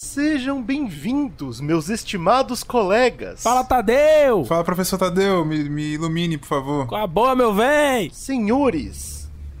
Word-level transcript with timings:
Sejam 0.00 0.62
bem-vindos, 0.62 1.60
meus 1.60 1.88
estimados 1.88 2.62
colegas. 2.62 3.42
Fala, 3.42 3.64
Tadeu! 3.64 4.44
Fala, 4.44 4.62
professor 4.62 4.96
Tadeu, 4.96 5.44
me, 5.44 5.68
me 5.68 5.94
ilumine, 5.94 6.38
por 6.38 6.46
favor. 6.46 6.86
Com 6.86 6.94
a 6.94 7.04
boa, 7.04 7.34
meu 7.34 7.52
véi! 7.52 8.08
Senhores, 8.14 9.17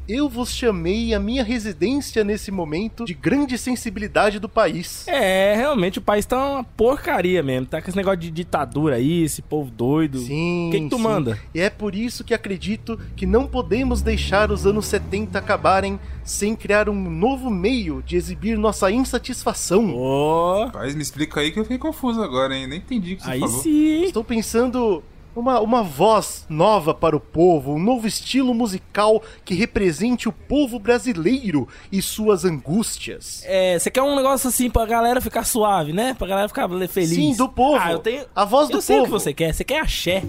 eu 0.08 0.28
vos 0.28 0.50
chamei 0.50 1.12
à 1.12 1.20
minha 1.20 1.44
residência 1.44 2.24
nesse 2.24 2.50
momento 2.50 3.04
de 3.04 3.12
grande 3.12 3.58
sensibilidade 3.58 4.38
do 4.38 4.48
país. 4.48 5.06
É, 5.06 5.54
realmente 5.54 5.98
o 5.98 6.02
país 6.02 6.24
tá 6.24 6.52
uma 6.52 6.64
porcaria 6.64 7.42
mesmo. 7.42 7.66
Tá 7.66 7.82
com 7.82 7.88
esse 7.88 7.96
negócio 7.96 8.18
de 8.20 8.30
ditadura 8.30 8.96
aí, 8.96 9.22
esse 9.22 9.42
povo 9.42 9.70
doido. 9.70 10.18
Sim. 10.20 10.68
O 10.68 10.70
que, 10.70 10.80
que 10.80 10.88
tu 10.88 10.96
sim. 10.96 11.02
manda? 11.02 11.38
E 11.54 11.60
é 11.60 11.68
por 11.68 11.94
isso 11.94 12.24
que 12.24 12.32
acredito 12.32 12.98
que 13.14 13.26
não 13.26 13.46
podemos 13.46 14.00
deixar 14.00 14.50
os 14.50 14.66
anos 14.66 14.86
70 14.86 15.38
acabarem 15.38 16.00
sem 16.24 16.56
criar 16.56 16.88
um 16.88 17.10
novo 17.10 17.50
meio 17.50 18.02
de 18.02 18.16
exibir 18.16 18.56
nossa 18.56 18.90
insatisfação. 18.90 19.94
Ô, 19.94 20.64
Rapaz, 20.66 20.94
me 20.94 21.02
explica 21.02 21.40
aí 21.40 21.50
que 21.50 21.58
eu 21.58 21.64
fiquei 21.64 21.78
confuso 21.78 22.22
agora, 22.22 22.56
hein? 22.56 22.66
Nem 22.66 22.78
entendi 22.78 23.14
o 23.14 23.16
que 23.18 23.22
você 23.24 23.30
aí 23.30 23.40
falou. 23.40 23.62
sim. 23.62 23.88
hein? 23.88 24.04
Estou 24.04 24.24
pensando 24.24 25.02
uma, 25.38 25.60
uma 25.60 25.82
voz 25.82 26.44
nova 26.48 26.92
para 26.92 27.16
o 27.16 27.20
povo, 27.20 27.74
um 27.74 27.78
novo 27.78 28.06
estilo 28.06 28.52
musical 28.52 29.22
que 29.44 29.54
represente 29.54 30.28
o 30.28 30.32
povo 30.32 30.78
brasileiro 30.78 31.68
e 31.92 32.02
suas 32.02 32.44
angústias. 32.44 33.42
É, 33.46 33.78
você 33.78 33.90
quer 33.90 34.02
um 34.02 34.16
negócio 34.16 34.48
assim 34.48 34.68
pra 34.68 34.84
galera 34.84 35.20
ficar 35.20 35.44
suave, 35.44 35.92
né? 35.92 36.14
Pra 36.14 36.26
galera 36.26 36.48
ficar 36.48 36.68
feliz. 36.88 37.10
Sim, 37.10 37.36
do 37.36 37.48
povo. 37.48 37.78
Ah, 37.80 37.92
eu 37.92 37.98
tenho. 37.98 38.24
A 38.34 38.44
voz 38.44 38.68
do 38.68 38.78
eu 38.78 38.82
sei 38.82 38.96
o 38.96 39.00
povo. 39.00 39.12
que 39.16 39.20
você 39.22 39.32
quer. 39.32 39.54
Você 39.54 39.64
quer 39.64 39.80
axé. 39.80 40.24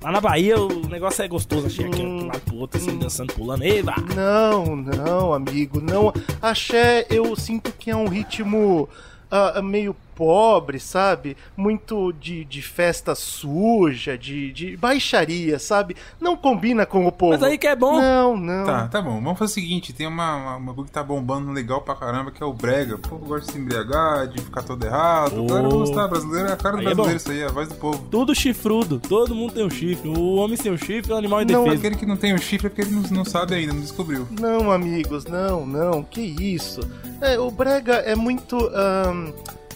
Lá 0.00 0.10
na 0.10 0.20
Bahia 0.20 0.58
o 0.60 0.88
negócio 0.88 1.22
é 1.22 1.28
gostoso, 1.28 1.66
axé 1.66 1.84
aqui, 1.84 2.02
Hum. 2.02 2.22
um 2.22 2.26
lado 2.26 2.40
pro 2.40 2.56
outro, 2.56 2.80
assim, 2.80 2.98
dançando, 2.98 3.32
pulando. 3.34 3.62
Eba! 3.62 3.94
Não, 4.16 4.74
não, 4.76 5.32
amigo, 5.32 5.80
não. 5.80 6.12
Axé, 6.40 7.06
eu 7.08 7.36
sinto 7.36 7.72
que 7.72 7.88
é 7.90 7.96
um 7.96 8.08
ritmo 8.08 8.88
ah, 9.30 9.62
meio 9.62 9.96
pobre, 10.14 10.78
sabe? 10.78 11.36
Muito 11.56 12.12
de, 12.12 12.44
de 12.44 12.62
festa 12.62 13.14
suja, 13.14 14.16
de, 14.16 14.52
de 14.52 14.76
baixaria, 14.76 15.58
sabe? 15.58 15.96
Não 16.20 16.36
combina 16.36 16.86
com 16.86 17.06
o 17.06 17.12
povo. 17.12 17.32
Mas 17.32 17.42
aí 17.42 17.58
que 17.58 17.66
é 17.66 17.76
bom. 17.76 18.00
Não, 18.00 18.36
não. 18.36 18.64
Tá, 18.64 18.88
tá 18.88 19.02
bom. 19.02 19.20
Vamos 19.20 19.38
fazer 19.38 19.52
o 19.52 19.54
seguinte: 19.54 19.92
tem 19.92 20.06
uma, 20.06 20.36
uma, 20.36 20.56
uma 20.56 20.74
coisa 20.74 20.88
que 20.88 20.94
tá 20.94 21.02
bombando 21.02 21.50
legal 21.52 21.80
pra 21.80 21.94
caramba, 21.94 22.30
que 22.30 22.42
é 22.42 22.46
o 22.46 22.52
Brega. 22.52 22.96
O 22.96 22.98
povo 22.98 23.26
gosta 23.26 23.46
de 23.46 23.52
se 23.52 23.58
embriagar, 23.58 24.28
de 24.28 24.40
ficar 24.40 24.62
todo 24.62 24.84
errado. 24.84 25.42
Oh. 25.42 25.46
Claro, 25.46 25.68
gostar. 25.70 26.08
Brasileiro 26.08 26.48
é 26.48 26.52
a 26.52 26.56
cara 26.56 26.76
do 26.76 26.80
Aí 26.80 26.86
é 26.86 26.94
brasileiro, 26.94 27.16
isso 27.16 27.30
aí, 27.30 27.40
é 27.40 27.46
a 27.46 27.50
voz 27.50 27.68
do 27.68 27.74
povo. 27.76 28.06
Tudo 28.10 28.34
chifrudo. 28.34 29.00
Todo 29.00 29.34
mundo 29.34 29.54
tem 29.54 29.64
um 29.64 29.70
chifre. 29.70 30.08
O 30.08 30.36
homem 30.36 30.56
sem 30.56 30.72
um 30.72 30.76
chifre 30.76 31.12
é 31.12 31.14
um 31.14 31.18
animal 31.18 31.40
Não, 31.40 31.44
indefeso. 31.44 31.76
Aquele 31.76 31.96
que 31.96 32.06
não 32.06 32.16
tem 32.16 32.34
o 32.34 32.38
chifre 32.38 32.66
é 32.66 32.70
porque 32.70 32.82
ele 32.82 32.90
não, 32.90 33.02
não 33.02 33.24
sabe 33.24 33.54
ainda, 33.54 33.72
não 33.72 33.80
descobriu. 33.80 34.26
Não, 34.30 34.70
amigos, 34.70 35.24
não, 35.24 35.66
não, 35.66 36.02
que 36.02 36.20
isso. 36.20 36.80
É, 37.20 37.38
o 37.38 37.50
Brega 37.50 37.94
é 37.94 38.14
muito. 38.14 38.58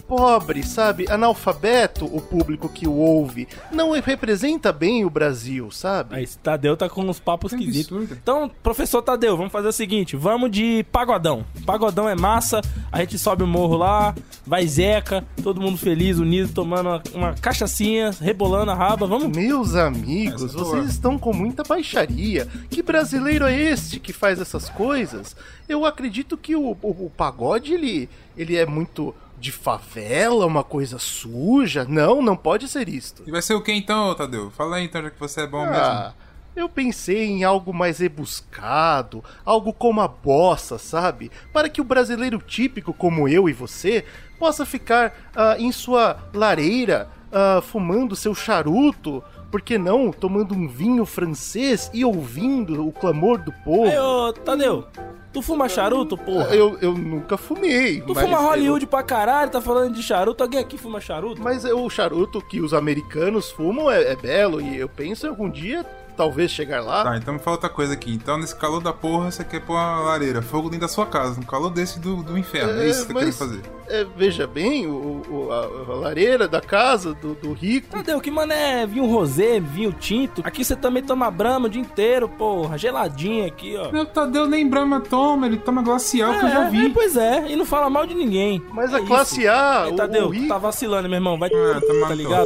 Pobre, 0.07 0.63
sabe? 0.63 1.05
Analfabeto 1.09 2.05
o 2.05 2.21
público 2.21 2.69
que 2.69 2.87
o 2.87 2.93
ouve. 2.93 3.47
Não 3.71 3.91
representa 3.91 4.71
bem 4.71 5.03
o 5.03 5.09
Brasil, 5.09 5.69
sabe? 5.69 6.15
Aí, 6.15 6.23
esse 6.23 6.37
Tadeu 6.37 6.77
tá 6.77 6.89
com 6.89 7.01
uns 7.01 7.19
papos 7.19 7.51
Que 7.51 7.59
esquisitos. 7.59 8.11
Então, 8.11 8.49
professor 8.63 9.01
Tadeu, 9.01 9.35
vamos 9.35 9.51
fazer 9.51 9.67
o 9.67 9.73
seguinte: 9.73 10.15
vamos 10.15 10.49
de 10.49 10.85
pagodão. 10.91 11.45
Pagodão 11.65 12.07
é 12.07 12.15
massa, 12.15 12.61
a 12.91 12.99
gente 12.99 13.17
sobe 13.19 13.43
o 13.43 13.47
morro 13.47 13.75
lá, 13.75 14.15
vai 14.45 14.65
Zeca, 14.65 15.25
todo 15.43 15.61
mundo 15.61 15.77
feliz, 15.77 16.17
unido, 16.17 16.53
tomando 16.53 16.87
uma, 16.87 17.03
uma 17.13 17.33
cachaçinha, 17.33 18.11
rebolando 18.21 18.71
a 18.71 18.75
raba. 18.75 19.05
Vamos. 19.05 19.35
Meus 19.35 19.75
amigos, 19.75 20.43
Essa 20.43 20.55
é 20.55 20.59
vocês 20.59 20.81
boa. 20.83 20.85
estão 20.85 21.19
com 21.19 21.33
muita 21.33 21.63
baixaria. 21.63 22.47
Que 22.69 22.81
brasileiro 22.81 23.45
é 23.45 23.53
este 23.55 23.99
que 23.99 24.13
faz 24.13 24.39
essas 24.39 24.69
coisas? 24.69 25.35
Eu 25.67 25.85
acredito 25.85 26.37
que 26.37 26.55
o, 26.55 26.77
o, 26.81 27.05
o 27.05 27.11
pagode, 27.15 27.73
ele, 27.73 28.09
ele 28.37 28.55
é 28.55 28.65
muito 28.65 29.13
de 29.37 29.51
favela, 29.51 30.45
uma 30.45 30.63
coisa 30.63 30.97
suja. 30.97 31.85
Não, 31.87 32.21
não 32.21 32.35
pode 32.35 32.67
ser 32.67 32.89
isto. 32.89 33.23
E 33.25 33.31
vai 33.31 33.41
ser 33.41 33.53
o 33.53 33.61
que 33.61 33.71
então, 33.71 34.13
Tadeu? 34.15 34.51
Fala 34.51 34.77
aí 34.77 34.85
então, 34.85 35.01
já 35.01 35.09
que 35.09 35.19
você 35.19 35.41
é 35.41 35.47
bom 35.47 35.63
Ah, 35.63 36.13
eu 36.55 36.67
pensei 36.67 37.25
em 37.25 37.43
algo 37.43 37.71
mais 37.71 37.99
rebuscado, 37.99 39.23
algo 39.45 39.71
como 39.71 40.01
a 40.01 40.07
bossa, 40.07 40.79
sabe? 40.79 41.31
Para 41.53 41.69
que 41.69 41.79
o 41.79 41.83
brasileiro 41.83 42.39
típico 42.39 42.93
como 42.93 43.29
eu 43.29 43.47
e 43.47 43.53
você 43.53 44.03
possa 44.39 44.65
ficar 44.65 45.13
ah, 45.35 45.55
em 45.59 45.71
sua 45.71 46.17
lareira 46.33 47.07
ah, 47.31 47.61
fumando 47.61 48.15
seu 48.15 48.33
charuto, 48.33 49.23
por 49.51 49.61
que 49.61 49.77
não 49.77 50.11
tomando 50.11 50.53
um 50.53 50.67
vinho 50.67 51.05
francês 51.05 51.89
e 51.93 52.03
ouvindo 52.03 52.85
o 52.87 52.91
clamor 52.91 53.37
do 53.37 53.51
povo? 53.63 53.85
Aí, 53.85 53.97
ô, 53.97 54.33
Tadeu, 54.33 54.85
tu 55.33 55.41
fuma 55.41 55.67
charuto, 55.69 56.17
porra? 56.17 56.53
Eu, 56.55 56.77
eu 56.81 56.93
nunca 56.93 57.37
fumei. 57.37 58.01
Tu 58.01 58.13
fuma 58.13 58.37
eu- 58.37 58.41
Hollywood 58.43 58.85
pra 58.87 59.03
caralho, 59.03 59.49
tá 59.51 59.61
falando 59.61 59.93
de 59.93 60.03
charuto? 60.03 60.43
Alguém 60.43 60.59
aqui 60.59 60.77
fuma 60.77 60.99
charuto? 60.99 61.41
Mas 61.41 61.63
o 61.65 61.89
charuto 61.89 62.41
que 62.41 62.59
os 62.61 62.73
americanos 62.73 63.49
fumam 63.51 63.89
é, 63.89 64.11
é 64.11 64.15
belo 64.15 64.61
e 64.61 64.77
eu 64.77 64.89
penso 64.89 65.25
em 65.25 65.29
algum 65.29 65.49
dia 65.49 65.85
talvez 66.17 66.51
chegar 66.51 66.81
lá. 66.81 67.03
Tá, 67.03 67.15
então 67.17 67.33
me 67.35 67.39
fala 67.39 67.55
outra 67.57 67.69
coisa 67.69 67.93
aqui. 67.93 68.11
Então, 68.13 68.37
nesse 68.37 68.55
calor 68.55 68.81
da 68.81 68.91
porra, 68.91 69.31
você 69.31 69.43
quer 69.43 69.61
pôr 69.61 69.73
uma 69.75 69.99
lareira, 70.01 70.41
fogo 70.41 70.69
dentro 70.69 70.87
da 70.87 70.91
sua 70.91 71.05
casa, 71.05 71.39
no 71.39 71.45
calor 71.45 71.69
desse 71.69 71.99
do, 71.99 72.23
do 72.23 72.37
inferno. 72.37 72.81
É, 72.81 72.85
É, 72.87 72.89
isso 72.89 73.05
que 73.07 73.13
você 73.13 73.25
mas- 73.25 73.25
quer 73.25 73.45
fazer. 73.45 73.61
É, 73.89 74.05
veja 74.17 74.45
bem, 74.45 74.85
o, 74.85 75.21
o- 75.29 75.49
a, 75.49 75.93
a 75.93 75.95
lareira 75.95 76.45
da 76.45 76.59
casa 76.59 77.13
do, 77.13 77.35
do 77.35 77.53
rico. 77.53 77.87
Tadeu, 77.89 78.19
que 78.19 78.29
mané, 78.29 78.85
vinho 78.85 79.05
rosé, 79.05 79.61
vinho 79.61 79.93
tinto. 79.93 80.41
Aqui 80.43 80.65
você 80.65 80.75
também 80.75 81.01
toma 81.01 81.31
brama 81.31 81.67
o 81.67 81.69
dia 81.69 81.79
inteiro, 81.81 82.27
porra. 82.27 82.77
Geladinho 82.77 83.45
aqui, 83.47 83.77
ó. 83.77 83.89
Meu 83.89 84.05
Tadeu 84.05 84.45
nem 84.45 84.67
Brahma 84.67 84.99
toma, 84.99 85.45
ele 85.47 85.55
toma 85.57 85.81
glacial 85.81 86.33
que 86.37 86.45
eu 86.45 86.49
já 86.49 86.65
É, 86.65 86.69
vi. 86.69 86.85
é, 86.87 86.89
pois 86.89 87.15
é, 87.15 87.45
e 87.49 87.55
não 87.55 87.63
fala 87.65 87.89
mal 87.89 88.05
de 88.05 88.13
ninguém. 88.13 88.61
Mas 88.73 88.91
É 88.91 88.95
a 88.95 88.99
isso. 88.99 89.07
classe 89.07 89.47
A, 89.47 89.83
Aí, 89.83 89.93
o, 89.93 89.95
Tadeu, 89.95 90.25
o 90.25 90.29
rico. 90.31 90.47
tá 90.49 90.57
vacilando, 90.57 91.07
meu 91.07 91.17
irmão. 91.17 91.39
Vai, 91.39 91.49
Ah, 91.49 91.79
tá 91.79 92.07
tá 92.09 92.13
ligado? 92.13 92.45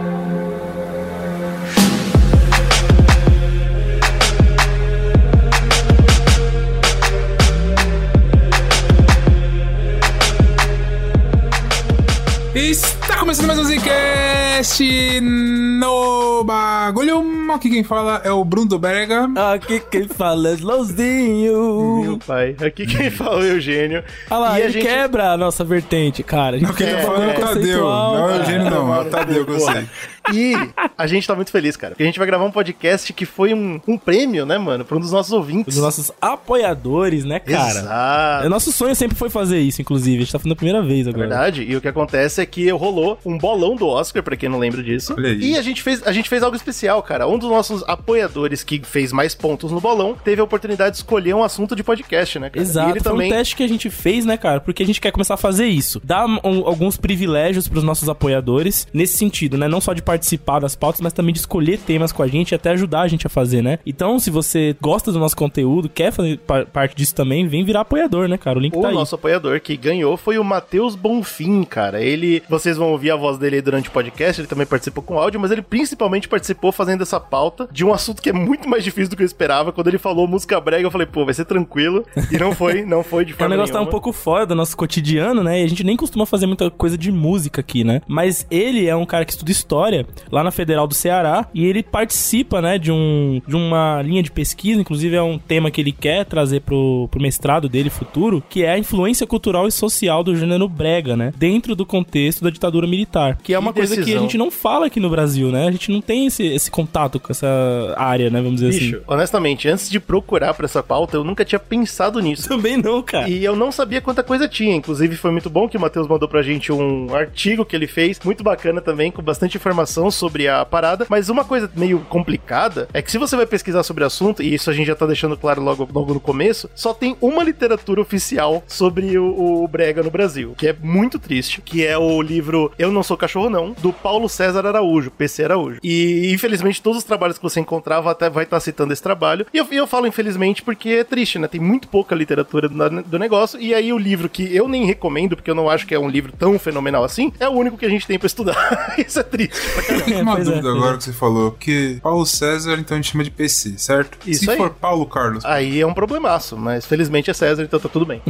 Está 12.53 13.17
começando 13.19 13.47
mais 13.47 13.59
um 13.59 13.63
Zcast 13.63 15.21
no 15.21 16.43
bagulho. 16.43 17.23
Aqui 17.53 17.69
quem 17.69 17.81
fala 17.83 18.21
é 18.25 18.31
o 18.31 18.43
Bruno 18.43 18.77
Berga. 18.77 19.29
Aqui 19.53 19.79
quem 19.89 20.05
fala 20.07 20.49
é 20.49 20.53
Slowzinho. 20.53 22.01
Meu 22.01 22.17
pai, 22.17 22.55
aqui 22.65 22.85
quem 22.85 23.09
fala 23.11 23.45
é 23.45 23.51
o 23.51 23.55
Eugênio. 23.55 24.03
Olha 24.29 24.39
lá, 24.39 24.59
e 24.59 24.63
a 24.63 24.65
ele 24.65 24.73
gente- 24.73 24.85
quebra 24.85 25.31
a 25.31 25.37
nossa 25.37 25.63
vertente, 25.63 26.23
cara. 26.23 26.57
A 26.57 26.59
gente 26.59 26.67
Não, 26.67 26.75
quem 26.75 26.87
tá 26.93 27.01
falando 27.01 27.23
é 27.29 27.37
o 27.37 27.39
Tadeu. 27.39 27.79
Não 27.83 28.17
é 28.29 28.33
o. 28.33 28.35
Eugênio, 28.39 28.69
não. 28.69 28.95
É 28.95 28.99
o 28.99 29.05
Tadeu 29.05 29.45
que 29.45 29.51
eu 29.51 29.59
sei. 29.59 29.85
E 30.33 30.53
a 30.97 31.07
gente 31.07 31.27
tá 31.27 31.35
muito 31.35 31.51
feliz, 31.51 31.75
cara. 31.75 31.91
Porque 31.93 32.03
a 32.03 32.05
gente 32.05 32.17
vai 32.19 32.27
gravar 32.27 32.45
um 32.45 32.51
podcast 32.51 33.11
que 33.13 33.25
foi 33.25 33.53
um, 33.53 33.79
um 33.87 33.97
prêmio, 33.97 34.45
né, 34.45 34.57
mano? 34.57 34.85
Pra 34.85 34.95
um 34.97 34.99
dos 34.99 35.11
nossos 35.11 35.31
ouvintes. 35.31 35.75
Os 35.75 35.81
nossos 35.81 36.11
apoiadores, 36.21 37.25
né, 37.25 37.39
cara? 37.39 37.79
Exato. 37.79 38.45
É, 38.45 38.49
nosso 38.49 38.71
sonho 38.71 38.95
sempre 38.95 39.17
foi 39.17 39.29
fazer 39.29 39.59
isso, 39.59 39.81
inclusive. 39.81 40.17
A 40.17 40.19
gente 40.21 40.31
tá 40.31 40.39
fazendo 40.39 40.53
a 40.53 40.55
primeira 40.55 40.81
vez 40.83 41.07
agora. 41.07 41.27
Verdade. 41.27 41.63
E 41.63 41.75
o 41.75 41.81
que 41.81 41.87
acontece 41.87 42.41
é 42.41 42.45
que 42.45 42.69
rolou 42.71 43.17
um 43.25 43.37
bolão 43.37 43.75
do 43.75 43.87
Oscar, 43.87 44.21
pra 44.23 44.35
quem 44.35 44.49
não 44.49 44.59
lembra 44.59 44.83
disso. 44.83 45.15
E 45.19 45.57
a 45.57 45.61
gente, 45.61 45.81
fez, 45.81 46.05
a 46.05 46.11
gente 46.11 46.29
fez 46.29 46.43
algo 46.43 46.55
especial, 46.55 47.01
cara. 47.03 47.27
Um 47.27 47.37
dos 47.37 47.49
nossos 47.49 47.83
apoiadores 47.87 48.63
que 48.63 48.81
fez 48.83 49.11
mais 49.11 49.33
pontos 49.35 49.71
no 49.71 49.79
bolão 49.81 50.15
teve 50.23 50.41
a 50.41 50.43
oportunidade 50.43 50.91
de 50.91 50.97
escolher 50.97 51.33
um 51.33 51.43
assunto 51.43 51.75
de 51.75 51.83
podcast, 51.83 52.37
né, 52.39 52.49
cara? 52.49 52.61
Exato, 52.61 52.87
E 52.89 52.91
ele 52.93 52.99
foi 52.99 53.11
também. 53.11 53.31
um 53.31 53.35
teste 53.35 53.55
que 53.55 53.63
a 53.63 53.67
gente 53.67 53.89
fez, 53.89 54.25
né, 54.25 54.37
cara? 54.37 54.59
Porque 54.59 54.83
a 54.83 54.85
gente 54.85 55.01
quer 55.01 55.11
começar 55.11 55.33
a 55.33 55.37
fazer 55.37 55.65
isso. 55.67 56.01
Dar 56.03 56.25
um- 56.25 56.39
alguns 56.67 56.97
privilégios 56.97 57.67
pros 57.67 57.83
nossos 57.83 58.07
apoiadores 58.09 58.87
nesse 58.93 59.17
sentido, 59.17 59.57
né? 59.57 59.67
Não 59.67 59.81
só 59.81 59.93
de 59.93 60.01
participar 60.11 60.59
das 60.59 60.75
pautas, 60.75 60.99
mas 61.01 61.13
também 61.13 61.33
de 61.33 61.39
escolher 61.39 61.77
temas 61.79 62.11
com 62.11 62.21
a 62.21 62.27
gente 62.27 62.51
e 62.51 62.55
até 62.55 62.71
ajudar 62.71 63.01
a 63.01 63.07
gente 63.07 63.25
a 63.25 63.29
fazer, 63.29 63.61
né? 63.61 63.79
Então, 63.85 64.19
se 64.19 64.29
você 64.29 64.75
gosta 64.81 65.11
do 65.11 65.19
nosso 65.19 65.35
conteúdo, 65.35 65.87
quer 65.89 66.11
fazer 66.11 66.37
par- 66.39 66.65
parte 66.65 66.95
disso 66.95 67.15
também, 67.15 67.47
vem 67.47 67.63
virar 67.63 67.81
apoiador, 67.81 68.27
né, 68.27 68.37
cara? 68.37 68.59
O 68.59 68.61
link 68.61 68.75
O 68.77 68.81
tá 68.81 68.89
aí. 68.89 68.93
nosso 68.93 69.15
apoiador 69.15 69.59
que 69.61 69.75
ganhou 69.77 70.17
foi 70.17 70.37
o 70.37 70.43
Matheus 70.43 70.95
Bonfim, 70.95 71.63
cara. 71.63 72.01
Ele, 72.01 72.43
vocês 72.49 72.77
vão 72.77 72.91
ouvir 72.91 73.11
a 73.11 73.15
voz 73.15 73.37
dele 73.37 73.55
aí 73.57 73.61
durante 73.61 73.89
o 73.89 73.91
podcast, 73.91 74.41
ele 74.41 74.47
também 74.47 74.65
participou 74.65 75.03
com 75.03 75.17
áudio, 75.17 75.39
mas 75.39 75.51
ele 75.51 75.61
principalmente 75.61 76.27
participou 76.27 76.71
fazendo 76.71 77.01
essa 77.03 77.19
pauta 77.19 77.67
de 77.71 77.85
um 77.85 77.93
assunto 77.93 78.21
que 78.21 78.29
é 78.29 78.33
muito 78.33 78.67
mais 78.69 78.83
difícil 78.83 79.09
do 79.09 79.15
que 79.15 79.23
eu 79.23 79.25
esperava. 79.27 79.71
Quando 79.71 79.87
ele 79.87 79.97
falou 79.97 80.27
música 80.27 80.59
brega, 80.59 80.85
eu 80.85 80.91
falei, 80.91 81.07
pô, 81.07 81.23
vai 81.25 81.33
ser 81.33 81.45
tranquilo. 81.45 82.05
E 82.31 82.37
não 82.37 82.53
foi, 82.53 82.83
não 82.85 83.03
foi 83.03 83.23
de 83.25 83.31
É 83.31 83.35
um 83.35 83.37
forma 83.37 83.49
negócio 83.55 83.71
que 83.71 83.73
tá 83.73 83.79
um 83.79 83.83
nenhuma. 83.83 83.91
pouco 83.91 84.11
fora 84.11 84.45
do 84.45 84.55
nosso 84.55 84.75
cotidiano, 84.75 85.43
né? 85.43 85.61
E 85.61 85.63
a 85.63 85.67
gente 85.67 85.83
nem 85.83 85.95
costuma 85.97 86.25
fazer 86.25 86.45
muita 86.45 86.69
coisa 86.69 86.97
de 86.97 87.11
música 87.11 87.61
aqui, 87.61 87.83
né? 87.83 88.01
Mas 88.07 88.45
ele 88.49 88.87
é 88.87 88.95
um 88.95 89.05
cara 89.05 89.25
que 89.25 89.31
estuda 89.31 89.51
história 89.51 90.00
Lá 90.31 90.43
na 90.43 90.51
Federal 90.51 90.87
do 90.87 90.93
Ceará, 90.93 91.47
e 91.53 91.65
ele 91.65 91.83
participa, 91.83 92.61
né, 92.61 92.77
de, 92.77 92.91
um, 92.91 93.41
de 93.47 93.55
uma 93.55 94.01
linha 94.01 94.23
de 94.23 94.31
pesquisa, 94.31 94.79
inclusive 94.81 95.15
é 95.15 95.21
um 95.21 95.37
tema 95.37 95.71
que 95.71 95.79
ele 95.81 95.91
quer 95.91 96.25
trazer 96.25 96.61
pro, 96.61 97.07
pro 97.09 97.21
mestrado 97.21 97.69
dele 97.69 97.89
futuro, 97.89 98.43
que 98.49 98.63
é 98.63 98.71
a 98.73 98.77
influência 98.77 99.25
cultural 99.27 99.67
e 99.67 99.71
social 99.71 100.23
do 100.23 100.35
gênero 100.35 100.67
brega, 100.67 101.15
né, 101.15 101.31
dentro 101.37 101.75
do 101.75 101.85
contexto 101.85 102.43
da 102.43 102.49
ditadura 102.49 102.87
militar, 102.87 103.37
que 103.43 103.53
é 103.53 103.59
uma 103.59 103.71
Que 103.73 103.79
coisa 103.79 103.95
que 103.95 104.01
a 104.01 104.03
decisão. 104.05 104.23
gente 104.23 104.37
não 104.37 104.51
fala 104.51 104.87
aqui 104.87 104.99
no 104.99 105.09
Brasil, 105.09 105.49
né, 105.49 105.67
a 105.67 105.71
gente 105.71 105.91
não 105.91 106.01
tem 106.01 106.27
esse, 106.27 106.43
esse 106.45 106.69
contato 106.71 107.19
com 107.19 107.31
essa 107.31 107.93
área, 107.97 108.29
né, 108.29 108.41
vamos 108.41 108.61
dizer 108.61 108.71
Bicho, 108.77 108.95
assim. 108.97 109.05
honestamente, 109.07 109.67
antes 109.67 109.89
de 109.89 109.99
procurar 109.99 110.53
pra 110.53 110.65
essa 110.65 110.81
pauta, 110.83 111.17
eu 111.17 111.23
nunca 111.23 111.43
tinha 111.45 111.59
pensado 111.59 112.19
nisso. 112.19 112.47
Também 112.49 112.77
não, 112.77 113.01
cara. 113.01 113.29
E 113.29 113.43
eu 113.43 113.55
não 113.55 113.71
sabia 113.71 114.01
quanta 114.01 114.23
coisa 114.23 114.47
tinha. 114.47 114.75
Inclusive, 114.75 115.15
foi 115.15 115.31
muito 115.31 115.49
bom 115.49 115.67
que 115.67 115.77
o 115.77 115.79
Matheus 115.79 116.07
mandou 116.07 116.27
pra 116.27 116.41
gente 116.41 116.71
um 116.71 117.13
artigo 117.15 117.65
que 117.65 117.75
ele 117.75 117.87
fez, 117.87 118.19
muito 118.23 118.43
bacana 118.43 118.81
também, 118.81 119.11
com 119.11 119.21
bastante 119.21 119.57
informação 119.57 119.90
sobre 120.11 120.47
a 120.47 120.63
parada. 120.63 121.05
Mas 121.09 121.29
uma 121.29 121.43
coisa 121.43 121.69
meio 121.75 121.99
complicada 122.09 122.87
é 122.93 123.01
que 123.01 123.11
se 123.11 123.17
você 123.17 123.35
vai 123.35 123.45
pesquisar 123.45 123.83
sobre 123.83 124.03
o 124.03 124.07
assunto, 124.07 124.41
e 124.41 124.53
isso 124.53 124.69
a 124.69 124.73
gente 124.73 124.87
já 124.87 124.95
tá 124.95 125.05
deixando 125.05 125.35
claro 125.35 125.61
logo, 125.61 125.87
logo 125.91 126.13
no 126.13 126.19
começo, 126.19 126.69
só 126.75 126.93
tem 126.93 127.17
uma 127.19 127.43
literatura 127.43 128.01
oficial 128.01 128.63
sobre 128.67 129.17
o, 129.17 129.63
o 129.63 129.67
Brega 129.67 130.03
no 130.03 130.11
Brasil, 130.11 130.53
que 130.57 130.67
é 130.67 130.75
muito 130.81 131.19
triste, 131.19 131.61
que 131.61 131.85
é 131.85 131.97
o 131.97 132.21
livro 132.21 132.71
Eu 132.77 132.91
Não 132.91 133.03
Sou 133.03 133.17
Cachorro 133.17 133.49
Não, 133.49 133.73
do 133.73 133.91
Paulo 133.91 134.29
César 134.29 134.65
Araújo, 134.65 135.11
PC 135.11 135.43
Araújo. 135.43 135.79
E 135.83 136.31
infelizmente 136.33 136.81
todos 136.81 136.99
os 136.99 137.03
trabalhos 137.03 137.37
que 137.37 137.43
você 137.43 137.59
encontrava 137.59 138.11
até 138.11 138.29
vai 138.29 138.43
estar 138.43 138.59
citando 138.59 138.93
esse 138.93 139.01
trabalho. 139.01 139.45
E 139.53 139.57
eu, 139.57 139.67
eu 139.71 139.87
falo 139.87 140.07
infelizmente 140.07 140.61
porque 140.61 140.89
é 140.89 141.03
triste, 141.03 141.39
né? 141.39 141.47
Tem 141.47 141.59
muito 141.59 141.87
pouca 141.87 142.15
literatura 142.15 142.67
do, 142.69 143.01
do 143.03 143.19
negócio. 143.19 143.59
E 143.59 143.73
aí 143.73 143.91
o 143.91 143.97
livro 143.97 144.29
que 144.29 144.55
eu 144.55 144.67
nem 144.67 144.85
recomendo, 144.85 145.35
porque 145.35 145.49
eu 145.49 145.55
não 145.55 145.69
acho 145.69 145.85
que 145.85 145.95
é 145.95 145.99
um 145.99 146.09
livro 146.09 146.31
tão 146.31 146.57
fenomenal 146.57 147.03
assim, 147.03 147.31
é 147.39 147.47
o 147.47 147.51
único 147.51 147.77
que 147.77 147.85
a 147.85 147.89
gente 147.89 148.07
tem 148.07 148.17
pra 148.17 148.27
estudar. 148.27 148.95
Isso 148.97 149.19
é 149.19 149.23
triste 149.23 149.80
pra 149.83 150.01
caramba. 150.01 150.11
É, 150.15 150.21
Uma 150.21 150.35
pois 150.35 150.47
é, 150.47 150.51
dúvida 150.51 150.69
pois 150.69 150.77
agora 150.77 150.93
é. 150.93 150.97
que 150.97 151.03
você 151.03 151.13
falou, 151.13 151.51
porque 151.51 151.99
Paulo 152.01 152.25
César, 152.25 152.77
então 152.79 152.95
a 152.97 153.01
gente 153.01 153.11
chama 153.11 153.23
de 153.23 153.31
PC, 153.31 153.77
certo? 153.77 154.17
Isso 154.25 154.45
Se 154.45 154.51
aí. 154.51 154.57
for 154.57 154.69
Paulo 154.71 155.05
Carlos, 155.05 155.43
Aí 155.45 155.79
é 155.79 155.85
um 155.85 155.93
problemaço, 155.93 156.57
mas 156.57 156.85
felizmente 156.85 157.29
é 157.29 157.33
César, 157.33 157.63
então 157.63 157.79
tá 157.79 157.89
tudo 157.89 158.05
bem. 158.05 158.21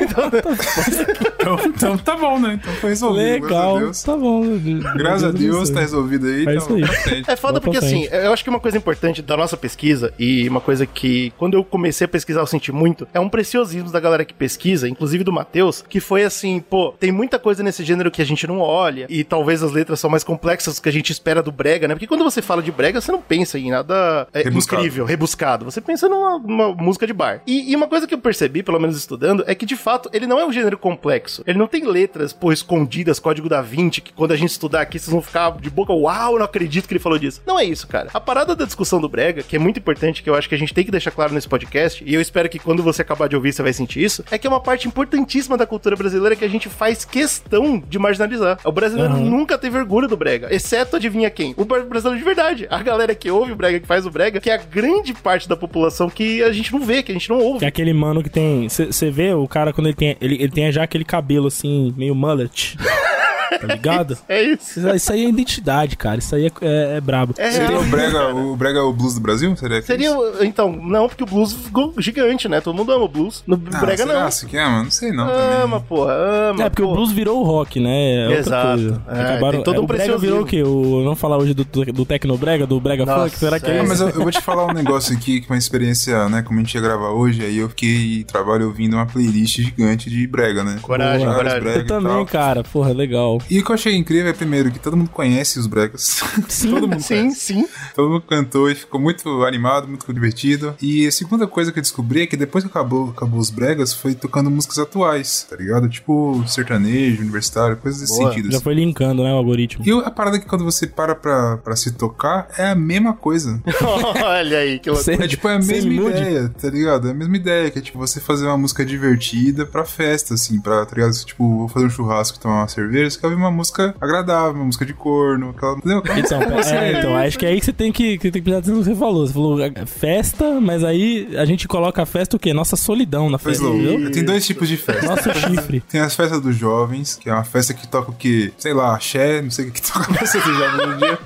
então, 0.00 0.30
então 1.64 1.96
tá 1.96 2.16
bom, 2.16 2.38
né? 2.38 2.58
Então 2.60 2.72
foi 2.74 2.90
resolvido. 2.90 3.44
Legal, 3.44 3.78
Graças 3.80 4.02
tá 4.02 4.16
bom. 4.16 4.42
a 4.42 4.56
Deus, 4.56 4.84
Graças 4.94 5.24
a 5.24 5.30
Deus 5.32 5.70
tá 5.70 5.80
resolvido 5.80 6.26
aí. 6.26 6.46
É 6.46 6.54
então, 6.54 6.56
isso 6.56 6.74
aí. 6.74 6.86
frente. 6.86 7.30
É 7.30 7.36
foda 7.36 7.60
porque 7.60 7.78
assim, 7.78 8.04
eu 8.10 8.32
acho 8.32 8.42
que 8.42 8.50
uma 8.50 8.60
coisa 8.60 8.76
importante 8.76 9.22
da 9.22 9.36
nossa 9.36 9.56
pesquisa 9.56 10.12
e 10.18 10.48
uma 10.48 10.60
coisa 10.60 10.86
que 10.86 11.32
quando 11.38 11.54
eu 11.54 11.64
comecei 11.64 12.04
a 12.04 12.08
pesquisar 12.08 12.40
eu 12.40 12.46
senti 12.46 12.72
muito, 12.72 13.06
é 13.12 13.20
um 13.20 13.28
preciosismo 13.28 13.90
da 13.90 14.00
galera 14.00 14.24
que 14.24 14.34
pesquisa, 14.34 14.88
inclusive 14.88 15.24
do 15.24 15.32
Matheus, 15.32 15.84
que 15.88 16.00
foi 16.00 16.24
assim, 16.24 16.60
pô, 16.60 16.92
tem 16.98 17.12
muita 17.12 17.38
coisa 17.38 17.62
nesse 17.62 17.84
gênero 17.84 18.10
que 18.10 18.22
a 18.22 18.26
gente 18.26 18.46
não 18.46 18.60
olha 18.60 19.06
e 19.08 19.24
talvez 19.24 19.62
as 19.62 19.72
letras 19.72 20.00
são 20.00 20.10
mais 20.10 20.24
complexas 20.24 20.76
do 20.76 20.82
que 20.82 20.88
a 20.88 20.92
gente 20.92 21.10
espera 21.10 21.42
do 21.42 21.52
brega, 21.52 21.88
né? 21.88 21.94
Porque 21.94 22.06
quando 22.06 22.24
você 22.24 22.42
fala 22.42 22.62
de 22.62 22.72
brega, 22.72 23.00
você 23.00 23.12
não 23.12 23.20
pensa 23.20 23.58
em 23.58 23.70
nada 23.70 24.26
é, 24.32 24.42
Rebuscado. 24.42 24.82
incrível, 24.82 25.04
rebuscado. 25.04 25.64
Você 25.64 25.80
pensa 25.80 26.08
numa, 26.08 26.38
numa 26.38 26.74
música 26.74 27.06
de 27.06 27.12
bar. 27.12 27.42
E, 27.46 27.70
e 27.72 27.76
uma 27.76 27.86
coisa 27.86 28.06
que 28.06 28.14
eu 28.14 28.18
percebi, 28.18 28.62
pelo 28.62 28.78
menos 28.80 28.96
estudando, 28.96 29.44
é 29.46 29.54
que 29.54 29.66
de 29.66 29.76
fato 29.76 30.08
ele 30.12 30.26
não 30.26 30.38
é 30.38 30.46
um 30.46 30.52
gênero 30.52 30.78
complexo. 30.78 31.35
Ele 31.46 31.58
não 31.58 31.66
tem 31.66 31.84
letras, 31.86 32.32
pô, 32.32 32.52
escondidas, 32.52 33.18
código 33.18 33.48
da 33.48 33.60
20, 33.62 34.00
que 34.00 34.12
quando 34.12 34.32
a 34.32 34.36
gente 34.36 34.50
estudar 34.50 34.82
aqui 34.82 34.98
vocês 34.98 35.10
vão 35.10 35.22
ficar 35.22 35.50
de 35.58 35.70
boca, 35.70 35.92
uau, 35.92 36.36
não 36.38 36.44
acredito 36.44 36.86
que 36.86 36.94
ele 36.94 37.00
falou 37.00 37.18
disso. 37.18 37.42
Não 37.46 37.58
é 37.58 37.64
isso, 37.64 37.86
cara. 37.86 38.08
A 38.12 38.20
parada 38.20 38.54
da 38.54 38.64
discussão 38.64 39.00
do 39.00 39.08
Brega, 39.08 39.42
que 39.42 39.56
é 39.56 39.58
muito 39.58 39.78
importante, 39.78 40.22
que 40.22 40.30
eu 40.30 40.34
acho 40.34 40.48
que 40.48 40.54
a 40.54 40.58
gente 40.58 40.72
tem 40.74 40.84
que 40.84 40.90
deixar 40.90 41.10
claro 41.10 41.32
nesse 41.34 41.48
podcast, 41.48 42.02
e 42.06 42.14
eu 42.14 42.20
espero 42.20 42.48
que 42.48 42.58
quando 42.58 42.82
você 42.82 43.02
acabar 43.02 43.28
de 43.28 43.36
ouvir 43.36 43.52
você 43.52 43.62
vai 43.62 43.72
sentir 43.72 44.02
isso, 44.02 44.24
é 44.30 44.38
que 44.38 44.46
é 44.46 44.50
uma 44.50 44.60
parte 44.60 44.86
importantíssima 44.88 45.56
da 45.56 45.66
cultura 45.66 45.96
brasileira 45.96 46.36
que 46.36 46.44
a 46.44 46.48
gente 46.48 46.68
faz 46.68 47.04
questão 47.04 47.82
de 47.88 47.98
marginalizar. 47.98 48.58
O 48.64 48.72
brasileiro 48.72 49.14
Uhum. 49.14 49.30
nunca 49.30 49.56
teve 49.58 49.78
orgulho 49.78 50.06
do 50.08 50.16
Brega, 50.16 50.48
exceto 50.54 50.96
adivinha 50.96 51.30
quem? 51.30 51.54
O 51.56 51.64
bra- 51.64 51.82
brasileiro 51.82 52.18
de 52.18 52.24
verdade. 52.24 52.66
A 52.70 52.82
galera 52.82 53.14
que 53.14 53.30
ouve 53.30 53.52
o 53.52 53.56
Brega, 53.56 53.80
que 53.80 53.86
faz 53.86 54.04
o 54.06 54.10
Brega, 54.10 54.40
que 54.40 54.50
é 54.50 54.54
a 54.54 54.58
grande 54.58 55.12
parte 55.14 55.48
da 55.48 55.56
população 55.56 56.08
que 56.10 56.42
a 56.42 56.52
gente 56.52 56.72
não 56.72 56.80
vê, 56.80 57.02
que 57.02 57.10
a 57.10 57.14
gente 57.14 57.28
não 57.28 57.38
ouve. 57.40 57.64
É 57.64 57.68
aquele 57.68 57.92
mano 57.92 58.22
que 58.22 58.30
tem. 58.30 58.68
Você 58.68 59.10
vê 59.10 59.32
o 59.32 59.46
cara 59.48 59.72
quando 59.72 59.86
ele 59.88 59.96
tem. 59.96 60.16
Ele, 60.20 60.34
ele 60.36 60.50
tem 60.50 60.70
já 60.72 60.82
aquele 60.82 61.04
cabelo 61.04 61.25
assim, 61.48 61.92
meio 61.96 62.14
mullet. 62.14 62.76
Tá 63.60 63.66
ligado? 63.66 64.16
É 64.28 64.42
isso. 64.42 64.78
Isso, 64.80 64.88
isso 64.94 65.12
aí 65.12 65.24
é 65.24 65.28
identidade, 65.28 65.96
cara. 65.96 66.18
Isso 66.18 66.34
aí 66.34 66.46
é, 66.46 66.50
é, 66.60 66.96
é 66.96 67.00
brabo. 67.00 67.34
É 67.38 67.50
Seria 67.50 67.68
real. 67.68 67.80
o 67.80 67.84
Brega, 67.84 68.34
o 68.34 68.56
Brega 68.56 68.78
é 68.78 68.82
o 68.82 68.92
blues 68.92 69.14
do 69.14 69.20
Brasil? 69.20 69.54
Seria 69.56 69.80
que 69.80 69.86
Seria, 69.86 70.10
então, 70.42 70.72
não, 70.72 71.08
porque 71.08 71.22
o 71.22 71.26
blues 71.26 71.52
ficou 71.52 71.94
gigante, 71.98 72.48
né? 72.48 72.60
Todo 72.60 72.74
mundo 72.74 72.92
ama 72.92 73.04
o 73.04 73.08
blues. 73.08 73.42
No 73.46 73.60
Ah, 73.72 73.80
Brega 73.80 74.04
será 74.04 74.20
não. 74.20 74.26
assim 74.26 74.46
que 74.46 74.56
é, 74.56 74.64
mano? 74.64 74.84
Não 74.84 74.90
sei 74.90 75.12
não. 75.12 75.28
Ama, 75.28 75.76
também. 75.76 75.80
porra, 75.88 76.12
ama. 76.12 76.64
É, 76.64 76.68
porque 76.70 76.82
pô. 76.82 76.90
o 76.90 76.94
blues 76.94 77.12
virou 77.12 77.40
o 77.40 77.44
rock, 77.44 77.78
né? 77.80 78.24
É 78.24 78.24
outra 78.24 78.38
Exato. 78.40 78.68
coisa. 78.68 79.02
É, 79.08 79.50
tem 79.50 79.62
todo 79.62 79.80
um 79.80 79.84
o 79.84 79.86
brega 79.86 80.18
virou 80.18 80.40
o 80.42 80.46
quê? 80.46 80.62
O, 80.62 81.04
vamos 81.04 81.18
falar 81.18 81.38
hoje 81.38 81.54
do, 81.54 81.64
do, 81.64 81.84
do 81.92 82.04
Tecnobrega, 82.04 82.66
do 82.66 82.80
Brega 82.80 83.04
Nossa, 83.06 83.24
Funk? 83.24 83.38
Será 83.38 83.60
que 83.60 83.70
é, 83.70 83.76
é. 83.76 83.80
Ah, 83.80 83.82
isso? 83.82 83.88
mas 83.88 84.00
eu, 84.00 84.08
eu 84.08 84.22
vou 84.22 84.30
te 84.30 84.40
falar 84.40 84.66
um 84.66 84.72
negócio 84.72 85.14
aqui, 85.16 85.40
que 85.40 85.48
uma 85.50 85.58
experiência, 85.58 86.28
né, 86.28 86.42
como 86.42 86.58
a 86.58 86.62
gente 86.62 86.74
ia 86.74 86.80
gravar 86.80 87.10
hoje, 87.10 87.44
aí 87.44 87.58
eu 87.58 87.68
fiquei 87.68 88.24
trabalho 88.24 88.66
ouvindo 88.66 88.94
uma 88.94 89.06
playlist 89.06 89.56
gigante 89.60 90.10
de 90.10 90.26
brega, 90.26 90.64
né? 90.64 90.78
Coragem, 90.82 91.26
coragem. 91.26 91.60
brega 91.60 91.78
Eu 91.80 91.86
também, 91.86 92.24
cara. 92.26 92.62
Porra, 92.64 92.92
legal. 92.92 93.35
E 93.50 93.58
o 93.60 93.64
que 93.64 93.70
eu 93.70 93.74
achei 93.74 93.94
incrível 93.94 94.30
é, 94.30 94.32
primeiro, 94.32 94.70
que 94.70 94.78
todo 94.78 94.96
mundo 94.96 95.10
conhece 95.10 95.58
os 95.58 95.66
bregas. 95.66 96.22
Sim, 96.48 96.70
todo 96.74 96.88
mundo 96.88 97.00
Sim, 97.02 97.22
conhece. 97.22 97.40
sim. 97.40 97.68
Todo 97.94 98.10
mundo 98.10 98.22
cantou 98.22 98.70
e 98.70 98.74
ficou 98.74 99.00
muito 99.00 99.44
animado, 99.44 99.88
muito 99.88 100.12
divertido. 100.12 100.74
E 100.80 101.06
a 101.06 101.12
segunda 101.12 101.46
coisa 101.46 101.72
que 101.72 101.78
eu 101.78 101.82
descobri 101.82 102.22
é 102.22 102.26
que 102.26 102.36
depois 102.36 102.64
que 102.64 102.70
acabou, 102.70 103.10
acabou 103.10 103.38
os 103.38 103.50
bregas, 103.50 103.92
foi 103.92 104.14
tocando 104.14 104.50
músicas 104.50 104.78
atuais, 104.78 105.46
tá 105.48 105.56
ligado? 105.56 105.88
Tipo 105.88 106.42
sertanejo, 106.46 107.22
universitário, 107.22 107.76
coisas 107.76 108.00
desse 108.00 108.16
Boa. 108.16 108.30
sentido. 108.30 108.50
Já 108.50 108.56
assim. 108.56 108.64
foi 108.64 108.74
linkando, 108.74 109.22
né, 109.22 109.32
o 109.32 109.36
algoritmo. 109.36 109.84
E 109.86 109.90
a 110.04 110.10
parada 110.10 110.36
é 110.36 110.40
que 110.40 110.46
quando 110.46 110.64
você 110.64 110.86
para 110.86 111.14
pra, 111.14 111.56
pra 111.58 111.76
se 111.76 111.92
tocar, 111.92 112.48
é 112.56 112.68
a 112.68 112.74
mesma 112.74 113.12
coisa. 113.12 113.62
Olha 114.24 114.58
aí, 114.58 114.78
que 114.78 114.90
loucura. 114.90 115.24
É 115.24 115.28
tipo, 115.28 115.48
é 115.48 115.54
a 115.54 115.58
mesma 115.58 115.92
ideia, 115.92 116.48
tá 116.48 116.68
ligado? 116.68 117.08
É 117.08 117.10
a 117.10 117.14
mesma 117.14 117.36
ideia, 117.36 117.70
que 117.70 117.78
é 117.78 117.82
tipo 117.82 117.98
você 117.98 118.20
fazer 118.20 118.46
uma 118.46 118.58
música 118.58 118.84
divertida 118.84 119.64
pra 119.66 119.84
festa, 119.84 120.34
assim, 120.34 120.60
pra, 120.60 120.84
tá 120.84 120.94
ligado? 120.96 121.12
Tipo, 121.24 121.58
vou 121.58 121.68
fazer 121.68 121.86
um 121.86 121.90
churrasco 121.90 122.36
e 122.36 122.40
tomar 122.40 122.60
uma 122.60 122.68
cerveja, 122.68 123.06
ouvir 123.26 123.36
uma 123.36 123.50
música 123.50 123.94
agradável, 124.00 124.54
uma 124.54 124.64
música 124.64 124.84
de 124.84 124.92
corno, 124.92 125.50
aquela. 125.50 125.76
Entendeu? 125.76 126.02
Então, 126.16 126.40
é, 126.72 126.98
então, 126.98 127.16
acho 127.16 127.38
que 127.38 127.46
é 127.46 127.50
aí 127.50 127.60
que 127.60 127.66
você 127.66 127.72
tem 127.72 127.92
que, 127.92 128.18
que 128.18 128.30
tem 128.30 128.42
que 128.42 128.52
atenção 128.52 128.74
no 128.74 128.82
que 128.82 128.88
você 128.88 128.96
falou. 128.96 129.26
Você 129.26 129.32
falou 129.32 129.62
é, 129.62 129.86
festa, 129.86 130.60
mas 130.60 130.82
aí 130.82 131.36
a 131.36 131.44
gente 131.44 131.68
coloca 131.68 132.02
a 132.02 132.06
festa 132.06 132.36
o 132.36 132.38
quê? 132.40 132.52
Nossa 132.52 132.76
solidão 132.76 133.30
na 133.30 133.38
festa, 133.38 133.62
não, 133.62 133.76
entendeu? 133.76 134.10
tem 134.10 134.24
dois 134.24 134.44
tipos 134.44 134.68
de 134.68 134.76
festa. 134.76 135.06
Nosso 135.06 135.32
chifre. 135.34 135.80
Tem 135.80 136.00
as 136.00 136.14
festas 136.14 136.40
dos 136.40 136.56
jovens, 136.56 137.16
que 137.16 137.28
é 137.28 137.32
uma 137.32 137.44
festa 137.44 137.72
que 137.72 137.86
toca 137.86 138.10
o 138.10 138.14
quê? 138.14 138.52
Sei 138.58 138.72
lá, 138.72 138.94
axé, 138.94 139.42
não 139.42 139.50
sei 139.50 139.66
o 139.66 139.70
que 139.70 139.76
que 139.80 139.92
toca 139.92 140.10
a 140.10 140.14
festa 140.14 140.40
dos 140.40 140.56
jovens 140.56 140.94
em 140.94 140.98
dia. 140.98 141.18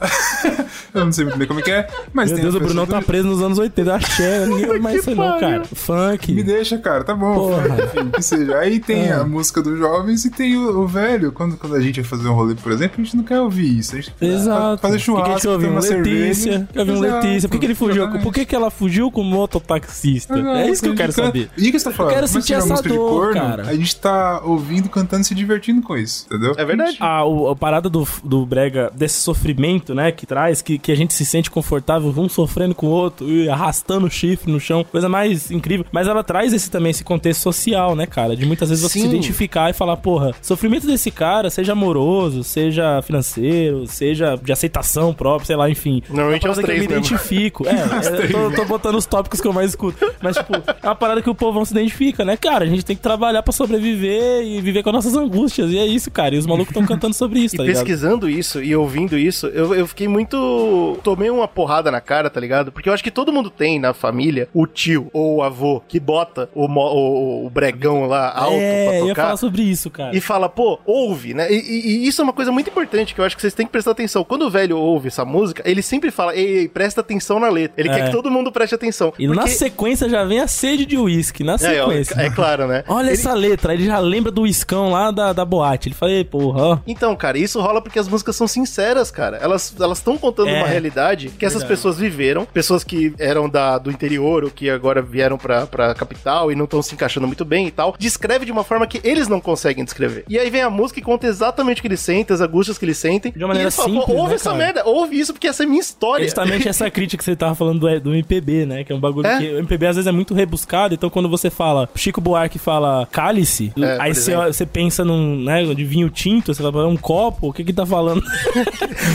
Eu 0.92 1.04
não 1.04 1.12
sei 1.12 1.24
muito 1.24 1.38
bem 1.38 1.46
como 1.46 1.60
é 1.60 1.62
que 1.62 1.70
é, 1.70 1.86
mas 2.12 2.28
Meu 2.30 2.36
tem 2.36 2.42
Deus, 2.42 2.54
o 2.56 2.60
Brunão 2.60 2.86
tá 2.86 3.00
preso 3.00 3.28
nos 3.28 3.40
anos 3.42 3.58
80. 3.58 3.94
Axé, 3.94 4.46
ninguém 4.48 4.78
mais 4.80 4.96
isso 4.96 5.14
não, 5.14 5.38
cara. 5.38 5.64
Funk. 5.64 6.32
Me 6.32 6.42
deixa, 6.42 6.78
cara, 6.78 7.04
tá 7.04 7.14
bom. 7.14 7.34
Porra. 7.34 7.66
Enfim, 7.84 8.10
que 8.10 8.22
seja. 8.22 8.58
Aí 8.58 8.80
tem 8.80 9.06
É. 9.08 9.12
a 9.12 9.24
música 9.24 9.62
dos 9.62 9.78
jovens 9.78 10.24
e 10.24 10.30
tem 10.30 10.56
o, 10.56 10.80
o 10.80 10.86
velho. 10.88 11.30
Quando, 11.32 11.56
quando 11.56 11.76
a 11.76 11.80
gente 11.80 12.00
vai 12.00 12.08
fazer 12.10 12.28
um 12.28 12.32
rolê, 12.34 12.54
por 12.56 12.72
exemplo, 12.72 13.00
a 13.00 13.04
gente 13.04 13.16
não 13.16 13.22
quer 13.24 13.40
ouvir 13.40 13.78
isso. 13.78 13.94
A 13.94 14.00
gente 14.00 14.12
Exato. 14.20 14.80
fazer 14.80 14.80
Por 14.80 14.82
que 14.82 14.90
que 14.90 14.96
a 14.96 14.98
churrasco, 15.04 15.38
gente 15.38 15.48
ouviu 15.48 15.68
tomar 15.68 15.78
um 15.78 15.82
cerveja. 15.82 16.20
Letícia? 16.24 16.68
Eu 16.74 16.84
vi 16.84 16.90
um 16.92 17.00
Letícia. 17.00 17.48
Por 17.48 17.52
que, 17.54 17.58
que 17.60 17.66
ele 17.66 17.74
fugiu? 17.74 18.02
exatamente. 18.02 18.22
Por 18.24 18.32
que, 18.34 18.44
que 18.46 18.56
ela 18.56 18.70
fugiu 18.70 19.10
com 19.12 19.20
o 19.20 19.24
mototaxista? 19.24 20.38
É 20.38 20.70
isso 20.70 20.82
que 20.82 20.88
eu 20.88 20.94
quero 20.94 21.12
saber. 21.12 21.50
E 21.56 21.68
o 21.68 21.72
que 21.72 21.78
você 21.78 21.84
tá 21.84 21.92
falando? 21.92 22.14
quero 22.14 22.26
Como 22.26 22.38
é 22.38 22.40
sentir 22.40 22.54
essa 22.54 22.66
música 22.66 22.88
de 22.88 22.94
dor, 22.96 23.10
corno, 23.10 23.34
cara. 23.40 23.62
A 23.68 23.74
gente 23.76 23.96
tá 23.96 24.40
ouvindo, 24.44 24.88
cantando 24.88 25.24
se 25.24 25.34
divertindo 25.34 25.82
com 25.82 25.96
isso, 25.96 26.26
entendeu? 26.26 26.54
É 26.56 26.64
verdade. 26.64 26.96
A, 27.00 27.24
o- 27.24 27.48
a 27.48 27.56
parada 27.56 27.88
do, 27.88 28.06
do 28.24 28.44
brega, 28.44 28.90
desse 28.94 29.20
sofrimento, 29.20 29.89
né, 29.94 30.12
que 30.12 30.26
traz, 30.26 30.62
que, 30.62 30.78
que 30.78 30.92
a 30.92 30.94
gente 30.94 31.14
se 31.14 31.24
sente 31.24 31.50
confortável, 31.50 32.12
um 32.16 32.28
sofrendo 32.28 32.74
com 32.74 32.86
o 32.86 32.90
outro, 32.90 33.28
e 33.30 33.48
arrastando 33.48 34.06
o 34.06 34.10
chifre 34.10 34.50
no 34.50 34.60
chão, 34.60 34.84
coisa 34.84 35.08
mais 35.08 35.50
incrível. 35.50 35.86
Mas 35.92 36.06
ela 36.06 36.22
traz 36.22 36.52
esse 36.52 36.70
também, 36.70 36.90
esse 36.90 37.04
contexto 37.04 37.40
social, 37.40 37.94
né, 37.96 38.06
cara? 38.06 38.36
De 38.36 38.44
muitas 38.46 38.68
vezes 38.68 38.82
você 38.82 38.98
Sim. 38.98 39.02
se 39.02 39.08
identificar 39.08 39.70
e 39.70 39.72
falar, 39.72 39.96
porra, 39.96 40.32
sofrimento 40.42 40.86
desse 40.86 41.10
cara, 41.10 41.50
seja 41.50 41.72
amoroso, 41.72 42.42
seja 42.44 43.00
financeiro, 43.02 43.86
seja 43.86 44.36
de 44.42 44.52
aceitação 44.52 45.12
própria, 45.14 45.46
sei 45.46 45.56
lá, 45.56 45.68
enfim. 45.70 46.02
Normalmente 46.08 46.44
uma 46.44 46.48
é 46.48 46.52
os 46.52 46.56
parada 46.60 46.62
que 46.62 46.62
eu 46.62 46.64
três 46.66 46.80
me 46.80 46.88
mesmo. 46.88 47.06
identifico. 47.06 47.64
É, 47.70 48.24
eu 48.24 48.50
tô, 48.50 48.56
tô 48.62 48.64
botando 48.64 48.94
os 48.96 49.06
tópicos 49.06 49.40
que 49.40 49.46
eu 49.46 49.52
mais 49.52 49.70
escuto. 49.70 49.98
Mas, 50.20 50.36
tipo, 50.36 50.52
é 50.54 50.86
uma 50.86 50.94
parada 50.94 51.22
que 51.22 51.30
o 51.30 51.34
povão 51.34 51.64
se 51.64 51.72
identifica, 51.72 52.24
né, 52.24 52.36
cara? 52.36 52.64
A 52.64 52.68
gente 52.68 52.84
tem 52.84 52.96
que 52.96 53.02
trabalhar 53.02 53.42
pra 53.42 53.52
sobreviver 53.52 54.42
e 54.44 54.60
viver 54.60 54.82
com 54.82 54.90
as 54.90 54.94
nossas 54.96 55.14
angústias. 55.16 55.70
E 55.70 55.78
é 55.78 55.86
isso, 55.86 56.10
cara. 56.10 56.34
E 56.34 56.38
os 56.38 56.46
malucos 56.46 56.70
estão 56.70 56.84
cantando 56.86 57.14
sobre 57.14 57.40
isso, 57.40 57.54
E 57.54 57.58
tá 57.58 57.62
ligado? 57.64 57.76
pesquisando 57.84 58.28
isso 58.28 58.62
e 58.62 58.74
ouvindo 58.74 59.16
isso, 59.18 59.46
eu, 59.48 59.74
eu 59.74 59.79
fiquei 59.86 60.08
muito. 60.08 60.98
Tomei 61.02 61.30
uma 61.30 61.46
porrada 61.48 61.90
na 61.90 62.00
cara, 62.00 62.30
tá 62.30 62.40
ligado? 62.40 62.72
Porque 62.72 62.88
eu 62.88 62.92
acho 62.92 63.02
que 63.02 63.10
todo 63.10 63.32
mundo 63.32 63.50
tem 63.50 63.78
na 63.78 63.92
família 63.94 64.48
o 64.54 64.66
tio 64.66 65.08
ou 65.12 65.36
o 65.36 65.42
avô 65.42 65.82
que 65.88 65.98
bota 66.00 66.48
o, 66.54 66.66
o, 66.66 67.46
o 67.46 67.50
bregão 67.50 68.06
lá 68.06 68.32
alto 68.34 68.54
é, 68.56 68.86
pra 68.86 68.94
eu 68.98 69.06
ia 69.06 69.08
tocar. 69.14 69.22
falar 69.22 69.36
sobre 69.36 69.62
isso, 69.62 69.90
cara. 69.90 70.16
E 70.16 70.20
fala, 70.20 70.48
pô, 70.48 70.78
ouve, 70.86 71.34
né? 71.34 71.50
E, 71.50 71.56
e- 71.56 71.90
e 72.04 72.06
isso 72.08 72.20
é 72.20 72.24
uma 72.24 72.32
coisa 72.32 72.50
muito 72.52 72.70
importante 72.70 73.14
que 73.14 73.20
eu 73.20 73.24
acho 73.24 73.34
que 73.36 73.42
vocês 73.42 73.54
têm 73.54 73.66
que 73.66 73.72
prestar 73.72 73.92
atenção. 73.92 74.24
Quando 74.24 74.42
o 74.42 74.50
velho 74.50 74.76
ouve 74.78 75.08
essa 75.08 75.24
música, 75.24 75.62
ele 75.66 75.82
sempre 75.82 76.10
fala, 76.10 76.34
ei, 76.34 76.58
ei, 76.58 76.68
presta 76.68 77.00
atenção 77.00 77.38
na 77.40 77.48
letra. 77.48 77.80
Ele 77.80 77.88
É. 77.88 77.94
quer 77.94 78.04
que 78.06 78.12
todo 78.12 78.30
mundo 78.30 78.50
preste 78.52 78.74
atenção. 78.74 79.12
E 79.18 79.26
na 79.26 79.34
Porque- 79.34 79.50
sequência 79.50 80.08
já 80.08 80.24
vem 80.24 80.40
a 80.40 80.46
sede 80.46 80.84
de 80.86 80.96
uísque, 80.96 81.42
na 81.44 81.54
é, 81.54 81.58
sequência. 81.58 82.14
é, 82.20 82.26
é 82.26 82.30
claro, 82.30 82.66
né? 82.66 82.84
Olha 82.88 83.06
Ele- 83.06 83.12
essa 83.14 83.32
letra, 83.34 83.74
ele 83.74 83.84
já 83.86 83.98
lembra 83.98 84.30
do 84.30 84.46
iscão 84.46 84.90
lá 84.90 85.10
da, 85.10 85.32
da 85.32 85.44
boate. 85.44 85.88
Ele 85.88 85.94
fala, 85.94 86.12
"Ei, 86.12 86.24
porra. 86.24 86.82
Então, 86.86 87.14
cara, 87.16 87.38
isso 87.38 87.60
rola 87.60 87.80
porque 87.80 87.98
as 87.98 88.08
músicas 88.08 88.36
são 88.36 88.46
sinceras, 88.48 89.10
cara. 89.10 89.36
Elas 89.38 89.69
estão 89.98 90.16
contando 90.18 90.48
É. 90.48 90.58
uma 90.58 90.66
realidade 90.66 91.28
que 91.38 91.44
essas 91.44 91.62
pessoas 91.64 91.98
viveram. 91.98 92.44
Pessoas 92.44 92.82
que 92.84 93.12
eram 93.18 93.48
da, 93.48 93.78
do 93.78 93.90
interior 93.90 94.44
ou 94.44 94.50
que 94.50 94.68
agora 94.70 95.00
vieram 95.02 95.36
pra, 95.38 95.66
pra 95.66 95.94
capital 95.94 96.50
e 96.50 96.54
não 96.54 96.64
estão 96.64 96.82
se 96.82 96.94
encaixando 96.94 97.26
muito 97.26 97.44
bem 97.44 97.66
e 97.66 97.70
tal. 97.70 97.94
Descreve 97.98 98.44
de 98.44 98.52
uma 98.52 98.64
forma 98.64 98.86
que 98.86 99.00
eles 99.04 99.28
não 99.28 99.40
conseguem 99.40 99.84
descrever. 99.84 100.24
E 100.28 100.38
aí 100.38 100.50
vem 100.50 100.62
a 100.62 100.70
música 100.70 101.00
e 101.00 101.02
conta 101.02 101.26
exatamente 101.26 101.78
o 101.78 101.82
que 101.82 101.88
eles 101.88 102.00
sentem, 102.00 102.34
as 102.34 102.40
angústias 102.40 102.78
que 102.78 102.84
eles 102.84 102.98
sentem. 102.98 103.32
De 103.32 103.38
uma 103.38 103.48
maneira 103.48 103.64
e 103.64 103.66
eles 103.66 103.76
falam, 103.76 103.92
"Pô, 103.94 104.00
simples, 104.00 104.16
ouve 104.18 104.28
né, 104.30 104.34
essa 104.36 104.50
cara? 104.50 104.56
merda, 104.64 104.82
ouve 104.84 105.18
isso 105.18 105.32
porque 105.32 105.48
essa 105.48 105.62
é 105.62 105.66
minha 105.66 105.80
história. 105.80 106.24
Justamente 106.24 106.68
essa 106.68 106.88
crítica 106.90 107.18
que 107.18 107.24
você 107.24 107.36
tava 107.36 107.54
falando 107.54 107.80
do, 107.80 108.00
do 108.00 108.14
MPB, 108.14 108.66
né? 108.66 108.84
Que 108.84 108.92
é 108.92 108.96
um 108.96 109.00
bagulho 109.00 109.26
É? 109.26 109.38
que 109.38 109.44
o 109.48 109.58
MPB 109.58 109.86
às 109.86 109.96
vezes 109.96 110.06
é 110.06 110.12
muito 110.12 110.34
rebuscado, 110.34 110.94
então 110.94 111.10
quando 111.10 111.28
você 111.28 111.50
fala, 111.50 111.88
Chico 111.94 112.20
Buarque 112.20 112.58
fala 112.58 113.06
cálice, 113.10 113.72
É, 113.80 113.96
aí 114.00 114.14
você, 114.14 114.34
você 114.36 114.66
pensa 114.66 115.04
num, 115.04 115.36
né, 115.44 115.62
de 115.74 115.84
vinho 115.84 116.08
tinto, 116.10 116.52
você 116.54 116.62
fala, 116.62 116.84
é 116.84 116.86
um 116.86 116.96
copo, 116.96 117.48
o 117.48 117.52
que 117.52 117.64
que 117.64 117.72
tá 117.72 117.84
falando? 117.86 118.22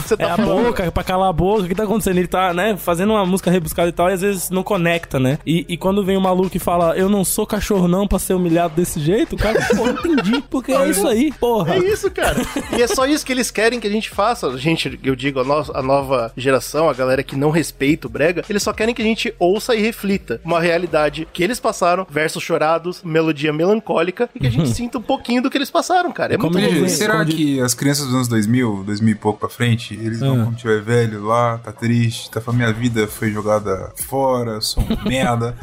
Você 0.05 0.17
tá 0.17 0.25
é 0.25 0.35
falando- 0.35 0.44
boca, 0.45 0.91
pra 0.91 1.03
calar 1.03 1.29
a 1.29 1.33
boca, 1.33 1.63
o 1.63 1.67
que 1.67 1.75
tá 1.75 1.83
acontecendo? 1.83 2.17
Ele 2.17 2.27
tá, 2.27 2.53
né, 2.53 2.75
fazendo 2.77 3.11
uma 3.13 3.25
música 3.25 3.49
rebuscada 3.51 3.89
e 3.89 3.91
tal, 3.91 4.09
e 4.09 4.13
às 4.13 4.21
vezes 4.21 4.49
não 4.49 4.63
conecta, 4.63 5.19
né? 5.19 5.37
E, 5.45 5.65
e 5.67 5.77
quando 5.77 6.03
vem 6.03 6.17
o 6.17 6.21
maluco 6.21 6.55
e 6.55 6.59
fala, 6.59 6.95
eu 6.97 7.09
não 7.09 7.23
sou 7.23 7.45
cachorro 7.45 7.87
não 7.87 8.07
pra 8.07 8.19
ser 8.19 8.33
humilhado 8.33 8.75
desse 8.75 8.99
jeito, 8.99 9.35
o 9.35 9.37
cara, 9.39 9.59
pô, 9.75 9.87
entendi, 9.87 10.43
porque 10.49 10.71
é 10.71 10.89
isso 10.89 11.07
aí, 11.07 11.31
porra. 11.39 11.75
É 11.75 11.79
isso, 11.79 12.09
cara. 12.11 12.35
e 12.77 12.81
é 12.81 12.87
só 12.87 13.05
isso 13.05 13.25
que 13.25 13.31
eles 13.31 13.51
querem 13.51 13.79
que 13.79 13.87
a 13.87 13.91
gente 13.91 14.09
faça. 14.09 14.47
A 14.47 14.57
gente, 14.57 14.99
eu 15.03 15.15
digo, 15.15 15.39
a, 15.39 15.43
no- 15.43 15.71
a 15.73 15.81
nova 15.81 16.31
geração, 16.35 16.89
a 16.89 16.93
galera 16.93 17.23
que 17.23 17.35
não 17.35 17.49
respeita 17.49 18.07
o 18.07 18.09
brega, 18.09 18.43
eles 18.49 18.63
só 18.63 18.73
querem 18.73 18.93
que 18.93 19.01
a 19.01 19.05
gente 19.05 19.33
ouça 19.39 19.75
e 19.75 19.81
reflita 19.81 20.39
uma 20.43 20.59
realidade 20.59 21.27
que 21.33 21.43
eles 21.43 21.59
passaram, 21.59 22.05
versos 22.09 22.43
chorados, 22.43 23.01
melodia 23.03 23.51
melancólica, 23.53 24.29
e 24.35 24.39
que 24.39 24.47
a 24.47 24.51
gente 24.51 24.69
sinta 24.69 24.97
um 24.97 25.01
pouquinho 25.01 25.41
do 25.41 25.49
que 25.49 25.57
eles 25.57 25.69
passaram, 25.71 26.11
cara. 26.11 26.33
É 26.33 26.37
muito 26.37 26.53
Como 26.53 26.65
diz- 26.65 26.73
louco. 26.77 26.89
será 26.89 27.23
que 27.25 27.59
as 27.59 27.73
crianças 27.73 28.05
dos 28.05 28.15
anos 28.15 28.27
2000, 28.27 28.83
2000 28.85 29.11
e 29.11 29.15
pouco 29.15 29.39
pra 29.39 29.49
frente, 29.49 29.93
eles 29.93 30.19
vão, 30.25 30.41
Ah. 30.41 30.43
quando 30.45 30.55
tiver 30.57 30.81
velho 30.81 31.23
lá, 31.25 31.57
tá 31.57 31.71
triste, 31.71 32.29
tá 32.31 32.41
falando, 32.41 32.59
minha 32.59 32.73
vida 32.73 33.07
foi 33.07 33.31
jogada 33.31 33.91
fora, 34.07 34.59
sou 34.61 34.83
um 34.83 34.87
merda. 35.09 35.55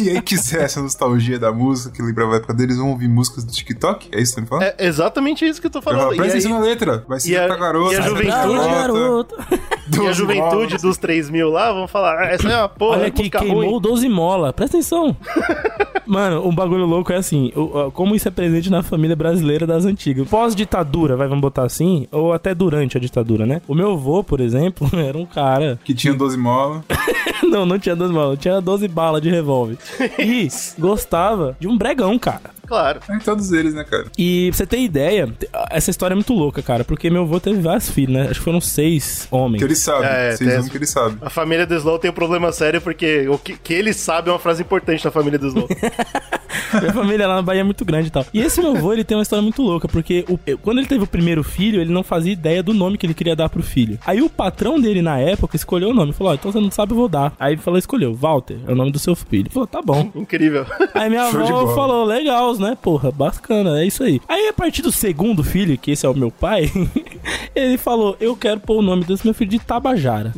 e 0.00 0.10
aí 0.10 0.20
quiser 0.22 0.62
essa 0.64 0.80
nostalgia 0.82 1.38
da 1.38 1.52
música, 1.52 1.94
que 1.94 2.02
lembrava 2.02 2.34
a 2.34 2.36
época 2.36 2.54
deles, 2.54 2.76
vão 2.76 2.90
ouvir 2.90 3.08
músicas 3.08 3.44
do 3.44 3.52
TikTok? 3.52 4.08
É 4.12 4.20
isso 4.20 4.34
que 4.34 4.40
você 4.40 4.40
tá 4.40 4.40
me 4.42 4.46
falando? 4.48 4.74
É 4.78 4.86
exatamente 4.86 5.44
isso 5.46 5.60
que 5.60 5.66
eu 5.66 5.70
tô 5.70 5.78
Eu 5.78 5.82
falo, 5.82 5.96
falando. 5.98 6.14
E, 6.14 6.16
presta 6.16 6.34
aí, 6.34 6.40
atenção 6.40 6.58
na 6.60 6.64
letra, 6.66 7.04
vai 7.08 7.18
e 7.18 7.20
ser 7.20 7.36
a- 7.40 7.46
pra 7.46 7.56
garota. 7.56 7.94
e 7.94 7.96
a 7.96 8.02
juventude- 8.02 8.68
garoto. 8.70 9.34
e 10.02 10.06
a 10.08 10.12
juventude 10.12 10.76
dos 10.78 10.96
3 10.96 11.30
mil 11.30 11.50
lá 11.50 11.72
vão 11.72 11.86
falar, 11.88 12.18
ah, 12.20 12.26
essa 12.26 12.48
é 12.48 12.56
uma 12.56 12.68
porra, 12.68 12.96
Olha 12.98 13.04
é 13.04 13.06
aqui, 13.08 13.18
música 13.22 13.38
queimou 13.40 13.70
ruim. 13.70 13.80
12 13.80 14.08
mola. 14.08 14.52
Presta 14.52 14.76
atenção. 14.76 15.16
Mano, 16.06 16.46
um 16.46 16.54
bagulho 16.54 16.84
louco 16.86 17.12
é 17.12 17.16
assim, 17.16 17.52
como 17.94 18.14
isso 18.14 18.28
é 18.28 18.30
presente 18.30 18.70
na 18.70 18.82
família 18.82 19.14
brasileira 19.16 19.66
das 19.66 19.84
antigas. 19.84 20.28
Pós-ditadura, 20.28 21.16
vai, 21.16 21.28
vamos 21.28 21.42
botar 21.42 21.64
assim, 21.64 22.06
ou 22.10 22.32
até 22.32 22.54
durante 22.54 22.96
a 22.96 23.00
ditadura, 23.00 23.46
né? 23.46 23.62
O 23.68 23.74
meu 23.74 23.92
avô, 23.92 24.22
por 24.24 24.40
exemplo, 24.40 24.88
era 24.98 25.16
um 25.16 25.26
cara... 25.26 25.78
Que 25.84 25.94
tinha 25.94 26.14
12 26.14 26.36
molas. 26.36 26.82
Não, 27.42 27.66
não 27.66 27.78
tinha 27.78 27.94
12 27.94 28.12
molas, 28.14 28.38
tinha 28.38 28.60
12 28.60 28.88
balas 28.88 29.20
de 29.20 29.28
revólver. 29.28 29.76
E 30.18 30.48
gostava 30.78 31.56
de 31.60 31.66
um 31.68 31.76
bregão, 31.76 32.18
cara. 32.18 32.40
Claro. 32.66 33.00
É 33.10 33.18
todos 33.18 33.52
eles, 33.52 33.74
né, 33.74 33.84
cara? 33.84 34.06
E 34.16 34.48
pra 34.50 34.56
você 34.56 34.66
ter 34.66 34.78
ideia, 34.78 35.30
essa 35.70 35.90
história 35.90 36.14
é 36.14 36.16
muito 36.16 36.32
louca, 36.32 36.62
cara, 36.62 36.84
porque 36.84 37.10
meu 37.10 37.22
avô 37.22 37.38
teve 37.38 37.60
vários 37.60 37.90
filhos, 37.90 38.14
né? 38.14 38.22
Acho 38.30 38.34
que 38.40 38.44
foram 38.44 38.60
seis 38.60 39.26
homens. 39.30 39.58
Que 39.58 39.64
ele 39.66 39.74
sabe. 39.74 40.06
É, 40.06 40.34
vão 40.36 40.48
essa- 40.48 40.70
que 40.70 40.76
ele 40.78 40.86
sabe. 40.86 41.18
A 41.20 41.28
família 41.28 41.66
do 41.66 41.74
Slow 41.74 41.98
tem 41.98 42.10
um 42.10 42.14
problema 42.14 42.50
sério 42.52 42.80
porque 42.80 43.28
o 43.28 43.36
que, 43.36 43.56
que 43.58 43.74
ele 43.74 43.92
sabe 43.92 44.30
é 44.30 44.32
uma 44.32 44.38
frase 44.38 44.62
importante 44.62 45.04
da 45.04 45.10
família 45.10 45.38
do 45.38 45.48
Slow. 45.48 45.68
Minha 46.80 46.92
família 46.92 47.26
lá 47.28 47.36
na 47.36 47.42
Bahia 47.42 47.60
é 47.60 47.64
muito 47.64 47.84
grande 47.84 48.08
e 48.08 48.10
tal. 48.10 48.24
E 48.32 48.40
esse 48.40 48.60
meu 48.60 48.74
avô, 48.76 48.92
ele 48.92 49.04
tem 49.04 49.16
uma 49.16 49.22
história 49.22 49.42
muito 49.42 49.62
louca, 49.62 49.86
porque 49.88 50.24
o- 50.28 50.38
quando 50.58 50.78
ele 50.78 50.86
teve 50.86 51.04
o 51.04 51.06
primeiro 51.06 51.42
filho, 51.42 51.80
ele 51.80 51.92
não 51.92 52.02
fazia 52.02 52.32
ideia 52.32 52.62
do 52.62 52.72
nome 52.72 52.96
que 52.98 53.04
ele 53.06 53.14
queria 53.14 53.36
dar 53.36 53.48
pro 53.48 53.62
filho. 53.62 53.98
Aí 54.06 54.22
o 54.22 54.28
patrão 54.30 54.80
dele, 54.80 55.02
na 55.02 55.18
época, 55.18 55.56
escolheu 55.56 55.90
o 55.90 55.94
nome. 55.94 56.12
Falou, 56.12 56.32
ó, 56.32 56.34
então 56.34 56.50
você 56.52 56.60
não 56.60 56.70
sabe, 56.70 56.92
eu 56.92 56.96
vou 56.96 57.08
dar. 57.08 57.32
Aí 57.38 57.54
ele 57.54 57.60
falou, 57.62 57.78
escolheu, 57.78 58.14
Walter, 58.14 58.58
é 58.66 58.72
o 58.72 58.74
nome 58.74 58.90
do 58.90 58.98
seu 58.98 59.14
filho. 59.14 59.42
Ele 59.42 59.50
falou, 59.50 59.66
tá 59.66 59.80
bom. 59.82 60.10
Incrível. 60.14 60.64
Aí 60.94 61.08
minha 61.10 61.28
Show 61.32 61.42
avó 61.42 61.74
falou, 61.74 62.04
legal, 62.04 62.54
né? 62.58 62.76
Porra, 62.80 63.10
bacana, 63.10 63.80
é 63.80 63.86
isso 63.86 64.02
aí. 64.02 64.20
Aí 64.28 64.48
a 64.48 64.52
partir 64.52 64.82
do 64.82 64.92
segundo 64.92 65.42
filho, 65.44 65.76
que 65.76 65.90
esse 65.90 66.06
é 66.06 66.08
o 66.08 66.14
meu 66.14 66.30
pai, 66.30 66.70
ele 67.54 67.76
falou, 67.78 68.16
eu 68.20 68.34
quero 68.36 68.60
pôr 68.60 68.78
o 68.78 68.82
nome 68.82 69.04
desse 69.04 69.24
meu 69.26 69.34
filho 69.34 69.50
de 69.50 69.58
Tabajara. 69.58 70.32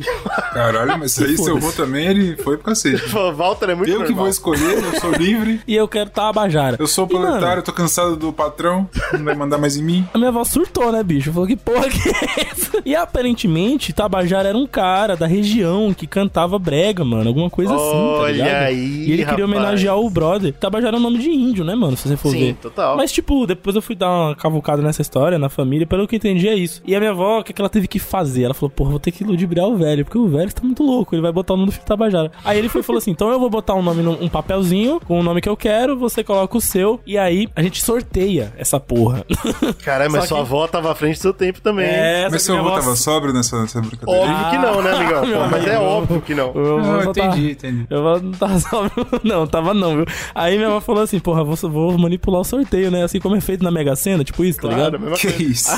Caralho, 0.53 0.99
mas 0.99 1.11
isso 1.11 1.23
aí, 1.23 1.37
seu 1.37 1.57
avô 1.57 1.71
também, 1.71 2.07
ele 2.07 2.35
foi 2.37 2.57
pro 2.57 2.65
cacete. 2.67 3.09
Pô, 3.09 3.31
Walter 3.33 3.69
é 3.69 3.75
muito 3.75 3.89
Eu 3.89 3.97
que 3.99 4.09
normal. 4.09 4.17
vou 4.19 4.27
escolher, 4.29 4.83
eu 4.83 4.99
sou 4.99 5.11
livre. 5.11 5.44
E 5.67 5.75
eu 5.75 5.87
quero 5.87 6.09
Tabajara. 6.09 6.77
Eu 6.79 6.87
sou 6.87 7.07
E, 7.09 7.13
mano, 7.13 7.25
proletário, 7.27 7.63
tô 7.63 7.71
cansado 7.73 8.15
do 8.15 8.31
patrão, 8.33 8.89
não 9.13 9.23
vai 9.23 9.35
mandar 9.35 9.57
mais 9.57 9.75
em 9.77 9.83
mim. 9.83 10.07
A 10.13 10.17
minha 10.17 10.29
avó 10.29 10.43
surtou, 10.43 10.91
né, 10.91 11.03
bicho? 11.03 11.31
Falou 11.31 11.47
que 11.47 11.55
porra 11.55 11.89
que 11.89 12.09
é 12.09 12.47
essa? 12.51 12.81
E 12.85 12.95
aparentemente, 12.95 13.93
Tabajara 13.93 14.49
era 14.49 14.57
um 14.57 14.67
cara 14.67 15.15
da 15.15 15.25
região 15.25 15.93
que 15.93 16.05
cantava 16.07 16.57
brega, 16.59 17.03
mano. 17.03 17.27
Alguma 17.27 17.49
coisa 17.49 17.73
assim, 17.75 17.91
tá 17.91 18.21
Olha 18.21 18.31
ligado? 18.31 18.49
aí, 18.63 18.75
E 18.77 19.11
ele 19.11 19.25
queria 19.25 19.25
rapaz. 19.25 19.43
homenagear 19.43 19.97
o 19.97 20.09
brother. 20.09 20.53
Tabajara 20.53 20.95
é 20.97 20.99
um 20.99 21.03
nome 21.03 21.17
de 21.19 21.29
índio, 21.29 21.63
né, 21.65 21.75
mano? 21.75 21.95
Se 21.97 22.07
você 22.07 22.17
for 22.17 22.29
Sim, 22.31 22.39
ver. 22.39 22.53
total. 22.55 22.97
Mas, 22.97 23.11
tipo, 23.11 23.45
depois 23.47 23.75
eu 23.75 23.81
fui 23.81 23.95
dar 23.95 24.09
uma 24.09 24.35
cavucada 24.35 24.81
nessa 24.81 25.01
história, 25.01 25.37
na 25.39 25.49
família, 25.49 25.85
pelo 25.87 26.07
que 26.07 26.15
eu 26.15 26.17
entendi 26.17 26.47
é 26.47 26.55
isso. 26.55 26.81
E 26.85 26.95
a 26.95 26.99
minha 26.99 27.11
avó, 27.11 27.39
o 27.39 27.43
que, 27.43 27.53
que 27.53 27.61
ela 27.61 27.69
teve 27.69 27.87
que 27.87 27.99
fazer? 27.99 28.43
Ela 28.43 28.53
falou, 28.53 28.69
porra, 28.69 28.91
vou 28.91 28.99
ter 28.99 29.11
que 29.11 29.23
ludibriar 29.23 29.67
o 29.67 29.75
velho, 29.75 30.03
porque 30.05 30.17
o 30.17 30.27
velho 30.27 30.53
tá 30.53 30.61
muito 30.63 30.83
louco, 30.83 31.15
ele 31.15 31.21
vai 31.21 31.31
botar 31.31 31.53
o 31.53 31.57
nome 31.57 31.67
do 31.69 31.71
filho 31.73 31.85
Tabajara. 31.85 32.31
Aí 32.43 32.57
ele 32.57 32.69
foi 32.69 32.81
e 32.81 32.83
falou 32.83 32.97
assim, 32.99 33.11
então 33.11 33.29
eu 33.31 33.39
vou 33.39 33.49
botar 33.49 33.73
um 33.75 33.81
nome 33.81 34.01
num 34.03 34.15
um 34.21 34.29
papelzinho, 34.29 34.99
com 35.05 35.19
o 35.19 35.23
nome 35.23 35.34
que 35.41 35.49
eu 35.49 35.57
quero, 35.57 35.97
você 35.97 36.23
coloca 36.23 36.57
o 36.57 36.61
seu, 36.61 36.99
e 37.05 37.17
aí 37.17 37.47
a 37.55 37.61
gente 37.61 37.83
sorteia 37.83 38.53
essa 38.57 38.79
porra. 38.79 39.25
Caralho, 39.83 40.11
mas 40.11 40.23
Só 40.23 40.27
sua 40.29 40.37
que- 40.37 40.43
avó 40.43 40.67
tava 40.67 40.91
à 40.91 40.95
frente 40.95 41.17
do 41.17 41.21
seu 41.21 41.33
tempo 41.33 41.61
também. 41.61 41.85
hein? 41.85 41.93
É, 41.95 42.29
Mas 42.29 42.45
que 42.45 42.51
avô 42.51 42.63
minha 42.63 42.75
tava 42.79 42.95
sóbrio 42.95 43.33
nessa, 43.33 43.61
nessa 43.61 43.81
brincadeira? 43.81 44.21
Óbvio 44.21 44.49
que 44.49 44.57
não, 44.57 44.81
né, 44.81 44.91
amigão? 44.91 45.25
Meu 45.25 45.39
Pô, 45.41 45.47
mas 45.49 45.65
é 45.67 45.75
amigo. 45.75 45.85
óbvio 45.91 46.21
que 46.21 46.35
não. 46.35 46.51
Eu, 46.53 46.79
Ah, 46.79 47.03
só 47.03 47.13
tava- 47.13 47.27
entendi, 47.29 47.51
entendi. 47.51 47.87
Eu 47.89 48.21
não 48.21 48.31
tava 48.31 48.59
só. 48.59 48.89
Não, 49.23 49.47
tava 49.47 49.73
não, 49.73 49.95
viu? 49.97 50.05
Aí 50.33 50.55
minha 50.57 50.67
avó 50.67 50.79
falou 50.81 51.03
assim, 51.03 51.19
porra, 51.19 51.43
vou, 51.43 51.55
vou 51.69 51.97
manipular 51.97 52.41
o 52.41 52.43
sorteio, 52.43 52.89
né? 52.91 53.03
Assim 53.03 53.19
como 53.19 53.35
é 53.35 53.41
feito 53.41 53.63
na 53.63 53.71
Mega 53.71 53.95
Sena, 53.95 54.23
tipo 54.23 54.43
isso, 54.43 54.59
tá 54.61 54.67
Claro, 54.69 54.77
ligado? 54.77 54.99
mesma 54.99 55.15
Que 55.17 55.27
coisa. 55.31 55.43
isso? 55.43 55.69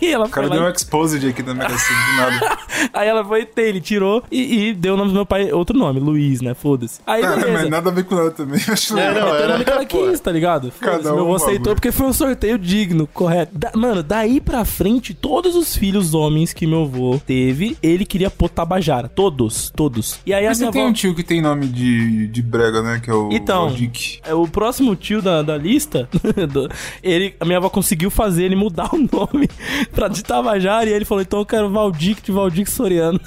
Aí 0.00 0.10
ela 0.12 0.26
o 0.26 0.28
cara 0.28 0.48
deu 0.48 0.60
lá, 0.60 0.68
um 0.68 0.70
exposed 0.72 1.26
aqui 1.28 1.42
na 1.42 1.54
Mega 1.54 1.76
Sena 1.76 1.98
do 2.00 2.16
nada. 2.40 2.58
aí 2.92 3.08
ela 3.08 3.24
foi 3.24 3.44
ter, 3.44 3.68
ele 3.68 3.80
tirou 3.80 4.22
e, 4.30 4.68
e 4.68 4.74
deu 4.74 4.94
o 4.94 4.96
nome 4.96 5.10
do 5.10 5.14
meu 5.14 5.26
pai, 5.26 5.52
outro 5.52 5.76
nome, 5.78 6.00
Luiz, 6.00 6.40
né? 6.40 6.54
Foda-se. 6.54 7.00
Aí 7.06 7.22
beleza. 7.22 7.52
mas 7.52 7.68
nada 7.70 7.90
a 7.90 7.92
ver 7.92 8.04
com 8.04 8.14
nada 8.14 8.30
também. 8.30 8.53
Eu 8.66 8.72
acho 8.74 8.98
É, 8.98 9.08
legal. 9.08 9.28
não, 9.28 9.28
É 9.28 9.32
o 9.32 9.42
era- 9.42 9.62
ela 9.72 9.86
pô. 9.86 10.08
quis, 10.08 10.20
tá 10.20 10.30
ligado? 10.32 10.72
Cada 10.80 11.12
um 11.12 11.16
meu 11.16 11.24
avô 11.24 11.34
aceitou 11.34 11.58
bagulho. 11.58 11.74
porque 11.76 11.92
foi 11.92 12.06
um 12.06 12.12
sorteio 12.12 12.58
digno, 12.58 13.06
correto. 13.12 13.56
Da- 13.56 13.72
mano, 13.74 14.02
daí 14.02 14.40
pra 14.40 14.64
frente, 14.64 15.12
todos 15.14 15.54
os 15.56 15.76
filhos 15.76 16.14
homens 16.14 16.52
que 16.52 16.66
meu 16.66 16.82
avô 16.82 17.20
teve, 17.26 17.76
ele 17.82 18.04
queria 18.04 18.30
pôr 18.30 18.48
Tabajara. 18.48 19.08
Todos, 19.08 19.70
todos. 19.74 20.18
E 20.24 20.32
aí 20.32 20.46
Mas 20.46 20.52
a 20.52 20.54
você 20.58 20.60
minha 20.64 20.72
tem 20.72 20.82
avó... 20.82 20.90
um 20.90 20.92
tio 20.92 21.14
que 21.14 21.22
tem 21.22 21.40
nome 21.42 21.66
de, 21.66 22.26
de 22.28 22.42
brega, 22.42 22.82
né? 22.82 23.00
Que 23.02 23.10
é 23.10 23.14
o, 23.14 23.28
Então. 23.32 23.68
o 23.68 23.70
Dick. 23.72 24.20
É, 24.24 24.34
O 24.34 24.46
próximo 24.46 24.94
tio 24.96 25.20
da, 25.20 25.42
da 25.42 25.56
lista, 25.56 26.08
do- 26.52 26.68
ele, 27.02 27.34
a 27.40 27.44
minha 27.44 27.58
avó 27.58 27.68
conseguiu 27.68 28.10
fazer 28.10 28.44
ele 28.44 28.56
mudar 28.56 28.90
o 28.94 28.98
nome 28.98 29.48
pra 29.92 30.08
de 30.08 30.22
Tabajara 30.22 30.88
e 30.88 30.92
ele 30.92 31.04
falou: 31.04 31.22
então 31.22 31.38
eu 31.40 31.46
quero 31.46 31.70
Valdic 31.70 32.22
de 32.22 32.32
Valdic 32.32 32.70
Soriano. 32.70 33.20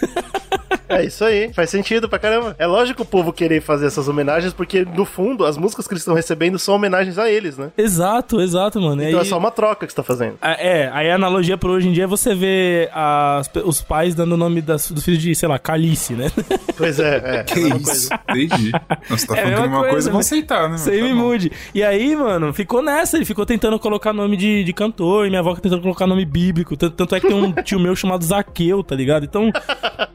É 0.89 1.03
isso 1.03 1.23
aí, 1.25 1.51
faz 1.53 1.69
sentido 1.69 2.07
pra 2.07 2.17
caramba. 2.17 2.55
É 2.57 2.65
lógico 2.65 3.03
o 3.03 3.05
povo 3.05 3.33
querer 3.33 3.61
fazer 3.61 3.87
essas 3.87 4.07
homenagens, 4.07 4.53
porque 4.53 4.85
no 4.85 5.03
fundo 5.05 5.45
as 5.45 5.57
músicas 5.57 5.87
que 5.87 5.93
eles 5.93 6.01
estão 6.01 6.13
recebendo 6.15 6.57
são 6.57 6.75
homenagens 6.75 7.17
a 7.17 7.29
eles, 7.29 7.57
né? 7.57 7.71
exato, 7.77 8.39
exato, 8.41 8.79
mano. 8.81 9.01
Então 9.03 9.19
aí- 9.19 9.25
é 9.25 9.29
só 9.29 9.37
uma 9.37 9.51
troca 9.51 9.85
que 9.85 9.91
você 9.91 9.97
tá 9.97 10.03
fazendo. 10.03 10.37
É, 10.41 10.89
aí 10.93 11.09
a 11.11 11.15
analogia 11.15 11.57
por 11.57 11.69
hoje 11.71 11.87
em 11.89 11.91
dia 11.91 12.05
é 12.05 12.07
você 12.07 12.33
ver 12.33 12.89
as- 12.93 13.49
os 13.65 13.81
pais 13.81 14.15
dando 14.15 14.33
o 14.33 14.37
nome 14.37 14.61
das, 14.61 14.89
dos 14.91 15.03
filhos 15.03 15.21
de, 15.21 15.33
sei 15.35 15.47
lá, 15.49 15.59
Calice, 15.59 16.13
né? 16.13 16.31
Pois 16.77 16.99
é, 16.99 17.39
é. 17.39 17.43
Que 17.43 17.53
é 17.53 17.57
a 17.57 17.63
mesma 17.75 17.77
isso? 17.91 18.09
coisa. 18.09 18.21
Entendi. 18.29 18.71
Nossa, 19.09 19.27
tá 19.27 19.37
É 19.37 19.41
falando 19.41 19.55
que 19.55 19.61
é 19.61 19.65
uma 19.65 19.77
coisa, 19.79 19.89
coisa, 19.91 20.11
vão 20.11 20.19
aceitar, 20.19 20.69
né? 20.69 20.77
Sem 20.77 20.99
Tá 20.99 21.03
me 21.05 21.13
bom. 21.13 21.19
mude. 21.21 21.51
E 21.73 21.83
aí, 21.83 22.15
mano, 22.15 22.53
ficou 22.53 22.83
nessa. 22.83 23.17
Ele 23.17 23.25
ficou 23.25 23.45
tentando 23.47 23.79
colocar 23.79 24.13
nome 24.13 24.37
de, 24.37 24.63
de 24.63 24.73
cantor. 24.73 25.25
E 25.25 25.29
minha 25.29 25.39
avó 25.39 25.55
tentando 25.55 25.81
colocar 25.81 26.05
nome 26.05 26.23
bíblico. 26.23 26.77
Tanto, 26.77 26.95
tanto 26.95 27.15
é 27.15 27.19
que 27.19 27.27
tem 27.27 27.35
um 27.35 27.51
tio 27.63 27.79
meu 27.79 27.95
chamado 27.95 28.23
Zaqueu, 28.23 28.83
tá 28.83 28.95
ligado? 28.95 29.23
Então, 29.25 29.49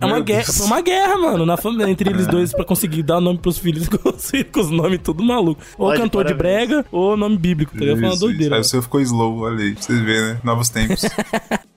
é 0.01 0.05
uma 0.07 0.15
Meu 0.15 0.25
guerra. 0.37 0.53
Foi 0.53 0.67
uma 0.67 0.81
guerra, 0.81 1.19
mano, 1.19 1.47
na 1.47 1.57
família, 1.57 1.91
entre 1.91 2.11
eles 2.11 2.27
dois 2.27 2.53
pra 2.53 2.65
conseguir 2.65 3.03
dar 3.03 3.21
nome 3.21 3.39
pros 3.39 3.59
filhos 3.59 3.89
com 3.91 4.09
os, 4.09 4.31
com 4.53 4.61
os 4.61 4.71
nomes 4.71 5.01
tudo 5.03 5.23
maluco. 5.23 5.63
Ou 5.79 5.89
Olha, 5.89 6.01
cantor 6.01 6.25
de 6.25 6.35
brega, 6.35 6.85
ou 6.91 7.17
nome 7.17 7.37
bíblico, 7.37 7.73
tá 7.73 7.81
ligado? 7.81 7.99
Foi 8.01 8.09
uma 8.09 8.17
doideira. 8.17 8.57
Aí 8.57 8.61
o 8.61 8.65
seu 8.65 8.83
ficou 8.83 9.01
slow, 9.01 9.41
olha 9.41 9.63
aí. 9.63 9.73
Pra 9.75 9.83
vocês 9.83 10.01
verem, 10.01 10.35
né? 10.35 10.41
Novos 10.43 10.69
tempos. 10.69 11.03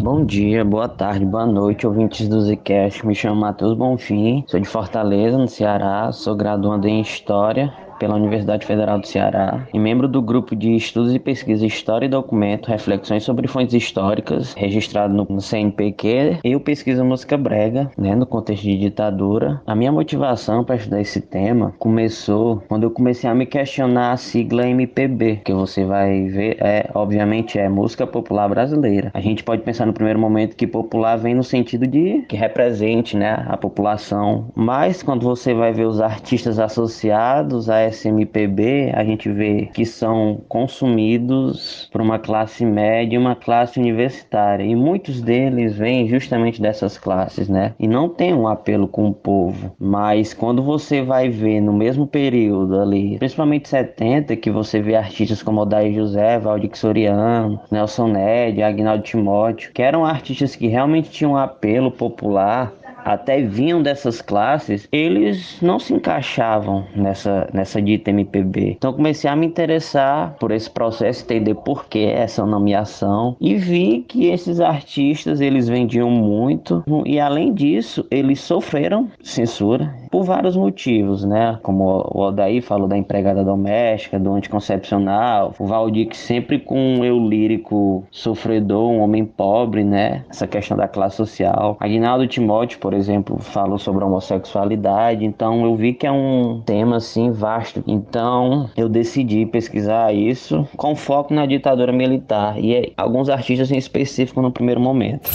Bom 0.00 0.24
dia, 0.24 0.64
boa 0.64 0.88
tarde, 0.88 1.24
boa 1.24 1.46
noite, 1.46 1.86
ouvintes 1.86 2.28
do 2.28 2.40
Zcast. 2.40 3.06
Me 3.06 3.14
chamo 3.14 3.40
Matheus 3.40 3.76
Bonfim, 3.76 4.44
sou 4.46 4.58
de 4.58 4.68
Fortaleza, 4.68 5.36
no 5.36 5.48
Ceará, 5.48 6.10
sou 6.12 6.34
graduando 6.34 6.88
em 6.88 7.00
História 7.00 7.72
pela 7.98 8.16
Universidade 8.16 8.66
Federal 8.66 8.98
do 8.98 9.06
Ceará 9.06 9.66
e 9.72 9.78
membro 9.78 10.08
do 10.08 10.22
grupo 10.22 10.54
de 10.54 10.74
estudos 10.74 11.14
e 11.14 11.18
pesquisa 11.18 11.66
História 11.66 12.06
e 12.06 12.08
Documento, 12.08 12.68
reflexões 12.68 13.24
sobre 13.24 13.48
fontes 13.48 13.74
históricas, 13.74 14.54
registrado 14.54 15.14
no 15.14 15.40
CNPq. 15.40 16.38
Eu 16.44 16.60
pesquiso 16.60 17.04
música 17.04 17.36
brega, 17.36 17.90
né, 17.96 18.14
no 18.14 18.26
contexto 18.26 18.62
de 18.62 18.78
ditadura. 18.78 19.60
A 19.66 19.74
minha 19.74 19.92
motivação 19.92 20.64
para 20.64 20.76
estudar 20.76 21.00
esse 21.00 21.20
tema 21.20 21.74
começou 21.78 22.62
quando 22.68 22.84
eu 22.84 22.90
comecei 22.90 23.28
a 23.28 23.34
me 23.34 23.46
questionar 23.46 24.12
a 24.12 24.16
sigla 24.16 24.66
MPB, 24.68 25.42
que 25.44 25.52
você 25.52 25.84
vai 25.84 26.28
ver, 26.28 26.56
é, 26.60 26.90
obviamente 26.94 27.58
é 27.58 27.68
música 27.68 28.06
popular 28.06 28.48
brasileira. 28.48 29.10
A 29.14 29.20
gente 29.20 29.44
pode 29.44 29.62
pensar 29.62 29.86
no 29.86 29.92
primeiro 29.92 30.18
momento 30.18 30.56
que 30.56 30.66
popular 30.66 31.16
vem 31.16 31.34
no 31.34 31.44
sentido 31.44 31.86
de 31.86 32.24
que 32.28 32.36
represente, 32.36 33.16
né, 33.16 33.44
a 33.48 33.56
população, 33.56 34.48
mas 34.54 35.02
quando 35.02 35.22
você 35.22 35.54
vai 35.54 35.72
ver 35.72 35.86
os 35.86 36.00
artistas 36.00 36.58
associados 36.58 37.68
a 37.68 37.87
SMPB, 37.88 38.92
a 38.94 39.04
gente 39.04 39.28
vê 39.30 39.68
que 39.72 39.84
são 39.84 40.42
consumidos 40.48 41.88
por 41.92 42.00
uma 42.00 42.18
classe 42.18 42.64
média 42.64 43.16
e 43.16 43.18
uma 43.18 43.34
classe 43.34 43.78
universitária. 43.78 44.64
E 44.64 44.74
muitos 44.74 45.20
deles 45.20 45.76
vêm 45.76 46.08
justamente 46.08 46.60
dessas 46.60 46.98
classes, 46.98 47.48
né? 47.48 47.74
E 47.78 47.86
não 47.86 48.08
tem 48.08 48.34
um 48.34 48.48
apelo 48.48 48.88
com 48.88 49.08
o 49.08 49.14
povo. 49.14 49.74
Mas 49.78 50.34
quando 50.34 50.62
você 50.62 51.02
vai 51.02 51.28
ver 51.28 51.60
no 51.60 51.72
mesmo 51.72 52.06
período 52.06 52.80
ali, 52.80 53.18
principalmente 53.18 53.68
70, 53.68 54.36
que 54.36 54.50
você 54.50 54.80
vê 54.80 54.94
artistas 54.94 55.42
como 55.42 55.60
Odair 55.60 55.92
José, 55.94 56.38
Valdir 56.38 56.70
Soriano, 56.74 57.60
Nelson 57.70 58.08
Ned, 58.08 58.62
Agnaldo 58.62 59.02
Timóteo, 59.02 59.72
que 59.72 59.82
eram 59.82 60.04
artistas 60.04 60.54
que 60.54 60.66
realmente 60.66 61.10
tinham 61.10 61.32
um 61.32 61.36
apelo 61.36 61.90
popular, 61.90 62.72
até 63.04 63.40
vinham 63.42 63.82
dessas 63.82 64.20
classes, 64.20 64.88
eles 64.92 65.58
não 65.62 65.78
se 65.78 65.94
encaixavam 65.94 66.84
nessa, 66.94 67.48
nessa 67.52 67.80
dita 67.80 68.10
MPB. 68.10 68.76
Então 68.76 68.92
comecei 68.92 69.30
a 69.30 69.36
me 69.36 69.46
interessar 69.46 70.34
por 70.38 70.50
esse 70.50 70.70
processo, 70.70 71.24
entender 71.24 71.54
por 71.54 71.86
que 71.86 72.04
essa 72.04 72.44
nomeação 72.44 73.36
e 73.40 73.56
vi 73.56 74.04
que 74.06 74.26
esses 74.26 74.60
artistas 74.60 75.40
eles 75.40 75.68
vendiam 75.68 76.10
muito 76.10 76.84
e 77.04 77.18
além 77.18 77.52
disso 77.52 78.06
eles 78.10 78.40
sofreram 78.40 79.10
censura 79.22 79.94
por 80.10 80.24
vários 80.24 80.56
motivos, 80.56 81.24
né? 81.24 81.58
Como 81.62 81.84
o 82.12 82.20
Odaí 82.20 82.60
falou 82.60 82.88
da 82.88 82.96
empregada 82.96 83.44
doméstica, 83.44 84.18
do 84.18 84.32
anticoncepcional, 84.32 85.54
o 85.58 85.66
Valdir 85.66 86.08
que 86.08 86.16
sempre 86.16 86.58
com 86.58 86.78
um 86.78 87.04
eu 87.04 87.18
lírico 87.18 88.04
sofredor, 88.10 88.90
um 88.90 89.00
homem 89.00 89.24
pobre, 89.24 89.84
né? 89.84 90.24
Essa 90.28 90.46
questão 90.46 90.76
da 90.76 90.88
classe 90.88 91.16
social. 91.16 91.76
Aguinaldo 91.80 92.26
Timóteo, 92.26 92.78
por 92.78 92.94
exemplo, 92.94 93.38
falou 93.38 93.78
sobre 93.78 94.04
a 94.04 94.06
homossexualidade, 94.06 95.24
então 95.24 95.64
eu 95.64 95.76
vi 95.76 95.92
que 95.92 96.06
é 96.06 96.12
um 96.12 96.62
tema 96.64 96.96
assim 96.96 97.30
vasto. 97.30 97.82
Então 97.86 98.70
eu 98.76 98.88
decidi 98.88 99.46
pesquisar 99.46 100.12
isso 100.12 100.66
com 100.76 100.94
foco 100.96 101.32
na 101.32 101.46
ditadura 101.46 101.92
militar 101.92 102.58
e 102.58 102.74
é 102.74 102.92
alguns 102.96 103.28
artistas 103.28 103.70
em 103.70 103.76
específico 103.76 104.40
no 104.42 104.50
primeiro 104.50 104.80
momento. 104.80 105.30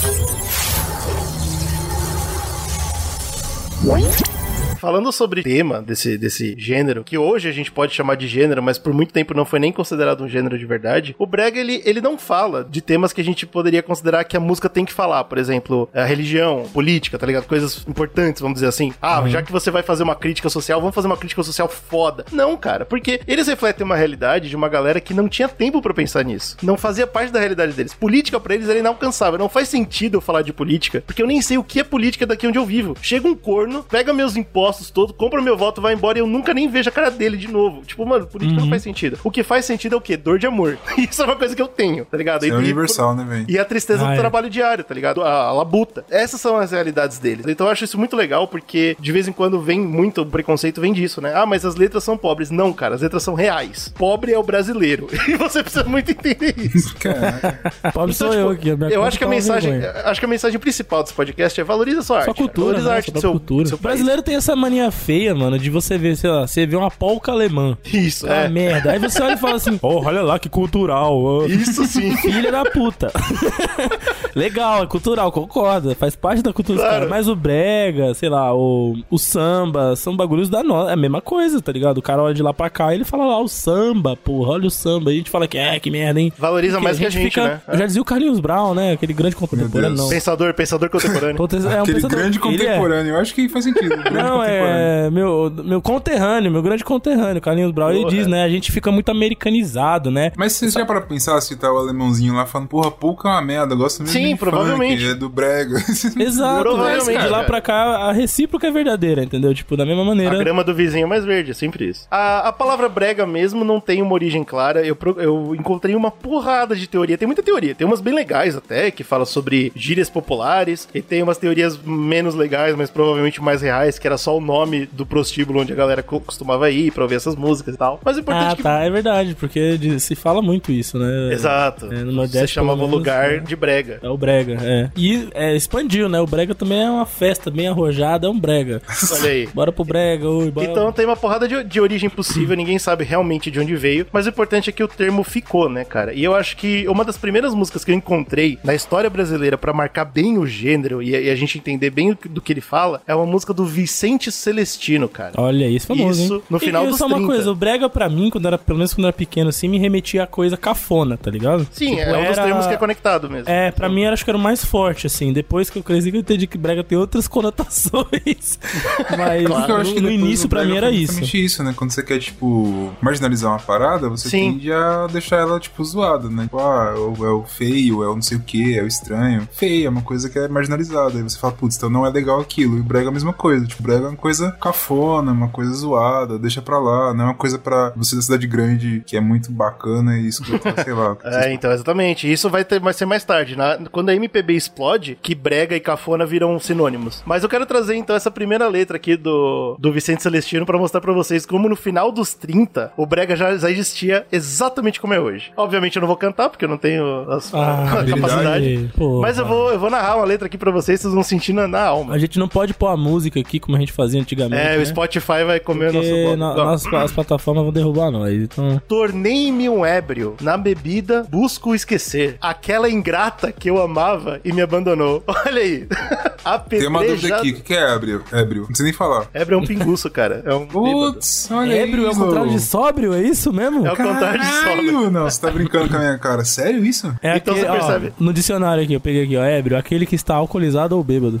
Falando 4.84 5.10
sobre 5.12 5.40
o 5.40 5.42
tema 5.42 5.80
desse, 5.80 6.18
desse 6.18 6.54
gênero, 6.58 7.02
que 7.04 7.16
hoje 7.16 7.48
a 7.48 7.52
gente 7.52 7.72
pode 7.72 7.94
chamar 7.94 8.16
de 8.16 8.28
gênero, 8.28 8.62
mas 8.62 8.76
por 8.76 8.92
muito 8.92 9.14
tempo 9.14 9.32
não 9.32 9.46
foi 9.46 9.58
nem 9.58 9.72
considerado 9.72 10.22
um 10.22 10.28
gênero 10.28 10.58
de 10.58 10.66
verdade, 10.66 11.16
o 11.18 11.26
Brega, 11.26 11.58
ele, 11.58 11.80
ele 11.86 12.02
não 12.02 12.18
fala 12.18 12.62
de 12.62 12.82
temas 12.82 13.10
que 13.10 13.18
a 13.22 13.24
gente 13.24 13.46
poderia 13.46 13.82
considerar 13.82 14.24
que 14.24 14.36
a 14.36 14.40
música 14.40 14.68
tem 14.68 14.84
que 14.84 14.92
falar. 14.92 15.24
Por 15.24 15.38
exemplo, 15.38 15.88
a 15.94 16.04
religião, 16.04 16.64
política, 16.74 17.18
tá 17.18 17.24
ligado? 17.26 17.46
Coisas 17.46 17.82
importantes, 17.88 18.42
vamos 18.42 18.56
dizer 18.56 18.66
assim. 18.66 18.92
Ah, 19.00 19.20
Uhum. 19.22 19.28
já 19.28 19.40
que 19.40 19.50
você 19.50 19.70
vai 19.70 19.82
fazer 19.82 20.02
uma 20.02 20.14
crítica 20.14 20.50
social, 20.50 20.80
vamos 20.80 20.94
fazer 20.94 21.06
uma 21.06 21.16
crítica 21.16 21.42
social 21.42 21.66
foda. 21.66 22.26
Não, 22.30 22.54
cara, 22.54 22.84
porque 22.84 23.22
eles 23.26 23.46
refletem 23.46 23.86
uma 23.86 23.96
realidade 23.96 24.50
de 24.50 24.56
uma 24.56 24.68
galera 24.68 25.00
que 25.00 25.14
não 25.14 25.30
tinha 25.30 25.48
tempo 25.48 25.80
pra 25.80 25.94
pensar 25.94 26.22
nisso. 26.26 26.58
Não 26.62 26.76
fazia 26.76 27.06
parte 27.06 27.32
da 27.32 27.40
realidade 27.40 27.72
deles. 27.72 27.94
Política 27.94 28.38
pra 28.38 28.54
eles 28.54 28.68
era 28.68 28.80
inalcançável. 28.80 29.38
Não 29.38 29.48
faz 29.48 29.66
sentido 29.70 30.18
eu 30.18 30.20
falar 30.20 30.42
de 30.42 30.52
política, 30.52 31.02
porque 31.06 31.22
eu 31.22 31.26
nem 31.26 31.40
sei 31.40 31.56
o 31.56 31.64
que 31.64 31.80
é 31.80 31.84
política 31.84 32.26
daqui 32.26 32.46
onde 32.46 32.58
eu 32.58 32.66
vivo. 32.66 32.94
Chega 33.00 33.26
um 33.26 33.34
corno, 33.34 33.82
pega 33.82 34.12
meus 34.12 34.36
impostos 34.36 34.73
todos, 34.90 35.14
compra 35.16 35.40
meu 35.42 35.56
voto, 35.56 35.80
vai 35.80 35.94
embora 35.94 36.18
e 36.18 36.20
eu 36.20 36.26
nunca 36.26 36.52
nem 36.54 36.68
vejo 36.68 36.88
a 36.88 36.92
cara 36.92 37.10
dele 37.10 37.36
de 37.36 37.48
novo. 37.50 37.82
Tipo, 37.84 38.04
mano, 38.06 38.26
política 38.26 38.58
Uhum. 38.58 38.64
não 38.66 38.70
faz 38.70 38.82
sentido. 38.82 39.18
O 39.24 39.30
que 39.30 39.42
faz 39.42 39.64
sentido 39.64 39.94
é 39.94 39.98
o 39.98 40.00
quê? 40.00 40.16
Dor 40.16 40.38
de 40.38 40.46
amor. 40.46 40.78
Isso 40.98 41.22
é 41.22 41.24
uma 41.24 41.36
coisa 41.36 41.54
que 41.56 41.62
eu 41.62 41.68
tenho, 41.68 42.04
tá 42.04 42.16
ligado? 42.16 42.44
É 42.44 42.48
E- 42.48 42.52
universal, 42.52 43.14
né, 43.14 43.24
velho? 43.24 43.44
e 43.48 43.58
a 43.58 43.64
tristeza 43.64 44.02
Ah, 44.04 44.08
do 44.08 44.12
é. 44.14 44.16
trabalho 44.18 44.50
diário, 44.50 44.84
tá 44.84 44.94
ligado? 44.94 45.22
A, 45.22 45.46
a 45.46 45.52
labuta. 45.52 46.04
Essas 46.10 46.40
são 46.40 46.56
as 46.56 46.70
realidades 46.70 47.18
deles. 47.18 47.46
Então 47.46 47.66
eu 47.66 47.72
acho 47.72 47.84
isso 47.84 47.98
muito 47.98 48.16
legal, 48.16 48.46
porque 48.48 48.96
de 48.98 49.12
vez 49.12 49.26
em 49.28 49.32
quando 49.32 49.60
vem 49.60 49.80
muito 49.80 50.22
o 50.22 50.26
preconceito, 50.26 50.80
vem 50.80 50.92
disso, 50.92 51.20
né? 51.20 51.32
Ah, 51.34 51.46
mas 51.46 51.64
as 51.64 51.76
letras 51.76 52.04
são 52.04 52.16
pobres. 52.16 52.50
Não, 52.50 52.72
cara, 52.72 52.94
as 52.94 53.02
letras 53.02 53.22
são 53.22 53.34
reais. 53.34 53.92
Pobre 53.96 54.32
é 54.32 54.38
o 54.38 54.42
brasileiro. 54.42 55.08
E 55.28 55.36
você 55.36 55.62
precisa 55.62 55.84
muito 55.84 56.10
entender 56.10 56.54
isso. 56.74 56.94
Caraca. 57.00 57.72
Pobre 57.92 58.12
Então, 58.14 58.28
sou 58.28 58.30
tipo, 58.30 58.40
eu 58.40 58.48
aqui. 58.50 58.76
minha 58.76 58.90
Eu 58.90 59.02
acho 59.02 59.16
que 59.18 59.24
a 59.24 59.26
tá 59.26 59.30
mensagem, 59.30 59.72
acho 60.04 60.20
que 60.20 60.26
a 60.26 60.28
mensagem 60.28 60.58
principal 60.60 61.02
desse 61.02 61.14
podcast 61.14 61.60
é 61.60 61.64
valoriza 61.64 62.00
a 62.00 62.02
sua 62.02 62.16
arte. 62.18 62.26
Só 62.26 62.34
cultura, 62.34 62.66
valoriza 62.78 62.88
né? 62.88 62.92
a 62.92 62.96
arte 62.96 63.06
Só 63.06 63.10
do 63.10 63.14
da 63.14 63.20
seu, 63.20 63.30
cultura. 63.32 63.66
seu 63.66 63.76
o 63.78 63.80
brasileiro 63.80 64.22
tem 64.22 64.36
essa 64.36 64.54
mania 64.64 64.90
feia, 64.90 65.34
mano, 65.34 65.58
de 65.58 65.68
você 65.70 65.98
ver, 65.98 66.16
sei 66.16 66.30
lá, 66.30 66.46
você 66.46 66.64
vê 66.66 66.74
uma 66.76 66.90
polca 66.90 67.30
alemã. 67.32 67.76
Isso, 67.92 68.26
Ah, 68.30 68.44
é. 68.44 68.48
merda. 68.48 68.92
Aí 68.92 68.98
você 68.98 69.22
olha 69.22 69.34
e 69.34 69.36
fala 69.38 69.56
assim, 69.56 69.76
porra, 69.76 70.08
olha 70.08 70.22
lá 70.22 70.38
que 70.38 70.48
cultural. 70.48 71.46
Isso 71.46 71.84
sim. 71.84 72.16
Filha 72.22 72.50
da 72.50 72.64
puta. 72.64 73.12
Legal, 74.34 74.82
é 74.84 74.86
cultural, 74.86 75.30
concordo. 75.30 75.94
Faz 75.94 76.16
parte 76.16 76.42
da 76.42 76.52
cultura 76.52 76.76
dos 76.78 76.82
Claro. 76.84 76.94
caras. 77.06 77.10
Mas 77.10 77.28
o 77.28 77.36
brega, 77.36 78.14
sei 78.14 78.28
lá, 78.28 78.54
o, 78.54 78.96
o 79.10 79.18
samba, 79.18 79.94
são 79.96 80.16
bagulhos 80.16 80.48
da 80.48 80.62
nossa. 80.62 80.90
É 80.90 80.94
a 80.94 80.96
mesma 80.96 81.20
coisa, 81.20 81.60
tá 81.60 81.70
ligado? 81.72 81.98
O 81.98 82.02
cara 82.02 82.22
olha 82.22 82.34
de 82.34 82.42
lá 82.42 82.52
pra 82.52 82.68
cá 82.70 82.92
e 82.92 82.96
ele 82.96 83.04
fala 83.04 83.26
lá, 83.26 83.38
o 83.40 83.48
samba, 83.48 84.16
porra, 84.16 84.52
olha 84.52 84.66
o 84.66 84.70
samba. 84.70 85.10
E 85.12 85.14
a 85.14 85.18
gente 85.18 85.30
fala 85.30 85.46
que 85.46 85.56
é, 85.58 85.78
que 85.78 85.90
merda, 85.90 86.20
hein? 86.20 86.32
Valoriza 86.38 86.74
Porque 86.74 86.84
mais 86.84 86.98
que 86.98 87.06
a 87.06 87.10
gente, 87.10 87.38
né? 87.40 87.60
Eu 87.68 87.78
já 87.78 87.86
dizia 87.86 88.02
o 88.02 88.04
Carlinhos 88.04 88.40
Brown, 88.40 88.74
né? 88.74 88.92
Aquele 88.92 89.12
grande 89.12 89.36
contemporâneo, 89.36 89.96
não. 89.96 90.08
Pensador, 90.08 90.52
pensador 90.54 90.90
contemporâneo. 90.90 91.36
Conte- 91.36 91.56
é 91.56 91.58
um 91.60 91.82
Aquele 91.82 91.94
pensador- 91.94 92.18
grande 92.18 92.38
é. 92.38 92.40
contemporâneo. 92.40 93.14
Eu 93.14 93.20
acho 93.20 93.34
que 93.34 93.48
faz 93.48 93.64
sentido. 93.64 93.94
Não, 94.12 94.42
contemporâneo. 94.60 95.06
é 95.06 95.10
meu, 95.10 95.52
meu 95.64 95.82
conterrâneo, 95.82 96.50
meu 96.50 96.62
grande 96.62 96.84
conterrâneo, 96.84 97.40
Carlinhos 97.40 97.72
Brown. 97.72 97.90
Ele 97.90 98.02
Porra. 98.02 98.10
diz, 98.14 98.26
né? 98.26 98.42
A 98.44 98.48
gente 98.48 98.70
fica 98.72 98.90
muito 98.90 99.10
americanizado, 99.10 100.10
né? 100.10 100.32
Mas 100.36 100.52
você 100.54 100.68
já 100.70 100.84
para 100.84 101.00
pensar 101.00 101.40
se 101.40 101.56
tá 101.56 101.72
o 101.72 101.76
alemãozinho 101.78 102.34
lá 102.34 102.46
falando, 102.46 102.68
porra, 102.68 102.90
pouca 102.90 103.28
é 103.28 103.32
uma 103.32 103.42
merda, 103.42 103.74
eu 103.74 103.78
gosto 103.78 104.00
mesmo 104.02 104.12
Sim, 104.12 104.32
de 104.34 104.36
provavelmente. 104.38 105.00
funk, 105.02 105.12
é 105.12 105.14
do 105.14 105.28
brega. 105.28 105.76
Exato, 106.18 106.62
Provavelmente, 106.62 107.06
velho. 107.06 107.20
De 107.22 107.28
lá 107.28 107.44
pra 107.44 107.60
cá, 107.60 107.74
a 108.08 108.12
recíproca 108.12 108.66
é 108.66 108.70
verdadeira, 108.70 109.22
entendeu? 109.24 109.54
Tipo, 109.54 109.76
da 109.76 109.84
mesma 109.84 110.02
A 110.02 110.06
maneira. 110.06 110.38
grama 110.38 110.62
do 110.64 110.74
vizinho 110.74 111.04
é 111.04 111.08
mais 111.08 111.24
verde, 111.24 111.50
é 111.50 111.54
sempre 111.54 111.88
isso. 111.88 112.06
A, 112.10 112.48
a 112.48 112.52
palavra 112.52 112.88
brega 112.88 113.26
mesmo 113.26 113.64
não 113.64 113.80
tem 113.80 114.02
uma 114.02 114.12
origem 114.12 114.44
clara. 114.44 114.84
Eu, 114.84 114.96
eu 115.18 115.54
encontrei 115.54 115.94
uma 115.94 116.10
porrada 116.10 116.74
de 116.76 116.86
teoria. 116.86 117.16
Tem 117.18 117.26
muita 117.26 117.42
teoria. 117.42 117.74
Tem 117.74 117.86
umas 117.86 118.00
bem 118.00 118.14
legais 118.14 118.56
até, 118.56 118.90
que 118.90 119.04
fala 119.04 119.24
sobre 119.24 119.72
gírias 119.74 120.10
populares. 120.10 120.88
E 120.94 121.00
tem 121.02 121.22
umas 121.22 121.38
teorias 121.38 121.78
menos 121.78 122.34
legais, 122.34 122.74
mas 122.76 122.90
provavelmente 122.90 123.40
mais 123.42 123.62
reais, 123.62 123.98
que 123.98 124.06
era 124.06 124.16
só 124.18 124.33
o 124.38 124.40
nome 124.40 124.86
do 124.92 125.04
prostíbulo 125.06 125.60
onde 125.60 125.72
a 125.72 125.76
galera 125.76 126.02
co- 126.02 126.20
costumava 126.20 126.70
ir 126.70 126.92
pra 126.92 127.02
ouvir 127.02 127.16
essas 127.16 127.36
músicas 127.36 127.74
e 127.74 127.78
tal. 127.78 128.00
Mas 128.04 128.16
o 128.16 128.20
importante 128.20 128.46
Ah, 128.48 128.52
é 128.52 128.56
que. 128.56 128.62
tá, 128.62 128.80
é 128.80 128.90
verdade, 128.90 129.34
porque 129.34 129.78
se 129.98 130.14
fala 130.14 130.40
muito 130.42 130.70
isso, 130.72 130.98
né? 130.98 131.32
Exato. 131.32 131.86
É, 131.92 131.96
no 132.04 132.12
Nordeste, 132.12 132.38
Você 132.48 132.54
chamava 132.54 132.76
pelo 132.78 132.86
o 132.88 132.90
menos, 132.90 132.98
lugar 133.00 133.30
né? 133.32 133.38
de 133.38 133.56
brega. 133.56 133.98
É 134.02 134.08
o 134.08 134.16
brega, 134.16 134.58
é. 134.62 134.90
E 134.96 135.28
é, 135.34 135.54
expandiu, 135.54 136.08
né? 136.08 136.20
O 136.20 136.26
brega 136.26 136.54
também 136.54 136.82
é 136.82 136.90
uma 136.90 137.06
festa 137.06 137.50
bem 137.50 137.68
arrojada, 137.68 138.26
é 138.26 138.30
um 138.30 138.38
brega. 138.38 138.80
Olha 139.12 139.30
aí. 139.30 139.46
Bora 139.54 139.72
pro 139.72 139.84
brega, 139.84 140.28
oi, 140.28 140.50
bora. 140.50 140.66
Então 140.66 140.92
tem 140.92 141.04
uma 141.06 141.16
porrada 141.16 141.46
de, 141.48 141.62
de 141.64 141.80
origem 141.80 142.08
possível, 142.10 142.56
ninguém 142.56 142.78
sabe 142.78 143.04
realmente 143.04 143.50
de 143.50 143.60
onde 143.60 143.74
veio, 143.76 144.06
mas 144.12 144.26
o 144.26 144.28
importante 144.28 144.70
é 144.70 144.72
que 144.72 144.82
o 144.82 144.88
termo 144.88 145.22
ficou, 145.24 145.68
né, 145.68 145.84
cara? 145.84 146.12
E 146.12 146.22
eu 146.24 146.34
acho 146.34 146.56
que 146.56 146.86
uma 146.88 147.04
das 147.04 147.16
primeiras 147.16 147.54
músicas 147.54 147.84
que 147.84 147.90
eu 147.90 147.94
encontrei 147.94 148.58
na 148.64 148.74
história 148.74 149.08
brasileira 149.10 149.56
pra 149.58 149.72
marcar 149.72 150.04
bem 150.04 150.38
o 150.38 150.46
gênero 150.46 151.02
e, 151.02 151.14
a- 151.14 151.20
e 151.20 151.30
a 151.30 151.34
gente 151.36 151.58
entender 151.58 151.90
bem 151.90 152.10
o 152.12 152.18
do 152.28 152.40
que 152.40 152.52
ele 152.52 152.60
fala 152.60 153.02
é 153.06 153.14
uma 153.14 153.26
música 153.26 153.52
do 153.52 153.64
Vicente 153.64 154.23
Celestino, 154.32 155.08
cara. 155.08 155.32
Olha 155.36 155.68
isso, 155.68 155.86
famoso, 155.86 156.22
Isso 156.24 156.34
hein? 156.34 156.42
no 156.50 156.58
final 156.58 156.84
e, 156.84 156.88
dos 156.88 156.98
só 156.98 157.06
uma 157.06 157.16
30. 157.16 157.32
coisa, 157.32 157.50
o 157.50 157.54
brega 157.54 157.88
pra 157.88 158.08
mim, 158.08 158.30
quando 158.30 158.46
era, 158.46 158.58
pelo 158.58 158.78
menos 158.78 158.92
quando 158.94 159.04
eu 159.04 159.08
era 159.08 159.16
pequeno 159.16 159.48
assim, 159.50 159.68
me 159.68 159.78
remetia 159.78 160.22
a 160.24 160.26
coisa 160.26 160.56
cafona, 160.56 161.16
tá 161.16 161.30
ligado? 161.30 161.66
Sim, 161.72 161.90
Tipo, 161.96 162.00
é 162.00 162.18
um 162.18 162.24
dos 162.28 162.38
era- 162.38 162.44
termos 162.44 162.66
que 162.66 162.72
é 162.74 162.76
conectado 162.76 163.30
mesmo. 163.30 163.48
É, 163.50 163.70
pra 163.70 163.88
mim 163.88 164.02
eu 164.02 164.12
acho 164.12 164.24
que 164.24 164.30
era 164.30 164.38
o 164.38 164.40
mais 164.40 164.64
forte, 164.64 165.06
assim. 165.06 165.32
Depois 165.32 165.70
que 165.70 165.78
eu 165.78 165.82
cresci, 165.82 166.10
que 166.10 166.16
eu 166.16 166.20
entendi 166.20 166.46
que 166.46 166.58
brega 166.58 166.82
tem 166.84 166.96
outras 166.98 167.26
conotações. 167.28 168.58
Mas 169.16 169.44
Porque 169.44 169.70
eu 169.72 169.76
acho 169.76 169.94
que 169.94 170.00
no, 170.00 170.08
no 170.08 170.12
início, 170.14 170.48
pra 170.48 170.64
mim, 170.64 170.76
era 170.76 170.90
isso. 170.90 171.06
justamente 171.12 171.44
isso, 171.44 171.62
né? 171.64 171.74
Quando 171.76 171.90
você 171.90 172.02
quer, 172.02 172.18
tipo, 172.18 172.92
marginalizar 173.00 173.50
uma 173.52 173.58
parada, 173.58 174.08
você 174.08 174.28
Sim. 174.28 174.52
tende 174.52 174.72
a 174.72 175.06
deixar 175.06 175.36
ela, 175.36 175.58
tipo, 175.60 175.82
zoada, 175.84 176.28
né? 176.28 176.44
Tipo, 176.44 176.58
ah, 176.58 176.94
é 176.96 176.98
o, 176.98 177.26
é 177.26 177.30
o 177.32 177.44
feio, 177.44 178.02
é 178.02 178.08
o 178.08 178.14
não 178.14 178.22
sei 178.22 178.36
o 178.38 178.40
que, 178.40 178.78
é 178.78 178.82
o 178.82 178.86
estranho. 178.86 179.48
Feio 179.52 179.86
é 179.86 179.90
uma 179.90 180.02
coisa 180.02 180.28
que 180.28 180.38
é 180.38 180.48
marginalizada. 180.48 181.16
Aí 181.16 181.22
você 181.22 181.38
fala, 181.38 181.52
putz, 181.52 181.76
então 181.76 181.90
não 181.90 182.06
é 182.06 182.10
legal 182.10 182.40
aquilo. 182.40 182.76
E 182.76 182.80
o 182.80 182.84
brega 182.84 183.06
é 183.06 183.08
a 183.08 183.12
mesma 183.12 183.32
coisa. 183.32 183.66
Tipo, 183.66 183.82
brega 183.82 184.13
uma 184.14 184.20
coisa 184.20 184.52
cafona, 184.52 185.32
uma 185.32 185.48
coisa 185.48 185.72
zoada, 185.74 186.38
deixa 186.38 186.62
pra 186.62 186.78
lá, 186.78 187.12
não 187.12 187.24
é 187.24 187.26
uma 187.28 187.34
coisa 187.34 187.58
pra 187.58 187.92
você 187.96 188.16
da 188.16 188.22
cidade 188.22 188.46
grande 188.46 189.02
que 189.06 189.16
é 189.16 189.20
muito 189.20 189.50
bacana 189.52 190.16
e 190.18 190.26
escutar, 190.28 190.82
sei 190.82 190.92
lá. 190.92 191.16
É, 191.24 191.52
então, 191.52 191.72
exatamente. 191.72 192.30
Isso 192.30 192.48
vai, 192.48 192.64
ter, 192.64 192.78
vai 192.80 192.92
ser 192.92 193.06
mais 193.06 193.24
tarde. 193.24 193.56
Na, 193.56 193.78
quando 193.90 194.08
a 194.10 194.14
MPB 194.14 194.54
explode, 194.54 195.18
que 195.20 195.34
brega 195.34 195.74
e 195.76 195.80
cafona 195.80 196.24
viram 196.24 196.58
sinônimos. 196.58 197.22
Mas 197.26 197.42
eu 197.42 197.48
quero 197.48 197.66
trazer, 197.66 197.94
então, 197.96 198.14
essa 198.14 198.30
primeira 198.30 198.68
letra 198.68 198.96
aqui 198.96 199.16
do, 199.16 199.76
do 199.78 199.92
Vicente 199.92 200.22
Celestino 200.22 200.64
pra 200.64 200.78
mostrar 200.78 201.00
pra 201.00 201.12
vocês 201.12 201.44
como 201.44 201.68
no 201.68 201.76
final 201.76 202.12
dos 202.12 202.34
30, 202.34 202.92
o 202.96 203.06
brega 203.06 203.34
já, 203.36 203.56
já 203.56 203.70
existia 203.70 204.26
exatamente 204.30 205.00
como 205.00 205.14
é 205.14 205.20
hoje. 205.20 205.52
Obviamente 205.56 205.96
eu 205.96 206.00
não 206.00 206.06
vou 206.06 206.16
cantar, 206.16 206.48
porque 206.50 206.64
eu 206.64 206.68
não 206.68 206.78
tenho 206.78 207.30
as- 207.30 207.52
Ah, 207.54 208.00
a 208.00 208.04
capacidade. 208.04 208.90
Mas 209.20 209.38
eu 209.38 209.46
vou, 209.46 209.70
eu 209.72 209.78
vou 209.78 209.90
narrar 209.90 210.16
uma 210.16 210.24
letra 210.24 210.46
aqui 210.46 210.56
pra 210.58 210.70
vocês, 210.70 211.00
vocês 211.00 211.12
vão 211.12 211.22
sentir 211.22 211.52
na, 211.52 211.80
alma. 211.84 212.14
A 212.14 212.18
gente 212.18 212.38
não 212.38 212.48
pode 212.48 212.74
pôr 212.74 212.88
a 212.88 212.96
música 212.96 213.40
aqui 213.40 213.58
como 213.58 213.76
a 213.76 213.80
gente 213.80 213.92
fazia 214.04 214.20
antigamente. 214.20 214.60
É, 214.62 214.76
né? 214.76 214.82
o 214.82 214.86
Spotify 214.86 215.44
vai 215.46 215.58
comer 215.60 215.90
o 215.90 215.92
nosso 215.94 216.08
Porque 216.08 216.36
na- 216.36 216.54
nas, 216.54 216.86
as 216.86 217.12
plataformas 217.12 217.64
vão 217.64 217.72
derrubar 217.72 218.10
nós. 218.10 218.34
Então. 218.34 218.80
Tornei-me 218.86 219.68
um 219.68 219.84
ébrio. 219.84 220.36
Na 220.40 220.56
bebida, 220.56 221.24
busco 221.30 221.74
esquecer. 221.74 222.36
Aquela 222.40 222.88
ingrata 222.90 223.50
que 223.52 223.68
eu 223.70 223.80
amava 223.82 224.40
e 224.44 224.52
me 224.52 224.60
abandonou. 224.62 225.22
Olha 225.46 225.60
aí. 225.62 225.86
Tem 226.68 226.86
uma 226.86 226.98
dúvida 227.00 227.36
Apedrejado. 227.36 227.40
aqui, 227.40 227.52
o 227.52 227.62
que 227.62 227.74
é 227.74 227.94
ébrio? 227.94 228.22
Ébrio, 228.30 228.60
não 228.60 228.66
precisa 228.66 228.84
nem 228.84 228.92
falar. 228.92 229.26
Ébrio 229.32 229.58
é 229.58 229.62
um 229.62 229.66
pinguço, 229.66 230.10
cara. 230.10 230.42
É 230.44 230.54
um 230.54 230.66
bêbado. 230.68 231.14
Putz, 231.14 231.48
olha 231.50 231.72
Ébrio 231.74 232.04
é 232.04 232.08
o 232.08 232.10
isso. 232.10 232.20
contrário 232.20 232.50
de 232.50 232.60
sóbrio, 232.60 233.14
é 233.14 233.22
isso 233.22 233.50
mesmo? 233.52 233.86
É 233.86 233.92
o 233.92 233.96
contrário 233.96 234.40
de 234.40 234.46
sóbrio. 234.46 235.10
Não, 235.10 235.24
você 235.24 235.40
tá 235.40 235.50
brincando 235.50 235.88
com 235.88 235.96
a 235.96 236.00
minha 236.00 236.18
cara. 236.18 236.44
Sério 236.44 236.84
isso? 236.84 237.14
É 237.22 237.36
Então 237.36 237.54
aquele, 237.54 237.66
você 237.66 237.78
percebe. 237.78 238.12
Ó, 238.20 238.24
no 238.24 238.32
dicionário 238.32 238.82
aqui, 238.84 238.92
eu 238.92 239.00
peguei 239.00 239.24
aqui, 239.24 239.36
ó, 239.38 239.42
ébrio, 239.44 239.78
aquele 239.78 240.04
que 240.04 240.14
está 240.16 240.34
alcoolizado 240.34 240.96
ou 240.96 241.02
bêbado. 241.02 241.40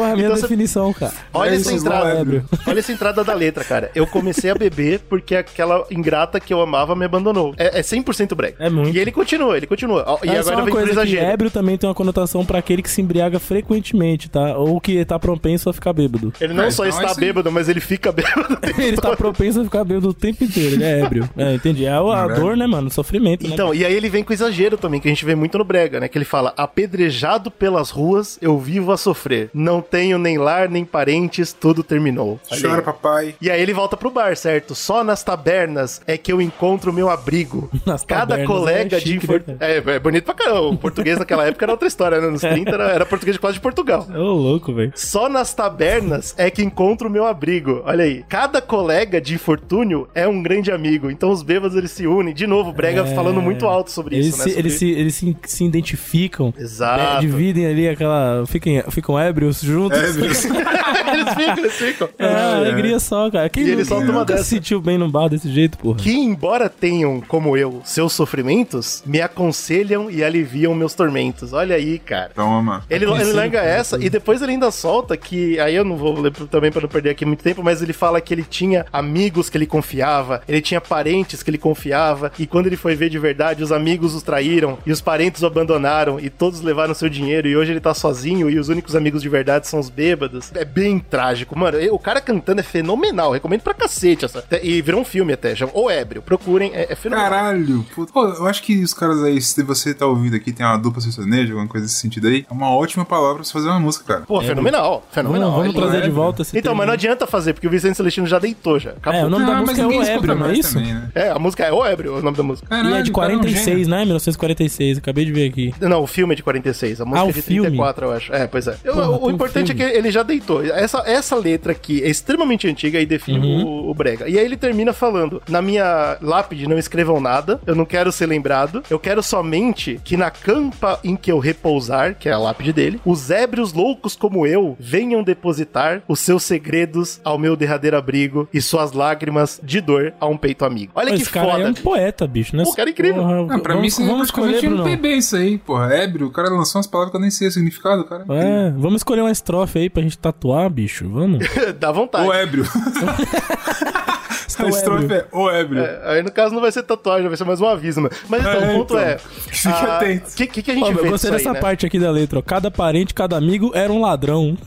Porra, 0.00 0.08
é 0.08 0.12
a 0.12 0.16
minha 0.16 0.26
Então 0.26 0.36
você- 0.36 0.42
definição, 0.42 0.92
cara. 0.92 1.12
Olha 1.32 1.50
É 1.50 1.54
essa 1.56 1.72
entrada. 1.72 2.44
Olha 2.66 2.78
essa 2.78 2.92
entrada 2.92 3.24
da 3.24 3.34
letra, 3.34 3.64
cara. 3.64 3.90
Eu 3.94 4.06
comecei 4.06 4.50
a 4.50 4.54
beber 4.54 5.00
porque 5.08 5.34
aquela 5.36 5.84
ingrata 5.90 6.40
que 6.40 6.52
eu 6.52 6.60
amava 6.60 6.94
me 6.96 7.04
abandonou. 7.04 7.54
É, 7.56 7.78
é 7.80 7.82
100% 7.82 8.34
brega. 8.34 8.56
É 8.58 8.70
muito. 8.70 8.96
E 8.96 8.98
ele 8.98 9.12
continua, 9.12 9.56
ele 9.56 9.66
continua. 9.66 10.04
E 10.24 10.28
É 10.28 10.38
agora 10.38 10.62
vem 10.62 10.72
coisa 10.72 10.86
que 10.88 10.92
exagero. 10.92 11.24
ébrio 11.26 11.50
também 11.50 11.76
tem 11.76 11.88
uma 11.88 11.94
conotação 11.94 12.44
pra 12.44 12.58
aquele 12.58 12.82
que 12.82 12.90
se 12.90 13.00
embriaga 13.00 13.38
frequentemente, 13.38 14.28
tá? 14.28 14.56
Ou 14.56 14.80
que 14.80 15.04
tá 15.04 15.18
propenso 15.18 15.68
a 15.68 15.72
ficar 15.72 15.92
bêbado. 15.92 16.32
Ele 16.40 16.52
não 16.54 16.64
É, 16.64 16.70
só 16.70 16.86
então 16.86 16.98
está 17.00 17.12
aí. 17.12 17.16
bêbado, 17.26 17.50
mas 17.52 17.68
ele 17.68 17.80
fica 17.80 18.10
bêbado. 18.12 18.58
Ele 18.78 18.96
tá 18.96 19.14
propenso 19.16 19.60
a 19.60 19.64
ficar 19.64 19.84
bêbado 19.84 20.08
o 20.08 20.14
tempo 20.14 20.42
inteiro, 20.44 20.74
ele 20.74 20.84
é 20.84 21.00
ébrio. 21.00 21.28
É, 21.36 21.54
entendi. 21.54 21.84
É 21.84 21.90
a, 21.90 21.98
a 21.98 22.28
dor, 22.28 22.56
né, 22.56 22.66
mano? 22.66 22.88
O 22.88 22.90
sofrimento, 22.90 23.46
né? 23.46 23.52
Então, 23.52 23.74
e 23.74 23.84
aí 23.84 23.92
ele 23.94 24.08
vem 24.08 24.22
com 24.24 24.32
exagero 24.32 24.76
também, 24.78 25.00
que 25.00 25.08
a 25.08 25.10
gente 25.10 25.24
vê 25.24 25.34
muito 25.34 25.58
no 25.58 25.64
Brega, 25.64 26.00
né? 26.00 26.08
Que 26.08 26.16
ele 26.16 26.24
fala: 26.24 26.52
apedrejado 26.56 27.50
pelas 27.50 27.90
ruas, 27.90 28.38
eu 28.40 28.58
vivo 28.58 28.90
a 28.92 28.96
sofrer. 28.96 29.50
Não 29.52 29.80
tenho 29.90 30.18
nem 30.18 30.38
lar, 30.38 30.68
nem 30.68 30.84
parentes, 30.84 31.52
tudo 31.52 31.82
terminou. 31.82 32.38
Olha 32.50 32.60
Chora, 32.60 32.76
aí. 32.76 32.82
papai. 32.82 33.34
E 33.40 33.50
aí 33.50 33.60
ele 33.60 33.72
volta 33.72 33.96
pro 33.96 34.10
bar, 34.10 34.36
certo? 34.36 34.74
Só 34.74 35.02
nas 35.02 35.22
tabernas 35.22 36.00
é 36.06 36.16
que 36.16 36.32
eu 36.32 36.40
encontro 36.40 36.90
o 36.90 36.94
meu 36.94 37.08
abrigo. 37.10 37.68
Nas 37.86 38.04
Cada 38.04 38.26
tabernas 38.36 38.46
colega 38.46 38.96
é 38.96 39.00
de 39.00 39.06
chique, 39.12 39.24
infor... 39.24 39.42
né, 39.46 39.56
é, 39.60 39.76
é 39.78 39.98
bonito 39.98 40.24
pra 40.24 40.34
caramba. 40.34 40.60
O 40.68 40.76
português 40.78 41.18
naquela 41.18 41.46
época 41.46 41.64
era 41.64 41.72
outra 41.72 41.88
história, 41.88 42.20
né? 42.20 42.28
Nos 42.28 42.40
30 42.42 42.70
era, 42.70 42.84
era 42.90 43.06
português 43.06 43.36
quase 43.38 43.54
de 43.54 43.60
Portugal. 43.60 44.06
Ô, 44.10 44.18
louco, 44.32 44.72
velho. 44.72 44.92
Só 44.94 45.28
nas 45.28 45.52
tabernas 45.54 46.34
é 46.38 46.50
que 46.50 46.62
encontro 46.62 47.08
o 47.08 47.10
meu 47.10 47.26
abrigo. 47.26 47.82
Olha 47.84 48.04
aí. 48.04 48.24
Cada 48.28 48.60
colega 48.62 49.20
de 49.20 49.34
infortúnio 49.34 50.08
é 50.14 50.26
um 50.28 50.42
grande 50.42 50.70
amigo. 50.70 51.10
Então 51.10 51.30
os 51.30 51.42
bêbados 51.42 51.76
eles 51.76 51.90
se 51.90 52.06
unem. 52.06 52.32
De 52.34 52.46
novo, 52.46 52.70
o 52.70 52.72
Brega 52.72 53.00
É. 53.02 53.14
falando 53.14 53.40
muito 53.40 53.66
alto 53.66 53.90
sobre 53.90 54.16
Eles, 54.16 54.28
isso, 54.28 54.38
né? 54.38 54.44
se, 54.44 54.50
Sobre- 54.50 54.60
eles, 54.60 54.74
se, 54.78 54.90
eles 54.90 55.14
se, 55.14 55.36
se 55.46 55.64
identificam. 55.64 56.52
Exato. 56.56 57.14
né, 57.14 57.20
dividem 57.20 57.66
ali 57.66 57.88
aquela. 57.88 58.44
Ficam, 58.46 58.72
ficam 58.90 59.18
ébrios 59.18 59.62
juntos. 59.70 59.98
Ébrio. 59.98 60.24
eles 60.26 60.42
ficam, 60.42 61.58
eles 61.58 61.74
ficam. 61.74 62.08
É, 62.18 62.34
alegria 62.34 62.98
só, 62.98 63.30
cara. 63.30 63.48
Quem, 63.48 63.64
E 63.64 63.70
ele 63.70 63.84
nunca- 63.84 64.24
dessa. 64.24 64.44
se 64.44 64.50
sentiu 64.50 64.80
bem 64.80 64.98
num 64.98 65.10
bar 65.10 65.28
desse 65.28 65.50
jeito, 65.50 65.78
porra? 65.78 65.98
Que, 65.98 66.12
embora 66.12 66.68
tenham, 66.68 67.20
como 67.20 67.56
eu, 67.56 67.80
seus 67.84 68.12
sofrimentos, 68.12 69.02
me 69.06 69.20
aconselham 69.20 70.10
e 70.10 70.22
aliviam 70.22 70.74
meus 70.74 70.94
tormentos. 70.94 71.52
Olha 71.52 71.76
aí, 71.76 71.98
cara. 71.98 72.30
Toma. 72.34 72.84
Ele, 72.88 73.04
ele 73.04 73.12
Aconselho, 73.12 73.36
larga 73.36 73.58
cara, 73.58 73.70
essa 73.70 73.98
e 74.04 74.08
depois 74.10 74.42
ele 74.42 74.52
ainda 74.52 74.70
solta 74.70 75.16
que. 75.16 75.58
Aí 75.60 75.74
eu 75.74 75.84
não 75.84 75.96
vou 75.96 76.18
ler 76.20 76.32
também 76.50 76.70
pra 76.70 76.80
não 76.82 76.88
perder 76.88 77.10
aqui 77.10 77.24
muito 77.24 77.42
tempo, 77.42 77.62
mas 77.62 77.82
ele 77.82 77.92
fala 77.92 78.20
que 78.20 78.32
ele 78.32 78.44
tinha 78.48 78.86
amigos 78.92 79.48
que 79.50 79.56
ele 79.58 79.66
confiava, 79.66 80.42
ele 80.48 80.60
tinha 80.60 80.80
parentes 80.80 81.42
que 81.42 81.50
ele 81.50 81.58
confiava, 81.58 82.32
e 82.38 82.46
quando 82.46 82.66
ele 82.66 82.76
foi 82.76 82.94
ver 82.94 83.08
de 83.10 83.18
verdade, 83.18 83.62
os 83.62 83.72
amigos 83.72 84.14
os 84.14 84.22
traíram 84.22 84.78
e 84.86 84.92
os 84.92 85.00
parentes 85.00 85.42
o 85.42 85.46
abandonaram 85.46 86.18
e 86.20 86.30
todos 86.30 86.60
levaram 86.60 86.94
seu 86.94 87.08
dinheiro 87.08 87.48
e 87.48 87.56
hoje 87.56 87.72
ele 87.72 87.80
tá 87.80 87.92
sozinho 87.94 88.48
e 88.48 88.58
os 88.58 88.68
únicos 88.68 88.94
amigos 88.96 89.22
de 89.22 89.28
verdade 89.28 89.59
são 89.68 89.78
os 89.80 89.88
bêbados. 89.90 90.50
É 90.54 90.64
bem 90.64 90.98
trágico, 90.98 91.58
mano. 91.58 91.78
O 91.92 91.98
cara 91.98 92.20
cantando 92.20 92.60
é 92.60 92.64
fenomenal, 92.64 93.32
recomendo 93.32 93.60
pra 93.62 93.74
cacete 93.74 94.24
essa. 94.24 94.44
E 94.62 94.80
virou 94.82 95.00
um 95.00 95.04
filme 95.04 95.32
até, 95.32 95.54
chama 95.54 95.72
O 95.74 95.90
Ébrio. 95.90 96.22
Procurem, 96.22 96.72
é, 96.74 96.92
é 96.92 96.94
fenomenal. 96.94 97.30
Caralho. 97.30 97.86
Pô, 98.12 98.26
eu 98.28 98.46
acho 98.46 98.62
que 98.62 98.82
os 98.82 98.94
caras 98.94 99.22
aí, 99.22 99.40
se 99.40 99.62
você 99.62 99.92
tá 99.94 100.06
ouvindo 100.06 100.36
aqui, 100.36 100.52
tem 100.52 100.64
uma 100.64 100.76
dupla 100.76 101.00
sertaneja, 101.00 101.52
alguma 101.52 101.68
coisa 101.68 101.84
nesse 101.86 101.96
sentido 101.96 102.28
aí, 102.28 102.46
é 102.48 102.52
uma 102.52 102.70
ótima 102.70 103.04
palavra 103.04 103.36
pra 103.36 103.44
você 103.44 103.52
fazer 103.52 103.68
uma 103.68 103.80
música, 103.80 104.04
cara. 104.04 104.20
Pô, 104.26 104.40
fenomenal, 104.40 105.04
fenomenal. 105.10 105.50
Vamos, 105.52 105.66
vamos 105.74 105.76
É 105.76 105.80
trazer 105.86 106.02
de 106.02 106.08
é, 106.08 106.10
volta 106.10 106.42
esse 106.42 106.56
Então, 106.56 106.72
tema. 106.72 106.78
mas 106.78 106.86
não 106.86 106.94
adianta 106.94 107.26
fazer, 107.26 107.52
porque 107.54 107.66
o 107.66 107.70
Vicente 107.70 107.96
Celestino 107.96 108.26
já 108.26 108.38
deitou 108.38 108.78
já. 108.78 108.90
Acabou. 108.90 109.20
É, 109.20 109.24
o 109.24 109.30
nome 109.30 109.46
da 109.46 109.56
Ah, 109.58 109.60
música 109.60 109.82
é 109.82 109.86
O 109.86 110.02
Ébrio, 110.02 110.34
não 110.34 110.46
é 110.46 110.52
isso? 110.54 110.74
também, 110.74 110.94
né? 110.94 111.08
É, 111.14 111.30
a 111.30 111.38
música 111.38 111.64
é 111.64 111.72
O 111.72 111.84
Ébrio, 111.84 112.16
é 112.16 112.18
o 112.18 112.22
nome 112.22 112.36
da 112.36 112.42
música. 112.42 112.66
E 112.70 112.78
é 112.78 112.82
Caralho, 112.82 113.04
de 113.04 113.10
o 113.10 113.14
cara 113.14 113.32
é 113.32 113.36
um 113.36 113.40
46, 113.40 113.88
né? 113.88 114.04
1946, 114.04 114.98
acabei 114.98 115.24
de 115.24 115.32
ver 115.32 115.48
aqui. 115.48 115.74
Não, 115.80 116.02
o 116.02 116.06
filme 116.06 116.32
é 116.34 116.36
de 116.36 116.42
46, 116.42 117.00
a 117.00 117.04
música 117.04 117.20
Ah, 117.20 117.24
o 117.24 117.30
é 117.30 117.32
de 117.32 117.42
filme? 117.42 117.68
34, 117.68 118.06
eu 118.06 118.12
acho. 118.12 118.32
É, 118.32 118.46
pois 118.46 118.66
é. 118.66 118.76
Eu- 118.84 118.94
Porra, 118.94 119.08
o 119.10 119.28
um 119.28 119.36
importante 119.50 119.68
filme. 119.76 119.82
é 119.82 119.90
que 119.92 119.98
ele 119.98 120.10
já 120.10 120.22
deitou. 120.22 120.64
Essa, 120.64 121.02
essa 121.06 121.36
letra 121.36 121.72
aqui 121.72 122.02
é 122.02 122.08
extremamente 122.08 122.66
antiga 122.68 123.00
e 123.00 123.06
define 123.06 123.40
Uhum. 123.40 123.64
o, 123.64 123.90
o 123.90 123.94
Brega. 123.94 124.28
E 124.28 124.38
aí 124.38 124.44
ele 124.44 124.56
termina 124.56 124.92
falando: 124.92 125.42
Na 125.48 125.60
minha 125.62 126.16
lápide 126.20 126.66
não 126.68 126.78
escrevam 126.78 127.20
nada, 127.20 127.60
eu 127.66 127.74
não 127.74 127.84
quero 127.84 128.10
ser 128.12 128.26
lembrado, 128.26 128.82
eu 128.90 128.98
quero 128.98 129.22
somente 129.22 130.00
que 130.04 130.16
na 130.16 130.30
campa 130.30 130.98
em 131.04 131.16
que 131.16 131.30
eu 131.32 131.38
repousar, 131.38 132.14
que 132.16 132.28
é 132.28 132.32
a 132.32 132.38
lápide 132.38 132.72
dele, 132.72 133.00
os 133.04 133.30
ébrios 133.30 133.72
loucos 133.72 134.16
como 134.16 134.46
eu 134.46 134.76
venham 134.78 135.22
depositar 135.22 136.02
os 136.08 136.20
seus 136.20 136.42
segredos 136.44 137.20
ao 137.24 137.38
meu 137.38 137.56
derradeiro 137.56 137.96
abrigo 137.96 138.48
e 138.52 138.60
suas 138.60 138.92
lágrimas 138.92 139.60
de 139.62 139.80
dor 139.80 140.12
a 140.20 140.26
um 140.26 140.36
peito 140.36 140.64
amigo. 140.64 140.92
Olha 140.94 141.08
Pô, 141.10 141.16
que 141.16 141.22
esse 141.22 141.30
cara 141.30 141.50
foda. 141.52 141.62
é 141.64 141.68
um 141.70 141.74
poeta, 141.74 142.26
bicho, 142.26 142.56
né? 142.56 142.64
Pô, 142.64 142.72
cara 142.74 142.88
é 142.88 142.92
incrível. 142.92 143.22
Ah, 143.50 143.58
pra 143.58 143.74
vamos, 143.74 143.80
mim, 143.82 143.86
isso 143.88 144.02
é 144.02 144.06
vamos 144.06 144.26
escolher, 144.28 144.60
Bruno. 144.60 144.82
MPB 144.86 145.08
isso 145.16 145.36
aí, 145.36 145.58
porra. 145.58 145.94
Ébrio, 145.94 146.26
o 146.26 146.30
cara 146.30 146.48
lançou 146.50 146.78
umas 146.78 146.86
palavras 146.86 147.10
que 147.10 147.16
eu 147.16 147.20
nem 147.20 147.30
sei 147.30 147.48
o 147.48 147.50
significado, 147.50 148.04
cara. 148.04 148.24
É, 148.28 148.70
vamos 148.76 148.96
escolher 149.00 149.20
uma 149.22 149.30
estrofe 149.40 149.78
aí 149.78 149.90
pra 149.90 150.02
gente 150.02 150.18
tatuar, 150.18 150.70
bicho. 150.70 151.08
Vamos. 151.08 151.46
Dá 151.80 151.90
vontade. 151.90 152.28
O 152.28 152.32
ébrio. 152.32 152.64
Estou 154.60 154.66
A 154.66 154.68
estrofe 154.68 155.04
ébrio. 155.04 155.18
é 155.32 155.36
o 155.36 155.50
ébrio. 155.50 155.82
É, 155.84 156.00
aí 156.04 156.22
no 156.22 156.30
caso 156.32 156.52
não 156.54 156.60
vai 156.60 156.72
ser 156.72 156.82
tatuagem, 156.82 157.28
vai 157.28 157.36
ser 157.36 157.44
mais 157.44 157.60
um 157.60 157.66
aviso, 157.66 158.00
mano. 158.00 158.14
Mas 158.28 158.40
então, 158.40 158.52
É, 158.52 158.58
o 158.74 158.78
ponto 158.78 158.94
então. 158.94 158.98
é. 159.06 159.18
Fique 159.18 159.68
ah, 159.68 159.96
atento. 159.96 160.28
O 160.30 160.34
que, 160.36 160.46
que, 160.46 160.62
que 160.62 160.70
a 160.70 160.74
gente 160.74 160.84
Ó, 160.84 160.92
vê 160.92 161.06
eu 161.06 161.10
gostei 161.10 161.30
dessa 161.30 161.48
aí, 161.50 161.54
né? 161.54 161.60
parte 161.60 161.86
aqui 161.86 161.98
da 161.98 162.10
letra, 162.10 162.38
ó. 162.38 162.42
Cada 162.42 162.70
parente, 162.70 163.14
cada 163.14 163.36
amigo 163.36 163.70
era 163.74 163.92
um 163.92 164.00
ladrão. 164.00 164.56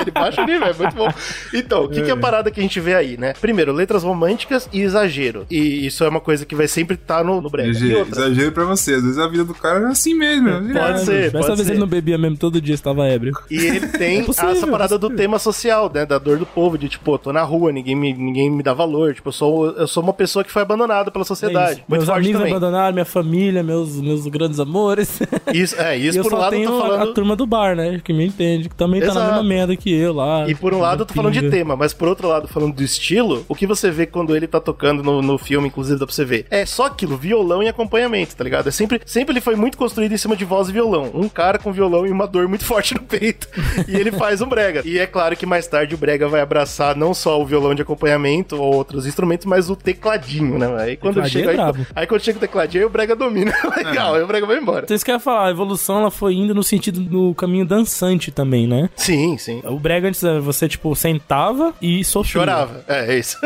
Ele 0.00 0.10
baixa 0.10 0.42
o 0.42 0.44
nível, 0.46 0.66
é 0.68 0.72
muito 0.72 0.94
bom. 0.94 1.08
Então, 1.52 1.84
o 1.84 1.88
que, 1.88 2.02
que 2.02 2.10
é 2.10 2.12
a 2.12 2.16
parada 2.16 2.50
que 2.50 2.60
a 2.60 2.62
gente 2.62 2.78
vê 2.80 2.94
aí, 2.94 3.16
né? 3.16 3.32
Primeiro, 3.40 3.72
letras 3.72 4.02
românticas 4.02 4.68
e 4.72 4.82
exagero. 4.82 5.46
E 5.50 5.86
isso 5.86 6.04
é 6.04 6.08
uma 6.08 6.20
coisa 6.20 6.44
que 6.44 6.54
vai 6.54 6.68
sempre 6.68 6.94
estar 6.96 7.24
no, 7.24 7.40
no 7.40 7.48
brega. 7.48 7.68
E 7.68 7.72
Exagero, 7.72 8.08
exagero 8.10 8.52
pra 8.52 8.64
você. 8.64 8.94
Às 8.94 9.02
vezes 9.02 9.18
a 9.18 9.26
vida 9.28 9.44
do 9.44 9.54
cara 9.54 9.80
é 9.80 9.86
assim 9.86 10.14
mesmo. 10.14 10.48
é. 10.48 10.72
Pode 10.72 11.04
ser, 11.04 11.30
Dessa 11.30 11.38
pode 11.38 11.56
vez 11.56 11.66
ser. 11.66 11.72
ele 11.72 11.80
não 11.80 11.86
bebia 11.86 12.18
mesmo, 12.18 12.36
todo 12.36 12.60
dia 12.60 12.74
estava 12.74 13.06
ébrio. 13.06 13.32
E 13.50 13.56
ele 13.56 13.86
tem 13.96 14.20
É 14.20 14.24
possível, 14.24 14.50
essa 14.50 14.66
parada 14.66 14.94
é 14.96 14.98
do 14.98 15.08
tema 15.10 15.38
social, 15.38 15.90
né? 15.92 16.04
Da 16.04 16.18
dor 16.18 16.38
do 16.38 16.46
povo, 16.46 16.76
de 16.76 16.88
tipo, 16.88 17.04
pô, 17.04 17.18
tô 17.18 17.32
na 17.32 17.42
rua, 17.42 17.72
ninguém 17.72 17.94
me, 17.96 18.12
ninguém 18.12 18.43
me 18.50 18.62
dá 18.62 18.72
valor. 18.74 19.14
Tipo, 19.14 19.28
eu 19.28 19.32
sou, 19.32 19.66
eu 19.72 19.86
sou 19.86 20.02
uma 20.02 20.12
pessoa 20.12 20.44
que 20.44 20.50
foi 20.50 20.62
abandonada 20.62 21.10
pela 21.10 21.22
É 21.24 21.26
sociedade. 21.26 21.84
Muito 21.88 22.00
Meus 22.02 22.08
amigos 22.08 22.32
também. 22.40 22.52
abandonaram, 22.52 22.92
minha 22.92 23.04
família, 23.04 23.62
meus, 23.62 24.00
meus 24.00 24.26
grandes 24.26 24.58
amores. 24.60 25.20
Isso, 25.52 25.80
é, 25.80 25.96
isso 25.96 26.20
por 26.22 26.34
um 26.34 26.36
lado 26.38 26.56
eu 26.56 26.70
tô 26.70 26.80
falando. 26.80 27.10
a 27.10 27.12
turma 27.14 27.36
do 27.36 27.46
bar, 27.46 27.76
né? 27.76 28.00
Que 28.04 28.12
me 28.12 28.26
entende, 28.26 28.68
que 28.68 28.74
também 28.74 29.00
tá 29.00 29.06
na 29.08 29.12
Exato. 29.12 29.26
mesma 29.34 29.42
merda 29.48 29.76
que 29.76 29.92
eu 29.92 30.12
lá. 30.12 30.48
E 30.48 30.54
por 30.54 30.74
um 30.74 30.80
lado 30.80 31.02
eu 31.02 31.06
tô 31.06 31.14
falando 31.14 31.32
de 31.32 31.48
tema, 31.50 31.76
mas 31.76 31.92
por 31.92 32.08
outro 32.08 32.26
lado, 32.28 32.48
falando 32.48 32.74
do 32.74 32.82
estilo, 32.82 33.44
o 33.48 33.54
que 33.54 33.66
você 33.66 33.90
vê 33.90 34.06
quando 34.06 34.34
ele 34.36 34.46
tá 34.46 34.60
tocando 34.60 35.02
no, 35.02 35.22
no 35.22 35.38
filme, 35.38 35.68
inclusive 35.68 35.98
dá 35.98 36.06
pra 36.06 36.14
você 36.14 36.24
ver, 36.24 36.46
é 36.50 36.66
só 36.66 36.86
aquilo, 36.86 37.16
violão 37.16 37.62
e 37.62 37.68
acompanhamento, 37.68 38.34
tá 38.34 38.42
ligado? 38.42 38.68
É 38.68 38.72
sempre, 38.72 39.00
sempre 39.06 39.32
ele 39.34 39.40
foi 39.40 39.54
muito 39.54 39.76
construído 39.78 40.12
em 40.12 40.16
cima 40.16 40.34
de 40.36 40.44
voz 40.44 40.68
e 40.68 40.72
violão. 40.72 41.10
Um 41.14 41.28
cara 41.28 41.58
com 41.58 41.72
violão 41.72 42.06
e 42.06 42.10
uma 42.10 42.26
dor 42.26 42.48
muito 42.48 42.64
forte 42.66 42.94
no 42.94 43.00
peito. 43.02 43.48
e 43.86 43.94
ele 43.96 44.10
faz 44.10 44.40
um 44.40 44.48
brega. 44.48 44.82
E 44.84 44.98
é 44.98 45.06
claro 45.06 45.36
que 45.36 45.46
mais 45.46 45.66
tarde 45.66 45.94
o 45.94 45.98
brega 45.98 46.26
vai 46.28 46.40
abraçar 46.40 46.96
não 46.96 47.14
só 47.14 47.40
o 47.40 47.44
violão 47.46 47.74
de 47.74 47.82
acompanhamento 47.82 48.14
ou 48.52 48.74
outros 48.74 49.06
instrumentos, 49.06 49.46
mas 49.46 49.70
o 49.70 49.76
tecladinho, 49.76 50.58
né? 50.58 50.66
Aí 50.78 50.96
quando 50.96 51.14
Tecladinho 51.14 51.44
chega 51.44 51.62
é 51.62 51.64
aí, 51.66 51.86
aí 51.96 52.06
quando 52.06 52.20
chega 52.22 52.38
o 52.38 52.40
tecladinho, 52.40 52.82
aí 52.84 52.86
o 52.86 52.90
brega 52.90 53.14
domina. 53.16 53.52
Legal, 53.76 54.14
aí 54.14 54.22
o 54.22 54.26
brega 54.26 54.46
vai 54.46 54.58
embora. 54.58 54.84
Então 54.84 54.94
isso 54.94 55.04
que 55.04 55.10
eu 55.10 55.14
ia 55.14 55.20
falar, 55.20 55.46
a 55.48 55.50
evolução 55.50 55.98
ela 55.98 56.10
foi 56.10 56.34
indo 56.34 56.54
no 56.54 56.62
sentido 56.62 57.00
do 57.00 57.34
caminho 57.34 57.64
dançante 57.66 58.30
também, 58.30 58.66
né? 58.66 58.88
Sim, 58.96 59.36
sim. 59.38 59.60
O 59.64 59.78
brega 59.78 60.08
antes 60.08 60.22
eh, 60.22 60.38
você, 60.40 60.68
tipo, 60.68 60.94
sentava 60.94 61.72
e 61.80 62.04
sofria. 62.04 62.42
Chorava. 62.42 62.84
É, 62.88 63.14
é 63.14 63.18
isso. 63.18 63.36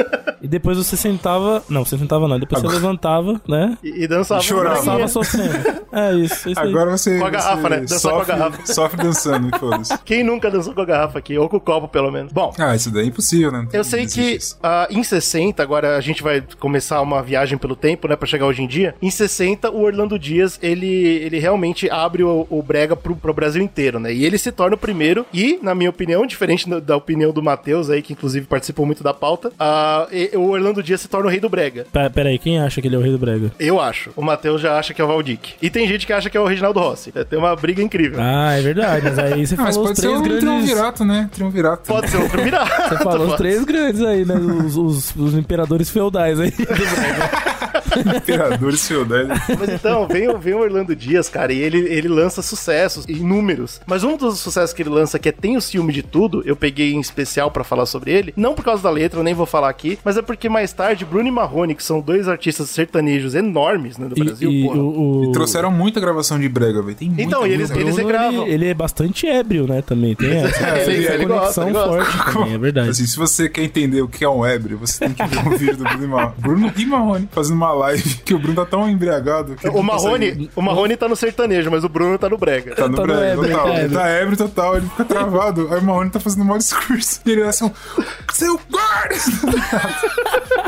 E 0.41 0.47
depois 0.49 0.77
você 0.79 0.97
sentava. 0.97 1.63
Não, 1.69 1.85
você 1.85 1.99
sentava 1.99 2.29
não. 2.29 2.39
Depois 2.39 2.63
você 2.63 2.69
levantava, 2.75 3.41
né? 3.49 3.77
E, 3.83 4.05
e 4.05 4.09
dançava. 4.09 4.41
E 4.41 4.45
chorava. 4.45 4.77
Dançava. 4.77 5.09
Sofrendo. 5.09 5.53
É 5.93 6.15
isso. 6.15 6.49
isso 6.51 6.61
aí. 6.61 6.69
Agora 6.69 6.91
você, 6.91 7.19
Com 7.19 7.25
a 7.27 7.31
garrafa, 7.31 7.63
você 7.63 7.69
né? 7.69 7.81
Dançar 7.81 8.01
com 8.01 8.09
a 8.09 8.21
sofre, 8.21 8.33
garrafa. 8.37 8.67
sofre 8.67 9.03
dançando, 9.03 9.49
e 9.55 9.59
foda-se. 9.59 9.99
Quem 10.05 10.23
nunca 10.23 10.51
dançou 10.51 10.75
com 10.75 10.81
a 10.81 10.85
garrafa 10.85 11.19
aqui? 11.19 11.37
Ou 11.39 11.49
com 11.49 11.57
o 11.57 11.61
copo, 11.61 11.89
pelo 11.89 12.11
menos. 12.11 12.33
Bom, 12.33 12.53
Ah, 12.59 12.75
isso 12.77 12.91
daí 12.91 13.05
é 13.05 13.07
impossível, 13.07 13.51
né? 13.51 13.67
Eu 13.73 13.83
sei 13.85 14.07
que 14.07 14.21
isso. 14.21 14.57
Em 14.91 15.03
60, 15.03 15.63
agora 15.63 15.97
a 15.97 16.01
gente 16.01 16.23
vai 16.23 16.43
começar 16.59 17.01
uma 17.01 17.23
viagem 17.23 17.57
pelo 17.59 17.75
tempo, 17.75 18.07
né, 18.09 18.17
pra 18.17 18.27
chegar 18.29 18.47
hoje 18.47 18.63
em 18.63 18.67
dia. 18.67 18.95
Em 19.01 19.11
60, 19.11 19.71
o 19.71 19.83
Orlando 19.83 20.19
Dias, 20.19 20.59
ele, 20.63 20.87
ele 20.87 21.39
realmente 21.39 21.91
abre 21.91 22.23
o, 22.23 22.47
o 22.51 22.63
brega 22.63 22.95
pro, 22.95 23.17
pro 23.17 23.33
Brasil 23.35 23.63
inteiro, 23.63 23.99
né? 23.99 24.13
E 24.13 24.25
ele 24.25 24.39
se 24.39 24.53
torna 24.53 24.75
o 24.75 24.79
primeiro 24.79 25.25
e, 25.33 25.59
na 25.63 25.75
minha 25.75 25.91
opinião, 25.91 26.27
diferente 26.27 26.69
da, 26.81 26.97
opinião 26.97 27.33
do 27.33 27.43
Matheus 27.43 27.89
aí, 27.91 28.03
que 28.03 28.13
inclusive 28.13 28.47
participou 28.47 28.85
muito 28.85 29.03
da 29.03 29.15
pauta, 29.15 29.53
o 30.35 30.49
Orlando 30.51 30.83
Dias 30.83 31.01
se 31.01 31.09
torna 31.09 31.27
o 31.27 31.31
rei 31.31 31.41
do 31.41 31.49
brega. 31.49 31.87
Pera, 31.93 32.11
pera 32.11 32.29
aí, 32.29 32.39
quem 32.39 32.59
acha 32.61 32.81
que 32.81 32.89
ele 32.89 32.97
é 32.97 32.99
o 32.99 33.03
rei 33.03 33.13
do 33.13 33.19
brega? 33.19 33.53
Eu 33.59 33.81
acho. 33.81 34.11
O 34.17 34.23
Matheus 34.23 34.61
já 34.61 34.79
acha 34.79 34.93
que 34.93 35.01
é 35.01 35.05
o 35.05 35.09
Valdic. 35.09 35.55
E 35.63 35.71
tem 35.71 35.87
gente 35.87 36.07
que 36.07 36.13
acha 36.13 36.29
que 36.29 36.37
é 36.37 36.41
o 36.41 36.47
Reginaldo 36.47 36.81
Rossi. 36.81 37.13
É, 37.15 37.25
Tem 37.25 37.39
uma 37.39 37.55
briga 37.57 37.83
incrível. 37.83 38.19
Ah, 38.21 38.55
é 38.57 38.61
verdade. 38.61 39.05
Mas 39.05 39.19
aí 39.19 39.47
você 39.47 39.55
Ah, 39.55 39.63
mas 39.63 39.75
falou 39.77 39.91
os 39.91 39.99
pode 39.99 40.01
ser 40.01 40.07
três 40.07 40.19
um 40.21 40.23
grandes... 40.23 40.41
triunvirato, 40.45 41.05
né? 41.05 41.31
Triunvirato. 41.33 41.83
Pode 41.87 42.11
ser 42.11 42.17
outro 42.19 42.43
mirado. 42.43 42.69
Você 42.89 42.97
falou 42.99 43.27
os 43.29 43.35
três 43.35 43.65
grandes 43.65 44.03
aí, 44.03 44.25
né? 44.25 44.35
Os, 44.65 44.77
os- 44.77 45.17
os 45.17 45.35
imperadores 45.35 45.89
feudais 45.91 46.39
aí 46.41 46.51
do. 46.51 46.57
Imperadores 48.17 48.87
feudais. 48.87 49.29
Mas 49.59 49.69
então, 49.71 50.07
vem, 50.07 50.29
o- 50.29 50.39
vem 50.39 50.55
o 50.55 50.59
Orlando 50.61 50.95
Dias, 50.95 51.29
cara, 51.29 51.53
e 51.53 51.59
ele, 51.59 51.79
ele 51.79 52.09
lança 52.09 52.43
sucessos 52.43 53.05
inúmeros. 53.09 53.81
Mas 53.87 54.05
um 54.05 54.17
dos 54.17 54.39
sucessos 54.39 54.73
que 54.73 54.83
ele 54.83 54.91
lança, 54.91 55.19
que 55.19 55.29
é 55.29 55.33
Tem 55.33 55.57
o 55.57 55.61
Ciúme 55.61 55.93
de 55.93 56.03
Tudo, 56.03 56.43
eu 56.45 56.57
peguei 56.57 56.93
em 56.93 57.01
especial 57.01 57.51
pra 57.51 57.65
falar 57.65 57.87
sobre 57.87 58.11
ele, 58.13 58.33
não 58.37 58.55
por 58.55 58.65
causa 58.65 58.83
da 58.83 58.91
letra, 58.91 59.21
eu 59.21 59.25
nem 59.25 59.35
vou 59.35 59.47
falar 59.47 59.69
aqui, 59.69 59.99
mas 60.05 60.17
é 60.17 60.23
porque 60.23 60.49
mais 60.49 60.73
tarde 60.73 61.05
Bruno 61.05 61.29
e 61.29 61.31
Marrone, 61.31 61.75
que 61.75 61.83
são 61.85 62.01
dois 62.01 62.29
artistas 62.29 62.71
sertanejos 62.71 63.35
enormes, 63.35 63.99
né, 63.99 64.09
do 64.09 64.19
E, 64.19 64.25
Brasil, 64.25 64.51
e 64.51 64.63
porra. 64.65 64.79
o, 64.79 65.21
o- 65.21 65.25
E 65.25 65.33
trouxeram 65.33 65.71
muita 65.71 66.01
gravação 66.01 66.39
de 66.39 66.49
brega, 66.49 66.83
velho. 66.83 66.95
Tem 66.97 67.09
muita 67.09 67.23
Então, 67.23 67.47
e 67.47 67.53
eles- 67.53 67.71
eles 67.71 67.97
regravam. 67.97 68.43
ele, 68.45 68.55
ele 68.55 68.67
é 68.69 68.75
bastante 68.75 69.27
ébrio, 69.27 69.67
né? 69.67 69.83
Também 69.83 70.15
tem 70.15 70.31
essa, 70.37 70.67
É, 70.67 70.81
essa 70.83 70.91
ele- 70.91 71.07
ele 71.07 71.27
conexão 71.27 71.73
gosta. 71.73 71.89
forte 72.05 72.33
também, 72.33 72.55
é 72.55 72.59
verdade. 72.59 72.91
Assim, 72.91 73.07
se 73.07 73.17
você 73.17 73.49
quer 73.49 73.63
entender 73.63 74.01
o 74.03 74.09
que 74.09 74.25
é 74.25 74.29
um 74.29 74.45
ébrio, 74.45 74.79
você 74.79 75.01
tem 75.07 75.15
que 75.15 75.25
ver 75.27 75.39
um 75.47 75.57
vídeo 75.57 75.77
do 75.77 75.85
Bruno 75.85 76.05
e 76.05 76.09
Marrone. 76.09 76.35
Bruno 76.39 76.73
e 76.77 76.87
Marrone 76.87 77.29
fazendo 77.31 77.57
uma 77.59 77.73
live 77.73 78.15
que 78.25 78.33
o 78.35 78.39
Bruno 78.39 78.55
tá 78.57 78.65
tão 78.65 78.89
embriagado 78.89 79.55
que 79.57 79.69
O 79.69 79.73
não 79.73 79.87
consegue- 79.87 80.03
Marrone, 80.05 80.51
o 80.57 80.63
Marrone 80.63 80.97
tá 80.97 81.09
no 81.09 81.17
sertanejo, 81.17 81.71
mas 81.71 81.85
o 81.85 81.89
Bruno 81.89 82.17
tá 82.19 82.29
no 82.29 82.39
brega. 82.39 82.75
Tá 82.75 82.89
no 82.89 82.97
Tá 82.97 83.03
no 83.03 83.09
brega, 83.15 83.27
ébrio, 83.33 83.51
total. 83.51 83.65
tá 83.67 83.71
Ele 83.75 83.81
ébrio. 83.85 83.99
tá 83.99 84.09
ébrio 84.09 84.37
total, 84.37 84.77
ele 84.77 84.87
fica 84.89 85.05
travado. 85.05 85.69
Aí 85.73 85.79
o 85.79 85.83
Marrone 85.83 86.11
tá 86.11 86.21
fazendo 86.21 86.43
um 86.43 86.47
mau 86.47 86.59
discurso. 86.59 87.21
E 87.27 87.31
ele 87.33 87.43
é 87.43 87.49
assim, 87.49 87.71
seu 88.33 88.59
guarda! 88.71 89.15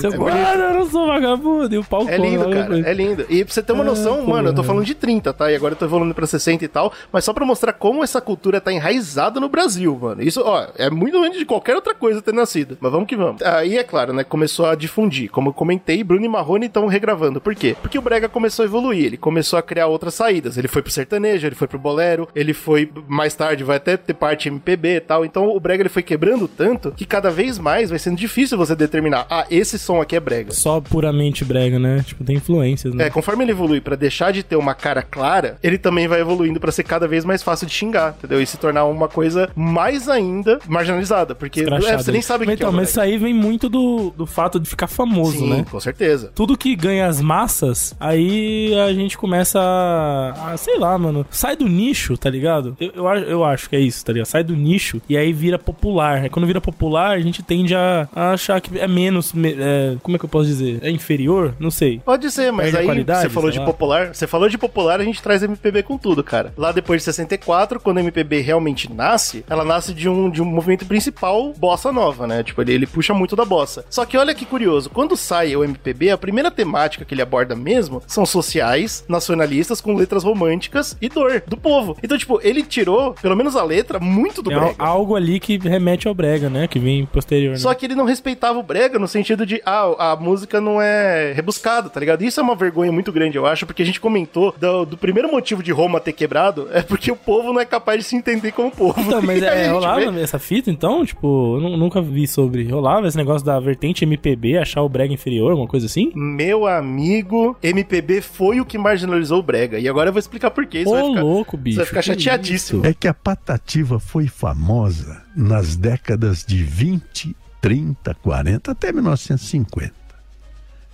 Seu 0.00 0.12
guarda, 0.12 0.62
eu 0.64 0.74
não 0.74 0.86
sou 0.90 1.06
vagabundo. 1.06 1.74
E 1.74 1.78
o 1.78 1.84
pau 1.84 2.08
É 2.08 2.16
lindo, 2.16 2.40
logo 2.48 2.52
cara. 2.52 2.78
É 2.88 2.92
lindo. 2.92 3.26
E 3.28 3.44
pra 3.44 3.52
você 3.54 3.62
ter 3.62 3.72
uma 3.72 3.82
Ah, 3.82 3.86
noção, 3.86 4.22
mano, 4.26 4.48
eu 4.48 4.52
tô 4.52 4.56
porra. 4.56 4.66
falando 4.68 4.84
de 4.84 4.94
30, 4.94 5.32
tá? 5.32 5.50
E 5.50 5.56
agora 5.56 5.72
eu 5.74 5.78
tô 5.78 5.84
evoluindo 5.84 6.14
pra 6.14 6.26
60 6.26 6.64
e 6.64 6.68
tal. 6.68 6.92
Mas 7.12 7.24
só 7.24 7.32
pra 7.32 7.44
mostrar 7.44 7.72
como 7.72 8.02
essa 8.04 8.20
cultura 8.20 8.60
tá 8.60 8.72
enraizada 8.72 9.40
no 9.40 9.48
Brasil, 9.48 9.98
mano. 10.00 10.22
Isso, 10.22 10.42
ó, 10.44 10.66
é 10.76 10.90
muito 10.90 11.16
antes 11.22 11.38
de 11.38 11.44
qualquer 11.44 11.74
outra 11.74 11.94
coisa 11.94 12.20
ter 12.22 12.32
nascido. 12.34 12.76
Mas 12.80 12.90
vamos 12.92 13.06
que 13.06 13.16
vamos. 13.16 13.42
Aí, 13.42 13.76
é 13.78 13.84
claro, 13.84 14.12
né? 14.12 14.24
Começou 14.24 14.66
a 14.66 14.74
difundir. 14.74 15.30
Como 15.30 15.50
eu 15.50 15.52
comentei, 15.52 16.02
Bruno 16.02 16.24
e 16.24 16.28
Marrone 16.28 16.66
estão 16.66 16.86
regravando. 16.86 17.40
Por 17.40 17.54
quê? 17.54 17.76
Porque 17.80 17.98
o 17.98 18.02
Brega 18.02 18.28
começou 18.28 18.62
a 18.62 18.66
evoluir. 18.66 19.04
Ele 19.06 19.16
começou 19.16 19.58
a 19.58 19.62
criar 19.62 19.86
outras 19.86 20.14
saídas. 20.14 20.56
Ele 20.56 20.68
foi 20.68 20.82
pro 20.82 20.90
sertanejo, 20.90 21.46
ele 21.46 21.54
foi 21.54 21.68
pro 21.68 21.78
bolero, 21.78 22.28
ele 22.34 22.52
foi 22.52 22.90
mais 23.08 23.34
tarde, 23.34 23.64
vai 23.64 23.76
até 23.76 23.96
ter 23.96 24.14
parte 24.14 24.48
MPB 24.48 24.96
e 24.96 25.00
tal. 25.00 25.24
Então 25.24 25.48
o 25.54 25.60
Brega 25.60 25.82
ele 25.82 25.88
foi 25.88 26.02
quebrando 26.02 26.46
tanto 26.48 26.92
que 26.92 27.04
cada 27.04 27.30
vez 27.30 27.58
mais 27.58 27.90
vai 27.90 27.98
sendo 27.98 28.16
difícil 28.16 28.58
você 28.58 28.74
determinar, 28.74 29.26
ah, 29.30 29.46
esse 29.50 29.61
som 29.78 30.00
aqui 30.00 30.16
é 30.16 30.20
Brega. 30.20 30.52
Só 30.52 30.80
puramente 30.80 31.44
brega, 31.44 31.78
né? 31.78 32.02
Tipo, 32.06 32.24
tem 32.24 32.36
influências, 32.36 32.94
né? 32.94 33.06
É, 33.06 33.10
conforme 33.10 33.44
ele 33.44 33.50
evolui 33.52 33.80
pra 33.80 33.96
deixar 33.96 34.32
de 34.32 34.42
ter 34.42 34.56
uma 34.56 34.74
cara 34.74 35.02
clara, 35.02 35.56
ele 35.62 35.78
também 35.78 36.06
vai 36.08 36.20
evoluindo 36.20 36.60
pra 36.60 36.70
ser 36.72 36.82
cada 36.84 37.06
vez 37.08 37.24
mais 37.24 37.42
fácil 37.42 37.66
de 37.66 37.72
xingar, 37.72 38.14
entendeu? 38.18 38.40
E 38.40 38.46
se 38.46 38.56
tornar 38.56 38.84
uma 38.84 39.08
coisa 39.08 39.50
mais 39.56 40.08
ainda 40.08 40.58
marginalizada, 40.68 41.34
porque 41.34 41.60
é, 41.62 41.96
você 41.98 42.12
nem 42.12 42.22
sabe 42.22 42.44
o 42.44 42.48
que, 42.48 42.56
que 42.56 42.62
é 42.62 42.66
então, 42.66 42.72
mas 42.72 42.90
isso 42.90 43.00
aí 43.00 43.18
vem 43.18 43.34
muito 43.34 43.68
do, 43.68 44.12
do 44.16 44.26
fato 44.26 44.58
de 44.60 44.68
ficar 44.68 44.86
famoso, 44.86 45.38
Sim, 45.38 45.50
né? 45.50 45.64
com 45.70 45.80
certeza. 45.80 46.30
Tudo 46.34 46.56
que 46.56 46.74
ganha 46.76 47.06
as 47.06 47.20
massas, 47.20 47.94
aí 48.00 48.74
a 48.78 48.92
gente 48.92 49.16
começa 49.18 49.58
a, 49.60 50.52
a- 50.52 50.56
Sei 50.56 50.78
lá, 50.78 50.96
mano. 50.98 51.26
Sai 51.30 51.56
do 51.56 51.66
nicho, 51.68 52.16
tá 52.16 52.30
ligado? 52.30 52.76
Eu, 52.80 52.92
eu, 52.94 53.08
acho- 53.08 53.24
eu 53.24 53.44
acho 53.44 53.68
que 53.70 53.76
é 53.76 53.80
isso, 53.80 54.04
tá 54.04 54.12
ligado? 54.12 54.26
Sai 54.26 54.44
do 54.44 54.54
nicho 54.54 55.00
e 55.08 55.16
aí 55.16 55.32
vira 55.32 55.58
popular. 55.58 56.18
Aí 56.22 56.28
quando 56.28 56.46
vira 56.46 56.60
popular, 56.60 57.10
a 57.12 57.20
gente 57.20 57.42
tende 57.42 57.74
a, 57.74 58.08
a 58.14 58.30
achar 58.32 58.60
que 58.60 58.78
é 58.78 58.86
menos. 58.88 59.32
me- 59.32 59.51
é, 59.58 59.96
como 60.02 60.16
é 60.16 60.18
que 60.18 60.24
eu 60.24 60.28
posso 60.28 60.46
dizer? 60.46 60.78
É 60.82 60.90
inferior? 60.90 61.54
Não 61.58 61.70
sei. 61.70 62.00
Pode 62.04 62.30
ser, 62.30 62.50
mas 62.52 62.72
Perde 62.72 62.90
aí 62.90 63.04
você 63.22 63.28
falou 63.28 63.50
de 63.50 63.58
lá. 63.58 63.64
popular. 63.64 64.14
Você 64.14 64.26
falou 64.26 64.48
de 64.48 64.58
popular, 64.58 65.00
a 65.00 65.04
gente 65.04 65.22
traz 65.22 65.42
MPB 65.42 65.82
com 65.82 65.96
tudo, 65.98 66.22
cara. 66.24 66.52
Lá 66.56 66.72
depois 66.72 67.00
de 67.00 67.04
64, 67.04 67.80
quando 67.80 67.98
a 67.98 68.00
MPB 68.00 68.40
realmente 68.40 68.92
nasce, 68.92 69.44
ela 69.48 69.64
nasce 69.64 69.92
de 69.94 70.08
um, 70.08 70.30
de 70.30 70.40
um 70.42 70.44
movimento 70.44 70.84
principal 70.86 71.52
bossa 71.56 71.92
nova, 71.92 72.26
né? 72.26 72.42
Tipo, 72.42 72.62
ele, 72.62 72.72
ele 72.72 72.86
puxa 72.86 73.14
muito 73.14 73.36
da 73.36 73.44
bossa. 73.44 73.84
Só 73.90 74.04
que 74.04 74.16
olha 74.16 74.34
que 74.34 74.44
curioso, 74.44 74.90
quando 74.90 75.16
sai 75.16 75.54
o 75.56 75.64
MPB, 75.64 76.10
a 76.10 76.18
primeira 76.18 76.50
temática 76.50 77.04
que 77.04 77.14
ele 77.14 77.22
aborda 77.22 77.54
mesmo 77.54 78.02
são 78.06 78.24
sociais, 78.26 79.04
nacionalistas, 79.08 79.80
com 79.80 79.94
letras 79.94 80.24
românticas 80.24 80.96
e 81.00 81.08
dor 81.08 81.42
do 81.46 81.56
povo. 81.56 81.96
Então, 82.02 82.16
tipo, 82.18 82.40
ele 82.42 82.62
tirou, 82.62 83.14
pelo 83.14 83.36
menos 83.36 83.56
a 83.56 83.62
letra, 83.64 83.98
muito 84.00 84.42
do 84.42 84.52
É 84.52 84.58
brega. 84.58 84.74
algo 84.78 85.14
ali 85.16 85.38
que 85.40 85.58
remete 85.58 86.08
ao 86.08 86.14
brega, 86.14 86.48
né? 86.48 86.66
Que 86.66 86.78
vem 86.78 87.06
posterior. 87.06 87.52
Né? 87.52 87.58
Só 87.58 87.72
que 87.74 87.86
ele 87.86 87.94
não 87.94 88.04
respeitava 88.04 88.58
o 88.58 88.62
brega 88.62 88.98
no 88.98 89.08
sentido 89.08 89.41
de, 89.46 89.60
ah, 89.64 90.12
a 90.12 90.16
música 90.16 90.60
não 90.60 90.80
é 90.80 91.32
rebuscada, 91.32 91.88
tá 91.88 91.98
ligado? 92.00 92.22
Isso 92.22 92.40
é 92.40 92.42
uma 92.42 92.54
vergonha 92.54 92.92
muito 92.92 93.12
grande, 93.12 93.36
eu 93.36 93.46
acho, 93.46 93.66
porque 93.66 93.82
a 93.82 93.86
gente 93.86 94.00
comentou 94.00 94.54
do, 94.58 94.84
do 94.84 94.96
primeiro 94.96 95.30
motivo 95.30 95.62
de 95.62 95.72
Roma 95.72 96.00
ter 96.00 96.12
quebrado 96.12 96.68
é 96.72 96.82
porque 96.82 97.10
o 97.10 97.16
povo 97.16 97.52
não 97.52 97.60
é 97.60 97.64
capaz 97.64 97.98
de 97.98 98.04
se 98.04 98.16
entender 98.16 98.52
como 98.52 98.70
povo. 98.70 99.00
Então, 99.00 99.20
mas 99.22 99.42
é, 99.42 99.68
rolava 99.68 100.10
vê- 100.10 100.20
essa 100.22 100.38
fita, 100.38 100.70
então? 100.70 101.04
Tipo, 101.04 101.56
eu 101.56 101.60
nu- 101.60 101.76
nunca 101.76 102.00
vi 102.02 102.26
sobre. 102.26 102.68
Rolava 102.70 103.06
esse 103.06 103.16
negócio 103.16 103.44
da 103.46 103.58
vertente 103.60 104.04
MPB, 104.04 104.58
achar 104.58 104.82
o 104.82 104.88
brega 104.88 105.12
inferior, 105.12 105.50
alguma 105.50 105.68
coisa 105.68 105.86
assim? 105.86 106.10
Meu 106.14 106.66
amigo, 106.66 107.56
MPB 107.62 108.20
foi 108.20 108.60
o 108.60 108.64
que 108.64 108.78
marginalizou 108.78 109.38
o 109.38 109.42
brega. 109.42 109.78
E 109.78 109.88
agora 109.88 110.08
eu 110.08 110.12
vou 110.12 110.20
explicar 110.20 110.50
por 110.50 110.66
quê. 110.66 110.84
Você 110.84 110.90
Ô, 110.90 110.92
vai 110.94 111.08
ficar, 111.10 111.22
louco, 111.22 111.56
bicho. 111.56 111.74
você 111.76 111.80
vai 111.80 111.86
ficar 111.86 112.02
chateadíssimo. 112.02 112.80
isso? 112.82 112.88
É 112.90 112.94
que 112.94 113.08
a 113.08 113.14
patativa 113.14 113.98
foi 113.98 114.26
famosa 114.28 115.22
nas 115.36 115.76
décadas 115.76 116.44
de 116.44 116.62
20, 116.62 117.34
30, 117.62 118.14
40 118.16 118.72
até 118.72 118.92
1950. 118.92 119.92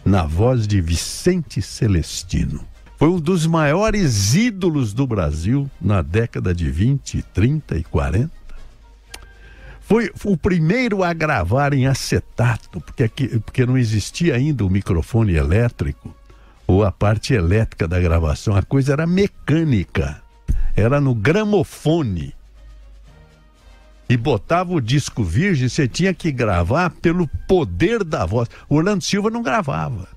Na 0.04 0.24
voz 0.24 0.66
de 0.68 0.80
Vicente 0.80 1.60
Celestino. 1.60 2.64
Foi 2.98 3.08
um 3.08 3.18
dos 3.18 3.46
maiores 3.46 4.34
ídolos 4.34 4.92
do 4.92 5.06
Brasil 5.06 5.68
na 5.80 6.02
década 6.02 6.54
de 6.54 6.70
20, 6.70 7.22
30 7.32 7.76
e 7.78 7.84
40. 7.84 8.30
Foi 9.80 10.10
o 10.24 10.36
primeiro 10.36 11.02
a 11.02 11.12
gravar 11.14 11.72
em 11.72 11.86
acetato, 11.86 12.80
porque, 12.80 13.02
aqui- 13.04 13.38
porque 13.40 13.64
não 13.64 13.78
existia 13.78 14.34
ainda 14.36 14.64
o 14.64 14.68
microfone 14.70 15.34
elétrico 15.34 16.14
ou 16.66 16.84
a 16.84 16.92
parte 16.92 17.32
elétrica 17.32 17.88
da 17.88 17.98
gravação. 17.98 18.54
A 18.54 18.62
coisa 18.62 18.92
era 18.92 19.06
mecânica, 19.06 20.20
era 20.76 21.00
no 21.00 21.14
gramofone. 21.14 22.34
E 24.08 24.16
botava 24.16 24.72
o 24.72 24.80
disco 24.80 25.22
virgem, 25.22 25.68
você 25.68 25.86
tinha 25.86 26.14
que 26.14 26.32
gravar 26.32 26.90
pelo 26.90 27.28
poder 27.46 28.02
da 28.02 28.24
voz. 28.24 28.48
Orlando 28.68 29.04
Silva 29.04 29.30
não 29.30 29.42
gravava. 29.42 30.08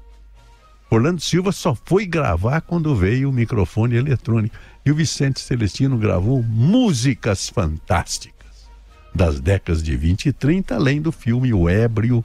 Orlando 0.89 1.21
Silva 1.21 1.51
só 1.51 1.75
foi 1.75 2.05
gravar 2.05 2.61
quando 2.61 2.95
veio 2.95 3.29
o 3.29 3.33
microfone 3.33 3.95
eletrônico. 3.95 4.55
E 4.85 4.91
o 4.91 4.95
Vicente 4.95 5.39
Celestino 5.39 5.97
gravou 5.97 6.41
músicas 6.41 7.49
fantásticas 7.49 8.41
das 9.13 9.39
décadas 9.39 9.83
de 9.83 9.95
20 9.95 10.27
e 10.27 10.33
30, 10.33 10.75
além 10.75 11.01
do 11.01 11.11
filme 11.11 11.53
O 11.53 11.67
Ébrio, 11.67 12.23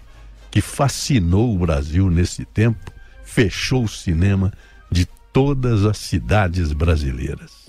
que 0.50 0.60
fascinou 0.60 1.54
o 1.54 1.58
Brasil 1.58 2.08
nesse 2.08 2.44
tempo, 2.44 2.92
fechou 3.24 3.84
o 3.84 3.88
cinema 3.88 4.52
de 4.90 5.06
todas 5.32 5.84
as 5.84 5.98
cidades 5.98 6.72
brasileiras. 6.72 7.65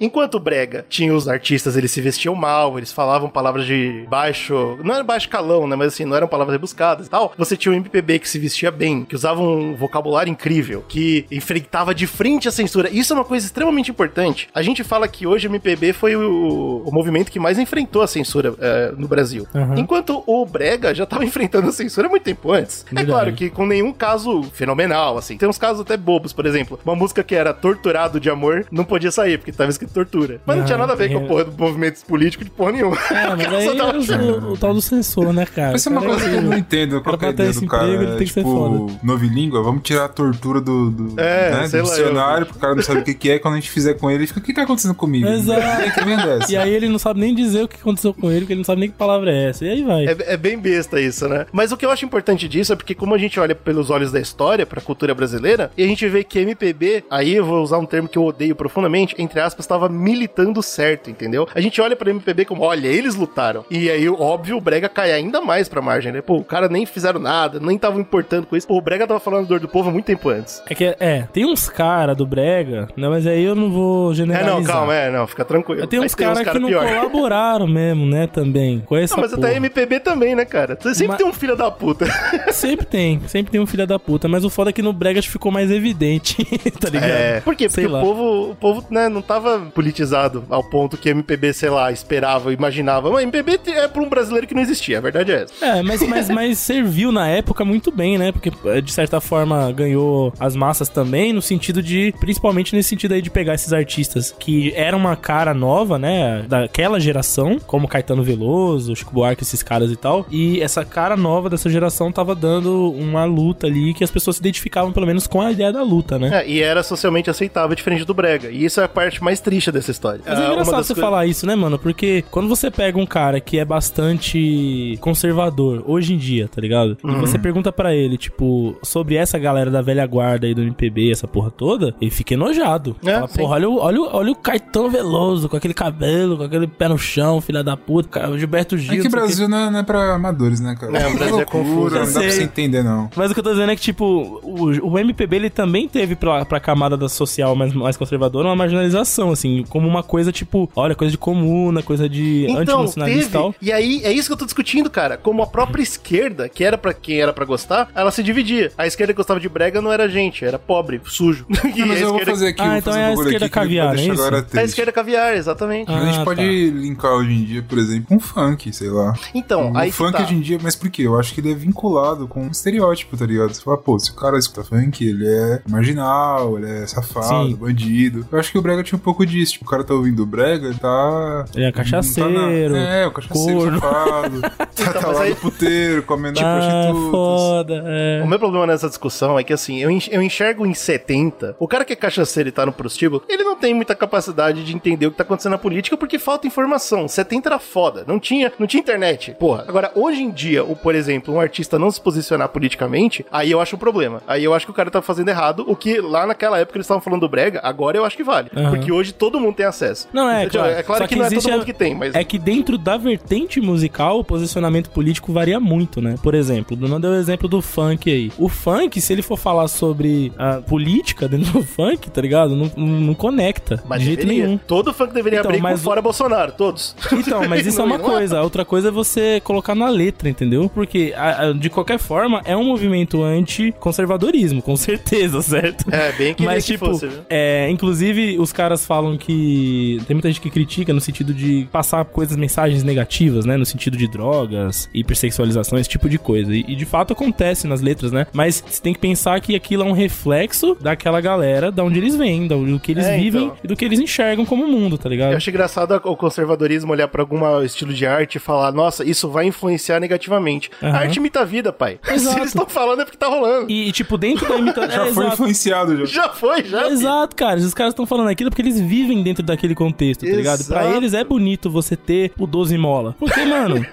Enquanto 0.00 0.36
o 0.36 0.40
Brega 0.40 0.86
tinha 0.88 1.14
os 1.14 1.28
artistas, 1.28 1.76
eles 1.76 1.90
se 1.90 2.00
vestiam 2.00 2.34
mal, 2.34 2.78
eles 2.78 2.90
falavam 2.92 3.28
palavras 3.28 3.66
de 3.66 4.06
baixo. 4.08 4.78
Não 4.82 4.94
era 4.94 5.04
baixo 5.04 5.28
calão, 5.28 5.66
né? 5.66 5.76
Mas 5.76 5.88
assim, 5.88 6.04
não 6.04 6.16
eram 6.16 6.26
palavras 6.26 6.54
rebuscadas 6.54 7.06
e 7.06 7.10
tal. 7.10 7.34
Você 7.36 7.56
tinha 7.56 7.72
o 7.72 7.74
MPB 7.74 8.18
que 8.18 8.28
se 8.28 8.38
vestia 8.38 8.70
bem, 8.70 9.04
que 9.04 9.14
usava 9.14 9.42
um 9.42 9.74
vocabulário 9.74 10.30
incrível, 10.30 10.84
que 10.88 11.26
enfrentava 11.30 11.94
de 11.94 12.06
frente 12.06 12.48
a 12.48 12.50
censura. 12.50 12.88
Isso 12.90 13.12
é 13.12 13.16
uma 13.16 13.24
coisa 13.24 13.44
extremamente 13.44 13.90
importante. 13.90 14.48
A 14.54 14.62
gente 14.62 14.82
fala 14.82 15.06
que 15.06 15.26
hoje 15.26 15.46
o 15.46 15.50
MPB 15.50 15.92
foi 15.92 16.16
o, 16.16 16.82
o 16.86 16.92
movimento 16.92 17.30
que 17.30 17.38
mais 17.38 17.58
enfrentou 17.58 18.00
a 18.02 18.06
censura 18.06 18.54
eh, 18.58 18.94
no 18.96 19.06
Brasil. 19.06 19.46
Aham. 19.54 19.78
Enquanto 19.78 20.22
o 20.26 20.46
Brega 20.46 20.94
já 20.94 21.04
estava 21.04 21.24
enfrentando 21.26 21.68
a 21.68 21.72
censura 21.72 22.08
muito 22.08 22.22
tempo 22.22 22.52
antes. 22.52 22.86
É 22.90 22.94
Verdade. 22.94 23.06
claro 23.10 23.32
que 23.34 23.50
com 23.50 23.66
nenhum 23.66 23.92
caso 23.92 24.42
fenomenal, 24.54 25.18
assim. 25.18 25.36
Tem 25.36 25.48
uns 25.48 25.58
casos 25.58 25.80
até 25.82 25.96
bobos, 25.96 26.32
por 26.32 26.46
exemplo. 26.46 26.80
Uma 26.84 26.96
música 26.96 27.22
que 27.22 27.34
era 27.34 27.52
Torturado 27.52 28.18
de 28.18 28.30
Amor 28.30 28.66
não 28.70 28.84
podia 28.84 29.10
sair, 29.10 29.36
porque 29.38 29.52
tava 29.52 29.70
escrito 29.70 29.89
tortura. 29.92 30.40
Mas 30.46 30.56
não 30.56 30.62
Ah, 30.62 30.66
tinha 30.66 30.78
nada 30.78 30.92
a 30.92 30.96
ver 30.96 31.10
com 31.12 31.18
a 31.18 31.22
é. 31.22 31.26
porra 31.26 31.44
do 31.44 31.52
movimento 31.62 32.04
político 32.06 32.44
de 32.44 32.50
porra 32.50 32.72
nenhuma. 32.72 32.96
É, 33.10 33.28
mas 33.36 33.46
aí 33.52 33.64
Só 33.66 33.74
tava- 33.74 34.12
era 34.12 34.22
o, 34.22 34.52
o 34.52 34.56
tal 34.56 34.74
do 34.74 34.80
censor, 34.82 35.32
né, 35.32 35.46
cara? 35.46 35.74
Essa 35.74 35.88
é 35.88 35.92
uma 35.92 36.02
coisa 36.02 36.28
que 36.28 36.36
eu 36.36 36.42
não 36.42 36.56
entendo. 36.56 37.00
Qual 37.02 37.18
que 37.18 37.24
é 37.26 37.32
do 37.32 37.36
cara? 37.66 37.86
emprego, 37.86 38.02
ele 38.02 38.16
tem 38.16 38.26
que 38.26 38.32
ser 38.32 38.40
tipo, 38.40 38.52
foda. 38.52 38.92
novilíngua, 39.02 39.62
vamos 39.62 39.82
tirar 39.82 40.04
a 40.04 40.08
tortura 40.08 40.60
do, 40.60 40.90
do, 40.90 41.20
É, 41.20 41.50
né, 41.52 41.68
sei 41.68 41.80
do 41.82 41.88
lá, 41.88 41.94
dicionário, 41.94 42.42
eu- 42.42 42.46
porque 42.46 42.58
o 42.58 42.60
cara 42.60 42.74
não 42.74 42.82
sabe 42.82 43.00
o 43.00 43.04
que, 43.04 43.14
que 43.14 43.30
é. 43.30 43.38
Quando 43.38 43.54
a 43.54 43.56
gente 43.58 43.70
fizer 43.70 43.94
com 43.94 44.10
ele, 44.10 44.20
ele 44.20 44.26
fica, 44.26 44.40
o 44.40 44.42
que 44.42 44.52
tá 44.52 44.62
acontecendo 44.62 44.94
comigo? 44.94 45.26
Exato. 45.28 45.60
É 45.60 46.36
essa? 46.38 46.52
E 46.52 46.56
aí 46.56 46.72
ele 46.74 46.88
não 46.88 46.98
sabe 46.98 47.20
nem 47.20 47.34
dizer 47.34 47.62
o 47.64 47.68
que 47.68 47.76
aconteceu 47.76 48.12
com 48.14 48.30
ele, 48.30 48.40
porque 48.40 48.52
ele 48.52 48.60
não 48.60 48.64
sabe 48.64 48.80
nem 48.80 48.90
que 48.90 48.96
palavra 48.96 49.30
é 49.32 49.48
essa. 49.50 49.64
E 49.64 49.68
aí 49.70 49.82
vai. 49.82 50.06
É, 50.06 50.16
é 50.34 50.36
bem 50.36 50.58
besta 50.58 51.00
isso, 51.00 51.28
né? 51.28 51.46
Mas 51.52 51.72
o 51.72 51.76
que 51.76 51.84
eu 51.86 51.90
acho 51.90 52.04
importante 52.04 52.48
disso 52.48 52.72
é 52.72 52.76
porque, 52.76 52.94
como 52.94 53.14
a 53.14 53.18
gente 53.18 53.38
olha 53.40 53.54
pelos 53.54 53.90
olhos 53.90 54.12
da 54.12 54.20
história, 54.20 54.66
pra 54.66 54.80
cultura 54.80 55.14
brasileira, 55.14 55.70
e 55.76 55.82
a 55.82 55.86
gente 55.86 56.06
vê 56.08 56.22
que 56.24 56.38
MPB, 56.38 57.04
aí 57.10 57.34
eu 57.34 57.44
vou 57.44 57.62
usar 57.62 57.78
um 57.78 57.86
termo 57.86 58.08
que 58.08 58.18
eu 58.18 58.24
odeio 58.24 58.54
profundamente, 58.54 59.14
entre 59.18 59.40
aspas, 59.40 59.66
tava 59.80 59.88
militando 59.92 60.62
certo, 60.62 61.10
entendeu? 61.10 61.48
A 61.54 61.60
gente 61.60 61.80
olha 61.80 61.96
pra 61.96 62.10
MPB 62.10 62.44
como, 62.44 62.62
olha, 62.62 62.86
eles 62.88 63.14
lutaram. 63.14 63.64
E 63.70 63.88
aí, 63.90 64.08
óbvio, 64.08 64.56
o 64.56 64.60
Brega 64.60 64.88
cai 64.88 65.12
ainda 65.12 65.40
mais 65.40 65.68
pra 65.68 65.80
margem, 65.80 66.12
né? 66.12 66.20
Pô, 66.20 66.36
o 66.36 66.44
cara 66.44 66.68
nem 66.68 66.84
fizeram 66.84 67.18
nada, 67.20 67.58
nem 67.60 67.76
estavam 67.76 68.00
importando 68.00 68.46
com 68.46 68.56
isso. 68.56 68.66
Pô, 68.66 68.76
o 68.76 68.80
Brega 68.80 69.06
tava 69.06 69.20
falando 69.20 69.46
dor 69.46 69.60
do 69.60 69.68
povo 69.68 69.88
há 69.88 69.92
muito 69.92 70.04
tempo 70.06 70.28
antes. 70.28 70.62
É 70.68 70.74
que, 70.74 70.84
é, 71.00 71.26
tem 71.32 71.46
uns 71.46 71.68
cara 71.68 72.14
do 72.14 72.26
Brega, 72.26 72.88
né, 72.96 73.08
mas 73.08 73.26
aí 73.26 73.42
eu 73.44 73.54
não 73.54 73.70
vou 73.70 74.12
É, 74.12 74.14
generalizar. 74.16 74.56
não, 74.60 74.64
calma, 74.64 74.94
é, 74.94 75.10
não, 75.10 75.26
fica 75.26 75.44
tranquilo. 75.44 75.86
Tem 75.86 76.00
uns 76.00 76.14
caras 76.14 76.38
cara 76.40 76.52
que 76.52 76.58
não 76.58 76.68
pior. 76.68 76.86
colaboraram 76.86 77.66
mesmo, 77.66 78.04
né, 78.06 78.26
também, 78.26 78.80
com 78.80 78.96
essa 78.96 79.14
Não, 79.16 79.22
mas 79.22 79.32
porra. 79.32 79.46
até 79.48 79.56
MPB 79.56 80.00
também, 80.00 80.34
né, 80.34 80.44
cara? 80.44 80.76
Sempre 80.80 81.08
Mas- 81.08 81.16
tem 81.18 81.26
um 81.26 81.32
filho 81.32 81.56
da 81.56 81.70
puta. 81.70 82.06
Sempre 82.52 82.84
tem, 82.86 83.20
sempre 83.26 83.52
tem 83.52 83.60
um 83.60 83.66
filho 83.66 83.86
da 83.86 83.98
puta, 83.98 84.28
mas 84.28 84.44
o 84.44 84.50
foda 84.50 84.70
é 84.70 84.72
que 84.72 84.82
no 84.82 84.92
Brega 84.92 85.22
ficou 85.22 85.50
mais 85.52 85.70
evidente, 85.70 86.36
tá 86.80 86.88
ligado? 86.90 87.10
É. 87.10 87.40
Por 87.40 87.54
quê? 87.54 87.66
Porque 87.68 87.80
Sei 87.80 87.86
o 87.86 87.90
lá. 87.90 88.00
povo, 88.00 88.50
o 88.50 88.54
povo 88.54 88.84
né, 88.90 89.08
não 89.08 89.22
tava 89.22 89.69
politizado 89.70 90.44
ao 90.48 90.62
ponto 90.62 90.96
que 90.96 91.08
MPB, 91.08 91.52
sei 91.52 91.70
lá, 91.70 91.90
esperava, 91.92 92.52
imaginava. 92.52 93.10
Mas 93.10 93.22
MPB 93.22 93.60
é 93.66 93.88
pra 93.88 94.02
um 94.02 94.08
brasileiro 94.08 94.46
que 94.46 94.54
não 94.54 94.62
existia, 94.62 94.98
a 94.98 95.00
verdade 95.00 95.32
é 95.32 95.42
essa. 95.42 95.64
É, 95.64 95.82
mas, 95.82 96.02
mas, 96.06 96.28
mas 96.30 96.58
serviu 96.58 97.12
na 97.12 97.28
época 97.28 97.64
muito 97.64 97.90
bem, 97.90 98.18
né? 98.18 98.32
Porque 98.32 98.52
eh, 98.66 98.80
de 98.80 98.92
certa 98.92 99.20
forma 99.20 99.70
ganhou 99.72 100.32
as 100.38 100.56
massas 100.56 100.88
também, 100.88 101.32
no 101.32 101.42
sentido 101.42 101.82
de, 101.82 102.14
principalmente 102.20 102.74
nesse 102.74 102.90
sentido 102.90 103.14
aí 103.14 103.22
de 103.22 103.30
pegar 103.30 103.54
esses 103.54 103.72
artistas 103.72 104.34
que 104.38 104.72
eram 104.74 104.98
uma 104.98 105.16
cara 105.16 105.54
nova, 105.54 105.98
né? 105.98 106.44
Daquela 106.48 106.98
geração, 106.98 107.58
como 107.66 107.88
Caetano 107.88 108.22
Veloso, 108.22 108.94
Chico 108.96 109.12
Buarque, 109.12 109.42
esses 109.42 109.62
caras 109.62 109.90
e 109.90 109.96
tal. 109.96 110.26
E 110.30 110.60
essa 110.60 110.84
cara 110.84 111.16
nova 111.16 111.50
dessa 111.50 111.68
geração 111.68 112.10
tava 112.10 112.34
dando 112.34 112.90
uma 112.92 113.24
luta 113.24 113.66
ali 113.66 113.94
que 113.94 114.04
as 114.04 114.10
pessoas 114.10 114.36
se 114.36 114.42
identificavam 114.42 114.92
pelo 114.92 115.06
menos 115.06 115.26
com 115.26 115.40
a 115.40 115.52
ideia 115.52 115.72
da 115.72 115.82
luta, 115.82 116.18
né? 116.18 116.42
É, 116.42 116.48
e 116.48 116.62
era 116.62 116.82
socialmente 116.82 117.28
aceitável, 117.30 117.74
diferente 117.74 118.04
do 118.04 118.14
Brega. 118.14 118.50
E 118.50 118.64
isso 118.64 118.80
é 118.80 118.84
a 118.84 118.88
parte 118.88 119.22
mais 119.22 119.40
triste 119.40 119.59
dessa 119.70 119.90
história. 119.90 120.20
Mas 120.26 120.38
é 120.38 120.42
Ah, 120.46 120.50
engraçado 120.52 120.82
você 120.82 120.94
coisas- 120.94 120.98
falar 121.04 121.26
isso, 121.26 121.46
né, 121.46 121.54
mano? 121.54 121.78
Porque 121.78 122.24
quando 122.30 122.48
você 122.48 122.70
pega 122.70 122.98
um 122.98 123.04
cara 123.06 123.40
que 123.40 123.58
é 123.58 123.64
bastante 123.64 124.96
conservador 125.00 125.82
hoje 125.86 126.14
em 126.14 126.16
dia, 126.16 126.48
tá 126.48 126.60
ligado? 126.60 126.96
E 127.02 127.06
Uhum. 127.06 127.20
você 127.20 127.38
pergunta 127.38 127.70
pra 127.72 127.94
ele, 127.94 128.16
tipo, 128.16 128.76
sobre 128.82 129.16
essa 129.16 129.38
galera 129.38 129.70
da 129.70 129.82
velha 129.82 130.06
guarda 130.06 130.46
aí 130.46 130.54
do 130.54 130.62
MPB, 130.62 131.10
essa 131.10 131.26
porra 131.28 131.50
toda, 131.50 131.94
ele 132.00 132.10
fica 132.10 132.34
enojado. 132.34 132.96
É, 133.04 133.12
Fala, 133.14 133.28
porra, 133.28 133.54
olha 133.56 133.68
o, 133.68 133.76
olha, 133.78 134.00
o, 134.00 134.08
olha 134.16 134.32
o 134.32 134.34
Caetano 134.36 134.88
Veloso, 134.90 135.48
com 135.48 135.56
aquele 135.56 135.74
cabelo, 135.74 136.36
com 136.38 136.44
aquele 136.44 136.66
pé 136.66 136.88
no 136.88 136.98
chão, 136.98 137.40
filha 137.40 137.62
da 137.62 137.76
puta, 137.76 138.08
cara, 138.08 138.30
o 138.30 138.38
Gilberto 138.38 138.78
Gil. 138.78 138.94
É 139.00 139.02
que. 139.02 139.08
Brasil 139.10 139.48
não 139.48 139.58
é, 139.58 139.70
não 139.70 139.78
é 139.80 139.82
pra 139.82 140.14
amadores, 140.14 140.60
né, 140.60 140.76
cara? 140.78 140.96
É, 140.96 141.06
o 141.08 141.14
Brasil 141.14 141.40
é 141.40 141.44
confuso. 141.44 141.94
Não 141.96 142.04
dá 142.04 142.10
pra 142.12 142.30
você 142.30 142.42
entender, 142.44 142.82
não. 142.82 143.10
Mas 143.16 143.30
o 143.30 143.34
que 143.34 143.40
eu 143.40 143.44
tô 143.44 143.50
dizendo 143.50 143.70
é 143.72 143.76
que, 143.76 143.82
tipo, 143.82 144.04
o, 144.42 144.88
o 144.92 144.98
MPB 144.98 145.36
ele 145.36 145.50
também 145.50 145.88
teve 145.88 146.14
pra, 146.14 146.44
pra 146.44 146.60
camada 146.60 146.96
da 146.96 147.08
social 147.08 147.54
mais, 147.56 147.72
mais 147.72 147.96
conservadora 147.96 148.46
uma 148.48 148.56
marginalização, 148.56 149.30
assim, 149.32 149.39
como 149.68 149.86
uma 149.88 150.02
coisa, 150.02 150.32
tipo, 150.32 150.70
olha, 150.74 150.94
coisa 150.94 151.10
de 151.10 151.18
comuna, 151.18 151.82
coisa 151.82 152.08
de 152.08 152.46
Então, 152.48 152.58
antinacionalista 152.80 153.28
e 153.28 153.32
tal. 153.32 153.54
E 153.60 153.72
aí, 153.72 154.00
é 154.04 154.12
isso 154.12 154.28
que 154.28 154.32
eu 154.32 154.36
tô 154.38 154.44
discutindo, 154.44 154.88
cara. 154.90 155.16
Como 155.16 155.42
a 155.42 155.46
própria 155.46 155.82
esquerda, 155.82 156.48
que 156.48 156.64
era 156.64 156.76
pra 156.78 156.92
quem 156.94 157.20
era 157.20 157.32
pra 157.32 157.44
gostar, 157.44 157.88
ela 157.94 158.10
se 158.10 158.22
dividia. 158.22 158.72
A 158.76 158.86
esquerda 158.86 159.12
que 159.12 159.16
gostava 159.16 159.40
de 159.40 159.48
brega 159.48 159.80
não 159.80 159.92
era 159.92 160.08
gente, 160.08 160.44
era 160.44 160.58
pobre, 160.58 161.00
sujo. 161.04 161.46
E 161.48 161.80
Não, 161.80 161.86
mas 161.86 161.98
a 161.98 162.00
eu 162.00 162.08
vou 162.08 162.18
esquerda- 162.18 162.30
fazer 162.32 162.48
aqui, 162.48 162.62
Ah, 162.62 162.68
vou 162.68 162.76
então 162.78 162.92
fazer 162.92 163.04
é 163.04 163.06
um 163.06 163.10
a 163.10 163.14
esquerda 163.14 163.36
aqui 163.36 163.44
que 163.44 163.50
caviar, 163.60 163.86
é 163.86 163.90
a 163.90 164.02
isso? 164.02 164.22
A 164.24 164.42
triste. 164.42 164.64
esquerda 164.68 164.92
caviar, 164.92 165.34
exatamente. 165.36 165.90
A 165.90 166.04
gente 166.04 166.18
Ah, 166.20 166.24
pode 166.24 166.70
linkar 166.70 167.12
hoje 167.12 167.32
em 167.32 167.44
dia, 167.44 167.62
por 167.62 167.78
exemplo, 167.78 168.16
um 168.16 168.20
funk, 168.20 168.72
sei 168.72 168.88
lá. 168.88 169.14
Então, 169.34 169.72
o 169.72 169.76
aí 169.76 169.90
que 169.90 169.96
funk 169.96 170.12
tá. 170.16 170.22
hoje 170.22 170.34
em 170.34 170.40
dia, 170.40 170.58
mas 170.62 170.74
por 170.76 170.90
quê? 170.90 171.02
Eu 171.02 171.18
acho 171.18 171.32
que 171.34 171.40
ele 171.40 171.52
é 171.52 171.54
vinculado 171.54 172.26
com 172.28 172.42
um 172.44 172.50
estereótipo, 172.50 173.16
tá 173.16 173.26
ligado? 173.26 173.52
Você 173.54 173.62
fala, 173.62 173.78
pô, 173.78 173.98
se 173.98 174.10
o 174.10 174.14
cara 174.14 174.38
escuta 174.38 174.64
funk, 174.64 175.04
ele 175.06 175.26
é 175.26 175.62
marginal, 175.68 176.58
ele 176.58 176.68
é 176.70 176.86
safado, 176.86 177.48
Sim. 177.48 177.56
bandido. 177.56 178.26
Eu 178.30 178.38
acho 178.38 178.50
que 178.52 178.58
o 178.58 178.62
Brega 178.62 178.82
tinha 178.82 178.96
um 178.96 179.00
pouco 179.00 179.24
disso. 179.30 179.52
Tipo, 179.54 179.64
o 179.64 179.68
cara 179.68 179.84
tá 179.84 179.94
ouvindo 179.94 180.22
o 180.22 180.26
Brega, 180.26 180.66
ele 180.68 180.78
tá. 180.78 181.44
Ele 181.54 181.64
é 181.64 181.66
não 181.66 181.72
tá 181.72 181.78
cachaceiro, 181.78 182.30
na- 182.30 182.78
É, 182.78 183.06
o 183.06 183.10
cachaceiro 183.12 183.58
corno. 183.60 183.80
safado. 183.80 184.40
tá, 184.42 184.66
tá 184.66 184.98
Então, 184.98 185.12
lá 185.12 185.22
aí- 185.22 185.30
no 185.30 185.36
puteiro, 185.36 186.02
comendo 186.02 186.38
Ah, 186.40 186.58
prostitutas. 186.58 187.10
foda, 187.10 187.84
é. 187.86 188.22
O 188.22 188.26
meu 188.28 188.38
problema 188.38 188.66
nessa 188.66 188.88
discussão 188.88 189.38
é 189.38 189.44
que, 189.44 189.52
assim, 189.52 189.78
eu 189.78 189.90
enx- 189.90 190.08
eu 190.10 190.20
enxergo 190.22 190.66
em 190.66 190.74
70, 190.74 191.56
o 191.58 191.66
cara 191.68 191.84
que 191.84 191.92
é 191.92 191.96
cachaceiro 191.96 192.48
e 192.48 192.52
tá 192.52 192.64
no 192.66 192.72
prostíbulo, 192.72 193.22
ele 193.28 193.42
não 193.44 193.56
tem 193.56 193.72
muita 193.74 193.94
capacidade 193.94 194.64
de 194.64 194.74
entender 194.74 195.06
o 195.06 195.10
que 195.10 195.16
tá 195.16 195.22
acontecendo 195.22 195.52
na 195.52 195.58
política 195.58 195.96
porque 195.96 196.18
falta 196.18 196.46
informação. 196.46 197.06
70 197.08 197.48
era 197.48 197.58
foda, 197.58 198.04
não 198.06 198.18
tinha, 198.18 198.52
não 198.58 198.66
tinha 198.66 198.80
internet. 198.80 199.34
Porra, 199.38 199.64
agora, 199.68 199.90
hoje 199.94 200.22
em 200.22 200.30
dia, 200.30 200.64
o, 200.64 200.74
por 200.74 200.94
exemplo, 200.94 201.34
um 201.34 201.40
artista 201.40 201.78
não 201.78 201.90
se 201.90 202.00
posicionar 202.00 202.48
politicamente, 202.48 203.24
aí 203.30 203.50
eu 203.50 203.60
acho 203.60 203.76
um 203.76 203.78
problema. 203.78 204.22
Aí 204.26 204.44
eu 204.44 204.54
acho 204.54 204.66
que 204.66 204.70
o 204.72 204.74
cara 204.74 204.90
tá 204.90 205.00
fazendo 205.02 205.28
errado, 205.28 205.64
o 205.66 205.76
que 205.76 206.00
lá 206.00 206.26
naquela 206.26 206.58
época 206.58 206.76
eles 206.78 206.84
estavam 206.86 207.00
falando 207.00 207.20
do 207.20 207.28
brega, 207.28 207.60
agora 207.62 207.96
eu 207.96 208.04
acho 208.04 208.16
que 208.16 208.24
vale. 208.24 208.50
Aham. 208.56 208.70
Porque 208.70 208.90
hoje 208.92 209.12
todo 209.20 209.38
mundo 209.38 209.54
tem 209.54 209.66
acesso. 209.66 210.08
Não, 210.12 210.28
é, 210.28 210.46
claro. 210.48 210.70
É 210.72 210.82
claro 210.82 211.04
Só 211.04 211.06
que, 211.08 211.14
não 211.14 211.24
é 211.24 211.28
todo 211.28 211.34
existe 211.34 211.50
mundo 211.52 211.62
a- 211.62 211.64
que 211.66 211.72
tem, 211.74 211.94
mas... 211.94 212.14
É 212.14 212.24
que 212.24 212.38
dentro 212.38 212.76
da 212.78 212.96
vertente 212.96 213.60
musical, 213.60 214.18
o 214.20 214.24
posicionamento 214.24 214.90
político 214.90 215.30
varia 215.32 215.60
muito, 215.60 216.00
né? 216.00 216.14
Por 216.22 216.34
exemplo, 216.34 216.74
o 216.74 216.76
Bruno 216.76 216.98
deu 216.98 217.10
o 217.10 217.14
exemplo 217.14 217.46
do 217.46 217.60
funk 217.60 218.10
aí. 218.10 218.32
O 218.38 218.48
funk, 218.48 218.98
se 219.00 219.12
ele 219.12 219.20
for 219.22 219.36
falar 219.36 219.68
sobre 219.68 220.32
a 220.38 220.56
política 220.62 221.28
dentro 221.28 221.52
do 221.52 221.62
funk, 221.62 222.10
tá 222.10 222.20
ligado? 222.22 222.56
Não, 222.56 222.72
não, 222.76 222.86
não 222.86 223.14
conecta 223.14 223.82
Mas 223.86 224.00
de 224.00 224.06
jeito 224.06 224.20
deveria. 224.20 224.46
nenhum. 224.46 224.58
Todo 224.58 224.92
funk 224.94 225.12
deveria 225.12 225.40
Então, 225.40 225.50
abrir 225.50 225.60
mas 225.62 225.82
fora 225.82 226.00
Bolsonaro, 226.00 226.52
todos. 226.52 226.96
Então, 227.12 227.46
mas 227.46 227.64
isso 227.68 227.78
é 227.80 227.84
uma 227.84 227.98
Não 227.98 228.04
coisa. 228.04 228.38
A 228.38 228.42
outra 228.42 228.64
coisa 228.64 228.88
é 228.88 228.90
você 228.90 229.38
colocar 229.44 229.74
na 229.74 229.90
letra, 229.90 230.28
entendeu? 230.30 230.70
Porque, 230.72 231.12
a- 231.14 231.48
a- 231.48 231.52
de 231.52 231.68
qualquer 231.68 231.98
forma, 231.98 232.40
é 232.46 232.56
um 232.56 232.64
movimento 232.64 233.22
anti-conservadorismo, 233.22 234.62
com 234.62 234.76
certeza, 234.76 235.42
certo? 235.42 235.84
É, 235.92 236.12
bem 236.12 236.34
que 236.34 236.42
Mas, 236.44 236.64
que 236.64 236.72
tipo, 236.72 236.86
fosse, 236.86 237.06
viu? 237.06 237.20
é, 237.28 237.68
inclusive, 237.70 238.38
os 238.38 238.52
caras 238.52 238.86
falam 238.86 239.09
que. 239.16 240.00
Tem 240.06 240.14
muita 240.14 240.28
gente 240.28 240.40
que 240.40 240.50
critica 240.50 240.92
no 240.92 241.00
sentido 241.00 241.32
de 241.32 241.66
passar 241.72 242.04
coisas, 242.04 242.36
mensagens 242.36 242.82
negativas, 242.82 243.44
né? 243.44 243.56
No 243.56 243.66
sentido 243.66 243.96
de 243.96 244.06
drogas, 244.08 244.88
hipersexualização, 244.94 245.78
esse 245.78 245.88
tipo 245.88 246.08
de 246.08 246.18
coisa. 246.18 246.54
E, 246.54 246.64
e, 246.68 246.76
de 246.76 246.84
fato 246.84 247.12
acontece 247.12 247.66
nas 247.66 247.80
letras, 247.80 248.12
né? 248.12 248.26
Mas 248.32 248.62
você 248.66 248.80
tem 248.80 248.92
que 248.92 248.98
pensar 249.00 249.40
que 249.40 249.54
aquilo 249.54 249.82
é 249.82 249.86
um 249.86 249.92
reflexo 249.92 250.76
daquela 250.80 251.20
galera, 251.20 251.70
da 251.70 251.82
onde 251.84 251.98
eles 251.98 252.16
vêm, 252.16 252.46
do 252.46 252.78
que 252.80 252.92
eles 252.92 253.06
É, 253.06 253.16
vivem 253.18 253.44
então. 253.46 253.56
e 253.64 253.68
do 253.68 253.76
que 253.76 253.84
eles 253.84 253.98
enxergam 254.00 254.44
como 254.44 254.66
mundo, 254.66 254.96
tá 254.98 255.08
ligado? 255.08 255.32
Eu 255.32 255.36
acho 255.36 255.50
engraçado 255.50 256.00
o 256.04 256.16
conservadorismo 256.16 256.92
olhar 256.92 257.08
pra 257.08 257.22
algum 257.22 257.40
estilo 257.62 257.92
de 257.92 258.06
arte 258.06 258.36
e 258.36 258.38
falar, 258.38 258.72
nossa, 258.72 259.04
isso 259.04 259.28
vai 259.28 259.46
influenciar 259.46 260.00
negativamente. 260.00 260.70
Aham. 260.82 260.92
A 260.96 260.98
arte 261.00 261.16
imita 261.16 261.40
a 261.40 261.44
vida, 261.44 261.72
pai. 261.72 261.98
Se 262.06 262.14
Exato. 262.14 262.38
eles 262.38 262.48
estão 262.48 262.66
falando 262.66 263.00
é 263.02 263.04
porque 263.04 263.18
tá 263.18 263.26
rolando. 263.28 263.70
E, 263.70 263.88
e, 263.88 263.92
tipo, 263.92 264.16
dentro 264.18 264.46
da 264.48 264.56
imitação. 264.56 264.90
Já 265.06 265.12
foi 265.14 265.26
influenciado, 265.26 265.96
já. 265.98 266.04
Já 266.04 266.28
foi, 266.28 266.64
já. 266.64 266.88
Exato, 266.88 267.34
cara. 267.36 267.58
Os 267.58 267.74
caras 267.74 267.92
estão 267.92 268.06
falando 268.06 268.28
aquilo 268.28 268.50
porque 268.50 268.62
eles 268.62 268.80
vivem 268.80 268.99
dentro 269.22 269.42
daquele 269.42 269.74
contexto, 269.74 270.24
tá 270.24 270.32
ligado? 270.32 270.64
Pra 270.64 270.96
eles 270.96 271.14
é 271.14 271.24
bonito 271.24 271.70
você 271.70 271.96
ter 271.96 272.32
o 272.38 272.46
12 272.46 272.76
mola. 272.78 273.14
Porque, 273.18 273.44
mano, 273.44 273.84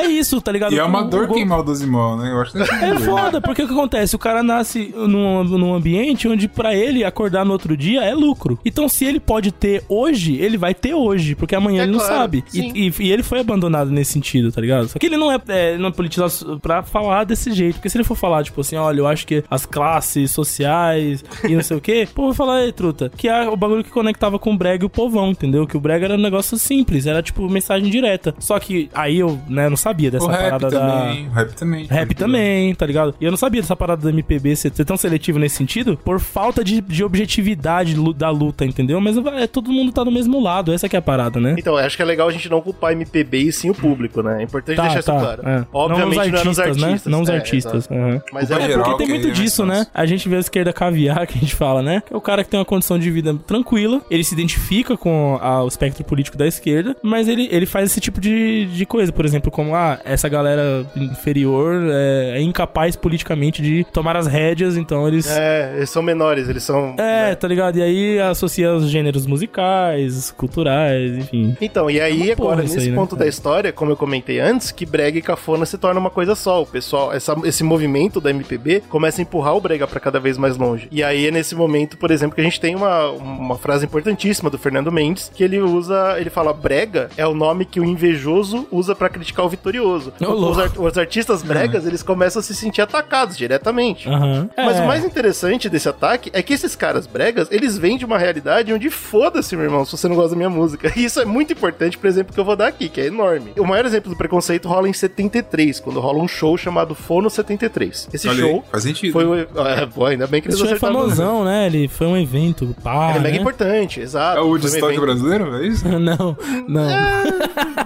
é 0.00 0.06
isso, 0.06 0.40
tá 0.40 0.52
ligado? 0.52 0.72
E 0.72 0.78
é 0.78 0.84
uma 0.84 1.02
O- 1.02 1.08
dor 1.08 1.30
o- 1.30 1.34
queimar 1.34 1.60
o 1.60 1.62
12 1.62 1.86
mol, 1.86 2.16
né? 2.16 2.30
Eu 2.32 2.40
acho 2.40 2.52
que 2.52 2.58
É 2.58 2.98
foda, 3.00 3.40
porque 3.40 3.62
o 3.62 3.66
que 3.66 3.72
acontece? 3.72 4.14
O 4.16 4.18
cara 4.18 4.42
nasce 4.42 4.92
num, 4.96 5.44
num 5.44 5.74
ambiente 5.74 6.28
onde 6.28 6.48
pra 6.48 6.74
ele 6.74 7.04
acordar 7.04 7.44
no 7.44 7.52
outro 7.52 7.76
dia 7.76 8.02
é 8.04 8.14
lucro. 8.14 8.58
Então, 8.64 8.88
se 8.88 9.04
ele 9.04 9.20
pode 9.20 9.52
ter 9.52 9.82
hoje, 9.88 10.36
ele 10.36 10.56
vai 10.56 10.74
ter 10.74 10.94
hoje, 10.94 11.34
porque 11.34 11.54
amanhã 11.54 11.80
É 11.80 11.84
ele 11.84 11.92
não 11.92 11.98
claro, 11.98 12.14
sabe. 12.14 12.44
E, 12.52 12.88
e- 12.88 12.92
e 13.00 13.12
ele 13.12 13.22
foi 13.22 13.40
abandonado 13.40 13.90
nesse 13.90 14.12
sentido, 14.12 14.50
tá 14.52 14.60
ligado? 14.60 14.88
Só 14.88 14.98
que 14.98 15.06
ele 15.06 15.16
não 15.16 15.30
é, 15.32 15.38
é 15.48 15.76
não 15.78 15.88
é 15.88 15.92
politizado 15.92 16.58
pra 16.60 16.82
falar 16.82 17.24
desse 17.24 17.52
jeito. 17.52 17.74
Porque 17.74 17.88
se 17.90 17.96
ele 17.96 18.04
for 18.04 18.16
falar, 18.16 18.42
tipo 18.44 18.60
assim, 18.60 18.76
olha, 18.76 19.00
eu 19.00 19.06
acho 19.06 19.26
que 19.26 19.42
as 19.50 19.66
classes 19.66 20.30
sociais 20.30 21.24
e 21.48 21.54
não 21.54 21.62
sei 21.62 21.76
o 21.76 21.80
quê, 21.80 22.06
pô, 22.14 22.26
vai 22.26 22.34
falar, 22.34 22.64
ei, 22.64 22.72
truta, 22.72 23.10
que 23.16 23.28
é 23.28 23.48
o 23.48 23.56
bagulho 23.56 23.84
que 23.84 23.90
conectava 23.90 24.38
com 24.38 24.52
o 24.52 24.56
brega 24.56 24.84
e 24.84 24.86
o 24.86 24.90
povão, 24.90 25.30
entendeu? 25.30 25.66
Que 25.66 25.76
o 25.76 25.80
brega 25.80 26.06
era 26.06 26.14
um 26.14 26.18
negócio 26.20 26.56
simples, 26.58 27.06
era 27.06 27.22
tipo 27.22 27.48
mensagem 27.48 27.90
direta. 27.90 28.34
Só 28.38 28.58
que 28.58 28.88
aí 28.94 29.18
eu, 29.18 29.38
né, 29.48 29.68
não 29.68 29.76
sabia 29.86 30.10
dessa 30.10 30.24
O 30.24 30.28
rap 30.28 30.40
parada 30.42 30.70
da. 30.70 30.80
também, 30.80 31.28
o 31.28 31.30
rap 31.32 31.54
também. 31.54 31.84
Rap 31.86 32.14
também, 32.14 32.74
tá 32.74 32.86
ligado? 32.86 33.14
E 33.20 33.24
eu 33.24 33.30
não 33.30 33.38
sabia 33.38 33.60
dessa 33.60 33.76
parada 33.76 34.02
do 34.02 34.08
MPB 34.08 34.56
ser, 34.56 34.72
ser 34.74 34.84
tão 34.84 34.96
seletivo 34.96 35.38
nesse 35.38 35.56
sentido 35.56 35.96
por 36.04 36.18
falta 36.20 36.62
de, 36.64 36.80
de 36.80 37.04
objetividade 37.04 37.94
da 38.14 38.30
luta, 38.30 38.64
entendeu? 38.64 39.00
Mas 39.00 39.16
é, 39.18 39.46
todo 39.46 39.70
mundo 39.70 39.92
tá 39.92 40.02
do 40.02 40.10
mesmo 40.10 40.40
lado, 40.40 40.72
essa 40.72 40.88
que 40.88 40.96
é 40.96 40.98
a 40.98 41.02
parada, 41.02 41.38
né? 41.40 41.54
Então, 41.58 41.76
acho 41.76 41.96
que 41.96 42.02
é 42.02 42.04
legal 42.04 42.28
a 42.28 42.32
gente 42.32 42.48
não 42.48 42.60
culpar 42.60 42.92
MPB 42.92 43.38
e 43.38 43.52
sim 43.52 43.70
o 43.70 43.74
público, 43.74 44.22
né? 44.22 44.40
É 44.40 44.42
importante 44.44 44.76
Tá, 44.76 44.82
deixar 44.84 44.98
isso 45.00 45.12
tá. 45.12 45.18
claro. 45.20 45.42
é. 45.48 45.66
Obviamente 45.72 46.16
não, 46.16 46.16
não 46.16 46.22
é 46.22 46.40
os 46.40 46.44
nos 46.44 46.58
artistas, 46.58 46.82
artistas. 46.82 47.04
né? 47.06 47.16
Não 47.16 47.22
os 47.22 47.28
é, 47.28 47.34
artistas. 47.34 47.74
exato. 47.74 47.94
aham. 47.94 48.22
Mas 48.32 48.50
é, 48.50 48.60
geral. 48.60 48.84
Porque 48.84 48.98
tem 48.98 49.08
muito 49.08 49.28
é 49.28 49.30
disso, 49.30 49.64
né? 49.66 49.86
A 49.94 50.06
gente 50.06 50.28
vê 50.28 50.36
a 50.36 50.40
esquerda 50.40 50.72
caviar, 50.72 51.26
que 51.26 51.36
a 51.36 51.40
gente 51.40 51.54
fala, 51.54 51.82
né? 51.82 52.02
Que 52.06 52.12
é 52.12 52.16
o 52.16 52.20
cara 52.20 52.42
que 52.44 52.50
tem 52.50 52.58
uma 52.58 52.64
condição 52.66 52.98
de 52.98 53.10
vida 53.10 53.34
tranquila, 53.46 54.00
ele 54.10 54.24
se 54.24 54.34
identifica 54.34 54.96
com 54.96 55.38
a- 55.40 55.62
o 55.62 55.68
espectro 55.68 56.04
político 56.04 56.36
da 56.36 56.46
esquerda, 56.46 56.96
mas 57.02 57.28
ele, 57.28 57.48
ele 57.50 57.66
faz 57.66 57.90
esse 57.90 58.00
tipo 58.00 58.20
de, 58.20 58.66
de 58.66 58.86
coisa, 58.86 59.12
por 59.12 59.24
exemplo, 59.24 59.50
como, 59.50 59.65
ah, 59.74 59.98
essa 60.04 60.28
galera 60.28 60.84
inferior 60.96 61.82
é, 61.90 62.38
é 62.38 62.40
incapaz 62.40 62.96
politicamente 62.96 63.62
de 63.62 63.84
tomar 63.92 64.16
as 64.16 64.26
rédeas, 64.26 64.76
então 64.76 65.06
eles... 65.08 65.26
É, 65.28 65.74
eles 65.76 65.90
são 65.90 66.02
menores, 66.02 66.48
eles 66.48 66.62
são. 66.62 66.94
É, 66.98 67.28
né? 67.30 67.34
tá 67.34 67.48
ligado? 67.48 67.76
E 67.78 67.82
aí 67.82 68.20
associa 68.20 68.72
os 68.74 68.88
gêneros 68.90 69.26
musicais, 69.26 70.30
culturais, 70.36 71.16
enfim. 71.18 71.56
Então, 71.60 71.90
e 71.90 72.00
aí, 72.00 72.22
É 72.22 72.24
uma 72.32 72.36
porra 72.36 72.52
agora, 72.52 72.62
nesse 72.62 72.78
aí, 72.78 72.88
né? 72.90 72.94
ponto 72.96 73.16
da 73.16 73.26
história, 73.26 73.72
como 73.72 73.92
eu 73.92 73.96
comentei 73.96 74.40
antes, 74.40 74.70
que 74.70 74.86
brega 74.86 75.18
e 75.18 75.22
cafona 75.22 75.64
se 75.66 75.76
torna 75.78 75.98
uma 76.00 76.10
coisa 76.10 76.34
só. 76.34 76.62
O 76.62 76.66
pessoal, 76.66 77.12
essa- 77.12 77.36
esse 77.44 77.64
movimento 77.64 78.20
da 78.20 78.30
MPB 78.30 78.82
começa 78.88 79.20
a 79.20 79.22
empurrar 79.22 79.56
o 79.56 79.60
brega 79.60 79.86
pra 79.86 80.00
cada 80.00 80.20
vez 80.20 80.36
mais 80.38 80.56
longe. 80.56 80.88
E 80.90 81.02
aí 81.02 81.26
é 81.26 81.30
nesse 81.30 81.54
momento, 81.54 81.96
por 81.96 82.10
exemplo, 82.10 82.34
que 82.34 82.40
a 82.40 82.44
gente 82.44 82.60
tem 82.60 82.74
uma, 82.74 83.10
uma 83.10 83.56
frase 83.56 83.84
importantíssima 83.84 84.50
do 84.50 84.58
Fernando 84.58 84.92
Mendes, 84.92 85.30
que 85.34 85.42
ele 85.44 85.60
usa, 85.60 86.16
ele 86.18 86.30
fala, 86.30 86.52
brega 86.52 87.08
é 87.16 87.26
o 87.26 87.34
nome 87.34 87.64
que 87.64 87.80
o 87.80 87.84
invejoso 87.84 88.66
usa 88.70 88.94
pra 88.94 89.08
criticar 89.08 89.44
o 89.44 89.48
vitorioso. 89.56 90.12
Os, 90.20 90.58
ar- 90.58 90.70
os 90.78 90.98
artistas 90.98 91.42
bregas, 91.42 91.86
eles 91.86 92.02
começam 92.02 92.40
a 92.40 92.42
se 92.42 92.54
sentir 92.54 92.80
atacados 92.82 93.36
diretamente. 93.36 94.08
Aham. 94.08 94.48
Mas 94.56 94.76
É. 94.76 94.82
o 94.82 94.86
mais 94.86 95.04
interessante 95.04 95.68
desse 95.68 95.88
ataque 95.88 96.30
é 96.32 96.42
que 96.42 96.52
esses 96.54 96.76
caras 96.76 97.06
bregas, 97.06 97.48
eles 97.50 97.76
vêm 97.76 97.96
de 97.98 98.04
uma 98.04 98.18
realidade 98.18 98.72
onde 98.72 98.88
foda-se, 98.90 99.56
meu 99.56 99.64
irmão, 99.64 99.84
se 99.84 99.92
você 99.96 100.08
não 100.08 100.14
gosta 100.16 100.30
da 100.30 100.36
minha 100.36 100.50
música. 100.50 100.92
E 100.96 101.04
isso 101.04 101.20
é 101.20 101.24
muito 101.24 101.52
importante 101.52 101.98
pro 101.98 102.08
exemplo 102.08 102.32
que 102.32 102.40
eu 102.40 102.44
vou 102.44 102.56
dar 102.56 102.68
aqui, 102.68 102.88
que 102.88 103.00
é 103.00 103.06
enorme. 103.06 103.52
O 103.58 103.64
maior 103.64 103.84
exemplo 103.84 104.10
do 104.10 104.16
preconceito 104.16 104.66
rola 104.68 104.88
em 104.88 104.92
73, 104.92 105.78
quando 105.80 106.00
rola 106.00 106.22
um 106.22 106.28
show 106.28 106.56
chamado 106.56 106.94
Fono 106.94 107.28
73. 107.28 108.08
Esse 108.12 108.28
Olha 108.28 108.44
aí, 108.44 108.50
show 108.50 108.64
faz 108.70 108.82
sentido. 108.84 109.12
foi 109.12 109.24
o... 109.26 109.34
É, 109.34 109.86
pô, 109.86 110.06
ainda 110.06 110.26
bem 110.26 110.40
que 110.40 110.48
eles 110.48 110.58
Esse 110.58 110.66
show 110.66 110.76
é 110.76 110.78
famosão, 110.78 111.44
né? 111.44 111.66
Ele 111.66 111.86
foi 111.88 112.06
um 112.06 112.16
evento, 112.16 112.74
pá, 112.82 113.10
Ele 113.10 113.18
é 113.18 113.20
mega 113.22 113.34
né? 113.36 113.40
importante, 113.40 114.00
exato. 114.00 114.38
É 114.38 114.40
o 114.42 114.58
Foi 114.58 114.96
um 114.96 115.00
brasileiro, 115.00 115.56
é 115.56 115.66
isso? 115.66 115.86
Não, 115.98 116.36
não. 116.68 116.86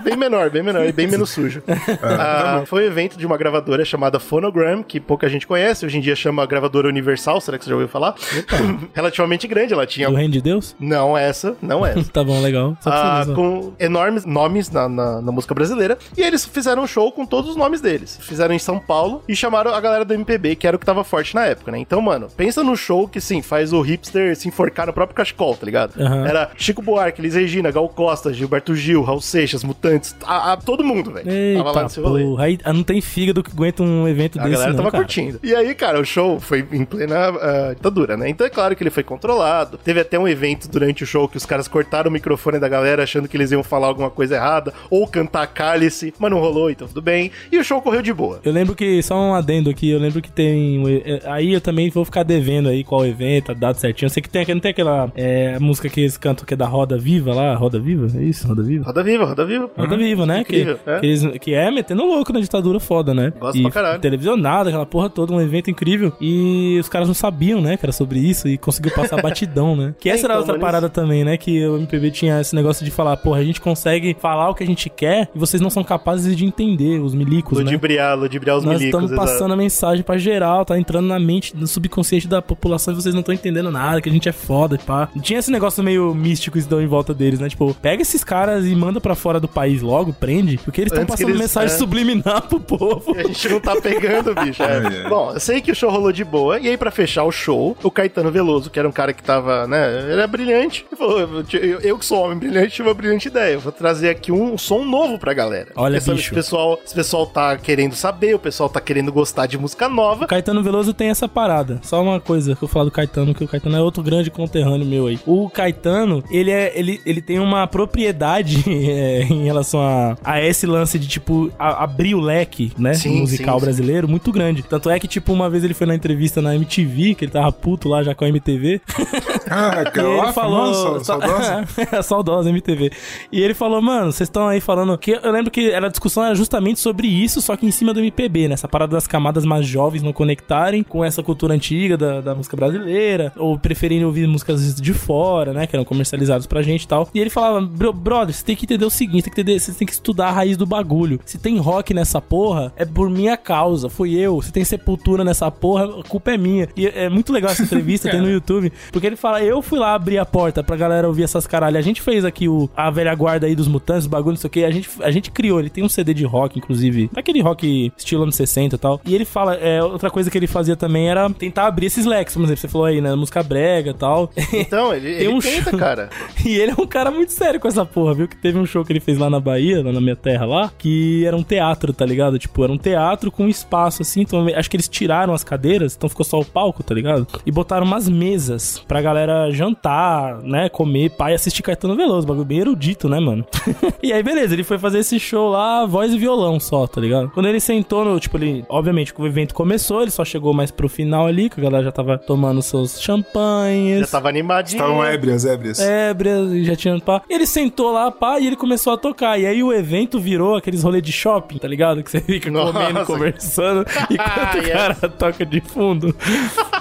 bem 0.02 0.16
menor, 0.16 0.50
bem 0.50 0.62
menor 0.62 0.84
e 0.86 0.92
bem 0.92 1.06
menos 1.10 1.30
sujo. 1.30 1.59
Ah, 2.02 2.62
foi 2.66 2.84
um 2.84 2.86
evento 2.86 3.16
de 3.16 3.26
uma 3.26 3.36
gravadora 3.36 3.84
chamada 3.84 4.18
Phonogram, 4.18 4.82
que 4.82 4.98
pouca 5.00 5.28
gente 5.28 5.46
conhece, 5.46 5.84
hoje 5.86 5.98
em 5.98 6.00
dia 6.00 6.14
chama 6.16 6.44
gravadora 6.46 6.88
Universal, 6.88 7.40
será 7.40 7.58
que 7.58 7.64
você 7.64 7.70
já 7.70 7.76
ouviu 7.76 7.88
falar? 7.88 8.14
Relativamente 8.94 9.46
grande, 9.46 9.72
ela 9.72 9.86
tinha... 9.86 10.08
Do 10.08 10.14
Reino 10.16 10.32
de 10.32 10.40
Deus? 10.40 10.74
Não 10.78 11.16
essa, 11.16 11.56
não 11.60 11.84
essa. 11.84 12.00
Tá 12.12 12.24
bom, 12.24 12.40
legal. 12.40 12.76
Ah, 12.84 13.24
com 13.34 13.72
enormes 13.78 14.24
nomes 14.24 14.70
na, 14.70 14.88
na, 14.88 15.20
na 15.22 15.32
música 15.32 15.54
brasileira. 15.54 15.96
E 16.16 16.22
eles 16.22 16.44
fizeram 16.44 16.82
um 16.82 16.86
show 16.86 17.10
com 17.12 17.24
todos 17.24 17.50
os 17.50 17.56
nomes 17.56 17.80
deles. 17.80 18.18
Fizeram 18.20 18.54
em 18.54 18.58
São 18.58 18.78
Paulo 18.78 19.22
e 19.28 19.36
chamaram 19.36 19.72
a 19.74 19.80
galera 19.80 20.04
do 20.04 20.12
MPB, 20.14 20.56
que 20.56 20.66
era 20.66 20.76
o 20.76 20.80
que 20.80 20.86
tava 20.86 21.04
forte 21.04 21.34
na 21.34 21.44
época, 21.46 21.70
né? 21.70 21.78
Então, 21.78 22.00
mano, 22.00 22.28
pensa 22.36 22.62
no 22.64 22.76
show 22.76 23.06
que, 23.08 23.20
sim, 23.20 23.42
faz 23.42 23.72
o 23.72 23.80
hipster 23.80 24.34
se 24.36 24.48
enforcar 24.48 24.86
no 24.86 24.92
próprio 24.92 25.14
cachecol, 25.16 25.56
tá 25.56 25.64
ligado? 25.64 26.00
Aham. 26.00 26.26
Era 26.26 26.50
Chico 26.56 26.82
Buarque, 26.82 27.20
Elis 27.20 27.34
Regina, 27.34 27.70
Gal 27.70 27.88
Costa, 27.88 28.32
Gilberto 28.32 28.74
Gil, 28.74 29.02
Raul 29.02 29.20
Seixas, 29.20 29.62
Mutantes, 29.62 30.14
a, 30.24 30.52
a- 30.52 30.56
todo 30.56 30.82
mundo, 30.84 31.12
velho. 31.12 31.30
Eita, 31.56 32.00
porra. 32.02 32.44
Aí 32.44 32.58
não 32.72 32.82
tem 32.82 33.00
fígado 33.00 33.42
que 33.42 33.50
aguenta 33.50 33.82
um 33.82 34.06
evento 34.08 34.38
A 34.38 34.42
desse, 34.42 34.52
galera 34.54 34.70
não, 34.72 34.76
tava 34.78 34.90
cara. 34.90 35.04
curtindo. 35.04 35.40
E 35.42 35.54
aí, 35.54 35.74
cara, 35.74 36.00
o 36.00 36.04
show 36.04 36.38
foi 36.40 36.66
em 36.72 36.84
plena 36.84 37.28
ah, 37.28 37.72
ditadura, 37.74 38.16
né? 38.16 38.28
Então 38.28 38.46
é 38.46 38.50
claro 38.50 38.74
que 38.76 38.82
ele 38.82 38.90
foi 38.90 39.02
controlado. 39.02 39.78
Teve 39.78 40.00
até 40.00 40.18
um 40.18 40.26
evento 40.28 40.68
durante 40.68 41.04
o 41.04 41.06
show 41.06 41.28
que 41.28 41.36
os 41.36 41.46
caras 41.46 41.68
cortaram 41.68 42.08
o 42.10 42.12
microfone 42.12 42.58
da 42.58 42.68
galera 42.68 43.02
achando 43.02 43.28
que 43.28 43.36
eles 43.36 43.50
iam 43.50 43.62
falar 43.62 43.86
alguma 43.88 44.10
coisa 44.10 44.34
errada 44.36 44.72
ou 44.88 45.06
cantar 45.06 45.46
cálice, 45.46 46.12
mas 46.18 46.30
não 46.30 46.38
rolou, 46.38 46.70
então 46.70 46.86
tudo 46.88 47.02
bem. 47.02 47.30
E 47.50 47.58
o 47.58 47.64
show 47.64 47.80
correu 47.80 48.02
de 48.02 48.12
boa. 48.12 48.40
Eu 48.44 48.52
lembro 48.52 48.74
que, 48.74 49.02
só 49.02 49.14
um 49.16 49.34
adendo 49.34 49.70
aqui, 49.70 49.90
eu 49.90 49.98
lembro 49.98 50.20
que 50.22 50.30
tem. 50.30 50.82
é, 51.04 51.20
Aí 51.26 51.52
eu 51.52 51.60
também 51.60 51.90
vou 51.90 52.04
ficar 52.04 52.22
devendo 52.22 52.68
aí 52.68 52.82
qual 52.84 53.04
evento, 53.06 53.50
a 53.52 53.54
data 53.54 53.78
certinho. 53.78 54.06
Eu 54.06 54.10
sei 54.10 54.22
que 54.22 54.28
tem, 54.28 54.44
não 54.48 54.60
tem 54.60 54.70
aquela 54.70 55.10
é, 55.14 55.58
música 55.58 55.88
que 55.88 56.00
eles 56.00 56.16
cantam 56.16 56.44
que 56.44 56.54
é 56.54 56.56
da 56.56 56.66
Roda 56.66 56.96
Viva 56.98 57.32
lá, 57.34 57.54
Roda 57.54 57.78
Viva? 57.78 58.06
É 58.18 58.22
isso? 58.22 58.46
Roda 58.46 58.62
Viva? 58.62 58.84
Roda 58.84 59.02
viva, 59.02 59.24
roda 59.24 59.44
viva. 59.44 59.70
Roda 59.76 59.96
Viva, 59.96 60.26
né? 60.26 60.44
Que, 60.44 60.60
Incrível, 60.60 60.78
é. 60.86 61.00
que, 61.00 61.06
eles- 61.06 61.38
que 61.40 61.54
é 61.54 61.70
metendo 61.70 62.04
louco 62.04 62.32
na 62.32 62.40
ditadura 62.40 62.78
foda, 62.78 63.14
né? 63.14 63.32
Gosto 63.38 63.58
e 63.58 63.62
pra 63.62 63.70
caralho. 63.70 64.00
televisionado, 64.00 64.68
aquela 64.68 64.86
porra 64.86 65.08
toda, 65.08 65.32
um 65.32 65.40
evento 65.40 65.70
incrível. 65.70 66.12
E 66.20 66.78
os 66.80 66.88
caras 66.88 67.08
não 67.08 67.14
sabiam, 67.14 67.60
né, 67.60 67.76
que 67.76 67.84
era 67.84 67.92
sobre 67.92 68.18
isso 68.18 68.46
e 68.48 68.58
conseguiu 68.58 68.92
passar 68.92 69.20
batidão, 69.22 69.74
né? 69.76 69.94
Que 69.98 70.08
essa 70.10 70.22
É, 70.22 70.24
era 70.26 70.34
então, 70.34 70.40
outra 70.40 70.52
mas 70.54 70.62
parada 70.62 70.88
também, 70.88 71.24
né? 71.24 71.36
Que 71.36 71.66
o 71.66 71.76
MPB 71.78 72.10
tinha 72.10 72.40
esse 72.40 72.54
negócio 72.54 72.84
de 72.84 72.90
falar, 72.90 73.16
porra, 73.16 73.38
a 73.40 73.44
gente 73.44 73.60
consegue 73.60 74.16
falar 74.20 74.50
o 74.50 74.54
que 74.54 74.62
a 74.62 74.66
gente 74.66 74.88
quer 74.90 75.28
e 75.34 75.38
vocês 75.38 75.60
não 75.60 75.70
são 75.70 75.82
capazes 75.82 76.36
de 76.36 76.44
entender, 76.44 77.00
os 77.00 77.14
milicos, 77.14 77.58
né? 77.58 77.64
Ludibriar, 77.64 78.18
ludibriar 78.18 78.56
os 78.58 78.64
Nós 78.64 78.74
milicos. 78.78 78.86
estamos 79.00 79.12
exato. 79.12 79.26
passando 79.28 79.52
a 79.54 79.56
mensagem 79.56 80.04
pra 80.04 80.18
geral, 80.18 80.64
tá 80.64 80.78
entrando 80.78 81.06
na 81.06 81.18
mente, 81.18 81.56
no 81.56 81.66
subconsciente 81.66 82.28
da 82.28 82.42
população 82.42 82.92
e 82.92 82.96
vocês 82.96 83.14
não 83.14 83.20
estão 83.20 83.34
entendendo 83.34 83.70
nada, 83.70 84.00
que 84.00 84.08
a 84.08 84.12
gente 84.12 84.28
é 84.28 84.32
foda, 84.32 84.78
pá. 84.78 85.08
Tinha 85.22 85.38
esse 85.38 85.50
negócio 85.50 85.82
meio 85.82 86.14
místico 86.14 86.58
isso 86.58 86.68
em 86.80 86.86
volta 86.86 87.12
deles, 87.14 87.40
né? 87.40 87.48
Tipo, 87.48 87.74
pega 87.74 88.02
esses 88.02 88.22
caras 88.22 88.66
e 88.66 88.74
manda 88.74 89.00
pra 89.00 89.14
fora 89.14 89.40
do 89.40 89.48
país 89.48 89.82
logo, 89.82 90.12
prende, 90.12 90.58
porque 90.58 90.80
eles 90.80 90.92
estão 90.92 91.04
que 91.04 91.10
passando 91.12 91.29
eles- 91.30 91.40
mensagem 91.42 91.74
é. 91.74 91.78
subliminar 91.78 92.42
pro 92.42 92.60
povo. 92.60 93.14
E 93.16 93.20
a 93.20 93.22
gente 93.24 93.48
não 93.48 93.60
tá 93.60 93.80
pegando, 93.80 94.34
bicho. 94.34 94.60
É. 94.70 95.08
Bom, 95.08 95.32
eu 95.32 95.40
sei 95.40 95.60
que 95.60 95.72
o 95.72 95.74
show 95.74 95.90
rolou 95.90 96.12
de 96.12 96.24
boa. 96.24 96.58
E 96.58 96.68
aí, 96.68 96.76
pra 96.76 96.90
fechar 96.90 97.24
o 97.24 97.32
show, 97.32 97.76
o 97.82 97.90
Caetano 97.90 98.30
Veloso, 98.30 98.70
que 98.70 98.78
era 98.78 98.88
um 98.88 98.92
cara 98.92 99.12
que 99.12 99.22
tava, 99.22 99.66
né? 99.66 100.12
Ele 100.12 100.20
é 100.20 100.26
brilhante. 100.26 100.84
Ele 100.90 100.96
falou: 100.98 101.20
eu, 101.52 101.80
eu 101.80 101.98
que 101.98 102.04
sou 102.04 102.24
homem 102.24 102.38
brilhante, 102.38 102.72
tive 102.74 102.88
uma 102.88 102.94
brilhante 102.94 103.28
ideia. 103.28 103.54
Eu 103.54 103.60
vou 103.60 103.72
trazer 103.72 104.10
aqui 104.10 104.30
um 104.30 104.56
som 104.58 104.84
novo 104.84 105.18
pra 105.18 105.32
galera. 105.34 105.68
Olha, 105.76 106.00
sabe, 106.00 106.16
bicho. 106.18 106.28
Esse 106.28 106.34
pessoal, 106.34 106.78
esse 106.84 106.94
pessoal 106.94 107.26
tá 107.26 107.56
querendo 107.56 107.94
saber, 107.94 108.34
o 108.34 108.38
pessoal 108.38 108.68
tá 108.68 108.80
querendo 108.80 109.12
gostar 109.12 109.46
de 109.46 109.58
música 109.58 109.88
nova. 109.88 110.24
O 110.24 110.28
Caetano 110.28 110.62
Veloso 110.62 110.92
tem 110.94 111.08
essa 111.08 111.28
parada. 111.28 111.80
Só 111.82 112.02
uma 112.02 112.20
coisa 112.20 112.54
que 112.54 112.62
eu 112.62 112.68
falar 112.68 112.84
do 112.86 112.90
Caetano, 112.90 113.34
que 113.34 113.44
o 113.44 113.48
Caetano 113.48 113.76
é 113.76 113.80
outro 113.80 114.02
grande 114.02 114.30
conterrâneo 114.30 114.86
meu 114.86 115.06
aí. 115.06 115.18
O 115.26 115.48
Caetano, 115.50 116.22
ele 116.30 116.50
é 116.50 116.72
ele, 116.78 117.00
ele 117.04 117.20
tem 117.20 117.38
uma 117.38 117.66
propriedade 117.66 118.62
é, 118.68 119.22
em 119.22 119.44
relação 119.44 119.80
a, 119.80 120.16
a 120.24 120.40
esse 120.42 120.66
lance 120.66 120.98
de, 120.98 121.08
tipo, 121.08 121.19
a- 121.58 121.84
abrir 121.84 122.14
o 122.14 122.20
leque, 122.20 122.72
né? 122.78 122.94
Sim, 122.94 123.20
musical 123.20 123.54
sim, 123.54 123.60
sim. 123.60 123.64
brasileiro, 123.66 124.08
muito 124.08 124.32
grande. 124.32 124.62
Tanto 124.62 124.88
é 124.90 124.98
que, 124.98 125.06
tipo, 125.08 125.32
uma 125.32 125.48
vez 125.50 125.64
ele 125.64 125.74
foi 125.74 125.86
na 125.86 125.94
entrevista 125.94 126.40
na 126.42 126.54
MTV, 126.54 127.14
que 127.14 127.24
ele 127.24 127.32
tava 127.32 127.50
puto 127.52 127.88
lá 127.88 128.02
já 128.02 128.14
com 128.14 128.24
a 128.24 128.28
MTV. 128.28 128.80
Ah, 129.52 129.82
E 129.92 130.00
lá, 130.00 130.24
ele 130.26 130.32
falou. 130.32 130.72
famosa, 130.72 131.04
saudosa. 131.04 131.64
É, 131.90 132.02
saudosa 132.02 132.50
MTV. 132.50 132.92
E 133.32 133.40
ele 133.40 133.52
falou, 133.52 133.82
mano, 133.82 134.12
vocês 134.12 134.28
estão 134.28 134.46
aí 134.46 134.60
falando. 134.60 134.96
que 134.96 135.10
Eu 135.10 135.32
lembro 135.32 135.50
que 135.50 135.70
era, 135.72 135.86
a 135.86 135.90
discussão 135.90 136.24
era 136.24 136.34
justamente 136.36 136.78
sobre 136.78 137.08
isso, 137.08 137.40
só 137.40 137.56
que 137.56 137.66
em 137.66 137.70
cima 137.72 137.92
do 137.92 137.98
MPB, 137.98 138.46
né? 138.46 138.54
Essa 138.54 138.68
parada 138.68 138.92
das 138.92 139.08
camadas 139.08 139.44
mais 139.44 139.66
jovens 139.66 140.02
não 140.04 140.12
conectarem 140.12 140.84
com 140.84 141.04
essa 141.04 141.20
cultura 141.20 141.52
antiga 141.52 141.96
da, 141.96 142.20
da 142.20 142.34
música 142.34 142.56
brasileira, 142.56 143.32
ou 143.36 143.58
preferirem 143.58 144.04
ouvir 144.04 144.28
músicas 144.28 144.74
de 144.80 144.92
fora, 144.94 145.52
né? 145.52 145.66
Que 145.66 145.74
eram 145.74 145.84
comercializadas 145.84 146.46
pra 146.46 146.62
gente 146.62 146.84
e 146.84 146.88
tal. 146.88 147.08
E 147.12 147.18
ele 147.18 147.30
falava, 147.30 147.60
"Bro- 147.60 147.92
brother, 147.92 148.32
você 148.32 148.44
tem 148.44 148.54
que 148.54 148.66
entender 148.66 148.84
o 148.84 148.90
seguinte: 148.90 149.24
tem 149.24 149.32
que 149.32 149.40
entender, 149.40 149.58
você 149.58 149.72
tem 149.72 149.86
que 149.86 149.92
estudar 149.92 150.28
a 150.28 150.32
raiz 150.32 150.56
do 150.56 150.66
bagulho. 150.66 151.09
Se 151.24 151.38
tem 151.38 151.58
rock 151.58 151.94
nessa 151.94 152.20
porra, 152.20 152.72
é 152.76 152.84
por 152.84 153.08
minha 153.10 153.36
causa, 153.36 153.88
fui 153.88 154.14
eu. 154.14 154.40
Se 154.42 154.52
tem 154.52 154.64
sepultura 154.64 155.24
nessa 155.24 155.50
porra, 155.50 156.00
a 156.00 156.02
culpa 156.04 156.32
é 156.32 156.38
minha. 156.38 156.68
E 156.76 156.86
é 156.86 157.08
muito 157.08 157.32
legal 157.32 157.50
essa 157.50 157.62
entrevista, 157.62 158.08
tem 158.10 158.20
no 158.20 158.30
YouTube, 158.30 158.72
porque 158.92 159.06
ele 159.06 159.16
fala: 159.16 159.42
eu 159.42 159.62
fui 159.62 159.78
lá 159.78 159.94
abrir 159.94 160.18
a 160.18 160.24
porta 160.24 160.62
pra 160.62 160.76
galera 160.76 161.06
ouvir 161.08 161.24
essas 161.24 161.46
caralho. 161.46 161.76
A 161.76 161.82
gente 161.82 162.00
fez 162.02 162.24
aqui 162.24 162.48
o, 162.48 162.68
a 162.76 162.90
velha 162.90 163.14
guarda 163.14 163.46
aí 163.46 163.54
dos 163.54 163.68
mutantes, 163.68 164.06
o 164.06 164.10
bagulho, 164.10 164.32
não 164.32 164.40
sei 164.40 164.48
o 164.48 164.50
que. 164.50 164.64
A 164.64 164.70
gente, 164.70 164.88
a 165.00 165.10
gente 165.10 165.30
criou, 165.30 165.60
ele 165.60 165.70
tem 165.70 165.84
um 165.84 165.88
CD 165.88 166.14
de 166.14 166.24
rock, 166.24 166.58
inclusive, 166.58 167.10
daquele 167.12 167.40
rock 167.40 167.92
estilo 167.96 168.22
anos 168.22 168.36
60 168.36 168.74
e 168.74 168.78
tal. 168.78 169.00
E 169.04 169.14
ele 169.14 169.24
fala: 169.24 169.54
é, 169.54 169.82
outra 169.82 170.10
coisa 170.10 170.30
que 170.30 170.38
ele 170.38 170.46
fazia 170.46 170.76
também 170.76 171.08
era 171.08 171.28
tentar 171.30 171.66
abrir 171.66 171.86
esses 171.86 172.04
leques, 172.06 172.34
por 172.34 172.42
exemplo, 172.44 172.60
você 172.60 172.68
falou 172.68 172.86
aí, 172.86 173.00
né? 173.00 173.14
Música 173.14 173.42
brega 173.42 173.90
e 173.90 173.94
tal. 173.94 174.30
Então, 174.52 174.94
ele, 174.94 175.08
ele 175.08 175.28
um 175.28 175.38
tenta, 175.38 175.70
show. 175.70 175.78
cara. 175.78 176.10
E 176.44 176.58
ele 176.58 176.72
é 176.72 176.80
um 176.80 176.86
cara 176.86 177.10
muito 177.10 177.32
sério 177.32 177.58
com 177.60 177.68
essa 177.68 177.84
porra, 177.84 178.14
viu? 178.14 178.28
Que 178.28 178.36
teve 178.36 178.58
um 178.58 178.66
show 178.66 178.84
que 178.84 178.92
ele 178.92 179.00
fez 179.00 179.18
lá 179.18 179.28
na 179.30 179.40
Bahia, 179.40 179.82
lá 179.82 179.92
na 179.92 180.00
minha 180.00 180.16
terra 180.16 180.44
lá, 180.44 180.72
que 180.76 180.99
era 181.24 181.36
um 181.36 181.42
teatro, 181.42 181.92
tá 181.92 182.04
ligado? 182.04 182.38
Tipo, 182.38 182.64
era 182.64 182.72
um 182.72 182.78
teatro 182.78 183.30
com 183.30 183.48
espaço 183.48 184.02
assim, 184.02 184.22
então 184.22 184.46
acho 184.54 184.70
que 184.70 184.76
eles 184.76 184.88
tiraram 184.88 185.34
as 185.34 185.44
cadeiras, 185.44 185.94
então 185.96 186.08
ficou 186.08 186.24
só 186.24 186.40
o 186.40 186.44
palco, 186.44 186.82
tá 186.82 186.94
ligado? 186.94 187.26
E 187.44 187.50
botaram 187.50 187.86
umas 187.86 188.08
mesas 188.08 188.78
pra 188.86 189.00
galera 189.00 189.50
jantar, 189.50 190.42
né, 190.42 190.68
comer, 190.68 191.10
pai, 191.10 191.34
assistir 191.34 191.62
Caetano 191.62 191.96
Veloso, 191.96 192.26
bagulho 192.26 192.44
bem 192.44 192.60
erudito, 192.60 193.08
né, 193.08 193.20
mano? 193.20 193.44
e 194.02 194.12
aí, 194.12 194.22
beleza, 194.22 194.54
ele 194.54 194.64
foi 194.64 194.78
fazer 194.78 195.00
esse 195.00 195.18
show 195.18 195.50
lá, 195.50 195.86
voz 195.86 196.12
e 196.12 196.18
violão 196.18 196.58
só, 196.60 196.86
tá 196.86 197.00
ligado? 197.00 197.30
Quando 197.30 197.46
ele 197.46 197.60
sentou 197.60 198.04
no, 198.04 198.18
tipo, 198.18 198.36
ele, 198.36 198.64
obviamente, 198.68 199.12
o 199.16 199.26
evento 199.26 199.54
começou, 199.54 200.02
ele 200.02 200.10
só 200.10 200.24
chegou 200.24 200.52
mais 200.52 200.70
pro 200.70 200.88
final 200.88 201.26
ali, 201.26 201.50
que 201.50 201.60
a 201.60 201.62
galera 201.62 201.84
já 201.84 201.92
tava 201.92 202.18
tomando 202.18 202.62
seus 202.62 203.00
champanhes. 203.00 204.00
Já 204.00 204.06
tava 204.06 204.28
animadinho. 204.28 204.82
Estavam 204.82 205.04
ébrias, 205.04 205.44
ébrias. 205.44 205.80
Ébrias 205.80 206.52
e 206.52 206.64
já 206.64 206.76
tinha 206.76 206.98
pá. 207.00 207.22
Ele 207.28 207.46
sentou 207.46 207.92
lá, 207.92 208.10
pá, 208.10 208.38
e 208.38 208.46
ele 208.46 208.56
começou 208.56 208.92
a 208.92 208.96
tocar. 208.96 209.38
E 209.38 209.46
aí 209.46 209.62
o 209.62 209.72
evento 209.72 210.18
virou 210.18 210.56
aqueles 210.56 210.79
aqueles 210.80 210.82
rolês 210.82 211.02
de 211.02 211.12
shopping, 211.12 211.58
tá 211.58 211.68
ligado? 211.68 212.02
Que 212.02 212.10
você 212.10 212.20
fica 212.20 212.50
Nossa. 212.50 212.72
comendo, 212.72 213.04
conversando, 213.06 213.86
enquanto 214.10 214.54
o 214.54 214.58
Yes. 214.58 214.72
cara 214.72 214.94
toca 215.10 215.46
de 215.46 215.60
fundo. 215.60 216.14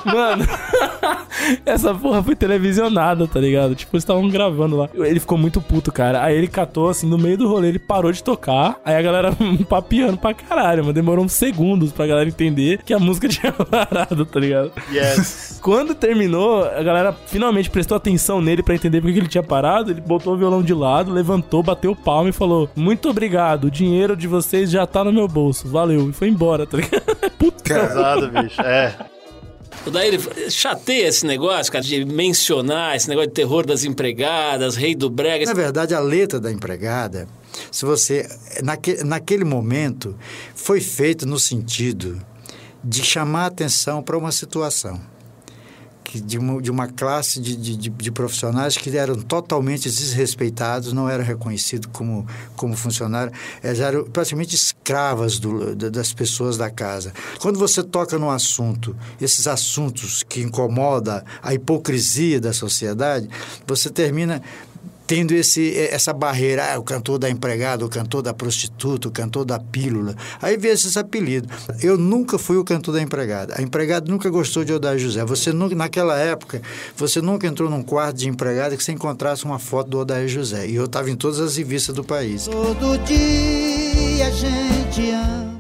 Mano, 0.06 0.45
essa 1.66 1.93
porra 1.93 2.22
foi 2.24 2.36
televisionada, 2.36 3.28
tá 3.28 3.39
ligado? 3.39 3.76
Tipo, 3.76 3.95
eles 3.95 4.04
estavam 4.04 4.28
gravando 4.30 4.76
lá. 4.78 4.89
Ele 4.93 5.20
ficou 5.20 5.38
muito 5.38 5.62
puto, 5.62 5.91
cara. 5.91 6.24
Aí 6.24 6.36
ele 6.38 6.47
catou, 6.47 6.89
assim, 6.89 7.08
no 7.08 7.18
meio 7.18 7.38
do 7.38 7.47
rolê, 7.47 7.70
ele 7.70 7.80
parou 7.80 8.12
de 8.12 8.24
tocar. 8.24 8.78
Aí 8.84 8.95
a 8.95 9.02
galera 9.02 9.32
papiando 9.68 10.18
pra 10.18 10.34
caralho, 10.34 10.84
mano. 10.84 10.93
Demorou 10.93 11.24
uns 11.26 11.34
segundos 11.34 11.91
pra 11.91 12.08
galera 12.08 12.28
entender 12.30 12.82
que 12.84 12.93
a 12.93 13.00
música 13.00 13.28
tinha 13.28 13.52
parado, 13.52 14.26
tá 14.26 14.39
ligado? 14.39 14.72
Yes. 14.91 15.60
Quando 15.62 15.93
terminou, 15.95 16.64
a 16.64 16.82
galera 16.84 17.14
finalmente 17.28 17.70
prestou 17.70 17.95
atenção 17.97 18.41
nele 18.41 18.64
pra 18.64 18.76
entender 18.76 19.02
por 19.02 19.08
que 19.08 19.14
que 19.14 19.20
ele 19.20 19.28
tinha 19.28 19.43
parado. 19.43 19.91
Ele 19.91 20.02
botou 20.02 20.34
o 20.34 20.38
violão 20.38 20.62
de 20.62 20.74
lado, 20.74 21.12
levantou, 21.12 21.62
bateu 21.64 21.95
palma 21.95 22.30
e 22.30 22.34
falou: 22.34 22.70
Muito 22.76 23.10
obrigado, 23.10 23.66
o 23.66 23.72
dinheiro 23.72 23.89
de 24.16 24.28
vocês 24.28 24.70
já 24.70 24.86
tá 24.86 25.04
no 25.04 25.12
meu 25.12 25.28
bolso. 25.28 25.68
Valeu. 25.68 26.10
E 26.10 26.14
foi 26.14 26.30
embora, 26.30 26.66
tá 26.66 26.78
ligado? 26.78 27.04
Puta. 27.38 27.64
Pesado, 27.64 28.30
bicho. 28.30 28.62
É. 28.62 28.96
O 29.86 29.92
daí 29.92 30.10
ele 30.10 30.50
chateia 30.50 31.08
esse 31.08 31.26
negócio, 31.26 31.72
cara, 31.72 31.84
de 31.84 32.04
mencionar 32.04 32.96
esse 32.96 33.08
negócio 33.08 33.30
de 33.30 33.36
terror 33.36 33.66
das 33.66 33.84
empregadas, 33.84 34.76
rei 34.76 34.94
do 34.94 35.10
brega. 35.10 35.46
Na 35.46 35.54
verdade, 35.54 35.94
a 35.94 36.00
letra 36.00 36.40
da 36.40 36.52
empregada, 36.52 37.28
se 37.72 37.86
você. 37.86 38.28
Naque, 38.64 39.04
naquele 39.04 39.46
momento, 39.46 40.16
foi 40.54 40.82
feita 40.82 41.26
no 41.26 41.40
sentido 41.40 42.20
de 42.84 43.04
chamar 43.04 43.44
a 43.44 43.48
atenção 43.48 44.02
para 44.02 44.18
uma 44.18 44.32
situação. 44.32 45.00
Que 46.12 46.20
de, 46.20 46.39
uma, 46.39 46.60
de 46.60 46.72
uma 46.72 46.88
classe 46.88 47.39
de, 47.39 47.55
de, 47.55 47.78
de- 47.78 48.12
profissionais 48.12 48.76
que 48.76 48.89
eram 48.97 49.14
totalmente 49.16 49.84
desrespeitados, 49.88 50.91
não 50.91 51.07
eram 51.07 51.24
reconhecidos 51.24 51.88
como, 51.93 52.26
como 52.55 52.76
funcionários, 52.76 53.38
elas 53.62 53.80
eram 53.80 54.05
praticamente 54.05 54.55
escravas 54.55 55.38
do- 55.38 55.76
da- 55.76 55.89
das 55.89 56.12
pessoas 56.12 56.57
da 56.57 56.68
casa. 56.72 57.14
Quando 57.39 57.60
você 57.60 57.84
toca 57.84 58.18
num 58.18 58.32
assunto, 58.32 58.95
esses 59.22 59.45
assuntos 59.45 60.24
que 60.24 60.41
incomodam 60.41 61.22
a 61.43 61.53
hipocrisia 61.53 62.41
da 62.41 62.53
sociedade, 62.53 63.30
você 63.68 63.88
termina 63.91 64.41
tendo 65.10 65.32
esse, 65.32 65.76
essa 65.76 66.14
barreira, 66.14 66.72
ah, 66.72 66.78
o 66.78 66.84
cantor 66.84 67.18
da 67.18 67.28
empregada, 67.28 67.84
o 67.84 67.89
cantor 67.89 68.22
da 68.22 68.32
prostituta, 68.32 69.07
o 69.07 69.12
cantor 69.12 69.43
da 69.43 69.57
pílula. 69.57 70.16
Aí 70.39 70.55
vem 70.55 70.70
esses 70.70 70.95
apelidos. 70.95 71.49
Eu 71.82 71.97
nunca 71.97 72.38
fui 72.38 72.57
o 72.57 72.64
cantor 72.64 72.93
da 72.93 73.01
empregada. 73.01 73.55
A 73.57 73.62
empregada 73.64 74.12
nunca 74.12 74.30
gostou 74.30 74.64
de 74.64 74.72
Odair 74.72 74.99
José. 74.99 75.26
Você 75.26 75.51
nunca, 75.51 75.74
naquela 75.74 76.16
época, 76.16 76.62
você 76.95 77.24
nunca 77.24 77.47
entrou 77.47 77.72
num 77.72 77.82
quarto 77.82 78.18
de 78.18 78.30
empregada 78.30 78.78
que 78.78 78.84
você 78.84 78.91
encontrasse 78.91 79.45
uma 79.45 79.57
foto 79.57 79.89
do 79.89 79.97
Odair 79.97 80.28
José. 80.28 80.68
E 80.68 80.76
eu 80.76 80.86
estava 80.86 81.10
em 81.10 81.16
todas 81.16 81.39
as 81.39 81.57
revistas 81.57 81.95
do 81.95 82.03
país. 82.03 82.45
Todo 82.45 82.95
dia 82.99 84.28
a 84.28 84.30
gente 84.30 85.10
ama. 85.10 85.60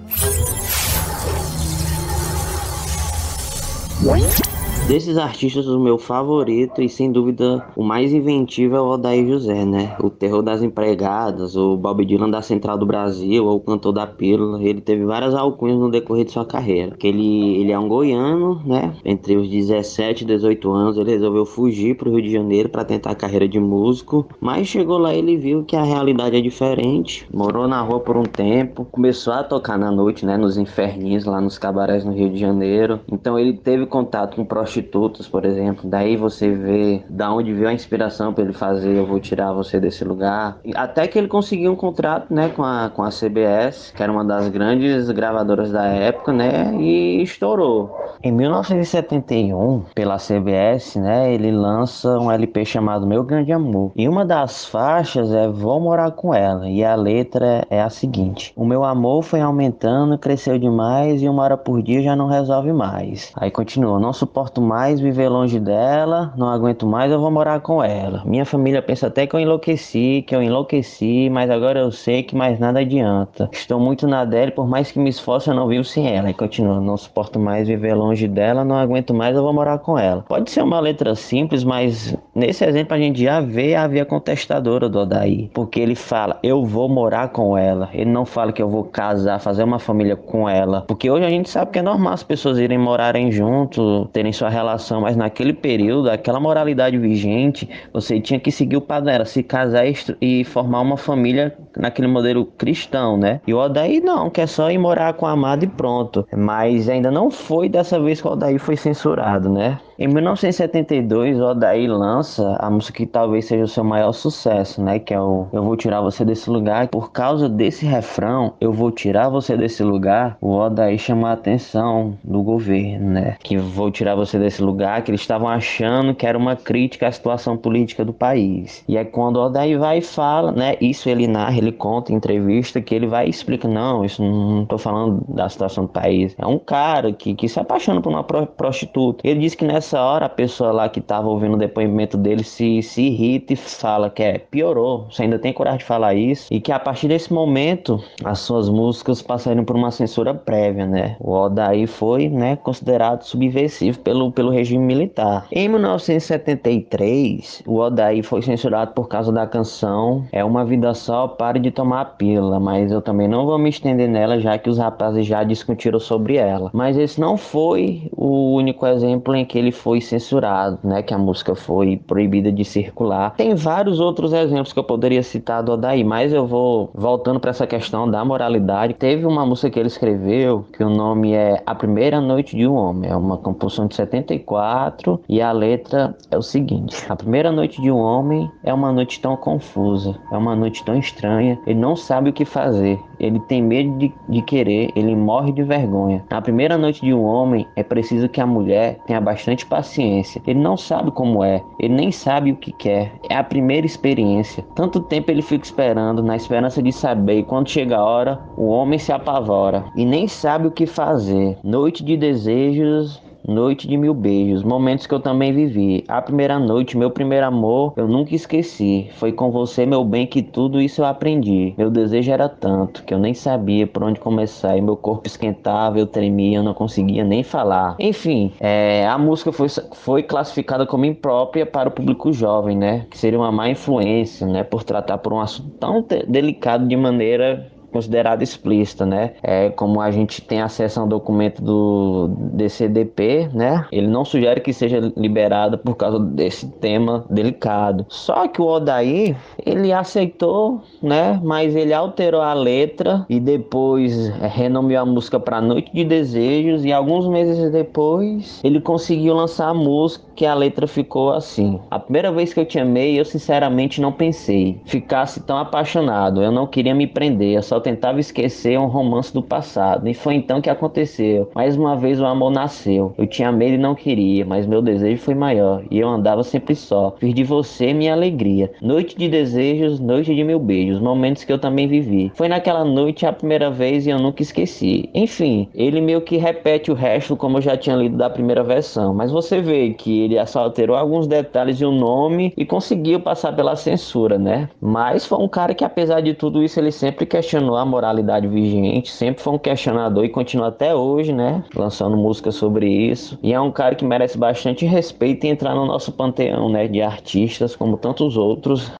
Desses 4.89 5.19
artistas, 5.19 5.67
o 5.67 5.79
meu 5.79 5.99
favorito 5.99 6.81
e 6.81 6.89
sem 6.89 7.11
dúvida 7.11 7.63
o 7.75 7.83
mais 7.83 8.11
inventivo 8.11 8.75
é 8.75 8.81
o 8.81 8.87
Odair 8.87 9.27
José, 9.27 9.63
né? 9.63 9.95
O 10.01 10.09
terror 10.09 10.41
das 10.41 10.63
empregadas, 10.63 11.55
o 11.55 11.77
Bob 11.77 12.03
Dylan 12.03 12.31
da 12.31 12.41
Central 12.41 12.75
do 12.75 12.87
Brasil, 12.87 13.45
ou 13.45 13.57
o 13.57 13.59
cantor 13.59 13.93
da 13.93 14.07
Pílula. 14.07 14.59
Ele 14.63 14.81
teve 14.81 15.05
várias 15.05 15.35
alcunhas 15.35 15.77
no 15.77 15.91
decorrer 15.91 16.25
de 16.25 16.31
sua 16.31 16.43
carreira. 16.43 16.97
Ele, 17.03 17.61
ele 17.61 17.71
é 17.71 17.77
um 17.77 17.87
goiano, 17.87 18.63
né? 18.65 18.95
Entre 19.05 19.37
os 19.37 19.47
17 19.47 20.23
e 20.23 20.25
18 20.25 20.71
anos, 20.71 20.97
ele 20.97 21.11
resolveu 21.11 21.45
fugir 21.45 21.95
para 21.95 22.09
o 22.09 22.11
Rio 22.11 22.23
de 22.23 22.31
Janeiro 22.31 22.69
para 22.69 22.83
tentar 22.83 23.11
a 23.11 23.15
carreira 23.15 23.47
de 23.47 23.59
músico. 23.59 24.27
Mas 24.41 24.67
chegou 24.67 24.97
lá 24.97 25.13
e 25.13 25.19
ele 25.19 25.37
viu 25.37 25.63
que 25.63 25.75
a 25.75 25.83
realidade 25.83 26.35
é 26.35 26.41
diferente. 26.41 27.27
Morou 27.31 27.67
na 27.67 27.79
rua 27.79 27.99
por 27.99 28.17
um 28.17 28.23
tempo, 28.23 28.85
começou 28.85 29.33
a 29.33 29.43
tocar 29.43 29.77
na 29.77 29.91
noite, 29.91 30.25
né? 30.25 30.35
Nos 30.35 30.57
inferninhos, 30.57 31.25
lá 31.25 31.39
nos 31.39 31.59
cabarés 31.59 32.03
no 32.03 32.11
Rio 32.11 32.31
de 32.31 32.39
Janeiro. 32.39 32.99
Então 33.11 33.37
ele 33.37 33.53
teve 33.53 33.85
contato 33.85 34.35
com 34.35 34.43
prostitutas, 34.43 34.78
por 34.81 35.45
exemplo. 35.45 35.89
Daí 35.89 36.15
você 36.15 36.49
vê 36.51 37.03
da 37.09 37.31
onde 37.31 37.53
veio 37.53 37.67
a 37.67 37.73
inspiração 37.73 38.33
para 38.33 38.43
ele 38.43 38.53
fazer 38.53 38.95
Eu 38.95 39.05
Vou 39.05 39.19
Tirar 39.19 39.53
Você 39.53 39.79
Desse 39.79 40.03
Lugar. 40.03 40.57
Até 40.75 41.07
que 41.07 41.17
ele 41.17 41.27
conseguiu 41.27 41.71
um 41.71 41.75
contrato, 41.75 42.33
né? 42.33 42.49
Com 42.49 42.63
a, 42.63 42.89
com 42.89 43.03
a 43.03 43.09
CBS, 43.09 43.91
que 43.95 44.03
era 44.03 44.11
uma 44.11 44.23
das 44.23 44.47
grandes 44.49 45.09
gravadoras 45.11 45.71
da 45.71 45.85
época, 45.85 46.31
né? 46.31 46.75
E 46.79 47.21
estourou. 47.21 47.95
Em 48.21 48.31
1971, 48.31 49.85
pela 49.95 50.17
CBS, 50.17 50.95
né? 50.95 51.33
Ele 51.33 51.51
lança 51.51 52.19
um 52.19 52.31
LP 52.31 52.65
chamado 52.65 53.07
Meu 53.07 53.23
Grande 53.23 53.51
Amor. 53.51 53.91
E 53.95 54.07
uma 54.07 54.25
das 54.25 54.65
faixas 54.65 55.33
é 55.33 55.47
Vou 55.47 55.79
Morar 55.79 56.11
Com 56.11 56.33
Ela. 56.33 56.69
E 56.69 56.83
a 56.83 56.95
letra 56.95 57.65
é 57.69 57.81
a 57.81 57.89
seguinte. 57.89 58.53
O 58.55 58.65
meu 58.65 58.83
amor 58.83 59.23
foi 59.23 59.41
aumentando, 59.41 60.17
cresceu 60.17 60.57
demais 60.57 61.21
e 61.21 61.29
uma 61.29 61.43
hora 61.43 61.57
por 61.57 61.81
dia 61.81 62.01
já 62.01 62.15
não 62.15 62.27
resolve 62.27 62.71
mais. 62.71 63.31
Aí 63.35 63.51
continua. 63.51 63.99
Não 63.99 64.13
suporto 64.13 64.61
mais 64.69 64.99
viver 64.99 65.29
longe 65.29 65.59
dela, 65.59 66.31
não 66.37 66.47
aguento 66.47 66.85
mais, 66.85 67.11
eu 67.11 67.19
vou 67.19 67.31
morar 67.31 67.59
com 67.59 67.83
ela. 67.83 68.21
Minha 68.23 68.45
família 68.45 68.83
pensa 68.83 69.07
até 69.07 69.25
que 69.25 69.35
eu 69.35 69.39
enlouqueci, 69.39 70.23
que 70.27 70.35
eu 70.35 70.43
enlouqueci, 70.43 71.27
mas 71.27 71.49
agora 71.49 71.79
eu 71.79 71.91
sei 71.91 72.21
que 72.21 72.35
mais 72.35 72.59
nada 72.59 72.81
adianta. 72.81 73.49
Estou 73.51 73.79
muito 73.79 74.07
na 74.07 74.23
dela 74.23 74.49
e 74.49 74.51
por 74.51 74.67
mais 74.67 74.91
que 74.91 74.99
me 74.99 75.09
esforce 75.09 75.49
eu 75.49 75.55
não 75.55 75.67
vivo 75.67 75.83
sem 75.83 76.15
ela. 76.15 76.29
E 76.29 76.35
continua. 76.35 76.79
Não 76.79 76.95
suporto 76.97 77.39
mais 77.39 77.67
viver 77.67 77.95
longe 77.95 78.27
dela, 78.27 78.63
não 78.63 78.75
aguento 78.75 79.11
mais, 79.11 79.35
eu 79.35 79.41
vou 79.41 79.51
morar 79.51 79.79
com 79.79 79.97
ela. 79.97 80.23
Pode 80.29 80.51
ser 80.51 80.61
uma 80.61 80.79
letra 80.79 81.15
simples, 81.15 81.63
mas 81.63 82.15
nesse 82.35 82.63
exemplo 82.63 82.93
a 82.93 82.99
gente 82.99 83.23
já 83.23 83.41
vê 83.41 83.73
a 83.73 83.87
via 83.87 84.05
contestadora 84.05 84.87
do 84.87 84.99
Odaí. 84.99 85.49
Porque 85.51 85.79
ele 85.79 85.95
fala, 85.95 86.37
eu 86.43 86.63
vou 86.63 86.87
morar 86.87 87.29
com 87.29 87.57
ela. 87.57 87.89
Ele 87.91 88.11
não 88.11 88.23
fala 88.23 88.53
que 88.53 88.61
eu 88.61 88.69
vou 88.69 88.83
casar, 88.83 89.39
fazer 89.39 89.63
uma 89.63 89.79
família 89.79 90.15
com 90.15 90.47
ela. 90.47 90.83
Porque 90.87 91.09
hoje 91.09 91.25
a 91.25 91.29
gente 91.29 91.49
sabe 91.49 91.71
que 91.71 91.79
é 91.79 91.81
normal 91.81 92.13
as 92.13 92.21
pessoas 92.21 92.59
irem 92.59 92.77
morarem 92.77 93.31
junto, 93.31 94.05
terem 94.13 94.31
sua 94.31 94.58
relação, 94.59 95.01
mas 95.01 95.15
naquele 95.15 95.53
período, 95.53 96.09
aquela 96.09 96.39
moralidade 96.39 96.97
vigente, 96.97 97.69
você 97.91 98.19
tinha 98.19 98.39
que 98.39 98.51
seguir 98.51 98.77
o 98.77 98.81
padrão, 98.81 99.13
era 99.13 99.25
se 99.25 99.41
casar 99.41 99.85
e 100.21 100.43
formar 100.43 100.81
uma 100.81 100.97
família 100.97 101.55
naquele 101.77 102.07
modelo 102.07 102.45
cristão, 102.45 103.17
né? 103.17 103.41
E 103.47 103.53
o 103.53 103.57
Odaí 103.57 103.99
não, 103.99 104.29
quer 104.29 104.47
só 104.47 104.69
ir 104.69 104.77
morar 104.77 105.13
com 105.13 105.25
a 105.25 105.31
amada 105.31 105.65
e 105.65 105.67
pronto. 105.67 106.27
Mas 106.35 106.89
ainda 106.89 107.09
não 107.09 107.31
foi 107.31 107.69
dessa 107.69 107.99
vez 107.99 108.21
que 108.21 108.27
o 108.27 108.31
Odaí 108.31 108.59
foi 108.59 108.75
censurado, 108.75 109.49
né? 109.49 109.79
Em 110.01 110.07
1972, 110.07 111.37
o 111.41 111.43
Odaí 111.43 111.85
lança 111.85 112.55
a 112.57 112.69
música 112.69 112.99
que 112.99 113.05
talvez 113.05 113.43
seja 113.43 113.65
o 113.65 113.67
seu 113.67 113.83
maior 113.83 114.13
sucesso, 114.13 114.81
né? 114.81 114.97
Que 114.97 115.13
é 115.13 115.19
o 115.19 115.47
Eu 115.51 115.61
Vou 115.61 115.75
Tirar 115.75 115.99
Você 115.99 116.23
Desse 116.23 116.49
Lugar. 116.49 116.87
Por 116.87 117.11
causa 117.11 117.49
desse 117.49 117.85
refrão, 117.85 118.53
Eu 118.61 118.71
Vou 118.71 118.91
Tirar 118.91 119.27
Você 119.27 119.57
Desse 119.57 119.83
Lugar, 119.83 120.37
o 120.39 120.55
Odaí 120.55 120.97
chama 120.97 121.29
a 121.29 121.33
atenção 121.33 122.17
do 122.23 122.41
governo, 122.41 123.09
né? 123.09 123.35
Que 123.43 123.57
vou 123.57 123.91
tirar 123.91 124.15
você 124.15 124.39
desse 124.39 124.63
lugar, 124.63 125.01
que 125.03 125.11
eles 125.11 125.19
estavam 125.19 125.49
achando 125.49 126.15
que 126.15 126.25
era 126.25 126.37
uma 126.37 126.55
crítica 126.55 127.09
à 127.09 127.11
situação 127.11 127.57
política 127.57 128.05
do 128.05 128.13
país. 128.13 128.85
E 128.87 128.95
é 128.95 129.03
quando 129.03 129.35
o 129.35 129.47
Odaí 129.47 129.75
vai 129.75 129.97
e 129.97 130.01
fala, 130.01 130.53
né? 130.53 130.77
Isso 130.79 131.09
ele 131.09 131.27
narra, 131.27 131.57
ele 131.57 131.73
conta 131.73 132.13
em 132.13 132.15
entrevista, 132.15 132.79
que 132.79 132.95
ele 132.95 133.05
vai 133.05 133.27
e 133.27 133.29
explica, 133.29 133.67
não, 133.67 134.05
isso 134.05 134.23
não 134.23 134.65
tô 134.65 134.77
falando 134.77 135.25
da 135.27 135.49
situação 135.49 135.83
do 135.83 135.89
país. 135.89 136.33
É 136.37 136.45
um 136.47 136.57
cara 136.57 137.11
que, 137.11 137.35
que 137.35 137.49
se 137.49 137.59
apaixona 137.59 137.99
por 137.99 138.13
uma 138.13 138.23
pro- 138.23 138.47
prostituta. 138.47 139.27
Ele 139.27 139.41
disse 139.41 139.57
que 139.57 139.65
nessa 139.65 139.88
hora 139.97 140.25
a 140.25 140.29
pessoa 140.29 140.71
lá 140.71 140.89
que 140.89 140.99
tava 140.99 141.27
ouvindo 141.27 141.53
o 141.53 141.57
depoimento 141.57 142.17
dele 142.17 142.43
se, 142.43 142.81
se 142.83 143.03
irrita 143.03 143.53
e 143.53 143.55
fala 143.55 144.09
que 144.09 144.21
é, 144.21 144.37
piorou, 144.37 145.07
você 145.09 145.23
ainda 145.23 145.39
tem 145.39 145.53
coragem 145.53 145.79
de 145.79 145.85
falar 145.85 146.13
isso. 146.13 146.53
E 146.53 146.59
que 146.59 146.71
a 146.71 146.79
partir 146.79 147.07
desse 147.07 147.31
momento, 147.31 148.03
as 148.23 148.39
suas 148.39 148.67
músicas 148.69 149.21
passaram 149.21 149.63
por 149.63 149.75
uma 149.75 149.91
censura 149.91 150.33
prévia, 150.33 150.85
né? 150.85 151.15
O 151.19 151.31
Odaí 151.31 151.87
foi, 151.87 152.29
né, 152.29 152.55
considerado 152.55 153.23
subversivo 153.23 153.99
pelo, 153.99 154.31
pelo 154.31 154.51
regime 154.51 154.83
militar. 154.83 155.47
Em 155.51 155.67
1973, 155.69 157.63
o 157.65 157.77
Odaí 157.77 158.21
foi 158.21 158.41
censurado 158.41 158.91
por 158.93 159.07
causa 159.07 159.31
da 159.31 159.47
canção 159.47 160.25
É 160.31 160.43
Uma 160.43 160.65
Vida 160.65 160.93
Só, 160.93 161.27
Pare 161.27 161.59
de 161.59 161.71
Tomar 161.71 162.01
a 162.01 162.05
Pílula, 162.05 162.59
mas 162.59 162.91
eu 162.91 163.01
também 163.01 163.27
não 163.27 163.45
vou 163.45 163.57
me 163.57 163.69
estender 163.69 164.07
nela, 164.07 164.39
já 164.39 164.57
que 164.57 164.69
os 164.69 164.77
rapazes 164.77 165.25
já 165.25 165.43
discutiram 165.43 165.99
sobre 165.99 166.35
ela. 166.35 166.69
Mas 166.73 166.97
esse 166.97 167.19
não 167.19 167.37
foi 167.37 168.09
o 168.15 168.53
único 168.55 168.85
exemplo 168.85 169.35
em 169.35 169.45
que 169.45 169.57
ele 169.57 169.71
foi 169.79 170.01
censurado, 170.01 170.79
né, 170.83 171.01
que 171.01 171.13
a 171.13 171.17
música 171.17 171.55
foi 171.55 171.97
proibida 171.97 172.51
de 172.51 172.63
circular. 172.63 173.33
Tem 173.35 173.55
vários 173.55 173.99
outros 173.99 174.33
exemplos 174.33 174.73
que 174.73 174.79
eu 174.79 174.83
poderia 174.83 175.23
citar 175.23 175.63
do 175.63 175.73
Odaí, 175.73 176.03
mas 176.03 176.33
eu 176.33 176.45
vou 176.45 176.91
voltando 176.93 177.39
para 177.39 177.51
essa 177.51 177.65
questão 177.65 178.09
da 178.09 178.23
moralidade. 178.23 178.93
Teve 178.93 179.25
uma 179.25 179.45
música 179.45 179.69
que 179.69 179.79
ele 179.79 179.87
escreveu 179.87 180.65
que 180.73 180.83
o 180.83 180.89
nome 180.89 181.33
é 181.33 181.61
A 181.65 181.73
Primeira 181.73 182.19
Noite 182.19 182.55
de 182.55 182.67
um 182.67 182.75
Homem, 182.75 183.09
é 183.09 183.15
uma 183.15 183.37
composição 183.37 183.87
de 183.87 183.95
74 183.95 185.21
e 185.27 185.41
a 185.41 185.51
letra 185.51 186.15
é 186.29 186.37
o 186.37 186.41
seguinte: 186.41 186.95
A 187.09 187.15
primeira 187.15 187.51
noite 187.51 187.81
de 187.81 187.91
um 187.91 187.97
homem 187.97 188.49
é 188.63 188.73
uma 188.73 188.91
noite 188.91 189.19
tão 189.19 189.35
confusa, 189.35 190.15
é 190.31 190.37
uma 190.37 190.55
noite 190.55 190.83
tão 190.83 190.97
estranha 190.97 191.59
ele 191.65 191.79
não 191.79 191.95
sabe 191.95 192.29
o 192.29 192.33
que 192.33 192.45
fazer, 192.45 192.99
ele 193.19 193.39
tem 193.41 193.61
medo 193.61 193.97
de, 193.97 194.13
de 194.27 194.41
querer, 194.41 194.91
ele 194.95 195.15
morre 195.15 195.51
de 195.51 195.63
vergonha. 195.63 196.23
Na 196.29 196.41
primeira 196.41 196.77
noite 196.77 197.01
de 197.01 197.13
um 197.13 197.23
homem, 197.23 197.67
é 197.75 197.83
preciso 197.83 198.29
que 198.29 198.41
a 198.41 198.45
mulher 198.45 198.99
tenha 199.05 199.19
bastante 199.19 199.65
paciência. 199.65 200.41
Ele 200.45 200.59
não 200.59 200.77
sabe 200.77 201.11
como 201.11 201.43
é, 201.43 201.61
ele 201.79 201.93
nem 201.93 202.11
sabe 202.11 202.51
o 202.51 202.55
que 202.55 202.71
quer, 202.71 203.13
é 203.29 203.35
a 203.35 203.43
primeira 203.43 203.85
experiência. 203.85 204.65
Tanto 204.75 204.99
tempo 204.99 205.31
ele 205.31 205.41
fica 205.41 205.65
esperando, 205.65 206.23
na 206.23 206.35
esperança 206.35 206.81
de 206.81 206.91
saber, 206.91 207.39
e 207.39 207.43
quando 207.43 207.69
chega 207.69 207.97
a 207.97 208.03
hora, 208.03 208.39
o 208.57 208.67
homem 208.67 208.99
se 208.99 209.11
apavora 209.11 209.85
e 209.95 210.05
nem 210.05 210.27
sabe 210.27 210.67
o 210.67 210.71
que 210.71 210.85
fazer. 210.85 211.57
Noite 211.63 212.03
de 212.03 212.15
desejos, 212.15 213.21
Noite 213.47 213.87
de 213.87 213.97
mil 213.97 214.13
beijos, 214.13 214.63
momentos 214.63 215.07
que 215.07 215.13
eu 215.13 215.19
também 215.19 215.53
vivi. 215.53 216.03
A 216.07 216.21
primeira 216.21 216.59
noite, 216.59 216.97
meu 216.97 217.09
primeiro 217.09 217.45
amor, 217.45 217.93
eu 217.95 218.07
nunca 218.07 218.35
esqueci. 218.35 219.09
Foi 219.13 219.31
com 219.31 219.51
você, 219.51 219.85
meu 219.85 220.03
bem, 220.03 220.27
que 220.27 220.41
tudo 220.41 220.81
isso 220.81 221.01
eu 221.01 221.05
aprendi. 221.05 221.73
Meu 221.77 221.89
desejo 221.89 222.31
era 222.31 222.49
tanto 222.49 223.03
que 223.03 223.13
eu 223.13 223.19
nem 223.19 223.33
sabia 223.33 223.87
por 223.87 224.03
onde 224.03 224.19
começar. 224.19 224.77
E 224.77 224.81
meu 224.81 224.95
corpo 224.95 225.27
esquentava, 225.27 225.97
eu 225.97 226.05
tremia, 226.05 226.57
eu 226.57 226.63
não 226.63 226.73
conseguia 226.73 227.23
nem 227.23 227.43
falar. 227.43 227.95
Enfim, 227.99 228.51
é, 228.59 229.07
a 229.07 229.17
música 229.17 229.51
foi, 229.51 229.67
foi 229.93 230.23
classificada 230.23 230.85
como 230.85 231.05
imprópria 231.05 231.65
para 231.65 231.89
o 231.89 231.91
público 231.91 232.31
jovem, 232.31 232.77
né? 232.77 233.05
Que 233.09 233.17
seria 233.17 233.39
uma 233.39 233.51
má 233.51 233.69
influência, 233.69 234.45
né? 234.45 234.63
Por 234.63 234.83
tratar 234.83 235.17
por 235.17 235.33
um 235.33 235.39
assunto 235.39 235.69
tão 235.79 236.05
delicado 236.27 236.87
de 236.87 236.95
maneira 236.95 237.71
considerada 237.91 238.43
explícita, 238.43 239.05
né? 239.05 239.33
É 239.41 239.69
como 239.69 240.01
a 240.01 240.11
gente 240.11 240.41
tem 240.41 240.61
acesso 240.61 240.99
a 240.99 241.03
um 241.03 241.07
documento 241.07 241.61
do 241.61 242.29
DCDP, 242.53 243.49
né? 243.53 243.85
Ele 243.91 244.07
não 244.07 244.25
sugere 244.25 244.61
que 244.61 244.73
seja 244.73 244.99
liberado 245.15 245.77
por 245.77 245.95
causa 245.95 246.19
desse 246.19 246.67
tema 246.67 247.25
delicado. 247.29 248.05
Só 248.09 248.47
que 248.47 248.61
o 248.61 248.65
Odair, 248.65 249.35
ele 249.65 249.91
aceitou, 249.91 250.81
né? 251.01 251.39
Mas 251.43 251.75
ele 251.75 251.93
alterou 251.93 252.41
a 252.41 252.53
letra 252.53 253.25
e 253.29 253.39
depois 253.39 254.29
renomeou 254.29 255.01
a 255.01 255.05
música 255.05 255.39
para 255.39 255.61
Noite 255.61 255.91
de 255.93 256.03
Desejos 256.03 256.85
e 256.85 256.91
alguns 256.91 257.27
meses 257.27 257.71
depois 257.71 258.59
ele 258.63 258.81
conseguiu 258.81 259.33
lançar 259.33 259.69
a 259.69 259.73
música 259.73 260.25
que 260.35 260.45
a 260.45 260.53
letra 260.53 260.87
ficou 260.87 261.31
assim. 261.31 261.79
A 261.91 261.99
primeira 261.99 262.31
vez 262.31 262.53
que 262.53 262.59
eu 262.59 262.65
te 262.65 262.79
amei, 262.79 263.19
eu 263.19 263.25
sinceramente 263.25 264.01
não 264.01 264.11
pensei 264.11 264.79
ficasse 264.85 265.41
tão 265.41 265.57
apaixonado. 265.57 266.41
Eu 266.41 266.51
não 266.51 266.67
queria 266.67 266.93
me 266.93 267.07
prender, 267.07 267.55
eu 267.55 267.63
só 267.63 267.78
tentava 267.79 268.19
esquecer 268.19 268.79
um 268.79 268.87
romance 268.87 269.33
do 269.33 269.41
passado. 269.41 270.07
E 270.07 270.13
foi 270.13 270.35
então 270.35 270.61
que 270.61 270.69
aconteceu. 270.69 271.49
Mais 271.53 271.75
uma 271.75 271.95
vez 271.95 272.19
o 272.19 272.25
amor 272.25 272.51
nasceu. 272.51 273.13
Eu 273.17 273.27
tinha 273.27 273.51
medo 273.51 273.75
e 273.75 273.77
não 273.77 273.95
queria, 273.95 274.45
mas 274.45 274.65
meu 274.65 274.81
desejo 274.81 275.21
foi 275.21 275.35
maior. 275.35 275.83
E 275.89 275.99
eu 275.99 276.07
andava 276.07 276.43
sempre 276.43 276.75
só. 276.75 277.15
Fiz 277.19 277.33
de 277.33 277.43
você 277.43 277.93
minha 277.93 278.13
alegria. 278.13 278.71
Noite 278.81 279.17
de 279.17 279.27
desejos, 279.27 279.99
noite 279.99 280.33
de 280.33 280.43
mil 280.43 280.59
beijos. 280.59 280.99
Momentos 280.99 281.43
que 281.43 281.51
eu 281.51 281.59
também 281.59 281.87
vivi. 281.87 282.31
Foi 282.35 282.47
naquela 282.47 282.83
noite 282.83 283.25
a 283.25 283.33
primeira 283.33 283.69
vez 283.69 284.05
e 284.05 284.09
eu 284.09 284.19
nunca 284.19 284.41
esqueci. 284.41 285.09
Enfim, 285.13 285.67
ele 285.73 286.01
meio 286.01 286.21
que 286.21 286.37
repete 286.37 286.91
o 286.91 286.95
resto 286.95 287.35
como 287.35 287.57
eu 287.57 287.61
já 287.61 287.77
tinha 287.77 287.95
lido 287.95 288.17
da 288.17 288.29
primeira 288.29 288.63
versão. 288.63 289.13
Mas 289.13 289.31
você 289.31 289.61
vê 289.61 289.93
que 289.93 290.21
ele 290.21 290.45
só 290.45 290.63
alterou 290.63 290.95
alguns 290.95 291.27
detalhes 291.27 291.79
e 291.79 291.85
o 291.85 291.91
nome 291.91 292.53
e 292.55 292.65
conseguiu 292.65 293.19
passar 293.19 293.55
pela 293.55 293.75
censura, 293.75 294.37
né? 294.37 294.69
Mas 294.81 295.25
foi 295.25 295.37
um 295.39 295.47
cara 295.47 295.73
que 295.73 295.83
apesar 295.83 296.21
de 296.21 296.33
tudo 296.33 296.63
isso 296.63 296.79
ele 296.79 296.91
sempre 296.91 297.25
questionou 297.25 297.68
a 297.75 297.85
moralidade 297.85 298.47
vigente, 298.47 299.11
sempre 299.11 299.41
foi 299.41 299.53
um 299.53 299.57
questionador 299.57 300.25
e 300.25 300.29
continua 300.29 300.67
até 300.67 300.95
hoje, 300.95 301.31
né? 301.31 301.63
Lançando 301.75 302.17
música 302.17 302.51
sobre 302.51 302.87
isso. 302.87 303.37
E 303.41 303.53
é 303.53 303.59
um 303.59 303.71
cara 303.71 303.95
que 303.95 304.05
merece 304.05 304.37
bastante 304.37 304.85
respeito 304.85 305.45
e 305.45 305.49
entrar 305.49 305.75
no 305.75 305.85
nosso 305.85 306.11
panteão, 306.11 306.69
né? 306.69 306.87
De 306.87 307.01
artistas, 307.01 307.75
como 307.75 307.97
tantos 307.97 308.37
outros. 308.37 308.91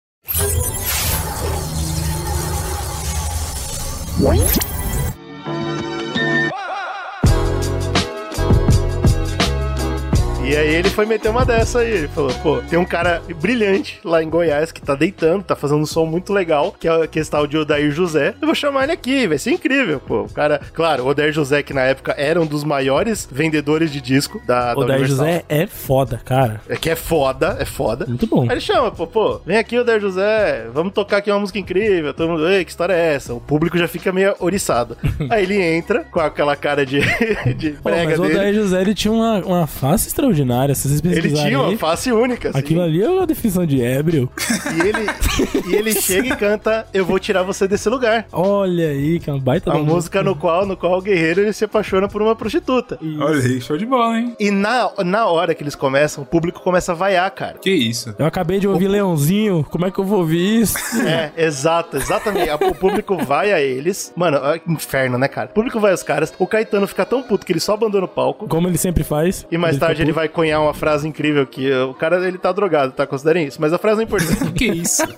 E 10.50 10.58
aí 10.58 10.74
ele 10.74 10.89
foi 10.89 11.06
meter 11.06 11.30
uma 11.30 11.45
dessa 11.45 11.82
aí. 11.82 11.91
Ele 11.91 12.08
falou, 12.08 12.34
pô, 12.41 12.58
tem 12.68 12.80
um 12.80 12.84
cara 12.84 13.22
brilhante 13.39 14.00
lá 14.04 14.24
em 14.24 14.28
Goiás 14.28 14.72
que 14.72 14.82
tá 14.82 14.95
deitando, 14.95 15.43
tá 15.43 15.56
fazendo 15.56 15.82
um 15.82 15.86
som 15.86 16.08
muito 16.08 16.34
legal, 16.34 16.72
que 16.72 16.88
é, 16.88 17.06
que 17.06 17.20
esse 17.20 17.30
tal 17.30 17.45
de 17.45 17.56
Odair 17.56 17.91
José. 17.91 18.34
Eu 18.41 18.47
vou 18.47 18.56
chamar 18.56 18.86
ele 18.86 18.91
aqui, 18.93 19.28
vai 19.28 19.38
ser 19.38 19.52
incrível, 19.52 20.00
pô. 20.00 20.24
O 20.24 20.34
cara, 20.34 20.60
claro, 20.74 21.04
o 21.04 21.08
Odair 21.08 21.32
José, 21.32 21.62
que 21.62 21.72
na 21.72 21.84
época 21.84 22.16
era 22.18 22.41
um 22.41 22.47
dos 22.47 22.64
maiores 22.64 23.30
vendedores 23.32 23.91
de 23.91 24.02
disco 24.02 24.41
da, 24.47 24.74
da 24.74 24.80
Odair. 24.80 25.06
José 25.06 25.43
é 25.47 25.68
foda, 25.68 26.20
cara. 26.26 26.62
É 26.68 26.76
que 26.76 26.89
é 26.89 26.95
foda, 26.95 27.56
é 27.60 27.66
foda. 27.66 28.08
Muito 28.08 28.26
bom. 28.26 28.41
Aí 28.41 28.54
ele 28.54 28.62
chama, 28.62 28.89
pô, 28.89 29.06
pô, 29.06 29.39
vem 29.45 29.58
aqui, 29.58 29.78
Odair 29.78 30.02
José, 30.02 30.66
vamos 30.74 30.93
tocar 30.93 31.18
aqui 31.18 31.30
uma 31.30 31.41
música 31.41 31.60
incrível. 31.60 32.12
Todo 32.12 32.28
mundo, 32.28 32.50
ei, 32.50 32.66
que 32.66 32.72
história 32.72 32.93
é 32.93 33.14
essa? 33.14 33.36
O 33.36 33.39
público 33.39 33.78
já 33.78 33.88
fica 33.88 34.12
meio 34.12 34.34
oriçado. 34.39 34.97
aí 35.30 35.43
ele 35.43 35.62
entra 35.62 36.06
com 36.06 36.20
aquela 36.20 36.56
cara 36.56 36.84
de, 36.88 37.02
de 37.56 37.70
Pô, 37.74 37.91
prega 37.91 38.10
mas 38.10 38.20
o 38.20 38.24
dele. 38.24 38.34
Odair 38.34 38.56
José 38.56 38.82
ele 38.82 38.95
tinha 38.95 39.12
uma, 39.12 39.38
uma 39.45 39.68
face 39.68 40.08
extraordinária. 40.08 40.39
Se 40.76 40.88
vocês 40.88 41.02
Ele 41.04 41.34
tinha 41.34 41.60
uma 41.60 41.78
face 41.78 42.12
única, 42.12 42.50
assim. 42.50 42.60
Aquilo 42.60 42.82
ali 42.82 43.02
é 43.02 43.10
uma 43.10 43.26
definição 43.26 43.66
de 43.66 43.82
ébrio. 43.82 44.30
E 44.76 44.88
ele, 44.88 45.10
e 45.68 45.76
ele 45.76 45.94
chega 46.00 46.28
e 46.28 46.36
canta 46.36 46.86
Eu 46.94 47.06
Vou 47.06 47.20
Tirar 47.20 47.44
Você 47.44 47.68
Desse 47.68 47.90
Lugar. 47.90 48.26
Olha 48.32 48.90
aí, 48.90 49.20
que 49.20 49.30
é 49.30 49.34
uma 49.34 49.42
baita 49.42 49.72
A 49.72 49.78
música 49.78 50.24
no 50.24 50.36
qual, 50.36 50.66
no 50.66 50.76
qual 50.76 50.98
o 50.98 51.02
guerreiro 51.02 51.42
ele 51.42 51.54
se 51.54 51.66
apaixona 51.66 52.08
por 52.08 52.22
uma 52.22 52.36
prostituta. 52.36 53.00
Olha 53.20 53.40
aí, 53.40 53.62
show 53.62 53.78
de 53.78 53.86
bola, 53.86 54.20
hein? 54.20 54.36
E 54.40 54.52
na, 54.52 54.92
na 55.04 55.26
hora 55.28 55.54
que 55.54 55.64
eles 55.64 55.76
começam, 55.76 56.24
o 56.24 56.26
público 56.26 56.62
começa 56.62 56.92
a 56.92 56.96
vaiar, 56.96 57.30
cara. 57.32 57.58
Que 57.60 57.72
isso? 57.72 58.14
Eu 58.18 58.26
acabei 58.26 58.60
de 58.60 58.68
ouvir 58.68 58.88
Leãozinho, 58.88 59.66
como 59.70 59.86
é 59.86 59.92
que 59.92 60.00
eu 60.00 60.06
vou 60.06 60.20
ouvir 60.20 60.62
isso? 60.62 60.78
É, 61.06 61.32
exato, 61.38 61.98
exatamente. 61.98 62.50
O 62.52 62.76
público 62.76 63.18
vai 63.18 63.52
a 63.52 63.62
eles. 63.62 64.12
Mano, 64.16 64.38
é 64.38 64.62
inferno, 64.68 65.18
né, 65.18 65.28
cara? 65.28 65.50
O 65.50 65.54
público 65.54 65.80
vai 65.80 65.92
aos 65.92 66.04
caras. 66.04 66.34
O 66.38 66.48
Caetano 66.48 66.88
fica 66.88 67.06
tão 67.06 67.22
puto 67.22 67.46
que 67.46 67.52
ele 67.52 67.60
só 67.60 67.74
abandona 67.74 68.06
o 68.06 68.08
palco. 68.08 68.48
Como 68.48 68.68
ele 68.68 68.78
sempre 68.78 69.04
faz. 69.04 69.46
E 69.52 69.58
mais 69.58 69.76
fica 69.76 69.88
tarde 69.88 70.02
ele 70.02 70.12
puto. 70.12 70.20
Vai 70.30 70.30
cunhar 70.30 70.62
uma 70.62 70.74
frase 70.74 71.08
incrível 71.08 71.46
que 71.46 71.72
o 71.72 71.94
cara 71.94 72.26
ele 72.26 72.38
tá 72.38 72.52
drogado, 72.52 72.94
tá? 72.94 73.06
Considerem 73.08 73.48
isso. 73.48 73.60
Mas 73.60 73.74
a 73.74 73.78
frase 73.78 74.02
é 74.02 74.04
importante. 74.04 74.30
Que 74.54 74.66
isso? 74.66 75.04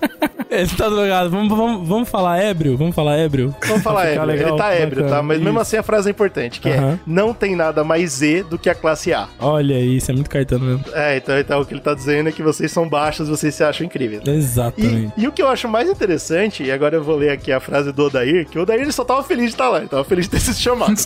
Ele 0.52 0.68
tá 0.68 0.86
drogado. 0.86 1.30
Vamos, 1.30 1.48
vamos, 1.48 1.88
vamos 1.88 2.08
falar 2.10 2.38
ébrio? 2.38 2.76
Vamos 2.76 2.94
falar 2.94 3.16
ébrio? 3.16 3.54
Vamos 3.66 3.82
falar 3.82 4.04
ébrio. 4.08 4.26
legal, 4.26 4.48
ele 4.50 4.58
tá 4.58 4.74
ébrio, 4.74 5.02
bacana. 5.04 5.16
tá? 5.16 5.22
Mas 5.22 5.38
mesmo 5.38 5.52
Isso. 5.52 5.60
assim 5.62 5.76
a 5.78 5.82
frase 5.82 6.08
é 6.08 6.10
importante, 6.10 6.60
que 6.60 6.68
é 6.68 6.98
não 7.06 7.32
tem 7.32 7.56
nada 7.56 7.82
mais 7.82 8.10
Z 8.12 8.42
do 8.50 8.58
que 8.58 8.68
a 8.68 8.74
classe 8.74 9.14
A. 9.14 9.28
Olha 9.40 9.80
isso, 9.80 10.10
é 10.10 10.14
muito 10.14 10.28
Caetano 10.28 10.66
mesmo. 10.66 10.84
É, 10.92 11.16
então, 11.16 11.38
então 11.38 11.60
o 11.62 11.64
que 11.64 11.72
ele 11.72 11.80
tá 11.80 11.94
dizendo 11.94 12.28
é 12.28 12.32
que 12.32 12.42
vocês 12.42 12.70
são 12.70 12.86
baixos, 12.86 13.30
vocês 13.30 13.54
se 13.54 13.64
acham 13.64 13.86
incríveis. 13.86 14.20
Exatamente. 14.26 15.14
E, 15.16 15.22
e 15.24 15.26
o 15.26 15.32
que 15.32 15.40
eu 15.40 15.48
acho 15.48 15.66
mais 15.68 15.88
interessante, 15.88 16.62
e 16.62 16.70
agora 16.70 16.96
eu 16.96 17.02
vou 17.02 17.16
ler 17.16 17.30
aqui 17.30 17.50
a 17.50 17.58
frase 17.58 17.90
do 17.90 18.04
Odair, 18.04 18.46
que 18.46 18.58
o 18.58 18.62
Odair 18.62 18.82
ele 18.82 18.92
só 18.92 19.04
tava 19.04 19.22
feliz 19.22 19.46
de 19.46 19.50
estar 19.52 19.70
lá, 19.70 19.78
ele 19.78 19.88
tava 19.88 20.04
feliz 20.04 20.26
de 20.26 20.32
ter 20.32 20.40
sido 20.40 20.56
chamado. 20.56 20.92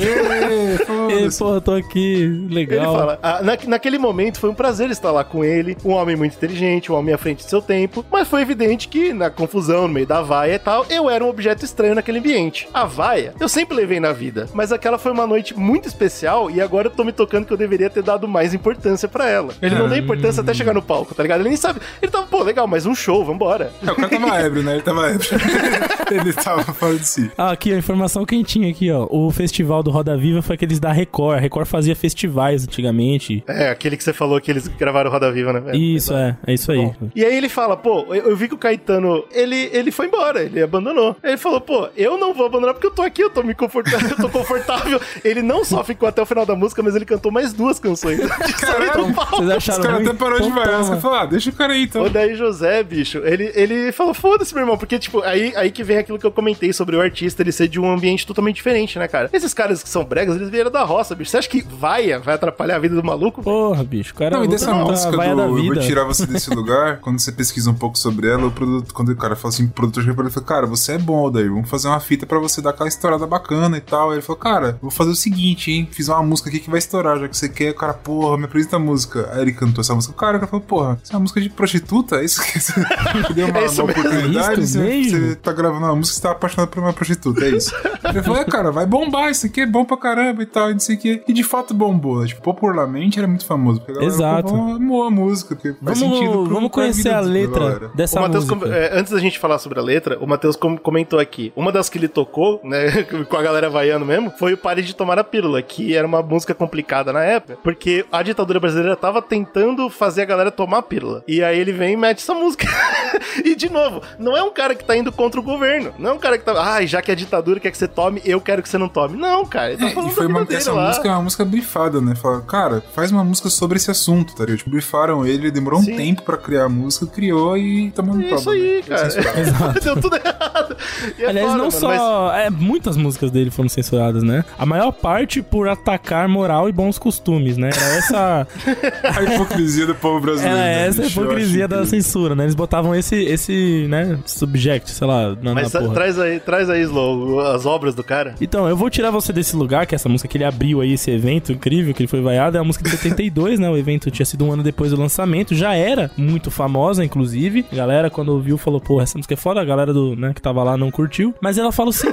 Ê, 0.00 1.12
Ei, 1.12 1.26
é 1.26 1.30
porra, 1.38 1.60
tô 1.60 1.72
aqui, 1.72 2.22
Ele 2.22 2.54
legal. 2.54 2.96
fala, 2.96 3.18
"Ah, 3.38 3.42
na- 3.42 3.58
naquele 3.66 3.98
momento 3.98 4.38
foi 4.40 4.50
um 4.50 4.54
prazer 4.54 4.90
estar 4.90 5.10
lá 5.10 5.22
com 5.24 5.44
ele, 5.44 5.76
um 5.84 5.90
homem 5.92 6.16
muito 6.16 6.34
inteligente, 6.36 6.90
um 6.90 6.94
homem 6.96 7.14
à 7.14 7.18
frente 7.18 7.38
de 7.44 7.50
seu 7.50 7.60
tempo, 7.62 8.04
mas 8.10 8.28
foi 8.28 8.42
evidente 8.42 8.88
que 8.88 9.12
na 9.12 9.30
confusão, 9.30 9.82
no 9.86 9.94
meio 9.94 10.06
da 10.06 10.20
vaia 10.22 10.54
e 10.54 10.58
tal, 10.58 10.84
eu 10.90 11.08
era 11.08 11.24
um 11.24 11.28
objeto 11.28 11.64
estranho 11.64 11.94
naquele 11.94 12.18
ambiente. 12.18 12.68
A 12.72 12.84
vaia, 12.84 13.34
eu 13.40 13.48
sempre 13.48 13.76
levei 13.76 14.00
na 14.00 14.12
vida, 14.12 14.48
mas 14.54 14.72
aquela 14.72 14.98
foi 14.98 15.12
uma 15.12 15.26
noite 15.26 15.56
muito 15.58 15.86
especial 15.88 16.50
e 16.50 16.60
agora 16.60 16.86
eu 16.88 16.90
tô 16.90 17.04
me 17.04 17.12
tocando 17.12 17.44
que 17.46 17.52
eu 17.52 17.56
deveria 17.56 17.88
ter 17.90 18.02
dado 18.02 18.26
mais 18.28 18.54
importância 18.54 19.08
pra 19.08 19.28
ela. 19.28 19.52
Ele 19.62 19.74
não 19.74 19.88
deu 19.88 19.98
importância 19.98 20.40
até 20.42 20.52
chegar 20.54 20.74
no 20.74 20.82
palco, 20.82 21.14
tá 21.14 21.22
ligado? 21.22 21.40
Ele 21.40 21.48
nem 21.50 21.56
sabe. 21.56 21.80
Ele 22.02 22.10
tava, 22.10 22.26
pô, 22.26 22.42
legal, 22.42 22.66
mas 22.66 22.86
um 22.86 22.94
show, 22.94 23.24
vambora. 23.24 23.72
É, 23.86 23.90
o 23.90 23.94
cara 23.96 24.08
tava 24.08 24.36
ébrio, 24.38 24.62
né? 24.62 24.72
Ele 24.74 24.82
tava 24.82 25.08
ébrio. 25.10 25.28
Ele 26.10 26.32
tava 26.32 26.62
fora 26.72 26.96
de 26.96 27.06
si. 27.06 27.30
Ah, 27.38 27.52
aqui, 27.52 27.72
a 27.72 27.76
informação 27.78 28.24
quentinha 28.24 28.68
aqui, 28.70 28.90
ó. 28.90 29.06
O 29.10 29.30
festival 29.30 29.82
do 29.82 29.90
Roda 29.90 30.16
Viva 30.16 30.42
foi 30.42 30.54
aqueles 30.56 30.80
da 30.80 30.90
Record. 30.92 31.38
A 31.38 31.40
Record 31.40 31.66
fazia 31.68 31.94
festivais 31.94 32.64
antigamente. 32.64 33.19
É, 33.46 33.68
aquele 33.70 33.96
que 33.96 34.04
você 34.04 34.12
falou 34.12 34.40
que 34.40 34.50
eles 34.50 34.66
gravaram 34.68 35.10
Roda 35.10 35.30
Viva, 35.30 35.52
né? 35.52 35.60
velho? 35.60 35.76
Isso, 35.76 36.14
é. 36.14 36.36
É 36.46 36.54
isso 36.54 36.72
aí. 36.72 36.90
E 37.14 37.24
aí 37.24 37.36
ele 37.36 37.48
fala, 37.48 37.76
pô, 37.76 38.06
eu, 38.14 38.30
eu 38.30 38.36
vi 38.36 38.48
que 38.48 38.54
o 38.54 38.58
Caetano, 38.58 39.24
ele, 39.32 39.70
ele 39.72 39.90
foi 39.90 40.06
embora, 40.06 40.42
ele 40.42 40.62
abandonou. 40.62 41.16
Ele 41.22 41.36
falou, 41.36 41.60
pô, 41.60 41.88
eu 41.96 42.18
não 42.18 42.32
vou 42.34 42.46
abandonar 42.46 42.74
porque 42.74 42.86
eu 42.86 42.90
tô 42.90 43.02
aqui, 43.02 43.22
eu 43.22 43.30
tô 43.30 43.42
me 43.42 43.54
confortável, 43.54 44.10
eu 44.10 44.16
tô 44.16 44.28
confortável. 44.28 45.00
Ele 45.24 45.42
não 45.42 45.64
só 45.64 45.84
ficou 45.84 46.08
até 46.08 46.22
o 46.22 46.26
final 46.26 46.46
da 46.46 46.54
música, 46.54 46.82
mas 46.82 46.94
ele 46.94 47.04
cantou 47.04 47.30
mais 47.30 47.52
duas 47.52 47.78
canções. 47.78 48.18
do 48.20 49.14
palco. 49.14 49.36
Vocês 49.36 49.48
Os 49.48 49.56
acharam 49.56 49.82
caras 49.82 49.98
ruim? 49.98 50.08
até 50.08 50.18
parou 50.18 50.40
de 50.40 50.50
vaiar. 50.50 50.80
Os 50.80 50.88
caras 50.88 51.02
falaram, 51.02 51.22
ah, 51.22 51.26
deixa 51.26 51.50
o 51.50 51.52
cara 51.52 51.72
aí 51.72 51.82
então. 51.84 52.04
O 52.04 52.10
daí 52.10 52.34
José, 52.34 52.82
bicho, 52.82 53.18
ele, 53.18 53.50
ele 53.54 53.92
falou, 53.92 54.14
foda-se, 54.14 54.54
meu 54.54 54.62
irmão, 54.62 54.78
porque, 54.78 54.98
tipo, 54.98 55.22
aí, 55.22 55.52
aí 55.56 55.70
que 55.70 55.82
vem 55.82 55.98
aquilo 55.98 56.18
que 56.18 56.26
eu 56.26 56.32
comentei 56.32 56.72
sobre 56.72 56.96
o 56.96 57.00
artista 57.00 57.42
ele 57.42 57.52
ser 57.52 57.68
de 57.68 57.80
um 57.80 57.90
ambiente 57.90 58.26
totalmente 58.26 58.56
diferente, 58.56 58.98
né, 58.98 59.08
cara? 59.08 59.28
Esses 59.32 59.52
caras 59.54 59.82
que 59.82 59.88
são 59.88 60.04
bregas, 60.04 60.36
eles 60.36 60.50
vieram 60.50 60.70
da 60.70 60.82
roça, 60.82 61.14
bicho. 61.14 61.30
Você 61.30 61.38
acha 61.38 61.48
que 61.48 61.62
vaia 61.62 62.18
vai 62.18 62.34
atrapalhar 62.34 62.76
a 62.76 62.78
vida 62.78 62.94
do 62.94 63.04
maluco? 63.10 63.42
Porra, 63.42 63.82
bicho, 63.82 64.12
o 64.12 64.16
cara 64.16 64.36
Não, 64.36 64.44
e 64.44 64.46
luta 64.46 64.58
dessa 64.58 64.70
a 64.70 64.74
música 64.74 65.10
do 65.10 65.16
vaia 65.16 65.34
da 65.34 65.42
Eu 65.44 65.54
Vou. 65.54 65.76
Tirar 65.80 66.04
Você 66.04 66.26
Desse 66.26 66.50
Lugar, 66.54 66.98
quando 66.98 67.18
você 67.18 67.32
pesquisa 67.32 67.70
um 67.70 67.74
pouco 67.74 67.98
sobre 67.98 68.28
ela, 68.28 68.46
o 68.46 68.50
produto, 68.50 68.94
quando 68.94 69.10
o 69.10 69.16
cara 69.16 69.34
fala 69.36 69.52
assim, 69.52 69.64
o 69.64 69.70
produtor 69.70 70.02
chega 70.02 70.14
pra 70.14 70.24
ele 70.24 70.30
e 70.30 70.34
fala, 70.34 70.46
cara, 70.46 70.66
você 70.66 70.92
é 70.92 70.98
bom, 70.98 71.30
daí 71.30 71.48
vamos 71.48 71.68
fazer 71.68 71.88
uma 71.88 72.00
fita 72.00 72.26
pra 72.26 72.38
você 72.38 72.60
dar 72.60 72.70
aquela 72.70 72.88
estourada 72.88 73.26
bacana 73.26 73.76
e 73.76 73.80
tal. 73.80 74.10
Aí 74.10 74.16
ele 74.16 74.22
falou, 74.22 74.38
cara, 74.38 74.78
vou 74.80 74.90
fazer 74.90 75.10
o 75.10 75.16
seguinte, 75.16 75.70
hein, 75.72 75.88
fiz 75.90 76.08
uma 76.08 76.22
música 76.22 76.48
aqui 76.48 76.60
que 76.60 76.70
vai 76.70 76.78
estourar, 76.78 77.18
já 77.18 77.28
que 77.28 77.36
você 77.36 77.48
quer, 77.48 77.70
o 77.70 77.74
cara, 77.74 77.94
porra, 77.94 78.38
me 78.38 78.44
apresenta 78.44 78.76
a 78.76 78.78
música. 78.78 79.28
Aí 79.32 79.42
ele 79.42 79.52
cantou 79.52 79.82
essa 79.82 79.94
música, 79.94 80.12
o 80.12 80.16
cara, 80.16 80.36
o 80.36 80.40
cara 80.40 80.50
falou, 80.50 80.64
porra, 80.64 80.98
isso 81.02 81.12
é 81.12 81.16
uma 81.16 81.20
música 81.22 81.40
de 81.40 81.50
prostituta? 81.50 82.16
É 82.16 82.24
isso 82.24 82.42
que 82.42 82.60
você 82.60 82.72
deu 83.34 83.48
uma, 83.48 83.58
É 83.58 83.66
isso 83.66 83.82
uma 83.82 83.90
oportunidade? 83.90 84.60
É 84.60 84.64
isso 84.64 84.72
você, 84.72 84.78
mesmo? 84.78 85.18
você 85.18 85.34
tá 85.36 85.52
gravando 85.52 85.86
uma 85.86 85.96
música, 85.96 86.16
você 86.16 86.22
tá 86.22 86.30
apaixonado 86.32 86.68
por 86.68 86.80
uma 86.80 86.92
prostituta, 86.92 87.44
é 87.44 87.50
isso. 87.50 87.74
Ele 88.04 88.22
falou, 88.22 88.38
é, 88.38 88.44
cara, 88.44 88.70
vai 88.70 88.86
bombar, 88.86 89.30
isso 89.30 89.46
aqui 89.46 89.62
é 89.62 89.66
bom 89.66 89.84
pra 89.84 89.96
caramba 89.96 90.42
e 90.42 90.46
tal, 90.46 90.70
e 90.70 90.74
não 90.74 90.80
sei 90.80 90.96
o 90.96 90.98
que. 90.98 91.22
E 91.26 91.32
de 91.32 91.42
fato 91.42 91.74
bombou, 91.74 92.20
né? 92.20 92.26
tipo, 92.26 92.42
popularmente 92.42 92.99
era 93.18 93.26
muito 93.28 93.44
famoso. 93.46 93.80
Porque 93.80 94.02
a 94.02 94.06
Exato. 94.06 94.54
amou 94.54 95.04
a 95.04 95.10
música, 95.10 95.54
porque 95.54 95.72
faz 95.84 95.98
Vamos, 96.00 96.18
sentido 96.18 96.32
pro- 96.44 96.54
vamos 96.54 96.70
conhecer 96.70 97.10
a 97.10 97.20
letra 97.20 97.60
galera. 97.60 97.90
dessa 97.94 98.18
o 98.18 98.22
Matheus, 98.22 98.44
música. 98.48 98.66
com- 98.68 98.72
é, 98.74 98.98
antes 98.98 99.12
da 99.12 99.18
gente 99.18 99.38
falar 99.38 99.58
sobre 99.58 99.78
a 99.78 99.82
letra, 99.82 100.18
o 100.20 100.26
Matheus 100.26 100.56
com- 100.56 100.76
comentou 100.76 101.18
aqui. 101.18 101.52
Uma 101.56 101.72
das 101.72 101.88
que 101.88 101.98
ele 101.98 102.08
tocou, 102.08 102.60
né, 102.64 103.02
com 103.28 103.36
a 103.36 103.42
galera 103.42 103.68
vaiando 103.70 104.04
mesmo, 104.04 104.30
foi 104.38 104.52
o 104.54 104.56
Pare 104.58 104.82
de 104.82 104.94
Tomar 104.94 105.18
a 105.18 105.24
Pílula, 105.24 105.60
que 105.62 105.94
era 105.96 106.06
uma 106.06 106.22
música 106.22 106.54
complicada 106.54 107.12
na 107.12 107.22
época, 107.22 107.58
porque 107.62 108.04
a 108.10 108.22
ditadura 108.22 108.58
brasileira 108.60 108.96
tava 108.96 109.22
tentando 109.22 109.88
fazer 109.88 110.22
a 110.22 110.24
galera 110.26 110.50
tomar 110.50 110.78
a 110.78 110.82
pílula. 110.82 111.22
E 111.26 111.42
aí 111.42 111.58
ele 111.58 111.72
vem 111.72 111.94
e 111.94 111.96
mete 111.96 112.18
essa 112.18 112.34
música. 112.34 112.66
e 113.44 113.54
de 113.54 113.70
novo, 113.70 114.02
não 114.18 114.36
é 114.36 114.42
um 114.42 114.50
cara 114.50 114.74
que 114.74 114.84
tá 114.84 114.96
indo 114.96 115.10
contra 115.12 115.40
o 115.40 115.42
governo. 115.42 115.92
Não 115.98 116.10
é 116.10 116.12
um 116.12 116.18
cara 116.18 116.38
que 116.38 116.44
tá. 116.44 116.52
Ah, 116.76 116.84
já 116.84 117.00
que 117.02 117.10
a 117.10 117.14
ditadura 117.14 117.60
quer 117.60 117.70
que 117.70 117.78
você 117.78 117.88
tome, 117.88 118.20
eu 118.24 118.40
quero 118.40 118.62
que 118.62 118.68
você 118.68 118.78
não 118.78 118.88
tome. 118.88 119.16
Não, 119.16 119.44
cara. 119.46 119.72
Ele 119.72 119.78
tá 119.78 119.86
É, 119.86 119.90
falando 119.90 120.10
e 120.10 120.14
foi 120.14 120.26
uma, 120.26 120.46
essa 120.50 120.72
lá. 120.72 120.88
música 120.88 121.08
é 121.08 121.12
uma 121.12 121.22
música 121.22 121.44
brifada, 121.44 122.00
né? 122.00 122.14
Falaram, 122.14 122.42
cara, 122.44 122.82
faz 122.90 123.10
uma 123.10 123.24
música 123.24 123.48
sobre 123.50 123.76
esse 123.76 123.90
assunto, 123.90 124.34
tá 124.34 124.44
ligado? 124.44 124.58
Tipo, 124.58 124.70
brifaram 124.70 125.24
ele, 125.26 125.44
ele 125.44 125.50
demorou 125.50 125.80
Sim. 125.80 125.92
um 125.94 125.96
tempo 125.96 126.22
pra 126.22 126.36
criar 126.36 126.64
a 126.64 126.68
música, 126.68 127.06
criou 127.06 127.56
e 127.56 127.90
tá 127.90 128.02
mandando 128.02 128.34
Isso 128.34 128.50
aí, 128.50 128.82
cara. 128.86 129.08
Deu 129.82 130.00
tudo 130.00 130.16
errado. 130.16 130.76
E 131.18 131.22
é 131.24 131.28
Aliás, 131.28 131.46
foda, 131.52 131.58
não 131.58 131.70
mano, 131.70 131.72
mas- 131.72 131.74
só. 131.74 132.32
É, 132.34 132.50
muitas 132.50 132.96
músicas 132.96 133.30
dele 133.30 133.50
foram 133.50 133.68
censuradas, 133.68 134.22
né? 134.22 134.44
A 134.58 134.66
maior 134.66 134.92
parte 134.92 135.42
por 135.42 135.68
atacar 135.68 136.28
moral 136.28 136.68
e 136.68 136.72
bons 136.72 136.98
costumes, 136.98 137.56
né? 137.56 137.70
Era 137.74 137.96
essa, 137.96 138.48
A 139.16 139.22
hipocrisia 139.22 139.86
do 139.86 139.94
povo 139.94 140.20
brasileiro. 140.20 140.56
era 140.58 140.64
né, 140.66 140.86
essa 140.86 141.00
a 141.02 141.04
bicho? 141.04 141.20
Hipocrisia 141.20 141.68
da 141.68 141.76
incrível. 141.76 142.02
censura, 142.02 142.34
né? 142.34 142.44
Eles 142.44 142.54
botavam 142.54 142.94
esse, 142.94 143.16
esse 143.24 143.86
né, 143.88 144.18
subject, 144.26 144.90
sei 144.90 145.06
lá, 145.06 145.34
na, 145.40 145.54
Mas 145.54 145.72
na 145.72 145.80
porra. 145.80 145.94
traz 145.94 146.18
aí, 146.18 146.40
traz 146.40 146.68
aí, 146.70 146.82
Slow, 146.82 147.40
as 147.40 147.66
obras 147.66 147.94
do 147.94 148.02
cara. 148.04 148.34
Então, 148.40 148.68
eu 148.68 148.76
vou 148.76 148.90
tirar 148.90 149.10
você 149.10 149.32
desse 149.32 149.54
lugar, 149.56 149.86
que 149.86 149.94
é 149.94 149.96
essa 149.96 150.08
música 150.08 150.28
que 150.28 150.36
ele 150.36 150.44
abriu 150.44 150.80
aí, 150.80 150.92
esse 150.94 151.10
evento 151.10 151.52
incrível 151.52 151.94
que 151.94 152.02
ele 152.02 152.08
foi 152.08 152.20
vaiado, 152.20 152.56
é 152.56 152.60
a 152.60 152.64
música 152.70 152.84
de 152.84 152.96
72, 152.96 153.58
né? 153.58 153.68
O 153.68 153.76
evento 153.76 154.10
tinha 154.10 154.24
sido 154.24 154.44
um 154.44 154.52
ano 154.52 154.62
depois 154.62 154.92
do 154.92 154.98
lançamento, 154.98 155.54
já 155.54 155.74
era 155.74 156.10
muito 156.16 156.50
famosa, 156.50 157.04
inclusive. 157.04 157.66
A 157.72 157.76
galera, 157.76 158.10
quando 158.10 158.30
ouviu, 158.30 158.56
falou, 158.56 158.80
pô, 158.80 159.00
essa 159.00 159.18
música 159.18 159.34
é 159.34 159.36
foda, 159.36 159.60
a 159.60 159.64
galera 159.64 159.92
do, 159.92 160.14
né, 160.14 160.32
que 160.32 160.40
tava 160.40 160.62
lá 160.62 160.76
não 160.76 160.90
curtiu. 160.90 161.34
Mas 161.40 161.58
ela 161.58 161.72
fala 161.72 161.90
assim, 161.90 162.08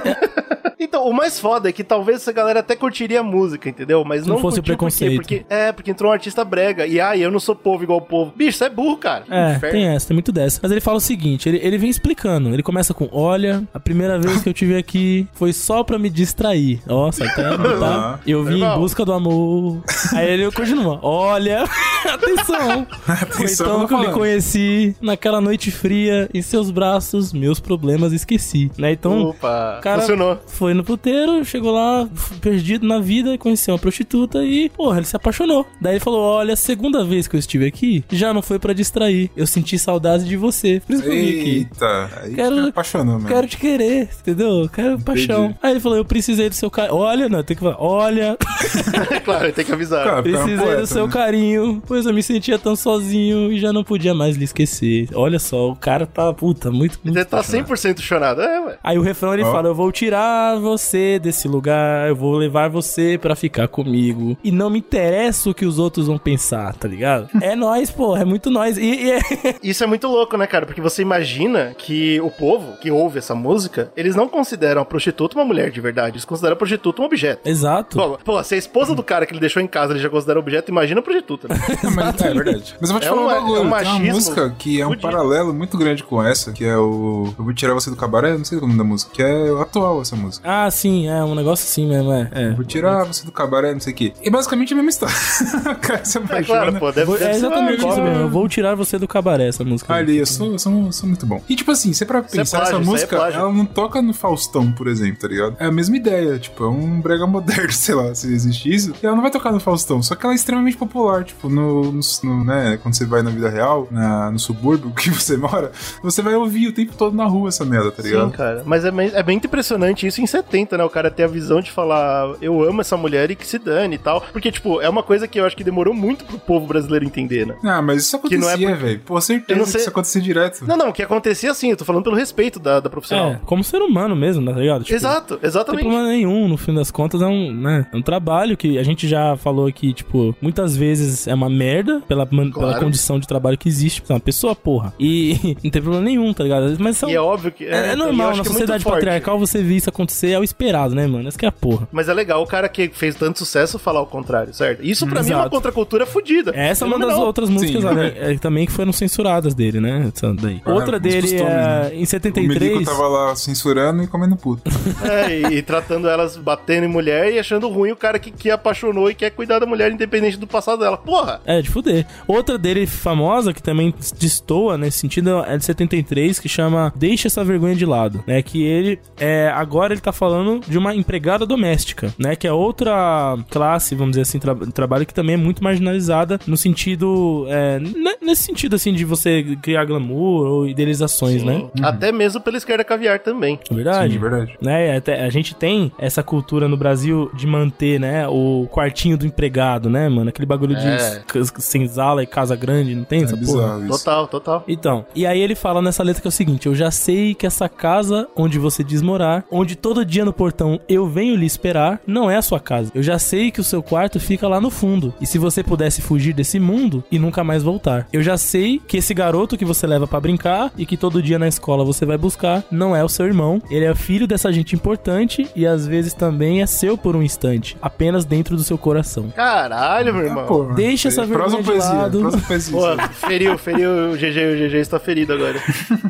Então, 0.80 1.08
o 1.08 1.14
mais 1.14 1.40
foda 1.40 1.70
é 1.70 1.72
que 1.72 1.84
talvez 1.84 2.18
essa 2.22 2.32
galera 2.32 2.60
até 2.60 2.76
curtiria 2.76 3.22
a 3.22 3.24
música, 3.24 3.68
entendeu? 3.70 4.04
Mas 4.06 4.26
Não 4.28 4.36
não, 4.36 4.42
fosse 4.42 4.58
por 4.62 4.66
preconceito. 4.68 5.16
Porque, 5.16 5.46
é, 5.50 5.72
porque 5.72 5.92
entrou 5.92 6.12
um 6.12 6.14
artista 6.14 6.46
brega. 6.46 6.86
E, 6.86 7.00
ai, 7.00 7.20
eu 7.24 7.32
não 7.32 7.40
sou 7.40 7.56
povo 7.56 7.84
igual 7.84 8.00
o 8.00 8.02
povo. 8.02 8.32
Bicho, 8.36 8.58
você 8.58 8.66
é 8.66 8.70
burro, 8.70 8.98
cara. 8.98 9.24
É, 9.30 9.56
Inferno. 9.56 9.78
tem 9.80 9.88
essa, 9.88 10.08
tem 10.08 10.14
muito 10.16 10.32
dessa. 10.32 10.60
Mas 10.62 10.72
ele 10.72 10.82
fala 10.82 10.98
o 10.98 11.02
seguinte, 11.02 11.50
ele, 11.50 11.60
ele 11.64 11.78
vem 11.78 11.90
explicando. 11.90 12.50
Ele 12.50 12.62
começa 12.64 12.94
com, 12.94 13.10
olha, 13.12 13.64
a 13.74 13.80
primeira 13.80 14.20
vez 14.20 14.42
que 14.44 14.50
eu 14.50 14.54
tive 14.54 14.78
aqui 14.78 15.28
foi 15.34 15.52
só 15.52 15.84
pra 15.84 15.98
me 15.98 16.10
distrair. 16.10 16.80
Nossa, 16.86 17.26
tá? 17.34 17.58
tá? 17.80 18.20
Eu 18.28 18.44
vim 18.44 18.64
em 18.64 18.76
busca 18.78 19.04
do 19.04 19.14
amor. 19.14 19.82
Aí 20.14 20.30
ele 20.30 20.52
continua, 20.52 21.00
olha, 21.02 21.64
atenção. 22.08 22.86
Foi 22.86 23.16
Atenção, 23.16 23.66
então 23.84 23.88
que 23.88 23.94
eu 23.94 23.98
lhe 23.98 24.04
falando. 24.06 24.18
conheci, 24.20 24.96
naquela 25.02 25.42
noite 25.42 25.72
fria, 25.72 26.30
em 26.34 26.42
seus 26.42 26.70
braços, 26.72 27.34
meus 27.34 27.60
problemas 27.60 28.14
esqueci. 28.14 28.72
Né? 28.78 28.92
Então, 28.92 29.30
Opa, 29.30 29.80
cara 29.82 30.02
funcionou. 30.02 30.40
foi 30.48 30.66
no 30.74 30.84
puteiro, 30.84 31.43
chegou 31.45 31.72
lá, 31.72 32.07
perdido 32.41 32.86
na 32.88 32.99
vida, 32.99 33.38
conheceu 33.38 33.74
uma 33.74 33.80
prostituta 33.80 34.43
e, 34.43 34.70
porra, 34.70 34.97
ele 34.97 35.05
se 35.05 35.15
apaixonou. 35.15 35.65
Daí 35.82 35.93
ele 35.93 35.99
falou: 35.99 36.22
Olha, 36.22 36.53
a 36.53 36.57
segunda 36.57 37.03
vez 37.03 37.28
que 37.28 37.36
eu 37.36 37.39
estive 37.39 37.65
aqui, 37.65 38.03
já 38.11 38.34
não 38.34 38.41
foi 38.41 38.59
pra 38.59 38.74
distrair. 38.74 39.30
Eu 39.36 39.45
senti 39.47 39.78
saudade 39.80 40.26
de 40.26 40.38
você. 40.38 40.82
Por 40.86 40.93
isso 40.93 41.03
que 41.03 41.09
eu 41.09 41.13
vim 41.13 41.30
aqui. 41.39 41.57
Eita, 41.72 42.09
aí 42.24 42.34
Quero- 42.36 42.55
me 42.55 42.70
apaixonou, 42.70 43.13
mano. 43.15 43.28
Quero 43.28 43.47
te 43.47 43.57
querer, 43.57 44.09
entendeu? 44.22 44.70
Quero 44.74 44.99
paixão. 44.99 45.55
Aí 45.61 45.72
ele 45.72 45.80
falou: 45.80 45.97
Eu 45.97 46.05
precisei 46.05 46.49
do 46.49 46.55
seu 46.55 46.70
carinho. 46.70 46.95
Olha, 46.97 47.30
não, 47.30 47.43
tem 47.43 47.55
que 47.55 47.63
falar: 47.63 47.78
Olha, 47.80 48.38
claro, 49.24 49.51
tem 49.53 49.65
que 49.65 49.72
avisar. 49.72 50.03
Cara, 50.03 50.24
porque 50.24 50.36
é 50.38 50.39
precisei 50.41 50.65
poeta, 50.65 50.82
do 50.82 50.88
seu 50.88 51.07
né? 51.07 51.13
carinho, 51.13 51.84
pois 51.86 52.05
eu 52.05 52.13
me 52.13 52.24
sentia 52.24 52.57
tão 52.59 52.76
sozinho 52.76 53.51
e 53.51 53.59
já 53.59 53.72
não 53.74 53.84
podia 53.84 54.13
mais 54.13 54.36
lhe 54.38 54.43
esquecer. 54.43 55.07
Olha 55.13 55.39
só, 55.39 55.70
o 55.70 55.76
cara 55.76 56.05
tá, 56.05 56.32
puta, 56.34 56.72
muito, 56.72 56.99
muito 57.03 57.18
Você 57.18 57.26
tá 57.26 57.39
apaixonado. 57.39 57.68
100% 57.68 58.01
chorado. 58.01 58.41
É, 58.41 58.59
ué. 58.61 58.78
Aí 58.84 58.97
o 58.97 59.01
refrão 59.01 59.34
ele 59.34 59.43
Ó. 59.43 59.51
fala: 59.51 59.68
Eu 59.70 59.76
vou 59.76 59.91
tirar 59.91 60.57
você 60.60 61.20
desse 61.20 61.47
lugar, 61.47 62.08
eu 62.10 62.16
vou 62.16 62.36
levar 62.36 62.70
você 62.70 63.18
pra 63.22 63.36
ficar 63.36 63.68
comigo. 63.68 64.38
E 64.43 64.51
não 64.51 64.70
me 64.70 64.80
interessa 64.80 65.49
o 65.49 65.53
que 65.53 65.66
os 65.66 65.80
outros 65.80 66.08
vão 66.08 66.18
pensar, 66.18 66.74
tá 66.76 66.88
ligado? 66.88 67.30
é 67.41 67.55
nós, 67.55 67.89
porra, 67.91 68.22
é 68.22 68.26
muito 68.26 68.49
nós. 68.49 68.78
E, 68.78 68.82
e 68.84 69.12
é- 69.12 69.20
Isso 69.64 69.84
é 69.84 69.88
muito 69.88 70.08
louco, 70.08 70.38
né, 70.38 70.47
cara? 70.47 70.66
Porque 70.66 70.82
você 70.82 71.01
imagina 71.01 71.74
que 71.78 72.20
o 72.22 72.30
povo 72.32 72.78
que 72.80 72.89
ouve 72.91 73.20
essa 73.20 73.36
música, 73.36 73.91
eles 73.95 74.16
não 74.16 74.28
consideram 74.28 74.82
a 74.82 74.86
prostituta 74.86 75.38
uma 75.38 75.45
mulher 75.45 75.72
de 75.72 75.82
verdade. 75.82 76.14
Eles 76.16 76.26
consideram 76.26 76.53
a 76.53 76.58
prostituta 76.58 77.01
um 77.01 77.05
objeto. 77.05 77.47
Exato. 77.47 77.97
Pô, 77.97 78.18
pô, 78.24 78.43
se 78.43 78.55
a 78.55 78.58
esposa 78.58 78.93
do 78.95 79.03
cara 79.03 79.26
que 79.26 79.34
ele 79.34 79.39
deixou 79.39 79.62
em 79.62 79.68
casa 79.68 79.93
ele 79.93 79.99
já 79.99 80.10
considera 80.10 80.39
objeto, 80.39 80.72
imagina 80.72 80.99
a 80.99 81.03
prostituta. 81.03 81.47
Né? 81.47 81.55
Mas, 81.95 82.22
é 82.22 82.34
verdade. 82.34 82.76
Mas 82.80 82.89
eu 82.89 82.93
vou 82.93 82.99
te 82.99 83.05
É 83.05 83.10
falar 83.10 83.22
um 83.22 83.26
um- 83.26 83.28
bagulho. 83.28 83.47
é 83.47 83.60
um 83.60 83.62
Tem 83.62 83.64
uma 83.64 83.70
machismo 83.78 84.14
música 84.14 84.55
que 84.58 84.82
é 84.82 84.86
um 84.86 84.89
fudido. 84.89 85.08
paralelo 85.08 85.53
muito 85.53 85.78
grande 85.78 86.03
com 86.03 86.24
essa, 86.24 86.51
que 86.51 86.64
é 86.66 86.78
o. 86.78 87.34
Eu 87.38 87.43
vou 87.43 87.53
tirar 87.53 87.74
você 87.74 87.89
do 87.89 87.95
cabaré, 87.95 88.38
não 88.38 88.45
sei 88.45 88.58
o 88.58 88.62
nome 88.62 88.78
da 88.78 88.84
música, 88.84 89.12
que 89.14 89.22
é 89.22 89.49
atual 89.62 90.01
essa 90.01 90.16
música. 90.16 90.47
Ah, 90.50 90.72
sim, 90.72 91.08
é 91.10 91.22
um 91.24 91.36
negócio 91.36 91.66
assim 91.66 91.86
mesmo, 91.86 92.12
é. 92.14 92.30
é. 92.32 92.50
Vou 92.52 92.64
tirar 92.64 93.04
você 93.04 93.26
do 93.26 93.32
cabaré, 93.34 93.74
não 93.74 93.82
sei 93.82 93.91
o 93.91 93.95
quê. 93.95 94.14
E 94.24 94.30
basicamente 94.30 94.72
a 94.72 94.76
mesma 94.78 94.89
história. 94.89 95.16
cara 95.82 96.06
se 96.06 96.18
É 96.18 96.43
claro, 96.43 96.74
pô, 96.80 96.89
deve, 96.91 97.14
é 97.16 97.18
ser 97.18 97.30
exatamente 97.32 97.86
isso 97.86 98.02
mesmo. 98.02 98.22
Eu 98.22 98.30
vou 98.30 98.48
tirar 98.48 98.74
você 98.76 98.98
do 98.98 99.08
cabaré, 99.08 99.50
essa 99.50 99.64
música. 99.66 99.93
Ali, 99.93 100.18
eu 100.18 100.26
sou, 100.26 100.52
eu 100.54 100.58
sou, 100.60 100.72
eu 100.86 100.91
sou 100.93 101.08
muito 101.08 101.26
bom. 101.26 101.41
E 101.50 101.56
tipo 101.56 101.70
assim, 101.72 101.91
você 101.91 102.06
pra 102.06 102.20
Isso 102.20 102.36
é 102.36 102.38
pensar, 102.39 102.58
plágio, 102.60 102.76
essa 102.78 102.84
é 102.84 102.86
música, 102.91 103.16
plágio. 103.18 103.39
ela 103.41 103.52
não 103.52 103.66
toca 103.66 104.02
no 104.02 104.14
Faustão, 104.14 104.72
por 104.72 104.88
exemplo, 104.88 105.20
tá 105.20 105.28
ligado? 105.28 105.58
É 105.60 105.66
a 105.66 105.72
mesma 105.72 105.98
ideia, 105.98 106.39
tipo, 106.39 106.64
é 106.64 106.70
um 106.70 107.02
brega 107.02 107.28
moderno, 107.28 107.72
sei 107.74 107.95
lá, 107.95 108.16
se 108.16 108.32
existe 108.34 108.74
isso. 108.74 108.93
E 109.02 109.06
ela 109.06 109.16
não 109.16 109.22
vai 109.22 109.32
tocar 109.32 109.52
no 109.52 109.60
Faustão, 109.60 110.02
só 110.02 110.16
que 110.16 110.26
ela 110.26 110.34
é 110.34 110.36
extremamente 110.38 110.78
popular, 110.78 111.26
tipo, 111.26 111.50
no, 111.50 111.91
no, 111.91 112.00
no, 112.24 112.43
né, 112.45 112.80
quando 112.82 112.93
você 112.95 113.06
vai 113.06 113.22
na 113.22 113.30
vida 113.30 113.50
real, 113.50 113.88
na, 113.91 114.32
no 114.32 114.39
subúrbio 114.39 114.91
que 114.95 115.10
você 115.10 115.36
mora, 115.36 115.72
você 116.02 116.22
vai 116.22 116.36
ouvir 116.36 116.68
o 116.68 116.72
tempo 116.74 116.93
todo 116.95 117.16
na 117.16 117.26
rua 117.26 117.50
essa 117.50 117.66
merda, 117.66 117.91
tá 117.91 118.02
Sim, 118.02 118.10
ligado? 118.10 118.32
cara. 118.32 118.64
Mas 118.66 118.86
é, 118.86 118.91
bem- 118.91 119.12
é 119.14 119.24
bem 119.24 119.38
impressionante 119.38 120.08
isso 120.08 120.22
em 120.22 120.28
70, 120.38 120.78
né? 120.78 120.84
O 120.84 120.90
cara 120.90 121.10
ter 121.12 121.24
a 121.24 121.28
visão 121.28 121.62
de 121.62 121.72
falar, 121.72 122.36
eu 122.42 122.62
amo 122.64 122.82
essa 122.82 122.96
mulher 122.98 123.32
e 123.32 123.36
que 123.36 123.46
se 123.46 123.58
dane 123.60 123.96
e 123.96 123.98
tal. 123.98 124.22
Porque, 124.32 124.52
tipo, 124.52 124.82
é 124.82 124.90
uma 124.90 125.04
coisa 125.04 125.28
que 125.28 125.40
eu 125.40 125.46
acho 125.46 125.56
que 125.56 125.64
demorou 125.64 125.94
muito 125.94 126.26
pro 126.26 126.38
povo 126.38 126.66
brasileiro 126.68 127.06
entender, 127.06 127.46
né? 127.46 127.56
Ah, 127.64 127.82
mas 127.82 128.04
isso 128.04 128.20
Que 128.20 128.38
não 128.38 128.48
é 128.50 128.54
acontecia, 128.54 128.70
porque- 128.76 128.86
velho. 128.86 129.22
Certeza 129.22 129.58
não 129.60 129.66
que 129.66 129.72
sei- 129.72 129.82
isso 129.82 129.90
acontecia 129.90 130.22
direto. 130.22 130.66
Não, 130.66 130.78
não, 130.78 130.90
o 130.90 130.94
que 130.94 131.02
acontecia 131.04 131.52
assim, 131.52 131.72
eu 131.72 131.78
tô 131.78 131.84
falando 131.84 132.04
pelo 132.04 132.16
respeito 132.16 132.60
da, 132.60 132.80
da 132.80 132.90
profissional. 132.90 133.32
É, 133.32 133.40
como 133.46 133.64
ser 133.64 133.82
humano 133.82 134.16
mesmo, 134.16 134.46
tá 134.46 134.58
ligado? 134.60 134.84
Tipo, 134.84 134.96
Exato, 134.96 135.34
Não 135.34 135.40
tem 135.40 135.48
exatamente. 135.50 135.82
problema 135.84 136.08
nenhum, 136.08 136.48
no 136.48 136.56
fim 136.58 136.74
das 136.74 136.92
contas, 136.92 137.22
é 137.22 137.26
um, 137.26 137.52
né, 137.54 137.86
é 137.92 137.98
um 137.98 138.02
trabalho 138.02 138.56
que 138.56 138.78
a 138.78 138.84
gente 138.84 139.08
já 139.08 139.36
falou 139.36 139.68
aqui, 139.68 139.92
tipo, 139.94 140.36
muitas 140.42 140.78
vezes 140.78 141.28
é 141.28 141.34
uma 141.34 141.50
merda 141.50 142.02
pela, 142.08 142.26
man- 142.32 142.52
pela 142.52 142.68
Claro. 142.70 142.80
condição 142.86 143.20
de 143.20 143.28
trabalho 143.28 143.58
que 143.58 143.68
existe, 143.68 144.04
é 144.08 144.14
uma 144.14 144.20
pessoa, 144.20 144.56
porra. 144.56 144.94
E 145.00 145.38
não 145.64 145.72
tem 145.72 145.82
problema 145.82 146.04
nenhum, 146.06 146.32
tá 146.34 146.44
ligado? 146.44 146.76
Mas 146.80 146.98
são, 146.98 147.10
E 147.10 147.16
é 147.16 147.20
óbvio 147.22 147.52
que. 147.52 147.66
é, 147.66 147.68
é 147.68 147.72
então, 147.80 147.88
e 147.90 147.92
eu 147.92 147.98
normal, 147.98 148.36
na 148.36 148.42
é 148.42 148.44
sociedade 148.46 148.84
forte. 148.84 148.96
patriarcal 148.96 149.38
você 149.40 149.62
vê 149.64 149.76
isso 149.76 149.90
acontecer, 149.90 150.27
é 150.34 150.40
o 150.40 150.44
esperado, 150.44 150.94
né, 150.96 151.08
mano? 151.08 151.28
Essa 151.28 151.38
que 151.38 151.46
é 151.46 151.50
a 151.50 151.52
porra. 151.52 151.88
Mas 151.92 152.10
é 152.10 152.14
legal 152.14 152.42
o 152.42 152.48
cara 152.48 152.68
que 152.70 152.90
fez 152.90 153.16
tanto 153.16 153.40
sucesso 153.40 153.78
falar 153.80 154.02
o 154.02 154.06
contrário, 154.06 154.54
certo? 154.54 154.84
Isso 154.84 155.06
pra 155.08 155.22
mim 155.24 155.30
é 155.32 155.34
uma 155.36 155.42
Exato. 155.42 155.56
contracultura 155.56 156.06
fodida. 156.06 156.52
Essa 156.56 156.86
é 156.86 156.88
uma 156.88 157.00
das 157.00 157.18
outras 157.18 157.50
músicas 157.50 157.86
além- 157.86 158.14
é, 158.16 158.38
também 158.38 158.66
que 158.66 158.72
foram 158.72 158.92
censuradas 158.92 159.54
dele, 159.54 159.80
né? 159.80 160.12
Essa 160.14 160.34
daí. 160.34 160.62
Ah, 160.66 160.74
Outra 160.74 161.00
dele 161.00 161.22
costumes, 161.22 161.42
é 161.42 161.46
né? 161.46 161.90
em 161.94 161.94
O 161.94 161.98
Milico 161.98 162.08
73. 162.08 162.86
tava 162.86 163.08
lá 163.08 163.36
censurando 163.36 164.04
e 164.04 164.08
comendo 164.08 164.36
puto. 164.36 164.62
É, 165.08 165.40
e, 165.54 165.58
e 165.58 165.62
tratando 165.62 166.08
elas 166.10 166.36
batendo 166.38 166.86
em 166.86 166.88
mulher 166.88 167.32
e 167.32 167.40
achando 167.40 167.68
ruim 167.70 167.92
o 167.92 167.96
cara 167.96 168.18
que, 168.20 168.32
que 168.32 168.50
apaixonou 168.50 169.10
e 169.10 169.16
quer 169.16 169.30
cuidar 169.32 169.60
da 169.60 169.66
mulher 169.66 169.92
independente 169.92 170.38
do 170.38 170.48
passado 170.48 170.80
dela. 170.80 170.98
Porra! 170.98 171.40
É, 171.46 171.62
de 171.62 171.70
fuder. 171.70 172.06
Outra 172.28 172.58
dele 172.58 172.86
famosa, 172.88 173.54
que 173.54 173.62
também 173.62 173.94
destoa 174.20 174.78
nesse 174.78 175.00
sentido, 175.00 175.44
é 175.46 175.58
de 175.58 175.64
73, 175.66 176.40
que 176.40 176.50
chama 176.50 176.92
Deixa 176.96 177.28
essa 177.28 177.44
vergonha 177.44 177.76
de 177.76 177.86
lado, 177.86 178.24
né? 178.28 178.42
Que 178.42 178.64
ele, 178.64 179.00
é, 179.18 179.50
agora 179.54 179.94
ele 179.94 180.02
tá 180.02 180.12
falando 180.18 180.61
de 180.68 180.78
uma 180.78 180.95
empregada 180.95 181.45
doméstica, 181.45 182.13
né? 182.18 182.36
Que 182.36 182.47
é 182.47 182.51
outra 182.53 183.38
classe, 183.49 183.95
vamos 183.95 184.11
dizer 184.11 184.22
assim, 184.22 184.39
tra 184.39 184.55
trabalho 184.74 185.05
que 185.05 185.13
também 185.13 185.36
é 185.36 185.38
muito 185.38 185.63
marginalizada 185.63 186.39
no 186.47 186.57
sentido, 186.57 187.45
é, 187.49 187.80
nesse 188.22 188.43
sentido, 188.43 188.76
assim, 188.76 188.93
de 188.93 189.05
você 189.05 189.57
criar 189.61 189.86
glamour 189.86 190.45
ou 190.47 190.68
idealizações, 190.68 191.41
Sim. 191.41 191.47
né? 191.47 191.55
Uhum. 191.55 191.70
Até 191.86 192.11
mesmo 192.11 192.41
pela 192.41 192.57
esquerda 192.57 192.84
caviar 192.84 193.20
também. 193.20 193.59
Verdade. 193.72 194.13
Sim, 194.13 194.20
verdade. 194.20 194.57
Né? 194.61 194.97
Até, 194.97 195.24
a 195.24 195.30
gente 195.30 195.55
tem 195.55 195.91
essa 195.97 196.24
cultura 196.24 196.68
no 196.68 196.78
Brasil 196.78 197.30
de 197.34 197.45
manter, 197.47 197.99
né, 197.99 198.28
o 198.28 198.68
quartinho 198.72 199.18
do 199.18 199.26
empregado, 199.26 199.89
né, 199.89 200.09
mano? 200.09 200.30
Aquele 200.30 200.45
bagulho 200.45 200.76
É. 200.76 201.22
de 201.34 201.61
senzala 201.61 202.24
e 202.24 202.28
casa 202.28 202.55
grande, 202.55 202.95
não 202.95 203.03
tem 203.03 203.22
É 203.22 203.24
essa 203.24 203.38
porra? 203.38 203.80
Total, 203.88 204.28
total. 204.28 204.63
Então, 204.68 205.05
e 205.15 205.26
aí 205.26 205.39
ele 205.39 205.55
fala 205.55 205.82
nessa 205.82 206.03
letra 206.03 206.22
que 206.22 206.28
é 206.28 206.30
o 206.30 206.32
seguinte: 206.32 206.68
Eu 206.68 206.76
já 206.76 206.91
sei 206.91 207.34
que 207.34 207.45
essa 207.45 207.68
casa 207.70 208.28
onde 208.36 208.57
você 208.59 208.84
diz 208.84 209.01
morar, 209.01 209.43
onde 209.51 209.76
todo 209.76 209.97
dia 210.06 210.24
no 210.26 210.34
portão 210.34 210.80
eu 210.88 211.08
venho 211.08 211.36
lhe 211.36 211.45
esperar, 211.45 212.00
não 212.06 212.30
é 212.30 212.38
a 212.38 212.41
sua 212.41 212.60
casa. 212.60 212.91
Eu 212.93 213.04
já 213.04 213.18
sei 213.20 213.52
que 213.52 213.62
o 213.62 213.64
seu 213.64 213.82
quarto 213.84 214.20
fica 214.20 214.48
lá 214.48 214.60
no 214.62 214.70
fundo. 214.70 215.14
E 215.22 215.26
se 215.26 215.38
você 215.38 215.64
pudesse 215.64 216.02
fugir 216.02 216.34
desse 216.34 216.60
mundo 216.60 217.04
e 217.12 217.18
nunca 217.20 217.43
mais 217.43 217.64
voltar. 217.64 218.08
Eu 218.12 218.22
já 218.22 218.38
sei 218.38 218.80
que 218.88 218.98
esse 218.98 219.14
garoto 219.14 219.58
que 219.58 219.66
você 219.66 219.86
leva 219.88 220.08
pra 220.08 220.20
brincar 220.20 220.72
e 220.78 220.86
que 220.86 220.98
todo 220.98 221.22
dia 221.22 221.39
na 221.39 221.48
escola 221.48 221.84
você 221.86 222.06
vai 222.06 222.18
buscar, 222.18 222.64
não 222.72 222.95
é 222.95 223.04
o 223.04 223.10
seu 223.10 223.26
irmão. 223.26 223.62
Ele 223.70 223.86
é 223.86 223.95
filho 223.95 224.28
dessa 224.28 224.52
gente 224.52 224.76
importante 224.76 225.48
e 225.56 225.66
às 225.66 225.88
vezes 225.88 226.14
também 226.14 226.62
é 226.62 226.66
seu 226.66 226.98
por 226.98 227.16
um 227.16 227.24
instante, 227.24 227.78
apenas 227.82 228.26
dentro 228.26 228.56
do 228.56 228.64
seu 228.64 228.78
coração. 228.78 229.30
Caralho, 229.36 230.14
meu 230.14 230.26
irmão. 230.26 230.45
Pô, 230.45 230.64
Deixa 230.76 231.08
essa 231.08 231.26
vergonha 231.26 231.58
de 231.58 231.64
poesia, 231.64 231.93
lado. 231.93 232.20
prosa 232.20 232.38
poesia. 232.39 232.78
Pô, 232.80 232.88
feriu, 233.14 233.58
feriu 233.58 233.89
o 234.12 234.18
GG, 234.18 234.54
o 234.54 234.68
GG 234.70 234.76
está 234.78 235.00
ferido 235.00 235.34
agora. 235.34 235.60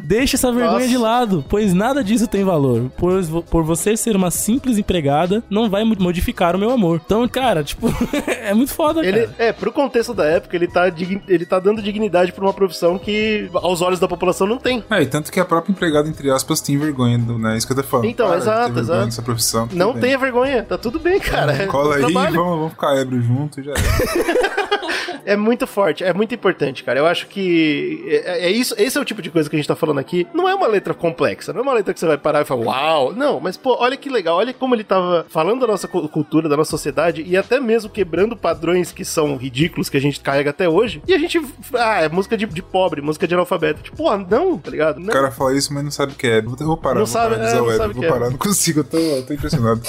Deixa 0.04 0.36
essa 0.36 0.52
vergonha 0.52 0.74
Nossa. 0.80 0.88
de 0.88 0.98
lado, 0.98 1.46
pois 1.48 1.74
nada 1.74 2.04
disso 2.04 2.28
tem 2.28 2.44
valor. 2.44 2.90
Vo- 2.98 3.44
por 3.44 3.64
você 3.64 3.77
ser 3.98 4.16
uma 4.16 4.32
simples 4.32 4.78
empregada, 4.78 5.44
não 5.50 5.70
vai 5.70 5.84
mo- 5.84 5.96
modificar 6.00 6.56
o 6.56 6.60
meu 6.60 6.72
amor. 6.72 7.02
Então, 7.06 7.28
cara, 7.28 7.64
tipo, 7.64 7.88
é 8.28 8.54
muito 8.54 8.74
foda, 8.74 9.06
Ele, 9.06 9.22
cara. 9.28 9.36
é, 9.38 9.54
pro 9.54 9.72
contexto 9.72 10.14
da 10.14 10.26
época, 10.26 10.56
ele 10.56 10.68
tá, 10.68 10.88
ele 11.28 11.46
tá 11.46 11.60
dando 11.60 11.82
dignidade 11.82 12.32
pra 12.32 12.44
uma 12.44 12.54
profissão 12.54 12.98
que, 12.98 13.50
aos 13.54 13.82
olhos 13.82 14.00
da 14.00 14.08
população, 14.08 14.48
não 14.48 14.58
tem. 14.58 14.84
É, 14.90 15.02
e 15.02 15.06
tanto 15.06 15.32
que 15.32 15.40
a 15.40 15.46
própria 15.46 15.72
empregada, 15.72 16.08
entre 16.10 16.30
aspas, 16.32 16.60
tem 16.62 16.78
vergonha, 16.78 17.18
do, 17.18 17.38
né? 17.38 17.58
Isso 17.58 17.66
que 17.68 17.74
eu 17.74 17.78
tô 17.78 17.84
falando. 17.84 18.06
Então, 18.08 18.30
ter 18.32 18.38
exato, 18.38 18.80
exato. 18.80 19.06
dessa 19.06 19.22
profissão. 19.22 19.70
Não 19.74 19.94
bem. 19.94 20.02
tenha 20.02 20.18
vergonha, 20.18 20.64
tá 20.64 20.78
tudo 20.78 21.00
bem, 21.00 21.20
cara. 21.20 21.54
É 21.54 21.66
Cola 21.68 21.96
aí, 21.96 22.02
vamos, 22.02 22.34
vamos 22.34 22.72
ficar 22.72 22.96
ébrio 22.98 23.22
junto 23.22 23.60
e 23.60 23.64
já 23.64 23.72
é. 23.72 23.76
É 25.28 25.36
muito 25.36 25.68
forte, 25.68 26.04
é 26.06 26.14
muito 26.14 26.34
importante, 26.34 26.84
cara. 26.86 27.00
Eu 27.00 27.06
acho 27.06 27.28
que 27.28 28.02
é, 28.08 28.48
é 28.48 28.50
isso, 28.52 28.74
esse 28.78 28.98
é 28.98 29.02
o 29.02 29.06
tipo 29.06 29.22
de 29.22 29.30
coisa 29.30 29.50
que 29.50 29.56
a 29.56 29.60
gente 29.60 29.68
tá 29.68 29.76
falando 29.76 30.00
aqui. 30.00 30.26
Não 30.34 30.48
é 30.48 30.56
uma 30.56 30.68
letra 30.68 30.94
complexa, 30.94 31.52
não 31.52 31.60
é 31.60 31.64
uma 31.64 31.74
letra 31.74 31.94
que 31.94 32.00
você 32.00 32.06
vai 32.08 32.18
parar 32.18 32.42
e 32.42 32.46
falar, 32.46 32.66
uau. 32.66 33.14
Não, 33.14 33.40
mas 33.40 33.58
pô, 33.58 33.76
olha 33.80 33.98
que 33.98 34.10
legal, 34.10 34.38
olha 34.38 34.54
como 34.54 34.74
ele 34.74 34.86
tava 34.86 35.26
falando 35.30 35.60
da 35.62 35.68
nossa 35.68 35.88
cu- 35.88 36.08
cultura, 36.08 36.48
da 36.48 36.56
nossa 36.56 36.72
sociedade 36.72 37.24
e 37.28 37.36
até 37.36 37.60
mesmo 37.60 37.90
quebrando 37.90 38.38
padrões 38.38 38.92
que 38.94 39.04
são 39.04 39.36
ridículos 39.36 39.90
que 39.90 39.98
a 39.98 40.02
gente 40.02 40.20
carrega 40.22 40.52
até 40.52 40.70
hoje. 40.70 41.02
E 41.06 41.14
a 41.14 41.18
gente, 41.18 41.42
ah, 41.74 42.04
é 42.04 42.08
música 42.10 42.38
de, 42.38 42.46
de 42.46 42.62
pobre, 42.62 43.02
música 43.02 43.28
de 43.28 43.34
analfabeto. 43.34 43.82
Tipo, 43.84 43.98
pô, 43.98 44.18
não, 44.18 44.58
tá 44.58 44.72
ligado? 44.72 45.00
Não. 45.02 45.10
O 45.10 45.12
cara 45.12 45.30
fala 45.30 45.54
isso, 45.54 45.74
mas 45.74 45.84
não 45.84 45.92
sabe 45.92 46.14
o 46.14 46.16
que 46.16 46.28
é. 46.28 46.42
Vou, 46.42 46.56
vou 46.56 46.78
parar, 46.78 47.00
Não 47.00 47.06
vou 47.06 47.14
sabe- 47.14 47.36
parar 47.36 47.50
é, 47.50 47.56
não 47.56 47.72
sabe 47.78 47.94
vou 47.96 48.04
é. 48.06 48.08
parar, 48.08 48.30
não 48.30 48.38
consigo, 48.38 48.80
eu 48.80 48.84
tô, 48.86 48.98
eu 48.98 49.26
tô 49.26 49.34
impressionado. 49.34 49.82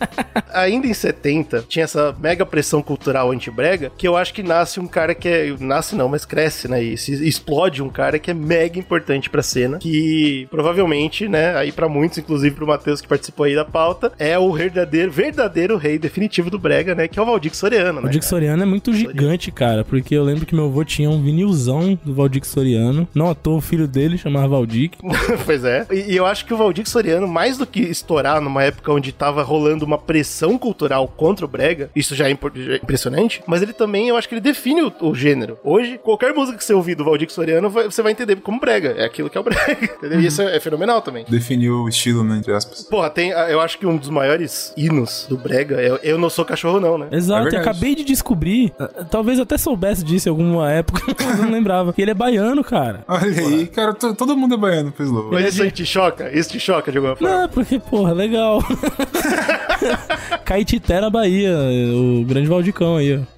ainda 0.52 0.86
em 0.86 0.94
70, 0.94 1.64
tinha 1.68 1.84
essa 1.84 2.14
mega 2.18 2.46
pressão 2.46 2.82
cultural 2.82 3.30
anti-brega, 3.30 3.90
que 3.96 4.06
eu 4.08 4.16
acho 4.16 4.32
que 4.32 4.42
nasce 4.42 4.80
um 4.80 4.85
cara 4.88 5.14
que 5.14 5.28
é. 5.28 5.56
Nasce 5.58 5.94
não, 5.94 6.08
mas 6.08 6.24
cresce, 6.24 6.68
né? 6.68 6.82
E 6.82 6.96
se 6.96 7.12
explode 7.26 7.82
um 7.82 7.88
cara 7.88 8.18
que 8.18 8.30
é 8.30 8.34
mega 8.34 8.78
importante 8.78 9.30
pra 9.30 9.42
cena, 9.42 9.78
que 9.78 10.46
provavelmente, 10.50 11.28
né, 11.28 11.56
aí 11.56 11.72
pra 11.72 11.88
muitos, 11.88 12.18
inclusive 12.18 12.54
pro 12.54 12.66
Matheus 12.66 13.00
que 13.00 13.08
participou 13.08 13.44
aí 13.44 13.54
da 13.54 13.64
pauta, 13.64 14.12
é 14.18 14.38
o 14.38 14.52
verdadeiro, 14.52 15.10
verdadeiro 15.10 15.76
rei 15.76 15.98
definitivo 15.98 16.50
do 16.50 16.58
brega, 16.58 16.94
né? 16.94 17.08
Que 17.08 17.18
é 17.18 17.22
o 17.22 17.26
Valdir 17.26 17.54
Soriano, 17.54 18.00
né? 18.00 18.08
O 18.08 18.10
Dick 18.10 18.24
Soriano 18.24 18.62
é 18.62 18.66
muito 18.66 18.92
gigante, 18.92 19.50
cara, 19.50 19.84
porque 19.84 20.14
eu 20.14 20.24
lembro 20.24 20.46
que 20.46 20.54
meu 20.54 20.66
avô 20.66 20.84
tinha 20.84 21.10
um 21.10 21.22
vinilzão 21.22 21.98
do 22.04 22.14
Valdir 22.14 22.44
Soriano. 22.44 23.08
Não 23.14 23.30
à 23.30 23.34
toa 23.34 23.56
o 23.56 23.60
filho 23.60 23.86
dele 23.86 24.18
chamava 24.18 24.48
Valdir. 24.48 24.90
pois 25.44 25.64
é. 25.64 25.86
E, 25.90 26.12
e 26.12 26.16
eu 26.16 26.26
acho 26.26 26.44
que 26.44 26.54
o 26.54 26.56
Valdir 26.56 26.88
Soriano, 26.88 27.26
mais 27.26 27.58
do 27.58 27.66
que 27.66 27.80
estourar 27.80 28.40
numa 28.40 28.62
época 28.62 28.92
onde 28.92 29.12
tava 29.12 29.42
rolando 29.42 29.84
uma 29.84 29.98
pressão 29.98 30.58
cultural 30.58 31.08
contra 31.08 31.44
o 31.44 31.48
Brega, 31.48 31.90
isso 31.94 32.14
já 32.14 32.28
é, 32.28 32.30
é 32.30 32.76
impressionante, 32.76 33.42
mas 33.46 33.62
ele 33.62 33.72
também, 33.72 34.08
eu 34.08 34.16
acho 34.16 34.28
que 34.28 34.34
ele 34.34 34.40
define 34.66 34.82
o, 34.82 34.92
o 35.00 35.14
gênero. 35.14 35.58
Hoje, 35.62 35.98
qualquer 36.02 36.32
música 36.34 36.58
que 36.58 36.64
você 36.64 36.74
ouvir 36.74 36.94
do 36.96 37.04
Valdir 37.04 37.30
Soriano, 37.30 37.70
vai- 37.70 37.84
você 37.84 38.02
vai 38.02 38.10
entender 38.12 38.36
como 38.36 38.58
Brega. 38.58 38.94
É 38.96 39.04
aquilo 39.04 39.30
que 39.30 39.38
é 39.38 39.40
o 39.40 39.44
Brega. 39.44 39.84
Entendeu? 39.96 40.20
E 40.20 40.26
isso 40.26 40.42
é, 40.42 40.56
é 40.56 40.60
fenomenal 40.60 41.00
também. 41.00 41.24
Definiu 41.28 41.82
o 41.82 41.88
estilo, 41.88 42.24
né, 42.24 42.36
entre 42.38 42.52
aspas. 42.52 42.82
Porra, 42.82 43.08
tem, 43.10 43.32
ah, 43.32 43.48
eu 43.50 43.60
acho 43.60 43.78
que 43.78 43.86
um 43.86 43.96
dos 43.96 44.08
maiores 44.10 44.72
hinos 44.76 45.26
do 45.28 45.36
Brega 45.36 45.76
é 45.80 46.00
Eu 46.02 46.18
Não 46.18 46.28
Sou 46.28 46.44
Cachorro 46.44 46.80
Não, 46.80 46.98
né? 46.98 47.06
Exato, 47.12 47.40
eu 47.46 47.50
verdade. 47.50 47.68
acabei 47.68 47.94
de 47.94 48.04
descobrir. 48.04 48.72
ah, 48.78 48.88
Talvez 49.10 49.38
até 49.38 49.56
soubesse 49.56 50.02
disso 50.04 50.28
em 50.28 50.30
alguma 50.30 50.70
época, 50.70 51.02
mas 51.24 51.38
eu 51.38 51.44
não 51.44 51.52
lembrava. 51.52 51.92
Que 51.92 52.02
ele 52.02 52.10
é 52.10 52.14
baiano, 52.14 52.64
cara. 52.64 53.04
Olha 53.06 53.24
aí, 53.40 53.66
cara, 53.68 53.94
to- 53.94 54.14
todo 54.14 54.36
mundo 54.36 54.54
é 54.54 54.58
baiano, 54.58 54.92
fez 54.96 55.08
louco. 55.10 55.32
Mas 55.32 55.54
isso 55.54 55.62
aí 55.62 55.70
te 55.70 55.86
choca? 55.86 56.30
Isso 56.36 56.50
te 56.50 56.58
choca 56.60 56.90
de 56.90 56.98
alguma 56.98 57.14
forma? 57.16 57.42
Não, 57.42 57.48
porque, 57.48 57.78
porra, 57.78 58.12
legal. 58.12 58.60
Caetité 60.44 61.00
na 61.00 61.10
Bahia, 61.10 61.56
o 61.94 62.24
grande 62.24 62.48
Valdicão 62.48 62.96
aí, 62.96 63.16
ó. 63.16 63.35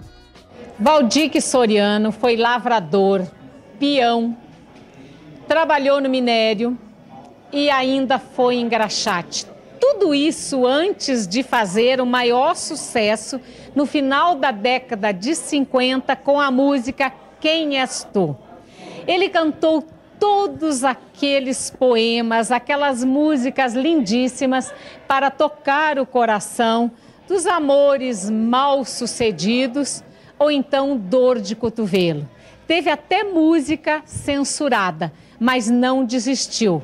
Valdir 0.81 1.43
Soriano 1.43 2.13
foi 2.13 2.37
lavrador, 2.37 3.27
peão, 3.81 4.37
trabalhou 5.49 6.01
no 6.01 6.09
minério 6.09 6.79
e 7.53 7.69
ainda 7.69 8.21
foi 8.21 8.59
engraxate. 8.61 9.45
Tudo 9.81 10.15
isso 10.15 10.65
antes 10.65 11.27
de 11.27 11.43
fazer 11.43 12.01
o 12.01 12.07
maior 12.07 12.55
sucesso 12.55 13.41
no 13.75 13.87
final 13.87 14.37
da 14.37 14.53
década 14.53 15.11
de 15.11 15.35
50 15.35 16.15
com 16.15 16.41
a 16.41 16.49
música 16.49 17.13
Quem 17.41 17.77
És 17.81 18.07
Tu. 18.13 18.37
Ele 19.05 19.29
cantou 19.29 19.85
todos 20.21 20.85
aqueles 20.85 21.71
poemas, 21.71 22.53
aquelas 22.53 23.03
músicas 23.03 23.75
lindíssimas 23.75 24.73
para 25.09 25.29
tocar 25.29 25.99
o 25.99 26.07
coração 26.07 26.89
dos 27.27 27.47
amores 27.47 28.31
mal 28.31 28.85
sucedidos 28.85 30.05
ou 30.39 30.51
então 30.51 30.97
dor 30.97 31.41
de 31.41 31.57
cotovelo. 31.57 32.29
Teve 32.67 32.91
até 32.91 33.25
música 33.25 34.03
censurada, 34.05 35.13
mas 35.41 35.69
não 35.69 36.05
desistiu. 36.05 36.83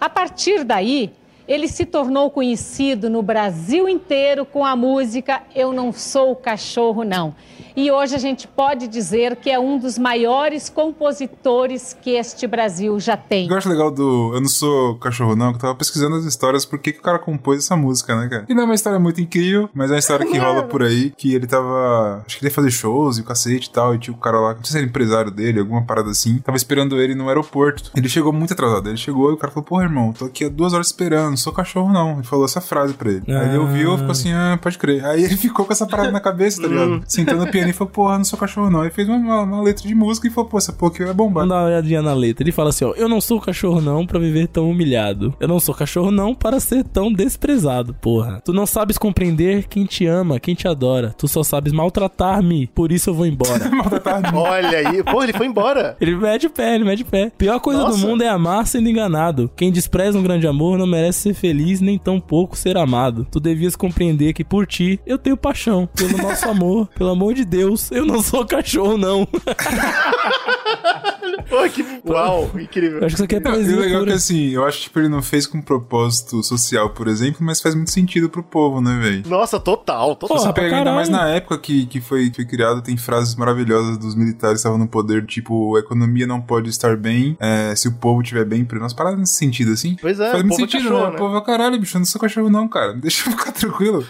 A 0.00 0.08
partir 0.08 0.64
daí, 0.64 1.12
ele 1.52 1.68
se 1.68 1.84
tornou 1.84 2.30
conhecido 2.30 3.10
no 3.10 3.22
Brasil 3.22 3.86
inteiro 3.86 4.46
com 4.46 4.64
a 4.64 4.74
música 4.74 5.42
Eu 5.54 5.70
Não 5.70 5.92
Sou 5.92 6.34
Cachorro 6.34 7.04
Não. 7.04 7.34
E 7.76 7.90
hoje 7.90 8.14
a 8.14 8.18
gente 8.18 8.48
pode 8.48 8.88
dizer 8.88 9.36
que 9.36 9.50
é 9.50 9.58
um 9.58 9.78
dos 9.78 9.98
maiores 9.98 10.68
compositores 10.68 11.96
que 12.00 12.10
este 12.10 12.46
Brasil 12.46 12.98
já 12.98 13.16
tem. 13.16 13.48
Eu 13.48 13.56
acho 13.56 13.68
legal 13.68 13.90
do 13.90 14.32
Eu 14.34 14.40
Não 14.40 14.48
Sou 14.48 14.96
Cachorro 14.96 15.36
Não, 15.36 15.50
que 15.50 15.56
eu 15.56 15.60
tava 15.60 15.74
pesquisando 15.74 16.16
as 16.16 16.24
histórias, 16.24 16.64
por 16.64 16.78
que 16.78 16.92
que 16.92 17.00
o 17.00 17.02
cara 17.02 17.18
compôs 17.18 17.58
essa 17.58 17.76
música, 17.76 18.18
né, 18.18 18.28
cara? 18.28 18.46
E 18.48 18.54
não 18.54 18.62
é 18.62 18.64
uma 18.64 18.74
história 18.74 18.98
muito 18.98 19.20
incrível, 19.20 19.68
mas 19.74 19.90
é 19.90 19.94
uma 19.94 19.98
história 19.98 20.26
que 20.26 20.36
rola 20.38 20.62
por 20.62 20.82
aí, 20.82 21.10
que 21.10 21.34
ele 21.34 21.46
tava... 21.46 22.22
Acho 22.26 22.38
que 22.38 22.44
ele 22.44 22.50
ia 22.50 22.54
fazer 22.54 22.70
shows 22.70 23.18
e 23.18 23.20
o 23.20 23.24
cacete 23.24 23.68
e 23.68 23.72
tal, 23.72 23.94
e 23.94 23.98
tinha 23.98 24.14
o 24.14 24.18
cara 24.18 24.40
lá, 24.40 24.54
não 24.54 24.64
sei 24.64 24.72
se 24.72 24.78
era 24.78 24.86
empresário 24.86 25.30
dele, 25.30 25.60
alguma 25.60 25.82
parada 25.82 26.10
assim, 26.10 26.38
tava 26.38 26.56
esperando 26.56 26.98
ele 26.98 27.14
no 27.14 27.28
aeroporto. 27.28 27.90
Ele 27.94 28.08
chegou 28.08 28.32
muito 28.32 28.54
atrasado, 28.54 28.88
ele 28.88 28.96
chegou 28.96 29.30
e 29.30 29.34
o 29.34 29.36
cara 29.36 29.52
falou, 29.52 29.66
porra, 29.66 29.84
irmão, 29.84 30.12
tô 30.12 30.24
aqui 30.24 30.46
há 30.46 30.48
duas 30.48 30.72
horas 30.72 30.86
esperando, 30.86 31.36
sou 31.42 31.52
cachorro 31.52 31.92
não. 31.92 32.14
Ele 32.14 32.22
falou 32.22 32.44
essa 32.44 32.60
frase 32.60 32.94
pra 32.94 33.10
ele. 33.10 33.22
Aí 33.28 33.48
ele 33.48 33.56
Ah. 33.56 33.60
ouviu 33.60 33.94
e 33.94 33.98
ficou 33.98 34.12
assim, 34.12 34.32
ah, 34.32 34.58
pode 34.60 34.78
crer. 34.78 35.04
Aí 35.04 35.24
ele 35.24 35.36
ficou 35.36 35.64
com 35.66 35.72
essa 35.72 35.86
parada 35.86 36.10
na 36.10 36.20
cabeça, 36.20 36.62
tá 36.62 36.68
ligado? 36.68 37.02
Sentando 37.06 37.44
no 37.44 37.50
piano 37.50 37.70
e 37.70 37.72
falou, 37.72 37.92
porra, 37.92 38.16
não 38.18 38.24
sou 38.24 38.38
cachorro 38.38 38.70
não. 38.70 38.80
Aí 38.82 38.90
fez 38.90 39.08
uma, 39.08 39.16
uma- 39.18 39.42
uma 39.42 39.62
letra 39.62 39.86
de 39.86 39.94
música 39.94 40.26
e 40.26 40.30
falou, 40.30 40.48
pô, 40.48 40.58
essa 40.58 40.72
porra 40.72 40.92
aqui 40.92 41.04
vai 41.04 41.14
bombar. 41.14 41.46
Dar 41.46 41.54
uma 41.56 41.64
olhadinha 41.66 42.00
na 42.02 42.14
letra. 42.14 42.42
Ele 42.44 42.52
fala 42.52 42.70
assim, 42.70 42.84
ó. 42.84 42.92
Eu 42.96 43.08
não 43.08 43.20
sou 43.20 43.40
cachorro 43.40 43.80
não 43.80 44.06
pra 44.06 44.18
viver 44.18 44.46
tão 44.48 44.70
humilhado. 44.70 45.34
Eu 45.40 45.48
não 45.48 45.58
sou 45.60 45.74
cachorro 45.74 46.10
não 46.10 46.34
para 46.34 46.60
ser 46.60 46.84
tão 46.84 47.12
desprezado, 47.12 47.94
porra. 47.94 48.40
Tu 48.44 48.52
não 48.52 48.66
sabes 48.66 48.96
compreender 48.98 49.66
quem 49.68 49.84
te 49.84 50.06
ama, 50.06 50.38
quem 50.40 50.54
te 50.54 50.68
adora. 50.68 51.14
Tu 51.18 51.26
só 51.28 51.42
sabes 51.42 51.72
maltratar-me, 51.72 52.66
por 52.68 52.92
isso 52.92 53.10
eu 53.10 53.14
vou 53.14 53.26
embora. 53.26 53.70
Olha 54.34 54.78
aí. 54.78 55.02
Pô, 55.02 55.22
ele 55.22 55.32
foi 55.32 55.46
embora. 55.46 55.96
Ele 56.00 56.14
mede 56.16 56.46
o 56.46 56.50
pé, 56.50 56.74
ele 56.74 56.84
mede 56.84 57.02
o 57.02 57.06
pé. 57.06 57.30
Pior 57.36 57.58
coisa 57.60 57.82
Nossa. 57.82 57.98
do 57.98 58.06
mundo 58.06 58.22
é 58.22 58.28
amar 58.28 58.66
sendo 58.66 58.88
enganado. 58.88 59.50
Quem 59.56 59.70
despreza 59.72 60.18
um 60.18 60.22
grande 60.22 60.46
amor 60.46 60.78
não 60.78 60.86
merece 60.86 61.21
ser 61.22 61.34
feliz 61.34 61.80
nem 61.80 61.98
tão 61.98 62.20
pouco 62.20 62.56
ser 62.56 62.76
amado. 62.76 63.26
Tu 63.30 63.40
devias 63.40 63.76
compreender 63.76 64.32
que 64.32 64.44
por 64.44 64.66
ti 64.66 65.00
eu 65.06 65.18
tenho 65.18 65.36
paixão. 65.36 65.88
Pelo 65.94 66.18
nosso 66.18 66.48
amor, 66.48 66.88
pelo 66.88 67.10
amor 67.10 67.34
de 67.34 67.44
Deus, 67.44 67.90
eu 67.90 68.04
não 68.04 68.22
sou 68.22 68.44
cachorro, 68.44 68.96
não. 68.98 69.26
Pô, 71.48 71.68
que 71.68 71.84
uau, 72.06 72.50
incrível. 72.58 73.00
Eu 73.00 73.06
acho 73.06 73.16
que 73.16 73.22
isso 73.22 73.24
aqui 73.24 73.36
é 73.36 73.40
Não, 73.40 73.50
e 73.50 73.54
o 73.54 73.56
poesia 73.56 73.76
legal 73.76 73.86
é 73.86 73.92
que 73.92 74.04
pura. 74.06 74.14
assim, 74.14 74.48
eu 74.50 74.64
acho 74.64 74.78
que 74.78 74.82
tipo, 74.84 74.98
ele 74.98 75.08
não 75.08 75.22
fez 75.22 75.46
com 75.46 75.60
propósito 75.60 76.42
social, 76.42 76.90
por 76.90 77.08
exemplo, 77.08 77.38
mas 77.40 77.60
faz 77.60 77.74
muito 77.74 77.90
sentido 77.90 78.28
pro 78.28 78.42
povo, 78.42 78.80
né, 78.80 78.98
velho? 79.00 79.22
Nossa, 79.28 79.58
total, 79.60 80.16
total. 80.16 80.36
Porra, 80.36 80.40
Você 80.40 80.52
pra 80.52 80.62
pega 80.62 80.76
ainda 80.78 80.92
mais 80.92 81.08
na 81.08 81.28
época 81.28 81.58
que, 81.58 81.86
que 81.86 82.00
foi, 82.00 82.32
foi 82.34 82.44
criado, 82.44 82.82
tem 82.82 82.96
frases 82.96 83.34
maravilhosas 83.34 83.98
dos 83.98 84.14
militares 84.14 84.54
que 84.54 84.58
estavam 84.58 84.78
no 84.78 84.88
poder, 84.88 85.24
tipo, 85.26 85.76
a 85.76 85.80
economia 85.80 86.26
não 86.26 86.40
pode 86.40 86.70
estar 86.70 86.96
bem 86.96 87.36
é, 87.40 87.74
se 87.76 87.88
o 87.88 87.92
povo 87.92 88.22
estiver 88.22 88.44
bem. 88.44 88.66
Umas 88.72 88.92
paradas 88.92 89.18
nesse 89.18 89.34
sentido, 89.34 89.72
assim. 89.72 89.96
Pois 90.00 90.18
é, 90.18 90.30
Faz 90.30 90.42
o 90.42 90.46
muito 90.46 90.50
povo 90.50 90.62
é 90.64 90.66
sentido, 90.66 90.82
cachorro, 90.90 91.04
né? 91.04 91.10
né? 91.10 91.16
O 91.16 91.18
povo 91.18 91.36
é 91.36 91.40
caralho, 91.44 91.78
bicho, 91.78 91.96
eu 91.96 92.00
não 92.00 92.06
sou 92.06 92.20
cachorro 92.20 92.50
não, 92.50 92.66
cara. 92.66 92.94
Deixa 92.98 93.28
eu 93.28 93.36
ficar 93.36 93.52
tranquilo. 93.52 94.04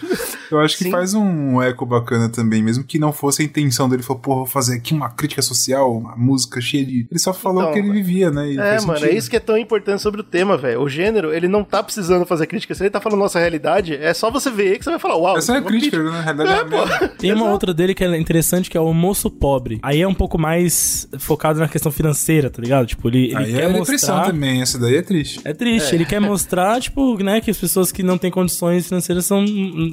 Eu 0.49 0.59
acho 0.59 0.77
que 0.77 0.85
Sim. 0.85 0.91
faz 0.91 1.13
um 1.13 1.61
eco 1.61 1.85
bacana 1.85 2.29
também, 2.29 2.63
mesmo 2.63 2.83
que 2.83 2.97
não 2.97 3.11
fosse 3.11 3.41
a 3.41 3.45
intenção 3.45 3.87
dele. 3.89 4.01
Falou, 4.03 4.21
porra, 4.21 4.37
vou 4.37 4.45
fazer 4.45 4.75
aqui 4.75 4.93
uma 4.93 5.09
crítica 5.09 5.41
social, 5.41 5.95
uma 5.95 6.15
música 6.15 6.59
cheia 6.61 6.85
de... 6.85 7.02
Ele 7.09 7.19
só 7.19 7.33
falou 7.33 7.61
Então, 7.63 7.73
que 7.73 7.79
ele 7.79 7.91
vivia, 7.91 8.31
né? 8.31 8.49
E 8.51 8.57
É, 8.57 8.79
mano, 8.81 8.97
sentido. 8.99 9.05
é 9.05 9.15
isso 9.15 9.29
que 9.29 9.35
é 9.35 9.39
tão 9.39 9.57
importante 9.57 10.01
sobre 10.01 10.21
o 10.21 10.23
tema, 10.23 10.57
velho. 10.57 10.81
O 10.81 10.89
gênero, 10.89 11.33
ele 11.33 11.47
não 11.47 11.63
tá 11.63 11.81
precisando 11.83 12.25
fazer 12.25 12.47
crítica. 12.47 12.73
Se 12.75 12.83
ele 12.83 12.89
tá 12.89 12.99
falando 12.99 13.19
nossa 13.19 13.39
realidade, 13.39 13.95
é 13.95 14.13
só 14.13 14.29
você 14.31 14.49
ver 14.49 14.77
que 14.77 14.83
você 14.83 14.91
vai 14.91 14.99
falar, 14.99 15.17
uau. 15.17 15.37
Essa 15.37 15.53
é 15.53 15.57
a 15.57 15.59
uma 15.61 15.67
crítica, 15.67 15.97
né? 16.01 16.11
Na 16.11 16.21
realidade 16.21 16.73
é, 17.01 17.05
É. 17.05 17.07
Tem 17.17 17.33
uma 17.33 17.49
outra 17.51 17.73
dele 17.73 17.93
que 17.93 18.03
é 18.03 18.17
interessante, 18.17 18.69
que 18.69 18.77
é 18.77 18.81
o 18.81 18.93
moço 18.93 19.29
pobre. 19.29 19.79
Aí 19.81 20.01
é 20.01 20.07
um 20.07 20.13
pouco 20.13 20.37
mais 20.37 21.07
focado 21.17 21.59
na 21.59 21.67
questão 21.67 21.91
financeira, 21.91 22.49
tá 22.49 22.61
ligado? 22.61 22.85
Tipo, 22.87 23.07
ele, 23.09 23.25
ele 23.27 23.35
Aí 23.35 23.53
quer 23.53 23.63
é 23.63 23.73
depressão 23.73 24.15
mostrar... 24.15 24.31
também, 24.31 24.61
essa 24.61 24.77
daí 24.79 24.95
é 24.95 25.01
triste. 25.01 25.39
É 25.43 25.53
triste, 25.53 25.93
ele 25.95 26.05
quer 26.05 26.19
mostrar, 26.19 26.79
tipo, 26.81 27.21
né, 27.23 27.41
que 27.41 27.51
as 27.51 27.57
pessoas 27.57 27.91
que 27.91 28.03
não 28.03 28.17
têm 28.17 28.31
condições 28.31 28.87
financeiras 28.87 29.25
são 29.25 29.43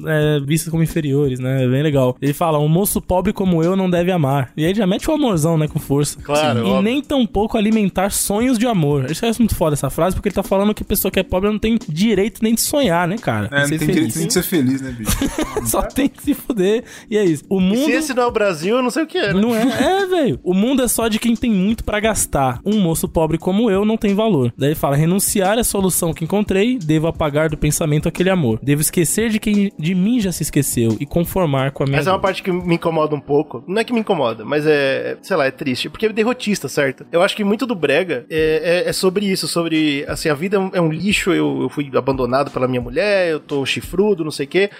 é, 0.07 0.41
vistas 0.41 0.71
como 0.71 0.83
inferiores, 0.83 1.39
né? 1.39 1.65
É 1.65 1.69
bem 1.69 1.83
legal. 1.83 2.17
Ele 2.21 2.33
fala, 2.33 2.59
um 2.59 2.69
moço 2.69 3.01
pobre 3.01 3.33
como 3.33 3.63
eu 3.63 3.77
não 3.77 3.89
deve 3.91 4.11
amar. 4.11 4.53
E 4.57 4.65
aí 4.65 4.75
já 4.75 4.87
mete 4.87 5.11
o 5.11 5.15
amorzão, 5.15 5.57
né, 5.59 5.69
com 5.69 5.79
força. 5.79 6.19
Claro, 6.23 6.61
E 6.61 6.63
óbvio. 6.63 6.83
Nem 7.01 7.03
tampouco 7.03 7.57
alimentar 7.57 8.11
sonhos 8.11 8.59
de 8.59 8.66
amor. 8.66 9.07
Eu 9.07 9.28
acho 9.28 9.40
muito 9.40 9.55
foda 9.55 9.74
essa 9.74 9.90
frase, 9.90 10.14
porque 10.14 10.28
ele 10.28 10.34
tá 10.34 10.42
falando 10.42 10.74
que 10.74 10.82
a 10.82 10.86
pessoa 10.86 11.11
que 11.11 11.18
é 11.18 11.22
pobre 11.22 11.51
não 11.51 11.59
tem 11.59 11.78
direito 11.88 12.42
nem 12.42 12.55
de 12.55 12.61
sonhar, 12.61 13.09
né, 13.09 13.16
cara? 13.16 13.48
É, 13.51 13.62
não 13.62 13.68
tem 13.68 13.78
feliz. 13.78 13.94
direito 13.94 14.18
nem 14.18 14.26
de 14.26 14.32
ser 14.32 14.42
feliz, 14.42 14.80
né, 14.80 14.90
bicho? 14.92 15.16
Só 15.64 15.82
tem 15.82 16.09
que 16.09 16.22
se 16.22 16.34
fuder. 16.34 16.84
E 17.11 17.16
é 17.16 17.24
isso. 17.24 17.44
O 17.48 17.59
E 17.59 17.62
mundo... 17.64 17.84
se 17.84 17.92
esse 17.92 18.14
não 18.14 18.24
é 18.24 18.26
o 18.26 18.30
Brasil, 18.30 18.76
eu 18.76 18.82
não 18.82 18.90
sei 18.90 19.03
o 19.03 19.07
que 19.07 19.18
é, 19.18 19.32
né? 19.32 19.40
Não 19.40 19.55
é, 19.55 20.03
é, 20.03 20.07
velho. 20.07 20.38
O 20.42 20.53
mundo 20.55 20.82
é 20.82 20.88
só 20.88 21.09
de 21.09 21.18
quem 21.18 21.34
tem 21.34 21.51
muito 21.51 21.82
pra 21.82 21.98
gastar. 22.01 22.61
Um 22.64 22.80
moço 22.80 23.09
pobre 23.09 23.38
como 23.38 23.70
eu 23.70 23.84
não 23.84 23.96
tem 23.96 24.14
valor. 24.14 24.53
Daí 24.57 24.70
ele 24.70 24.74
fala: 24.74 24.96
renunciar 24.96 25.57
é 25.57 25.61
a 25.61 25.64
solução 25.64 26.12
que 26.12 26.24
encontrei, 26.24 26.78
devo 26.78 27.07
apagar 27.07 27.48
do 27.48 27.57
pensamento 27.57 28.09
aquele 28.09 28.30
amor. 28.30 28.61
Devo 28.62 28.80
esquecer 28.80 29.30
de 29.30 29.38
quem 29.38 29.72
de 29.78 29.94
mim 29.94 30.20
já 30.20 30.32
se 30.32 30.42
esqueceu 30.42 30.96
e 31.01 31.07
conformar 31.07 31.70
com 31.72 31.82
a 31.84 31.86
minha. 31.86 31.98
Essa 31.98 32.11
é 32.11 32.12
uma 32.12 32.18
dor." 32.18 32.22
parte 32.22 32.42
que 32.42 32.53
me 32.53 32.74
incomoda 32.74 33.14
um 33.14 33.20
pouco. 33.20 33.64
Não 33.66 33.80
é 33.80 33.84
que 33.84 33.92
me 33.92 34.01
incomoda, 34.01 34.44
mas 34.44 34.66
é, 34.66 35.16
sei 35.22 35.36
lá, 35.36 35.46
é 35.46 35.51
triste. 35.51 35.88
Porque 35.88 36.07
é 36.07 36.12
derrotista, 36.12 36.68
certo? 36.68 36.89
Eu 37.12 37.22
acho 37.22 37.34
que 37.36 37.45
muito 37.45 37.66
do 37.66 37.74
Brega 37.74 38.24
é, 38.30 38.82
é- 38.86 38.88
é 38.91 38.93
sobre 38.93 39.26
isso, 39.26 39.47
sobre, 39.49 40.05
assim, 40.09 40.28
a 40.28 40.34
vida 40.34 40.57
é 40.57 40.61
um, 40.61 40.70
é 40.74 40.80
um 40.80 40.91
lixo, 40.91 41.32
eu, 41.32 41.62
eu 41.62 41.68
fui 41.68 41.91
abandonado 41.95 42.51
pela 42.51 42.66
minha 42.68 42.80
mulher, 42.80 43.30
eu 43.30 43.41
tô 43.41 43.64
chifrudo, 43.66 44.24
não 44.24 44.30
sei 44.30 44.47
o 44.47 44.49
quê. 44.49 44.70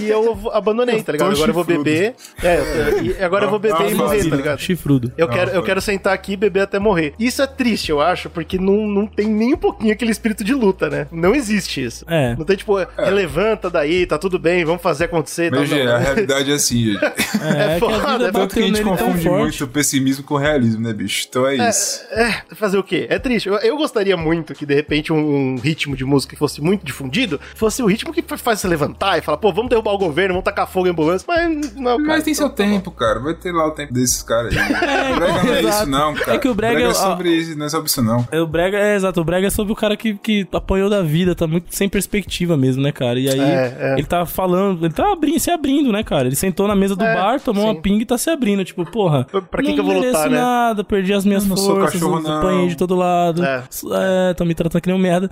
E 0.00 0.08
eu 0.08 0.50
abandonei, 0.52 1.00
tá 1.02 1.12
ligado? 1.12 1.28
tô 1.28 1.34
Agora 1.36 1.50
eu 1.50 1.54
vou 1.54 1.64
beber. 1.64 2.14
É, 2.42 2.60
e 3.02 3.22
agora 3.22 3.44
eu 3.46 3.50
vou 3.50 3.58
beber 3.58 3.90
e 3.90 3.94
morrer, 3.94 4.28
tá 4.28 4.36
ligado? 4.36 4.58
Chifrudo. 4.60 5.12
Eu 5.16 5.28
quero, 5.28 5.50
eu 5.50 5.62
quero 5.62 5.80
sentar 5.80 6.12
aqui 6.12 6.32
e 6.32 6.36
beber 6.36 6.60
até 6.62 6.78
morrer. 6.78 7.14
Isso 7.18 7.42
é 7.42 7.46
triste, 7.46 7.90
eu 7.90 8.00
acho, 8.00 8.30
porque 8.30 8.58
não, 8.58 8.86
não 8.86 9.06
tem 9.06 9.26
nem 9.28 9.54
um 9.54 9.58
pouquinho 9.58 9.92
aquele 9.92 10.10
espírito 10.10 10.44
de 10.44 10.54
luta, 10.54 10.88
né? 10.88 11.06
Não 11.10 11.34
existe 11.34 11.84
isso. 11.84 12.04
É. 12.08 12.34
Não 12.36 12.44
tem, 12.44 12.56
tipo, 12.56 12.76
relevanta 12.96 13.70
daí, 13.70 14.06
tá 14.06 14.18
tudo 14.18 14.38
bem, 14.38 14.64
vamos 14.64 14.82
fazer 14.82 15.04
acontecer. 15.04 15.50
tal, 15.50 15.60
Mas, 15.60 15.70
não. 15.70 15.76
gente, 15.76 15.88
a 15.88 15.98
realidade 15.98 16.50
é 16.50 16.54
assim, 16.54 16.84
gente. 16.92 17.04
É, 17.04 17.10
que 17.10 17.14
a 17.74 17.78
foda, 17.78 18.12
vida 18.12 18.28
é 18.28 18.32
Tanto 18.32 18.54
que 18.54 18.60
a 18.60 18.66
gente 18.66 18.82
confunde 18.82 19.28
muito 19.28 19.64
o 19.64 19.68
pessimismo 19.68 20.24
com 20.24 20.34
o 20.34 20.38
realismo, 20.38 20.80
né, 20.82 20.92
bicho? 20.92 21.26
Então 21.28 21.46
é 21.46 21.56
isso. 21.68 22.04
É, 22.10 22.42
fazer 22.54 22.78
o 22.78 22.82
quê? 22.82 23.06
É 23.10 23.18
triste. 23.18 23.48
Eu, 23.48 23.56
eu 23.58 23.76
gostaria 23.76 24.16
muito 24.16 24.54
que, 24.54 24.64
de 24.64 24.74
repente, 24.74 25.12
um, 25.12 25.54
um 25.54 25.56
ritmo 25.56 25.94
de 25.96 26.04
música 26.04 26.34
que 26.34 26.38
fosse 26.38 26.60
muito 26.60 26.84
difundido 26.84 27.40
fosse 27.54 27.82
o 27.82 27.86
ritmo 27.86 28.12
que 28.12 28.22
faz 28.36 28.60
você 28.60 28.68
levantar 28.68 29.18
e 29.18 29.20
falar, 29.22 29.36
pô, 29.38 29.52
vamos 29.52 29.68
derrubar 29.70 29.92
o 29.92 29.98
governo, 29.98 30.34
vamos 30.34 30.44
tacar 30.44 30.66
fogo 30.68 30.86
em 30.86 30.90
ambulância. 30.90 31.24
Mas 31.28 31.74
não, 31.76 31.96
cara. 31.98 32.08
Mas 32.08 32.24
tem 32.24 32.34
seu 32.34 32.46
então 32.46 32.56
tá 32.56 32.64
bom. 32.64 32.70
tempo, 32.70 32.90
cara. 32.90 33.20
Vai 33.20 33.34
ter 33.34 33.52
lá 33.52 33.66
o 33.66 33.70
tempo 33.72 33.92
desses 33.92 34.22
caras 34.22 34.56
aí. 34.56 34.62
o 35.12 35.16
brega 35.16 35.42
não 35.42 35.54
é 35.54 35.60
exato. 35.60 35.76
isso, 35.76 35.86
não, 35.90 36.14
cara. 36.14 36.34
É 36.34 36.38
que 36.38 36.48
o 36.48 36.54
brega- 36.54 36.80
é 36.80 36.94
sobre 36.94 37.30
isso, 37.30 37.58
não 37.58 37.66
é 37.66 37.68
sobre 37.68 37.86
isso, 37.88 38.02
não. 38.02 38.26
É, 38.30 38.40
O 38.40 38.46
Brega, 38.46 38.78
é 38.78 38.96
exato, 38.96 39.20
o 39.20 39.24
Brega 39.24 39.46
é 39.46 39.50
sobre 39.50 39.72
o 39.72 39.76
cara 39.76 39.96
que, 39.96 40.14
que 40.14 40.46
apanhou 40.52 40.88
da 40.90 41.02
vida, 41.02 41.34
tá 41.34 41.46
muito 41.46 41.66
sem 41.74 41.88
perspectiva 41.88 42.56
mesmo, 42.56 42.82
né, 42.82 42.90
cara? 42.92 43.18
E 43.18 43.28
aí 43.28 43.38
É, 43.40 43.76
é. 43.78 43.92
ele 43.98 44.06
tá 44.06 44.24
falando, 44.26 44.84
ele 44.84 44.92
tá 44.94 45.12
abrindo, 45.12 45.38
se 45.38 45.50
abrindo, 45.50 45.92
né, 45.92 46.02
cara? 46.02 46.26
Ele 46.26 46.36
sentou 46.36 46.66
na 46.68 46.74
mesa 46.74 46.96
do 46.96 47.04
É, 47.04 47.14
bar, 47.14 47.40
tomou 47.40 47.62
sim. 47.64 47.68
uma 47.70 47.74
pinga 47.80 48.02
e 48.02 48.06
tá 48.06 48.16
se 48.18 48.30
abrindo, 48.30 48.64
tipo, 48.64 48.84
porra. 48.84 49.24
Pra 49.50 49.62
quem 49.62 49.70
não 49.70 49.74
que 49.74 49.80
eu 49.80 49.84
vou 49.84 49.94
lutar, 49.94 50.10
mereço 50.12 50.30
né? 50.30 50.38
nada, 50.40 50.84
perdi 50.84 51.12
as 51.12 51.24
minhas 51.24 51.44
Sou 51.56 51.76
forças, 51.76 51.92
cachorro, 52.00 52.20
não. 52.20 52.38
apanhei 52.38 52.68
de 52.68 52.76
todo 52.76 52.94
lado. 52.94 53.44
É. 53.44 53.64
É, 54.30 54.34
tão 54.34 54.46
me 54.46 54.54
tratando 54.54 54.80
que 54.82 54.88
nem 54.88 54.96
um 54.96 55.00
merda. 55.00 55.30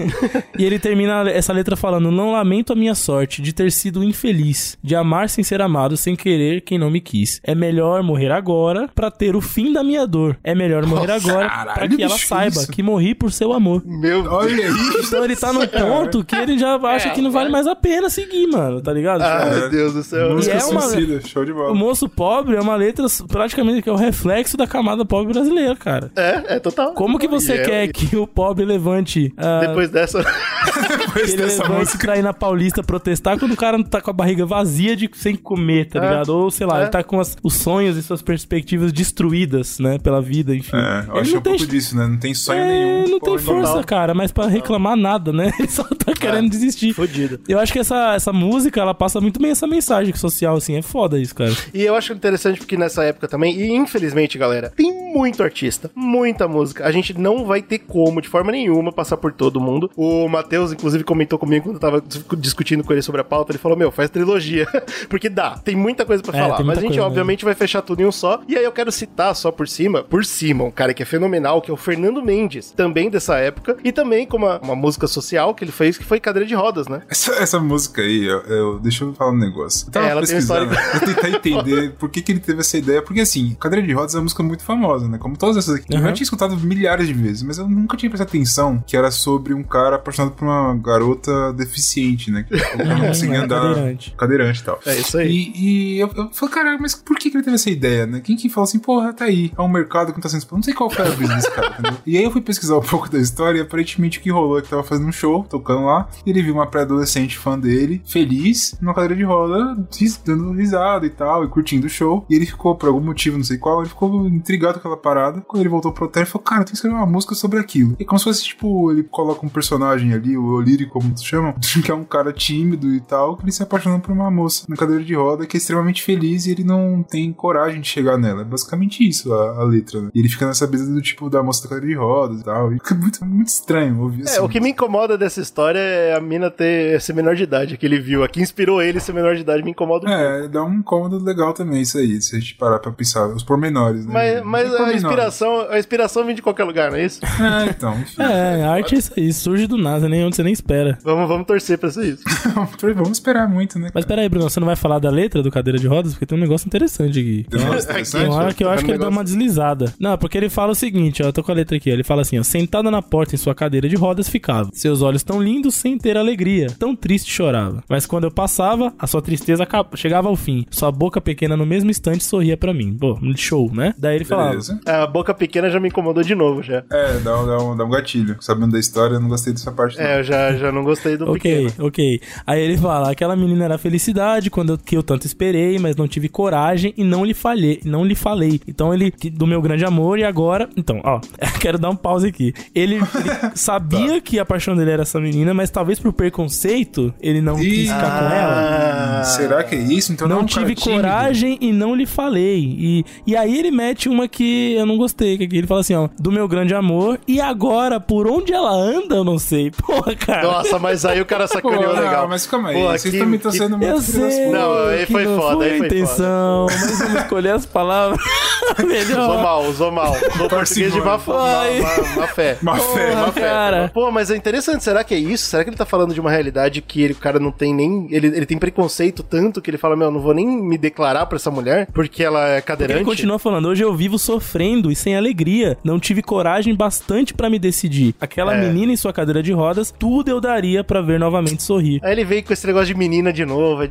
e 0.58 0.64
ele 0.64 0.78
termina 0.78 1.28
essa 1.30 1.52
letra 1.52 1.76
falando: 1.76 2.10
Não 2.10 2.32
lamento 2.32 2.72
a 2.72 2.76
minha 2.76 2.94
sorte 2.94 3.42
de 3.42 3.52
ter 3.52 3.70
sido 3.72 4.02
infeliz, 4.04 4.76
de 4.82 4.94
amar 4.94 5.28
sem 5.28 5.42
ser 5.44 5.60
amado, 5.60 5.96
sem 5.96 6.14
querer 6.16 6.60
quem 6.62 6.78
não 6.78 6.90
me 6.90 7.00
quis. 7.00 7.40
É 7.44 7.54
melhor 7.54 8.02
morrer 8.02 8.30
agora 8.30 8.88
pra 8.94 9.10
ter 9.10 9.34
o 9.36 9.40
fim 9.40 9.72
da 9.72 9.82
minha 9.82 10.06
dor. 10.06 10.36
É 10.42 10.54
melhor 10.54 10.84
morrer 10.86 11.06
Nossa, 11.08 11.30
agora 11.30 11.48
pra 11.48 11.56
caralho, 11.74 11.96
que 11.96 12.02
ela 12.02 12.18
saiba 12.18 12.56
isso. 12.56 12.70
que 12.72 12.82
morri 12.82 13.14
por 13.14 13.32
seu 13.32 13.52
amor. 13.52 13.82
Meu 13.84 14.24
Olha 14.30 14.66
aí. 14.66 14.72
Então 15.06 15.24
ele 15.24 15.36
tá 15.36 15.52
no 15.52 15.66
ponto 15.66 16.24
que 16.24 16.36
ele 16.36 16.58
já 16.58 16.76
acha 16.76 17.10
que 17.10 17.20
não 17.20 17.30
vale 17.30 17.50
mais 17.50 17.66
a 17.66 17.74
pena 17.74 18.08
seguir, 18.10 18.46
mano, 18.46 18.80
tá 18.80 18.92
ligado? 18.92 19.22
Ah, 19.22 19.42
É. 19.46 19.58
meu 19.60 19.70
Deus 19.70 19.94
do 19.94 20.02
céu. 20.02 20.34
Música 20.34 20.56
é 20.56 20.64
uma- 20.64 20.80
suicida, 20.82 21.20
show 21.26 21.44
de 21.44 21.52
O 21.52 21.54
bola. 21.54 21.74
moço 21.74 22.08
pobre 22.08 22.56
é 22.56 22.60
uma 22.60 22.76
letra 22.76 23.06
praticamente 23.28 23.82
que 23.82 23.88
é 23.88 23.92
o 23.92 23.96
reflexo 23.96 24.56
da 24.56 24.66
camada 24.66 25.04
pobre 25.04 25.32
brasileira, 25.32 25.59
cara. 25.76 26.10
É, 26.16 26.56
é 26.56 26.58
total. 26.58 26.92
Como 26.94 27.18
que 27.18 27.28
você 27.28 27.54
E 27.54 27.58
é- 27.58 27.62
quer 27.64 27.88
que 27.92 28.16
o 28.16 28.26
pobre 28.26 28.64
levante 28.64 29.32
ah, 29.36 29.60
Depois 29.66 29.90
dessa. 29.90 30.24
Depois 31.06 31.24
que 31.26 31.30
ele 31.32 31.42
dessa 31.42 31.62
levante 31.62 31.78
música. 31.80 31.98
pra 31.98 32.18
ir 32.18 32.22
na 32.22 32.32
Paulista 32.32 32.82
protestar 32.82 33.38
quando 33.38 33.52
o 33.52 33.56
cara 33.56 33.82
tá 33.84 34.00
com 34.00 34.10
a 34.10 34.12
barriga 34.12 34.44
vazia 34.46 34.96
de 34.96 35.08
sem 35.14 35.34
comer, 35.36 35.88
tá 35.88 35.98
É. 35.98 36.02
ligado? 36.08 36.28
Ou, 36.30 36.50
sei 36.50 36.66
lá, 36.66 36.78
É. 36.78 36.82
ele 36.82 36.90
tá 36.90 37.02
com 37.02 37.18
as- 37.20 37.36
os 37.42 37.54
sonhos 37.54 37.96
e 37.96 38.02
suas 38.02 38.22
perspectivas 38.22 38.92
destruídas, 38.92 39.78
né, 39.78 39.98
pela 39.98 40.20
vida, 40.20 40.54
enfim. 40.54 40.76
É, 40.76 41.04
eu 41.08 41.12
ele 41.12 41.20
acho 41.20 41.30
não 41.32 41.38
um 41.38 41.42
tem, 41.42 41.52
pouco 41.56 41.66
disso, 41.66 41.96
né? 41.96 42.06
Não 42.06 42.16
tem 42.18 42.34
sonho 42.34 42.60
é, 42.60 42.66
nenhum. 42.68 43.08
não 43.08 43.20
tem 43.20 43.38
força, 43.38 43.68
nenhuma. 43.68 43.84
cara, 43.84 44.14
mas 44.14 44.32
pra 44.32 44.46
reclamar 44.46 44.96
nada, 44.96 45.32
né? 45.32 45.50
Ele 45.58 45.68
só 45.68 45.84
tá 45.84 46.12
querendo 46.18 46.48
desistir. 46.50 46.92
Fodido. 46.94 47.40
Eu 47.48 47.58
acho 47.58 47.72
que 47.72 47.78
essa, 47.78 48.14
essa 48.14 48.32
música, 48.32 48.80
ela 48.80 48.94
passa 48.94 49.20
muito 49.20 49.40
bem 49.40 49.50
essa 49.50 49.66
mensagem 49.66 50.14
social, 50.14 50.56
assim, 50.56 50.76
é 50.76 50.82
foda 50.82 51.18
isso, 51.18 51.34
cara. 51.34 51.52
E 51.74 51.82
eu 51.82 51.94
acho 51.94 52.12
interessante 52.12 52.58
porque 52.58 52.76
nessa 52.76 53.04
época 53.04 53.28
também, 53.28 53.58
e 53.60 53.70
infelizmente, 53.76 54.38
galera, 54.38 54.70
tem 54.74 54.92
muito 55.14 55.42
artista, 55.42 55.90
muita 55.94 56.46
música. 56.48 56.84
A 56.86 56.92
gente 56.92 57.16
não 57.18 57.44
vai 57.44 57.62
ter 57.62 57.78
como, 57.80 58.20
de 58.20 58.28
forma 58.28 58.50
nenhuma, 58.52 58.92
passar 58.92 59.16
por 59.16 59.32
todo 59.32 59.60
mundo. 59.60 59.90
O 59.96 60.28
Matheus, 60.28 60.72
inclusive, 60.72 60.89
comentou 61.04 61.38
comigo 61.38 61.64
quando 61.64 61.76
eu 61.76 61.80
tava 61.80 62.00
dis- 62.00 62.24
discutindo 62.38 62.82
com 62.84 62.92
ele 62.92 63.02
sobre 63.02 63.20
a 63.20 63.24
pauta. 63.24 63.52
Ele 63.52 63.58
falou: 63.58 63.76
Meu, 63.76 63.90
faz 63.90 64.10
trilogia. 64.10 64.66
porque 65.08 65.28
dá, 65.28 65.56
tem 65.58 65.76
muita 65.76 66.04
coisa 66.04 66.22
pra 66.22 66.36
É, 66.36 66.42
falar. 66.42 66.56
tem 66.56 66.66
Mas 66.66 66.78
a 66.78 66.80
gente, 66.80 66.98
obviamente, 67.00 67.44
vai 67.44 67.54
fechar 67.54 67.82
tudo 67.82 68.00
em 68.02 68.06
um 68.06 68.12
só. 68.12 68.40
E 68.48 68.56
aí 68.56 68.64
eu 68.64 68.72
quero 68.72 68.90
citar 68.92 69.34
só 69.34 69.50
por 69.50 69.68
cima, 69.68 70.02
por 70.02 70.24
cima, 70.24 70.64
um 70.64 70.70
cara 70.70 70.92
que 70.94 71.02
é 71.02 71.06
fenomenal, 71.06 71.60
que 71.62 71.70
é 71.70 71.74
o 71.74 71.76
Fernando 71.76 72.22
Mendes, 72.22 72.70
também 72.72 73.08
dessa 73.10 73.36
época. 73.38 73.76
E 73.84 73.92
também 73.92 74.26
com 74.26 74.36
uma, 74.36 74.58
uma 74.60 74.74
música 74.76 75.06
social 75.06 75.54
que 75.54 75.64
ele 75.64 75.72
fez, 75.72 75.96
que 75.98 76.04
foi 76.04 76.20
Cadeira 76.20 76.46
de 76.46 76.54
Rodas, 76.54 76.88
né? 76.88 77.02
Essa, 77.08 77.32
essa 77.34 77.60
música 77.60 78.02
aí, 78.02 78.24
eu, 78.26 78.40
eu- 78.42 78.78
deixa 78.80 79.04
eu 79.04 79.12
falar 79.14 79.32
um 79.32 79.38
negócio. 79.38 79.86
Eu 79.88 79.92
tava 79.92 80.06
É, 80.06 80.10
ela 80.10 80.22
tem 80.22 80.34
uma 80.34 80.36
pesquisando, 80.40 80.72
história- 80.74 80.94
eu 80.94 81.14
tentar 81.14 81.28
entender 81.36 81.90
por 81.98 82.08
que, 82.10 82.20
que 82.22 82.32
ele 82.32 82.40
teve 82.40 82.60
essa 82.60 82.76
ideia. 82.78 83.02
Porque 83.02 83.20
assim, 83.20 83.54
Cadeira 83.60 83.86
de 83.86 83.92
Rodas 83.92 84.14
é 84.14 84.18
uma 84.18 84.24
música 84.24 84.42
muito 84.42 84.62
famosa, 84.62 85.08
né? 85.08 85.18
Como 85.18 85.36
todas 85.36 85.56
essas 85.56 85.76
aqui. 85.76 85.86
Eu 85.92 85.98
Uhum. 85.98 86.04
já 86.06 86.12
tinha 86.12 86.24
escutado 86.24 86.56
milhares 86.58 87.06
de 87.06 87.12
vezes, 87.14 87.42
mas 87.42 87.58
eu 87.58 87.68
nunca 87.68 87.96
tinha 87.96 88.08
prestado 88.08 88.28
atenção 88.28 88.82
que 88.86 88.96
era 88.96 89.10
sobre 89.10 89.52
um 89.54 89.62
cara 89.62 89.96
apaixonado 89.96 90.32
por 90.34 90.44
uma 90.44 90.74
garota 90.80 91.52
deficiente, 91.52 92.30
né? 92.30 92.44
Que 92.44 92.84
não 92.84 93.00
conseguia 93.00 93.38
é, 93.38 93.44
andar. 93.44 93.60
cadeirante. 93.60 94.14
Cadeirante 94.16 94.60
e 94.60 94.64
tal. 94.64 94.80
É 94.86 94.96
isso 94.96 95.18
aí. 95.18 95.30
E, 95.30 95.96
e 95.96 96.00
eu, 96.00 96.10
eu 96.16 96.30
falei, 96.32 96.54
caralho, 96.54 96.78
mas 96.80 96.94
por 96.94 97.16
que, 97.16 97.30
que 97.30 97.36
ele 97.36 97.44
teve 97.44 97.56
essa 97.56 97.70
ideia, 97.70 98.06
né? 98.06 98.20
Quem 98.20 98.36
que 98.36 98.48
falou 98.48 98.64
assim, 98.64 98.78
porra, 98.78 99.12
tá 99.12 99.24
aí, 99.26 99.52
é 99.56 99.62
um 99.62 99.68
mercado 99.68 100.08
que 100.08 100.18
não 100.18 100.22
tá 100.22 100.28
sendo 100.28 100.40
explorado. 100.40 100.60
Não 100.60 100.64
sei 100.64 100.74
qual 100.74 100.90
foi 100.90 101.06
a 101.06 101.10
brisa 101.10 101.34
desse 101.34 101.50
cara, 101.50 101.70
entendeu? 101.78 101.98
E 102.06 102.16
aí 102.16 102.24
eu 102.24 102.30
fui 102.30 102.40
pesquisar 102.40 102.76
um 102.76 102.80
pouco 102.82 103.08
da 103.10 103.18
história 103.18 103.58
e 103.58 103.62
aparentemente 103.62 104.18
o 104.18 104.22
que 104.22 104.30
rolou 104.30 104.58
é 104.58 104.62
que 104.62 104.68
tava 104.68 104.82
fazendo 104.82 105.08
um 105.08 105.12
show, 105.12 105.44
tocando 105.48 105.86
lá, 105.86 106.08
e 106.24 106.30
ele 106.30 106.42
viu 106.42 106.54
uma 106.54 106.66
pré-adolescente 106.66 107.38
fã 107.38 107.58
dele, 107.58 108.02
feliz, 108.06 108.76
numa 108.80 108.94
cadeira 108.94 109.16
de 109.16 109.22
roda, 109.22 109.76
dando 110.24 110.52
risada 110.52 111.06
e 111.06 111.10
tal, 111.10 111.44
e 111.44 111.48
curtindo 111.48 111.86
o 111.86 111.90
show. 111.90 112.24
E 112.28 112.34
ele 112.34 112.46
ficou, 112.46 112.74
por 112.74 112.88
algum 112.88 113.00
motivo, 113.00 113.36
não 113.36 113.44
sei 113.44 113.58
qual, 113.58 113.80
ele 113.80 113.88
ficou 113.88 114.26
intrigado 114.26 114.74
com 114.74 114.80
aquela 114.80 114.96
parada. 114.96 115.40
Quando 115.42 115.62
ele 115.62 115.68
voltou 115.68 115.92
pro 115.92 116.06
hotel, 116.06 116.22
ele 116.22 116.30
falou, 116.30 116.44
cara, 116.44 116.64
tem 116.64 116.72
que 116.72 116.76
escrever 116.76 116.96
uma 116.96 117.06
música 117.06 117.34
sobre 117.34 117.58
aquilo. 117.58 117.96
E 117.98 118.04
como 118.04 118.18
se 118.18 118.24
fosse, 118.24 118.44
tipo, 118.44 118.90
ele 118.90 119.02
coloca 119.04 119.44
um 119.44 119.48
personagem 119.48 120.12
ali, 120.12 120.36
o 120.36 120.60
Olírio, 120.70 120.88
como 120.88 121.12
tu 121.14 121.24
chama, 121.24 121.54
que 121.84 121.90
é 121.90 121.94
um 121.94 122.04
cara 122.04 122.32
tímido 122.32 122.94
e 122.94 123.00
tal, 123.00 123.36
que 123.36 123.44
ele 123.44 123.52
se 123.52 123.62
apaixona 123.62 123.98
por 123.98 124.12
uma 124.12 124.30
moça 124.30 124.64
na 124.68 124.76
cadeira 124.76 125.02
de 125.02 125.14
roda 125.14 125.46
que 125.46 125.56
é 125.56 125.58
extremamente 125.58 126.02
feliz 126.02 126.46
e 126.46 126.52
ele 126.52 126.64
não 126.64 127.02
tem 127.02 127.32
coragem 127.32 127.80
de 127.80 127.88
chegar 127.88 128.16
nela. 128.16 128.42
É 128.42 128.44
basicamente 128.44 129.06
isso 129.06 129.32
a, 129.32 129.60
a 129.60 129.64
letra, 129.64 130.00
né? 130.00 130.10
E 130.14 130.18
ele 130.20 130.28
fica 130.28 130.46
nessa 130.46 130.66
brisa 130.66 130.92
do 130.92 131.00
tipo 131.02 131.28
da 131.28 131.42
moça 131.42 131.62
da 131.64 131.68
cadeira 131.74 131.86
de 131.94 131.98
rodas 131.98 132.40
e 132.40 132.44
tal. 132.44 132.72
E 132.72 132.76
fica 132.78 132.94
muito, 132.94 133.24
muito 133.24 133.48
estranho 133.48 134.00
ouvir 134.00 134.22
É, 134.22 134.24
assim. 134.24 134.40
o 134.40 134.48
que 134.48 134.60
me 134.60 134.70
incomoda 134.70 135.16
dessa 135.18 135.40
história 135.40 135.78
é 135.78 136.14
a 136.14 136.20
mina 136.20 136.50
ter 136.50 137.00
ser 137.00 137.12
menor 137.12 137.34
de 137.34 137.42
idade, 137.42 137.76
que 137.76 137.86
ele 137.86 137.98
viu. 137.98 138.22
Aqui 138.22 138.40
inspirou 138.40 138.80
ele 138.82 139.00
ser 139.00 139.12
menor 139.12 139.34
de 139.34 139.40
idade, 139.40 139.62
me 139.62 139.70
incomoda 139.70 140.06
um 140.06 140.08
pouco. 140.08 140.22
É, 140.22 140.48
dá 140.48 140.64
um 140.64 140.74
incômodo 140.74 141.18
legal 141.22 141.52
também 141.52 141.82
isso 141.82 141.98
aí, 141.98 142.20
se 142.20 142.36
a 142.36 142.38
gente 142.38 142.54
parar 142.54 142.78
pra 142.78 142.92
pensar, 142.92 143.26
os 143.28 143.42
pormenores, 143.42 144.04
né? 144.06 144.12
Mas, 144.12 144.44
mas 144.44 144.64
Não 144.68 144.76
pormenores. 144.76 145.02
inspiração, 145.02 145.66
a 145.70 145.78
inspiração 145.78 146.24
vem 146.24 146.34
de 146.34 146.42
qualquer 146.42 146.64
lugar, 146.64 146.90
não 146.90 146.98
é 146.98 147.04
isso? 147.04 147.20
É, 147.40 147.66
então, 147.70 147.98
enfim. 147.98 148.22
É, 148.22 148.64
a 148.64 148.72
arte 148.72 148.94
é 148.94 148.98
isso 148.98 149.12
aí, 149.16 149.32
surge 149.32 149.66
do 149.66 149.76
nada, 149.78 150.08
nem 150.08 150.24
onde 150.24 150.36
você 150.36 150.42
nem 150.42 150.52
espera. 150.60 150.98
Vamos, 151.02 151.28
vamos 151.28 151.46
torcer 151.46 151.78
pra 151.78 151.90
ser 151.90 152.14
isso. 152.14 152.22
Vamos 152.94 153.12
esperar 153.12 153.48
muito, 153.48 153.78
né? 153.78 153.90
Mas 153.94 154.04
peraí, 154.04 154.28
Bruno, 154.28 154.48
você 154.48 154.58
não 154.60 154.66
vai 154.66 154.76
falar 154.76 154.98
da 154.98 155.10
letra 155.10 155.42
do 155.42 155.50
Cadeira 155.50 155.78
de 155.78 155.86
Rodas? 155.86 156.12
Porque 156.12 156.26
tem 156.26 156.36
um 156.36 156.40
negócio 156.40 156.66
interessante 156.66 157.18
aqui. 157.18 157.46
Tem 157.48 157.60
um 157.60 157.64
negócio 157.64 158.12
Tem 158.12 158.26
uma 158.26 158.36
hora 158.36 158.54
que 158.54 158.62
eu 158.64 158.68
Tá 158.68 158.74
acho 158.74 158.84
que 158.84 158.90
ele 158.92 158.98
dá 158.98 159.08
uma 159.08 159.24
deslizada. 159.24 159.92
Não, 159.98 160.16
porque 160.16 160.38
ele 160.38 160.48
fala 160.48 160.72
o 160.72 160.74
seguinte, 160.74 161.22
ó, 161.22 161.26
eu 161.26 161.32
tô 161.32 161.42
com 161.42 161.50
a 161.50 161.54
letra 161.54 161.76
aqui, 161.76 161.90
ó, 161.90 161.92
ele 161.92 162.04
fala 162.04 162.22
assim, 162.22 162.38
ó, 162.38 162.42
sentada 162.42 162.90
na 162.90 163.02
porta 163.02 163.34
em 163.34 163.38
sua 163.38 163.54
cadeira 163.54 163.88
de 163.88 163.96
rodas 163.96 164.28
ficava. 164.28 164.70
Seus 164.72 165.02
olhos 165.02 165.22
tão 165.22 165.42
lindos 165.42 165.74
sem 165.74 165.98
ter 165.98 166.16
alegria, 166.16 166.68
tão 166.78 166.94
triste 166.94 167.30
chorava. 167.32 167.82
Mas 167.88 168.06
quando 168.06 168.24
eu 168.24 168.30
passava, 168.30 168.92
a 168.98 169.06
sua 169.06 169.20
tristeza 169.22 169.66
chegava 169.94 170.28
ao 170.28 170.36
fim. 170.36 170.64
Sua 170.70 170.92
boca 170.92 171.20
pequena 171.20 171.56
no 171.56 171.66
mesmo 171.66 171.90
instante 171.90 172.22
sorria 172.24 172.56
pra 172.56 172.72
mim. 172.74 172.96
Pô, 172.98 173.18
show, 173.36 173.70
né? 173.72 173.94
Daí 173.98 174.16
ele 174.16 174.24
falava, 174.24 174.50
Beleza. 174.50 174.80
A 174.86 175.06
boca 175.06 175.32
pequena 175.34 175.70
já 175.70 175.80
me 175.80 175.88
incomodou 175.88 176.22
de 176.22 176.34
novo, 176.34 176.62
já. 176.62 176.84
É, 176.90 177.18
dá 177.20 177.40
um, 177.40 177.46
dá, 177.46 177.58
um, 177.58 177.76
dá 177.76 177.84
um 177.84 177.90
gatilho. 177.90 178.36
Sabendo 178.40 178.72
da 178.72 178.78
história, 178.78 179.14
eu 179.14 179.20
não 179.20 179.28
gostei 179.28 179.52
dessa 179.52 179.72
parte. 179.72 179.98
não. 179.98 180.04
É, 180.04 180.18
eu 180.20 180.24
já, 180.24 180.49
já 180.58 180.70
não 180.72 180.82
gostei 180.84 181.16
do 181.16 181.30
Ok, 181.30 181.66
pequeno. 181.68 181.86
ok. 181.86 182.20
Aí 182.46 182.60
ele 182.62 182.76
fala: 182.78 183.10
aquela 183.10 183.34
menina 183.36 183.64
era 183.64 183.78
felicidade 183.78 184.50
quando 184.50 184.74
eu, 184.74 184.78
que 184.78 184.96
eu 184.96 185.02
tanto 185.02 185.26
esperei, 185.26 185.78
mas 185.78 185.96
não 185.96 186.06
tive 186.08 186.28
coragem 186.28 186.92
e 186.96 187.04
não 187.04 187.24
lhe 187.24 187.34
falhei, 187.34 187.80
não 187.84 188.04
lhe 188.04 188.14
falei. 188.14 188.60
Então 188.66 188.92
ele 188.94 189.10
que- 189.10 189.30
do 189.30 189.46
meu 189.46 189.60
grande 189.62 189.84
amor 189.84 190.18
e 190.18 190.24
agora, 190.24 190.68
então, 190.76 191.00
ó, 191.04 191.20
quero 191.60 191.78
dar 191.78 191.90
um 191.90 191.96
pause 191.96 192.28
aqui. 192.28 192.52
Ele, 192.74 192.96
ele 192.96 193.00
sabia 193.54 194.20
que 194.20 194.38
a 194.38 194.44
paixão 194.44 194.74
dele 194.76 194.90
era 194.90 195.02
essa 195.02 195.20
menina, 195.20 195.52
mas 195.54 195.70
talvez 195.70 195.98
por 195.98 196.12
preconceito 196.12 197.12
ele 197.20 197.40
não 197.40 197.56
quis 197.56 197.88
ficar 197.90 198.18
com 198.20 198.34
ela. 198.34 199.20
Ah, 199.20 199.24
Será 199.24 199.62
que 199.62 199.74
é 199.74 199.78
isso? 199.78 200.12
Então 200.12 200.26
Não 200.28 200.36
é 200.36 200.38
um 200.40 200.46
cara 200.46 200.60
tive 200.66 200.74
tímido. 200.74 201.02
coragem 201.02 201.58
e 201.60 201.72
não 201.72 201.94
lhe 201.94 202.06
falei. 202.06 202.58
E, 202.78 203.04
e 203.26 203.36
aí 203.36 203.58
ele 203.58 203.70
mete 203.70 204.08
uma 204.08 204.26
que 204.28 204.74
eu 204.74 204.86
não 204.86 204.96
gostei, 204.96 205.36
que 205.38 205.44
aqui 205.44 205.58
ele 205.58 205.66
fala 205.66 205.80
assim, 205.80 205.94
ó, 205.94 206.08
do 206.18 206.32
meu 206.32 206.48
grande 206.48 206.74
amor 206.74 207.18
e 207.28 207.40
agora 207.40 208.00
por 208.00 208.26
onde 208.26 208.52
ela 208.52 208.72
anda 208.72 209.16
eu 209.16 209.24
não 209.24 209.38
sei. 209.38 209.70
Porra, 209.80 210.14
cara. 210.16 210.39
Nossa, 210.42 210.78
mas 210.78 211.04
aí 211.04 211.20
o 211.20 211.26
cara 211.26 211.46
Pô, 211.48 211.54
sacaneou 211.54 211.94
não, 211.94 212.02
legal. 212.02 212.28
mas 212.28 212.46
calma 212.46 212.70
aí. 212.70 212.74
Pô, 212.76 212.88
Vocês 212.92 213.14
também 213.18 213.34
estão 213.36 213.50
que- 213.52 213.58
sendo 213.58 213.78
muito 213.78 213.90
Eu 213.90 214.00
sei. 214.00 214.46
Não, 214.50 214.86
aí 214.88 215.06
que 215.06 215.12
foi 215.12 215.24
não 215.24 215.36
foda, 215.36 215.56
foi 215.56 215.66
aí 215.66 215.74
a 215.74 215.78
foi 215.78 215.86
intenção, 215.86 216.66
mas 216.70 216.98
vamos 216.98 217.14
escolher 217.22 217.50
as 217.54 217.66
palavras 217.66 218.20
melhor. 218.86 219.20
Usou 219.30 219.38
mal, 219.42 219.64
usou 219.64 219.90
mal. 219.92 220.16
No 220.36 220.48
português 220.48 220.92
de 220.92 221.00
má, 221.00 221.18
má, 221.18 221.18
má, 221.26 222.16
má 222.16 222.26
fé. 222.28 222.58
Má 222.62 222.76
fé, 222.76 223.06
Porra, 223.10 223.26
má 223.26 223.32
fé. 223.32 223.40
cara. 223.40 223.90
Pô, 223.92 224.10
mas 224.10 224.30
é 224.30 224.36
interessante, 224.36 224.84
será 224.84 225.02
que 225.04 225.14
é 225.14 225.18
isso? 225.18 225.46
Será 225.46 225.64
que 225.64 225.70
ele 225.70 225.76
tá 225.76 225.84
falando 225.86 226.12
de 226.14 226.20
uma 226.20 226.30
realidade 226.30 226.80
que 226.82 227.02
ele, 227.02 227.12
o 227.12 227.16
cara 227.16 227.38
não 227.38 227.50
tem 227.50 227.74
nem. 227.74 228.06
Ele, 228.10 228.26
ele 228.28 228.46
tem 228.46 228.58
preconceito 228.58 229.22
tanto 229.22 229.60
que 229.60 229.70
ele 229.70 229.78
fala, 229.78 229.96
meu, 229.96 230.10
não 230.10 230.20
vou 230.20 230.34
nem 230.34 230.46
me 230.46 230.76
declarar 230.78 231.26
pra 231.26 231.36
essa 231.36 231.50
mulher 231.50 231.88
porque 231.92 232.22
ela 232.22 232.48
é 232.48 232.54
Ele 232.54 232.62
cadeirante? 232.62 233.04
continua 233.04 233.38
falando, 233.38 233.68
hoje 233.68 233.82
eu 233.82 233.94
vivo 233.94 234.18
sofrendo 234.18 234.90
e 234.90 234.96
sem 234.96 235.16
alegria. 235.16 235.76
Não 235.82 235.98
tive 235.98 236.22
coragem 236.22 236.74
bastante 236.74 237.32
pra 237.34 237.48
me 237.50 237.58
decidir. 237.58 238.14
Aquela 238.20 238.54
É. 238.54 238.60
menina 238.60 238.92
em 238.92 238.96
sua 238.96 239.12
cadeira 239.12 239.42
de 239.42 239.52
rodas, 239.52 239.92
tudo 239.98 240.29
eu 240.30 240.40
daria 240.40 240.82
pra 240.84 241.00
ver 241.00 241.18
novamente 241.18 241.62
sorrir. 241.62 242.00
Aí 242.02 242.12
ele 242.12 242.24
veio 242.24 242.42
com 242.44 242.52
esse 242.52 242.66
negócio 242.66 242.86
de 242.88 242.94
menina 242.94 243.32
de 243.32 243.44
novo. 243.44 243.82
aí, 243.82 243.90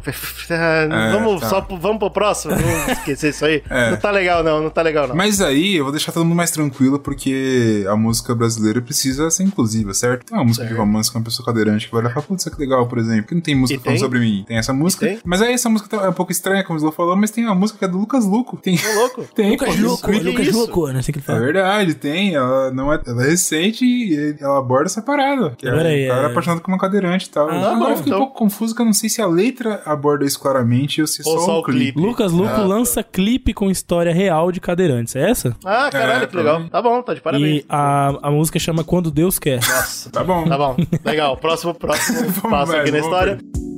ah, 0.50 1.10
vamos, 1.12 1.42
tá. 1.42 1.50
só, 1.50 1.62
pro- 1.62 1.78
vamos 1.78 2.00
pro 2.00 2.10
próximo? 2.12 2.56
Vamos 2.56 2.88
esquecer 2.98 3.30
isso 3.30 3.46
aí? 3.46 3.64
É. 3.70 3.92
Não 3.92 3.98
tá 3.98 4.12
legal, 4.12 4.44
não, 4.44 4.62
não 4.64 4.70
tá 4.70 4.82
legal, 4.82 5.08
não. 5.08 5.16
Mas 5.16 5.42
aí 5.42 5.76
eu 5.76 5.84
vou 5.84 5.92
deixar 5.92 6.12
todo 6.12 6.24
mundo 6.26 6.36
mais 6.36 6.52
tranquilo 6.52 7.00
porque 7.00 7.86
a 7.90 7.96
música 7.96 8.34
brasileira 8.36 8.82
precisa 8.82 9.30
ser 9.30 9.44
inclusiva, 9.44 9.94
certo? 9.94 10.26
Tem 10.26 10.38
uma 10.38 10.44
música 10.44 10.66
de 10.66 10.74
romance 10.74 11.12
com 11.12 11.18
uma 11.20 11.24
pessoa 11.26 11.46
cadeirante 11.46 11.86
que 11.86 11.92
vai 11.92 12.02
olhar 12.02 12.12
e 12.12 12.14
falar, 12.14 12.26
putz, 12.26 12.44
que 12.46 12.60
legal, 12.60 12.88
por 12.88 12.98
exemplo. 12.98 13.24
Que 13.28 13.36
não 13.36 13.42
tem 13.42 13.56
música 13.56 13.80
E 13.80 13.84
falando 13.84 13.98
tem? 14.00 14.04
sobre 14.06 14.20
mim. 14.20 14.44
Tem 14.48 14.58
essa 14.58 14.74
música. 14.74 15.06
tem? 15.06 15.20
Mas 15.24 15.42
aí 15.42 15.54
essa 15.54 15.70
música 15.70 15.90
tá- 15.98 16.06
é 16.06 16.10
um 16.10 16.14
pouco 16.14 16.32
estranha, 16.32 16.64
como 16.64 16.76
o 16.76 16.80
Slow 16.80 16.92
falou, 16.92 17.16
mas 17.16 17.32
tem 17.32 17.46
uma 17.46 17.56
música 17.56 17.80
que 17.80 17.86
é 17.86 17.88
do 17.88 17.98
Lucas 17.98 18.26
Luco. 18.26 18.58
Tem, 18.58 18.76
Ô, 18.76 19.00
louco. 19.00 19.24
tem 19.36 19.52
Lucas 19.52 19.68
pô, 19.70 19.74
isso- 19.76 19.88
Lucas 20.24 20.48
isso? 20.48 20.58
Louco, 20.58 20.88
né? 20.88 21.00
Assim 21.00 21.12
que 21.12 21.20
ele 21.20 21.26
É 21.26 21.28
fala. 21.28 21.40
verdade, 21.40 21.94
tem. 21.96 22.36
Ela, 22.36 22.72
não 22.72 22.92
é, 22.94 23.00
ela 23.06 23.24
é 23.26 23.30
recente 23.30 23.86
e 23.86 24.36
ela 24.40 24.60
aborda 24.60 24.86
essa 24.86 25.02
parada. 25.02 25.52
Que 25.58 25.68
é, 25.68 25.72
o 25.72 25.76
cara 25.76 25.94
é- 25.94 26.29
apaixonado 26.32 26.62
por 26.62 26.70
uma 26.72 26.78
cadeirante 26.78 27.28
e 27.28 27.30
tal. 27.30 27.50
Ah, 27.50 27.72
Agora 27.72 27.92
eu 27.92 27.98
fiquei 27.98 28.12
então. 28.12 28.22
um 28.24 28.26
pouco 28.26 28.38
confuso 28.40 28.76
que 28.76 28.82
eu 28.82 28.86
não 28.86 28.94
sei 28.94 29.10
se 29.10 29.22
a 29.22 29.28
letra 29.28 29.82
aborda 29.86 30.26
isso 30.26 30.40
claramente 30.40 31.02
ou 31.02 31.08
se 31.08 31.22
Ou 31.26 31.40
só, 31.40 31.60
o 31.60 31.64
clipe. 31.64 32.00
Lucas 32.00 32.32
Luco 32.32 32.62
lança 32.62 33.04
clipe 33.04 33.54
com 33.54 33.70
história 33.70 34.14
real 34.14 34.52
de 34.52 34.60
cadeirantes, 34.60 35.16
é 35.16 35.30
essa? 35.30 35.56
Ah, 35.66 35.90
caralho, 35.92 36.24
É, 36.24 36.28
que 36.28 36.36
legal. 36.38 36.56
também. 36.56 36.70
Tá 36.70 36.82
bom, 36.82 37.02
tá 37.02 37.14
de 37.14 37.22
parabéns. 37.22 37.62
E 37.62 37.66
a, 37.70 38.28
a 38.28 38.32
música 38.32 38.58
chama 38.60 38.84
Quando 38.84 39.12
Deus 39.12 39.38
Quer. 39.40 39.58
Nossa. 39.60 40.10
Tá 40.10 40.24
bom. 40.24 40.46
Tá 40.48 40.58
bom, 40.58 40.76
legal. 41.06 41.38
Próximo, 41.38 41.74
próximo 41.74 42.32
passo 42.50 42.76
aqui 42.76 42.92
na 42.92 43.00
história. 43.00 43.69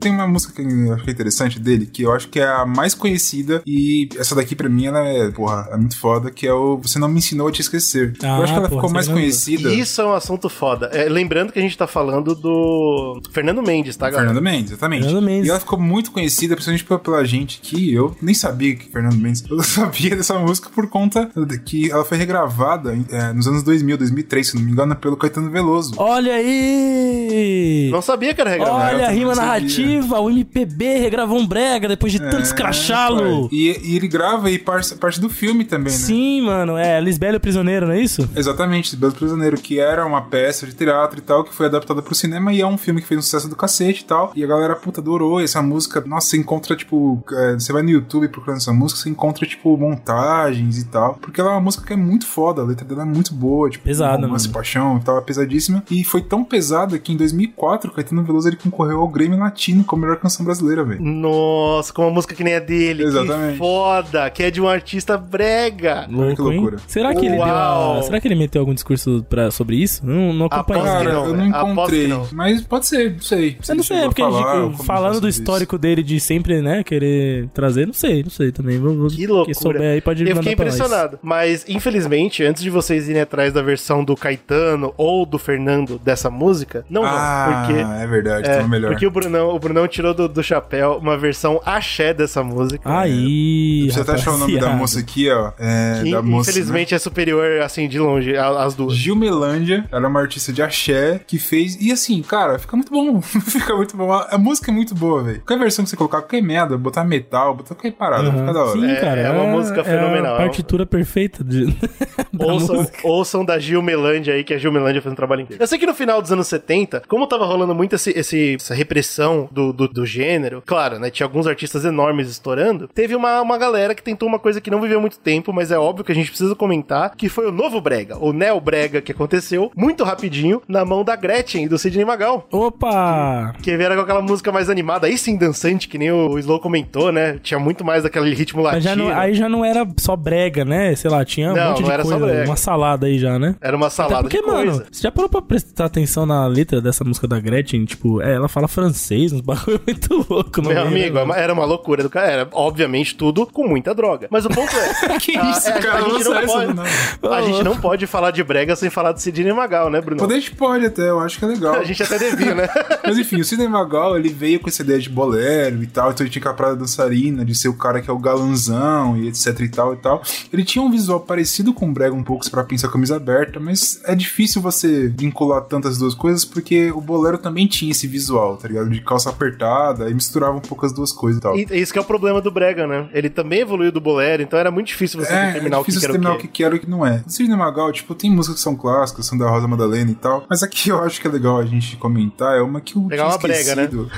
Tem 0.00 0.10
uma 0.10 0.26
música 0.26 0.54
que 0.54 0.62
eu 0.62 0.94
acho 0.94 1.04
que 1.04 1.10
é 1.10 1.12
interessante 1.12 1.60
dele, 1.60 1.86
que 1.86 2.02
eu 2.02 2.12
acho 2.12 2.28
que 2.28 2.40
é 2.40 2.46
a 2.46 2.64
mais 2.64 2.94
conhecida, 2.94 3.62
e 3.66 4.08
essa 4.16 4.34
daqui 4.34 4.54
pra 4.54 4.68
mim 4.68 4.86
ela 4.86 5.00
é, 5.00 5.30
porra, 5.30 5.68
é 5.70 5.76
muito 5.76 5.98
foda, 5.98 6.30
que 6.30 6.46
é 6.46 6.52
o 6.52 6.78
Você 6.78 6.98
Não 6.98 7.06
Me 7.06 7.18
Ensinou 7.18 7.48
a 7.48 7.52
Te 7.52 7.60
Esquecer. 7.60 8.14
Ah, 8.22 8.38
eu 8.38 8.44
acho 8.44 8.52
que 8.52 8.58
ela 8.58 8.68
porra, 8.68 8.80
ficou 8.80 8.90
mais 8.90 9.08
conhecida. 9.08 9.72
Isso 9.74 10.00
é 10.00 10.06
um 10.06 10.14
assunto 10.14 10.48
foda. 10.48 10.86
É, 10.86 11.06
lembrando 11.08 11.52
que 11.52 11.58
a 11.58 11.62
gente 11.62 11.76
tá 11.76 11.86
falando 11.86 12.34
do 12.34 13.20
Fernando 13.30 13.62
Mendes, 13.62 13.94
tá, 13.96 14.06
galera? 14.06 14.28
Fernando 14.28 14.42
Mendes, 14.42 14.72
exatamente. 14.72 15.04
Fernando 15.04 15.24
Mendes. 15.24 15.46
E 15.46 15.50
ela 15.50 15.60
ficou 15.60 15.78
muito 15.78 16.10
conhecida, 16.12 16.54
principalmente 16.54 16.84
pela, 16.84 16.98
pela 16.98 17.24
gente 17.24 17.60
que 17.60 17.92
eu 17.92 18.16
nem 18.22 18.34
sabia 18.34 18.74
que 18.76 18.88
Fernando 18.90 19.16
Mendes. 19.16 19.44
Eu 19.50 19.60
sabia 19.62 20.16
dessa 20.16 20.38
música 20.38 20.70
por 20.70 20.88
conta 20.88 21.30
de 21.46 21.58
que 21.60 21.90
ela 21.90 22.04
foi 22.04 22.16
regravada 22.16 22.98
é, 23.10 23.32
nos 23.34 23.46
anos 23.46 23.62
2000, 23.62 23.98
2003, 23.98 24.48
se 24.48 24.56
não 24.56 24.62
me 24.62 24.72
engano, 24.72 24.96
pelo 24.96 25.16
Caetano 25.16 25.50
Veloso. 25.50 25.92
Olha 25.98 26.34
aí! 26.34 27.90
Não 27.92 28.00
sabia 28.00 28.32
que 28.32 28.40
era 28.40 28.50
regra. 28.50 28.72
Olha 28.72 29.06
a 29.06 29.10
rima 29.10 29.34
também 29.34 29.89
narrativa, 29.90 30.20
o 30.20 30.30
MPB 30.30 30.98
regravou 30.98 31.38
um 31.38 31.46
brega 31.46 31.88
depois 31.88 32.12
de 32.12 32.18
tanto 32.18 32.42
escrachá-lo. 32.42 33.48
E, 33.52 33.78
e 33.82 33.96
ele 33.96 34.08
grava 34.08 34.48
aí 34.48 34.58
parte, 34.58 34.94
parte 34.94 35.20
do 35.20 35.28
filme 35.28 35.64
também, 35.64 35.92
né? 35.92 35.98
Sim, 35.98 36.42
mano, 36.42 36.76
é 36.76 37.00
Lisbelo 37.00 37.36
o 37.36 37.40
Prisioneiro, 37.40 37.86
não 37.86 37.94
é 37.94 38.00
isso? 38.00 38.28
Exatamente, 38.34 38.96
Belo 38.96 39.12
Prisioneiro, 39.12 39.56
que 39.58 39.78
era 39.78 40.04
uma 40.04 40.22
peça 40.22 40.66
de 40.66 40.74
teatro 40.74 41.18
e 41.18 41.22
tal, 41.22 41.44
que 41.44 41.54
foi 41.54 41.66
adaptada 41.66 42.02
pro 42.02 42.14
cinema 42.14 42.52
e 42.52 42.60
é 42.60 42.66
um 42.66 42.76
filme 42.78 43.00
que 43.00 43.06
fez 43.06 43.18
um 43.18 43.22
sucesso 43.22 43.48
do 43.48 43.56
cacete 43.56 44.02
e 44.02 44.04
tal. 44.04 44.32
E 44.34 44.44
a 44.44 44.46
galera, 44.46 44.74
puta, 44.76 45.00
adorou 45.00 45.40
essa 45.40 45.62
música. 45.62 46.02
Nossa, 46.06 46.28
você 46.28 46.36
encontra, 46.36 46.76
tipo, 46.76 47.22
é, 47.32 47.54
você 47.54 47.72
vai 47.72 47.82
no 47.82 47.90
YouTube 47.90 48.28
procurando 48.28 48.58
essa 48.58 48.72
música, 48.72 49.00
você 49.00 49.10
encontra, 49.10 49.46
tipo, 49.46 49.76
montagens 49.76 50.78
e 50.78 50.86
tal. 50.86 51.14
Porque 51.14 51.40
ela 51.40 51.50
é 51.50 51.54
uma 51.54 51.60
música 51.60 51.86
que 51.86 51.92
é 51.92 51.96
muito 51.96 52.26
foda, 52.26 52.62
a 52.62 52.64
letra 52.64 52.84
dela 52.84 53.02
é 53.02 53.04
muito 53.04 53.34
boa, 53.34 53.68
tipo, 53.70 53.84
Pesada, 53.84 54.26
romance, 54.26 54.46
mano. 54.46 54.54
paixão 54.54 54.98
e 54.98 55.00
tal, 55.00 55.18
é 55.18 55.20
pesadíssima. 55.20 55.82
E 55.90 56.04
foi 56.04 56.22
tão 56.22 56.44
pesada 56.44 56.98
que 56.98 57.12
em 57.12 57.16
2004, 57.16 57.90
o 57.90 57.94
Caetano 57.94 58.22
Veloso 58.24 58.48
ele 58.48 58.56
concorreu 58.56 59.00
ao 59.00 59.08
Grammy 59.08 59.36
Latino 59.36 59.79
como 59.82 60.02
melhor 60.02 60.16
canção 60.18 60.44
brasileira, 60.44 60.84
velho. 60.84 61.00
Nossa, 61.02 61.92
com 61.92 62.02
uma 62.02 62.10
música 62.10 62.34
que 62.34 62.42
nem 62.44 62.54
a 62.56 62.60
dele. 62.60 63.04
Exatamente. 63.04 63.52
Que 63.52 63.58
foda. 63.58 64.30
Que 64.30 64.42
é 64.44 64.50
de 64.50 64.60
um 64.60 64.68
artista 64.68 65.16
brega. 65.16 66.06
Louco, 66.10 66.36
que 66.36 66.42
loucura. 66.42 66.76
hein? 66.76 66.82
Será 66.86 67.14
que 67.14 67.20
ele 67.26 67.36
deu 67.36 67.38
Uau. 67.44 67.98
a- 67.98 68.02
Será 68.02 68.20
que 68.20 68.28
ele 68.28 68.34
meteu 68.34 68.60
algum 68.60 68.74
discurso 68.74 69.24
pra, 69.28 69.50
sobre 69.50 69.76
isso? 69.76 70.04
Não, 70.04 70.32
não 70.32 70.46
acompanhei. 70.46 70.84
Cara, 70.84 71.12
não, 71.12 71.26
eu 71.26 71.32
né? 71.36 71.48
não 71.52 71.70
encontrei. 71.72 72.06
não. 72.06 72.26
Mas 72.32 72.60
pode 72.62 72.86
ser, 72.86 73.12
não 73.14 73.20
sei. 73.22 73.56
Se 73.60 73.72
Eu 73.72 73.76
não 73.76 73.82
sei, 73.82 73.98
é 73.98 74.04
porque 74.06 74.22
falar, 74.22 74.70
falando 74.84 75.10
do 75.12 75.14
sobre 75.16 75.28
isso. 75.30 75.40
histórico 75.40 75.78
dele 75.78 76.02
de 76.02 76.18
sempre, 76.20 76.60
né, 76.62 76.82
querer 76.82 77.48
trazer, 77.54 77.86
não 77.86 77.94
sei, 77.94 78.22
não 78.22 78.30
sei 78.30 78.52
também. 78.52 78.78
Vou, 78.78 78.94
vou- 78.96 79.08
Que 79.08 79.26
loucura. 79.26 79.44
Quem 79.46 79.54
souber 79.54 79.92
aí 79.92 80.00
pode 80.00 80.28
Eu 80.28 80.36
fiquei 80.36 80.52
impressionado. 80.52 81.18
Mas, 81.22 81.64
infelizmente, 81.68 82.42
antes 82.44 82.62
de 82.62 82.70
vocês 82.70 83.08
irem 83.08 83.22
atrás 83.22 83.52
da 83.52 83.62
versão 83.62 84.04
do 84.04 84.16
Caetano 84.16 84.92
ou 84.96 85.24
do 85.26 85.38
Fernando 85.38 85.98
dessa 85.98 86.30
música, 86.30 86.84
não 86.88 87.04
Ah, 87.04 87.64
vão. 87.66 87.74
Porque. 87.76 87.80
é 88.02 88.06
verdade, 88.06 88.48
É, 88.48 88.62
melhor. 88.66 88.90
porque 88.92 89.06
o 89.06 89.10
Brunão, 89.10 89.48
o 89.54 89.58
Brunão 89.58 89.69
tirou 89.88 90.12
do, 90.14 90.28
do 90.28 90.42
chapéu 90.42 90.98
uma 91.00 91.16
versão 91.16 91.60
axé 91.64 92.12
dessa 92.14 92.42
música. 92.42 92.80
Aí. 92.88 93.88
Você 93.90 94.00
até 94.00 94.12
achou 94.12 94.34
o 94.34 94.38
nome 94.38 94.58
da 94.58 94.70
moça 94.70 95.00
aqui, 95.00 95.30
ó. 95.30 95.52
É, 95.58 96.00
que 96.02 96.10
da 96.10 96.22
moça, 96.22 96.50
infelizmente 96.50 96.94
é 96.94 96.98
superior, 96.98 97.60
assim, 97.62 97.88
de 97.88 97.98
longe, 97.98 98.32
né? 98.32 98.38
duas. 98.76 98.94
Gilmelândia, 98.96 99.84
ela 99.90 100.06
é 100.06 100.08
uma 100.08 100.20
artista 100.20 100.52
de 100.52 100.62
axé 100.62 101.20
que 101.26 101.38
fez. 101.38 101.76
E 101.80 101.92
assim, 101.92 102.22
cara, 102.22 102.58
fica 102.58 102.76
muito 102.76 102.90
bom. 102.92 103.20
fica 103.22 103.74
muito 103.76 103.96
bom. 103.96 104.12
A, 104.12 104.28
a 104.34 104.38
música 104.38 104.70
é 104.70 104.74
muito 104.74 104.94
boa, 104.94 105.22
velho. 105.22 105.38
Qualquer 105.46 105.58
versão 105.58 105.84
que 105.84 105.90
você 105.90 105.96
colocar, 105.96 106.20
qualquer 106.22 106.42
merda, 106.42 106.76
botar 106.78 107.04
metal, 107.04 107.54
botar 107.54 107.74
qualquer 107.74 107.92
parada, 107.92 108.28
Aham. 108.28 108.38
fica 108.40 108.52
da 108.52 108.64
hora. 108.64 108.72
Sim, 108.80 108.90
É- 108.90 108.96
cara. 109.00 109.20
é 109.20 109.30
uma 109.30 109.44
música 109.46 109.82
fenomenal. 109.84 110.34
a 110.34 110.38
partitura 110.38 110.86
perfeita 110.86 111.42
de. 111.44 111.66
da 112.32 112.46
Ouçam, 112.46 112.76
música. 112.76 112.98
ouçam 113.04 113.44
da 113.44 113.58
Gilmelândia 113.58 114.34
aí, 114.34 114.44
que 114.44 114.54
a 114.54 114.58
Gilmelândia 114.58 115.02
fez 115.02 115.12
um 115.12 115.16
trabalho 115.16 115.42
incrível. 115.42 115.62
Eu 115.62 115.66
sei 115.66 115.78
que 115.78 115.86
no 115.86 115.94
final 115.94 116.20
dos 116.22 116.32
anos 116.32 116.46
70, 116.48 117.02
como 117.08 117.26
tava 117.26 117.44
rolando 117.44 117.74
muito 117.74 117.94
esse, 117.96 118.10
esse- 118.10 118.54
essa 118.54 118.74
repressão 118.74 119.48
do, 119.50 119.59
do, 119.72 119.86
do 119.88 120.06
gênero, 120.06 120.62
claro, 120.64 120.98
né? 120.98 121.10
Tinha 121.10 121.26
alguns 121.26 121.46
artistas 121.46 121.84
enormes 121.84 122.28
estourando. 122.28 122.88
Teve 122.88 123.14
uma, 123.14 123.40
uma 123.40 123.56
galera 123.58 123.94
que 123.94 124.02
tentou 124.02 124.28
uma 124.28 124.38
coisa 124.38 124.60
que 124.60 124.70
não 124.70 124.80
viveu 124.80 125.00
muito 125.00 125.18
tempo, 125.18 125.52
mas 125.52 125.70
é 125.70 125.78
óbvio 125.78 126.04
que 126.04 126.12
a 126.12 126.14
gente 126.14 126.28
precisa 126.30 126.54
comentar, 126.54 127.14
que 127.16 127.28
foi 127.28 127.46
o 127.48 127.52
novo 127.52 127.80
Brega, 127.80 128.16
o 128.18 128.32
Neo 128.32 128.60
Brega, 128.60 129.00
que 129.00 129.12
aconteceu 129.12 129.70
muito 129.76 130.04
rapidinho 130.04 130.62
na 130.66 130.84
mão 130.84 131.04
da 131.04 131.14
Gretchen 131.16 131.64
e 131.64 131.68
do 131.68 131.78
Sidney 131.78 132.04
Magal. 132.04 132.46
Opa! 132.50 133.54
Que 133.62 133.76
vieram 133.76 133.96
com 133.96 134.02
aquela 134.02 134.22
música 134.22 134.50
mais 134.50 134.70
animada, 134.70 135.06
aí 135.06 135.16
sim 135.18 135.36
dançante, 135.36 135.88
que 135.88 135.98
nem 135.98 136.10
o 136.10 136.38
Slow 136.38 136.60
comentou, 136.60 137.12
né? 137.12 137.38
Tinha 137.42 137.58
muito 137.60 137.84
mais 137.84 138.02
daquele 138.02 138.34
ritmo 138.34 138.62
latino. 138.62 138.82
já 138.82 138.96
não- 138.96 139.08
aí 139.10 139.34
já 139.34 139.48
não 139.48 139.64
era 139.64 139.86
só 139.98 140.16
brega, 140.16 140.64
né? 140.64 140.94
Sei 140.94 141.10
lá, 141.10 141.24
tinha 141.24 141.52
um 141.52 141.56
Não, 141.56 141.68
monte 141.70 141.82
de 141.84 141.90
era 141.90 142.02
só 142.04 142.10
coisa, 142.10 142.26
brega. 142.26 142.48
uma 142.50 142.56
salada 142.56 143.06
aí 143.06 143.18
já, 143.18 143.38
né? 143.38 143.54
Era 143.60 143.76
uma 143.76 143.86
Até 143.86 143.96
salada 143.96 144.22
porque, 144.22 144.38
de 144.38 144.42
coisa. 144.42 144.58
mano, 144.72 144.84
você 144.90 145.02
já 145.02 145.12
parou 145.12 145.28
pra 145.28 145.42
prestar 145.42 145.84
atenção 145.86 146.24
na 146.26 146.46
letra 146.46 146.80
dessa 146.80 147.04
música 147.04 147.26
da 147.28 147.38
Gretchen? 147.40 147.84
Tipo, 147.84 148.20
é, 148.22 148.34
ela 148.34 148.48
fala 148.48 148.68
francês, 148.68 149.32
uns 149.32 149.40
bagulho 149.54 149.80
muito 149.86 150.26
louco, 150.28 150.62
não 150.62 150.70
Meu 150.70 150.78
é, 150.78 150.86
amigo, 150.86 151.24
né? 151.24 151.34
é 151.38 151.42
era 151.42 151.52
uma 151.52 151.64
loucura 151.64 152.02
do 152.02 152.10
cara. 152.10 152.30
Era, 152.30 152.48
obviamente, 152.52 153.14
tudo 153.14 153.46
com 153.46 153.66
muita 153.66 153.94
droga. 153.94 154.28
Mas 154.30 154.44
o 154.44 154.48
ponto 154.48 154.74
é. 154.76 155.18
Que 155.20 155.36
a- 155.36 155.50
isso, 155.50 155.68
é, 155.68 155.72
a- 155.72 155.78
cara? 155.80 155.98
A, 155.98 156.08
gente 156.08 156.24
não 156.24 156.34
essa 156.38 156.46
pode, 156.52 156.74
não. 156.74 157.32
a 157.32 157.42
gente 157.42 157.62
não 157.64 157.76
pode 157.76 158.06
falar 158.06 158.30
de 158.30 158.42
brega 158.42 158.74
sem 158.76 158.88
falar 158.90 159.12
de 159.12 159.22
Sidney 159.22 159.52
Magal, 159.52 159.90
né, 159.90 160.00
Bruno? 160.00 160.20
Poder 160.20 160.34
a 160.34 160.38
gente 160.38 160.54
pode 160.54 160.86
até, 160.86 161.10
eu 161.10 161.20
acho 161.20 161.38
que 161.38 161.44
é 161.44 161.48
legal. 161.48 161.74
A 161.74 161.84
gente 161.84 162.02
até 162.02 162.18
devia, 162.18 162.54
né? 162.54 162.68
Mas 163.04 163.18
enfim, 163.18 163.40
o 163.40 163.44
Sidney 163.44 163.68
Magal, 163.68 164.16
ele 164.16 164.28
veio 164.28 164.60
com 164.60 164.68
essa 164.68 164.82
ideia 164.82 164.98
de 164.98 165.08
bolero 165.08 165.82
e 165.82 165.86
tal, 165.86 166.10
então 166.10 166.24
ele 166.24 166.30
tinha 166.32 166.42
caprada 166.42 166.76
dançarina, 166.76 167.44
de 167.44 167.54
ser 167.54 167.68
o 167.68 167.74
cara 167.74 168.00
que 168.00 168.08
é 168.08 168.12
o 168.12 168.18
galanzão 168.18 169.16
e 169.16 169.28
etc 169.28 169.60
e 169.60 169.68
tal 169.68 169.94
e 169.94 169.96
tal. 169.96 170.22
Ele 170.52 170.64
tinha 170.64 170.82
um 170.82 170.90
visual 170.90 171.20
parecido 171.20 171.72
com 171.72 171.88
o 171.88 171.92
Brega 171.92 172.14
um 172.14 172.22
pouco, 172.22 172.44
se 172.44 172.50
pra 172.50 172.64
pensar 172.64 172.88
camisa 172.88 173.16
aberta, 173.16 173.58
mas 173.60 174.00
é 174.04 174.14
difícil 174.14 174.60
você 174.62 175.08
vincular 175.08 175.62
tantas 175.62 175.98
duas 175.98 176.14
coisas, 176.14 176.44
porque 176.44 176.90
o 176.92 177.00
bolero 177.00 177.38
também 177.38 177.66
tinha 177.66 177.90
esse 177.90 178.06
visual, 178.06 178.56
tá 178.56 178.68
ligado? 178.68 178.88
De 178.88 179.00
calça 179.00 179.30
apertada, 179.44 180.10
e 180.10 180.14
misturava 180.14 180.56
um 180.56 180.60
pouco 180.60 180.84
as 180.84 180.92
duas 180.92 181.12
coisas 181.12 181.38
e 181.38 181.42
tal. 181.42 181.56
E 181.56 181.66
isso 181.72 181.92
que 181.92 181.98
é 181.98 182.02
o 182.02 182.04
problema 182.04 182.40
do 182.40 182.50
brega, 182.50 182.86
né? 182.86 183.08
Ele 183.12 183.30
também 183.30 183.60
evoluiu 183.60 183.90
do 183.90 184.00
bolero, 184.00 184.42
então 184.42 184.58
era 184.58 184.70
muito 184.70 184.88
difícil 184.88 185.18
você 185.24 185.32
É, 185.32 185.46
determinar 185.46 185.76
é 185.76 185.80
o 185.80 185.84
que, 185.84 185.90
difícil 185.90 186.00
que 186.00 186.06
era 186.06 186.12
determinar 186.12 186.34
o 186.34 186.38
o 186.38 186.40
que 186.40 186.48
que 186.48 186.64
era 186.64 186.74
e 186.74 186.78
o 186.78 186.80
que 186.80 186.90
não 186.90 187.06
é. 187.06 187.22
O 187.26 187.30
Sidney 187.30 187.56
Magal, 187.56 187.90
tipo, 187.92 188.14
tem 188.14 188.30
músicas 188.30 188.56
que 188.58 188.62
são 188.62 188.76
clássicas, 188.76 189.26
são 189.26 189.38
da 189.38 189.48
Rosa 189.48 189.66
Madalena 189.66 190.10
e 190.10 190.14
tal, 190.14 190.44
mas 190.48 190.62
aqui 190.62 190.90
eu 190.90 191.02
acho 191.02 191.20
que 191.20 191.26
é 191.26 191.30
legal 191.30 191.58
a 191.58 191.64
gente 191.64 191.96
comentar, 191.96 192.56
é 192.56 192.60
uma 192.60 192.80
que 192.80 192.96
eu 192.96 193.02
Pegar 193.02 193.24
tinha 193.24 193.32
uma 193.34 193.38
brega, 193.38 193.74
né? 193.76 193.84
esquecido. 193.84 194.10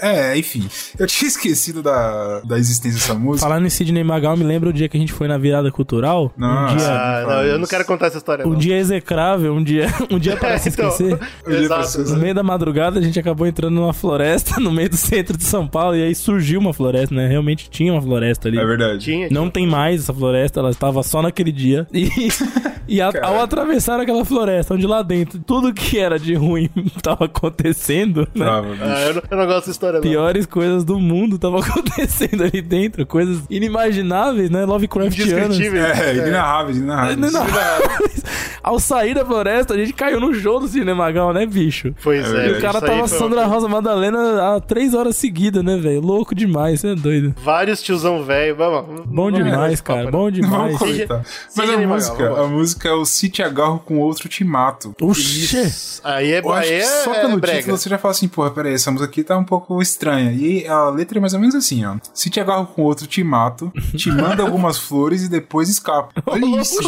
É, 0.00 0.36
enfim, 0.38 0.68
eu 0.98 1.06
tinha 1.06 1.28
esquecido 1.28 1.82
da, 1.82 2.40
da 2.40 2.58
existência 2.58 2.98
dessa 3.00 3.14
música. 3.14 3.46
Falando 3.48 3.66
em 3.66 3.70
Sidney 3.70 4.04
Magal, 4.04 4.36
me 4.36 4.44
lembra 4.44 4.70
o 4.70 4.72
dia 4.72 4.88
que 4.88 4.96
a 4.96 5.00
gente 5.00 5.12
foi 5.12 5.28
na 5.28 5.36
virada 5.38 5.70
cultural? 5.70 6.32
Nossa. 6.36 6.72
Um 6.74 6.76
dia, 6.76 6.88
Ah, 6.92 7.24
não, 7.26 7.42
eu 7.44 7.58
não 7.58 7.66
quero 7.66 7.84
contar 7.84 8.06
essa 8.06 8.18
história. 8.18 8.46
um 8.46 8.50
não. 8.50 8.58
dia 8.58 8.76
execrável, 8.78 9.52
um 9.54 9.62
dia, 9.62 9.86
um 10.10 10.18
dia 10.18 10.36
para 10.36 10.58
se 10.58 10.68
Então, 10.72 10.88
esquecer. 10.88 11.18
Exato. 11.46 11.98
No 12.12 12.16
meio 12.18 12.34
da 12.34 12.42
madrugada, 12.42 12.98
a 12.98 13.02
gente 13.02 13.18
acabou 13.18 13.46
entrando 13.46 13.74
numa 13.74 13.92
floresta 13.92 14.58
no 14.62 14.72
meio 14.72 14.88
do 14.88 14.96
centro 14.96 15.36
de 15.36 15.44
São 15.44 15.66
Paulo 15.66 15.96
e 15.96 16.02
aí 16.02 16.14
surgiu 16.14 16.60
uma 16.60 16.72
floresta, 16.72 17.14
né? 17.14 17.26
Realmente 17.28 17.68
tinha 17.70 17.92
uma 17.92 18.00
floresta 18.02 18.48
ali. 18.48 18.58
É 18.58 18.64
verdade. 18.64 18.98
Tinha, 19.04 19.28
Não 19.30 19.50
tem 19.50 19.66
mais 19.66 20.02
essa 20.02 20.14
floresta, 20.14 20.60
ela 20.60 20.70
estava 20.70 21.02
só 21.02 21.20
naquele 21.22 21.52
dia. 21.52 21.86
E, 21.92 22.08
e 22.88 23.00
a- 23.00 23.10
ao 23.22 23.40
atravessar 23.40 24.00
aquela 24.00 24.24
floresta, 24.24 24.74
onde 24.74 24.86
lá 24.86 25.02
dentro 25.02 25.38
tudo 25.40 25.72
que 25.72 25.98
era 25.98 26.18
de 26.18 26.34
ruim 26.34 26.70
estava 26.96 27.24
acontecendo, 27.26 28.26
né? 28.34 28.46
Ah, 28.48 29.02
eu, 29.06 29.14
não, 29.14 29.22
eu 29.30 29.36
não 29.36 29.46
gosto 29.46 29.58
dessa 29.60 29.70
história, 29.70 29.94
não. 30.00 30.02
Piores 30.08 30.46
coisas 30.46 30.84
do 30.84 30.98
mundo 30.98 31.36
estavam 31.36 31.58
acontecendo 31.62 32.42
ali 32.44 32.62
dentro, 32.62 33.04
coisas 33.06 33.42
inimagináveis, 33.50 34.50
né? 34.50 34.64
Lovecraftianas. 34.64 35.56
Indescritível. 35.56 35.84
É, 35.84 36.14
inenarráveis, 36.16 36.76
inenarráveis. 36.78 38.22
Ao 38.62 38.78
sair 38.78 39.14
da 39.14 39.24
floresta, 39.24 39.74
a 39.74 39.76
gente 39.76 39.92
caiu 39.92 40.20
no 40.20 40.32
show 40.34 40.60
do 40.60 40.68
Cine 40.68 40.94
Magal, 40.94 41.32
né, 41.32 41.44
bicho? 41.46 41.94
Pois 42.02 42.32
É 42.32 42.46
é. 42.46 42.48
E 42.50 42.52
o 42.52 42.60
cara 42.60 42.80
tava 42.80 43.08
Sandra 43.08 43.44
Rosa 43.46 43.68
Madalena 43.68 44.41
há 44.42 44.60
três 44.60 44.94
horas 44.94 45.16
seguidas, 45.16 45.62
né, 45.64 45.76
velho? 45.76 46.00
Louco 46.00 46.34
demais, 46.34 46.80
você 46.80 46.88
é 46.92 46.94
doido. 46.94 47.34
Vários 47.42 47.82
tiozão 47.82 48.24
velho. 48.24 48.56
Vamos, 48.56 49.06
Bom 49.06 49.30
demais, 49.30 49.80
papo, 49.80 49.98
cara, 49.98 50.10
bom 50.10 50.30
demais. 50.30 50.78
Comentar. 50.78 51.24
Mas 51.56 51.70
a 51.70 51.76
música, 51.78 52.40
a 52.42 52.46
música 52.48 52.88
é 52.88 52.92
o 52.92 53.04
Se 53.04 53.28
Te 53.28 53.42
Agarro 53.42 53.78
com 53.80 53.98
Outro 53.98 54.28
Te 54.28 54.44
Mato. 54.44 54.94
Oxê! 55.00 55.70
Aí 56.04 56.32
é, 56.32 56.36
aí 56.38 56.42
que 56.68 56.72
é, 56.74 56.84
só 56.84 57.14
é 57.14 57.20
pelo 57.20 57.38
brega. 57.38 57.58
título 57.58 57.76
você 57.78 57.88
já 57.88 57.98
fala 57.98 58.12
assim, 58.12 58.28
porra, 58.28 58.50
peraí, 58.50 58.74
essa 58.74 58.90
música 58.90 59.08
aqui 59.10 59.22
tá 59.24 59.36
um 59.36 59.44
pouco 59.44 59.80
estranha. 59.80 60.32
E 60.32 60.66
a 60.66 60.88
letra 60.90 61.18
é 61.18 61.20
mais 61.20 61.34
ou 61.34 61.40
menos 61.40 61.54
assim, 61.54 61.84
ó. 61.84 61.96
Se 62.12 62.28
te 62.30 62.40
agarro 62.40 62.66
com 62.66 62.82
outro, 62.82 63.06
te 63.06 63.22
mato, 63.22 63.72
te 63.96 64.10
mando 64.12 64.42
algumas 64.42 64.78
flores 64.78 65.22
e 65.24 65.28
depois 65.28 65.68
escapo. 65.68 66.12
Olha 66.26 66.60
isso. 66.60 66.78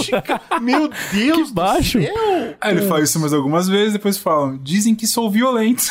Meu 0.61 0.89
Deus 1.13 1.49
Que 1.49 1.55
baixo. 1.55 1.99
do 1.99 2.05
céu. 2.05 2.55
Aí 2.61 2.77
ele 2.77 2.87
fala 2.87 3.03
isso 3.03 3.19
mais 3.21 3.33
algumas 3.33 3.69
vezes, 3.69 3.93
depois 3.93 4.19
falam, 4.19 4.59
dizem 4.63 4.95
que 4.95 5.07
sou 5.07 5.31
violento. 5.31 5.85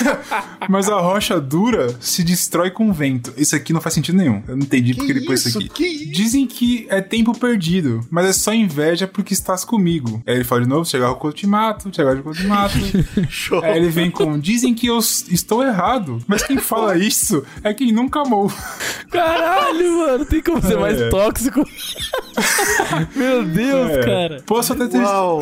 Mas 0.68 0.88
a 0.88 0.98
rocha 1.00 1.40
dura 1.40 1.94
se 2.00 2.22
destrói 2.22 2.70
com 2.70 2.92
vento. 2.92 3.32
Isso 3.36 3.54
aqui 3.56 3.72
não 3.72 3.80
faz 3.80 3.94
sentido 3.94 4.16
nenhum. 4.16 4.42
Eu 4.46 4.56
não 4.56 4.62
entendi 4.64 4.94
porque 4.94 5.10
ele 5.12 5.24
pôs 5.24 5.44
isso 5.44 5.58
aqui. 5.58 5.68
Que 5.68 5.86
isso? 5.86 6.12
Dizem 6.12 6.46
que 6.46 6.86
é 6.88 7.00
tempo 7.00 7.36
perdido, 7.36 8.06
mas 8.10 8.26
é 8.26 8.32
só 8.32 8.52
inveja 8.52 9.06
porque 9.06 9.32
estás 9.34 9.64
comigo. 9.64 10.22
Aí 10.26 10.34
ele 10.36 10.44
fala 10.44 10.62
de 10.62 10.68
novo, 10.68 10.84
chegar 10.84 11.10
o 11.12 11.18
eu 11.26 11.32
te 11.32 11.46
mato, 11.46 11.90
chegar 11.94 12.16
o 12.16 12.28
eu 12.28 12.32
te 12.34 12.46
mato. 12.46 12.74
Show. 13.28 13.62
Aí 13.62 13.76
ele 13.78 13.88
vem 13.88 14.10
com, 14.10 14.38
dizem 14.38 14.74
que 14.74 14.86
eu 14.86 14.98
estou 14.98 15.62
errado, 15.64 16.22
mas 16.26 16.42
quem 16.42 16.58
fala 16.58 16.96
isso 16.98 17.44
é 17.64 17.72
quem 17.74 17.92
nunca 17.92 18.20
amou. 18.20 18.52
Caralho, 19.10 19.98
mano, 19.98 20.24
tem 20.24 20.42
como 20.42 20.60
ser 20.62 20.78
mais 20.78 21.00
É. 21.00 21.08
tóxico. 21.10 21.64
Meu 23.14 23.44
Deus, 23.44 23.90
É. 23.90 24.00
cara. 24.04 24.42
Posso 24.46 24.72
até 24.72 24.86
ter, 24.86 24.98
Uau. 24.98 25.40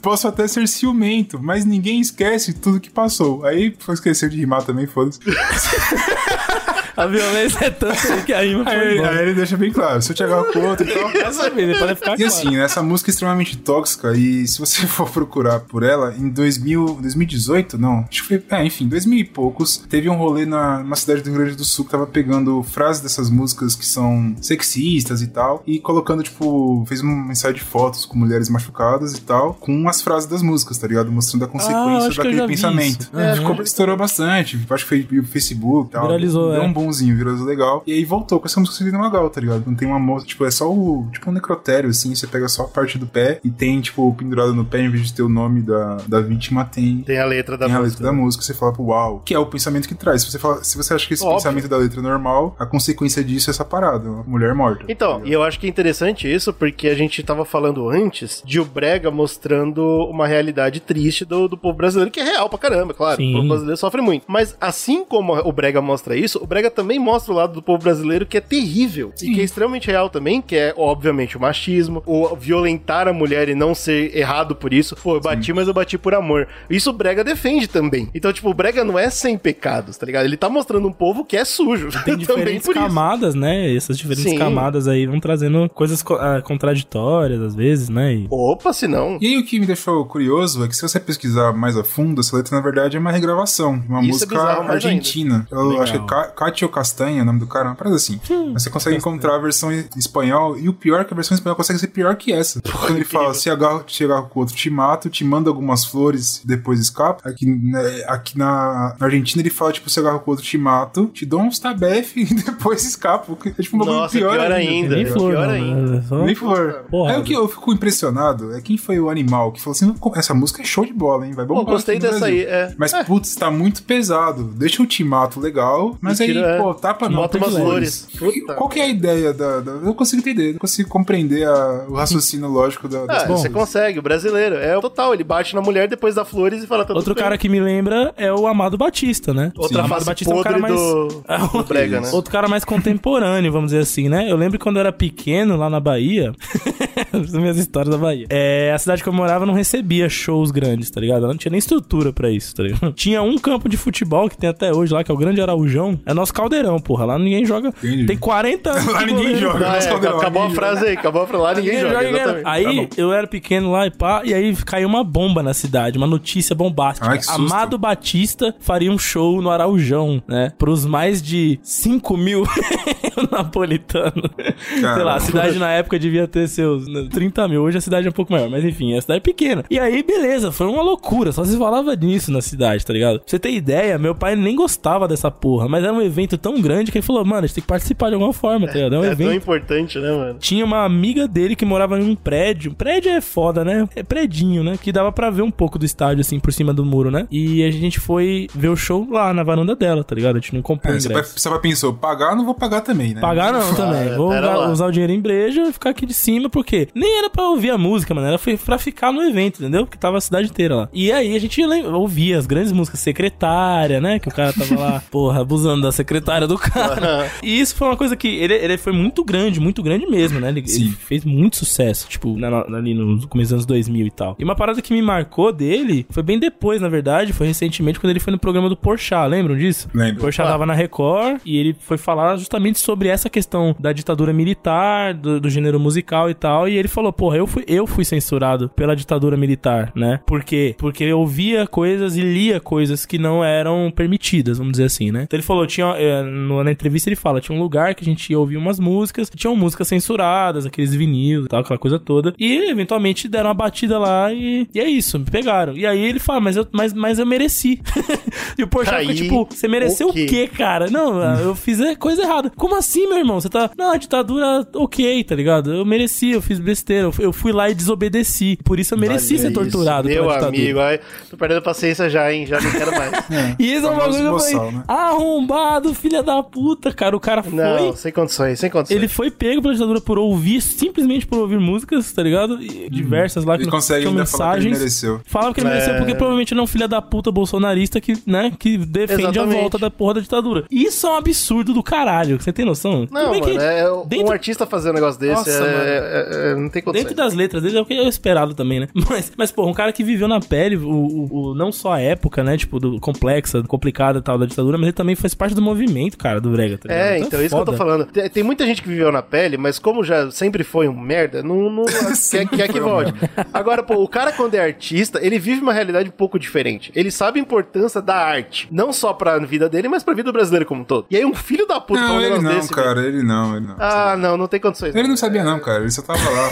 posso 0.00 0.26
até 0.28 0.46
ser 0.48 0.66
ciumento, 0.68 1.38
mas 1.42 1.64
ninguém 1.64 2.00
esquece 2.00 2.52
tudo 2.54 2.80
que 2.80 2.90
passou. 2.90 3.44
Aí 3.44 3.70
foi 3.90 3.94
esquecer 3.94 4.28
de 4.28 4.36
rimar 4.36 4.62
também, 4.62 4.86
foda-se. 4.86 5.18
A 6.96 7.06
violência 7.06 7.64
é 7.66 7.70
tanto 7.70 8.24
que 8.24 8.32
a 8.32 8.42
rima 8.42 8.64
foi 8.64 8.74
Aí, 8.74 8.98
embora. 8.98 9.10
aí 9.10 9.22
ele 9.26 9.34
deixa 9.34 9.56
bem 9.56 9.72
claro, 9.72 10.02
se 10.02 10.10
eu 10.12 10.16
te 10.16 10.22
agarro 10.22 10.52
com 10.52 10.58
outro 10.60 10.88
e 10.88 10.92
tal. 10.92 11.10
Essa 11.26 11.50
pode 11.50 11.94
ficar 11.94 12.18
E 12.18 12.24
assim, 12.24 12.50
né, 12.50 12.64
essa 12.64 12.82
música 12.82 13.10
é 13.10 13.12
extremamente 13.12 13.56
tóxica 13.56 14.12
e 14.12 14.46
se 14.46 14.58
você 14.58 14.86
for 14.88 15.08
procurar 15.10 15.60
por 15.60 15.82
ela, 15.82 16.14
em 16.16 16.28
2000, 16.28 16.98
2018, 17.00 17.78
não, 17.78 18.04
acho 18.08 18.26
que 18.26 18.28
foi, 18.28 18.58
é, 18.58 18.64
enfim, 18.64 18.88
2000 18.88 19.18
e 19.18 19.24
poucos, 19.24 19.76
teve 19.88 20.08
um 20.08 20.16
rolê 20.16 20.44
na, 20.46 20.78
numa 20.78 20.96
cidade 20.96 21.22
do 21.22 21.30
Rio 21.30 21.38
Grande 21.40 21.56
do 21.56 21.64
Sul 21.64 21.84
que 21.84 21.90
tava 21.90 22.06
pegando 22.06 22.62
frases 22.62 23.02
dessas 23.02 23.30
músicas 23.30 23.74
que 23.74 23.86
são 23.86 24.34
sexistas 24.40 25.22
e 25.22 25.26
tal, 25.28 25.62
e 25.66 25.78
colocando, 25.78 26.22
tipo, 26.22 26.84
fez 26.86 27.02
um 27.02 27.30
ensaio 27.30 27.54
de 27.54 27.60
fotos 27.60 28.04
com 28.04 28.18
mulheres 28.18 28.48
machucadas 28.48 29.14
e 29.16 29.20
tal, 29.20 29.54
com 29.54 29.88
as 29.88 30.02
frases 30.02 30.28
das 30.28 30.42
músicas, 30.42 30.78
tá 30.78 30.86
ligado? 30.86 31.10
Mostrando 31.10 31.42
a 31.42 31.46
Ah, 31.46 31.48
consequência 31.48 32.06
eu 32.08 32.14
daquele 32.14 32.46
pensamento. 32.46 33.10
É, 33.14 33.36
ficou, 33.36 33.62
estourou 33.62 33.96
bastante, 33.96 34.58
acho 34.68 34.84
que 34.84 34.88
foi 34.88 35.18
o 35.18 35.24
Facebook 35.24 35.88
e 35.88 35.92
tal. 35.92 36.02
Viralizou, 36.06 36.52
Deu 36.52 36.62
é. 36.62 36.64
um 36.64 36.72
bonzinho, 36.80 37.16
viralizou 37.16 37.46
legal. 37.46 37.82
E 37.86 37.92
aí 37.92 38.04
voltou 38.04 38.40
com 38.40 38.46
essa 38.46 38.58
música 38.60 38.78
Celina 38.78 38.98
Magal, 38.98 39.28
tá 39.30 39.40
ligado? 39.40 39.64
Não 39.66 39.74
tem 39.74 39.86
uma 39.88 39.98
moça, 39.98 40.26
tipo, 40.26 40.44
é 40.44 40.50
só 40.50 40.70
o. 40.70 41.06
Tipo 41.12 41.30
um 41.30 41.32
necrotério, 41.32 41.90
assim, 41.90 42.14
você 42.14 42.26
pega 42.26 42.48
só 42.48 42.62
a 42.64 42.68
parte 42.68 42.98
do 42.98 43.06
pé 43.06 43.40
e 43.44 43.50
tem, 43.50 43.80
tipo, 43.80 44.12
pendurado 44.14 44.54
no 44.54 44.64
pé, 44.64 44.80
em 44.82 44.90
vez 44.90 45.06
de 45.06 45.14
ter 45.14 45.22
o 45.22 45.28
nome 45.28 45.60
da, 45.62 45.96
da 46.06 46.20
vítima, 46.20 46.64
tem. 46.64 47.02
Tem 47.02 47.18
a 47.18 47.24
letra 47.24 47.56
da 47.56 47.66
Tem 47.66 47.74
a 47.74 47.78
música. 47.80 47.98
letra 48.02 48.06
da 48.06 48.12
música, 48.12 48.42
você 48.44 48.54
fala 48.54 48.72
pro 48.72 48.84
uau, 48.84 49.22
que 49.24 49.34
é 49.34 49.38
o 49.38 49.46
pensamento 49.46 49.86
que 49.88 49.94
traz. 49.94 50.22
Se 50.22 50.30
você, 50.30 50.38
fala, 50.38 50.62
se 50.64 50.76
você 50.76 50.94
acha 50.94 51.06
que 51.06 51.14
esse 51.14 51.22
Óbvio. 51.22 51.36
pensamento 51.38 51.68
da 51.68 51.76
letra 51.76 52.00
é 52.00 52.02
normal, 52.02 52.54
a 52.58 52.66
consequência 52.66 53.22
disso 53.22 53.50
é 53.50 53.52
essa 53.52 53.64
parada, 53.64 54.08
uma 54.10 54.22
mulher 54.24 54.54
morta. 54.54 54.84
Então, 54.88 55.22
e 55.24 55.32
eu 55.32 55.42
acho 55.42 55.58
que 55.58 55.66
é 55.66 55.68
interessante 55.68 56.32
isso, 56.32 56.52
porque 56.52 56.88
a 56.88 56.94
gente 56.94 57.22
tava 57.22 57.44
falando 57.44 57.88
antes 57.88 58.42
de 58.44 58.60
o 58.60 58.64
Brega 58.64 59.10
mostrando 59.10 59.82
uma 60.10 60.26
realidade 60.26 60.80
triste 60.80 61.24
do, 61.24 61.48
do 61.48 61.56
povo 61.56 61.76
brasileiro, 61.76 62.10
que 62.10 62.20
é 62.20 62.24
real 62.24 62.48
pra 62.48 62.58
caramba, 62.58 62.92
claro. 62.94 63.16
Sim. 63.16 63.30
O 63.32 63.36
povo 63.38 63.48
brasileiro 63.48 63.76
sofre 63.76 64.00
muito. 64.00 64.24
Mas 64.26 64.56
assim 64.60 65.04
como 65.04 65.34
o 65.34 65.52
Brega 65.52 65.80
mostra 65.80 66.16
isso, 66.16 66.38
o 66.42 66.46
Brega 66.46 66.69
também 66.70 66.98
mostra 66.98 67.32
o 67.32 67.36
lado 67.36 67.52
do 67.54 67.62
povo 67.62 67.82
brasileiro 67.82 68.24
que 68.26 68.36
é 68.36 68.40
terrível. 68.40 69.12
E 69.22 69.34
que 69.34 69.40
é 69.40 69.44
extremamente 69.44 69.86
real 69.88 70.08
também, 70.10 70.40
que 70.40 70.56
é, 70.56 70.72
obviamente, 70.76 71.36
o 71.36 71.40
machismo, 71.40 72.02
o 72.06 72.34
violentar 72.36 73.08
a 73.08 73.12
mulher 73.12 73.48
e 73.48 73.54
não 73.54 73.74
ser 73.74 74.16
errado 74.16 74.54
por 74.54 74.72
isso. 74.72 74.96
Pô, 74.96 75.16
eu 75.16 75.20
bati, 75.20 75.52
mas 75.52 75.68
eu 75.68 75.74
bati 75.74 75.98
por 75.98 76.14
amor. 76.14 76.46
Isso 76.68 76.90
o 76.90 76.92
Brega 76.92 77.22
defende 77.24 77.66
também. 77.68 78.08
Então, 78.14 78.32
tipo, 78.32 78.48
o 78.50 78.54
Brega 78.54 78.84
não 78.84 78.98
é 78.98 79.10
sem 79.10 79.36
pecados, 79.36 79.96
tá 79.96 80.06
ligado? 80.06 80.24
Ele 80.24 80.36
tá 80.36 80.48
mostrando 80.48 80.86
um 80.88 80.92
povo 80.92 81.24
que 81.24 81.36
é 81.36 81.44
sujo. 81.44 81.88
Tem 82.04 82.14
também 82.14 82.18
diferentes 82.18 82.66
por 82.66 82.76
isso. 82.76 82.84
camadas, 82.84 83.34
né? 83.34 83.74
Essas 83.74 83.96
diferentes 83.98 84.32
Sim. 84.32 84.38
camadas 84.38 84.86
aí 84.88 85.06
vão 85.06 85.20
trazendo 85.20 85.68
coisas 85.70 86.02
co- 86.02 86.14
ah, 86.14 86.40
contraditórias, 86.42 87.40
às 87.40 87.54
vezes, 87.54 87.88
né? 87.88 88.14
E- 88.14 88.26
Opa, 88.30 88.72
se 88.72 88.86
não. 88.86 89.18
E 89.20 89.26
aí 89.26 89.38
o 89.38 89.44
que 89.44 89.58
me 89.60 89.66
deixou 89.66 90.04
curioso 90.06 90.64
é 90.64 90.68
que 90.68 90.74
se 90.76 90.82
você 90.82 90.98
pesquisar 91.00 91.52
mais 91.52 91.76
a 91.76 91.84
fundo, 91.84 92.20
essa 92.20 92.36
letra 92.36 92.56
na 92.56 92.62
verdade 92.62 92.96
é 92.96 93.00
uma 93.00 93.12
regravação, 93.12 93.78
de 93.78 93.86
uma 93.88 94.00
Isso 94.00 94.08
é 94.08 94.12
música 94.12 94.44
mais 94.62 94.70
argentina. 94.70 95.46
Eu 95.50 95.62
Legal. 95.68 95.82
acho 95.82 95.92
que 95.92 95.98
é 95.98 96.06
Ca- 96.06 96.28
Nacho 96.60 96.68
Castanha, 96.68 97.22
o 97.22 97.24
nome 97.24 97.38
do 97.40 97.46
cara, 97.46 97.66
uma 97.68 97.74
parada 97.74 97.96
assim. 97.96 98.20
Mas 98.52 98.62
você 98.62 98.70
consegue 98.70 98.96
encontrar 98.96 99.36
a 99.36 99.38
versão 99.38 99.72
em 99.72 99.84
espanhol, 99.96 100.58
e 100.58 100.68
o 100.68 100.72
pior 100.72 101.00
é 101.00 101.04
que 101.04 101.12
a 101.12 101.16
versão 101.16 101.34
em 101.34 101.38
espanhol 101.38 101.56
consegue 101.56 101.78
ser 101.78 101.88
pior 101.88 102.14
que 102.16 102.32
essa. 102.32 102.60
Quando 102.62 102.96
ele 102.96 103.04
fala, 103.04 103.32
se 103.34 103.48
agarro, 103.48 103.82
te 103.84 104.04
agarro 104.04 104.28
com 104.28 104.40
o 104.40 104.42
outro, 104.42 104.54
te 104.54 104.68
mato, 104.70 105.08
te 105.08 105.24
mando 105.24 105.48
algumas 105.48 105.84
flores, 105.84 106.42
depois 106.44 106.78
escapa. 106.80 107.28
Aqui, 107.28 107.46
né, 107.46 108.02
aqui 108.06 108.36
na, 108.36 108.94
na 108.98 109.06
Argentina 109.06 109.40
ele 109.42 109.50
fala, 109.50 109.72
tipo, 109.72 109.88
se 109.88 109.98
agarro 110.00 110.20
com 110.20 110.30
o 110.30 110.32
outro, 110.32 110.44
te 110.44 110.58
mato, 110.58 111.06
te 111.06 111.24
dou 111.24 111.40
uns 111.40 111.58
tabef 111.58 112.16
e 112.20 112.24
depois 112.34 112.84
escapo. 112.84 113.38
É 113.58 113.62
tipo 113.62 113.76
um 113.76 113.78
bagulho 113.80 114.08
pior, 114.10 114.32
pior 114.32 114.52
ainda. 114.52 114.96
Nem 114.96 115.06
flor, 115.06 115.30
pior 115.30 115.46
não, 115.46 115.54
ainda. 115.54 115.90
né? 115.92 116.04
Só- 116.08 116.24
Nem 116.24 116.34
flor. 116.34 116.84
Porra. 116.90 117.12
É 117.12 117.18
o 117.18 117.22
que 117.22 117.32
eu 117.32 117.48
fico 117.48 117.72
impressionado 117.72 118.54
é 118.54 118.60
quem 118.60 118.76
foi 118.76 118.98
o 119.00 119.08
animal 119.08 119.52
que 119.52 119.60
falou 119.60 119.72
assim: 119.74 119.94
essa 120.16 120.34
música 120.34 120.62
é 120.62 120.64
show 120.64 120.84
de 120.84 120.92
bola, 120.92 121.26
hein? 121.26 121.32
Vai 121.32 121.44
bombar 121.44 121.64
Pô, 121.64 121.70
gostei 121.72 121.98
dessa 121.98 122.18
Brasil." 122.18 122.36
aí, 122.36 122.44
é. 122.44 122.74
Mas, 122.76 122.92
É. 122.92 123.04
putz, 123.04 123.34
tá 123.34 123.50
muito 123.50 123.82
pesado. 123.82 124.44
Deixa 124.44 124.82
o 124.82 124.86
timato 124.86 125.40
legal, 125.40 125.96
mas 126.00 126.20
aí, 126.20 126.32
é. 126.50 126.58
pô, 126.58 126.74
tapa 126.74 127.08
não. 127.08 127.16
Bota 127.16 127.38
tem 127.38 127.46
umas 127.48 127.58
flores. 127.62 128.08
Puta. 128.18 128.54
Qual 128.54 128.68
que 128.68 128.80
é 128.80 128.84
a 128.84 128.88
ideia 128.88 129.32
da, 129.32 129.60
da- 129.60 129.72
Eu 129.72 129.80
não 129.82 129.92
consigo 129.94 130.20
entender, 130.20 130.52
não 130.52 130.58
consigo 130.58 130.88
compreender 130.88 131.46
a- 131.46 131.86
o 131.88 131.94
raciocínio 131.94 132.48
lógico 132.48 132.88
da, 132.88 133.06
das 133.06 133.16
Ah, 133.16 133.20
pessoas. 133.22 133.40
você 133.42 133.48
consegue, 133.50 133.98
o 133.98 134.02
brasileiro. 134.02 134.56
É 134.56 134.76
o 134.76 134.80
total, 134.80 135.14
ele 135.14 135.24
bate 135.24 135.54
na 135.54 135.60
mulher 135.60 135.88
depois 135.88 136.14
dá 136.14 136.24
flores 136.24 136.62
e 136.62 136.66
fala 136.66 136.84
tudo 136.84 136.96
Outro 136.96 137.14
bem. 137.14 137.22
cara 137.22 137.36
que 137.38 137.48
me 137.48 137.60
lembra 137.60 138.12
é 138.16 138.32
o 138.32 138.46
Amado 138.46 138.76
Batista, 138.76 139.32
né? 139.34 139.52
Outra 139.56 139.82
Amado 139.82 140.04
Batista 140.04 140.32
é 140.32 140.36
um 140.36 140.42
cara 140.42 140.58
mais. 140.58 140.74
do, 140.74 141.08
do 141.52 141.64
brega, 141.64 142.00
né? 142.00 142.10
Outro 142.12 142.30
cara 142.32 142.48
mais 142.48 142.64
contemporâneo, 142.64 143.50
vamos 143.52 143.70
dizer 143.70 143.82
assim, 143.82 144.08
né? 144.08 144.30
Eu 144.30 144.36
lembro 144.36 144.58
quando 144.58 144.76
eu 144.76 144.80
era 144.80 144.92
pequeno, 144.92 145.56
lá 145.56 145.68
na 145.70 145.80
Bahia. 145.80 146.32
As 147.12 147.32
minhas 147.32 147.56
histórias 147.56 147.94
da 147.94 147.98
Bahia. 148.00 148.26
É, 148.30 148.72
a 148.74 148.78
cidade 148.78 149.02
que 149.02 149.08
eu 149.08 149.12
morava 149.12 149.44
não 149.46 149.54
recebia 149.54 150.08
shows 150.08 150.50
grandes, 150.50 150.90
tá 150.90 151.00
ligado? 151.00 151.18
Ela 151.24 151.28
não 151.32 151.36
tinha 151.38 151.50
nem 151.50 151.58
estrutura 151.58 152.12
pra 152.12 152.30
isso, 152.30 152.54
tá 152.54 152.62
ligado? 152.62 152.92
Tinha 153.00 153.22
um 153.22 153.38
campo 153.38 153.68
de 153.68 153.76
futebol 153.76 154.28
que 154.28 154.36
tem 154.36 154.48
até 154.50 154.72
hoje 154.72 154.92
lá, 154.92 155.02
que 155.02 155.10
é 155.10 155.14
o 155.14 155.16
Grande 155.16 155.40
Araujão. 155.40 155.98
É 156.04 156.12
nosso 156.14 156.32
caldeirão, 156.40 156.78
porra. 156.78 157.04
Lá 157.04 157.18
ninguém 157.18 157.44
joga. 157.44 157.68
Entendi. 157.68 158.06
Tem 158.06 158.16
40 158.16 158.70
anos. 158.70 158.86
Lá 158.86 159.00
ninguém 159.00 159.16
goleiro. 159.16 159.38
joga. 159.40 159.70
Ah, 159.72 159.76
é, 159.76 159.86
Caldeirão, 159.86 160.18
acabou 160.18 160.42
a 160.42 160.44
ninguém 160.46 160.56
frase 160.60 160.86
aí, 160.86 160.92
acabou 160.94 161.22
a 161.22 161.26
frase 161.26 161.42
lá, 161.44 161.54
ninguém, 161.54 161.80
joga, 161.80 161.98
ninguém 162.02 162.14
exatamente. 162.20 162.46
Aí 162.46 162.86
Tá 162.86 162.94
eu 163.00 163.12
era 163.12 163.26
pequeno 163.26 163.70
lá 163.72 163.86
e 163.86 163.90
pá, 163.90 164.22
e 164.24 164.34
aí 164.34 164.54
caiu 164.64 164.88
uma 164.88 165.04
bomba 165.04 165.42
na 165.42 165.54
cidade, 165.54 165.98
uma 165.98 166.06
notícia 166.06 166.54
bombástica. 166.54 167.08
Ai, 167.08 167.18
que 167.18 167.24
susto. 167.24 167.40
Amado 167.40 167.78
Batista 167.78 168.54
faria 168.60 168.90
um 168.90 168.98
show 168.98 169.40
no 169.42 169.50
Araujão, 169.50 170.22
né? 170.26 170.52
Pros 170.58 170.84
mais 170.86 171.20
de 171.22 171.58
5 171.62 172.16
mil 172.16 172.44
napolitanos. 173.30 174.30
Sei 174.74 174.82
lá, 174.82 174.90
a 174.92 174.94
Caramba. 174.96 175.20
cidade 175.20 175.58
na 175.58 175.70
época 175.70 175.98
devia 175.98 176.26
ter 176.26 176.48
seus 176.48 176.86
né, 176.88 177.08
30 177.10 177.48
mil. 177.48 177.62
Hoje 177.62 177.78
a 177.78 177.80
cidade 177.80 178.06
é 178.06 178.10
um 178.10 178.12
pouco 178.12 178.32
maior, 178.32 178.48
mas 178.48 178.64
enfim, 178.64 178.96
a 178.96 179.00
cidade 179.00 179.18
é 179.18 179.20
pequena. 179.20 179.64
E 179.70 179.78
aí, 179.78 180.02
beleza, 180.02 180.50
foi 180.52 180.66
uma 180.66 180.82
loucura. 180.82 181.32
Só 181.32 181.44
se 181.44 181.56
falava 181.58 181.94
nisso 181.96 182.32
na 182.32 182.40
cidade, 182.40 182.84
tá 182.84 182.92
ligado? 182.92 183.20
Pra 183.20 183.28
você 183.28 183.38
ter 183.38 183.50
ideia, 183.52 183.98
meu 183.98 184.14
pai 184.14 184.36
nem 184.36 184.54
gostava 184.56 185.06
dessa 185.08 185.30
porra, 185.30 185.68
mas 185.68 185.84
era 185.84 185.92
um 185.92 186.00
evento 186.02 186.29
tão 186.38 186.60
grande 186.60 186.90
que 186.92 186.98
ele 186.98 187.06
falou, 187.06 187.24
mano, 187.24 187.44
a 187.44 187.46
gente 187.46 187.54
tem 187.54 187.62
que 187.62 187.68
participar 187.68 188.08
de 188.08 188.14
alguma 188.14 188.32
forma, 188.32 188.66
tá 188.66 188.74
ligado? 188.74 188.94
É 188.94 188.98
um 188.98 189.04
É 189.04 189.14
tão 189.14 189.26
evento. 189.26 189.34
importante, 189.42 189.98
né, 189.98 190.10
mano? 190.12 190.38
Tinha 190.38 190.64
uma 190.64 190.84
amiga 190.84 191.26
dele 191.28 191.54
que 191.56 191.64
morava 191.64 191.98
em 192.00 192.02
um 192.10 192.14
prédio. 192.14 192.72
Prédio 192.74 193.10
é 193.12 193.20
foda, 193.20 193.64
né? 193.64 193.88
É 193.94 194.02
predinho, 194.02 194.62
né? 194.62 194.78
Que 194.80 194.92
dava 194.92 195.10
pra 195.12 195.30
ver 195.30 195.42
um 195.42 195.50
pouco 195.50 195.78
do 195.78 195.84
estádio, 195.84 196.20
assim, 196.20 196.38
por 196.38 196.52
cima 196.52 196.72
do 196.72 196.84
muro, 196.84 197.10
né? 197.10 197.26
E 197.30 197.62
a 197.64 197.70
gente 197.70 197.98
foi 198.00 198.46
ver 198.54 198.68
o 198.68 198.76
show 198.76 199.06
lá 199.10 199.32
na 199.32 199.42
varanda 199.42 199.74
dela, 199.76 200.02
tá 200.04 200.14
ligado? 200.14 200.36
A 200.36 200.40
gente 200.40 200.54
não 200.54 200.62
comprou 200.62 200.94
É, 200.94 201.00
você, 201.00 201.08
vai, 201.08 201.16
ingresso. 201.18 201.38
você 201.38 201.48
vai 201.48 201.58
pensou, 201.60 201.94
pagar, 201.94 202.34
não 202.36 202.44
vou 202.44 202.54
pagar 202.54 202.80
também, 202.80 203.14
né? 203.14 203.20
Pagar 203.20 203.52
não 203.52 203.72
também. 203.74 204.08
é, 204.08 204.16
Vou 204.16 204.30
usar, 204.70 204.86
o 204.86 204.90
dinheiro 204.90 205.12
em 205.12 205.20
breja 205.20 205.62
e 205.62 205.72
ficar 205.72 205.90
aqui 205.90 206.04
de 206.06 206.14
cima, 206.14 206.48
porque 206.48 206.88
nem 206.94 207.18
era 207.18 207.30
pra 207.30 207.44
ouvir 207.48 207.70
a 207.70 207.78
música, 207.78 208.14
mano. 208.14 208.26
Era 208.26 208.38
foi 208.38 208.56
pra 208.56 208.78
ficar 208.78 209.12
no 209.12 209.22
evento, 209.22 209.60
entendeu? 209.60 209.84
Porque 209.86 209.98
tava 209.98 210.18
a 210.18 210.20
cidade 210.20 210.48
inteira 210.48 210.74
lá. 210.74 210.88
E 210.92 211.10
aí 211.12 211.34
a 211.36 211.38
gente 211.40 211.60
ouvia 211.92 212.38
as 212.38 212.46
grandes 212.46 212.72
músicas 212.72 213.00
secretária, 213.00 214.00
né? 214.00 214.18
Que 214.18 214.28
o 214.28 214.32
cara 214.32 214.52
tava 214.52 214.74
lá, 214.78 215.02
porra, 215.10 215.40
abusando 215.40 215.82
da 215.82 215.92
secretária 215.92 216.19
do 216.46 216.58
cara. 216.58 217.30
e 217.42 217.60
isso 217.60 217.74
foi 217.74 217.88
uma 217.88 217.96
coisa 217.96 218.16
que 218.16 218.28
ele, 218.28 218.54
ele 218.54 218.76
foi 218.78 218.92
muito 218.92 219.24
grande, 219.24 219.60
muito 219.60 219.82
grande 219.82 220.06
mesmo, 220.06 220.40
né? 220.40 220.48
Ele, 220.48 220.66
Sim. 220.66 220.82
ele 220.86 220.90
fez 220.92 221.24
muito 221.24 221.56
sucesso, 221.56 222.08
tipo, 222.08 222.36
na- 222.38 222.50
na- 222.68 222.78
ali 222.78 222.94
no 222.94 223.26
começo 223.28 223.48
dos 223.48 223.52
anos 223.54 223.66
2000 223.66 224.06
e 224.06 224.10
tal. 224.10 224.36
E 224.38 224.44
uma 224.44 224.54
parada 224.54 224.80
que 224.82 224.92
me 224.92 225.02
marcou 225.02 225.52
dele 225.52 226.06
foi 226.10 226.22
bem 226.22 226.38
depois, 226.38 226.80
na 226.80 226.88
verdade, 226.88 227.32
foi 227.32 227.46
recentemente 227.46 227.98
quando 228.00 228.10
ele 228.10 228.20
foi 228.20 228.32
no 228.32 228.38
programa 228.38 228.68
do 228.68 228.76
Porchat, 228.76 229.28
lembram 229.28 229.56
disso? 229.56 229.88
Lembro. 229.94 230.18
O 230.18 230.20
Porchat 230.22 230.46
tava 230.48 230.66
na 230.66 230.74
Record 230.74 231.40
e 231.44 231.56
ele 231.58 231.76
foi 231.78 231.96
falar 231.98 232.36
justamente 232.36 232.78
sobre 232.78 233.08
essa 233.08 233.28
questão 233.28 233.74
da 233.78 233.92
ditadura 233.92 234.32
militar, 234.32 235.14
do, 235.14 235.40
do 235.40 235.50
gênero 235.50 235.78
musical 235.80 236.28
e 236.30 236.34
tal. 236.34 236.68
E 236.68 236.76
ele 236.76 236.88
falou, 236.88 237.12
porra, 237.12 237.36
eu 237.36 237.46
fui, 237.46 237.64
eu 237.66 237.86
fui 237.86 238.04
censurado 238.04 238.68
pela 238.70 238.94
ditadura 238.96 239.36
militar, 239.36 239.92
né? 239.94 240.20
Por 240.26 240.42
quê? 240.44 240.74
Porque 240.78 241.04
eu 241.04 241.24
via 241.26 241.66
coisas 241.66 242.16
e 242.16 242.20
lia 242.20 242.60
coisas 242.60 243.04
que 243.06 243.18
não 243.18 243.44
eram 243.44 243.92
permitidas, 243.94 244.58
vamos 244.58 244.72
dizer 244.72 244.84
assim, 244.84 245.10
né? 245.10 245.22
Então 245.24 245.36
ele 245.36 245.44
falou, 245.46 245.66
tinha, 245.66 245.86
é, 245.96 246.09
no- 246.22 246.62
na 246.64 246.70
entrevista 246.72 247.08
ele 247.08 247.16
fala, 247.16 247.40
tinha 247.40 247.56
um 247.56 247.60
lugar 247.60 247.94
que 247.94 248.02
a 248.02 248.04
gente 248.04 248.30
ia 248.30 248.38
ouvir 248.38 248.56
umas 248.56 248.78
músicas, 248.78 249.30
tinham 249.34 249.54
músicas 249.56 249.88
censuradas, 249.88 250.66
aqueles 250.66 250.94
vinil 250.94 251.44
e 251.44 251.48
tal, 251.48 251.60
aquela 251.60 251.78
coisa 251.78 251.98
toda. 251.98 252.34
E 252.38 252.70
eventualmente 252.70 253.28
deram 253.28 253.48
uma 253.48 253.54
batida 253.54 253.98
lá 253.98 254.32
e, 254.32 254.68
e 254.74 254.80
é 254.80 254.88
isso, 254.88 255.18
me 255.18 255.24
pegaram. 255.24 255.76
E 255.76 255.86
aí 255.86 256.00
ele 256.02 256.18
fala, 256.18 256.40
mas 256.40 256.56
eu, 256.56 256.66
mas, 256.72 256.92
mas 256.92 257.18
eu 257.18 257.26
mereci. 257.26 257.80
e 258.58 258.62
o 258.62 258.68
Porchat 258.68 259.00
ficou 259.00 259.10
Aí, 259.10 259.14
tipo, 259.16 259.48
você 259.50 259.68
mereceu 259.68 260.08
o 260.08 260.10
o 260.10 260.14
quê? 260.14 260.48
cara? 260.48 260.90
Não, 260.90 261.22
eu 261.40 261.54
fiz 261.54 261.80
a 261.80 261.94
coisa 261.96 262.22
errada. 262.22 262.50
Como 262.56 262.76
assim, 262.76 263.06
meu 263.08 263.18
irmão? 263.18 263.40
Você 263.40 263.48
tá. 263.48 263.70
Não, 263.76 263.92
a 263.92 263.96
ditadura, 263.96 264.66
ok, 264.74 265.24
tá 265.24 265.34
ligado? 265.34 265.72
Eu 265.72 265.84
mereci, 265.84 266.30
eu 266.30 266.42
fiz 266.42 266.58
besteira. 266.58 267.10
Eu 267.18 267.32
fui- 267.32 267.52
lá 267.52 267.68
e 267.68 267.74
desobedeci. 267.74 268.56
Por 268.64 268.78
isso 268.78 268.94
eu 268.94 268.98
mereci 268.98 269.34
Olha 269.34 269.42
ser 269.42 269.48
isso, 269.50 269.54
torturado 269.54 270.08
Meu 270.08 270.22
pela 270.22 270.34
ditadura. 270.34 270.62
amigo, 270.62 270.78
ai, 270.80 271.00
tô 271.28 271.36
perdendo 271.36 271.62
paciência 271.62 272.08
já, 272.08 272.32
hein? 272.32 272.46
Já 272.46 272.60
não 272.60 272.70
quero 272.70 272.90
mais. 272.92 273.10
E 273.58 273.74
isso 273.74 273.86
é 273.86 273.90
um 273.90 273.96
bagulho 273.96 274.20
que 274.20 274.26
eu 274.28 274.38
falei, 274.38 274.72
né? 274.72 274.82
arrombado, 274.86 275.89
filha 275.94 276.22
da 276.22 276.42
puta, 276.42 276.92
cara. 276.92 277.16
O 277.16 277.20
cara 277.20 277.42
foi. 277.42 277.52
Não, 277.52 277.94
sem 277.94 278.12
condições, 278.12 278.58
sem 278.58 278.70
condições. 278.70 278.96
Ele 278.96 279.08
foi 279.08 279.30
pego 279.30 279.60
pela 279.62 279.74
ditadura 279.74 280.00
por 280.00 280.18
ouvir, 280.18 280.60
simplesmente 280.60 281.26
por 281.26 281.38
ouvir 281.38 281.58
músicas, 281.58 282.10
tá 282.12 282.22
ligado? 282.22 282.60
E 282.62 282.88
diversas 282.90 283.44
lá 283.44 283.56
que 283.56 283.62
Ele 283.62 283.70
não 283.70 283.78
consegue 283.78 284.00
tinham 284.00 284.12
ainda 284.12 284.26
falar 284.26 284.52
que 284.54 284.60
ele 284.60 284.68
mensagens. 284.70 284.78
mereceu. 284.78 285.20
Falava 285.26 285.54
que 285.54 285.60
ele 285.60 285.68
mereceu 285.68 285.94
É. 285.94 285.98
porque 285.98 286.14
provavelmente 286.14 286.52
ele 286.54 286.60
é 286.60 286.62
um 286.62 286.66
filho 286.66 286.88
da 286.88 287.00
puta 287.02 287.30
bolsonarista 287.30 288.00
que, 288.00 288.14
né, 288.26 288.52
que 288.58 288.76
defende 288.78 289.22
Exatamente. 289.22 289.56
a 289.56 289.60
volta 289.60 289.78
da 289.78 289.90
porra 289.90 290.14
da 290.14 290.20
ditadura. 290.20 290.64
Isso 290.70 291.06
é 291.06 291.10
um 291.10 291.16
absurdo 291.16 291.72
do 291.74 291.82
caralho, 291.82 292.40
você 292.40 292.52
tem 292.52 292.64
noção? 292.64 293.06
Não, 293.10 293.22
Como 293.24 293.34
é 293.34 293.40
que 293.40 293.46
mano, 293.52 293.60
é, 293.62 293.92
um 293.92 294.06
dentro- 294.06 294.32
artista 294.32 294.66
fazer 294.66 294.90
um 294.90 294.94
negócio 294.94 295.20
desse 295.20 295.34
Nossa, 295.34 295.50
é, 295.50 295.60
mano. 295.60 295.74
é- 295.74 296.50
é- 296.52 296.54
não 296.54 296.68
tem 296.68 296.82
condições. 296.82 297.04
Dentro 297.08 297.16
das 297.16 297.34
letras 297.34 297.62
dele 297.62 297.78
é 297.78 297.80
o 297.80 297.84
que 297.84 297.94
é 297.94 298.06
esperado 298.08 298.54
também, 298.54 298.80
né? 298.80 298.88
Mas, 299.10 299.32
mas 299.36 299.50
pô, 299.52 299.66
um 299.66 299.72
cara 299.74 299.92
que 299.92 300.04
viveu 300.04 300.28
na 300.28 300.40
pele 300.40 300.76
o, 300.76 300.88
o- 300.88 301.50
o- 301.50 301.54
não 301.54 301.72
só 301.72 301.92
a 301.94 302.00
época, 302.00 302.42
né? 302.44 302.56
Tipo, 302.56 302.78
do 302.78 303.00
complexa, 303.00 303.62
complicada 303.64 304.18
e 304.18 304.22
tal 304.22 304.38
da 304.38 304.46
ditadura, 304.46 304.76
mas 304.78 304.84
ele 304.86 304.92
também 304.92 305.14
faz 305.14 305.34
parte 305.34 305.54
do 305.54 305.60
movimento, 305.62 305.79
cara, 306.16 306.40
do 306.40 306.50
Brega, 306.50 306.78
tá 306.78 306.88
ligado? 306.88 307.06
É, 307.06 307.18
Então 307.18 307.40
então, 307.40 307.42
isso 307.42 307.54
que 307.54 307.60
eu 307.60 307.64
tô 307.64 307.72
falando. 307.72 308.06
Tem, 308.06 308.28
tem 308.28 308.42
muita 308.42 308.66
gente 308.66 308.82
que 308.82 308.88
viveu 308.88 309.10
na 309.10 309.22
pele, 309.22 309.56
mas 309.56 309.78
como 309.78 310.04
já 310.04 310.30
sempre 310.30 310.62
foi 310.64 310.88
um 310.88 310.98
merda, 310.98 311.42
não, 311.42 311.70
não 311.70 311.84
quer, 312.30 312.48
quer 312.48 312.68
que 312.68 312.80
volte. 312.80 313.12
Agora, 313.52 313.82
pô, 313.82 314.02
o 314.02 314.08
cara 314.08 314.32
quando 314.32 314.54
é 314.54 314.60
artista, 314.60 315.18
ele 315.22 315.38
vive 315.38 315.60
uma 315.60 315.72
realidade 315.72 316.08
um 316.08 316.12
pouco 316.12 316.38
diferente. 316.38 316.92
Ele 316.94 317.10
sabe 317.10 317.38
a 317.38 317.42
importância 317.42 318.02
da 318.02 318.16
arte, 318.16 318.68
não 318.70 318.92
só 318.92 319.12
pra 319.12 319.38
vida 319.38 319.68
dele, 319.68 319.88
mas 319.88 320.02
pra 320.02 320.14
vida 320.14 320.30
brasileira 320.32 320.64
como 320.64 320.82
um 320.82 320.84
todo. 320.84 321.06
E 321.10 321.16
aí 321.16 321.24
um 321.24 321.34
filho 321.34 321.66
da 321.66 321.80
puta 321.80 322.00
Não, 322.00 322.16
um 322.16 322.20
ele 322.20 322.38
não, 322.38 322.54
desse, 322.54 322.70
cara, 322.70 323.00
ele 323.04 323.22
não, 323.22 323.56
ele 323.56 323.66
não. 323.66 323.76
Ah, 323.78 324.16
não, 324.16 324.36
não 324.36 324.46
tem 324.48 324.60
condições. 324.60 324.94
Ele 324.94 325.08
não 325.08 325.16
sabia 325.16 325.44
não, 325.44 325.58
cara, 325.60 325.82
ele 325.82 325.90
só 325.90 326.02
tava 326.02 326.28
lá 326.28 326.50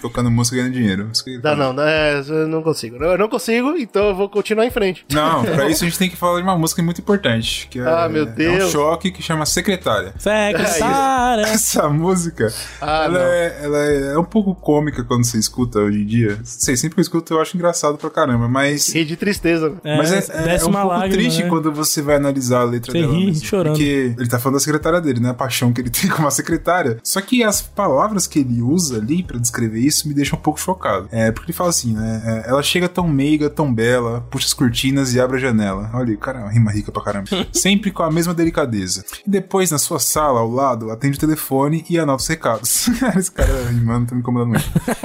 tocando 0.00 0.30
música 0.30 0.56
e 0.56 0.58
ganhando 0.60 0.74
dinheiro. 0.74 1.08
Faz. 1.42 1.58
não, 1.58 1.72
não, 1.72 1.82
é, 1.82 2.22
eu 2.26 2.48
não 2.48 2.62
consigo. 2.62 2.96
Eu 3.02 3.18
não 3.18 3.28
consigo, 3.28 3.76
então 3.76 4.08
eu 4.08 4.14
vou 4.14 4.28
continuar 4.28 4.66
em 4.66 4.70
frente. 4.70 5.04
Não, 5.12 5.44
pra 5.44 5.68
isso 5.70 5.84
a 5.84 5.88
gente 5.88 5.98
tem 5.98 6.10
que 6.10 6.16
falar 6.16 6.36
de 6.38 6.42
uma 6.42 6.56
música 6.56 6.82
muito 6.82 7.00
importante, 7.00 7.66
que 7.68 7.80
é, 7.80 7.86
Ah, 7.86 8.08
meu 8.08 8.26
é 8.44 8.50
um 8.50 8.58
Deus. 8.58 8.72
choque 8.72 9.10
que 9.10 9.22
chama 9.22 9.44
Secretária. 9.46 10.12
Secretária. 10.18 11.42
Essa 11.46 11.88
música, 11.88 12.52
Ah, 12.80 13.04
ela, 13.04 13.18
é, 13.18 13.58
ela 13.62 13.78
é 13.78 14.18
um 14.18 14.24
pouco 14.24 14.54
cômica 14.54 15.04
quando 15.04 15.24
você 15.24 15.38
escuta 15.38 15.78
hoje 15.78 16.00
em 16.02 16.06
dia. 16.06 16.36
Não 16.36 16.44
sei, 16.44 16.76
sempre 16.76 16.94
que 16.94 17.00
eu 17.00 17.02
escuto 17.02 17.34
eu 17.34 17.40
acho 17.40 17.56
engraçado 17.56 17.96
pra 17.98 18.10
caramba, 18.10 18.48
mas... 18.48 18.88
Ri 18.92 19.04
de 19.04 19.16
tristeza. 19.16 19.72
É, 19.84 19.96
mas 19.96 20.12
é, 20.12 20.16
é, 20.52 20.56
é 20.56 20.64
um 20.64 20.70
pouco 20.72 20.88
lágrima, 20.88 21.14
triste 21.14 21.42
né? 21.42 21.48
quando 21.48 21.72
você 21.72 22.02
vai 22.02 22.16
analisar 22.16 22.60
a 22.60 22.64
letra 22.64 22.92
Você 22.92 23.00
dela. 23.00 23.12
ri 23.12 23.26
mesmo, 23.26 23.44
chorando. 23.44 23.72
Porque 23.74 24.14
ele 24.18 24.28
tá 24.28 24.38
falando 24.38 24.54
da 24.56 24.60
secretária 24.60 25.00
dele, 25.00 25.20
né? 25.20 25.30
A 25.30 25.34
paixão 25.34 25.72
que 25.72 25.80
ele 25.80 25.90
tem 25.90 26.08
com 26.10 26.18
uma 26.18 26.30
secretária. 26.30 26.98
Só 27.02 27.20
que 27.20 27.42
as 27.42 27.62
palavras 27.62 28.26
que 28.26 28.38
ele 28.40 28.60
usa 28.62 28.98
ali 28.98 29.22
pra 29.22 29.38
descrever 29.38 29.80
isso 29.80 30.06
me 30.08 30.14
deixam 30.14 30.38
um 30.38 30.42
pouco 30.42 30.60
chocado. 30.60 31.08
É, 31.10 31.30
porque 31.30 31.50
ele 31.50 31.56
fala 31.56 31.70
assim, 31.70 31.94
né? 31.94 32.22
é, 32.46 32.50
ela 32.50 32.62
chega 32.62 32.88
tão 32.88 33.08
meiga, 33.08 33.48
tão 33.50 33.72
bela, 33.72 34.26
puxa 34.30 34.46
as 34.46 34.52
cortinas 34.54 35.14
e 35.14 35.20
abre 35.20 35.36
a 35.36 35.40
janela. 35.40 35.90
Olha, 35.94 36.10
aí, 36.10 36.16
cara, 36.16 36.40
é 36.40 36.42
uma 36.42 36.50
rima 36.52 36.70
rica 36.70 36.90
pra 36.92 37.02
caramba. 37.02 37.26
Sempre 37.52 37.90
com 37.90 38.02
a 38.02 38.10
mesma 38.10 38.33
delicadeza. 38.34 39.04
E 39.26 39.30
depois, 39.30 39.70
na 39.70 39.78
sua 39.78 39.98
sala, 39.98 40.40
ao 40.40 40.50
lado, 40.50 40.90
atende 40.90 41.16
o 41.16 41.20
telefone 41.20 41.84
e 41.88 41.98
anota 41.98 42.22
os 42.22 42.28
recados. 42.28 42.88
Esse 43.16 43.30
cara 43.30 43.52
rimando 43.68 44.06
tá 44.08 44.14
me 44.14 44.20
incomodando 44.20 44.50
muito. 44.50 44.64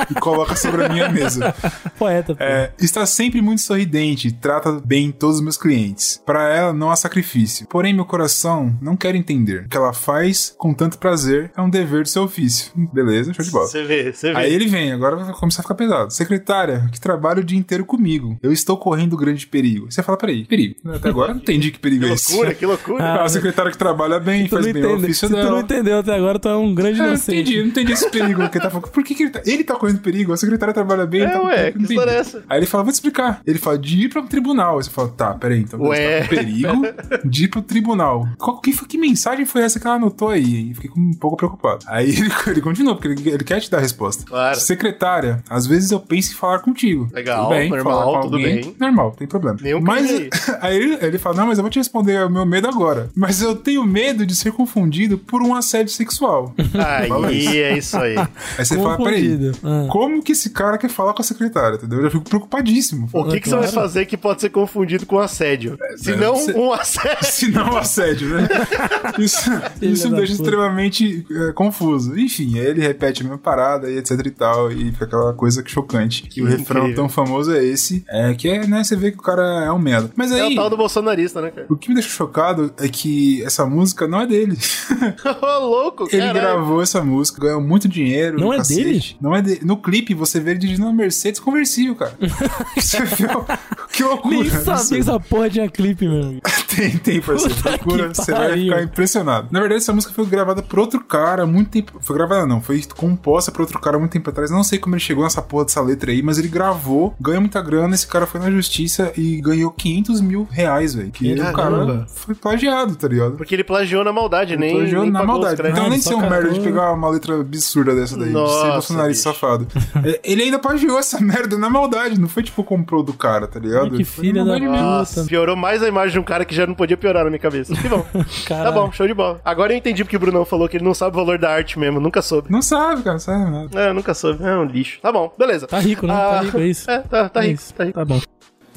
E 0.10 0.14
coloca 0.20 0.56
sobre 0.56 0.86
a 0.86 0.90
minha 0.90 1.10
mesa. 1.10 1.54
Poeta, 1.98 2.36
pô. 2.36 2.44
É, 2.44 2.72
está 2.80 3.06
sempre 3.06 3.42
muito 3.42 3.62
sorridente, 3.62 4.32
trata 4.32 4.72
bem 4.84 5.12
todos 5.12 5.38
os 5.38 5.42
meus 5.42 5.58
clientes. 5.58 6.22
Para 6.26 6.50
ela 6.50 6.74
não 6.74 6.90
há 6.92 6.96
sacrifício. 6.96 7.68
Porém, 7.68 7.94
meu 7.94 8.06
coração 8.06 8.78
não 8.82 8.96
quer 8.96 9.16
entender. 9.16 9.66
O 9.66 9.70
que 9.70 9.78
ela 9.78 9.94
faz 9.94 10.54
com 10.58 10.74
tanto 10.74 10.98
prazer 10.98 11.52
é 11.56 11.62
um 11.62 11.70
dever 11.70 12.04
do 12.04 12.10
seu 12.10 12.24
ofício. 12.24 12.72
Beleza, 12.94 13.34
show 13.34 13.44
de 13.46 13.52
bola. 13.52 13.68
Você 13.68 13.84
vê, 13.84 14.12
você 14.14 14.32
vê. 14.34 14.38
Aí 14.38 14.54
ele 14.54 14.68
vem, 14.68 14.92
agora 14.92 15.16
vai 15.16 15.34
começar 15.34 15.62
a 15.62 15.64
ficar 15.64 15.76
pesado. 15.76 16.12
Secretária, 16.12 16.88
que 16.92 17.00
trabalha 17.00 17.40
o 17.42 17.44
dia 17.44 17.58
inteiro 17.58 17.86
comigo. 17.86 18.38
Eu 18.42 18.52
estou 18.52 18.78
correndo 18.78 19.18
grande 19.18 19.46
perigo. 19.48 19.92
Você 19.92 20.02
fala, 20.04 20.18
peraí, 20.18 20.46
perigo. 20.46 20.76
Até 20.94 21.10
agora 21.10 21.32
eu 21.32 21.36
não 21.36 21.42
entendi 21.42 21.72
que 21.72 21.80
perigo 21.80 22.06
Que 22.06 22.12
é 22.12 22.14
esse. 22.14 22.32
loucura, 22.32 22.54
que 22.54 22.66
loucura. 22.66 23.04
Ah, 23.04 23.19
a 23.26 23.30
secretária 23.30 23.72
que 23.72 23.78
trabalha 23.78 24.20
bem, 24.20 24.48
Tu 24.48 24.56
não 24.56 24.62
faz 24.64 24.74
bem 24.74 24.84
o 24.84 24.86
entende- 24.88 25.04
ofício 25.06 25.28
Se 25.28 25.34
tu 25.34 25.38
dela. 25.38 25.52
não 25.52 25.60
entendeu 25.62 26.00
até 26.00 26.16
agora, 26.16 26.40
tu 26.40 26.48
é 26.50 26.56
um 26.58 26.74
grande 26.74 27.00
É, 27.00 27.02
eu 27.02 27.06
não 27.08 27.14
inocente. 27.14 27.40
entendi, 27.42 27.60
não 27.62 27.68
entendi 27.68 27.92
esse 27.94 28.10
perigo 28.10 28.50
que 28.50 28.58
ele 28.58 28.64
tá 28.64 28.70
falando. 28.70 28.90
Por 28.90 29.04
que, 29.04 29.16
que 29.16 29.24
ele 29.24 29.30
tá. 29.32 29.42
Ele 29.46 29.64
tá 29.64 29.76
correndo 29.76 30.00
perigo, 30.00 30.34
a 30.34 30.38
secretária 30.38 30.74
trabalha 30.74 31.06
bem. 31.06 31.22
ele 31.22 31.30
É, 31.30 31.34
tá 31.34 31.44
ué, 31.44 31.72
que 31.72 31.84
história 31.84 32.12
é 32.12 32.16
essa? 32.18 32.44
Aí 32.50 32.60
ele 32.60 32.66
fala, 32.66 32.84
vou 32.84 32.92
te 32.92 32.96
explicar. 32.96 33.42
Ele 33.46 33.58
fala, 33.60 33.78
de 33.78 34.06
ir 34.06 34.10
pra 34.10 34.22
um 34.22 34.28
tribunal. 34.28 34.78
Aí 34.78 34.84
você 34.84 34.90
fala, 34.90 35.10
tá, 35.10 35.34
peraí, 35.34 35.60
então 35.62 35.80
Ué. 35.82 35.96
você 35.98 36.20
tá 36.20 36.24
com 36.24 36.36
perigo 36.36 36.88
de 37.26 37.44
ir 37.46 37.48
pro 37.48 37.62
tribunal. 37.62 38.28
Qual, 38.38 38.60
que, 38.60 38.72
foi- 38.74 38.88
que 38.88 38.98
mensagem 38.98 39.46
foi 39.46 39.62
essa 39.64 39.80
que 39.80 39.86
ela 39.88 39.96
anotou 39.98 40.30
aí? 40.30 40.74
Fiquei 40.74 40.92
um 40.98 41.14
pouco 41.14 41.38
preocupado. 41.38 41.86
Aí 41.88 42.10
ele, 42.18 42.32
ele 42.48 42.62
continuou, 42.62 42.96
porque 42.96 43.08
ele, 43.08 43.30
ele 43.30 43.44
quer 43.44 43.60
te 43.60 43.70
dar 43.70 43.78
a 43.78 43.82
resposta. 43.82 44.24
Claro. 44.26 44.60
Secretária, 44.60 45.44
às 45.50 45.66
vezes 45.68 45.92
eu 45.92 46.00
penso 46.00 46.32
em 46.32 46.36
falar 46.36 46.60
contigo. 46.60 47.08
Legal, 47.14 47.44
tudo 47.46 47.50
bem, 47.58 47.70
normal, 47.70 48.22
tudo 48.22 48.36
alguém, 48.38 48.56
bem. 48.62 48.76
Normal, 48.80 49.12
tem 49.18 49.28
problema. 49.28 49.58
Nenhum 49.62 49.82
mas 49.82 50.06
crime 50.08 50.30
aí 50.62 50.76
ele, 50.78 50.98
ele 51.02 51.18
fala, 51.18 51.36
não, 51.38 51.48
mas 51.48 51.58
eu 51.58 51.64
vou 51.64 51.70
te 51.72 51.80
responder 51.80 52.24
o 52.26 52.30
meu 52.30 52.46
medo 52.46 52.68
agora. 52.68 53.09
Mas 53.16 53.42
eu 53.42 53.56
tenho 53.56 53.84
medo 53.86 54.26
de 54.26 54.36
ser 54.36 54.52
confundido 54.52 55.18
por 55.18 55.42
um 55.42 55.56
assédio 55.56 55.92
sexual. 55.94 56.54
Isso. 56.58 56.78
Aí, 56.78 57.58
é 57.62 57.78
isso 57.78 57.98
aí. 57.98 58.18
Aí 58.18 58.66
você 58.66 58.76
fala, 58.76 58.98
peraí. 58.98 59.52
Ah. 59.64 59.88
como 59.90 60.22
que 60.24 60.32
esse 60.34 60.50
cara 60.52 60.78
quer 60.78 60.90
falar 60.90 61.14
com 61.14 61.22
a 61.22 61.26
secretária, 61.26 61.76
entendeu? 61.76 62.00
Eu 62.00 62.04
já 62.06 62.12
fico 62.12 62.24
preocupadíssimo. 62.24 63.10
O 63.14 63.26
que, 63.26 63.40
que 63.42 63.50
você 63.50 63.56
vai 63.56 63.68
fazer 63.68 64.06
que 64.06 64.18
pode 64.18 64.42
ser 64.42 64.50
confundido 64.50 65.06
com 65.06 65.20
assédio? 65.20 65.78
Se 65.98 66.16
não, 66.16 66.36
você- 66.36 66.54
um 66.54 66.72
assédio. 66.74 67.10
Se 67.40 67.52
não 67.52 67.78
assédio, 67.78 68.30
né? 68.30 68.48
Isso, 69.18 69.50
isso 69.82 70.10
da 70.10 70.18
deixa 70.18 70.34
puta. 70.34 70.44
extremamente 70.44 71.26
é, 71.32 71.52
confuso. 71.54 72.18
Enfim, 72.20 72.58
aí 72.60 72.66
ele 72.66 72.82
repete 72.82 73.22
a 73.22 73.24
mesma 73.24 73.38
parada 73.38 73.90
e 73.90 73.98
etc 73.98 74.12
e 74.26 74.32
tal, 74.32 74.72
e 74.72 74.92
fica 74.92 75.06
aquela 75.06 75.34
coisa 75.34 75.64
chocante. 75.66 76.24
Que 76.24 76.42
o 76.42 76.46
refrão 76.46 76.82
incrível. 76.82 76.96
tão 77.04 77.10
famoso 77.10 77.54
é 77.54 77.64
esse, 77.64 78.04
é 78.10 78.34
que 78.34 78.48
é, 78.50 78.66
né, 78.68 78.84
você 78.84 78.96
vê 78.96 79.12
que 79.12 79.18
o 79.18 79.22
cara 79.22 79.66
é 79.66 79.72
um 79.72 79.80
merda. 79.80 80.12
Mas 80.16 80.32
É 80.32 80.42
aí, 80.42 80.54
o 80.54 80.56
tal 80.56 80.70
do 80.70 80.78
bolsonarista, 80.78 81.42
né, 81.42 81.52
cara? 81.52 81.68
o 81.70 81.76
que 81.78 81.90
me 81.90 81.96
deixa 81.96 82.10
chocado 82.10 82.74
é 82.80 82.88
que 82.88 82.99
essa 83.46 83.66
música 83.66 84.08
não 84.08 84.22
é 84.22 84.28
dele. 84.28 84.58
Ô, 85.42 85.60
louco, 85.60 86.08
Ele 86.12 86.22
caralho. 86.22 86.34
gravou 86.34 86.82
essa 86.82 87.04
música, 87.04 87.42
ganhou 87.42 87.62
muito 87.62 87.88
dinheiro. 87.88 88.40
Não 88.40 88.54
é 88.54 88.58
cacete. 88.58 88.84
dele? 88.84 89.18
Não 89.22 89.36
é 89.36 89.42
dele. 89.42 89.62
No 89.64 89.78
clipe, 89.78 90.14
você 90.14 90.40
vê 90.40 90.52
ele 90.52 90.60
dirigindo 90.60 90.86
uma 90.86 90.94
Mercedes 90.94 91.40
conversível, 91.40 91.96
cara. 91.96 92.14
você 92.76 93.04
viu? 93.06 93.46
Que 93.92 94.04
loucura. 94.04 94.38
Nem 94.38 94.50
sabia 94.50 94.86
que 94.90 95.00
essa 95.00 95.20
porra 95.20 95.50
tinha 95.50 95.70
clipe, 95.70 96.08
meu 96.08 96.22
amigo. 96.24 96.42
Tem, 96.70 96.98
tem, 96.98 97.20
parceiro. 97.20 97.56
Procura, 97.56 98.10
que 98.10 98.18
você 98.18 98.32
vai 98.32 98.58
ficar 98.58 98.84
impressionado. 98.84 99.48
Na 99.52 99.60
verdade, 99.60 99.82
essa 99.82 99.92
música 99.92 100.14
foi 100.14 100.26
gravada 100.28 100.62
por 100.62 100.80
outro 100.80 101.04
cara 101.04 101.46
muito 101.46 101.72
tempo. 101.72 101.94
Foi 102.00 102.16
gravada, 102.16 102.46
não, 102.46 102.62
foi 102.62 102.82
composta 102.96 103.52
por 103.52 103.62
outro 103.62 103.80
cara 103.80 103.98
muito 104.00 104.12
tempo 104.12 104.30
atrás. 104.30 104.50
Não 104.52 104.64
sei 104.64 104.80
como 104.80 104.96
ele 104.96 105.02
chegou 105.02 105.24
nessa 105.24 105.42
porra 105.42 105.66
dessa 105.66 105.82
letra 105.82 106.12
aí, 106.12 106.22
mas 106.22 106.38
ele 106.38 106.48
gravou, 106.48 107.14
ganhou 107.20 107.42
muita 107.42 107.62
grana. 107.62 107.96
Esse 107.96 108.08
cara 108.08 108.26
foi 108.26 108.40
na 108.40 108.50
justiça 108.50 109.12
e 109.18 109.42
ganhou 109.42 109.72
500 109.72 110.22
mil 110.22 110.48
reais, 110.50 110.94
velho. 110.94 111.12
Que 111.12 111.34
o 111.34 111.38
cara 111.38 111.54
Caramba. 111.54 112.06
foi 112.08 112.36
plagiado, 112.36 112.89
tá 112.96 113.08
ligado? 113.08 113.32
Porque 113.34 113.56
ele 113.56 113.64
plagiou 113.64 114.04
na 114.04 114.12
maldade, 114.14 114.56
nem, 114.58 114.76
Plagiou 114.76 115.04
nem 115.04 115.12
na 115.12 115.24
maldade. 115.24 115.62
Então, 115.62 115.90
de 115.90 116.02
só 116.02 116.10
ser 116.10 116.16
um 116.16 116.22
catou. 116.22 116.36
merda 116.38 116.54
de 116.54 116.60
pegar 116.60 116.92
uma 116.94 117.10
letra 117.10 117.40
absurda 117.40 117.96
dessa 117.96 118.18
daí, 118.18 118.28
de 118.28 118.34
Nossa, 118.34 118.62
ser 118.66 118.72
bolsonarista 118.72 119.30
bicho. 119.30 119.40
safado. 119.40 119.68
É, 120.06 120.20
ele 120.24 120.44
ainda 120.44 120.60
plagiou 120.60 120.98
essa 120.98 121.20
merda 121.20 121.58
na 121.58 121.70
maldade, 121.70 122.20
não 122.20 122.28
foi 122.30 122.42
tipo 122.44 122.64
comprou 122.64 123.04
do 123.04 123.12
cara, 123.14 123.48
tá 123.48 123.60
ligado? 123.60 123.84
Ai, 123.84 123.90
que 123.90 123.96
Ele 123.98 124.04
filha 124.06 124.46
da. 124.46 124.58
Nossa, 124.60 125.26
piorou 125.26 125.56
mais 125.56 125.84
a 125.84 125.88
imagem 125.88 126.14
de 126.14 126.20
um 126.20 126.24
cara 126.24 126.46
que 126.46 126.56
já 126.56 126.66
não 126.66 126.74
podia 126.74 126.96
piorar 126.96 127.24
na 127.24 127.30
minha 127.30 127.40
cabeça. 127.40 127.74
Que 127.76 127.88
bom. 127.90 128.06
tá 128.48 128.72
bom, 128.72 128.92
show 128.92 129.06
de 129.08 129.14
bola. 129.14 129.42
Agora 129.44 129.74
eu 129.74 129.78
entendi 129.78 130.04
porque 130.04 130.16
o 130.16 130.20
Brunão 130.20 130.46
falou 130.46 130.70
que 130.70 130.78
ele 130.78 130.84
não 130.86 130.94
sabe 130.94 131.16
o 131.16 131.20
valor 131.20 131.38
da 131.38 131.50
arte 131.52 131.78
mesmo. 131.78 132.00
Nunca 132.00 132.22
soube. 132.22 132.50
Não 132.52 132.62
sabe, 132.62 133.02
cara, 133.04 133.14
não 133.14 133.20
sabe 133.20 133.52
nada. 133.52 133.80
É, 133.82 133.92
nunca 133.94 134.14
soube. 134.14 134.44
É 134.44 134.56
um 134.56 134.64
lixo. 134.66 135.00
Tá 135.02 135.12
bom, 135.12 135.34
beleza. 135.38 135.68
Tá 135.68 135.80
rico, 135.80 136.08
né? 136.08 136.14
Tá 136.14 136.40
Ah, 136.40 136.42
rico, 136.44 136.58
é 136.58 136.68
isso. 136.68 136.90
É, 136.92 137.00
tá, 137.00 137.28
tá 137.30 137.44
É 137.44 137.48
rico, 137.48 137.62
isso. 137.62 137.74
tá 137.74 137.84
rico. 137.84 138.00
Tá 138.00 138.06
bom. 138.06 138.22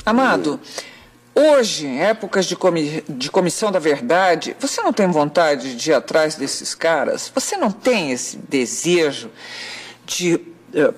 Amado, 0.05 0.59
hoje, 1.34 1.86
em 1.86 2.00
épocas 2.02 2.46
de, 2.46 2.56
comi- 2.56 3.02
de 3.09 3.30
comissão 3.30 3.70
da 3.72 3.78
verdade, 3.78 4.56
você 4.60 4.80
não 4.82 4.92
tem 4.92 5.06
vontade 5.09 5.74
de 5.76 5.90
ir 5.90 5.94
atrás 5.94 6.34
desses 6.34 6.74
caras? 6.74 7.30
Você 7.34 7.56
não 7.56 7.70
tem 7.70 8.12
esse 8.12 8.36
desejo 8.36 9.30
de 10.04 10.40
eh, 10.74 10.92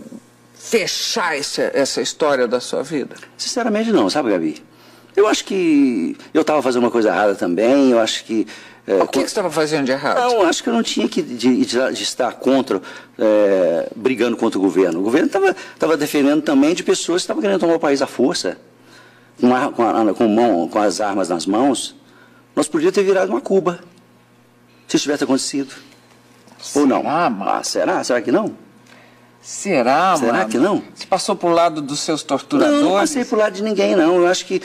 fechar 0.54 1.36
essa, 1.38 1.70
essa 1.74 2.00
história 2.00 2.46
da 2.48 2.60
sua 2.60 2.82
vida? 2.82 3.16
Sinceramente 3.36 3.90
não, 3.92 4.08
sabe, 4.10 4.30
Gabi? 4.30 4.62
Eu 5.16 5.28
acho 5.28 5.44
que 5.44 6.16
eu 6.32 6.40
estava 6.42 6.60
fazendo 6.60 6.82
uma 6.82 6.90
coisa 6.90 7.08
errada 7.08 7.34
também, 7.36 7.90
eu 7.92 8.00
acho 8.00 8.24
que... 8.24 8.46
é, 8.84 8.94
O 9.00 9.06
que, 9.06 9.20
você 9.20 9.26
estava 9.26 9.48
fazendo 9.48 9.84
de 9.86 9.92
errado? 9.92 10.18
Não, 10.18 10.40
eu 10.42 10.46
acho 10.48 10.60
que 10.62 10.68
eu 10.68 10.72
não 10.72 10.82
tinha 10.82 11.08
que 11.08 11.22
de, 11.22 11.64
de- 11.64 11.92
de 11.92 12.02
estar 12.02 12.32
contra, 12.32 12.82
é, 13.16 13.88
brigando 13.94 14.36
contra 14.36 14.58
o 14.58 14.62
governo. 14.62 14.98
O 14.98 15.02
governo 15.04 15.28
estava 15.28 15.96
defendendo 15.96 16.42
também 16.42 16.74
de 16.74 16.82
pessoas 16.82 17.22
que 17.22 17.24
estavam 17.26 17.40
querendo 17.40 17.60
tomar 17.60 17.76
o 17.76 17.78
país 17.78 18.02
à 18.02 18.08
força, 18.08 18.58
com, 19.40 19.48
com, 19.72 19.82
a- 19.82 20.14
com 20.14 20.28
mão, 20.28 20.68
com 20.68 20.78
as 20.78 21.00
armas 21.00 21.28
nas 21.28 21.46
mãos. 21.46 21.94
Nós 22.54 22.68
podíamos 22.68 22.94
ter 22.94 23.02
virado 23.02 23.30
uma 23.30 23.40
Cuba, 23.40 23.80
se 24.86 24.96
isso 24.96 25.02
tivesse 25.04 25.24
acontecido. 25.24 25.74
Ou 26.74 26.86
não? 26.86 27.02
Ah, 27.06 27.60
será? 27.62 28.02
Será 28.04 28.20
que 28.22 28.30
não? 28.32 28.54
Será, 29.42 30.16
Será 30.16 30.32
mano? 30.32 30.48
que 30.48 30.56
não? 30.58 30.82
Você 30.94 31.06
passou 31.06 31.36
pro 31.36 31.50
lado 31.50 31.82
dos 31.82 32.00
seus 32.00 32.22
Não, 32.22 32.28
torturadores? 32.28 32.80
eu 32.80 32.88
não 32.88 32.94
passei 32.94 33.24
pro 33.24 33.36
lado 33.38 33.52
de 33.52 33.62
ninguém, 33.62 33.94
não. 33.94 34.16
Eu 34.16 34.26
acho 34.26 34.46
que 34.46 34.62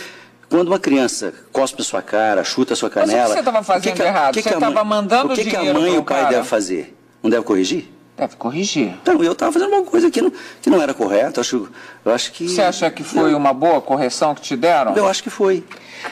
quando 0.50 0.70
uma 0.70 0.80
criança 0.80 1.34
cospe 1.52 1.82
a 1.82 1.84
sua 1.86 2.02
cara, 2.02 2.44
chuta 2.46 2.74
a 2.74 2.78
sua 2.78 2.90
Mas 2.96 3.04
o 3.04 3.06
que 3.08 3.12
canela. 3.12 3.36
você 3.36 3.44
tava 3.44 3.62
fazendo 3.64 3.92
o 3.92 3.92
que 3.92 3.98
que 3.98 4.02
a- 4.02 4.08
errado? 4.08 4.30
o 4.32 4.34
que 4.36 4.42
Você 4.42 4.50
que 4.50 4.56
a 4.56 4.60
tava 4.60 4.74
mãe- 4.76 4.86
mandando 4.86 5.34
O 5.34 5.36
que, 5.36 5.44
que 5.46 5.56
a 5.56 5.74
mãe 5.74 5.96
e 5.96 5.98
o 5.98 6.04
pai 6.04 6.28
devem 6.30 6.46
fazer? 6.46 6.96
Não 7.22 7.30
deve 7.30 7.44
corrigir? 7.44 7.92
Deve 8.20 8.36
corrigir. 8.36 8.94
Então, 9.02 9.24
eu 9.24 9.32
estava 9.32 9.52
fazendo 9.52 9.70
uma 9.74 9.84
coisa 9.84 10.12
que 10.12 10.22
não, 10.22 10.32
que 10.62 10.70
não 10.70 10.82
era 10.82 10.94
correta. 10.94 11.40
Acho, 11.40 11.70
eu 12.04 12.14
acho 12.14 12.34
que. 12.34 12.50
Você 12.50 12.62
acha 12.62 12.92
que 12.92 13.02
foi 13.04 13.34
uma 13.34 13.54
boa 13.54 13.80
correção 13.80 14.36
que 14.36 14.42
te 14.42 14.58
deram? 14.58 14.94
Eu 14.96 15.08
acho 15.08 15.24
que 15.24 15.30
foi. 15.30 15.64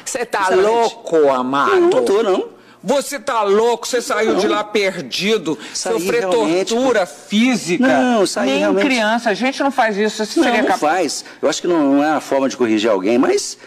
Você 0.06 0.26
tá 0.26 0.48
louco, 0.50 1.30
amado? 1.30 1.76
Não, 1.76 1.90
não 1.90 2.06
tô, 2.06 2.24
não. 2.24 2.48
Você 2.82 3.20
tá 3.20 3.42
louco? 3.44 3.86
Você 3.86 4.02
saiu 4.02 4.36
de 4.36 4.48
lá 4.48 4.64
perdido, 4.64 5.58
Saí 5.74 5.94
sofrer 6.00 6.28
tortura 6.30 7.06
física. 7.06 7.86
Não, 7.86 8.26
saí 8.26 8.50
Nem 8.52 8.60
realmente- 8.60 8.86
criança, 8.86 9.30
a 9.30 9.34
gente 9.34 9.62
não 9.62 9.72
faz 9.72 9.98
isso. 9.98 10.24
Você 10.26 10.40
Não, 10.40 10.46
seria 10.46 10.62
não 10.62 10.70
capaz. 10.70 10.82
faz. 11.22 11.26
Eu 11.42 11.50
acho 11.50 11.62
que 11.62 11.68
não, 11.68 11.96
não 11.96 12.04
é 12.04 12.12
a 12.12 12.22
forma 12.22 12.48
de 12.48 12.56
corrigir 12.56 12.90
alguém, 12.90 13.18
mas. 13.18 13.58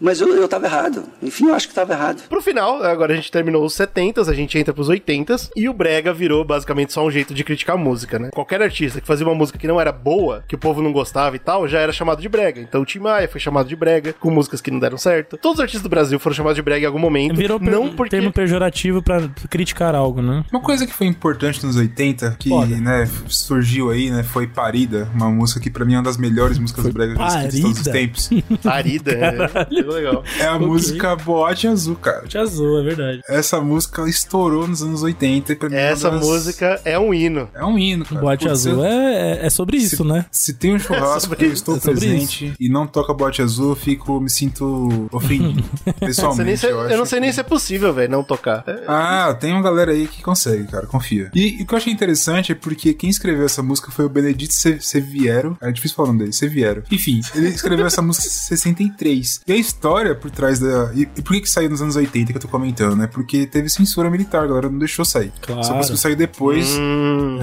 Mas 0.00 0.20
eu, 0.20 0.28
eu 0.34 0.48
tava 0.48 0.66
errado. 0.66 1.04
Enfim, 1.22 1.46
eu 1.48 1.54
acho 1.54 1.68
que 1.68 1.74
tava 1.74 1.92
errado. 1.92 2.22
Pro 2.28 2.42
final, 2.42 2.82
agora 2.82 3.12
a 3.12 3.16
gente 3.16 3.30
terminou 3.30 3.64
os 3.64 3.74
70s, 3.74 4.28
a 4.28 4.34
gente 4.34 4.58
entra 4.58 4.72
pros 4.74 4.88
80s, 4.88 5.50
e 5.56 5.68
o 5.68 5.72
Brega 5.72 6.12
virou 6.12 6.44
basicamente 6.44 6.92
só 6.92 7.04
um 7.04 7.10
jeito 7.10 7.32
de 7.34 7.44
criticar 7.44 7.76
a 7.76 7.78
música, 7.78 8.18
né? 8.18 8.30
Qualquer 8.32 8.60
artista 8.62 9.00
que 9.00 9.06
fazia 9.06 9.26
uma 9.26 9.34
música 9.34 9.58
que 9.58 9.66
não 9.66 9.80
era 9.80 9.92
boa, 9.92 10.44
que 10.48 10.54
o 10.54 10.58
povo 10.58 10.82
não 10.82 10.92
gostava 10.92 11.36
e 11.36 11.38
tal, 11.38 11.66
já 11.68 11.78
era 11.80 11.92
chamado 11.92 12.20
de 12.20 12.28
Brega. 12.28 12.60
Então 12.60 12.82
o 12.82 12.84
Tim 12.86 12.98
Maia 13.00 13.28
foi 13.28 13.40
chamado 13.40 13.68
de 13.68 13.76
Brega, 13.76 14.12
com 14.18 14.30
músicas 14.30 14.60
que 14.60 14.70
não 14.70 14.78
deram 14.78 14.98
certo. 14.98 15.36
Todos 15.36 15.58
os 15.58 15.62
artistas 15.62 15.82
do 15.82 15.88
Brasil 15.88 16.18
foram 16.18 16.34
chamados 16.34 16.56
de 16.56 16.62
Brega 16.62 16.84
em 16.84 16.86
algum 16.86 16.98
momento. 16.98 17.36
Virou 17.36 17.58
per- 17.60 17.70
não 17.70 17.90
porque. 17.94 18.10
termo 18.16 18.32
pejorativo 18.32 19.02
pra 19.02 19.28
criticar 19.50 19.94
algo, 19.94 20.20
né? 20.22 20.44
Uma 20.52 20.60
coisa 20.60 20.86
que 20.86 20.92
foi 20.92 21.06
importante 21.06 21.64
nos 21.64 21.76
80, 21.76 22.36
que 22.38 22.50
né, 22.80 23.08
surgiu 23.28 23.90
aí, 23.90 24.10
né, 24.10 24.22
foi 24.22 24.46
Parida, 24.46 25.08
uma 25.14 25.30
música 25.30 25.60
que 25.60 25.70
pra 25.70 25.84
mim 25.84 25.94
é 25.94 25.96
uma 25.98 26.02
das 26.04 26.16
melhores 26.16 26.58
músicas 26.58 26.84
do 26.84 26.92
Brega 26.92 27.14
de 27.14 27.60
todos 27.62 27.78
os 27.78 27.84
tempos. 27.84 28.30
Parida, 28.62 29.12
é. 29.12 29.82
Legal. 29.92 30.22
É 30.38 30.46
a 30.46 30.58
música 30.58 31.16
Boate 31.16 31.66
Azul, 31.68 31.96
cara. 31.96 32.26
Te 32.26 32.38
azul, 32.38 32.80
é 32.80 32.82
verdade. 32.82 33.20
Essa 33.28 33.60
música 33.60 34.08
estourou 34.08 34.66
nos 34.66 34.82
anos 34.82 35.02
80 35.02 35.52
e 35.52 35.56
pra 35.56 35.68
mim 35.68 35.76
é 35.76 35.90
Essa 35.92 36.10
das- 36.10 36.20
música 36.24 36.80
é 36.84 36.98
um 36.98 37.12
hino. 37.12 37.48
É 37.54 37.64
um 37.64 37.78
hino, 37.78 38.04
cara. 38.04 38.20
Boate 38.20 38.44
Putz, 38.46 38.52
azul 38.66 38.74
eu- 38.78 38.84
é, 38.84 39.38
é, 39.42 39.46
é 39.46 39.50
sobre 39.50 39.76
isso, 39.76 40.04
né? 40.04 40.26
Se 40.30 40.54
tem 40.54 40.74
um 40.74 40.78
churrasco 40.80 41.20
sobre 41.22 41.36
que 41.38 41.44
eu 41.44 41.48
isso, 41.48 41.56
estou 41.56 41.76
é 41.76 41.80
presente 41.80 42.54
e 42.58 42.68
não 42.68 42.86
toca 42.86 43.12
bote 43.14 43.42
azul, 43.42 43.70
eu 43.70 43.76
fico, 43.76 44.20
me 44.20 44.30
sinto 44.30 45.08
ofendido. 45.12 45.64
Pessoalmente. 46.00 46.58
se- 46.60 46.66
eu, 46.66 46.70
eu, 46.78 46.80
acho 46.86 46.96
não 46.96 47.04
sei 47.06 47.18
que- 47.18 47.24
nem 47.24 47.32
se 47.32 47.40
é 47.40 47.42
possível, 47.42 47.92
velho, 47.92 48.10
não 48.10 48.22
tocar. 48.24 48.64
É, 48.66 48.84
Ah, 48.86 49.34
tem 49.38 49.52
uma 49.52 49.62
galera 49.62 49.92
aí 49.92 50.06
que 50.06 50.22
consegue, 50.22 50.64
cara, 50.68 50.86
confia. 50.86 51.30
E, 51.34 51.60
e 51.60 51.62
o 51.62 51.66
que 51.66 51.74
eu 51.74 51.78
achei 51.78 51.92
interessante 51.92 52.52
é 52.52 52.54
porque 52.54 52.92
quem 52.94 53.10
escreveu 53.10 53.44
essa 53.46 53.62
música 53.62 53.90
foi 53.90 54.04
o 54.04 54.08
Benedito 54.08 54.52
Se- 54.54 54.80
Seviero. 54.80 55.56
É 55.60 55.70
difícil 55.72 55.96
falar 55.96 56.08
o 56.08 56.12
nome 56.12 56.20
dele, 56.24 56.32
Seviero. 56.32 56.82
Enfim, 56.90 57.20
ele 57.34 57.48
escreveu 57.48 57.86
essa 57.86 58.02
música 58.02 58.26
em 58.26 58.30
63. 58.30 59.40
E 59.46 59.52
a 59.52 59.56
história 59.74 60.14
por 60.14 60.30
trás 60.30 60.58
da. 60.58 60.90
E, 60.94 61.02
e 61.16 61.22
por 61.22 61.32
que, 61.34 61.42
que 61.42 61.50
saiu 61.50 61.68
nos 61.68 61.82
anos 61.82 61.96
80 61.96 62.32
que 62.32 62.36
eu 62.36 62.40
tô 62.40 62.48
comentando, 62.48 62.96
né? 62.96 63.06
Porque 63.06 63.46
teve 63.46 63.68
censura 63.68 64.08
militar, 64.10 64.44
a 64.44 64.46
galera 64.46 64.68
não 64.68 64.78
deixou 64.78 65.04
sair. 65.04 65.32
Claro. 65.40 65.64
Só 65.64 65.74
conseguiu 65.74 65.96
sair 65.98 66.16
depois 66.16 66.76
Hum. 66.78 67.38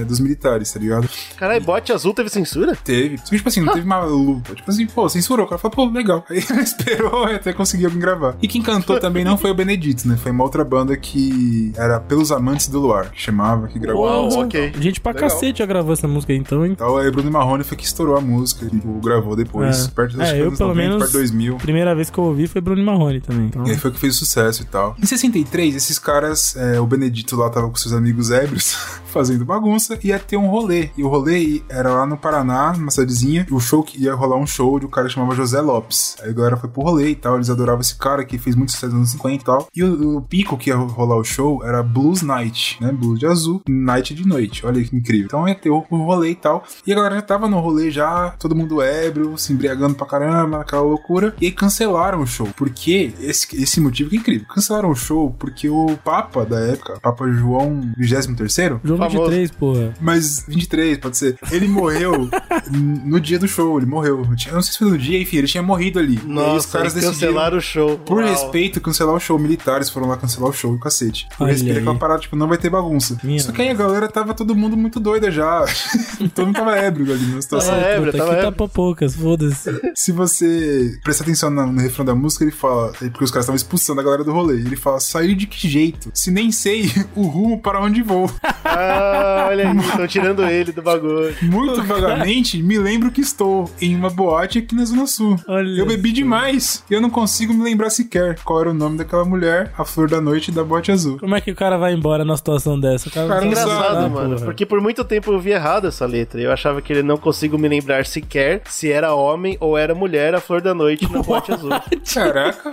é, 0.00 0.04
dos 0.04 0.20
militares, 0.20 0.70
tá 0.72 0.78
ligado? 0.80 1.08
Caralho, 1.36 1.64
bote 1.64 1.92
azul 1.92 2.12
teve 2.12 2.28
censura? 2.28 2.76
Teve. 2.76 3.18
Só 3.18 3.24
que, 3.30 3.36
tipo 3.36 3.48
assim, 3.48 3.60
não 3.60 3.72
teve 3.72 3.86
uma 3.86 4.00
luta. 4.04 4.54
Tipo 4.54 4.70
assim, 4.70 4.86
pô, 4.86 5.08
censurou. 5.08 5.46
O 5.46 5.48
cara 5.48 5.58
falou, 5.58 5.74
pô, 5.74 5.86
legal. 5.86 6.24
Aí 6.28 6.38
ele 6.50 6.60
esperou 6.62 7.24
até 7.24 7.52
conseguir 7.52 7.84
alguém 7.86 8.00
gravar. 8.00 8.36
E 8.42 8.48
quem 8.48 8.62
cantou 8.62 8.98
também 8.98 9.24
não 9.24 9.38
foi 9.38 9.50
o 9.50 9.54
Benedito, 9.54 10.06
né? 10.08 10.16
Foi 10.16 10.32
uma 10.32 10.44
outra 10.44 10.64
banda 10.64 10.96
que 10.96 11.72
era 11.76 12.00
Pelos 12.00 12.32
Amantes 12.32 12.68
do 12.68 12.80
Luar, 12.80 13.10
que 13.10 13.20
chamava, 13.20 13.68
que 13.68 13.78
gravou. 13.78 14.04
Uau, 14.04 14.28
ok. 14.44 14.72
Gente 14.80 15.00
pra 15.00 15.12
Legal. 15.12 15.30
cacete 15.30 15.58
já 15.60 15.66
gravou 15.66 15.92
essa 15.92 16.08
música 16.08 16.32
aí, 16.32 16.38
então, 16.38 16.64
hein? 16.64 16.72
Então, 16.72 16.96
aí 16.96 17.10
Bruno 17.10 17.30
Marrone 17.30 17.64
foi 17.64 17.76
que 17.76 17.84
estourou 17.84 18.16
a 18.16 18.20
música, 18.20 18.66
que 18.66 18.76
tipo, 18.76 19.00
gravou 19.00 19.36
depois. 19.36 19.86
É. 19.86 19.90
Perto 19.90 20.20
É, 20.20 20.40
eu, 20.40 20.46
anos 20.48 20.58
pelo 20.58 20.70
90, 20.70 20.88
menos, 20.88 20.98
perto 21.02 21.12
de 21.12 21.18
2000. 21.18 21.56
Primeira 21.76 21.94
vez 21.94 22.08
que 22.08 22.16
eu 22.16 22.24
ouvi 22.24 22.46
foi 22.46 22.62
Bruno 22.62 22.82
Marrone 22.82 23.20
também. 23.20 23.48
Então... 23.48 23.66
E 23.66 23.72
aí 23.72 23.76
foi 23.76 23.90
que 23.90 24.00
fez 24.00 24.16
sucesso 24.16 24.62
e 24.62 24.64
tal. 24.64 24.96
Em 24.98 25.04
63, 25.04 25.76
esses 25.76 25.98
caras, 25.98 26.56
é, 26.56 26.80
o 26.80 26.86
Benedito 26.86 27.36
lá 27.36 27.50
tava 27.50 27.68
com 27.68 27.76
seus 27.76 27.92
amigos 27.92 28.30
ébrios 28.30 28.72
fazendo 29.12 29.44
bagunça, 29.44 29.98
ia 30.02 30.18
ter 30.18 30.38
um 30.38 30.46
rolê. 30.46 30.88
E 30.96 31.04
o 31.04 31.08
rolê 31.08 31.62
era 31.68 31.90
lá 31.90 32.06
no 32.06 32.16
Paraná, 32.16 32.72
numa 32.72 32.90
cidadezinha, 32.90 33.46
e 33.50 33.52
o 33.52 33.60
show 33.60 33.82
que 33.82 34.02
ia 34.02 34.14
rolar 34.14 34.38
um 34.38 34.46
show 34.46 34.80
de 34.80 34.86
um 34.86 34.88
cara 34.88 35.06
que 35.06 35.12
chamava 35.12 35.34
José 35.34 35.60
Lopes. 35.60 36.16
Aí 36.22 36.30
a 36.30 36.32
galera 36.32 36.56
foi 36.56 36.70
pro 36.70 36.80
rolê 36.80 37.10
e 37.10 37.14
tal, 37.14 37.34
eles 37.34 37.50
adoravam 37.50 37.82
esse 37.82 37.94
cara 37.94 38.24
que 38.24 38.38
fez 38.38 38.56
muito 38.56 38.72
sucesso 38.72 38.94
nos 38.94 39.10
anos 39.10 39.10
50 39.10 39.34
e 39.34 39.44
tal. 39.44 39.68
E 39.74 39.84
o, 39.84 40.16
o 40.16 40.22
pico 40.22 40.56
que 40.56 40.70
ia 40.70 40.76
rolar 40.76 41.16
o 41.16 41.24
show 41.24 41.62
era 41.62 41.82
Blues 41.82 42.22
Night, 42.22 42.78
né? 42.80 42.90
Blues 42.90 43.18
de 43.18 43.26
azul, 43.26 43.60
Night 43.68 44.14
de 44.14 44.26
noite. 44.26 44.64
Olha 44.64 44.82
que 44.82 44.96
incrível. 44.96 45.26
Então 45.26 45.46
ia 45.46 45.54
ter 45.54 45.68
o 45.68 45.78
rolê 45.78 46.30
e 46.30 46.36
tal. 46.36 46.64
E 46.86 46.92
a 46.92 46.96
galera 46.96 47.16
já 47.16 47.22
tava 47.22 47.46
no 47.48 47.60
rolê 47.60 47.90
já, 47.90 48.30
todo 48.38 48.56
mundo 48.56 48.80
ébrio, 48.80 49.36
se 49.36 49.52
embriagando 49.52 49.94
pra 49.94 50.06
caramba, 50.06 50.62
aquela 50.62 50.82
loucura. 50.82 51.34
E 51.38 51.46
aí 51.46 51.52
cancelaram 51.56 52.20
o 52.20 52.26
show. 52.26 52.48
Porque 52.56 53.12
esse, 53.20 53.46
esse 53.60 53.80
motivo 53.80 54.10
que 54.10 54.16
é 54.16 54.18
incrível. 54.18 54.46
Cancelaram 54.48 54.90
o 54.90 54.94
show 54.94 55.34
porque 55.38 55.68
o 55.68 55.96
Papa 56.04 56.44
da 56.44 56.58
época, 56.60 56.98
Papa 57.00 57.26
João 57.30 57.92
23 57.96 58.54
João 58.84 59.08
23, 59.08 59.50
porra. 59.52 59.94
mas 60.00 60.44
23, 60.46 60.98
pode 60.98 61.16
ser. 61.16 61.36
Ele 61.50 61.66
morreu 61.68 62.28
no 62.70 63.20
dia 63.20 63.38
do 63.38 63.48
show, 63.48 63.76
ele 63.78 63.86
morreu. 63.86 64.26
Eu 64.46 64.54
não 64.54 64.62
sei 64.62 64.72
se 64.72 64.78
foi 64.78 64.90
no 64.90 64.98
dia, 64.98 65.20
enfim, 65.20 65.38
ele 65.38 65.46
tinha 65.46 65.62
morrido 65.62 65.98
ali. 65.98 66.14
e 66.14 66.18
aí 66.18 66.24
os 66.24 66.26
Nossa, 66.26 66.78
caras 66.78 66.94
cancelaram 66.94 67.58
o 67.58 67.60
show. 67.60 67.98
por 67.98 68.18
Uau. 68.22 68.28
respeito, 68.28 68.80
cancelar 68.80 69.14
o 69.14 69.20
show. 69.20 69.38
Militares 69.38 69.90
foram 69.90 70.08
lá 70.08 70.16
cancelar 70.16 70.50
o 70.50 70.52
show, 70.52 70.72
o 70.72 70.78
cacete. 70.78 71.26
Por 71.36 71.44
Olha 71.44 71.52
respeito, 71.52 71.76
aí. 71.76 71.80
aquela 71.82 71.98
parada, 71.98 72.20
tipo, 72.20 72.36
não 72.36 72.48
vai 72.48 72.58
ter 72.58 72.70
bagunça. 72.70 73.18
Minha 73.22 73.40
Só 73.40 73.52
que 73.52 73.62
aí 73.62 73.68
a 73.70 73.74
galera 73.74 74.08
tava 74.08 74.34
todo 74.34 74.54
mundo 74.54 74.76
muito 74.76 74.98
doida 75.00 75.30
já. 75.30 75.64
todo 76.34 76.46
mundo 76.46 76.56
tava 76.56 76.76
ébrio 76.76 77.12
ali 77.12 77.26
na 77.26 77.40
situação. 77.42 77.74
É, 77.74 77.96
ébrio, 77.96 78.12
tava 78.12 78.24
aqui 78.32 78.40
tá 78.42 78.48
ébrio. 78.48 78.56
popocas, 78.56 79.14
foda-se. 79.14 79.70
Se 79.94 80.12
você 80.12 80.98
prestar 81.02 81.24
atenção 81.24 81.45
no, 81.50 81.66
no 81.72 81.80
refrão 81.80 82.04
da 82.04 82.14
música, 82.14 82.44
ele 82.44 82.50
fala, 82.52 82.92
é 83.02 83.08
porque 83.08 83.24
os 83.24 83.30
caras 83.30 83.44
estavam 83.44 83.56
expulsando 83.56 84.00
a 84.00 84.04
galera 84.04 84.24
do 84.24 84.32
rolê. 84.32 84.54
Ele 84.54 84.76
fala, 84.76 85.00
sair 85.00 85.34
de 85.34 85.46
que 85.46 85.68
jeito? 85.68 86.10
Se 86.14 86.30
nem 86.30 86.50
sei 86.52 86.90
o 87.14 87.22
rumo 87.22 87.60
para 87.60 87.80
onde 87.80 88.02
vou. 88.02 88.30
Ah, 88.64 89.46
olha 89.48 89.70
aí, 89.70 89.76
estão 89.78 90.06
tirando 90.06 90.42
ele 90.44 90.72
do 90.72 90.82
bagulho. 90.82 91.34
Muito 91.42 91.82
vagamente, 91.82 92.62
me 92.62 92.78
lembro 92.78 93.10
que 93.10 93.20
estou 93.20 93.70
em 93.80 93.94
uma 93.94 94.10
boate 94.10 94.58
aqui 94.58 94.74
na 94.74 94.84
Zona 94.84 95.06
Sul. 95.06 95.38
Olha 95.48 95.78
eu 95.78 95.86
bebi 95.86 96.10
só. 96.10 96.14
demais 96.16 96.84
e 96.90 96.94
eu 96.94 97.00
não 97.00 97.10
consigo 97.10 97.52
me 97.54 97.62
lembrar 97.62 97.90
sequer 97.90 98.38
qual 98.44 98.60
era 98.60 98.70
o 98.70 98.74
nome 98.74 98.98
daquela 98.98 99.24
mulher, 99.24 99.72
a 99.76 99.84
flor 99.84 100.08
da 100.08 100.20
noite 100.20 100.50
da 100.50 100.62
boate 100.64 100.90
azul. 100.92 101.18
Como 101.18 101.34
é 101.34 101.40
que 101.40 101.50
o 101.50 101.54
cara 101.54 101.76
vai 101.76 101.92
embora 101.92 102.24
numa 102.24 102.36
situação 102.36 102.78
dessa? 102.78 103.08
O 103.08 103.12
cara, 103.12 103.26
Cara, 103.28 103.40
sabe, 103.40 103.46
Engraçado, 103.48 104.10
mano, 104.10 104.34
porra? 104.34 104.44
porque 104.46 104.66
por 104.66 104.80
muito 104.80 105.04
tempo 105.04 105.32
eu 105.32 105.40
vi 105.40 105.50
errado 105.50 105.86
essa 105.88 106.06
letra. 106.06 106.40
Eu 106.40 106.52
achava 106.52 106.80
que 106.82 106.92
ele 106.92 107.02
não 107.02 107.16
consigo 107.16 107.58
me 107.58 107.68
lembrar 107.68 108.04
sequer 108.06 108.62
se 108.68 108.90
era 108.90 109.14
homem 109.14 109.56
ou 109.60 109.76
era 109.76 109.94
mulher 109.94 110.34
a 110.34 110.40
flor 110.40 110.60
da 110.60 110.74
noite 110.74 111.10
na 111.10 111.22
boate 111.22 111.35
azul. 111.52 111.70
Caraca. 112.14 112.70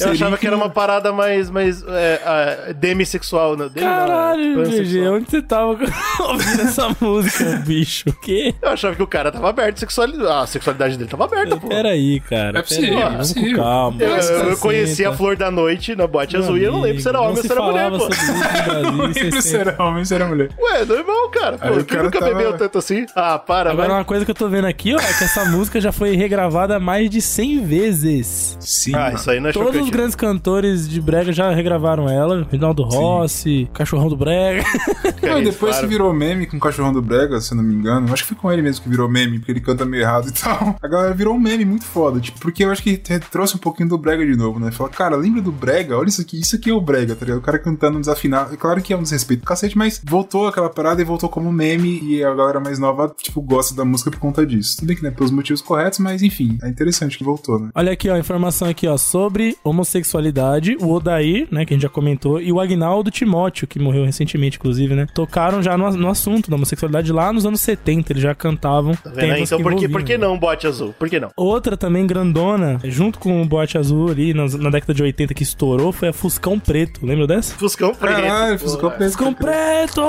Eu 0.00 0.10
achava 0.10 0.36
que 0.38 0.46
era 0.46 0.56
uma 0.56 0.68
parada 0.70 1.12
mais, 1.12 1.50
mais 1.50 1.82
é, 1.86 2.20
ah, 2.24 2.72
demissexual. 2.72 3.56
Não, 3.56 3.68
demi, 3.68 3.86
não, 3.86 3.92
Caralho, 3.94 4.54
pansexual. 4.56 4.84
GG, 4.84 5.08
onde 5.08 5.30
você 5.30 5.42
tava 5.42 5.66
ouvindo 6.20 6.60
essa 6.62 6.96
música, 7.00 7.44
bicho? 7.66 8.08
O 8.08 8.12
quê? 8.20 8.54
Eu 8.62 8.70
achava 8.70 8.94
que 8.94 9.02
o 9.02 9.06
cara 9.06 9.30
tava 9.32 9.48
aberto, 9.50 9.78
sexualidade. 9.78 10.30
a 10.32 10.46
sexualidade 10.46 10.96
dele 10.96 11.10
tava 11.10 11.24
aberta, 11.24 11.56
pô. 11.56 11.68
Peraí, 11.68 12.20
cara. 12.20 12.58
É 12.58 12.62
possível, 12.62 12.96
peraí, 12.98 13.14
é 13.14 13.16
possível. 13.18 13.56
calma. 13.62 14.02
Eu, 14.02 14.16
eu- 14.16 14.48
eu 14.50 14.56
conheci 14.58 15.04
a 15.04 15.12
flor 15.12 15.36
da 15.36 15.50
noite 15.50 15.94
na 15.94 16.06
boate 16.06 16.34
Meu 16.34 16.42
azul 16.44 16.58
e 16.58 16.64
eu 16.64 16.72
não 16.72 16.80
lembro 16.80 17.00
se 17.02 17.08
era 17.08 17.18
amigo, 17.18 17.32
homem 17.32 17.42
não 17.42 17.42
ou 17.42 17.46
se 17.48 17.52
era 17.52 17.62
mulher, 17.62 17.90
pô. 17.90 18.08
Brasil 18.08 18.92
em 18.92 19.12
Lembro 19.12 19.14
se 19.42 19.42
60. 19.42 19.70
era 19.70 19.82
homem, 19.84 20.04
se 20.04 20.14
era 20.14 20.26
mulher. 20.26 20.48
Ué, 20.58 20.84
normal, 20.84 21.30
cara. 21.30 21.58
Pô, 21.58 21.66
Aí 21.74 21.84
cara 21.84 22.02
nunca 22.04 22.18
tava- 22.18 22.34
bebeu 22.34 22.56
tanto 22.56 22.78
assim? 22.78 23.06
Ah, 23.14 23.38
para, 23.38 23.70
Agora, 23.70 23.88
vai. 23.88 23.98
uma 23.98 24.04
coisa 24.04 24.24
que 24.24 24.30
eu 24.30 24.34
tô 24.34 24.48
vendo 24.48 24.66
aqui, 24.66 24.94
ó, 24.94 24.98
é 24.98 25.12
que 25.12 25.24
essa 25.24 25.44
música 25.44 25.80
já 25.80 25.92
foi 25.92 26.14
regravada 26.16 26.78
mais 26.78 27.08
de 27.10 27.20
100 27.20 27.64
vezes. 27.64 27.81
Sim. 28.60 28.94
Ah, 28.94 29.12
isso 29.12 29.30
aí 29.30 29.40
não 29.40 29.50
é 29.50 29.52
Todos 29.52 29.68
os 29.70 29.74
chocante. 29.74 29.90
grandes 29.90 30.14
cantores 30.14 30.88
de 30.88 31.00
brega 31.00 31.32
já 31.32 31.50
regravaram 31.52 32.08
ela. 32.08 32.46
Rinaldo 32.50 32.82
Rossi, 32.82 33.68
Cachorrão 33.72 34.08
do 34.08 34.16
Brega. 34.16 34.62
Não, 35.22 35.38
e 35.38 35.44
depois 35.44 35.72
claro. 35.72 35.86
que 35.86 35.92
virou 35.92 36.12
meme 36.12 36.46
com 36.46 36.56
o 36.56 36.60
cachorrão 36.60 36.92
do 36.92 37.00
Brega, 37.00 37.40
se 37.40 37.52
eu 37.52 37.56
não 37.56 37.62
me 37.62 37.72
engano. 37.74 38.12
Acho 38.12 38.24
que 38.24 38.30
foi 38.30 38.36
com 38.36 38.52
ele 38.52 38.60
mesmo 38.60 38.82
que 38.82 38.88
virou 38.88 39.08
meme, 39.08 39.38
porque 39.38 39.52
ele 39.52 39.60
canta 39.60 39.84
meio 39.84 40.02
errado 40.02 40.28
e 40.28 40.32
tal. 40.34 40.76
A 40.82 40.88
galera 40.88 41.14
virou 41.14 41.34
um 41.34 41.38
meme 41.38 41.64
muito 41.64 41.84
foda. 41.84 42.18
Tipo, 42.18 42.40
porque 42.40 42.64
eu 42.64 42.70
acho 42.70 42.82
que 42.82 43.00
trouxe 43.30 43.54
um 43.54 43.58
pouquinho 43.58 43.88
do 43.88 43.96
Brega 43.96 44.26
de 44.26 44.36
novo, 44.36 44.58
né? 44.58 44.72
Fala, 44.72 44.90
cara, 44.90 45.16
lembra 45.16 45.40
do 45.40 45.52
Brega? 45.52 45.96
Olha 45.96 46.08
isso 46.08 46.20
aqui, 46.20 46.40
isso 46.40 46.56
aqui 46.56 46.70
é 46.70 46.74
o 46.74 46.80
Brega, 46.80 47.14
tá 47.14 47.24
ligado? 47.24 47.38
O 47.38 47.42
cara 47.42 47.58
cantando 47.58 48.00
desafinado. 48.00 48.52
É 48.52 48.56
claro 48.56 48.82
que 48.82 48.92
é 48.92 48.96
um 48.96 49.02
desrespeito 49.02 49.42
do 49.42 49.46
cacete, 49.46 49.78
mas 49.78 50.00
voltou 50.04 50.48
aquela 50.48 50.68
parada 50.68 51.00
e 51.00 51.04
voltou 51.04 51.28
como 51.28 51.52
meme. 51.52 52.00
E 52.02 52.24
a 52.24 52.34
galera 52.34 52.58
mais 52.58 52.78
nova, 52.80 53.14
tipo, 53.22 53.40
gosta 53.40 53.74
da 53.74 53.84
música 53.84 54.10
por 54.10 54.18
conta 54.18 54.44
disso. 54.44 54.76
Tudo 54.76 54.88
bem 54.88 54.96
que 54.96 55.02
não 55.02 55.10
é 55.10 55.12
pelos 55.12 55.30
motivos 55.30 55.62
corretos, 55.62 56.00
mas 56.00 56.22
enfim, 56.22 56.58
é 56.62 56.68
interessante 56.68 57.16
que 57.16 57.24
voltou, 57.24 57.58
né? 57.60 57.70
Olha 57.74 57.92
aqui, 57.92 58.10
ó, 58.10 58.18
informação 58.18 58.68
aqui, 58.68 58.86
ó, 58.86 58.98
sobre 58.98 59.56
homossexualidade. 59.64 60.76
O 60.78 60.92
Odair, 60.92 61.48
né, 61.50 61.64
que 61.64 61.72
a 61.72 61.74
gente 61.76 61.82
já 61.82 61.88
comentou, 61.88 62.38
e 62.38 62.52
o 62.52 62.60
Agnaldo 62.60 63.10
Timóteo, 63.10 63.66
que 63.66 63.78
morreu 63.78 64.04
recentemente, 64.04 64.58
inclusive, 64.58 64.94
né, 64.94 65.06
tocaram 65.14 65.62
já 65.62 65.76
no, 65.78 65.90
no 65.92 66.08
assunto 66.10 66.50
da 66.50 66.56
homossexualidade 66.56 67.10
lá 67.12 67.32
nos 67.32 67.46
anos 67.46 67.62
70. 67.62 68.12
Eles 68.12 68.22
já 68.22 68.34
cantavam. 68.34 68.94
Tá 68.94 69.10
vendo 69.14 69.38
Então 69.38 69.56
que 69.58 69.62
por 69.62 69.74
que, 69.74 69.88
por 69.88 70.02
que 70.02 70.18
não 70.18 70.38
bote 70.38 70.66
azul? 70.66 70.94
Por 70.98 71.08
que 71.08 71.18
não? 71.18 71.30
Outra 71.34 71.74
também 71.74 72.06
grandona, 72.06 72.78
junto 72.84 73.18
com 73.18 73.40
o 73.40 73.46
Boate 73.46 73.78
Azul 73.78 74.10
ali, 74.10 74.34
nas- 74.34 74.54
na, 74.54 74.68
década 74.68 74.92
de 74.92 75.02
80 75.02 75.32
que 75.32 75.42
estourou, 75.42 75.92
foi 75.92 76.08
a 76.08 76.12
Fuscão 76.12 76.58
Preto. 76.60 77.04
Lembra 77.06 77.26
dessa? 77.26 77.54
Fuscão 77.54 77.94
preto. 77.94 78.20
Caralho, 78.22 78.58
pô. 78.58 78.64
Fuscão 78.66 78.90
preto. 78.90 79.10
Fuscão 79.12 79.34
Preto! 79.34 80.02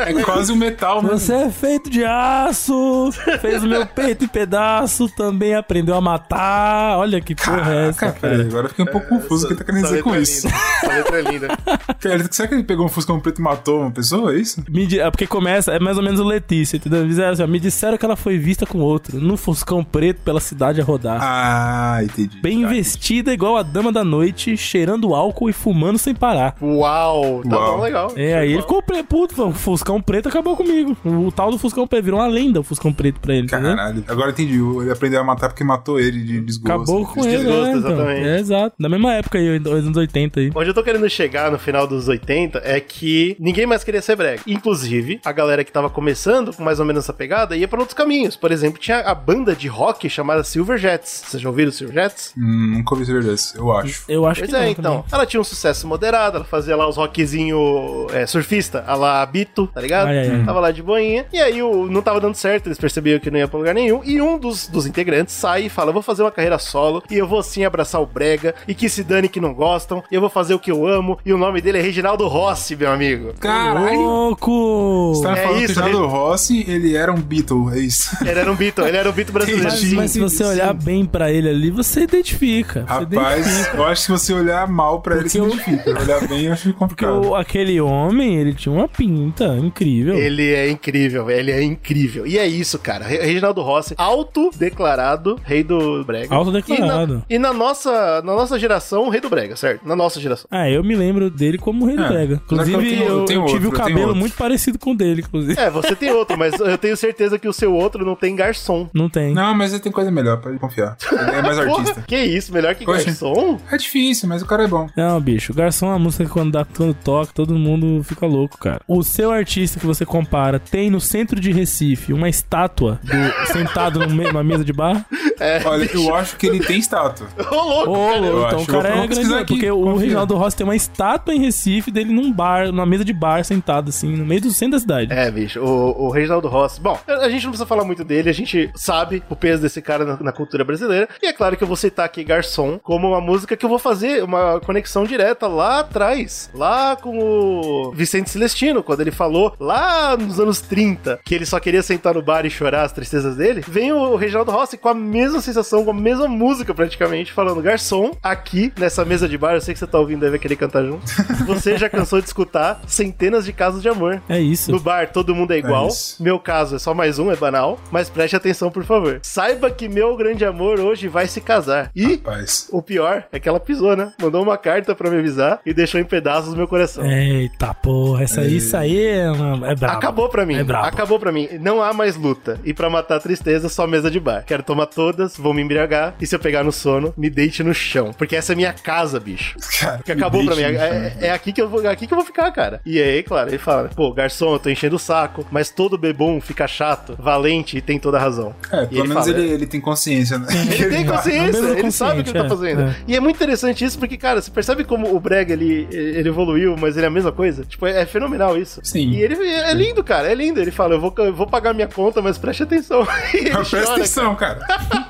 É 0.00 0.22
quase 0.22 0.52
um 0.52 0.56
metal, 0.56 1.02
né? 1.02 1.10
Você 1.10 1.32
é 1.32 1.50
feito 1.50 1.88
de 1.88 2.04
aço, 2.04 3.10
fez 3.40 3.62
o 3.62 3.66
meu 3.68 3.86
peito 3.86 4.24
em 4.24 4.28
pedaço, 4.28 5.08
também 5.16 5.54
aprendeu 5.76 5.94
a 5.94 6.00
matar. 6.00 6.98
Olha 6.98 7.20
que 7.20 7.34
porra 7.34 7.74
é 7.74 7.88
essa, 7.88 8.00
Cara, 8.00 8.12
peraí, 8.12 8.40
agora 8.42 8.64
eu 8.66 8.68
fiquei 8.70 8.84
um 8.84 8.88
pouco 8.88 9.08
confuso 9.08 9.44
o 9.44 9.48
que 9.48 9.52
ele 9.54 9.58
tá 9.58 9.64
querendo 9.64 9.84
dizer 9.84 10.02
com 10.02 10.14
é 10.14 10.20
isso. 10.20 10.46
Essa 10.48 10.88
letra 10.88 11.18
é 11.18 11.22
linda. 11.22 11.48
Cara, 12.00 12.28
será 12.30 12.48
que 12.48 12.54
ele 12.54 12.62
pegou 12.64 12.86
um 12.86 12.88
Fuscão 12.88 13.20
preto 13.20 13.38
e 13.40 13.42
matou 13.42 13.82
uma 13.82 13.90
pessoa? 13.90 14.34
É 14.34 14.38
isso? 14.38 14.64
Me 14.68 14.86
di- 14.86 14.98
é 15.00 15.10
porque 15.10 15.26
começa, 15.26 15.72
é 15.72 15.78
mais 15.78 15.96
ou 15.98 16.02
menos 16.02 16.18
o 16.18 16.24
Letícia, 16.24 16.76
entendeu? 16.76 17.02
Me 17.02 17.08
disseram, 17.08 17.32
assim, 17.32 17.42
ó, 17.42 17.46
me 17.46 17.60
disseram 17.60 17.98
que 17.98 18.04
ela 18.04 18.16
foi 18.16 18.38
vista 18.38 18.64
com 18.66 18.78
outro, 18.78 19.18
no 19.20 19.36
Fuscão 19.36 19.84
Preto 19.84 20.20
pela 20.22 20.40
cidade 20.40 20.80
a 20.80 20.84
rodar. 20.84 21.18
Ah, 21.22 21.98
entendi. 22.02 22.40
Bem 22.40 22.64
Ah, 22.64 22.68
vestida 22.68 23.32
igual 23.32 23.56
a 23.56 23.62
dama 23.62 23.92
da 23.92 24.04
noite, 24.04 24.56
cheirando 24.56 25.14
álcool 25.14 25.50
e 25.50 25.52
fumando 25.52 25.98
sem 25.98 26.14
parar. 26.14 26.56
Uau, 26.60 27.42
tá 27.48 27.56
Uau. 27.56 27.76
bom, 27.76 27.82
legal. 27.82 28.12
É, 28.16 28.34
aí 28.38 28.52
ele 28.52 28.62
ficou 28.62 28.82
pre- 28.82 29.02
puto, 29.02 29.40
o 29.48 29.52
Fuscão 29.52 30.00
Preto 30.00 30.28
acabou 30.28 30.56
comigo. 30.56 30.96
O 31.04 31.30
tal 31.30 31.50
do 31.50 31.58
Fuscão 31.58 31.86
Preto 31.86 32.04
virou 32.04 32.20
uma 32.20 32.26
lenda, 32.26 32.60
o 32.60 32.62
Fuscão 32.62 32.92
Preto 32.92 33.20
pra 33.20 33.34
ele, 33.34 33.46
entendeu? 33.46 33.76
Caralho. 33.76 34.04
Agora 34.08 34.30
entendi. 34.30 34.56
Ele 34.56 34.90
aprendeu 34.90 35.20
a 35.20 35.24
matar 35.24 35.48
porque 35.48 35.62
matou 35.66 35.98
ele 36.00 36.20
de 36.22 36.40
desgosto. 36.40 36.72
Acabou 36.72 37.06
com 37.06 37.24
ele, 37.24 37.36
Desgosto, 37.38 37.62
né, 37.62 37.70
então. 37.78 37.90
exatamente. 37.90 38.26
É, 38.28 38.38
exato. 38.40 38.76
Da 38.78 38.88
mesma 38.88 39.14
época 39.14 39.38
aí, 39.38 39.58
dos 39.58 39.72
anos 39.72 39.96
80 39.96 40.40
aí. 40.40 40.50
Onde 40.54 40.70
eu 40.70 40.74
tô 40.74 40.82
querendo 40.82 41.08
chegar 41.10 41.50
no 41.50 41.58
final 41.58 41.86
dos 41.86 42.08
80 42.08 42.62
é 42.64 42.80
que 42.80 43.36
ninguém 43.38 43.66
mais 43.66 43.82
queria 43.84 44.00
ser 44.02 44.16
brega. 44.16 44.42
Inclusive, 44.46 45.20
a 45.24 45.32
galera 45.32 45.64
que 45.64 45.72
tava 45.72 45.90
começando 45.90 46.52
com 46.52 46.62
mais 46.62 46.78
ou 46.80 46.86
menos 46.86 47.04
essa 47.04 47.12
pegada 47.12 47.56
ia 47.56 47.68
pra 47.68 47.78
outros 47.80 47.96
caminhos. 47.96 48.36
Por 48.36 48.50
exemplo, 48.52 48.78
tinha 48.80 49.00
a 49.00 49.14
banda 49.14 49.54
de 49.54 49.68
rock 49.68 50.08
chamada 50.08 50.42
Silver 50.44 50.78
Jets. 50.78 51.24
Vocês 51.26 51.42
já 51.42 51.48
ouviram 51.48 51.72
Silver 51.72 51.94
Jets? 51.94 52.32
Hum, 52.36 52.74
nunca 52.76 52.94
ouvi 52.94 53.06
saber 53.06 53.24
desse, 53.24 53.56
eu 53.58 53.72
acho. 53.72 54.04
Eu 54.08 54.26
acho 54.26 54.40
Pois 54.40 54.50
que 54.50 54.56
é, 54.56 54.60
não, 54.60 54.68
então. 54.68 54.82
também. 54.96 55.04
Ela 55.12 55.26
tinha 55.26 55.40
um 55.40 55.44
sucesso 55.44 55.86
moderado, 55.86 56.36
ela 56.36 56.44
fazia 56.44 56.76
lá 56.76 56.88
os 56.88 56.96
rockzinho 56.96 58.06
é, 58.12 58.26
surfista, 58.26 58.84
a 58.86 58.94
lá 58.94 59.24
Bito, 59.26 59.66
tá 59.68 59.80
ligado? 59.80 60.08
Ai, 60.08 60.18
ai, 60.18 60.28
ai. 60.30 60.44
Tava 60.44 60.60
lá 60.60 60.70
de 60.70 60.82
boinha. 60.82 61.26
E 61.32 61.38
aí 61.38 61.62
o, 61.62 61.86
não 61.86 62.02
tava 62.02 62.20
dando 62.20 62.34
certo, 62.34 62.66
eles 62.66 62.78
percebiam 62.78 63.18
que 63.18 63.30
não 63.30 63.38
ia 63.38 63.48
pra 63.48 63.58
lugar 63.58 63.74
nenhum. 63.74 64.02
E 64.04 64.20
um 64.20 64.38
dos, 64.38 64.66
dos 64.68 64.86
integrantes 64.86 65.34
sai 65.34 65.55
e 65.64 65.68
fala: 65.68 65.88
Eu 65.90 65.94
vou 65.94 66.02
fazer 66.02 66.22
uma 66.22 66.30
carreira 66.30 66.58
solo 66.58 67.02
e 67.10 67.16
eu 67.16 67.26
vou 67.26 67.42
sim 67.42 67.64
abraçar 67.64 68.00
o 68.02 68.06
Brega 68.06 68.54
e 68.68 68.74
que 68.74 68.88
se 68.88 69.02
dane 69.02 69.28
que 69.28 69.40
não 69.40 69.54
gostam. 69.54 70.02
E 70.10 70.14
eu 70.14 70.20
vou 70.20 70.30
fazer 70.30 70.54
o 70.54 70.58
que 70.58 70.70
eu 70.70 70.86
amo. 70.86 71.18
E 71.24 71.32
o 71.32 71.38
nome 71.38 71.60
dele 71.60 71.78
é 71.78 71.82
Reginaldo 71.82 72.26
Rossi, 72.26 72.76
meu 72.76 72.90
amigo. 72.90 73.32
Caralho! 73.40 74.00
Louco! 74.00 75.12
Você 75.14 75.22
tá 75.22 75.32
É 75.36 75.42
falando 75.42 75.62
isso, 75.64 75.74
que 75.74 75.80
o 75.80 75.84
Geraldo 75.84 76.06
Rossi, 76.06 76.64
ele 76.68 76.96
era 76.96 77.12
um 77.12 77.20
Beatle, 77.20 77.70
é 77.72 77.78
isso? 77.78 78.16
Ele 78.26 78.38
era 78.40 78.50
um 78.52 78.56
Beatle, 78.56 78.86
ele 78.86 78.96
era 78.96 79.08
um 79.08 79.12
Beatle 79.12 79.32
brasileiro. 79.32 79.64
Mas, 79.68 79.92
mas 79.92 80.10
se 80.10 80.18
você 80.20 80.44
olhar 80.44 80.72
bem 80.74 81.04
pra 81.04 81.30
ele 81.30 81.48
ali, 81.48 81.70
você 81.70 82.00
identifica. 82.02 82.80
Você 82.86 82.92
Rapaz, 82.92 83.46
identifica. 83.46 83.76
eu 83.76 83.84
acho 83.84 84.00
que 84.00 84.06
se 84.06 84.12
você 84.12 84.32
olhar 84.34 84.66
mal 84.68 85.00
pra 85.00 85.14
ele, 85.16 85.24
Porque 85.24 85.38
você 85.38 85.40
eu- 85.40 85.46
identifica. 85.48 86.00
Olhar 86.00 86.28
bem, 86.28 86.44
eu 86.46 86.52
acho 86.52 86.62
Porque 86.74 86.78
complicado. 86.78 87.28
o- 87.28 87.34
aquele 87.34 87.80
homem, 87.80 88.36
ele 88.36 88.54
tinha 88.54 88.72
uma 88.74 88.88
pinta 88.88 89.56
incrível. 89.58 90.14
Ele 90.16 90.52
é 90.52 90.68
incrível, 90.70 91.30
ele 91.30 91.50
é 91.52 91.62
incrível. 91.62 92.26
E 92.26 92.38
é 92.38 92.46
isso, 92.46 92.78
cara. 92.78 93.04
Re- 93.06 93.18
Reginaldo 93.24 93.62
Rossi, 93.62 93.94
autodeclarado 93.96 95.35
rei 95.44 95.62
do 95.62 96.04
Brega. 96.04 96.34
Autodeclarado. 96.34 97.24
E, 97.28 97.38
na, 97.38 97.48
e 97.50 97.52
na 97.52 97.52
nossa, 97.52 98.22
na 98.22 98.34
nossa 98.34 98.58
geração, 98.58 99.08
rei 99.08 99.20
do 99.20 99.28
Brega, 99.28 99.56
certo? 99.56 99.86
Na 99.86 99.94
nossa 99.96 100.20
geração. 100.20 100.46
Ah, 100.50 100.68
eu 100.70 100.82
me 100.84 100.94
lembro 100.94 101.30
dele 101.30 101.58
como 101.58 101.84
o 101.84 101.88
Rei 101.88 101.96
do 101.96 102.04
É. 102.04 102.08
Brega. 102.08 102.34
Inclusive, 102.44 102.98
Eu 103.02 103.06
eu, 103.06 103.18
eu 103.20 103.24
tive 103.46 103.66
outro, 103.66 103.68
o 103.68 103.72
cabelo 103.72 104.14
muito 104.14 104.36
parecido 104.36 104.78
com 104.78 104.92
o 104.92 104.96
dele, 104.96 105.22
inclusive. 105.26 105.58
É, 105.60 105.70
você 105.70 105.94
tem 105.96 106.10
outro, 106.10 106.36
mas 106.38 106.54
eu 106.58 106.78
tenho 106.78 106.96
certeza 106.96 107.38
que 107.38 107.48
o 107.48 107.52
seu 107.52 107.72
outro 107.74 108.04
não 108.04 108.14
tem 108.16 108.34
garçom. 108.36 108.88
Não 108.94 109.08
tem. 109.08 109.32
Não, 109.34 109.54
mas 109.54 109.72
ele 109.72 109.80
tem 109.82 109.92
coisa 109.92 110.10
melhor, 110.10 110.38
pode 110.40 110.58
confiar. 110.58 110.96
Ele 111.10 111.20
é 111.38 111.42
mais 111.42 111.58
artista. 111.58 111.94
Porra, 111.94 112.04
que 112.06 112.16
isso, 112.16 112.52
melhor 112.52 112.74
que 112.74 112.84
Poxa. 112.84 113.04
garçom? 113.04 113.58
É 113.70 113.76
difícil, 113.76 114.28
mas 114.28 114.42
o 114.42 114.46
cara 114.46 114.64
é 114.64 114.68
bom. 114.68 114.88
Não, 114.96 115.20
bicho, 115.20 115.52
Garçom 115.54 115.86
é 115.86 115.90
uma 115.90 115.98
música 115.98 116.24
que 116.24 116.30
quando, 116.30 116.52
dá, 116.52 116.64
quando 116.64 116.94
toca, 116.94 117.32
todo 117.34 117.54
mundo 117.54 118.02
fica 118.04 118.26
louco, 118.26 118.58
cara. 118.58 118.80
O 118.86 119.02
seu 119.02 119.30
artista 119.30 119.78
que 119.80 119.86
você 119.86 120.04
compara 120.04 120.58
tem 120.58 120.90
no 120.90 121.00
centro 121.00 121.40
de 121.40 121.52
Recife 121.52 122.12
uma 122.12 122.28
estátua 122.28 123.00
do- 123.02 123.52
sentado 123.52 124.00
numa 124.06 124.42
mesa 124.44 124.64
de 124.64 124.72
bar? 124.72 125.04
Olha, 125.64 125.88
eu 125.92 126.14
acho 126.14 126.36
que 126.36 126.46
ele 126.46 126.60
tem 126.60 126.78
estátua. 126.78 127.28
Ô, 127.50 127.54
louco! 127.54 127.90
Ô, 127.90 128.16
louco, 128.18 128.46
então 128.46 128.62
o 128.62 128.66
cara 128.66 128.88
é 128.88 129.06
grande, 129.06 129.34
aqui, 129.34 129.54
porque 129.54 129.70
o. 129.70 129.96
Reginaldo 129.96 130.36
Rossi 130.36 130.56
tem 130.56 130.64
uma 130.64 130.76
estátua 130.76 131.34
em 131.34 131.40
Recife 131.40 131.90
dele 131.90 132.12
num 132.12 132.32
bar, 132.32 132.66
numa 132.66 132.86
mesa 132.86 133.04
de 133.04 133.12
bar, 133.12 133.44
sentado 133.44 133.88
assim, 133.88 134.14
no 134.16 134.24
meio 134.24 134.40
do 134.40 134.50
centro 134.50 134.72
da 134.72 134.80
cidade. 134.80 135.12
É, 135.12 135.30
bicho, 135.30 135.60
o, 135.60 136.06
o 136.06 136.10
Reginaldo 136.10 136.48
Rossi. 136.48 136.80
Bom, 136.80 136.98
a 137.06 137.28
gente 137.28 137.44
não 137.44 137.50
precisa 137.50 137.66
falar 137.66 137.84
muito 137.84 138.04
dele, 138.04 138.30
a 138.30 138.34
gente 138.34 138.70
sabe 138.74 139.22
o 139.28 139.36
peso 139.36 139.62
desse 139.62 139.80
cara 139.82 140.04
na, 140.04 140.16
na 140.20 140.32
cultura 140.32 140.64
brasileira. 140.64 141.08
E 141.22 141.26
é 141.26 141.32
claro 141.32 141.56
que 141.56 141.62
eu 141.62 141.68
vou 141.68 141.76
citar 141.76 142.06
aqui 142.06 142.24
Garçom 142.24 142.78
como 142.82 143.08
uma 143.08 143.20
música 143.20 143.56
que 143.56 143.64
eu 143.64 143.70
vou 143.70 143.78
fazer 143.78 144.22
uma 144.22 144.60
conexão 144.60 145.04
direta 145.04 145.46
lá 145.46 145.80
atrás. 145.80 146.50
Lá 146.54 146.96
com 146.96 147.18
o 147.18 147.92
Vicente 147.92 148.30
Celestino, 148.30 148.82
quando 148.82 149.00
ele 149.00 149.10
falou 149.10 149.54
lá 149.58 150.16
nos 150.16 150.40
anos 150.40 150.60
30 150.60 151.20
que 151.24 151.34
ele 151.34 151.46
só 151.46 151.58
queria 151.58 151.82
sentar 151.82 152.14
no 152.14 152.22
bar 152.22 152.44
e 152.46 152.50
chorar 152.50 152.84
as 152.84 152.92
tristezas 152.92 153.36
dele. 153.36 153.64
Vem 153.66 153.92
o 153.92 154.16
Reginaldo 154.16 154.50
Rossi 154.50 154.76
com 154.76 154.88
a 154.88 154.94
mesma 154.94 155.25
sensação, 155.40 155.84
com 155.84 155.90
a 155.90 155.94
mesma 155.94 156.28
música 156.28 156.74
praticamente, 156.74 157.32
falando 157.32 157.62
Garçom, 157.62 158.12
aqui 158.22 158.72
nessa 158.78 159.04
mesa 159.04 159.28
de 159.28 159.36
bar, 159.36 159.54
eu 159.54 159.60
sei 159.60 159.74
que 159.74 159.80
você 159.80 159.86
tá 159.86 159.98
ouvindo 159.98 160.24
aí, 160.24 160.30
vai 160.30 160.38
querer 160.38 160.56
cantar 160.56 160.84
junto. 160.84 161.04
Você 161.46 161.76
já 161.76 161.88
cansou 161.88 162.20
de 162.20 162.26
escutar 162.26 162.80
centenas 162.86 163.44
de 163.44 163.52
casos 163.52 163.82
de 163.82 163.88
amor. 163.88 164.22
É 164.28 164.40
isso. 164.40 164.70
No 164.70 164.80
bar, 164.80 165.10
todo 165.12 165.34
mundo 165.34 165.52
é 165.52 165.58
igual. 165.58 165.88
isso. 165.88 166.22
meu 166.22 166.38
caso 166.38 166.76
é 166.76 166.78
só 166.78 166.94
mais 166.94 167.18
um, 167.18 167.30
é 167.30 167.36
banal. 167.36 167.78
Mas 167.90 168.08
preste 168.10 168.36
atenção, 168.36 168.70
por 168.70 168.84
favor. 168.84 169.20
Saiba 169.22 169.70
que 169.70 169.88
meu 169.88 170.16
grande 170.16 170.44
amor 170.44 170.80
hoje 170.80 171.08
vai 171.08 171.26
se 171.26 171.40
casar. 171.40 171.90
E 171.94 172.14
Rapaz. 172.16 172.68
o 172.72 172.82
pior 172.82 173.24
é 173.32 173.38
que 173.38 173.48
ela 173.48 173.60
pisou, 173.60 173.96
né? 173.96 174.12
Mandou 174.20 174.42
uma 174.42 174.56
carta 174.56 174.94
pra 174.94 175.10
me 175.10 175.18
avisar 175.18 175.60
e 175.64 175.72
deixou 175.72 176.00
em 176.00 176.04
pedaços 176.04 176.54
meu 176.54 176.66
coração. 176.66 177.04
Eita 177.06 177.72
porra, 177.74 178.24
essa 178.24 178.40
aí, 178.40 178.56
isso 178.56 178.76
aí 178.76 178.98
é, 178.98 179.26
é 179.26 179.74
brabo. 179.74 179.98
Acabou 179.98 180.28
pra 180.28 180.44
mim. 180.46 180.56
É 180.56 180.64
brabo. 180.64 180.86
Acabou 180.86 181.18
pra 181.18 181.32
mim. 181.32 181.48
Não 181.60 181.82
há 181.82 181.92
mais 181.92 182.16
luta. 182.16 182.58
E 182.64 182.72
pra 182.72 182.90
matar 182.90 183.16
a 183.16 183.20
tristeza, 183.20 183.68
só 183.68 183.86
mesa 183.86 184.10
de 184.10 184.20
bar. 184.20 184.44
Quero 184.46 184.62
tomar 184.62 184.86
todas, 185.16 185.36
vou 185.36 185.54
me 185.54 185.62
embriagar. 185.62 186.14
E 186.20 186.26
se 186.26 186.34
eu 186.34 186.38
pegar 186.38 186.62
no 186.62 186.70
sono, 186.70 187.14
me 187.16 187.30
deite 187.30 187.62
no 187.62 187.72
chão. 187.72 188.12
Porque 188.16 188.36
essa 188.36 188.52
é 188.52 188.56
minha 188.56 188.72
casa, 188.72 189.18
bicho. 189.18 189.56
Cara, 189.80 189.96
Porque 189.96 190.12
acabou 190.12 190.44
pra 190.44 190.54
mim. 190.54 190.62
deixa, 190.62 190.84
É, 190.84 191.16
é 191.20 191.30
aqui 191.30 191.52
que 191.52 191.60
eu 191.60 191.68
vou, 191.68 191.82
é 191.84 191.88
aqui 191.88 192.06
que 192.06 192.12
eu 192.12 192.16
vou 192.16 192.24
ficar, 192.26 192.50
cara. 192.52 192.80
E 192.84 193.00
aí, 193.00 193.22
claro, 193.22 193.48
ele 193.48 193.58
fala: 193.58 193.88
pô, 193.94 194.12
garçom, 194.12 194.52
eu 194.52 194.58
tô 194.58 194.68
enchendo 194.68 194.96
o 194.96 194.98
saco, 194.98 195.46
mas 195.50 195.70
todo 195.70 195.96
bebum 195.96 196.40
fica 196.40 196.66
chato, 196.68 197.16
valente 197.18 197.78
e 197.78 197.80
tem 197.80 197.98
toda 197.98 198.18
a 198.18 198.20
razão. 198.20 198.54
É, 198.70 198.84
E 198.84 198.86
pelo 198.88 199.08
menos 199.08 199.24
fala, 199.26 199.38
ele, 199.38 199.48
ele 199.50 199.66
tem 199.66 199.80
consciência, 199.80 200.38
né? 200.38 200.46
Ele 200.78 200.88
tem 200.88 201.06
consciência, 201.06 201.58
ele 201.78 201.90
sabe 201.90 202.20
o 202.20 202.24
que 202.24 202.30
ele 202.30 202.38
tá 202.42 202.48
fazendo. 202.48 202.82
é, 202.82 202.84
é. 202.84 202.96
E 203.08 203.16
é 203.16 203.20
muito 203.20 203.36
interessante 203.36 203.84
isso, 203.84 203.98
porque, 203.98 204.16
cara, 204.16 204.42
você 204.42 204.50
percebe 204.50 204.84
como 204.84 205.14
o 205.14 205.20
Brega 205.20 205.52
ele, 205.54 205.88
ele 205.90 206.28
evoluiu, 206.28 206.76
mas 206.78 206.96
ele 206.96 207.06
é 207.06 207.08
a 207.08 207.12
mesma 207.12 207.32
coisa? 207.32 207.64
Tipo, 207.64 207.86
é, 207.86 208.02
é 208.02 208.06
fenomenal 208.06 208.56
isso. 208.58 208.80
Sim. 208.82 209.10
E 209.10 209.22
ele 209.22 209.34
é 209.48 209.72
lindo, 209.72 210.02
cara, 210.04 210.30
é 210.30 210.34
lindo. 210.34 210.60
Ele 210.60 210.70
fala: 210.70 210.94
eu 210.94 211.00
vou, 211.00 211.14
eu 211.18 211.34
vou 211.34 211.46
pagar 211.46 211.72
minha 211.72 211.88
conta, 211.88 212.20
mas 212.20 212.36
preste 212.38 212.62
atenção. 212.62 213.06
Ele 213.32 213.50
Presta 213.50 213.78
chora, 213.80 213.92
atenção, 213.92 214.34
cara. 214.34 214.60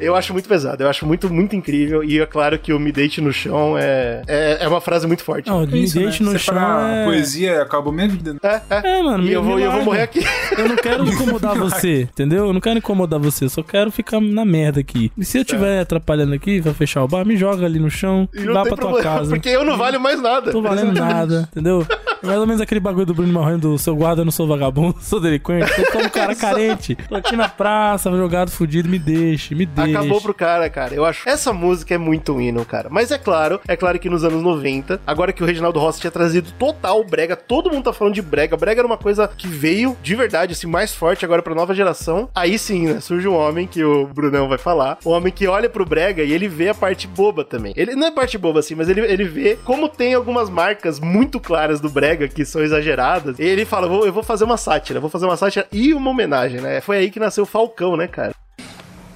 eu 0.00 0.14
acho 0.14 0.32
muito 0.32 0.48
pesado, 0.48 0.82
eu 0.82 0.88
acho 0.88 1.06
muito, 1.06 1.32
muito 1.32 1.54
incrível. 1.56 2.02
E 2.04 2.20
é 2.20 2.26
claro 2.26 2.58
que 2.58 2.72
o 2.72 2.78
Me 2.78 2.92
Deite 2.92 3.20
no 3.20 3.32
Chão 3.32 3.76
é, 3.78 4.22
é, 4.26 4.58
é 4.60 4.68
uma 4.68 4.80
frase 4.80 5.06
muito 5.06 5.22
forte. 5.22 5.48
Não, 5.48 5.66
me 5.66 5.84
Isso, 5.84 5.98
deixe 5.98 6.22
né? 6.22 6.32
no 6.32 6.38
Separar 6.38 6.60
chão. 6.60 6.86
a 6.86 6.90
É... 6.90 7.04
poesia 7.04 7.62
acabou 7.62 7.92
minha 7.92 8.08
vida, 8.08 8.32
né? 8.34 8.38
É, 8.42 8.60
é. 8.70 8.98
É, 8.98 9.02
mano, 9.02 9.22
E 9.24 9.26
me- 9.28 9.32
eu 9.32 9.42
vou, 9.42 9.58
eu 9.58 9.70
vou 9.72 9.82
morrer 9.84 10.02
aqui. 10.02 10.20
Eu 10.56 10.68
não 10.68 10.76
quero 10.76 11.06
incomodar 11.06 11.54
você, 11.58 12.02
entendeu? 12.02 12.46
Eu 12.46 12.52
não 12.52 12.60
quero 12.60 12.78
incomodar 12.78 13.18
você, 13.20 13.44
eu 13.44 13.50
só 13.50 13.62
quero 13.62 13.90
ficar 13.90 14.20
na 14.20 14.44
merda 14.44 14.80
aqui. 14.80 15.10
E 15.16 15.24
se 15.24 15.38
eu 15.38 15.42
estiver 15.42 15.80
atrapalhando 15.80 16.34
aqui, 16.34 16.60
vai 16.60 16.72
fechar 16.74 17.02
o 17.04 17.08
bar, 17.08 17.24
me 17.24 17.36
joga 17.36 17.66
ali 17.66 17.78
no 17.78 17.90
chão 17.90 18.28
É. 18.34 18.38
E 18.40 18.44
tem 18.44 18.52
pra 18.52 18.62
tua 18.64 18.76
problema, 18.76 19.02
casa. 19.02 19.30
porque 19.30 19.48
eu 19.48 19.64
não 19.64 19.76
valho 19.76 20.00
mais 20.00 20.20
nada. 20.20 20.50
Tô 20.52 20.62
valendo 20.62 20.92
nada, 20.92 21.48
entendeu? 21.50 21.86
Mais 22.24 22.38
ou 22.38 22.46
menos 22.46 22.60
aquele 22.60 22.80
bagulho 22.80 23.06
do 23.06 23.14
Bruno 23.14 23.32
Marrone 23.32 23.58
do 23.60 23.78
seu 23.78 23.94
guarda, 23.94 24.22
eu 24.22 24.24
não 24.24 24.32
sou 24.32 24.46
vagabundo, 24.46 24.96
sou 25.00 25.20
delinquente. 25.20 25.70
Eu 25.78 25.92
sou 25.92 26.02
um 26.02 26.08
cara 26.08 26.34
carente. 26.36 26.94
Tô 26.94 27.16
aqui 27.16 27.36
na 27.36 27.48
praça, 27.48 28.10
jogado, 28.10 28.50
fudido, 28.50 28.88
me 28.88 28.98
deixe, 28.98 29.54
me 29.54 29.66
deixe. 29.66 29.96
Acabou 29.96 30.20
pro 30.20 30.32
cara, 30.34 30.68
cara. 30.70 30.94
Eu 30.94 31.04
acho. 31.04 31.28
Essa 31.28 31.52
música 31.52 31.94
é 31.94 31.98
muito 31.98 32.32
um 32.32 32.40
hino, 32.40 32.64
cara. 32.64 32.88
Mas 32.90 33.10
é 33.10 33.18
claro, 33.18 33.60
é 33.68 33.76
claro 33.76 33.98
que 33.98 34.08
nos 34.08 34.24
anos 34.24 34.42
90, 34.42 35.00
agora 35.06 35.32
que 35.32 35.42
o 35.42 35.46
Reginaldo 35.46 35.78
Rossi 35.78 36.00
tinha 36.00 36.10
trazido 36.10 36.50
total 36.58 37.04
Brega, 37.04 37.36
todo 37.36 37.70
mundo 37.70 37.84
tá 37.84 37.92
falando 37.92 38.14
de 38.14 38.22
Brega. 38.22 38.56
Brega 38.56 38.80
era 38.80 38.86
uma 38.86 38.98
coisa 38.98 39.28
que 39.28 39.46
veio 39.46 39.96
de 40.02 40.14
verdade, 40.14 40.52
assim, 40.52 40.66
mais 40.66 40.94
forte 40.94 41.24
agora 41.24 41.42
pra 41.42 41.54
nova 41.54 41.74
geração. 41.74 42.28
Aí 42.34 42.58
sim, 42.58 42.86
né? 42.86 43.00
Surge 43.00 43.28
um 43.28 43.36
homem 43.36 43.66
que 43.66 43.84
o 43.84 44.06
Brunão 44.06 44.48
vai 44.48 44.58
falar. 44.58 44.98
Um 45.04 45.10
homem 45.10 45.32
que 45.32 45.46
olha 45.46 45.68
pro 45.68 45.84
Brega 45.84 46.22
e 46.22 46.32
ele 46.32 46.48
vê 46.48 46.68
a 46.70 46.74
parte 46.74 47.06
boba 47.06 47.44
também. 47.44 47.74
Ele 47.76 47.94
não 47.94 48.06
é 48.06 48.10
parte 48.10 48.38
boba 48.38 48.60
assim, 48.60 48.74
mas 48.74 48.88
ele, 48.88 49.00
ele 49.00 49.24
vê 49.24 49.58
como 49.64 49.88
tem 49.88 50.14
algumas 50.14 50.48
marcas 50.48 50.98
muito 50.98 51.38
claras 51.38 51.80
do 51.80 51.90
Brega 51.90 52.13
que 52.16 52.44
são 52.44 52.62
exageradas. 52.62 53.38
E 53.38 53.42
ele 53.42 53.64
fala: 53.64 53.88
vou, 53.88 54.06
eu 54.06 54.12
vou 54.12 54.22
fazer 54.22 54.44
uma 54.44 54.56
sátira, 54.56 55.00
vou 55.00 55.10
fazer 55.10 55.26
uma 55.26 55.36
sátira 55.36 55.66
e 55.72 55.92
uma 55.92 56.10
homenagem, 56.10 56.60
né? 56.60 56.80
Foi 56.80 56.98
aí 56.98 57.10
que 57.10 57.20
nasceu 57.20 57.44
o 57.44 57.46
Falcão, 57.46 57.96
né, 57.96 58.06
cara? 58.06 58.34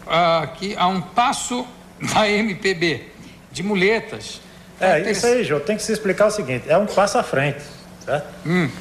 aqui 0.08 0.74
a 0.76 0.86
um 0.86 1.00
passo 1.00 1.66
da 2.14 2.28
MPB, 2.28 3.02
de 3.52 3.62
muletas. 3.62 4.40
É, 4.80 5.10
isso 5.10 5.26
aí, 5.26 5.44
João, 5.44 5.60
tem 5.60 5.76
que 5.76 5.82
se 5.82 5.92
explicar 5.92 6.26
o 6.26 6.30
seguinte: 6.30 6.64
é 6.68 6.78
um 6.78 6.86
passo 6.86 7.18
à 7.18 7.22
frente, 7.22 7.62
certo? 8.08 8.26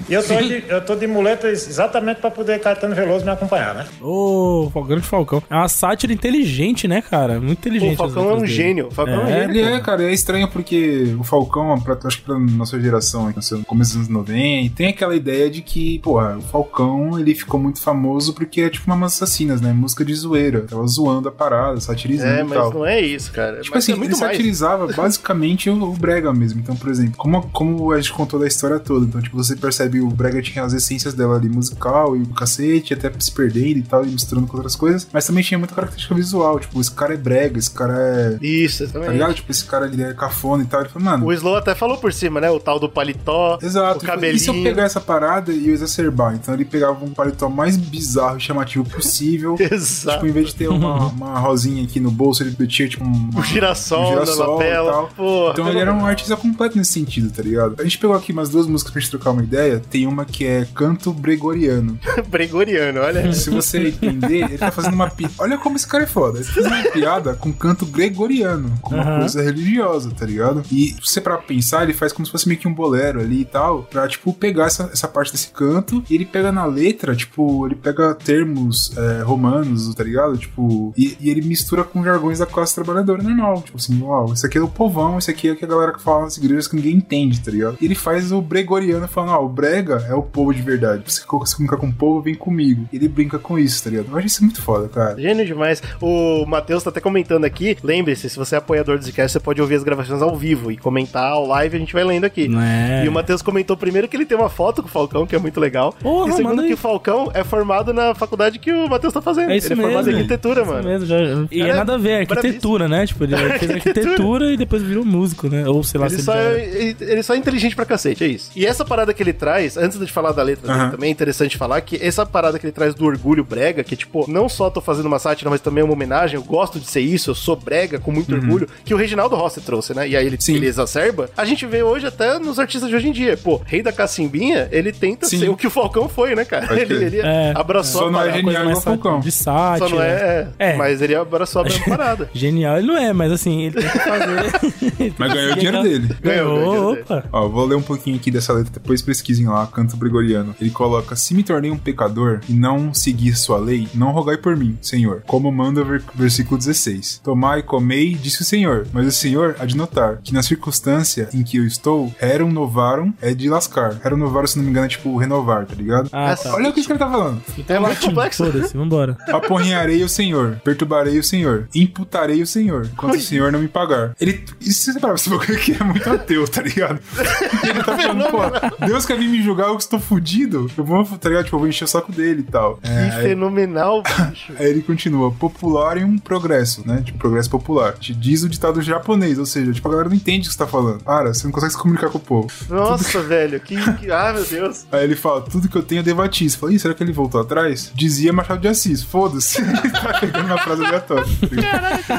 e 0.09 0.13
eu 0.13 0.25
tô, 0.25 0.35
de, 0.37 0.63
eu 0.67 0.81
tô 0.85 0.95
de 0.95 1.07
muletas 1.07 1.67
exatamente 1.67 2.19
para 2.21 2.31
poder 2.31 2.59
Caetano 2.59 2.95
Veloso 2.95 3.25
me 3.25 3.31
acompanhar, 3.31 3.75
né? 3.75 3.85
Ô, 4.01 4.71
o 4.73 4.83
grande 4.83 5.05
Falcão. 5.05 5.43
É 5.49 5.55
uma 5.55 5.67
sátira 5.67 6.13
inteligente, 6.13 6.87
né, 6.87 7.01
cara? 7.01 7.39
Muito 7.39 7.59
inteligente. 7.59 7.93
O 7.93 7.97
Falcão 7.97 8.23
as 8.23 8.29
é 8.29 8.33
um 8.33 8.39
dele. 8.41 8.51
gênio. 8.53 8.87
O 8.87 8.91
Falcão 8.91 9.15
é, 9.15 9.17
um 9.23 9.27
É, 9.27 9.39
gênio. 9.41 9.49
Ele 9.57 9.61
é, 9.75 9.79
cara, 9.79 10.03
é 10.03 10.13
estranho 10.13 10.47
porque 10.47 11.15
o 11.19 11.23
Falcão, 11.23 11.79
pra, 11.81 11.97
acho 12.05 12.17
que 12.19 12.23
pra 12.23 12.39
nossa 12.39 12.79
geração, 12.79 13.33
no 13.51 13.65
começo 13.65 13.91
dos 13.97 14.07
anos 14.07 14.09
90, 14.09 14.75
tem 14.75 14.87
aquela 14.87 15.15
ideia 15.15 15.49
de 15.49 15.61
que, 15.61 15.99
porra, 15.99 16.37
o 16.37 16.41
Falcão, 16.41 17.19
ele 17.19 17.35
ficou 17.35 17.59
muito 17.59 17.81
famoso 17.81 18.33
porque 18.33 18.61
é 18.61 18.69
tipo 18.69 18.91
uma 18.91 19.05
assassinas, 19.07 19.61
né? 19.61 19.73
Música 19.73 20.03
de 20.05 20.13
zoeira. 20.13 20.61
Tava 20.61 20.85
zoando 20.87 21.29
a 21.29 21.31
parada, 21.31 21.79
satirizando 21.79 22.29
É, 22.31 22.41
e 22.41 22.43
mas 22.43 22.57
tal. 22.57 22.73
não 22.73 22.85
é 22.85 23.01
isso, 23.01 23.31
cara. 23.31 23.61
Tipo 23.61 23.75
Mas 23.75 23.83
assim, 23.83 23.93
é 23.93 23.95
muito 23.95 24.11
ele 24.13 24.19
mais. 24.19 24.31
satirizava 24.31 24.87
basicamente 24.87 25.69
o, 25.69 25.81
o 25.83 25.93
Brega 25.93 26.33
mesmo. 26.33 26.59
Então, 26.59 26.75
por 26.75 26.89
exemplo, 26.89 27.15
como, 27.17 27.41
como 27.51 27.91
a 27.91 27.97
gente 27.99 28.11
contou 28.13 28.39
da 28.39 28.47
história 28.47 28.79
toda. 28.79 29.05
Então, 29.05 29.16
tipo, 29.21 29.35
você 29.37 29.55
percebe 29.55 29.99
o 30.01 30.07
Brega 30.09 30.41
tinha 30.41 30.63
as 30.63 30.73
essências 30.73 31.13
dela 31.13 31.35
ali, 31.35 31.49
musical 31.49 32.15
e 32.15 32.21
o 32.21 32.27
cacete, 32.27 32.93
até 32.93 33.11
se 33.19 33.31
perdendo 33.31 33.77
e 33.77 33.81
tal, 33.81 34.05
e 34.05 34.09
misturando 34.09 34.47
com 34.47 34.55
outras 34.57 34.75
coisas. 34.75 35.07
Mas 35.11 35.25
também 35.25 35.43
tinha 35.43 35.57
muita 35.57 35.73
característica 35.75 36.13
visual. 36.15 36.59
Tipo, 36.59 36.79
esse 36.79 36.91
cara 36.91 37.13
é 37.13 37.17
Brega, 37.17 37.57
esse 37.59 37.71
cara 37.71 37.93
é. 37.97 38.37
Isso, 38.45 38.79
Tá 38.79 38.83
exatamente. 38.85 39.11
ligado? 39.13 39.33
Tipo, 39.33 39.51
esse 39.51 39.65
cara 39.65 39.85
ali 39.85 40.03
é 40.03 40.13
cafona 40.13 40.63
e 40.63 40.65
tal. 40.65 40.81
Ele 40.81 40.89
falou, 40.89 41.05
mano. 41.05 41.25
O 41.25 41.33
Slow 41.33 41.55
até 41.55 41.73
falou 41.75 41.97
por 41.97 42.13
cima, 42.13 42.39
né? 42.41 42.49
O 42.49 42.59
tal 42.59 42.79
do 42.79 42.89
paletó, 42.89 43.57
Exato. 43.61 43.97
o 43.97 43.99
Tipo, 43.99 44.11
cabelinho. 44.11 44.35
E 44.37 44.39
se 44.39 44.49
eu 44.49 44.53
pegar 44.63 44.83
essa 44.83 44.99
parada 45.01 45.51
e 45.51 45.67
eu 45.67 45.73
exacerbar? 45.73 46.35
Então 46.35 46.53
ele 46.53 46.65
pegava 46.65 47.03
um 47.03 47.09
paletó 47.11 47.49
mais 47.49 47.77
bizarro 47.77 48.37
e 48.37 48.41
chamativo 48.41 48.83
possível. 48.89 49.55
Exato. 49.59 50.17
Tipo, 50.17 50.27
em 50.27 50.31
vez 50.31 50.47
de 50.47 50.55
ter 50.55 50.67
uma, 50.67 51.07
uma 51.07 51.39
rosinha 51.39 51.83
aqui 51.83 51.99
no 51.99 52.11
bolso, 52.11 52.43
ele 52.43 52.55
tinha 52.67 52.87
tipo 52.87 53.03
um, 53.03 53.29
O 53.35 53.43
girassol, 53.43 53.99
um 53.99 54.03
na 54.03 54.09
girassol 54.25 54.45
e 54.61 54.63
lapela. 54.65 55.07
Porra, 55.15 55.51
então 55.53 55.69
ele 55.69 55.79
era 55.79 55.93
um 55.93 56.05
artista 56.05 56.35
completo 56.35 56.77
nesse 56.77 56.91
sentido, 56.93 57.31
tá 57.31 57.41
ligado? 57.41 57.75
A 57.79 57.83
gente 57.83 57.97
pegou 57.97 58.15
aqui 58.15 58.31
umas 58.31 58.49
duas 58.49 58.67
músicas 58.67 58.91
pra 58.91 59.01
gente 59.01 59.06
trocar 59.09 59.31
uma 59.31 59.43
ideia. 59.43 59.81
Tem 59.89 60.07
uma 60.07 60.25
que 60.25 60.45
é 60.45 60.67
Canto 60.73 61.11
Gregoriano. 61.13 61.97
Gregoriano, 62.29 63.01
olha. 63.01 63.33
Se 63.33 63.49
você 63.49 63.87
entender, 63.89 64.43
ele 64.45 64.57
tá 64.57 64.71
fazendo 64.71 64.93
uma 64.93 65.09
piada. 65.09 65.33
Olha 65.39 65.57
como 65.57 65.75
esse 65.75 65.87
cara 65.87 66.03
é 66.03 66.07
foda. 66.07 66.39
Ele 66.39 66.47
tá 66.47 66.53
fazendo 66.53 66.73
uma 66.73 66.91
piada 66.91 67.33
com 67.35 67.51
canto 67.53 67.85
gregoriano, 67.85 68.77
com 68.81 68.95
uma 68.95 69.03
Aham. 69.03 69.19
coisa 69.19 69.41
religiosa, 69.41 70.11
tá 70.11 70.25
ligado? 70.25 70.63
E 70.71 70.89
se 70.89 70.97
você 71.01 71.21
pra 71.21 71.37
pensar, 71.37 71.83
ele 71.83 71.93
faz 71.93 72.11
como 72.13 72.25
se 72.25 72.31
fosse 72.31 72.47
meio 72.47 72.59
que 72.59 72.67
um 72.67 72.73
bolero 72.73 73.19
ali 73.19 73.41
e 73.41 73.45
tal, 73.45 73.83
pra, 73.83 74.07
tipo, 74.07 74.33
pegar 74.33 74.65
essa, 74.65 74.89
essa 74.91 75.07
parte 75.07 75.31
desse 75.31 75.49
canto 75.49 76.03
e 76.09 76.15
ele 76.15 76.25
pega 76.25 76.51
na 76.51 76.65
letra, 76.65 77.15
tipo, 77.15 77.65
ele 77.65 77.75
pega 77.75 78.13
termos 78.15 78.95
é, 78.97 79.21
romanos, 79.23 79.93
tá 79.95 80.03
ligado? 80.03 80.37
Tipo, 80.37 80.93
e, 80.97 81.17
e 81.19 81.29
ele 81.29 81.41
mistura 81.41 81.83
com 81.83 82.03
jargões 82.03 82.39
da 82.39 82.45
classe 82.45 82.75
trabalhadora 82.75 83.21
normal. 83.21 83.61
Tipo 83.61 83.77
assim, 83.77 84.01
uau, 84.01 84.33
isso 84.33 84.45
aqui 84.45 84.57
é 84.57 84.61
o 84.61 84.67
povão, 84.67 85.17
isso 85.17 85.29
aqui 85.31 85.47
é 85.47 85.51
o 85.51 85.55
que 85.55 85.65
a 85.65 85.67
galera 85.67 85.93
que 85.93 86.01
fala 86.01 86.23
nas 86.23 86.37
igrejas 86.37 86.67
que 86.67 86.75
ninguém 86.75 86.95
entende, 86.95 87.39
tá 87.39 87.51
ligado? 87.51 87.77
E 87.81 87.85
ele 87.85 87.95
faz 87.95 88.31
o 88.31 88.41
gregoriano 88.41 88.96
falando, 89.05 89.31
ó, 89.33 89.43
o 89.43 89.49
brega 89.49 90.05
é 90.09 90.13
o 90.13 90.21
povo 90.23 90.53
de 90.53 90.61
verdade. 90.61 91.03
Se 91.11 91.25
você 91.27 91.55
comunicar 91.55 91.77
com 91.77 91.87
o 91.87 91.93
povo, 91.93 92.21
vem 92.21 92.35
comigo. 92.35 92.87
Ele 92.93 93.07
brinca 93.07 93.37
com 93.37 93.59
isso, 93.59 93.83
tá 93.83 93.89
ligado? 93.89 94.07
Eu 94.11 94.17
acho 94.17 94.27
isso 94.27 94.43
muito 94.43 94.61
foda, 94.61 94.87
cara. 94.87 95.19
Gênio 95.21 95.45
demais. 95.45 95.83
O 96.01 96.45
Matheus 96.45 96.83
tá 96.83 96.89
até 96.89 97.01
comentando 97.01 97.43
aqui. 97.45 97.77
Lembre-se, 97.83 98.29
se 98.29 98.37
você 98.37 98.55
é 98.55 98.57
apoiador 98.59 98.97
do 98.97 99.03
Zcast, 99.03 99.33
você 99.33 99.39
pode 99.39 99.61
ouvir 99.61 99.75
as 99.75 99.83
gravações 99.83 100.21
ao 100.21 100.35
vivo 100.37 100.71
e 100.71 100.77
comentar 100.77 101.31
ao 101.33 101.45
live, 101.47 101.75
a 101.75 101.79
gente 101.79 101.93
vai 101.93 102.03
lendo 102.03 102.23
aqui. 102.25 102.49
É. 102.57 103.03
E 103.05 103.09
o 103.09 103.11
Matheus 103.11 103.41
comentou 103.41 103.75
primeiro 103.75 104.07
que 104.07 104.15
ele 104.15 104.25
tem 104.25 104.37
uma 104.37 104.49
foto 104.49 104.81
com 104.81 104.87
o 104.87 104.91
Falcão, 104.91 105.27
que 105.27 105.35
é 105.35 105.39
muito 105.39 105.59
legal. 105.59 105.93
Porra, 105.99 106.29
e 106.29 106.33
segundo 106.33 106.63
que 106.63 106.73
o 106.73 106.77
Falcão 106.77 107.29
é 107.33 107.43
formado 107.43 107.93
na 107.93 108.15
faculdade 108.15 108.59
que 108.59 108.71
o 108.71 108.87
Matheus 108.87 109.13
tá 109.13 109.21
fazendo. 109.21 109.51
É 109.51 109.57
isso 109.57 109.67
ele 109.67 109.73
é 109.73 109.75
mesmo. 109.77 109.91
formado 109.91 110.09
em 110.11 110.15
arquitetura, 110.15 110.61
Isso 110.61 110.71
mano. 110.71 110.87
mesmo, 110.87 111.05
já- 111.05 111.17
e 111.51 111.59
Cara, 111.59 111.71
é 111.71 111.75
nada 111.75 111.95
a 111.95 111.97
ver, 111.97 112.09
é 112.11 112.19
arquitetura, 112.21 112.87
né? 112.87 113.05
Tipo, 113.05 113.23
ele 113.23 113.35
fez 113.59 113.71
Arquitetura. 113.71 114.51
e 114.53 114.57
depois 114.57 114.81
virou 114.81 115.03
músico, 115.03 115.47
né? 115.49 115.67
Ou 115.67 115.83
sei 115.83 115.99
lá 115.99 116.07
Ele 116.07 116.15
se 116.15 116.23
só, 116.23 116.35
ele 116.35 116.93
já... 116.95 117.05
é, 117.05 117.11
ele 117.11 117.23
só 117.23 117.33
é 117.33 117.37
inteligente 117.37 117.75
pra 117.75 117.85
cacete, 117.85 118.23
é 118.23 118.27
isso. 118.27 118.51
E 118.55 118.65
essa 118.65 118.76
essa 118.77 118.85
parada 118.85 119.13
que 119.13 119.21
ele 119.23 119.33
traz, 119.33 119.75
antes 119.77 119.99
de 119.99 120.11
falar 120.11 120.31
da 120.31 120.43
letra 120.43 120.67
dele 120.67 120.79
Aham. 120.79 120.91
também, 120.91 121.09
é 121.09 121.11
interessante 121.11 121.57
falar 121.57 121.81
que 121.81 121.97
essa 122.01 122.25
parada 122.25 122.59
que 122.59 122.65
ele 122.65 122.71
traz 122.71 122.93
do 122.93 123.05
orgulho 123.05 123.43
brega, 123.43 123.83
que 123.83 123.95
tipo, 123.95 124.25
não 124.29 124.47
só 124.47 124.69
tô 124.69 124.79
fazendo 124.79 125.07
uma 125.07 125.19
sátira, 125.19 125.49
mas 125.49 125.61
também 125.61 125.83
uma 125.83 125.93
homenagem, 125.93 126.35
eu 126.35 126.43
gosto 126.43 126.79
de 126.79 126.87
ser 126.87 127.01
isso, 127.01 127.31
eu 127.31 127.35
sou 127.35 127.55
brega 127.55 127.97
com 127.99 128.11
muito 128.11 128.31
Uhum. 128.33 128.39
orgulho, 128.41 128.67
que 128.85 128.93
o 128.93 128.97
Reginaldo 128.97 129.35
Rossi 129.35 129.61
trouxe, 129.61 129.93
né? 129.93 130.07
E 130.07 130.15
aí 130.15 130.25
ele, 130.25 130.37
ele 130.47 130.67
exacerba. 130.67 131.29
A 131.35 131.43
gente 131.45 131.65
vê 131.65 131.81
hoje 131.81 132.05
até 132.07 132.37
nos 132.39 132.59
artistas 132.59 132.89
de 132.89 132.95
hoje 132.95 133.07
em 133.07 133.11
dia. 133.11 133.35
Pô, 133.37 133.59
Rei 133.65 133.81
da 133.81 133.91
Cacimbinha, 133.91 134.67
ele 134.71 134.91
tenta 134.91 135.25
Sim. 135.27 135.39
ser 135.39 135.49
o 135.49 135.57
que 135.57 135.65
o 135.65 135.69
Falcão 135.69 136.07
foi, 136.07 136.35
né, 136.35 136.45
cara? 136.45 136.67
Pode 136.67 136.81
Ele, 136.87 137.05
ele 137.05 137.19
É, 137.21 137.53
abraçou 137.55 138.01
Só 138.01 138.07
a 138.07 138.11
não 138.11 138.19
é 138.21 138.25
parada. 138.29 138.37
genial 138.41 138.67
o 138.77 138.81
Falcão. 138.81 139.19
De 139.19 139.31
sátira. 139.31 139.89
Só 139.89 139.95
não 139.95 140.01
é, 140.03 140.47
é, 140.59 140.69
É. 140.71 140.75
Mas 140.75 141.01
ele 141.01 141.15
abraçou 141.15 141.61
a 141.61 141.65
mesma 141.65 141.85
parada. 141.97 142.29
Genial 142.33 142.77
ele 142.77 142.87
não 142.87 142.97
é, 142.97 143.11
mas 143.13 143.31
assim, 143.31 143.63
ele 143.63 143.75
tem 143.81 143.89
que 143.89 143.99
fazer. 143.99 145.13
Mas 145.17 145.33
ganhou 145.33 145.51
o 145.51 145.55
dinheiro 145.55 145.83
dele. 145.83 146.15
Ganhou, 146.21 146.55
ganhou 146.57 146.57
o 146.57 146.63
dinheiro 146.71 146.91
dele. 146.95 147.01
Opa! 147.01 147.23
Ó, 147.31 147.47
vou 147.47 147.65
ler 147.65 147.75
um 147.75 147.81
pouquinho 147.81 148.15
aqui 148.17 148.29
dessa 148.31 148.53
letra, 148.53 148.66
depois 148.71 149.01
pesquisem 149.01 149.47
lá, 149.47 149.65
canto 149.67 149.97
gregoriano. 149.97 150.55
Ele 150.59 150.69
coloca: 150.69 151.15
Se 151.15 151.33
me 151.33 151.43
tornei 151.43 151.71
um 151.71 151.77
pecador 151.77 152.41
e 152.47 152.53
não 152.53 152.93
segui 152.93 153.33
sua 153.35 153.57
lei, 153.57 153.87
não 153.93 154.11
rogai 154.11 154.37
por 154.37 154.55
mim, 154.55 154.77
Senhor. 154.81 155.23
Como 155.25 155.51
manda 155.51 155.83
versículo 156.13 156.57
16. 156.57 157.21
Tomai 157.23 157.59
e 157.59 157.63
comei, 157.63 158.15
disse 158.15 158.41
o 158.41 158.45
Senhor. 158.45 158.87
Mas 158.91 159.07
o 159.07 159.11
Senhor 159.11 159.55
há 159.59 159.65
de 159.65 159.75
notar 159.75 160.17
que 160.23 160.33
na 160.33 160.41
circunstância 160.41 161.29
em 161.33 161.43
que 161.43 161.57
eu 161.57 161.65
estou, 161.65 162.13
rerum 162.19 162.51
novarum 162.51 163.13
é 163.21 163.33
de 163.33 163.49
lascar. 163.49 163.93
Rerum 164.03 164.17
novarum, 164.17 164.47
se 164.47 164.57
não 164.57 164.63
me 164.63 164.71
engano, 164.71 164.85
é 164.85 164.89
tipo 164.89 165.17
renovar, 165.17 165.65
tá 165.65 165.75
ligado? 165.75 166.09
Ah, 166.11 166.35
tá. 166.35 166.53
Olha 166.53 166.69
o 166.69 166.73
que 166.73 166.79
esse 166.79 166.87
cara 166.87 166.99
tá 166.99 167.09
falando. 167.09 167.41
É 167.67 167.79
mais 167.79 167.99
complexo. 167.99 168.45
Foda-se, 168.45 168.77
vambora. 168.77 169.17
Aporrinharei 169.27 170.03
o 170.03 170.09
Senhor, 170.09 170.59
perturbarei 170.63 171.17
o 171.19 171.23
Senhor, 171.23 171.67
imputarei 171.73 172.41
o 172.41 172.47
Senhor, 172.47 172.89
enquanto 172.91 173.15
o 173.15 173.21
Senhor 173.21 173.51
não 173.51 173.59
me 173.59 173.67
pagar. 173.67 174.13
Ele. 174.19 174.43
Isso 174.59 174.91
você 174.91 174.99
parava, 174.99 175.17
esse 175.17 175.29
bagulho 175.29 175.55
aqui 175.55 175.77
é 175.79 175.83
muito 175.83 176.09
ateu, 176.09 176.47
tá 176.47 176.61
ligado? 176.61 176.99
Ele 177.63 177.83
tá 177.83 177.97
falando, 177.97 178.29
pô, 178.29 178.37
Deus 178.85 179.05
quer 179.05 179.17
vir 179.17 179.27
me 179.27 179.41
julgar, 179.43 179.67
eu 179.67 179.77
estou 179.77 179.99
fudido. 179.99 180.69
Eu 180.77 180.83
vou, 180.83 181.03
tá 181.05 181.29
ligado? 181.29 181.45
Tipo, 181.45 181.55
eu 181.55 181.59
vou 181.59 181.67
encher 181.67 181.83
o 181.85 181.87
saco 181.87 182.11
dele 182.11 182.41
e 182.47 182.51
tal. 182.51 182.77
Que 182.77 182.87
É, 182.89 183.11
aí, 183.11 183.21
fenomenal, 183.29 184.01
bicho. 184.29 184.53
aí 184.59 184.67
ele 184.69 184.81
continua, 184.81 185.31
popularium 185.31 186.17
progresso, 186.17 186.83
né? 186.87 187.01
Tipo, 187.03 187.17
progresso 187.19 187.49
popular. 187.49 187.93
Te 187.93 188.13
diz 188.13 188.43
o 188.43 188.49
ditado 188.49 188.81
japonês, 188.81 189.37
ou 189.39 189.45
seja, 189.45 189.71
tipo, 189.73 189.87
a 189.87 189.91
galera 189.91 190.09
não 190.09 190.15
entende 190.15 190.47
o 190.47 190.49
que 190.49 190.53
você 190.53 190.57
tá 190.59 190.67
falando. 190.67 191.03
Para, 191.03 191.33
você 191.33 191.45
não 191.45 191.51
consegue 191.51 191.73
se 191.73 191.79
comunicar 191.79 192.09
com 192.09 192.17
o 192.17 192.21
povo. 192.21 192.51
Nossa, 192.69 193.21
velho, 193.21 193.59
que, 193.59 193.75
que. 193.95 194.07
Ah, 194.17 194.33
meu 194.33 194.43
Deus. 194.45 194.85
Aí 194.91 195.03
ele 195.03 195.15
fala, 195.15 195.41
tudo 195.41 195.67
que 195.69 195.75
eu 195.75 195.83
tenho 195.83 195.99
eu 195.99 196.03
devo 196.03 196.21
a 196.21 196.27
ti. 196.29 196.49
Você 196.49 196.57
fala, 196.57 196.73
Ih, 196.73 196.79
será 196.79 196.93
que 196.93 197.03
ele 197.03 197.11
voltou 197.11 197.39
atrás? 197.41 197.91
Dizia 197.93 198.33
Machado 198.33 198.61
de 198.61 198.67
Assis, 198.67 199.03
foda-se. 199.03 199.61
Ele 199.87 199.91
tá 199.91 200.17
pegando 200.19 200.45
uma 200.45 200.57
frase 200.57 200.83
aleatória. 200.85 201.25
tá 201.25 201.47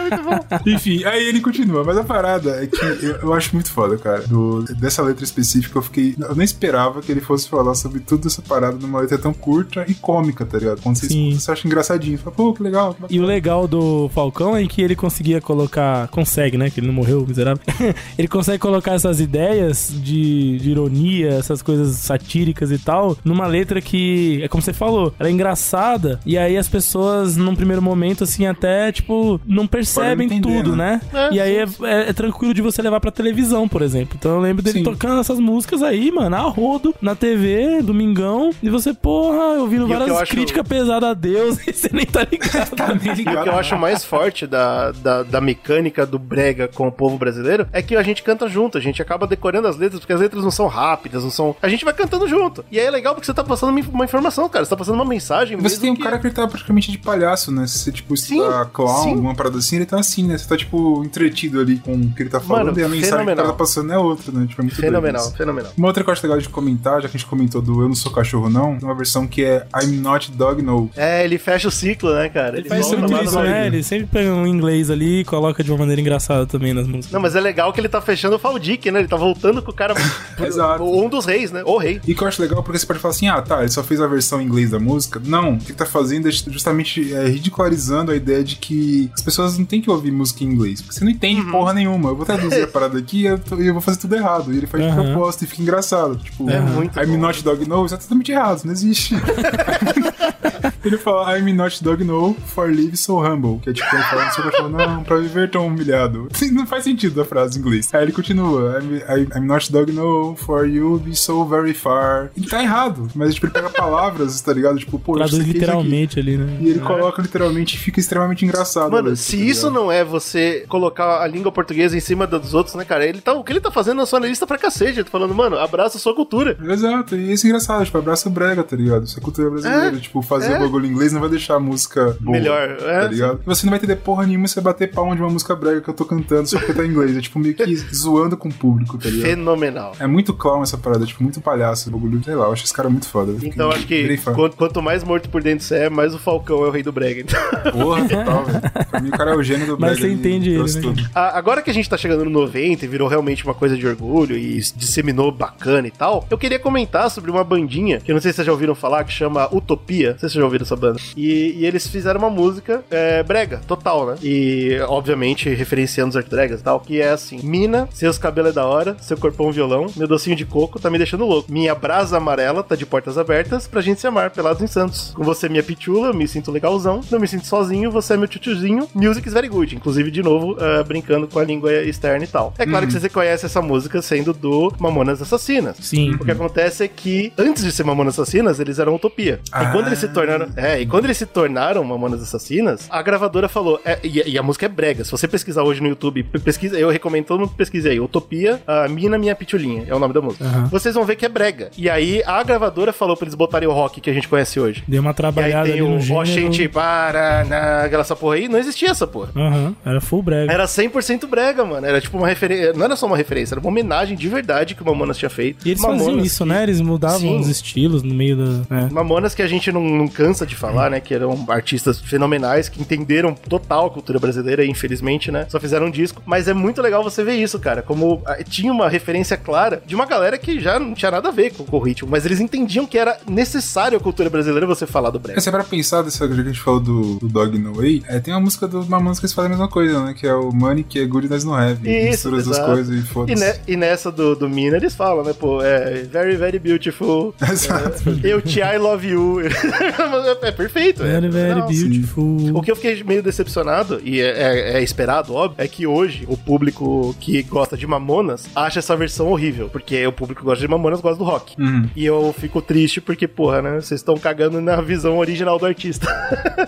ligado? 0.03 0.67
Enfim, 0.67 1.05
aí 1.05 1.27
ele 1.29 1.41
continua, 1.41 1.83
mas 1.85 1.97
a 1.97 2.05
parada 2.05 2.63
é 2.63 2.67
que 2.67 2.77
eu, 2.85 3.17
eu 3.23 3.33
acho 3.35 3.55
muito 3.55 3.71
foda, 3.71 3.97
cara. 3.99 4.21
Do- 4.27 4.63
dessa 4.77 5.03
letra 5.03 5.25
específica, 5.25 5.79
eu 5.79 5.83
fiquei. 5.83 6.15
Eu 6.29 6.35
nem 6.37 6.45
esperava 6.45 7.01
que 7.01 7.11
ele 7.11 7.21
fosse 7.21 7.49
falar 7.49 7.75
sobre 7.75 8.01
tudo 8.01 8.29
essa 8.29 8.43
parada 8.43 8.77
numa 8.81 9.01
letra 9.01 9.19
tão 9.19 9.33
curta 9.33 9.85
e 9.89 9.95
cômica, 9.95 10.45
tá 10.45 10.59
ligado? 10.59 10.81
Quando 10.83 10.97
você 10.97 11.07
Sim. 11.07 11.29
escuta, 11.29 11.41
você 11.45 11.53
acha 11.53 11.67
engraçadinho. 11.67 12.19
Você 12.19 12.25
fala, 12.25 12.37
pô, 12.37 12.53
que 12.55 12.63
legal. 12.63 12.95
que 12.95 13.15
E 13.15 13.21
o 13.21 13.25
legal 13.25 13.67
do 13.67 14.09
Falcão 14.15 14.57
é 14.57 14.67
que 14.67 14.83
ele 14.83 14.95
conseguia 14.97 15.41
colocar. 15.41 16.09
Consegue, 16.09 16.57
né? 16.59 16.71
Que 16.71 16.81
ele 16.81 16.87
não 16.87 16.95
morreu, 16.95 17.25
miserável. 17.27 17.63
ele 18.19 18.29
consegue 18.29 18.59
colocar 18.59 18.93
essas 18.93 19.21
ideias 19.21 19.93
de, 19.95 20.59
de 20.59 20.71
ironia, 20.71 21.31
essas 21.31 21.63
coisas 21.63 21.97
satíricas 21.97 22.71
e 22.71 22.79
tal, 22.79 23.17
numa 23.25 23.47
letra 23.47 23.81
que, 23.81 24.41
é 24.43 24.49
como 24.49 24.63
você 24.63 24.73
falou, 24.73 25.15
ela 25.19 25.29
é 25.29 25.33
engraçada. 25.33 26.21
E 26.27 26.37
aí 26.37 26.57
as 26.57 26.69
pessoas, 26.69 27.37
num 27.37 27.55
primeiro 27.55 27.81
momento, 27.83 28.25
assim, 28.25 28.47
até, 28.47 28.91
tipo, 28.93 29.41
não 29.47 29.67
percebem 29.67 30.27
entender, 30.27 30.41
tudo, 30.63 30.77
né? 30.77 31.01
né? 31.13 31.29
É, 31.31 31.35
e 31.35 31.41
aí 31.41 31.57
é, 31.57 31.67
é- 31.83 32.09
é 32.11 32.13
tranquilo 32.13 32.55
de 32.55 32.63
você 32.63 32.81
levar 32.83 33.01
pra 33.01 33.11
televisão, 33.11 33.69
por 33.69 33.83
exemplo. 33.83 34.17
Então 34.19 34.33
eu 34.33 34.41
lembro 34.41 34.63
dele 34.63 34.79
Sim. 34.79 34.85
tocando 34.85 35.21
essas 35.21 35.39
músicas 35.39 35.83
aí, 35.83 36.11
mano, 36.19 36.37
a 36.37 36.41
rodo, 36.41 36.95
na 37.01 37.15
TV, 37.15 37.83
domingão. 37.83 38.51
E 38.63 38.69
você, 38.71 38.93
porra, 38.95 39.59
ouvindo 39.61 39.87
E 39.87 39.89
várias 39.89 40.09
eu 40.09 40.19
acho- 40.19 40.33
críticas 40.33 40.67
pesadas 40.67 41.09
a 41.11 41.15
Deus 41.15 41.59
e 41.67 41.73
você 41.73 41.91
nem 41.93 42.07
tá 42.07 42.27
ligado. 42.31 42.71
tá 42.77 42.95
nem 42.95 43.07
E 43.07 43.11
o 43.11 43.15
ligado. 43.15 43.43
que 43.45 43.49
eu 43.49 43.59
acho 43.59 43.77
mais 43.77 44.05
forte 44.05 44.47
da, 44.47 44.91
da, 44.93 45.23
da 45.23 45.41
mecânica 45.41 46.05
do 46.07 46.19
brega 46.19 46.69
com 46.69 46.87
o 46.89 46.93
povo 46.93 47.19
brasileiro 47.19 47.67
é 47.73 47.83
que 47.83 47.97
a 47.97 48.03
gente 48.03 48.23
canta 48.23 48.49
junto, 48.49 48.79
a 48.79 48.81
gente 48.81 49.01
acaba 49.03 49.27
decorando 49.27 49.69
as 49.69 49.77
letras, 49.77 50.01
porque 50.01 50.13
as 50.13 50.21
letras 50.21 50.43
não 50.43 50.51
são 50.51 50.67
rápidas, 50.67 51.23
não 51.25 51.31
são. 51.31 51.55
A 51.63 51.69
gente 51.69 51.85
vai 51.85 51.95
cantando 51.95 52.27
junto. 52.29 52.65
E 52.71 52.79
aí 52.79 52.87
é 52.87 52.91
legal 52.91 53.15
porque 53.15 53.27
você 53.27 53.35
tá 53.35 53.45
passando 53.45 53.71
uma- 53.71 54.05
informação, 54.05 54.49
cara. 54.49 54.65
Você 54.65 54.71
tá 54.71 54.77
passando 54.77 54.95
uma 54.95 55.05
mensagem. 55.05 55.57
Você 55.57 55.63
mesmo 55.63 55.81
tem 55.81 55.91
um 55.91 55.95
que- 55.97 56.03
cara 56.03 56.19
que 56.19 56.27
ele 56.27 56.35
tá 56.35 56.47
praticamente 56.47 56.91
de 56.91 56.99
palhaço, 56.99 57.51
né? 57.53 57.67
Se 57.67 57.79
você, 57.79 57.93
tipo, 57.93 58.15
estudar 58.15 58.65
Sim, 58.65 58.71
clown, 58.73 59.03
sim. 59.05 59.11
alguma 59.11 59.35
parada 59.35 59.59
assim, 59.59 59.77
ele 59.77 59.87
tá 59.87 59.99
assim, 59.99 60.27
né? 60.27 60.37
Você 60.39 60.49
tá, 60.49 60.57
tipo, 60.57 61.03
entretido 61.05 61.61
ali 61.61 61.79
com 61.79 61.95
o 61.95 62.13
que 62.13 62.23
ele 62.23 62.31
tá 62.31 62.41
falando 62.41 62.67
Mano, 62.67 62.79
e 62.81 62.85
a 62.85 62.89
mensagem 62.89 63.01
que 63.01 63.07
o 63.07 63.11
fenomenal. 63.11 63.37
cara 63.37 63.49
tá 63.49 63.55
passando 63.59 63.93
é 63.93 63.99
outra, 63.99 64.33
né? 64.33 64.47
Tipo, 64.47 64.63
é 64.63 64.65
muito 64.65 64.77
Fenomenal, 64.77 65.31
fenomenal. 65.33 65.73
Uma 65.77 65.87
outra 65.89 66.05
que 66.09 66.11
eu 66.11 66.13
acho 66.15 66.23
legal 66.27 66.39
de 66.41 66.49
comentar, 66.49 67.03
já 67.03 67.09
que 67.09 67.17
a 67.17 67.19
gente 67.19 67.27
comentou 67.29 67.61
do 67.61 67.83
Eu 67.83 67.89
Não 67.89 67.95
Sou 67.95 68.11
Cachorro 68.11 68.49
Não, 68.49 68.77
tem 68.79 68.89
uma 68.89 68.95
versão 68.95 69.27
que 69.27 69.45
é 69.45 69.67
I'm 69.83 69.97
Not 69.99 70.31
Dog 70.33 70.63
No. 70.63 70.91
É, 70.97 71.25
ele 71.25 71.39
fecha 71.39 71.69
o 71.69 71.71
ciclo, 71.71 72.15
né, 72.15 72.29
cara? 72.29 72.59
Ele 72.59 72.69
Faz 72.69 72.87
muito 72.89 73.01
muito 73.01 73.13
lá 73.15 73.23
isso, 73.23 73.41
né? 73.41 73.67
Ele 73.67 73.83
sempre 73.83 74.07
pega 74.07 74.31
um 74.33 74.47
inglês 74.47 74.91
ali 74.91 75.21
e 75.21 75.25
coloca 75.25 75.63
de 75.63 75.71
uma 75.71 75.79
maneira 75.79 76.01
engraçada 76.01 76.47
também 76.47 76.73
nas 76.73 76.87
músicas. 76.87 77.13
Não, 77.13 77.21
mas 77.21 77.37
é 77.37 77.41
legal 77.41 77.73
que 77.73 77.81
ele 77.81 77.89
tá 77.89 78.01
fechando 78.01 78.37
o 78.37 78.39
Faldic, 78.39 78.91
né? 78.91 79.01
Ele 79.01 79.09
tá 79.09 79.17
voltando 79.17 79.63
com 79.63 79.71
o 79.71 79.75
cara. 79.75 79.95
Exato. 80.43 80.83
Um 80.85 81.09
dos 81.09 81.25
reis, 81.27 81.51
né? 81.53 81.63
O 81.65 81.77
rei. 81.77 82.01
E 82.07 82.15
que 82.15 82.23
eu 82.23 82.29
acho 82.29 82.41
legal 82.41 82.63
porque 82.63 82.79
você 82.79 82.87
pode 82.87 82.99
falar 83.01 83.13
assim, 83.15 83.29
ah, 83.29 83.43
tá, 83.43 83.61
ele 83.61 83.71
só 83.71 83.83
fez 83.83 84.01
a 84.01 84.07
versão 84.07 84.41
em 84.41 84.45
inglês 84.45 84.71
da 84.71 84.79
música. 84.79 85.21
Não, 85.25 85.55
o 85.55 85.59
que 85.59 85.71
ele 85.73 85.79
tá 85.79 85.87
fazendo 85.87 86.29
é 86.29 86.31
justamente 86.31 87.13
é, 87.13 87.27
ridicularizando 87.29 88.13
a 88.13 88.17
ideia 88.17 88.43
de 88.43 88.57
que 88.57 89.11
as 89.15 89.23
pessoas 89.23 89.59
não 89.59 89.65
têm 89.65 89.81
que 89.81 89.91
ouvir 89.91 90.11
música 90.11 90.45
em 90.45 90.47
inglês, 90.47 90.81
porque 90.81 90.95
você 90.99 91.05
não 91.05 91.11
entende 91.11 91.41
Uhum. 91.41 91.51
porra 91.51 91.73
nenhuma. 91.75 92.11
Eu 92.11 92.17
vou 92.17 92.25
traduzir 92.25 92.63
a 92.63 92.67
parada 92.69 92.99
aqui 92.99 93.23
e 93.23 93.27
eu, 93.27 93.39
tô- 93.39 93.57
eu 93.57 93.73
vou 93.73 93.83
fazer 93.83 93.99
tudo 93.99 94.15
errado. 94.15 94.53
E 94.53 94.57
ele 94.57 94.67
faz 94.67 94.83
de 94.85 94.89
Aham. 94.91 95.13
propósito 95.13 95.45
e 95.45 95.47
fica 95.47 95.63
engraçado. 95.63 95.98
Tipo, 96.23 96.51
É 96.51 96.61
muito 96.61 96.99
I'm 97.01 97.07
bom. 97.07 97.17
not 97.19 97.43
dog 97.43 97.69
no, 97.69 97.85
isso 97.87 97.95
é 97.95 97.99
totalmente 97.99 98.33
errado, 98.33 98.65
não 98.65 98.73
existe. 98.73 99.15
ele 100.89 100.99
fala, 100.99 101.39
I'm 101.39 101.53
not 101.53 101.83
dog 101.83 102.05
no, 102.05 102.35
for 102.47 102.69
live 102.69 102.97
so 102.97 103.19
humble. 103.19 103.61
Que 103.61 103.71
é 103.71 103.73
tipo, 103.73 103.95
ele 103.95 104.05
fala, 104.05 104.25
não 104.25 104.33
sou 104.33 104.45
cachorro, 104.45 104.69
não, 104.69 105.03
pra 105.05 105.17
viver 105.17 105.51
tão 105.51 105.67
humilhado. 105.67 106.29
Não 106.59 106.67
faz 106.67 106.85
sentido 106.85 107.21
a 107.21 107.25
frase 107.25 107.57
em 107.57 107.61
inglês. 107.61 107.89
Aí 107.93 108.03
ele 108.03 108.13
continua, 108.13 108.81
I'm, 108.81 108.97
I- 108.97 109.29
I'm 109.39 109.47
not 109.47 109.71
dog 109.71 109.93
no, 109.93 110.35
for 110.35 110.67
you 110.67 110.99
be 110.99 111.15
so 111.15 111.45
very 111.45 111.75
far. 111.75 112.31
Ele 112.37 112.47
tá 112.49 112.63
errado, 112.63 113.09
mas 113.15 113.35
tipo, 113.35 113.47
ele 113.47 113.53
pega 113.53 113.71
palavras, 113.71 114.41
tá 114.41 114.53
ligado? 114.53 114.79
Tipo, 114.79 114.99
pô, 114.99 115.15
Traduz 115.15 115.39
é 115.39 115.43
literalmente 115.43 116.19
ali, 116.19 116.37
né? 116.37 116.59
E 116.61 116.71
ele 116.71 116.81
coloca 116.81 117.21
literalmente 117.23 117.77
e 117.77 117.79
fica 117.79 118.01
extremamente 118.01 118.45
engraçado. 118.45 118.91
Mano, 118.91 119.15
se 119.15 119.37
tá 119.37 119.43
isso 119.43 119.71
não 119.71 119.93
é 119.93 120.05
você 120.05 120.65
colocar 120.69 121.23
a 121.23 121.27
língua 121.27 121.53
portuguesa 121.53 121.97
em 121.97 122.01
cima 122.01 122.27
dos 122.27 122.55
outros, 122.55 122.75
né, 122.75 122.85
cara? 122.85 123.07
Ele 123.07 123.21
tá, 123.21 123.33
o 123.35 123.45
que 123.45 123.53
ele 123.53 123.61
tá 123.61 123.71
fazendo 123.71 123.99
na 123.99 124.07
sua 124.07 124.19
lista 124.21 124.47
pra 124.47 124.59
cacete. 124.59 124.99
Ele 124.99 125.05
tá 125.05 125.11
falando, 125.11 125.35
mano, 125.35 125.59
abraça 125.59 125.99
a 125.99 126.01
sua 126.01 126.15
cultura. 126.15 126.57
Exato, 126.63 127.15
e 127.15 127.33
isso 127.33 127.47
é 127.47 127.49
engraçado, 127.49 127.85
tipo, 127.85 127.99
abraça 127.99 128.29
o 128.29 128.33
brega, 128.33 128.65
tá 128.65 128.77
ligado? 128.77 129.05
Isso 129.05 129.19
é 129.19 129.23
cultura 129.23 129.51
brasileira. 129.51 129.97
É, 129.97 130.01
tipo, 130.01 130.23
fazer 130.23 130.53
é. 130.53 130.57
o 130.57 130.61
bagulho 130.79 130.87
em 130.87 130.91
inglês 130.95 131.13
não 131.13 131.21
vai 131.21 131.31
deixar 131.31 131.57
a 131.57 131.61
música 131.61 132.17
boa, 132.21 132.39
Melhor, 132.39 132.71
é. 132.71 133.01
Tá 133.01 133.09
ligado? 133.09 133.41
E 133.43 133.47
você 133.47 133.67
não 133.67 133.71
vai 133.71 133.79
entender 133.79 133.97
porra 133.97 134.27
nenhuma 134.27 134.47
se 134.47 134.55
você 134.55 134.61
bater 134.61 134.91
palma 134.91 135.15
de 135.15 135.23
uma 135.23 135.31
música 135.31 135.55
brega 135.55 135.81
que 135.81 135.91
eu 135.91 135.95
tô 135.95 136.05
cantando 136.05 136.49
só 136.49 136.59
porque 136.59 136.73
tá 136.73 136.85
em 136.85 136.89
inglês. 136.89 137.17
É 137.17 137.21
tipo 137.21 137.39
meio 137.39 137.55
que 137.55 137.77
zoando 137.95 138.37
com 138.37 138.49
o 138.49 138.55
público, 138.55 138.97
tá 138.99 139.09
ligado? 139.09 139.31
Fenomenal. 139.31 139.93
É 139.99 140.07
muito 140.07 140.33
clown 140.33 140.63
essa 140.63 140.79
parada, 140.79 141.05
tipo, 141.05 141.23
muito 141.23 141.41
palhaço 141.41 141.89
o 141.89 141.93
bagulho. 141.93 142.23
Sei 142.25 142.35
lá, 142.35 142.47
eu 142.47 142.53
acho 142.53 142.65
esse 142.65 142.73
cara 142.75 142.89
muito 142.89 143.09
foda. 143.09 143.35
Então 143.43 143.71
acho 143.71 143.87
que 143.87 144.17
quanto, 144.19 144.57
quanto 144.57 144.83
mais 144.83 145.03
morto 145.05 145.29
por 145.29 145.43
dentro 145.43 145.65
você 145.65 145.77
é, 145.77 145.91
mais 145.91 146.15
o 146.15 146.19
Falcão 146.19 146.65
é 146.65 146.69
o 146.69 146.71
rei 146.71 146.83
do 146.83 146.93
brega. 146.93 147.21
Então. 147.21 147.73
Porra, 147.73 148.05
total, 148.09 148.45
velho. 148.45 148.61
Pra 148.91 149.01
mim 149.01 149.09
o 149.09 149.13
cara 149.13 149.31
é 149.33 149.37
o 149.37 149.43
gênio 149.43 149.67
do 149.67 149.79
Mas 149.79 149.99
brega. 149.99 150.09
você 150.09 150.13
entende 150.13 150.51
ele, 150.51 150.63
né? 150.63 150.81
tudo. 150.81 151.03
Agora 151.15 151.63
que 151.63 151.71
a 151.71 151.75
gente 151.75 151.89
tá 151.89 151.97
chegando 151.97 152.25
no 152.25 152.31
90 152.31 152.85
e 152.85 152.89
virou 152.89 153.09
realmente 153.09 153.45
uma 153.45 153.55
coisa 153.55 153.77
de 153.77 153.87
orgulho 153.87 154.37
e 154.37 154.61
disseminou 154.77 155.31
bacana 155.33 155.87
e 155.87 155.91
tal, 155.91 156.27
eu 156.31 156.39
queria 156.39 156.59
comentar 156.59 157.11
sobre 157.11 157.31
uma 157.31 157.45
bandinha, 157.45 158.01
que 158.01 158.11
eu 158.11 158.15
não 158.15 158.21
sei 158.21 158.33
se 158.33 158.37
vocês 158.37 158.47
já 158.47 158.53
ouviram 158.53 158.75
falar, 158.75 159.05
que 159.05 159.13
chama 159.13 159.49
Utopia. 159.55 160.13
Não 160.13 160.19
sei 160.19 160.29
se 160.29 160.33
vocês 160.33 160.41
já 160.41 160.45
ouviram 160.45 160.58
essa 160.63 160.77
banda. 160.77 161.01
E, 161.17 161.55
e 161.59 161.67
eles 161.67 161.87
fizeram 161.87 162.19
uma 162.21 162.31
música 162.31 162.83
é, 162.91 163.23
brega, 163.23 163.61
total, 163.67 164.07
né? 164.07 164.15
E, 164.23 164.79
obviamente, 164.89 165.49
referenciando 165.49 166.11
os 166.11 166.17
Art 166.17 166.29
Dragas 166.29 166.61
e 166.61 166.63
tal, 166.63 166.81
que 166.81 167.01
é 167.01 167.11
assim: 167.11 167.41
Mina, 167.43 167.89
seus 167.93 168.19
cabelos 168.19 168.51
é 168.51 168.55
da 168.55 168.67
hora, 168.67 168.97
seu 169.01 169.17
corpão 169.17 169.53
violão, 169.53 169.87
meu 169.97 170.09
docinho 170.09 170.37
de 170.37 170.45
coco 170.45 170.79
tá 170.79 170.91
me 170.91 170.99
deixando 170.99 171.25
louco. 171.25 171.51
Minha 171.51 171.75
brasa 171.75 172.17
amarela 172.17 172.63
tá 172.63 172.75
de 172.75 172.87
portas 172.87 173.19
abertas 173.19 173.67
pra 173.67 173.81
gente 173.81 174.01
se 174.01 174.07
amar, 174.07 174.31
pelados 174.31 174.63
em 174.63 174.67
Santos. 174.67 175.13
Com 175.15 175.25
você, 175.25 175.49
minha 175.49 175.63
pitula, 175.63 176.09
eu 176.09 176.15
me 176.15 176.27
sinto 176.27 176.51
legalzão, 176.51 177.01
não 177.11 177.19
me 177.19 177.29
sinto 177.29 177.47
sozinho, 177.47 177.91
você 177.91 178.15
é 178.15 178.17
meu 178.17 178.29
tchutchuzinho, 178.29 178.89
music 178.95 179.27
is 179.27 179.35
very 179.35 179.49
good. 179.49 179.75
Inclusive, 179.75 180.11
de 180.11 180.23
novo, 180.23 180.57
ah, 180.61 180.83
brincando 180.83 181.27
com 181.27 181.39
a 181.39 181.45
língua 181.45 181.73
externa 181.73 182.25
e 182.25 182.29
tal. 182.29 182.55
É 182.59 182.67
claro 182.67 182.87
que 182.87 182.93
você 182.93 183.09
conhece 183.09 183.47
essa 183.47 183.61
música 183.61 184.01
sendo 184.03 184.33
do 184.33 184.73
Mamonas 184.79 185.21
Assassinas. 185.21 185.77
Sim. 185.81 186.15
O 186.15 186.25
que 186.25 186.31
acontece 186.31 186.85
é 186.85 186.89
que, 186.89 187.33
antes 187.37 187.65
de 187.65 187.73
ser 187.73 187.85
Mamonas 187.85 188.19
Assassinas, 188.19 188.61
eles 188.61 188.79
eram 188.79 188.95
Utopia. 188.95 189.41
E 189.49 189.73
quando 189.73 189.87
eles 189.87 189.99
se 189.99 190.09
tornaram. 190.09 190.48
É, 190.57 190.81
e 190.81 190.87
quando 190.87 191.05
eles 191.05 191.17
se 191.17 191.27
tornaram 191.27 191.83
Mamonas 191.85 192.23
Assassinas, 192.23 192.87
a 192.91 193.01
gravadora 193.03 193.49
falou. 193.49 193.81
é, 193.85 193.99
e, 194.03 194.23
e 194.33 194.39
a 194.39 194.43
música 194.43 194.67
é 194.67 194.69
brega. 194.69 195.05
Se 195.05 195.11
você 195.11 195.27
pesquisar 195.29 195.63
hoje 195.63 195.81
no 195.81 195.89
YouTube, 195.89 196.23
pe- 196.23 196.39
pesquisa, 196.39 196.79
eu 196.79 196.91
recomendo 196.91 197.27
todo 197.27 197.41
mundo 197.41 197.53
pesquise 197.57 197.89
aí. 197.89 198.01
Utopia, 198.01 198.61
a 198.67 198.89
Mina 198.89 199.19
Minha 199.19 199.35
Pitulinha, 199.35 199.85
é 199.89 199.95
o 199.95 199.99
nome 199.99 200.15
da 200.15 200.21
música. 200.21 200.45
Vocês 200.71 200.95
vão 200.95 201.05
ver 201.05 201.17
que 201.17 201.25
é 201.27 201.29
brega. 201.29 201.71
E 201.77 201.89
aí 201.91 202.23
a 202.27 202.43
gravadora 202.43 202.93
falou 202.93 203.17
pra 203.17 203.25
eles 203.25 203.35
botarem 203.35 203.69
o 203.69 203.73
rock 203.73 204.01
que 204.01 204.11
a 204.11 204.13
gente 204.13 204.29
conhece 204.29 204.59
hoje. 204.61 204.83
Deu 204.87 205.01
uma 205.01 205.09
E 205.09 205.13
aí 205.13 205.15
trabalhada 205.15 205.71
tem 205.71 205.83
o. 205.83 205.99
Oxente 206.19 206.69
Paraná, 206.69 207.83
aquela 207.85 208.03
essa 208.03 208.17
porra 208.17 208.37
aí, 208.37 208.49
não 208.49 208.59
existia 208.59 208.91
essa 208.91 209.07
porra. 209.07 209.31
Aham, 209.37 209.75
era 209.85 210.01
full 210.01 210.23
brega. 210.23 210.53
Era 210.53 210.65
100% 210.65 211.27
brega, 211.27 211.65
mano. 211.65 211.87
Era 211.87 212.01
tipo 212.01 212.17
uma 212.17 212.27
referência. 212.29 212.73
Não 212.73 212.85
era 212.85 212.97
só 212.97 213.07
uma 213.07 213.17
referência, 213.17 213.55
era 213.55 213.61
uma 213.61 213.69
homenagem 213.69 214.17
de 214.17 214.29
verdade 214.29 214.75
que 214.75 214.83
o 214.83 214.87
Mamonas 214.87 215.19
tinha 215.19 215.29
feito. 215.31 215.67
E 215.67 215.71
eles 215.71 215.83
Mamonas 215.83 216.05
faziam 216.05 216.25
isso, 216.25 216.47
né? 216.47 216.63
Eles 216.63 216.81
mudavam 216.81 217.19
Sim. 217.21 217.39
os 217.41 217.49
estilos 217.49 218.03
no 218.03 218.15
meio 218.15 218.37
da. 218.37 218.77
é. 218.77 218.91
Mamonas 218.93 219.35
que 219.35 219.43
a 219.43 219.47
gente 219.47 219.71
não, 219.73 219.83
não 219.83 220.09
cansa 220.09 220.38
de 220.47 220.55
falar, 220.55 220.91
né? 220.91 221.01
Que 221.01 221.15
eram 221.15 221.45
artistas 221.49 222.01
fenomenais, 222.01 222.69
que 222.69 222.81
entenderam 222.81 223.35
total 223.35 223.87
a 223.87 223.91
cultura 223.91 224.19
brasileira, 224.19 224.65
e 224.65 224.71
infelizmente, 224.71 225.31
né? 225.31 225.47
Só 225.49 225.59
fizeram 225.61 225.87
um 225.87 225.91
disco. 225.91 226.23
Mas 226.27 226.49
é 226.49 226.55
muito 226.55 226.81
legal 226.83 227.03
você 227.03 227.23
ver 227.25 227.35
isso, 227.35 227.59
cara. 227.59 227.83
Como 227.83 228.23
ah, 228.27 228.37
tinha 228.45 228.73
uma 228.73 228.89
referência 228.89 229.37
clara 229.37 229.83
de 229.87 229.95
uma 229.95 230.07
galera 230.07 230.39
que 230.39 230.61
já 230.61 230.79
não 230.79 230.95
tinha 230.95 231.11
nada 231.11 231.29
a 231.29 231.33
ver 231.33 231.53
com, 231.55 231.65
com 231.65 231.77
o 231.77 231.81
ritmo. 231.81 232.09
Mas 232.11 232.25
eles 232.27 232.41
entendiam 232.41 232.87
que 232.87 232.99
era 232.99 233.19
necessário 233.29 233.97
a 233.97 234.01
cultura 234.01 234.29
brasileira 234.31 234.67
você 234.67 234.87
falar 234.87 235.11
do 235.11 235.19
brega. 235.19 235.39
É, 235.39 235.41
se 235.43 235.49
é 235.49 235.53
pra 235.53 235.65
pensar 235.65 236.03
dessa 236.03 236.27
que 236.27 236.33
a 236.35 236.45
gente 236.45 236.61
falou 236.61 236.81
do, 236.81 237.17
do 237.19 237.29
Dog 237.29 237.59
No 237.59 237.75
Way, 237.75 238.03
é, 238.09 238.19
tem 238.21 238.33
uma 238.35 238.41
música 238.41 238.67
do 238.67 238.85
Mamonas 238.87 239.19
que 239.19 239.27
eles 239.27 239.33
fazem 239.35 239.49
a 239.49 239.51
mesma 239.51 239.69
coisa, 239.69 240.05
né? 240.05 240.15
Que 240.19 240.27
é 240.27 240.35
o 240.35 240.51
Money, 240.53 240.85
que 240.85 240.99
é 240.99 241.07
good 241.07 241.27
e 241.27 241.31
nós 241.31 241.45
não 241.45 241.55
have. 241.55 241.81
Isso, 241.89 242.09
Mistura 242.31 242.37
as 242.39 242.47
exato. 242.47 242.67
coisas 242.73 242.95
e 242.95 242.99
E, 242.99 243.03
foda-se. 243.03 243.45
ne- 243.45 243.61
e 243.67 243.77
nessa 243.77 244.11
do, 244.11 244.35
do 244.35 244.49
Mina, 244.49 244.77
eles 244.77 244.95
falam, 244.95 245.25
né, 245.25 245.33
pô, 245.33 245.63
é 245.63 246.03
very, 246.03 246.37
very 246.37 246.59
beautiful. 246.59 247.35
Exato. 247.51 248.03
É, 248.23 248.33
eu 248.33 248.41
te 248.43 248.61
I 248.61 248.77
love 248.79 249.07
you. 249.09 249.41
é, 250.29 250.49
é 250.49 250.53
perfeito. 250.53 251.03
é 251.03 251.07
Very, 251.07 251.29
very 251.29 251.49
fenomenal. 251.61 251.69
beautiful. 251.69 252.57
O 252.59 252.63
que 252.63 252.71
eu 252.71 252.77
fiquei 252.77 253.03
meio 253.05 253.23
decepcionado, 253.23 254.01
e 254.05 254.21
é, 254.21 254.27
é- 254.29 254.79
é 254.79 254.83
esperado, 254.83 255.35
óbvio, 255.35 255.57
é 255.63 255.69
que 255.69 255.87
hoje 255.87 256.25
o 256.29 256.37
público 256.37 257.15
que 257.21 257.43
gosta 257.43 257.77
de 257.77 257.87
Mamonas 257.87 258.47
acha 258.55 258.79
essa 258.79 258.97
versão 258.97 259.29
horrível. 259.29 259.69
Porque 259.69 260.07
o 260.07 260.13
público 260.13 260.41
que 260.41 260.47
gosta 260.47 260.61
de 260.61 260.69
Mamonas 260.69 261.01
gosta 261.01 261.19
do 261.19 261.25
rock. 261.25 261.55
Uhum. 261.61 261.89
E 261.95 262.05
eu 262.05 262.35
fico 262.39 262.61
triste 262.63 263.01
porque, 263.01 263.27
porra, 263.29 263.63
né? 263.63 263.81
Vocês 263.81 264.01
estão 264.01 264.17
cagando 264.17 264.61
na 264.61 264.81
visão 264.81 265.19
original 265.19 265.59
do 265.59 265.67
artista. 265.67 266.07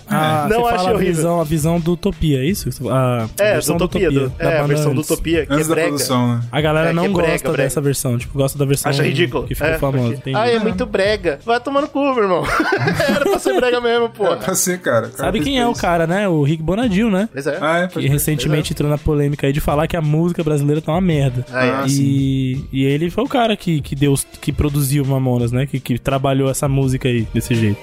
Ah, 0.09 0.47
não 0.51 0.63
você 0.63 0.71
fala 0.77 0.91
a 0.91 0.95
horrível. 0.95 1.15
visão, 1.15 1.41
a 1.41 1.45
visão 1.45 1.81
do 1.81 1.93
Utopia, 1.93 2.39
é 2.41 2.45
isso? 2.45 2.69
A 2.91 3.29
É, 3.39 3.53
versão 3.55 3.77
do 3.77 3.85
Utopia. 3.85 4.11
do- 4.11 4.33
é, 4.39 4.59
a 4.59 4.67
versão 4.67 4.95
do. 4.95 5.01
Utopia, 5.01 5.47
que 5.47 5.53
Antes 5.53 5.67
é 5.67 5.71
brega. 5.71 5.89
produção, 5.89 6.37
né? 6.37 6.41
A 6.53 6.61
galera 6.61 6.91
É, 6.91 6.93
não 6.93 7.05
gosta 7.13 7.23
brega, 7.29 7.43
brega. 7.51 7.63
dessa 7.65 7.81
versão, 7.81 8.19
tipo, 8.19 8.37
gosta 8.37 8.59
da 8.59 8.65
versão 8.65 8.91
Acha 8.91 9.03
ridículo. 9.03 9.47
que 9.47 9.55
ficou 9.55 9.71
É, 9.71 9.79
famosa. 9.79 10.15
porque-. 10.15 10.33
Ah, 10.35 10.49
é 10.49 10.59
muito 10.59 10.85
brega. 10.87 11.39
Vai 11.45 11.59
tomar 11.61 11.81
no 11.83 11.89
cu, 11.89 12.01
meu 12.15 12.23
irmão. 12.25 12.45
Era 13.09 13.21
pra 13.25 13.39
ser 13.39 13.50
brega 13.55 13.81
mesmo, 13.81 14.07
É 14.07 14.37
pra 14.37 14.55
ser, 14.55 14.81
cara. 14.81 15.09
Cara 15.09 15.17
Sabe 15.17 15.41
quem 15.41 15.59
é 15.59 15.67
o 15.67 15.75
cara, 15.75 16.07
né? 16.07 16.29
O 16.29 16.43
Rick 16.43 16.63
Bonadil, 16.63 17.11
né? 17.11 17.29
Pois 17.33 17.47
é. 17.47 17.59
Ah, 17.61 17.79
é? 17.81 17.87
Que 17.89 17.95
pode- 17.95 18.09
recentemente 18.09 18.73
entrou 18.73 18.91
na 18.91 18.99
polêmica 18.99 19.47
aí 19.47 19.53
de 19.53 19.61
falar 19.61 19.87
que 19.87 19.97
a 19.97 20.03
música 20.03 20.43
brasileira 20.43 20.81
tá 20.81 20.93
uma 20.93 21.01
merda. 21.01 21.45
Ah, 21.53 21.65
é. 21.65 21.71
Ah, 21.71 21.85
e, 21.89 22.65
e 22.73 22.85
ele 22.85 23.11
foi 23.11 23.25
o 23.25 23.29
cara 23.29 23.57
que, 23.57 23.81
que 23.81 23.95
deu, 23.95 24.15
que 24.41 24.53
produziu 24.53 25.05
Mamonas, 25.05 25.53
né? 25.53 25.67
Que, 25.67 25.81
que 25.81 25.99
trabalhou 25.99 26.51
essa 26.51 26.69
música 26.69 27.09
aí 27.09 27.27
desse 27.33 27.55
jeito. 27.55 27.81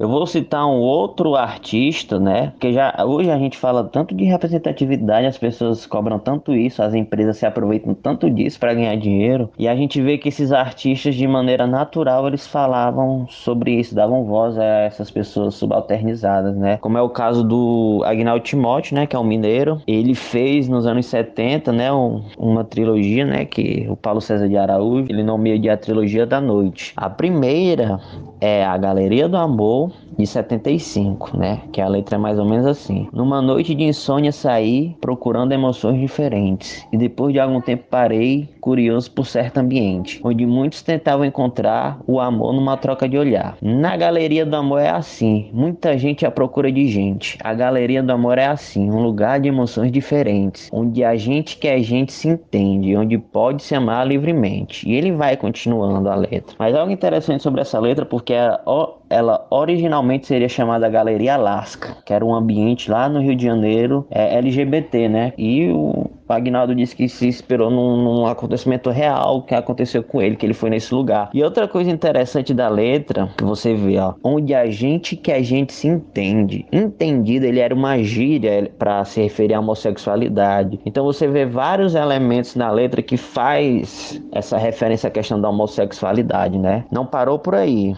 Eu 0.00 0.08
vou 0.08 0.26
citar 0.26 0.66
um 0.66 0.78
outro 0.78 1.36
artista, 1.36 2.18
né? 2.18 2.52
Porque 2.52 2.72
já 2.72 3.04
hoje 3.06 3.30
a 3.30 3.36
gente 3.38 3.58
fala 3.58 3.84
tanto 3.84 4.14
de 4.14 4.24
representatividade, 4.24 5.26
as 5.26 5.36
pessoas 5.36 5.84
cobram 5.84 6.18
tanto 6.18 6.54
isso, 6.54 6.82
as 6.82 6.94
empresas 6.94 7.36
se 7.36 7.44
aproveitam 7.44 7.92
tanto 7.92 8.30
disso 8.30 8.58
para 8.58 8.72
ganhar 8.72 8.96
dinheiro, 8.96 9.50
e 9.58 9.68
a 9.68 9.76
gente 9.76 10.00
vê 10.00 10.16
que 10.16 10.30
esses 10.30 10.52
artistas 10.52 11.14
de 11.14 11.28
maneira 11.28 11.66
natural 11.66 12.26
eles 12.26 12.46
falavam 12.46 13.26
sobre 13.28 13.72
isso, 13.78 13.94
davam 13.94 14.24
voz 14.24 14.56
a 14.56 14.64
essas 14.64 15.10
pessoas 15.10 15.54
subalternizadas, 15.56 16.56
né? 16.56 16.78
Como 16.78 16.96
é 16.96 17.02
o 17.02 17.10
caso 17.10 17.44
do 17.44 18.00
Agnaldo 18.06 18.42
Timóteo, 18.42 18.94
né, 18.94 19.06
que 19.06 19.14
é 19.14 19.18
um 19.18 19.24
mineiro. 19.24 19.82
Ele 19.86 20.14
fez 20.14 20.66
nos 20.66 20.86
anos 20.86 21.04
70, 21.04 21.72
né, 21.72 21.92
um- 21.92 22.22
uma 22.38 22.64
trilogia, 22.64 23.26
né, 23.26 23.44
que 23.44 23.86
o 23.86 23.96
Paulo 23.96 24.22
César 24.22 24.48
de 24.48 24.56
Araújo, 24.56 25.04
ele 25.10 25.22
nomeia 25.22 25.58
de 25.58 25.68
a 25.68 25.76
trilogia 25.76 26.24
da 26.24 26.40
noite. 26.40 26.94
A 26.96 27.10
primeira 27.10 28.00
é 28.40 28.64
a 28.64 28.78
Galeria 28.78 29.28
do 29.28 29.36
Amor 29.36 29.89
de 30.18 30.26
75, 30.26 31.36
né? 31.36 31.62
Que 31.72 31.80
a 31.80 31.88
letra 31.88 32.16
é 32.16 32.18
mais 32.18 32.38
ou 32.38 32.44
menos 32.44 32.66
assim. 32.66 33.08
Numa 33.12 33.40
noite 33.40 33.74
de 33.74 33.84
insônia 33.84 34.32
saí 34.32 34.96
procurando 35.00 35.52
emoções 35.52 36.00
diferentes 36.00 36.86
e 36.92 36.96
depois 36.96 37.32
de 37.32 37.40
algum 37.40 37.60
tempo 37.60 37.84
parei 37.90 38.48
curioso 38.60 39.10
por 39.10 39.26
certo 39.26 39.58
ambiente, 39.58 40.20
onde 40.22 40.44
muitos 40.46 40.82
tentavam 40.82 41.24
encontrar 41.24 41.98
o 42.06 42.20
amor 42.20 42.52
numa 42.52 42.76
troca 42.76 43.08
de 43.08 43.16
olhar. 43.16 43.56
Na 43.62 43.96
Galeria 43.96 44.44
do 44.44 44.54
Amor 44.54 44.80
é 44.80 44.90
assim, 44.90 45.50
muita 45.52 45.96
gente 45.96 46.26
à 46.26 46.30
procura 46.30 46.70
de 46.70 46.86
gente. 46.88 47.38
A 47.42 47.54
Galeria 47.54 48.02
do 48.02 48.12
Amor 48.12 48.38
é 48.38 48.46
assim, 48.46 48.90
um 48.90 49.02
lugar 49.02 49.40
de 49.40 49.48
emoções 49.48 49.90
diferentes, 49.90 50.68
onde 50.72 51.02
a 51.02 51.16
gente 51.16 51.56
que 51.56 51.68
é 51.68 51.80
gente 51.80 52.12
se 52.12 52.28
entende, 52.28 52.96
onde 52.96 53.16
pode 53.18 53.62
se 53.62 53.74
amar 53.74 54.06
livremente. 54.06 54.88
E 54.88 54.94
ele 54.94 55.12
vai 55.12 55.36
continuando 55.36 56.08
a 56.08 56.14
letra. 56.14 56.54
Mas 56.58 56.74
algo 56.74 56.92
interessante 56.92 57.42
sobre 57.42 57.60
essa 57.60 57.78
letra 57.78 58.04
porque 58.04 58.32
ela, 58.32 58.60
ó, 58.66 58.99
ela 59.10 59.44
originalmente 59.50 60.28
seria 60.28 60.48
chamada 60.48 60.88
Galeria 60.88 61.34
Alaska, 61.34 61.96
que 62.06 62.14
era 62.14 62.24
um 62.24 62.32
ambiente 62.32 62.88
lá 62.88 63.08
no 63.08 63.20
Rio 63.20 63.34
de 63.34 63.44
Janeiro 63.44 64.06
é, 64.08 64.36
LGBT, 64.36 65.08
né? 65.08 65.32
E 65.36 65.68
o 65.70 66.08
Agnaldo 66.28 66.74
disse 66.74 66.94
que 66.94 67.08
se 67.08 67.26
inspirou 67.26 67.70
num, 67.70 67.96
num 67.96 68.26
acontecimento 68.26 68.88
real 68.90 69.42
que 69.42 69.54
aconteceu 69.54 70.02
com 70.02 70.22
ele, 70.22 70.36
que 70.36 70.46
ele 70.46 70.54
foi 70.54 70.70
nesse 70.70 70.94
lugar. 70.94 71.30
E 71.34 71.42
outra 71.42 71.66
coisa 71.66 71.90
interessante 71.90 72.54
da 72.54 72.68
letra, 72.68 73.28
que 73.36 73.44
você 73.44 73.74
vê, 73.74 73.98
ó, 73.98 74.14
onde 74.22 74.54
a 74.54 74.70
gente 74.70 75.16
que 75.16 75.32
a 75.32 75.42
gente 75.42 75.72
se 75.72 75.88
entende. 75.88 76.64
Entendido, 76.72 77.46
ele 77.46 77.60
era 77.60 77.74
uma 77.74 77.98
gíria 78.02 78.70
para 78.78 79.04
se 79.04 79.20
referir 79.20 79.54
à 79.54 79.60
homossexualidade. 79.60 80.78
Então 80.86 81.04
você 81.04 81.26
vê 81.26 81.44
vários 81.44 81.94
elementos 81.94 82.54
na 82.54 82.70
letra 82.70 83.02
que 83.02 83.16
faz 83.16 84.22
essa 84.32 84.56
referência 84.56 85.08
à 85.08 85.10
questão 85.10 85.40
da 85.40 85.48
homossexualidade, 85.48 86.58
né? 86.58 86.84
Não 86.92 87.04
parou 87.04 87.38
por 87.38 87.54
aí. 87.54 87.94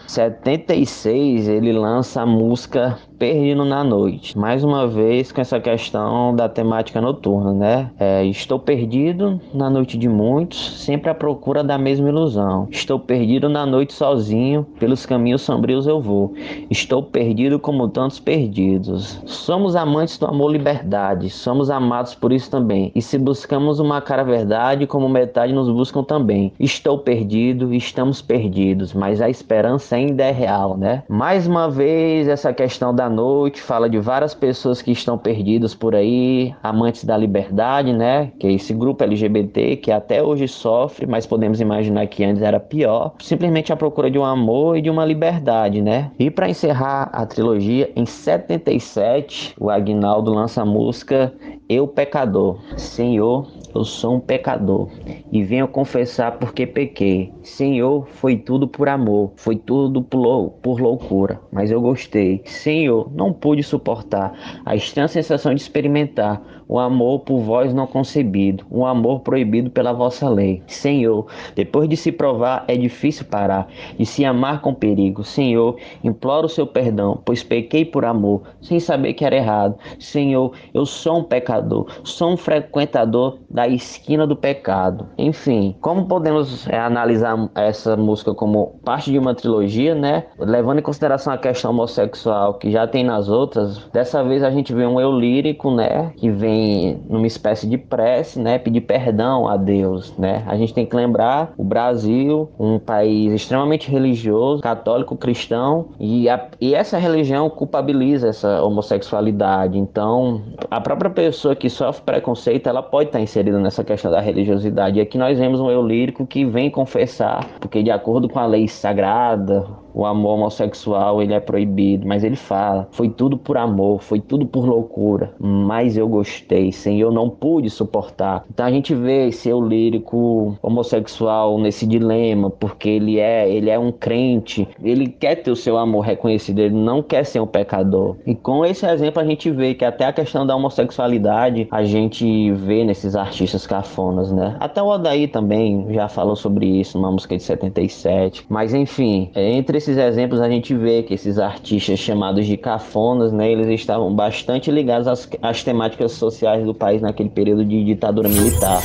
76 1.02 1.48
ele 1.48 1.72
lança 1.72 2.22
a 2.22 2.26
música 2.26 2.98
Perdido 3.22 3.64
na 3.64 3.84
Noite. 3.84 4.36
Mais 4.36 4.64
uma 4.64 4.84
vez 4.88 5.30
com 5.30 5.40
essa 5.40 5.60
questão 5.60 6.34
da 6.34 6.48
temática 6.48 7.00
noturna, 7.00 7.52
né? 7.52 7.90
É, 7.96 8.24
estou 8.24 8.58
perdido 8.58 9.40
na 9.54 9.70
noite 9.70 9.96
de 9.96 10.08
muitos, 10.08 10.82
sempre 10.82 11.08
à 11.08 11.14
procura 11.14 11.62
da 11.62 11.78
mesma 11.78 12.08
ilusão. 12.08 12.66
Estou 12.68 12.98
perdido 12.98 13.48
na 13.48 13.64
noite 13.64 13.92
sozinho, 13.92 14.66
pelos 14.76 15.06
caminhos 15.06 15.42
sombrios 15.42 15.86
eu 15.86 16.00
vou. 16.00 16.34
Estou 16.68 17.00
perdido 17.00 17.60
como 17.60 17.86
tantos 17.86 18.18
perdidos. 18.18 19.22
Somos 19.24 19.76
amantes 19.76 20.18
do 20.18 20.26
amor 20.26 20.50
liberdade, 20.50 21.30
somos 21.30 21.70
amados 21.70 22.16
por 22.16 22.32
isso 22.32 22.50
também. 22.50 22.90
E 22.92 23.00
se 23.00 23.18
buscamos 23.18 23.78
uma 23.78 24.00
cara 24.00 24.24
verdade, 24.24 24.84
como 24.84 25.08
metade 25.08 25.52
nos 25.52 25.70
buscam 25.70 26.02
também. 26.02 26.52
Estou 26.58 26.98
perdido, 26.98 27.72
estamos 27.72 28.20
perdidos, 28.20 28.92
mas 28.92 29.20
a 29.20 29.30
esperança 29.30 29.94
ainda 29.94 30.24
é 30.24 30.32
real, 30.32 30.76
né? 30.76 31.04
Mais 31.08 31.46
uma 31.46 31.70
vez, 31.70 32.26
essa 32.26 32.52
questão 32.52 32.92
da 32.92 33.11
noite 33.12 33.62
fala 33.62 33.88
de 33.88 33.98
várias 33.98 34.34
pessoas 34.34 34.82
que 34.82 34.90
estão 34.90 35.16
perdidas 35.16 35.74
por 35.74 35.94
aí, 35.94 36.52
amantes 36.62 37.04
da 37.04 37.16
liberdade, 37.16 37.92
né? 37.92 38.32
Que 38.38 38.48
é 38.48 38.52
esse 38.52 38.74
grupo 38.74 39.04
LGBT 39.04 39.76
que 39.76 39.92
até 39.92 40.22
hoje 40.22 40.48
sofre, 40.48 41.06
mas 41.06 41.26
podemos 41.26 41.60
imaginar 41.60 42.06
que 42.08 42.24
antes 42.24 42.42
era 42.42 42.58
pior. 42.58 43.12
Simplesmente 43.20 43.72
à 43.72 43.76
procura 43.76 44.10
de 44.10 44.18
um 44.18 44.24
amor 44.24 44.76
e 44.76 44.82
de 44.82 44.90
uma 44.90 45.04
liberdade, 45.04 45.80
né? 45.80 46.10
E 46.18 46.30
para 46.30 46.48
encerrar 46.48 47.10
a 47.12 47.24
trilogia, 47.24 47.92
em 47.94 48.04
77, 48.04 49.54
o 49.60 49.70
Agnaldo 49.70 50.32
lança 50.32 50.62
a 50.62 50.66
música 50.66 51.32
Eu 51.68 51.86
Pecador. 51.86 52.58
Senhor, 52.76 53.46
eu 53.74 53.84
sou 53.84 54.16
um 54.16 54.20
pecador 54.20 54.88
e 55.30 55.42
venho 55.42 55.66
confessar 55.68 56.32
porque 56.38 56.66
pequei. 56.66 57.32
Senhor, 57.42 58.06
foi 58.08 58.36
tudo 58.36 58.68
por 58.68 58.88
amor, 58.88 59.32
foi 59.36 59.56
tudo 59.56 60.02
por, 60.02 60.50
por 60.62 60.80
loucura, 60.80 61.40
mas 61.50 61.70
eu 61.70 61.80
gostei. 61.80 62.42
Senhor, 62.44 63.10
não 63.14 63.32
pude 63.32 63.62
suportar 63.62 64.32
a 64.64 64.76
estranha 64.76 65.08
sensação 65.08 65.54
de 65.54 65.60
experimentar 65.60 66.40
o 66.72 66.78
amor 66.78 67.20
por 67.20 67.40
vós 67.40 67.72
não 67.72 67.86
concebido, 67.86 68.64
um 68.70 68.84
amor 68.84 69.20
proibido 69.20 69.70
pela 69.70 69.92
vossa 69.92 70.28
lei. 70.28 70.62
Senhor, 70.66 71.26
depois 71.54 71.88
de 71.88 71.96
se 71.96 72.12
provar, 72.12 72.64
é 72.68 72.76
difícil 72.76 73.24
parar, 73.24 73.68
de 73.98 74.04
se 74.04 74.22
amar 74.24 74.60
com 74.60 74.74
perigo. 74.74 75.24
Senhor, 75.24 75.76
imploro 76.04 76.46
o 76.46 76.50
seu 76.50 76.66
perdão, 76.66 77.20
pois 77.24 77.42
pequei 77.42 77.84
por 77.84 78.04
amor, 78.04 78.42
sem 78.60 78.78
saber 78.78 79.14
que 79.14 79.24
era 79.24 79.36
errado. 79.36 79.78
Senhor, 79.98 80.52
eu 80.74 80.84
sou 80.84 81.18
um 81.18 81.24
pecador, 81.24 81.86
sou 82.04 82.32
um 82.32 82.36
frequentador 82.36 83.38
da 83.48 83.62
da 83.62 83.68
esquina 83.68 84.26
do 84.26 84.34
pecado. 84.34 85.06
Enfim, 85.16 85.76
como 85.80 86.06
podemos 86.06 86.66
é, 86.68 86.78
analisar 86.78 87.48
essa 87.54 87.96
música 87.96 88.34
como 88.34 88.80
parte 88.84 89.12
de 89.12 89.18
uma 89.18 89.34
trilogia, 89.34 89.94
né? 89.94 90.24
Levando 90.38 90.80
em 90.80 90.82
consideração 90.82 91.32
a 91.32 91.38
questão 91.38 91.70
homossexual 91.70 92.54
que 92.54 92.70
já 92.70 92.86
tem 92.88 93.04
nas 93.04 93.28
outras, 93.28 93.78
dessa 93.92 94.24
vez 94.24 94.42
a 94.42 94.50
gente 94.50 94.74
vê 94.74 94.84
um 94.84 95.00
eu 95.00 95.12
lírico, 95.12 95.70
né? 95.70 96.12
Que 96.16 96.28
vem 96.28 96.61
numa 97.08 97.26
espécie 97.26 97.66
de 97.66 97.78
prece, 97.78 98.38
né? 98.38 98.58
Pedir 98.58 98.82
perdão 98.82 99.48
a 99.48 99.56
Deus, 99.56 100.16
né? 100.18 100.44
A 100.46 100.56
gente 100.56 100.74
tem 100.74 100.86
que 100.86 100.94
lembrar 100.94 101.52
o 101.56 101.64
Brasil, 101.64 102.50
um 102.58 102.78
país 102.78 103.32
extremamente 103.32 103.90
religioso, 103.90 104.62
católico, 104.62 105.16
cristão, 105.16 105.88
e, 105.98 106.28
a, 106.28 106.48
e 106.60 106.74
essa 106.74 106.98
religião 106.98 107.48
culpabiliza 107.50 108.28
essa 108.28 108.62
homossexualidade. 108.62 109.78
Então, 109.78 110.42
a 110.70 110.80
própria 110.80 111.10
pessoa 111.10 111.54
que 111.54 111.68
sofre 111.68 112.02
preconceito, 112.02 112.68
ela 112.68 112.82
pode 112.82 113.08
estar 113.08 113.20
inserida 113.20 113.58
nessa 113.58 113.84
questão 113.84 114.10
da 114.10 114.20
religiosidade. 114.20 114.98
E 114.98 115.02
aqui 115.02 115.18
nós 115.18 115.38
vemos 115.38 115.60
um 115.60 115.70
eu 115.70 115.82
lírico 115.82 116.26
que 116.26 116.44
vem 116.44 116.70
confessar, 116.70 117.46
porque 117.60 117.82
de 117.82 117.90
acordo 117.90 118.28
com 118.28 118.38
a 118.38 118.46
lei 118.46 118.68
sagrada, 118.68 119.66
o 119.94 120.04
amor 120.04 120.34
homossexual 120.34 121.22
ele 121.22 121.34
é 121.34 121.40
proibido, 121.40 122.06
mas 122.06 122.24
ele 122.24 122.36
fala: 122.36 122.88
foi 122.92 123.08
tudo 123.08 123.36
por 123.36 123.56
amor, 123.56 124.02
foi 124.02 124.20
tudo 124.20 124.46
por 124.46 124.66
loucura, 124.66 125.34
mas 125.38 125.96
eu 125.96 126.08
gostei, 126.08 126.72
sem 126.72 127.00
eu 127.00 127.10
não 127.10 127.28
pude 127.28 127.68
suportar. 127.70 128.44
Então 128.50 128.66
a 128.66 128.70
gente 128.70 128.94
vê 128.94 129.28
esse 129.28 129.48
eu 129.48 129.60
lírico 129.60 130.56
homossexual 130.62 131.58
nesse 131.58 131.86
dilema, 131.86 132.50
porque 132.50 132.88
ele 132.88 133.18
é, 133.18 133.48
ele 133.48 133.70
é 133.70 133.78
um 133.78 133.92
crente, 133.92 134.66
ele 134.82 135.08
quer 135.08 135.36
ter 135.36 135.50
o 135.50 135.56
seu 135.56 135.76
amor 135.76 136.00
reconhecido, 136.00 136.60
ele 136.60 136.74
não 136.74 137.02
quer 137.02 137.24
ser 137.24 137.40
um 137.40 137.46
pecador. 137.46 138.16
E 138.26 138.34
com 138.34 138.64
esse 138.64 138.86
exemplo 138.86 139.20
a 139.20 139.24
gente 139.24 139.50
vê 139.50 139.74
que 139.74 139.84
até 139.84 140.06
a 140.06 140.12
questão 140.12 140.46
da 140.46 140.56
homossexualidade 140.56 141.68
a 141.70 141.84
gente 141.84 142.50
vê 142.52 142.84
nesses 142.84 143.14
artistas 143.14 143.66
cafonas, 143.66 144.32
né? 144.32 144.56
Até 144.60 144.82
o 144.82 144.86
Odaí 144.86 145.28
também 145.28 145.86
já 145.90 146.08
falou 146.08 146.36
sobre 146.36 146.66
isso 146.66 146.98
numa 146.98 147.10
música 147.10 147.36
de 147.36 147.42
77. 147.42 148.46
Mas 148.48 148.74
enfim, 148.74 149.30
entre 149.34 149.81
esses 149.82 149.98
exemplos 149.98 150.40
a 150.40 150.48
gente 150.48 150.74
vê 150.74 151.02
que 151.02 151.14
esses 151.14 151.38
artistas 151.38 151.98
chamados 151.98 152.46
de 152.46 152.56
cafonas, 152.56 153.32
né, 153.32 153.50
eles 153.50 153.68
estavam 153.68 154.14
bastante 154.14 154.70
ligados 154.70 155.08
às, 155.08 155.28
às 155.42 155.64
temáticas 155.64 156.12
sociais 156.12 156.64
do 156.64 156.72
país 156.72 157.02
naquele 157.02 157.28
período 157.28 157.64
de 157.64 157.84
ditadura 157.84 158.28
militar. 158.28 158.80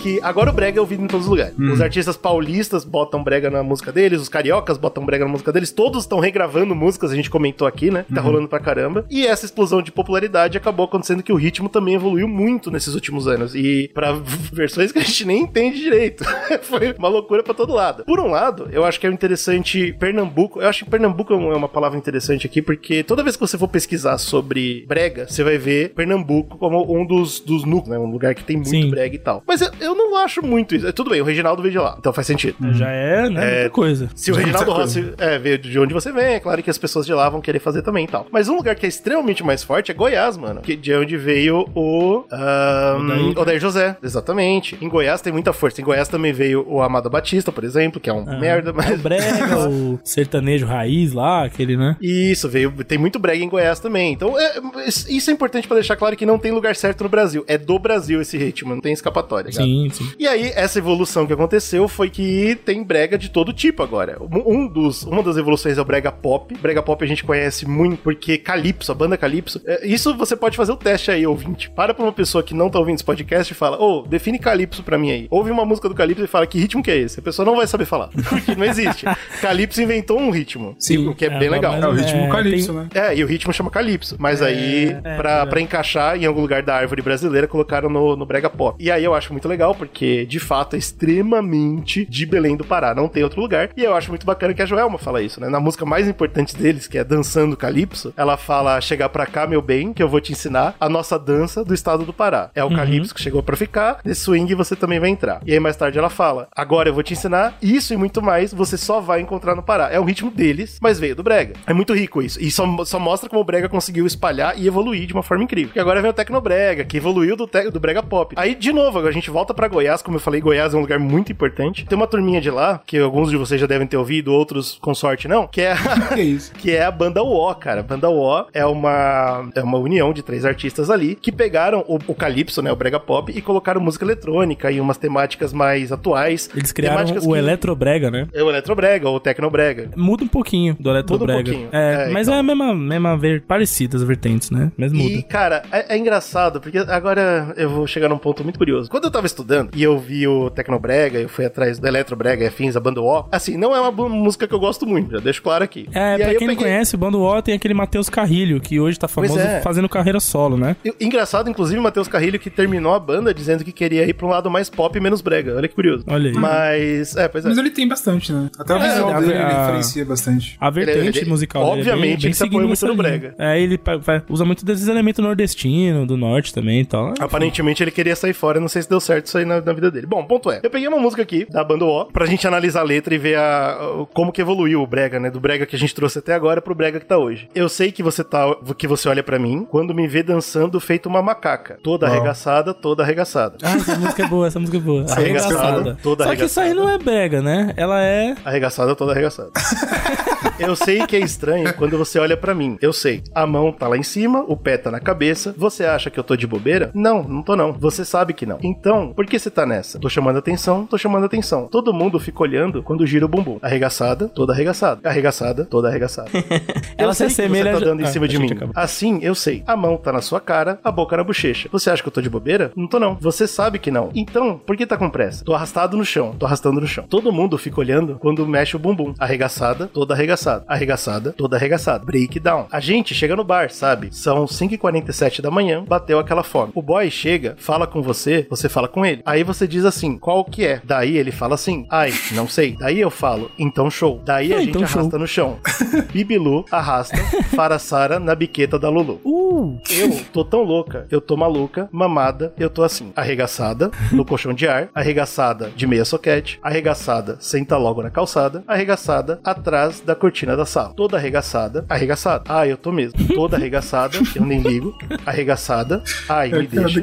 Que 0.00 0.18
agora 0.22 0.50
o 0.50 0.52
brega 0.52 0.78
é 0.78 0.80
ouvido 0.80 1.02
em 1.02 1.06
todos 1.06 1.26
os 1.26 1.30
lugares. 1.30 1.54
Hum. 1.58 1.72
Os 1.72 1.80
artistas 1.80 2.16
paulistas 2.16 2.84
botam 2.84 3.22
brega 3.22 3.50
na 3.50 3.62
música 3.62 3.92
deles, 3.92 4.20
os 4.20 4.28
cariocas 4.28 4.78
botam 4.78 5.04
brega 5.04 5.24
na 5.24 5.30
música 5.30 5.52
deles, 5.52 5.70
todos 5.72 6.04
estão 6.04 6.18
regravando 6.20 6.74
músicas, 6.74 7.10
a 7.12 7.16
gente 7.16 7.30
comentou 7.30 7.66
aqui, 7.66 7.90
né? 7.90 8.04
Tá 8.12 8.20
Uhum. 8.20 8.26
rolando 8.26 8.48
pra 8.48 8.58
caramba. 8.60 9.04
E 9.10 9.26
essa 9.26 9.44
explosão 9.44 9.82
de 9.82 9.90
popularidade 9.92 10.56
acabou 10.56 10.84
acontecendo 10.86 11.22
que 11.22 11.32
o 11.32 11.36
ritmo 11.36 11.68
também 11.68 11.94
evoluiu 11.94 12.26
muito 12.28 12.70
nesses 12.70 12.94
últimos 12.94 13.26
anos. 13.26 13.54
E 13.54 13.90
pra 13.94 14.12
versões 14.52 14.92
que 14.92 14.98
a 14.98 15.02
gente 15.02 15.24
nem 15.24 15.42
entende 15.42 15.78
direito. 15.78 16.24
Foi 16.62 16.92
uma 16.98 17.08
loucura 17.08 17.42
pra 17.42 17.54
todo 17.54 17.72
lado. 17.72 18.04
Por 18.04 18.20
um 18.20 18.28
lado, 18.30 18.68
eu 18.72 18.84
acho 18.84 18.98
que 19.00 19.06
é 19.06 19.10
interessante 19.10 19.92
Pernambuco. 19.98 20.60
Eu 20.60 20.68
acho 20.68 20.84
que 20.84 20.90
Pernambuco 20.90 21.32
é 21.34 21.40
é 21.40 21.56
uma 21.56 21.68
palavra 21.68 21.98
interessante 21.98 22.46
aqui, 22.46 22.60
porque 22.62 23.02
toda 23.02 23.22
vez 23.22 23.34
que 23.36 23.40
você 23.40 23.56
for 23.58 23.66
pesquisar 23.68 24.18
sobre 24.18 24.84
brega, 24.86 25.26
você 25.28 25.42
vai 25.42 25.58
ver 25.58 25.90
Pernambuco 25.94 26.56
como 26.58 26.80
um 26.96 27.04
dos, 27.06 27.40
dos 27.40 27.64
núcleos, 27.64 27.88
né? 27.88 27.98
Um 27.98 28.10
lugar 28.10 28.34
que 28.34 28.44
tem 28.44 28.56
muito 28.56 28.68
Sim. 28.70 28.90
brega 28.90 29.14
e 29.14 29.18
tal. 29.18 29.42
Mas 29.46 29.60
eu, 29.60 29.70
eu 29.80 29.89
não 29.94 30.16
acho 30.16 30.44
muito 30.44 30.74
isso. 30.74 30.92
Tudo 30.92 31.10
bem, 31.10 31.20
o 31.20 31.24
Reginaldo 31.24 31.62
veio 31.62 31.72
de 31.72 31.78
lá, 31.78 31.96
então 31.98 32.12
faz 32.12 32.26
sentido. 32.26 32.56
Já 32.72 32.88
é, 32.90 33.28
né? 33.28 33.54
muita 33.60 33.70
coisa. 33.70 34.10
Se 34.14 34.30
o 34.30 34.34
Já 34.34 34.40
é 34.40 34.44
Reginaldo 34.44 34.72
Rossi 34.72 35.12
é, 35.18 35.38
veio 35.38 35.58
de 35.58 35.78
onde 35.78 35.94
você 35.94 36.12
vem, 36.12 36.34
é 36.34 36.40
claro 36.40 36.62
que 36.62 36.70
as 36.70 36.78
pessoas 36.78 37.06
de 37.06 37.12
lá 37.12 37.28
vão 37.28 37.40
querer 37.40 37.58
fazer 37.58 37.82
também 37.82 38.04
e 38.04 38.08
tal. 38.08 38.26
Mas 38.30 38.48
um 38.48 38.56
lugar 38.56 38.74
que 38.74 38.86
é 38.86 38.88
extremamente 38.88 39.42
mais 39.44 39.62
forte 39.62 39.90
é 39.90 39.94
Goiás, 39.94 40.36
mano. 40.36 40.60
Que, 40.60 40.76
de 40.76 40.94
onde 40.94 41.16
veio 41.16 41.68
o. 41.74 42.24
ahn, 42.30 43.04
Odair. 43.04 43.38
Odair 43.38 43.60
José, 43.60 43.96
exatamente. 44.02 44.76
Em 44.80 44.88
Goiás 44.88 45.20
tem 45.20 45.32
muita 45.32 45.52
força. 45.52 45.80
Em 45.80 45.84
Goiás 45.84 46.08
também 46.08 46.32
veio 46.32 46.64
o 46.68 46.82
Amado 46.82 47.10
Batista, 47.10 47.50
por 47.52 47.64
exemplo, 47.64 48.00
que 48.00 48.08
é 48.08 48.12
um 48.12 48.24
Ah, 48.28 48.38
merda, 48.38 48.70
é 48.70 48.72
mas. 48.72 48.98
O 49.00 49.02
brega, 49.02 49.68
o 49.68 49.98
sertanejo 50.04 50.66
raiz 50.66 51.12
lá, 51.12 51.44
aquele, 51.44 51.76
né? 51.76 51.96
Isso, 52.00 52.48
veio, 52.48 52.72
tem 52.84 52.98
muito 52.98 53.18
brega 53.18 53.42
em 53.44 53.48
Goiás 53.48 53.80
também. 53.80 54.12
Então, 54.12 54.38
é, 54.38 54.60
isso 54.86 55.30
é 55.30 55.32
importante 55.32 55.66
pra 55.66 55.76
deixar 55.76 55.96
claro 55.96 56.16
que 56.16 56.26
não 56.26 56.38
tem 56.38 56.52
lugar 56.52 56.74
certo 56.76 57.02
no 57.04 57.10
Brasil. 57.10 57.44
É 57.46 57.56
do 57.58 57.78
Brasil 57.78 58.20
esse 58.20 58.36
ritmo, 58.36 58.74
não 58.74 58.80
tem 58.80 58.92
escapatória. 58.92 59.50
cara. 59.52 59.64
Sim, 59.88 59.90
sim. 59.90 60.12
E 60.18 60.26
aí, 60.26 60.52
essa 60.54 60.78
evolução 60.78 61.26
que 61.26 61.32
aconteceu 61.32 61.88
foi 61.88 62.10
que 62.10 62.58
tem 62.64 62.82
brega 62.82 63.16
de 63.16 63.30
todo 63.30 63.52
tipo 63.52 63.82
agora. 63.82 64.18
Um 64.46 64.66
dos, 64.66 65.02
uma 65.04 65.22
das 65.22 65.36
evoluções 65.36 65.78
é 65.78 65.80
o 65.80 65.84
brega 65.84 66.10
pop. 66.12 66.54
Brega 66.60 66.82
pop 66.82 67.02
a 67.02 67.06
gente 67.06 67.24
conhece 67.24 67.66
muito 67.66 67.98
porque 68.02 68.38
Calypso, 68.38 68.92
a 68.92 68.94
banda 68.94 69.16
Calypso. 69.16 69.60
é, 69.66 69.86
Isso 69.86 70.14
você 70.16 70.36
pode 70.36 70.56
fazer 70.56 70.72
o 70.72 70.76
teste 70.76 71.10
aí, 71.10 71.26
ouvinte. 71.26 71.70
Para 71.70 71.94
pra 71.94 72.04
uma 72.04 72.12
pessoa 72.12 72.42
que 72.42 72.54
não 72.54 72.68
tá 72.68 72.78
ouvindo 72.78 72.96
esse 72.96 73.04
podcast 73.04 73.52
e 73.52 73.56
fala: 73.56 73.80
Ô, 73.82 74.02
define 74.02 74.38
Calypso 74.38 74.82
pra 74.82 74.98
mim 74.98 75.10
aí. 75.10 75.26
Ouve 75.30 75.50
uma 75.50 75.64
música 75.64 75.88
do 75.88 75.94
Calypso 75.94 76.24
e 76.24 76.28
fala 76.28 76.46
que 76.46 76.58
ritmo 76.58 76.82
que 76.82 76.90
é 76.90 76.96
esse. 76.98 77.20
A 77.20 77.22
pessoa 77.22 77.44
não 77.46 77.56
vai 77.56 77.66
saber 77.66 77.84
falar. 77.84 78.08
Porque 78.28 78.54
não 78.54 78.64
existe. 78.64 79.04
Calypso 79.40 79.80
inventou 79.82 80.18
um 80.18 80.30
ritmo. 80.30 80.74
Sim, 80.78 81.06
o 81.08 81.14
que 81.14 81.24
é, 81.24 81.28
é, 81.28 81.38
bem 81.38 81.48
legal. 81.48 81.74
É 81.74 81.86
o 81.86 81.92
ritmo 81.92 82.20
é, 82.22 82.28
Calypso, 82.28 82.72
tem- 82.72 82.76
né? 82.82 82.88
É, 82.94 83.16
e 83.16 83.24
o 83.24 83.26
ritmo 83.26 83.52
chama 83.52 83.70
Calypso. 83.70 84.16
Mas 84.18 84.42
aí, 84.42 84.96
é, 85.04 85.16
pra, 85.16 85.38
é. 85.42 85.46
pra 85.46 85.60
encaixar 85.60 86.16
em 86.16 86.26
algum 86.26 86.40
lugar 86.40 86.62
da 86.62 86.74
árvore 86.76 87.02
brasileira, 87.02 87.46
colocaram 87.46 87.88
no, 87.88 88.16
no 88.16 88.26
Brega 88.26 88.50
Pop. 88.50 88.76
E 88.82 88.90
aí 88.90 89.04
eu 89.04 89.14
acho 89.14 89.32
muito 89.32 89.48
legal, 89.48 89.69
porque 89.74 90.24
de 90.26 90.38
fato 90.40 90.76
é 90.76 90.78
extremamente 90.78 92.04
de 92.06 92.26
Belém 92.26 92.56
do 92.56 92.64
Pará, 92.64 92.94
não 92.94 93.08
tem 93.08 93.22
outro 93.22 93.40
lugar. 93.40 93.70
E 93.76 93.82
eu 93.84 93.94
acho 93.94 94.08
muito 94.10 94.26
bacana 94.26 94.54
que 94.54 94.62
a 94.62 94.66
Joelma 94.66 94.98
fala 94.98 95.22
isso, 95.22 95.40
né? 95.40 95.48
Na 95.48 95.60
música 95.60 95.84
mais 95.84 96.08
importante 96.08 96.56
deles, 96.56 96.86
que 96.86 96.98
é 96.98 97.04
Dançando 97.04 97.56
Calypso, 97.56 98.12
ela 98.16 98.36
fala: 98.36 98.80
Chegar 98.80 99.08
pra 99.08 99.26
cá, 99.26 99.46
meu 99.46 99.62
bem, 99.62 99.92
que 99.92 100.02
eu 100.02 100.08
vou 100.08 100.20
te 100.20 100.32
ensinar 100.32 100.74
a 100.80 100.88
nossa 100.88 101.18
dança 101.18 101.64
do 101.64 101.74
estado 101.74 102.04
do 102.04 102.12
Pará. 102.12 102.50
É 102.54 102.64
o 102.64 102.68
Uhum. 102.70 102.76
Calypso 102.76 103.14
que 103.14 103.20
chegou 103.20 103.42
pra 103.42 103.56
ficar, 103.56 103.98
nesse 104.04 104.20
swing 104.22 104.54
você 104.54 104.74
também 104.76 105.00
vai 105.00 105.10
entrar. 105.10 105.40
E 105.44 105.52
aí 105.52 105.60
mais 105.60 105.76
tarde 105.76 105.98
ela 105.98 106.08
fala: 106.10 106.48
Agora 106.54 106.88
eu 106.88 106.94
vou 106.94 107.02
te 107.02 107.12
ensinar 107.12 107.56
isso 107.60 107.92
e 107.92 107.96
muito 107.96 108.22
mais, 108.22 108.52
você 108.54 108.76
só 108.76 109.00
vai 109.00 109.20
encontrar 109.20 109.54
no 109.54 109.62
Pará. 109.62 109.88
É 109.90 109.98
o 109.98 110.04
ritmo 110.04 110.30
deles, 110.30 110.78
mas 110.80 110.98
veio 111.00 111.14
do 111.16 111.22
Brega. 111.22 111.54
É 111.66 111.72
muito 111.72 111.92
rico 111.94 112.22
isso. 112.22 112.40
E 112.42 112.50
só, 112.50 112.64
só 112.84 112.98
mostra 112.98 113.28
como 113.28 113.40
o 113.40 113.44
Brega 113.44 113.68
conseguiu 113.68 114.06
espalhar 114.06 114.58
e 114.58 114.66
evoluir 114.66 115.06
de 115.06 115.12
uma 115.12 115.22
forma 115.22 115.44
incrível. 115.44 115.72
E 115.74 115.80
agora 115.80 116.00
vem 116.00 116.10
o 116.10 116.14
Tecnobrega, 116.14 116.84
que 116.84 116.96
evoluiu 116.96 117.36
do, 117.36 117.46
te- 117.46 117.70
do 117.70 117.80
Brega 117.80 118.02
Pop. 118.02 118.34
Aí, 118.38 118.54
de 118.54 118.72
novo, 118.72 118.98
a 119.00 119.10
gente 119.12 119.30
volta 119.30 119.52
pra 119.54 119.59
Goiás. 119.68 120.02
Como 120.02 120.16
eu 120.16 120.20
falei, 120.20 120.40
Goiás 120.40 120.74
é 120.74 120.76
um 120.76 120.80
lugar 120.80 120.98
muito 120.98 121.32
importante. 121.32 121.84
Tem 121.84 121.96
uma 121.96 122.06
turminha 122.06 122.40
de 122.40 122.50
lá, 122.50 122.80
que 122.86 122.98
alguns 122.98 123.30
de 123.30 123.36
vocês 123.36 123.60
já 123.60 123.66
devem 123.66 123.86
ter 123.86 123.96
ouvido, 123.96 124.32
outros 124.32 124.78
com 124.80 124.94
sorte 124.94 125.26
não, 125.28 125.46
que 125.46 125.60
é, 125.60 125.74
que 126.58 126.70
é 126.70 126.84
a 126.84 126.90
banda 126.90 127.22
UO, 127.22 127.54
cara. 127.54 127.80
A 127.80 127.82
banda 127.82 128.08
UO 128.08 128.46
é 128.52 128.64
uma, 128.66 129.48
é 129.54 129.62
uma 129.62 129.78
união 129.78 130.12
de 130.12 130.22
três 130.22 130.44
artistas 130.44 130.90
ali 130.90 131.14
que 131.14 131.30
pegaram 131.32 131.84
o, 131.86 131.98
o 132.06 132.14
Calypso, 132.14 132.62
né, 132.62 132.70
o 132.72 132.76
Brega 132.76 133.00
Pop, 133.00 133.30
e 133.34 133.40
colocaram 133.40 133.80
música 133.80 134.04
eletrônica 134.04 134.70
e 134.70 134.80
umas 134.80 134.96
temáticas 134.96 135.52
mais 135.52 135.92
atuais. 135.92 136.48
Eles 136.54 136.72
criaram 136.72 136.98
temáticas 136.98 137.24
o 137.26 137.32
que- 137.32 137.38
Eletrobrega, 137.38 138.10
né? 138.10 138.26
É 138.32 138.42
o 138.42 138.48
Eletrobrega 138.50 139.08
ou 139.08 139.16
o 139.16 139.20
Tecnobrega. 139.20 139.90
Muda 139.96 140.24
um 140.24 140.28
pouquinho 140.28 140.76
do 140.78 140.90
Eletrobrega. 140.90 141.42
pouquinho. 141.44 141.68
É, 141.72 141.90
É, 141.90 142.08
mas 142.10 142.28
é 142.28 142.34
a 142.34 142.42
mesma, 142.42 142.74
mesma 142.74 143.16
ver, 143.16 143.42
parecida 143.42 143.96
as 143.96 144.02
vertentes, 144.02 144.50
né? 144.50 144.70
Mas 144.76 144.92
muda. 144.92 145.04
E, 145.10 145.22
cara, 145.22 145.62
é, 145.72 145.94
é 145.94 145.98
engraçado, 145.98 146.60
porque 146.60 146.78
agora 146.78 147.52
eu 147.56 147.68
vou 147.68 147.86
chegar 147.86 148.08
num 148.08 148.18
ponto 148.18 148.42
muito 148.44 148.58
curioso. 148.58 148.88
Quando 148.90 149.04
eu 149.04 149.10
tava 149.10 149.26
estudando 149.26 149.49
e 149.74 149.82
eu 149.82 149.98
vi 149.98 150.26
o 150.26 150.50
Tecnobrega, 150.50 151.18
eu 151.18 151.28
fui 151.28 151.44
atrás 151.44 151.78
do 151.78 151.86
Eletrobrega 151.86 152.44
e 152.44 152.46
afins, 152.46 152.76
a 152.76 152.80
banda 152.80 153.00
O, 153.00 153.24
assim, 153.30 153.56
não 153.56 153.74
é 153.74 153.80
uma 153.80 154.08
música 154.08 154.46
que 154.46 154.54
eu 154.54 154.60
gosto 154.60 154.86
muito, 154.86 155.10
já 155.12 155.18
deixo 155.18 155.42
claro 155.42 155.64
aqui. 155.64 155.88
É, 155.92 156.14
e 156.14 156.18
pra 156.18 156.26
aí 156.28 156.36
quem 156.36 156.48
eu 156.48 156.54
não 156.54 156.60
conhece, 156.62 156.94
o 156.94 156.98
Bando 156.98 157.20
O 157.20 157.42
tem 157.42 157.54
aquele 157.54 157.74
Matheus 157.74 158.08
Carrilho, 158.08 158.60
que 158.60 158.78
hoje 158.80 158.98
tá 158.98 159.08
famoso 159.08 159.38
é. 159.38 159.60
fazendo 159.60 159.88
carreira 159.88 160.20
solo, 160.20 160.56
né? 160.56 160.76
E- 160.84 160.94
Engraçado, 161.00 161.48
inclusive, 161.50 161.78
o 161.78 161.82
Matheus 161.82 162.08
Carrilho 162.08 162.38
que 162.38 162.50
terminou 162.50 162.94
a 162.94 163.00
banda 163.00 163.32
dizendo 163.34 163.64
que 163.64 163.72
queria 163.72 164.04
ir 164.08 164.14
pra 164.14 164.26
um 164.26 164.30
lado 164.30 164.50
mais 164.50 164.68
pop 164.70 164.96
e 164.96 165.00
menos 165.00 165.20
brega. 165.20 165.56
Olha 165.56 165.66
que 165.68 165.74
curioso. 165.74 166.04
Olha 166.06 166.30
aí. 166.30 166.36
Mas, 166.36 167.16
é, 167.16 167.26
pois 167.28 167.44
é. 167.44 167.48
Mas 167.48 167.58
ele 167.58 167.70
tem 167.70 167.88
bastante, 167.88 168.32
né? 168.32 168.48
Até 168.58 168.74
o 168.74 168.76
É, 168.78 168.88
visual 168.88 169.10
a- 169.10 169.20
dele 169.20 169.32
ele 169.32 169.42
a- 169.42 169.60
diferencia 169.60 170.04
bastante. 170.04 170.56
A 170.60 170.70
vertente 170.70 171.18
Ele- 171.20 171.28
musical 171.30 171.62
dele 171.62 171.72
é 171.72 171.74
bem- 171.84 171.92
obviamente, 171.92 172.18
bem 172.22 172.26
ele 172.28 172.34
se 172.34 172.44
apoia 172.44 172.66
muito 172.66 172.86
no 172.86 172.94
brega. 172.96 173.34
É, 173.38 173.60
ele 173.60 173.80
usa 174.28 174.44
muito 174.44 174.64
desses 174.64 174.86
elementos 174.88 175.22
nordestinos, 175.24 176.06
do 176.06 176.16
norte 176.16 176.52
também 176.54 176.80
e 176.80 176.84
tal. 176.84 177.14
Aparentemente 177.18 177.82
ele 177.82 177.90
queria 177.90 178.14
sair 178.14 178.32
fora, 178.34 178.60
não 178.60 178.68
sei 178.68 178.82
se 178.82 178.88
deu 178.88 179.00
deu 179.00 179.06
certo 179.06 179.26
isso 179.26 179.38
aí 179.38 179.39
na, 179.44 179.60
na 179.60 179.72
vida 179.72 179.90
dele. 179.90 180.06
Bom, 180.06 180.24
ponto 180.24 180.50
é. 180.50 180.60
Eu 180.62 180.70
peguei 180.70 180.88
uma 180.88 180.98
música 180.98 181.22
aqui, 181.22 181.46
da 181.50 181.62
banda 181.64 181.84
O, 181.84 182.06
pra 182.06 182.26
gente 182.26 182.46
analisar 182.46 182.80
a 182.80 182.84
letra 182.84 183.14
e 183.14 183.18
ver 183.18 183.36
a, 183.36 184.06
como 184.12 184.32
que 184.32 184.40
evoluiu 184.40 184.82
o 184.82 184.86
Brega, 184.86 185.18
né? 185.18 185.30
Do 185.30 185.40
Brega 185.40 185.66
que 185.66 185.76
a 185.76 185.78
gente 185.78 185.94
trouxe 185.94 186.18
até 186.18 186.34
agora 186.34 186.60
pro 186.60 186.74
Brega 186.74 187.00
que 187.00 187.06
tá 187.06 187.18
hoje. 187.18 187.48
Eu 187.54 187.68
sei 187.68 187.92
que 187.92 188.02
você 188.02 188.22
tá. 188.24 188.54
que 188.76 188.86
você 188.86 189.08
olha 189.08 189.22
pra 189.22 189.38
mim 189.38 189.66
quando 189.68 189.94
me 189.94 190.06
vê 190.08 190.22
dançando 190.22 190.80
feito 190.80 191.08
uma 191.08 191.22
macaca. 191.22 191.78
Toda 191.82 192.06
Uau. 192.06 192.14
arregaçada, 192.14 192.72
toda 192.74 193.02
arregaçada. 193.02 193.56
Ah, 193.62 193.76
essa 193.76 193.96
música 193.96 194.22
é 194.22 194.26
boa, 194.26 194.46
essa 194.46 194.60
música 194.60 194.78
é 194.78 194.80
boa. 194.80 195.04
Arregaçada, 195.10 195.58
Arregaçada. 195.58 195.98
toda 196.02 196.24
Só 196.24 196.36
que 196.36 196.44
isso 196.44 196.60
aí 196.60 196.74
não 196.74 196.88
é 196.88 196.98
brega, 196.98 197.42
né? 197.42 197.72
Ela 197.76 198.02
é... 198.02 198.34
Arregaçada, 198.44 198.94
toda 198.94 199.12
arregaçada. 199.12 199.50
Eu 200.58 200.76
sei 200.76 201.06
que 201.06 201.16
é 201.16 201.20
estranho 201.20 201.72
quando 201.74 201.96
você 201.96 202.18
olha 202.18 202.36
pra 202.36 202.54
mim. 202.54 202.76
Eu 202.82 202.92
sei. 202.92 203.22
A 203.34 203.46
mão 203.46 203.72
tá 203.72 203.88
lá 203.88 203.96
em 203.96 204.02
cima, 204.02 204.44
o 204.46 204.56
pé 204.56 204.76
tá 204.76 204.90
na 204.90 205.00
cabeça. 205.00 205.54
Você 205.56 205.84
acha 205.84 206.10
que 206.10 206.20
eu 206.20 206.24
tô 206.24 206.36
de 206.36 206.46
bobeira? 206.46 206.90
Não, 206.94 207.22
não 207.22 207.42
tô 207.42 207.56
não. 207.56 207.72
Você 207.72 208.04
sabe 208.04 208.34
que 208.34 208.44
não. 208.44 208.58
Então, 208.62 209.12
por 209.14 209.24
que 209.30 209.38
você 209.38 209.50
tá 209.50 209.64
nessa? 209.64 209.98
Tô 209.98 210.08
chamando 210.08 210.38
atenção, 210.38 210.84
tô 210.86 210.98
chamando 210.98 211.24
atenção. 211.24 211.66
Todo 211.68 211.92
mundo 211.94 212.18
fica 212.20 212.42
olhando 212.42 212.82
quando 212.82 213.06
gira 213.06 213.24
o 213.24 213.28
bumbum. 213.28 213.58
Arregaçada, 213.62 214.28
toda 214.28 214.52
arregaçada. 214.52 215.08
Arregaçada, 215.08 215.64
toda 215.64 215.88
arregaçada. 215.88 216.28
Ela 216.98 217.14
se 217.14 217.24
assemelha- 217.24 217.72
você 217.72 217.78
tá 217.78 217.84
dando 217.86 218.00
em 218.02 218.04
Ah, 218.04 218.08
cima 218.08 218.28
de 218.28 218.36
a 218.36 218.40
mim. 218.40 218.50
Assim, 218.74 219.18
eu 219.22 219.34
sei. 219.34 219.62
A 219.66 219.76
mão 219.76 219.96
tá 219.96 220.12
na 220.12 220.20
sua 220.20 220.40
cara, 220.40 220.78
a 220.84 220.90
boca 220.92 221.16
na 221.16 221.24
bochecha. 221.24 221.68
Você 221.72 221.88
acha 221.90 222.02
que 222.02 222.08
eu 222.08 222.12
tô 222.12 222.20
de 222.20 222.28
bobeira? 222.28 222.72
Não 222.76 222.86
tô 222.86 222.98
não. 222.98 223.16
Você 223.20 223.46
sabe 223.46 223.78
que 223.78 223.90
não. 223.90 224.10
Então, 224.14 224.58
por 224.58 224.76
que 224.76 224.86
tá 224.86 224.96
com 224.96 225.08
pressa? 225.08 225.44
Tô 225.44 225.54
arrastado 225.54 225.96
no 225.96 226.04
chão, 226.04 226.34
tô 226.38 226.44
arrastando 226.46 226.80
no 226.80 226.86
chão. 226.86 227.04
Todo 227.08 227.32
mundo 227.32 227.56
fica 227.56 227.80
olhando 227.80 228.16
quando 228.18 228.46
mexe 228.46 228.76
o 228.76 228.78
bumbum. 228.78 229.14
Arregaçada, 229.18 229.86
toda 229.86 230.12
arregaçada. 230.14 230.64
Arregaçada, 230.66 231.32
toda 231.32 231.56
arregaçada. 231.56 232.04
Breakdown. 232.04 232.66
A 232.70 232.80
gente 232.80 233.14
chega 233.14 233.36
no 233.36 233.44
bar, 233.44 233.70
sabe? 233.70 234.08
São 234.12 234.44
5h47 234.46 235.40
da 235.40 235.50
manhã, 235.50 235.84
bateu 235.86 236.18
aquela 236.18 236.42
fome. 236.42 236.72
O 236.74 236.82
boy 236.82 237.10
chega, 237.10 237.54
fala 237.58 237.86
com 237.86 238.02
você, 238.02 238.46
você 238.50 238.68
fala 238.68 238.88
com 238.88 239.04
ele. 239.04 239.19
Aí 239.24 239.42
você 239.44 239.66
diz 239.66 239.84
assim, 239.84 240.18
qual 240.18 240.44
que 240.44 240.64
é? 240.66 240.80
Daí 240.84 241.16
ele 241.16 241.30
fala 241.30 241.54
assim, 241.54 241.86
ai, 241.90 242.12
não 242.32 242.48
sei. 242.48 242.76
Daí 242.78 243.00
eu 243.00 243.10
falo, 243.10 243.50
então 243.58 243.90
show. 243.90 244.20
Daí 244.24 244.52
a 244.52 244.56
Ah, 244.56 244.60
gente 244.60 244.70
então 244.70 244.86
show. 244.86 245.00
arrasta 245.00 245.18
no 245.18 245.26
chão. 245.26 245.58
Bibilu 246.12 246.64
arrasta 246.70 247.16
Farassara 247.54 248.18
na 248.18 248.34
biqueta 248.34 248.78
da 248.78 248.88
Lulu. 248.88 249.20
Uh! 249.24 249.78
Eu 249.90 250.20
tô 250.32 250.44
tão 250.44 250.62
louca, 250.62 251.06
eu 251.10 251.20
tô 251.20 251.36
maluca, 251.36 251.88
mamada, 251.92 252.52
eu 252.58 252.70
tô 252.70 252.82
assim, 252.82 253.12
arregaçada 253.16 253.90
no 254.12 254.24
colchão 254.24 254.52
de 254.54 254.66
ar, 254.68 254.88
arregaçada 254.94 255.70
de 255.74 255.86
meia 255.86 256.04
soquete, 256.04 256.58
arregaçada 256.62 257.36
senta 257.40 257.76
logo 257.76 258.02
na 258.02 258.10
calçada, 258.10 258.62
arregaçada 258.66 259.40
atrás 259.44 260.00
da 260.00 260.14
cortina 260.14 260.56
da 260.56 260.64
sala. 260.64 260.94
Toda 260.94 261.16
arregaçada, 261.16 261.84
arregaçada. 261.88 262.44
Ah, 262.48 262.66
eu 262.66 262.76
tô 262.76 262.92
mesmo. 262.92 263.18
Toda 263.34 263.56
arregaçada, 263.56 264.16
eu 264.34 264.44
nem 264.44 264.60
ligo. 264.60 264.96
Arregaçada, 265.26 266.02
ai, 266.28 266.50
me 266.50 266.66
deixa. 266.66 267.02